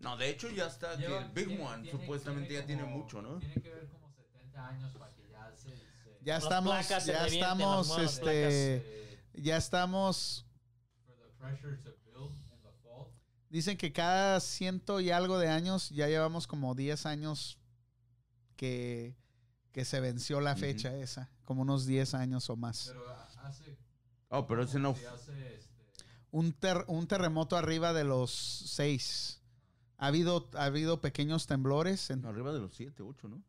No, 0.00 0.16
de 0.16 0.30
hecho 0.30 0.50
ya 0.50 0.66
está 0.66 0.96
lleva- 0.96 1.18
el 1.26 1.30
Big 1.32 1.46
tiene- 1.48 1.64
One 1.64 1.82
tiene- 1.82 1.98
supuestamente 2.00 2.48
tiene 2.48 2.60
ya 2.62 2.66
tiene 2.66 2.82
como- 2.82 2.96
mucho, 2.98 3.22
¿no? 3.22 3.38
Tiene 3.38 3.54
que 3.54 3.70
ver 3.70 3.86
como 3.88 4.10
70 4.10 4.66
años 4.68 4.92
para 4.96 5.12
que 5.14 5.28
ya 5.30 5.52
se. 5.56 5.68
se 5.76 6.18
Ya 6.22 6.36
estamos, 6.38 6.72
placas 6.72 7.04
se 7.04 7.12
ya 7.12 7.22
revienten, 7.24 7.42
estamos, 7.52 7.88
nuevas 7.88 8.12
este, 8.14 9.20
ya 9.34 9.56
estamos. 9.56 10.46
Dicen 13.48 13.76
que 13.76 13.92
cada 13.92 14.38
ciento 14.38 15.00
y 15.00 15.10
algo 15.10 15.36
de 15.38 15.48
años 15.48 15.90
ya 15.90 16.06
llevamos 16.06 16.46
como 16.46 16.76
10 16.76 17.04
años 17.04 17.58
que, 18.54 19.16
que 19.72 19.84
se 19.84 19.98
venció 20.00 20.40
la 20.40 20.54
fecha 20.54 20.94
esa, 20.96 21.30
como 21.44 21.62
unos 21.62 21.84
10 21.84 22.14
años 22.14 22.48
o 22.48 22.54
más. 22.56 22.84
Pero 22.86 23.08
ha- 23.10 23.24
hace. 23.48 23.76
Oh, 24.28 24.46
pero 24.46 24.62
ese 24.62 24.78
no. 24.78 24.94
si 24.94 25.04
hace 25.04 25.56
este, 25.56 25.84
un, 26.30 26.52
ter- 26.52 26.84
un 26.86 27.08
terremoto 27.08 27.56
arriba 27.56 27.92
de 27.92 28.04
los 28.04 28.30
6. 28.30 29.39
Ha 30.02 30.06
habido, 30.06 30.48
ha 30.54 30.64
habido 30.64 31.00
pequeños 31.00 31.46
temblores 31.46 32.08
en- 32.10 32.24
Arriba 32.24 32.52
de 32.52 32.60
los 32.60 32.74
7, 32.74 33.02
8, 33.02 33.28
¿no? 33.28 33.42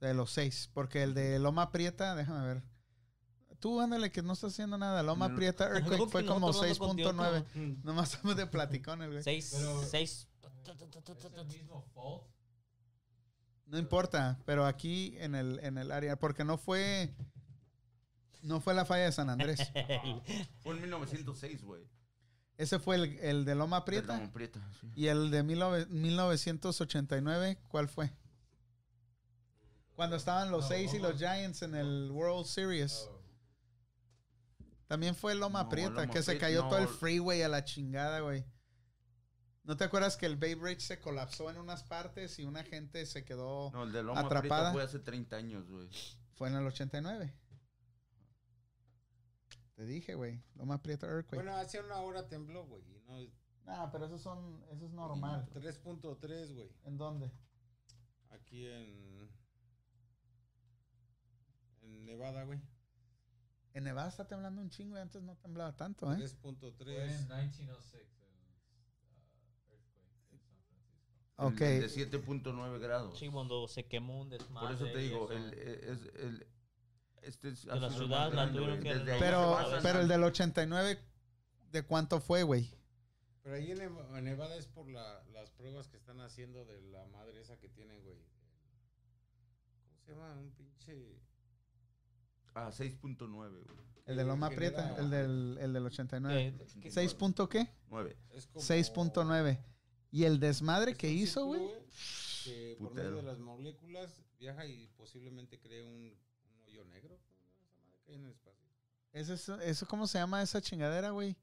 de 0.00 0.12
los 0.12 0.30
6, 0.32 0.68
porque 0.74 1.02
el 1.02 1.14
de 1.14 1.38
Loma 1.38 1.72
Prieta, 1.72 2.14
déjame 2.14 2.46
ver. 2.46 2.62
Tú 3.58 3.80
ándale 3.80 4.12
que 4.12 4.20
no 4.22 4.34
estás 4.34 4.52
haciendo 4.52 4.76
nada. 4.76 5.02
Loma 5.02 5.28
No. 5.30 5.36
Prieta 5.36 5.64
¿Cómo 5.66 5.76
Earthquake 5.78 6.10
fue 6.10 6.26
como 6.26 6.48
nosotros 6.48 6.78
hablando 6.78 7.02
6.9. 7.14 7.44
Mm. 7.54 7.82
Nomás 7.84 8.12
estamos 8.12 8.36
de 8.36 8.46
platicón 8.46 9.00
el 9.00 9.12
güey. 9.12 9.22
Seis, 9.22 9.54
Pero- 9.56 9.82
seis. 9.82 10.28
es 10.66 11.24
el 11.38 11.46
mismo 11.46 11.82
fault. 11.94 12.24
No 13.66 13.78
importa, 13.78 14.38
pero 14.44 14.66
aquí 14.66 15.16
en 15.18 15.34
el, 15.34 15.58
en 15.60 15.78
el 15.78 15.90
área, 15.90 16.18
porque 16.18 16.44
no 16.44 16.58
fue 16.58 17.14
no 18.42 18.60
fue 18.60 18.74
la 18.74 18.84
falla 18.84 19.04
de 19.04 19.12
San 19.12 19.30
Andrés. 19.30 19.58
Fue 20.60 20.74
en 20.74 20.82
1906, 20.82 21.62
güey. 21.62 21.82
Ese 22.56 22.78
fue 22.78 22.96
el, 22.96 23.18
el 23.18 23.44
de 23.44 23.54
Loma 23.54 23.84
Prieta. 23.84 24.14
Perdón, 24.14 24.30
Prieta, 24.32 24.60
sí. 24.80 24.90
Y 24.94 25.06
el 25.08 25.30
de 25.30 25.42
19 25.42 25.86
1989, 25.86 27.58
¿cuál 27.68 27.88
fue? 27.88 28.12
Cuando 29.94 30.16
estaban 30.16 30.50
los 30.50 30.62
No, 30.62 30.68
seis 30.68 30.94
y 30.94 30.98
los. 30.98 31.16
Giants 31.18 31.62
en 31.62 31.74
el 31.74 32.10
World 32.10 32.46
Series. 32.46 33.08
Oh, 33.10 33.20
También 34.86 35.14
fue 35.14 35.34
Loma 35.34 35.64
No, 35.64 35.68
Prieta, 35.68 35.90
Loma 36.02 36.10
que 36.10 36.22
se 36.22 36.38
cayó 36.38 36.68
todo 36.68 36.78
el 36.78 36.88
freeway 36.88 37.42
a 37.42 37.48
la 37.48 37.64
chingada, 37.64 38.20
güey. 38.20 38.44
¿No 39.64 39.76
te 39.76 39.84
acuerdas 39.84 40.16
que 40.16 40.26
el 40.26 40.36
Bay 40.36 40.54
Bridge 40.54 40.82
se 40.82 41.00
colapsó 41.00 41.48
en 41.50 41.56
unas 41.56 41.82
partes 41.84 42.38
y 42.38 42.44
una 42.44 42.62
gente 42.64 43.06
se 43.06 43.24
quedó... 43.24 43.70
No, 43.72 43.84
el 43.84 43.92
de 43.92 44.02
Loma 44.02 44.20
Atrapada. 44.20 44.42
Prieta 44.42 44.72
fue 44.72 44.82
hace 44.82 44.98
30 44.98 45.36
años, 45.36 45.70
güey. 45.70 45.88
Fue 46.34 46.48
en 46.48 46.56
el 46.56 46.66
89. 46.66 47.32
Te 49.74 49.84
dije, 49.84 50.14
güey. 50.14 50.40
Loma 50.54 50.80
Prieta 50.82 51.06
Earthquake. 51.06 51.42
Bueno, 51.42 51.56
hace 51.56 51.80
una 51.80 52.00
hora 52.00 52.28
tembló, 52.28 52.64
güey. 52.66 52.82
No, 53.06 53.18
no, 53.66 53.90
pero 53.90 54.06
eso, 54.06 54.18
son, 54.18 54.64
eso 54.70 54.86
es 54.86 54.92
normal. 54.92 55.48
3.3, 55.52 56.54
güey. 56.54 56.70
¿En 56.84 56.96
dónde? 56.96 57.32
Aquí 58.30 58.66
en. 58.66 59.30
En 61.82 62.04
Nevada, 62.04 62.44
güey. 62.44 62.60
En 63.72 63.84
Nevada 63.84 64.08
está 64.08 64.28
temblando 64.28 64.60
un 64.60 64.70
chingo 64.70 64.96
y 64.96 65.00
antes 65.00 65.22
no 65.22 65.36
temblaba 65.36 65.74
tanto, 65.76 66.12
¿eh? 66.12 66.18
3.3. 66.18 66.72
Fue 66.76 67.04
en 67.04 67.26
1906 67.28 67.94
el 68.14 68.38
uh, 69.26 69.40
earthquake 69.40 69.82
en 69.82 69.98
San 69.98 70.06
Francisco. 70.06 70.54
Ok. 71.36 71.60
El 71.60 72.10
de 72.10 72.22
7.9 72.22 72.78
grados. 72.78 73.18
Sí, 73.18 73.28
cuando 73.28 73.66
se 73.66 73.86
quemó 73.86 74.20
un 74.20 74.30
desmadre. 74.30 74.76
Por 74.76 74.86
eso 74.86 74.92
te 74.92 74.98
digo, 74.98 75.32
eso. 75.32 75.44
el, 75.44 75.54
es, 75.54 76.14
el, 76.14 76.46
este 77.24 77.48
es 77.50 77.64
la 77.64 77.90
ciudad 77.90 78.32
la 78.32 78.50
tuvieron 78.52 78.80
que 78.80 78.94
Pero, 79.18 79.58
pero 79.82 80.00
el 80.00 80.08
del 80.08 80.22
89, 80.24 80.98
¿de 81.72 81.82
cuánto 81.82 82.20
fue, 82.20 82.42
güey? 82.42 82.72
Pero 83.42 83.56
ahí 83.56 83.70
en 83.72 83.78
Neva- 83.78 84.18
en 84.18 84.24
Nevada 84.24 84.56
es 84.56 84.66
por 84.66 84.88
la, 84.88 85.22
las 85.32 85.50
pruebas 85.50 85.88
que 85.88 85.96
están 85.98 86.20
haciendo 86.20 86.64
de 86.64 86.80
la 86.82 87.04
madre 87.08 87.40
esa 87.40 87.58
que 87.58 87.68
tienen, 87.68 88.02
güey. 88.02 88.16
¿Cómo 89.86 90.00
se 90.06 90.12
llama? 90.12 90.32
Un 90.40 90.50
pinche. 90.52 91.20
Ah, 92.54 92.70
6.9, 92.72 93.26
güey. 93.28 93.84
El 94.06 94.16
de 94.16 94.24
Loma 94.24 94.50
Prieta, 94.50 94.94
el 94.98 95.10
del, 95.10 95.58
el 95.60 95.72
del 95.72 95.86
89. 95.86 96.54
¿Qué- 96.74 96.80
qué- 96.80 96.90
¿6 96.90 97.14
punto 97.16 97.48
qué? 97.48 97.68
9. 97.88 98.16
Es 98.30 98.46
como- 98.46 98.64
6.9. 98.64 99.58
¿Y 100.10 100.24
el 100.24 100.38
desmadre 100.38 100.92
es 100.92 100.98
que 100.98 101.10
hizo, 101.10 101.46
güey? 101.46 101.62
Que 102.44 102.76
por 102.78 102.90
Putero. 102.90 103.10
medio 103.10 103.22
de 103.22 103.28
las 103.28 103.38
moléculas 103.38 104.22
viaja 104.38 104.66
y 104.66 104.86
posiblemente 104.96 105.58
cree 105.58 105.82
un 105.82 106.14
hoyo 106.80 106.84
negro. 106.90 107.18
¿cómo 107.18 107.34
se 107.36 107.42
llama 107.42 107.56
esa 107.56 107.74
madre 107.76 108.00
que 108.04 108.10
hay 108.12 108.16
en 108.16 108.24
el 108.24 108.30
espacio? 108.32 108.68
¿Eso, 109.12 109.34
eso, 109.34 109.60
eso 109.60 109.86
cómo 109.86 110.06
se 110.06 110.18
llama 110.18 110.42
esa 110.42 110.60
chingadera, 110.60 111.10
güey? 111.10 111.36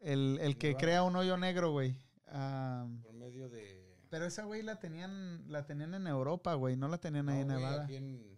El, 0.00 0.38
el 0.40 0.56
que 0.58 0.68
Nevada. 0.68 0.80
crea 0.80 1.02
un 1.02 1.16
hoyo 1.16 1.36
negro, 1.36 1.72
güey. 1.72 1.96
Ah, 2.28 2.86
Por 3.02 3.14
medio 3.14 3.48
de. 3.48 3.96
pero 4.10 4.26
esa, 4.26 4.44
güey, 4.44 4.62
la 4.62 4.78
tenían, 4.78 5.50
la 5.50 5.66
tenían 5.66 5.94
en 5.94 6.06
Europa, 6.06 6.54
güey. 6.54 6.76
No 6.76 6.86
la 6.88 6.98
tenían 6.98 7.28
ahí 7.28 7.40
en 7.40 7.48
Nevada. 7.48 7.84
aquí 7.84 7.96
en- 7.96 8.37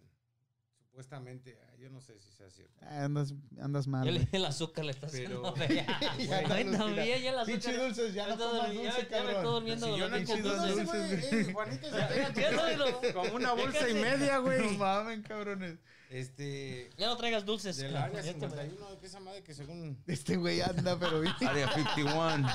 supuestamente, 0.91 1.57
ah, 1.63 1.73
yo 1.79 1.89
no 1.89 2.01
sé 2.01 2.19
si 2.19 2.29
sea 2.33 2.49
cierto. 2.49 2.73
Ah, 2.81 3.05
Andas, 3.05 3.33
andas 3.61 3.87
mal, 3.87 4.03
Ya 4.05 4.11
le- 4.11 4.19
güey. 4.19 4.29
el 4.33 4.45
azúcar 4.45 4.83
le 4.83 4.91
está 4.91 5.07
Pero- 5.07 5.47
haciendo 5.47 5.55
fea. 5.55 5.99
Ya 6.19 6.47
Güey, 6.47 6.63
no, 6.65 6.77
también, 6.77 6.91
mira. 6.91 7.17
ya 7.17 7.29
el 7.29 7.39
azúcar. 7.39 7.45
Pinche 7.45 7.77
dulces, 7.77 8.13
ya 8.13 8.27
no 8.27 8.33
Está 8.33 8.45
comas 8.45 8.67
dulce, 8.73 8.83
ya- 8.83 9.09
Ya 9.09 9.23
me 9.23 9.31
estoy 9.31 9.43
durmiendo 9.45 9.85
Si 9.87 9.97
yo 9.99 10.09
no 10.09 10.17
pinches 10.17 10.41
como 10.41 10.53
dulces. 10.53 10.75
dulces, 10.75 11.31
güey, 11.31 11.41
eh, 11.49 11.53
Juanito 11.53 11.89
se 11.89 12.01
pega 12.01 12.33
Ya 12.33 12.51
no, 12.51 12.85
no. 12.91 13.13
como 13.13 13.35
una 13.35 13.53
bolsa 13.53 13.89
y 13.89 13.93
media, 13.93 14.35
No 14.35 14.41
güey. 14.43 14.77
mamen, 14.77 15.23
cabrones. 15.23 15.79
Este. 16.09 16.89
Ya 16.97 17.07
no 17.07 17.15
traigas 17.15 17.45
dulces. 17.45 17.77
Del 17.77 17.95
área 17.95 18.17
Ya 18.17 18.21
te- 18.21 18.33
51, 18.33 18.99
que 18.99 19.05
esa 19.07 19.21
madre 19.21 19.43
que 19.43 19.53
según. 19.53 19.97
Este 20.07 20.35
güey 20.35 20.59
anda, 20.59 20.99
pero 20.99 21.21
bien. 21.21 21.33
Área 21.47 21.71
51. 21.73 22.49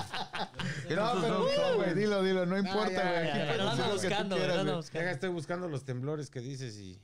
¿Qué 0.87 0.95
No, 0.95 1.13
pero 1.23 1.77
güey, 1.77 1.95
dilo, 1.95 2.23
dilo, 2.23 2.45
no 2.45 2.59
importa, 2.59 2.91
ya, 2.93 3.13
güey. 3.13 3.27
ya, 3.29 3.37
ya, 3.47 3.53
pero 3.53 3.69
anda 3.71 3.89
buscando, 3.91 4.37
anda 4.37 4.63
güey. 4.63 4.75
buscando. 4.77 5.09
Estoy 5.11 5.31
buscando 5.31 5.69
los 5.71 5.85
temblores 5.87 6.29
que 6.29 6.41
dices 6.41 6.77
y. 6.77 7.01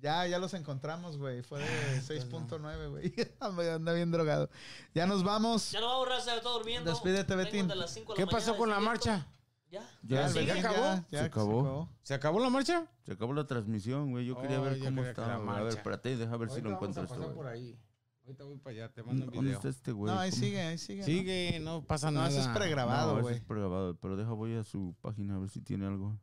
Ya, 0.00 0.26
ya 0.26 0.38
los 0.38 0.54
encontramos, 0.54 1.18
güey. 1.18 1.42
Fue 1.42 1.60
de 1.60 1.66
6.9, 2.00 2.90
güey. 2.90 3.14
Anda 3.40 3.92
bien 3.92 4.10
drogado. 4.10 4.48
Ya 4.94 5.06
nos 5.06 5.22
vamos. 5.22 5.70
Ya 5.72 5.80
no 5.80 5.86
vamos 5.86 5.96
a 5.96 6.08
borrar, 6.08 6.20
se 6.22 6.36
está 6.36 6.48
durmiendo. 6.48 6.90
Despídete, 6.90 7.36
Betín. 7.36 7.68
de 7.68 7.76
las 7.76 7.90
cinco 7.92 8.12
de 8.14 8.16
¿Qué 8.16 8.24
la 8.24 8.30
pasó 8.30 8.52
mañana 8.54 8.58
con 8.58 8.68
la 8.70 8.76
despierto. 8.76 9.08
marcha? 9.10 9.32
Ya. 9.70 9.82
Ya, 10.02 10.28
Betín 10.28 10.50
acabó? 10.64 11.04
Se 11.10 11.18
acabó. 11.20 11.88
¿Se 12.02 12.14
acabó 12.14 12.40
la 12.40 12.50
marcha? 12.50 12.86
Se 13.04 13.12
acabó 13.12 13.32
la 13.34 13.46
transmisión, 13.46 14.10
güey. 14.10 14.24
Yo 14.26 14.40
quería 14.40 14.58
Oh, 14.60 14.64
ver 14.64 14.78
yo 14.78 14.84
cómo 14.86 15.04
estaba. 15.04 15.34
A 15.34 15.38
ver, 15.38 15.44
marcha. 15.46 15.68
espérate, 15.78 16.16
deja 16.16 16.36
ver 16.36 16.50
si 16.50 16.60
lo 16.60 16.70
vamos 16.70 16.76
encuentro 16.78 17.02
a 17.02 17.04
esto, 17.04 17.14
pasar 17.16 17.26
güey. 17.32 17.36
por 17.36 17.46
ahí. 17.46 17.78
Ahorita 18.24 18.44
voy 18.44 18.58
para 18.58 18.76
allá, 18.76 18.88
te 18.92 19.02
mando 19.02 19.24
un 19.24 19.30
¿Dónde 19.32 19.40
video. 19.46 19.56
está 19.58 19.68
este 19.68 19.92
güey? 19.92 20.12
No, 20.14 20.18
ahí 20.20 20.30
¿Cómo? 20.30 20.40
sigue, 20.42 20.60
ahí 20.62 20.78
sigue. 20.78 21.00
¿no? 21.00 21.06
Sigue, 21.06 21.60
no 21.60 21.82
pasa 21.84 22.10
No, 22.10 22.20
nada. 22.20 22.30
eso 22.30 22.40
es 22.40 22.48
pregrabado, 22.48 23.16
No, 23.16 23.22
güey. 23.22 23.34
es 23.36 23.40
pregrabado, 23.42 23.96
pero 23.98 24.16
deja, 24.16 24.30
voy 24.32 24.54
a 24.56 24.62
su 24.64 24.94
página 25.00 25.34
a 25.36 25.38
ver 25.38 25.50
si 25.50 25.60
tiene 25.60 25.86
algo. 25.86 26.16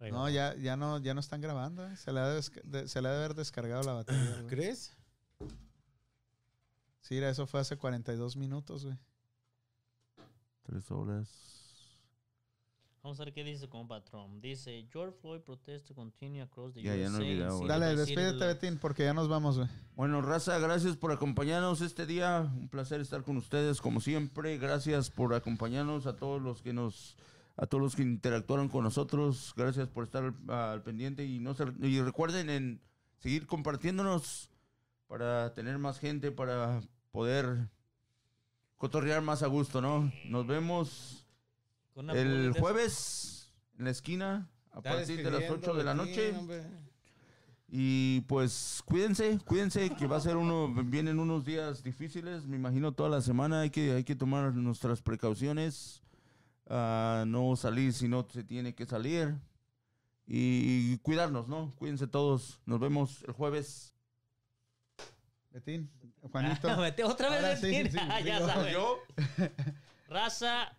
No, 0.00 0.28
ya, 0.28 0.54
ya 0.56 0.76
no, 0.76 0.98
ya 0.98 1.14
no 1.14 1.20
están 1.20 1.40
grabando. 1.40 1.86
eh. 1.86 1.96
Se 1.96 2.12
le, 2.12 2.20
ha 2.20 2.28
de, 2.28 2.42
se 2.42 3.02
le 3.02 3.08
ha 3.08 3.12
de 3.12 3.16
haber 3.18 3.34
descargado 3.34 3.82
la 3.82 3.94
batería. 3.94 4.20
güey. 4.42 4.46
¿Crees? 4.46 4.96
Sí, 7.00 7.14
mira, 7.14 7.30
eso 7.30 7.46
fue 7.46 7.60
hace 7.60 7.76
42 7.76 8.36
minutos, 8.36 8.84
güey. 8.84 8.96
Tres 10.64 10.90
horas. 10.90 11.28
Vamos 13.02 13.20
a 13.20 13.24
ver 13.24 13.32
qué 13.32 13.44
dice 13.44 13.68
como 13.68 13.86
patrón. 13.86 14.40
Dice, 14.40 14.84
George 14.92 15.16
Floyd 15.20 15.40
protest 15.42 15.86
to 15.86 15.94
continue 15.94 16.42
across 16.42 16.74
the 16.74 16.82
Ya, 16.82 16.96
ya 16.96 17.08
no 17.08 17.18
he 17.18 17.20
USA. 17.20 17.28
olvidado, 17.28 17.56
güey. 17.58 17.68
Dale, 17.68 17.94
despídete. 17.96 18.44
Betín, 18.46 18.78
porque 18.78 19.04
ya 19.04 19.14
nos 19.14 19.28
vamos, 19.28 19.56
güey. 19.58 19.68
Bueno, 19.94 20.20
raza, 20.22 20.58
gracias 20.58 20.96
por 20.96 21.12
acompañarnos 21.12 21.80
este 21.82 22.04
día. 22.04 22.40
Un 22.56 22.68
placer 22.68 23.00
estar 23.00 23.22
con 23.22 23.36
ustedes, 23.36 23.80
como 23.80 24.00
siempre. 24.00 24.58
Gracias 24.58 25.08
por 25.10 25.34
acompañarnos 25.34 26.06
a 26.06 26.16
todos 26.16 26.42
los 26.42 26.62
que 26.62 26.72
nos, 26.72 27.16
a 27.56 27.66
todos 27.66 27.82
los 27.82 27.96
que 27.96 28.02
interactuaron 28.02 28.68
con 28.68 28.84
nosotros. 28.84 29.52
Gracias 29.56 29.88
por 29.88 30.04
estar 30.04 30.34
al, 30.48 30.82
pendiente 30.82 31.24
y 31.24 31.38
no 31.38 31.54
se- 31.54 31.72
y 31.80 32.00
recuerden 32.00 32.50
en 32.50 32.80
seguir 33.18 33.46
compartiéndonos 33.46 34.50
para 35.06 35.54
tener 35.54 35.78
más 35.78 35.98
gente, 35.98 36.32
para 36.32 36.80
poder 37.12 37.68
cotorrear 38.76 39.22
más 39.22 39.42
a 39.42 39.46
gusto, 39.46 39.80
¿no? 39.80 40.12
Nos 40.26 40.46
vemos 40.46 41.26
el 42.14 42.52
jueves 42.60 43.52
en 43.78 43.84
la 43.84 43.90
esquina 43.90 44.50
a 44.72 44.82
partir 44.82 45.16
de 45.18 45.22
las 45.30 45.40
despidiendo 45.40 45.70
8 45.70 45.74
de 45.78 45.84
la 45.84 45.94
noche. 45.94 46.34
Y 47.68 48.20
pues 48.22 48.82
cuídense, 48.84 49.38
cuídense 49.44 49.90
que 49.90 50.06
va 50.06 50.18
a 50.18 50.20
ser 50.20 50.36
uno, 50.36 50.72
vienen 50.84 51.18
unos 51.18 51.44
días 51.44 51.82
difíciles, 51.82 52.46
me 52.46 52.56
imagino 52.56 52.92
toda 52.92 53.08
la 53.08 53.20
semana 53.20 53.62
hay 53.62 53.70
que, 53.70 53.92
hay 53.92 54.04
que 54.04 54.14
tomar 54.14 54.54
nuestras 54.54 55.02
precauciones, 55.02 56.00
ah, 56.68 57.24
no 57.26 57.56
salir 57.56 57.92
si 57.92 58.08
no 58.08 58.26
se 58.30 58.44
tiene 58.44 58.74
que 58.74 58.86
salir 58.86 59.34
y 60.26 60.98
cuidarnos, 60.98 61.46
¿no? 61.48 61.72
Cuídense 61.76 62.06
todos, 62.06 62.60
nos 62.66 62.80
vemos 62.80 63.22
el 63.28 63.32
jueves. 63.32 63.92
Betín, 65.50 65.90
Juanito. 66.32 66.76
Vete 66.80 67.04
otra 67.04 67.30
vez, 67.30 67.42
Ahora 67.44 67.56
sí, 67.56 67.66
Betín. 67.70 67.92
sí, 67.92 67.98
Ah, 68.10 68.20
ya 68.20 68.40
sabes. 68.44 68.72
Yo, 68.72 68.98
Raza, 70.08 70.76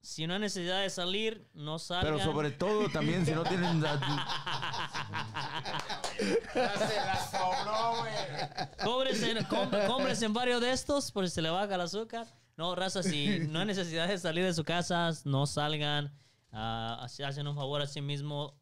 si 0.00 0.26
no 0.26 0.34
hay 0.34 0.40
necesidad 0.40 0.82
de 0.82 0.90
salir, 0.90 1.46
no 1.54 1.78
salgan. 1.78 2.14
pero 2.14 2.24
sobre 2.24 2.50
todo 2.50 2.88
también 2.90 3.26
si 3.26 3.32
no 3.32 3.42
tienen... 3.44 3.82
Cóbrense, 8.82 9.34
com- 9.48 9.70
cómprense 9.86 10.24
en 10.26 10.32
varios 10.32 10.60
de 10.60 10.72
estos 10.72 11.10
por 11.10 11.28
si 11.28 11.34
se 11.34 11.42
le 11.42 11.50
baja 11.50 11.74
el 11.74 11.80
azúcar. 11.80 12.26
No, 12.56 12.74
raza, 12.74 13.02
si 13.02 13.40
no 13.48 13.60
hay 13.60 13.66
necesidad 13.66 14.08
de 14.08 14.18
salir 14.18 14.44
de 14.44 14.54
su 14.54 14.64
casa, 14.64 15.10
no 15.24 15.46
salgan. 15.46 16.12
ah, 16.52 17.06
hacen 17.24 17.46
un 17.46 17.54
favor 17.54 17.82
a 17.82 17.86
sí 17.86 18.00
mismo. 18.00 18.58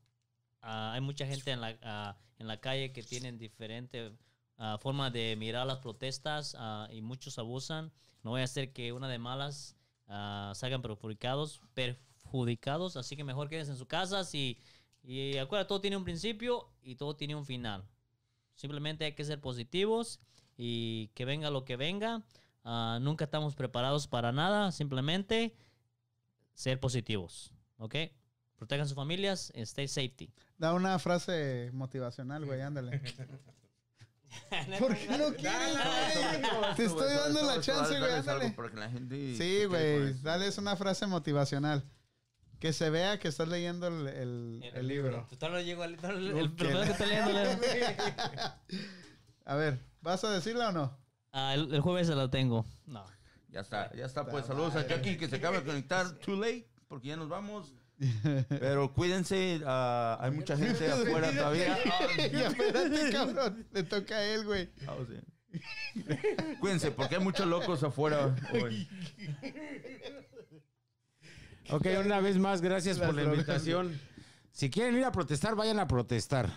Ah, 0.63 0.93
hay 0.95 1.01
mucha 1.01 1.27
gente 1.27 1.51
en 1.51 1.61
la, 1.61 1.77
ah, 1.83 2.17
en 2.39 2.47
la 2.47 2.61
calle 2.61 2.93
que 2.93 3.03
tienen 3.03 3.39
diferente 3.39 4.13
ah, 4.57 4.79
forma 4.81 5.11
de 5.11 5.37
mirar 5.37 5.67
las 5.67 5.79
protestas 5.79 6.57
y 6.91 7.03
muchos 7.03 7.39
abusan. 7.39 7.93
No 8.23 8.31
voy 8.31 8.41
a 8.41 8.45
hacer 8.45 8.73
que 8.73 8.93
una 8.93 9.09
de 9.09 9.19
malas 9.19 9.77
salgan 10.07 10.83
perjudicados, 10.83 11.61
perjudicados. 11.75 12.97
Así 12.97 13.17
que 13.17 13.25
mejor 13.25 13.49
quédense 13.49 13.73
en 13.73 13.79
su 13.79 13.87
casa. 13.87 14.23
Y, 14.33 14.59
y 15.03 15.37
acuérdate, 15.39 15.69
todo 15.69 15.81
tiene 15.81 15.97
un 15.97 16.05
principio 16.05 16.71
y 16.83 16.95
todo 16.95 17.17
tiene 17.17 17.35
un 17.35 17.45
final. 17.45 17.85
Simplemente 18.55 19.05
hay 19.05 19.15
que 19.15 19.25
ser 19.25 19.41
positivos 19.41 20.21
y 20.57 21.09
que 21.15 21.25
venga 21.25 21.51
lo 21.51 21.65
que 21.65 21.77
venga. 21.77 22.23
Ah, 22.65 22.99
nunca 23.01 23.25
estamos 23.25 23.55
preparados 23.55 24.07
para 24.07 24.33
nada. 24.33 24.73
Simplemente 24.73 25.57
ser 26.55 26.79
positivos. 26.81 27.53
¿Ok? 27.79 27.97
Protejan 28.57 28.87
sus 28.87 28.95
familias. 28.95 29.51
Stay 29.55 29.89
safety. 29.89 30.31
Da 30.59 30.75
una 30.75 30.99
frase 30.99 31.71
motivacional, 31.73 32.45
güey, 32.45 32.61
ándale. 32.61 33.01
¿Por 34.79 34.97
qué 34.97 35.19
no 35.19 35.35
quieres, 35.35 35.75
güey? 35.75 36.75
Te 36.77 36.85
estoy 36.87 37.13
dando 37.15 37.43
la 37.43 37.61
chance, 37.61 37.99
güey, 37.99 38.13
ándale. 38.13 38.55
Sí, 39.37 39.65
güey, 39.67 40.15
dale 40.23 40.49
una 40.59 40.77
frase 40.77 41.07
motivacional. 41.07 41.85
Que 42.59 42.73
se 42.73 42.89
vea 42.91 43.19
que 43.19 43.27
estás 43.29 43.49
leyendo 43.49 43.89
el, 43.89 44.07
el- 44.07 44.71
el 44.73 44.87
libro. 44.87 45.27
Total, 45.29 45.51
no 45.53 45.61
llego 45.61 45.83
al- 45.83 45.99
el, 46.03 46.31
el, 46.39 46.55
que 46.55 46.71
estoy 46.71 47.09
leyendo. 47.09 47.35
A 49.45 49.57
ver, 49.57 49.85
¿vas 50.01 50.23
a 50.23 50.31
decirla 50.31 50.69
o 50.69 50.73
no? 50.73 50.97
Ah, 51.33 51.55
el, 51.55 51.73
el 51.75 51.81
jueves 51.81 52.07
se 52.07 52.15
lo 52.15 52.31
tengo. 52.31 52.67
No. 52.87 53.05
Ya 53.49 53.61
está, 53.61 53.93
ya 53.95 54.07
está. 54.07 54.27
Pues 54.27 54.47
saludos 54.47 54.77
a 54.77 54.87
Jackie 54.87 55.17
que 55.17 55.29
se 55.29 55.37
acaba 55.37 55.59
de 55.59 55.65
conectar. 55.65 56.11
Too 56.19 56.37
late, 56.37 56.67
porque 56.89 57.09
ya 57.09 57.17
nos 57.17 57.29
vamos. 57.29 57.75
Pero 58.49 58.93
cuídense, 58.93 59.61
ah, 59.67 60.19
hay 60.21 60.31
mucha 60.31 60.57
gente 60.57 60.91
afuera 60.91 61.31
todavía. 61.31 61.79
Ya, 62.33 62.49
espérate, 62.49 63.11
cabrón. 63.13 63.67
Le 63.73 63.83
toca 63.85 64.17
a 64.17 64.25
él, 64.25 64.45
güey. 64.45 64.71
Ah. 64.87 64.97
Cuídense, 66.61 66.91
porque 66.91 67.17
hay 67.17 67.23
muchos 67.23 67.47
locos 67.47 67.83
afuera 67.83 68.35
hoy. 68.55 68.89
Ok, 71.71 71.87
una 72.05 72.21
vez 72.21 72.39
más, 72.39 72.61
gracias 72.61 72.99
por 72.99 73.15
la 73.15 73.25
invitación. 73.25 74.01
Si 74.51 74.71
quieren 74.71 74.97
ir 74.97 75.05
a 75.05 75.13
protestar, 75.13 75.55
vayan 75.55 75.79
a 75.79 75.87
protestar. 75.87 76.51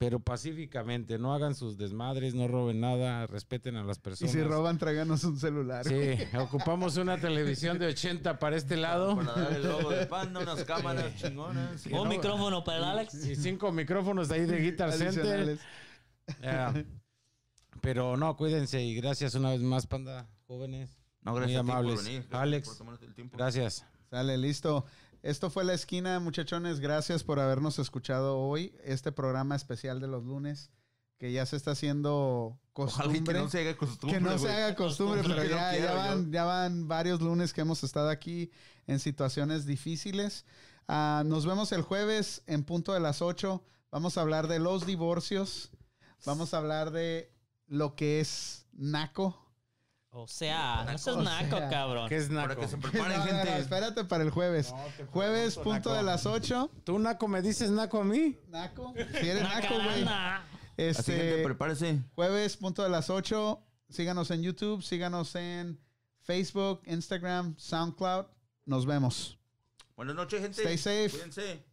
Pero 0.00 0.18
pacíficamente, 0.18 1.18
no 1.18 1.34
hagan 1.34 1.54
sus 1.54 1.76
desmadres, 1.76 2.34
no 2.34 2.48
roben 2.48 2.80
nada, 2.80 3.26
respeten 3.26 3.76
a 3.76 3.84
las 3.84 3.98
Y 3.98 4.00
personas. 4.00 4.32
si 4.32 4.42
roban, 4.42 4.78
tráiganos 4.78 5.22
un 5.24 5.38
celular. 5.38 5.84
Sí, 5.86 5.94
ocupamos 6.38 6.96
una 6.96 7.18
televisión 7.20 7.78
de 7.78 7.88
80 7.88 8.38
para 8.38 8.56
este 8.56 8.78
lado. 8.78 9.14
Para 9.14 9.34
dar 9.34 9.52
el 9.52 9.62
logo 9.62 9.90
de 9.90 10.06
panda, 10.06 10.40
unas 10.40 10.64
cámaras 10.64 11.14
chingonas. 11.16 11.84
Un 11.92 12.08
micrófono 12.08 12.64
para 12.64 12.78
el 12.78 12.84
Alex. 12.84 13.26
Y 13.26 13.36
cinco 13.36 13.72
micrófonos 13.72 14.30
ahí 14.30 14.46
de 14.46 14.58
Guitar 14.62 14.90
Center. 14.90 15.58
Pero 17.82 18.16
no, 18.16 18.36
cuídense 18.38 18.82
y 18.82 18.94
gracias 18.94 19.34
una 19.34 19.50
vez 19.50 19.60
más, 19.60 19.86
panda, 19.86 20.30
jóvenes. 20.46 20.98
No, 21.20 21.32
Muy 21.32 21.40
gracias 21.40 21.58
a 21.58 21.62
ti 21.62 21.66
por 21.66 21.76
amables. 21.76 22.04
venir, 22.04 22.20
gracias 22.22 22.42
Alex, 22.42 22.68
por 22.68 22.76
tomarte 22.78 23.04
el 23.04 23.14
tiempo. 23.14 23.36
gracias. 23.36 23.84
Sale, 24.08 24.38
listo. 24.38 24.86
Esto 25.22 25.50
fue 25.50 25.64
La 25.64 25.74
Esquina, 25.74 26.18
muchachones. 26.18 26.80
Gracias 26.80 27.24
por 27.24 27.40
habernos 27.40 27.78
escuchado 27.78 28.38
hoy. 28.38 28.74
Este 28.82 29.12
programa 29.12 29.54
especial 29.54 30.00
de 30.00 30.08
los 30.08 30.24
lunes, 30.24 30.70
que 31.18 31.30
ya 31.30 31.44
se 31.44 31.56
está 31.56 31.72
haciendo 31.72 32.58
Ojalá 32.72 33.04
costumbre. 33.04 33.34
que 33.34 33.40
no 33.40 33.48
se 33.50 33.60
haga 33.60 33.76
costumbre. 33.76 34.18
Que 34.18 34.24
no 34.24 34.38
se 34.38 34.50
haga 34.50 34.74
costumbre, 34.74 35.22
pero 35.22 35.44
ya, 35.44 35.76
ya, 35.76 35.92
van, 35.92 36.32
ya 36.32 36.44
van 36.44 36.88
varios 36.88 37.20
lunes 37.20 37.52
que 37.52 37.60
hemos 37.60 37.84
estado 37.84 38.08
aquí 38.08 38.50
en 38.86 38.98
situaciones 38.98 39.66
difíciles. 39.66 40.46
Ah, 40.88 41.22
nos 41.26 41.44
vemos 41.44 41.70
el 41.72 41.82
jueves 41.82 42.42
en 42.46 42.64
punto 42.64 42.94
de 42.94 43.00
las 43.00 43.20
8. 43.20 43.62
Vamos 43.90 44.16
a 44.16 44.22
hablar 44.22 44.48
de 44.48 44.58
los 44.58 44.86
divorcios. 44.86 45.70
Vamos 46.24 46.54
a 46.54 46.58
hablar 46.58 46.92
de 46.92 47.30
lo 47.66 47.94
que 47.94 48.20
es 48.20 48.66
naco. 48.72 49.39
O 50.12 50.26
sea, 50.26 50.84
no 50.90 50.98
seas 50.98 51.16
O 51.16 51.22
naco, 51.22 51.56
sea, 51.58 51.68
cabrón. 51.68 52.08
¿Qué 52.08 52.16
es 52.16 52.28
Para 52.28 52.48
naco? 52.48 52.60
que 52.62 52.68
se 52.68 52.76
No, 52.76 52.82
preparen, 52.82 53.18
no, 53.18 53.24
no, 53.26 53.30
gente. 53.32 53.58
espérate 53.58 54.04
para 54.04 54.24
el 54.24 54.30
jueves. 54.30 54.74
jueves, 55.12 55.54
punto 55.56 55.90
naco. 55.90 55.94
de 55.94 56.02
las 56.02 56.26
8. 56.26 56.70
¿Tú, 56.84 56.98
naco, 56.98 57.28
me 57.28 57.40
dices 57.42 57.70
naco 57.70 58.00
a 58.00 58.04
mí? 58.04 58.36
Naco. 58.48 58.92
Si 59.20 59.28
eres 59.28 59.42
naco, 59.44 59.74
güey. 59.74 60.04
Nacarana. 60.04 60.36
Así, 60.38 60.46
gente, 60.76 60.88
Este, 60.88 61.42
prepárese. 61.44 62.02
jueves, 62.14 62.56
punto 62.56 62.82
de 62.82 62.88
las 62.90 63.08
8. 63.08 63.62
Síganos 63.88 64.30
en 64.32 64.42
YouTube, 64.42 64.82
síganos 64.82 65.34
en 65.36 65.80
Facebook, 66.22 66.82
Instagram, 66.86 67.54
SoundCloud. 67.56 68.26
Nos 68.64 68.86
vemos. 68.86 69.38
Buenas 69.96 70.16
noches, 70.16 70.40
gente. 70.40 70.60
Stay 70.62 70.78
safe. 70.78 71.10
Cuídense. 71.10 71.64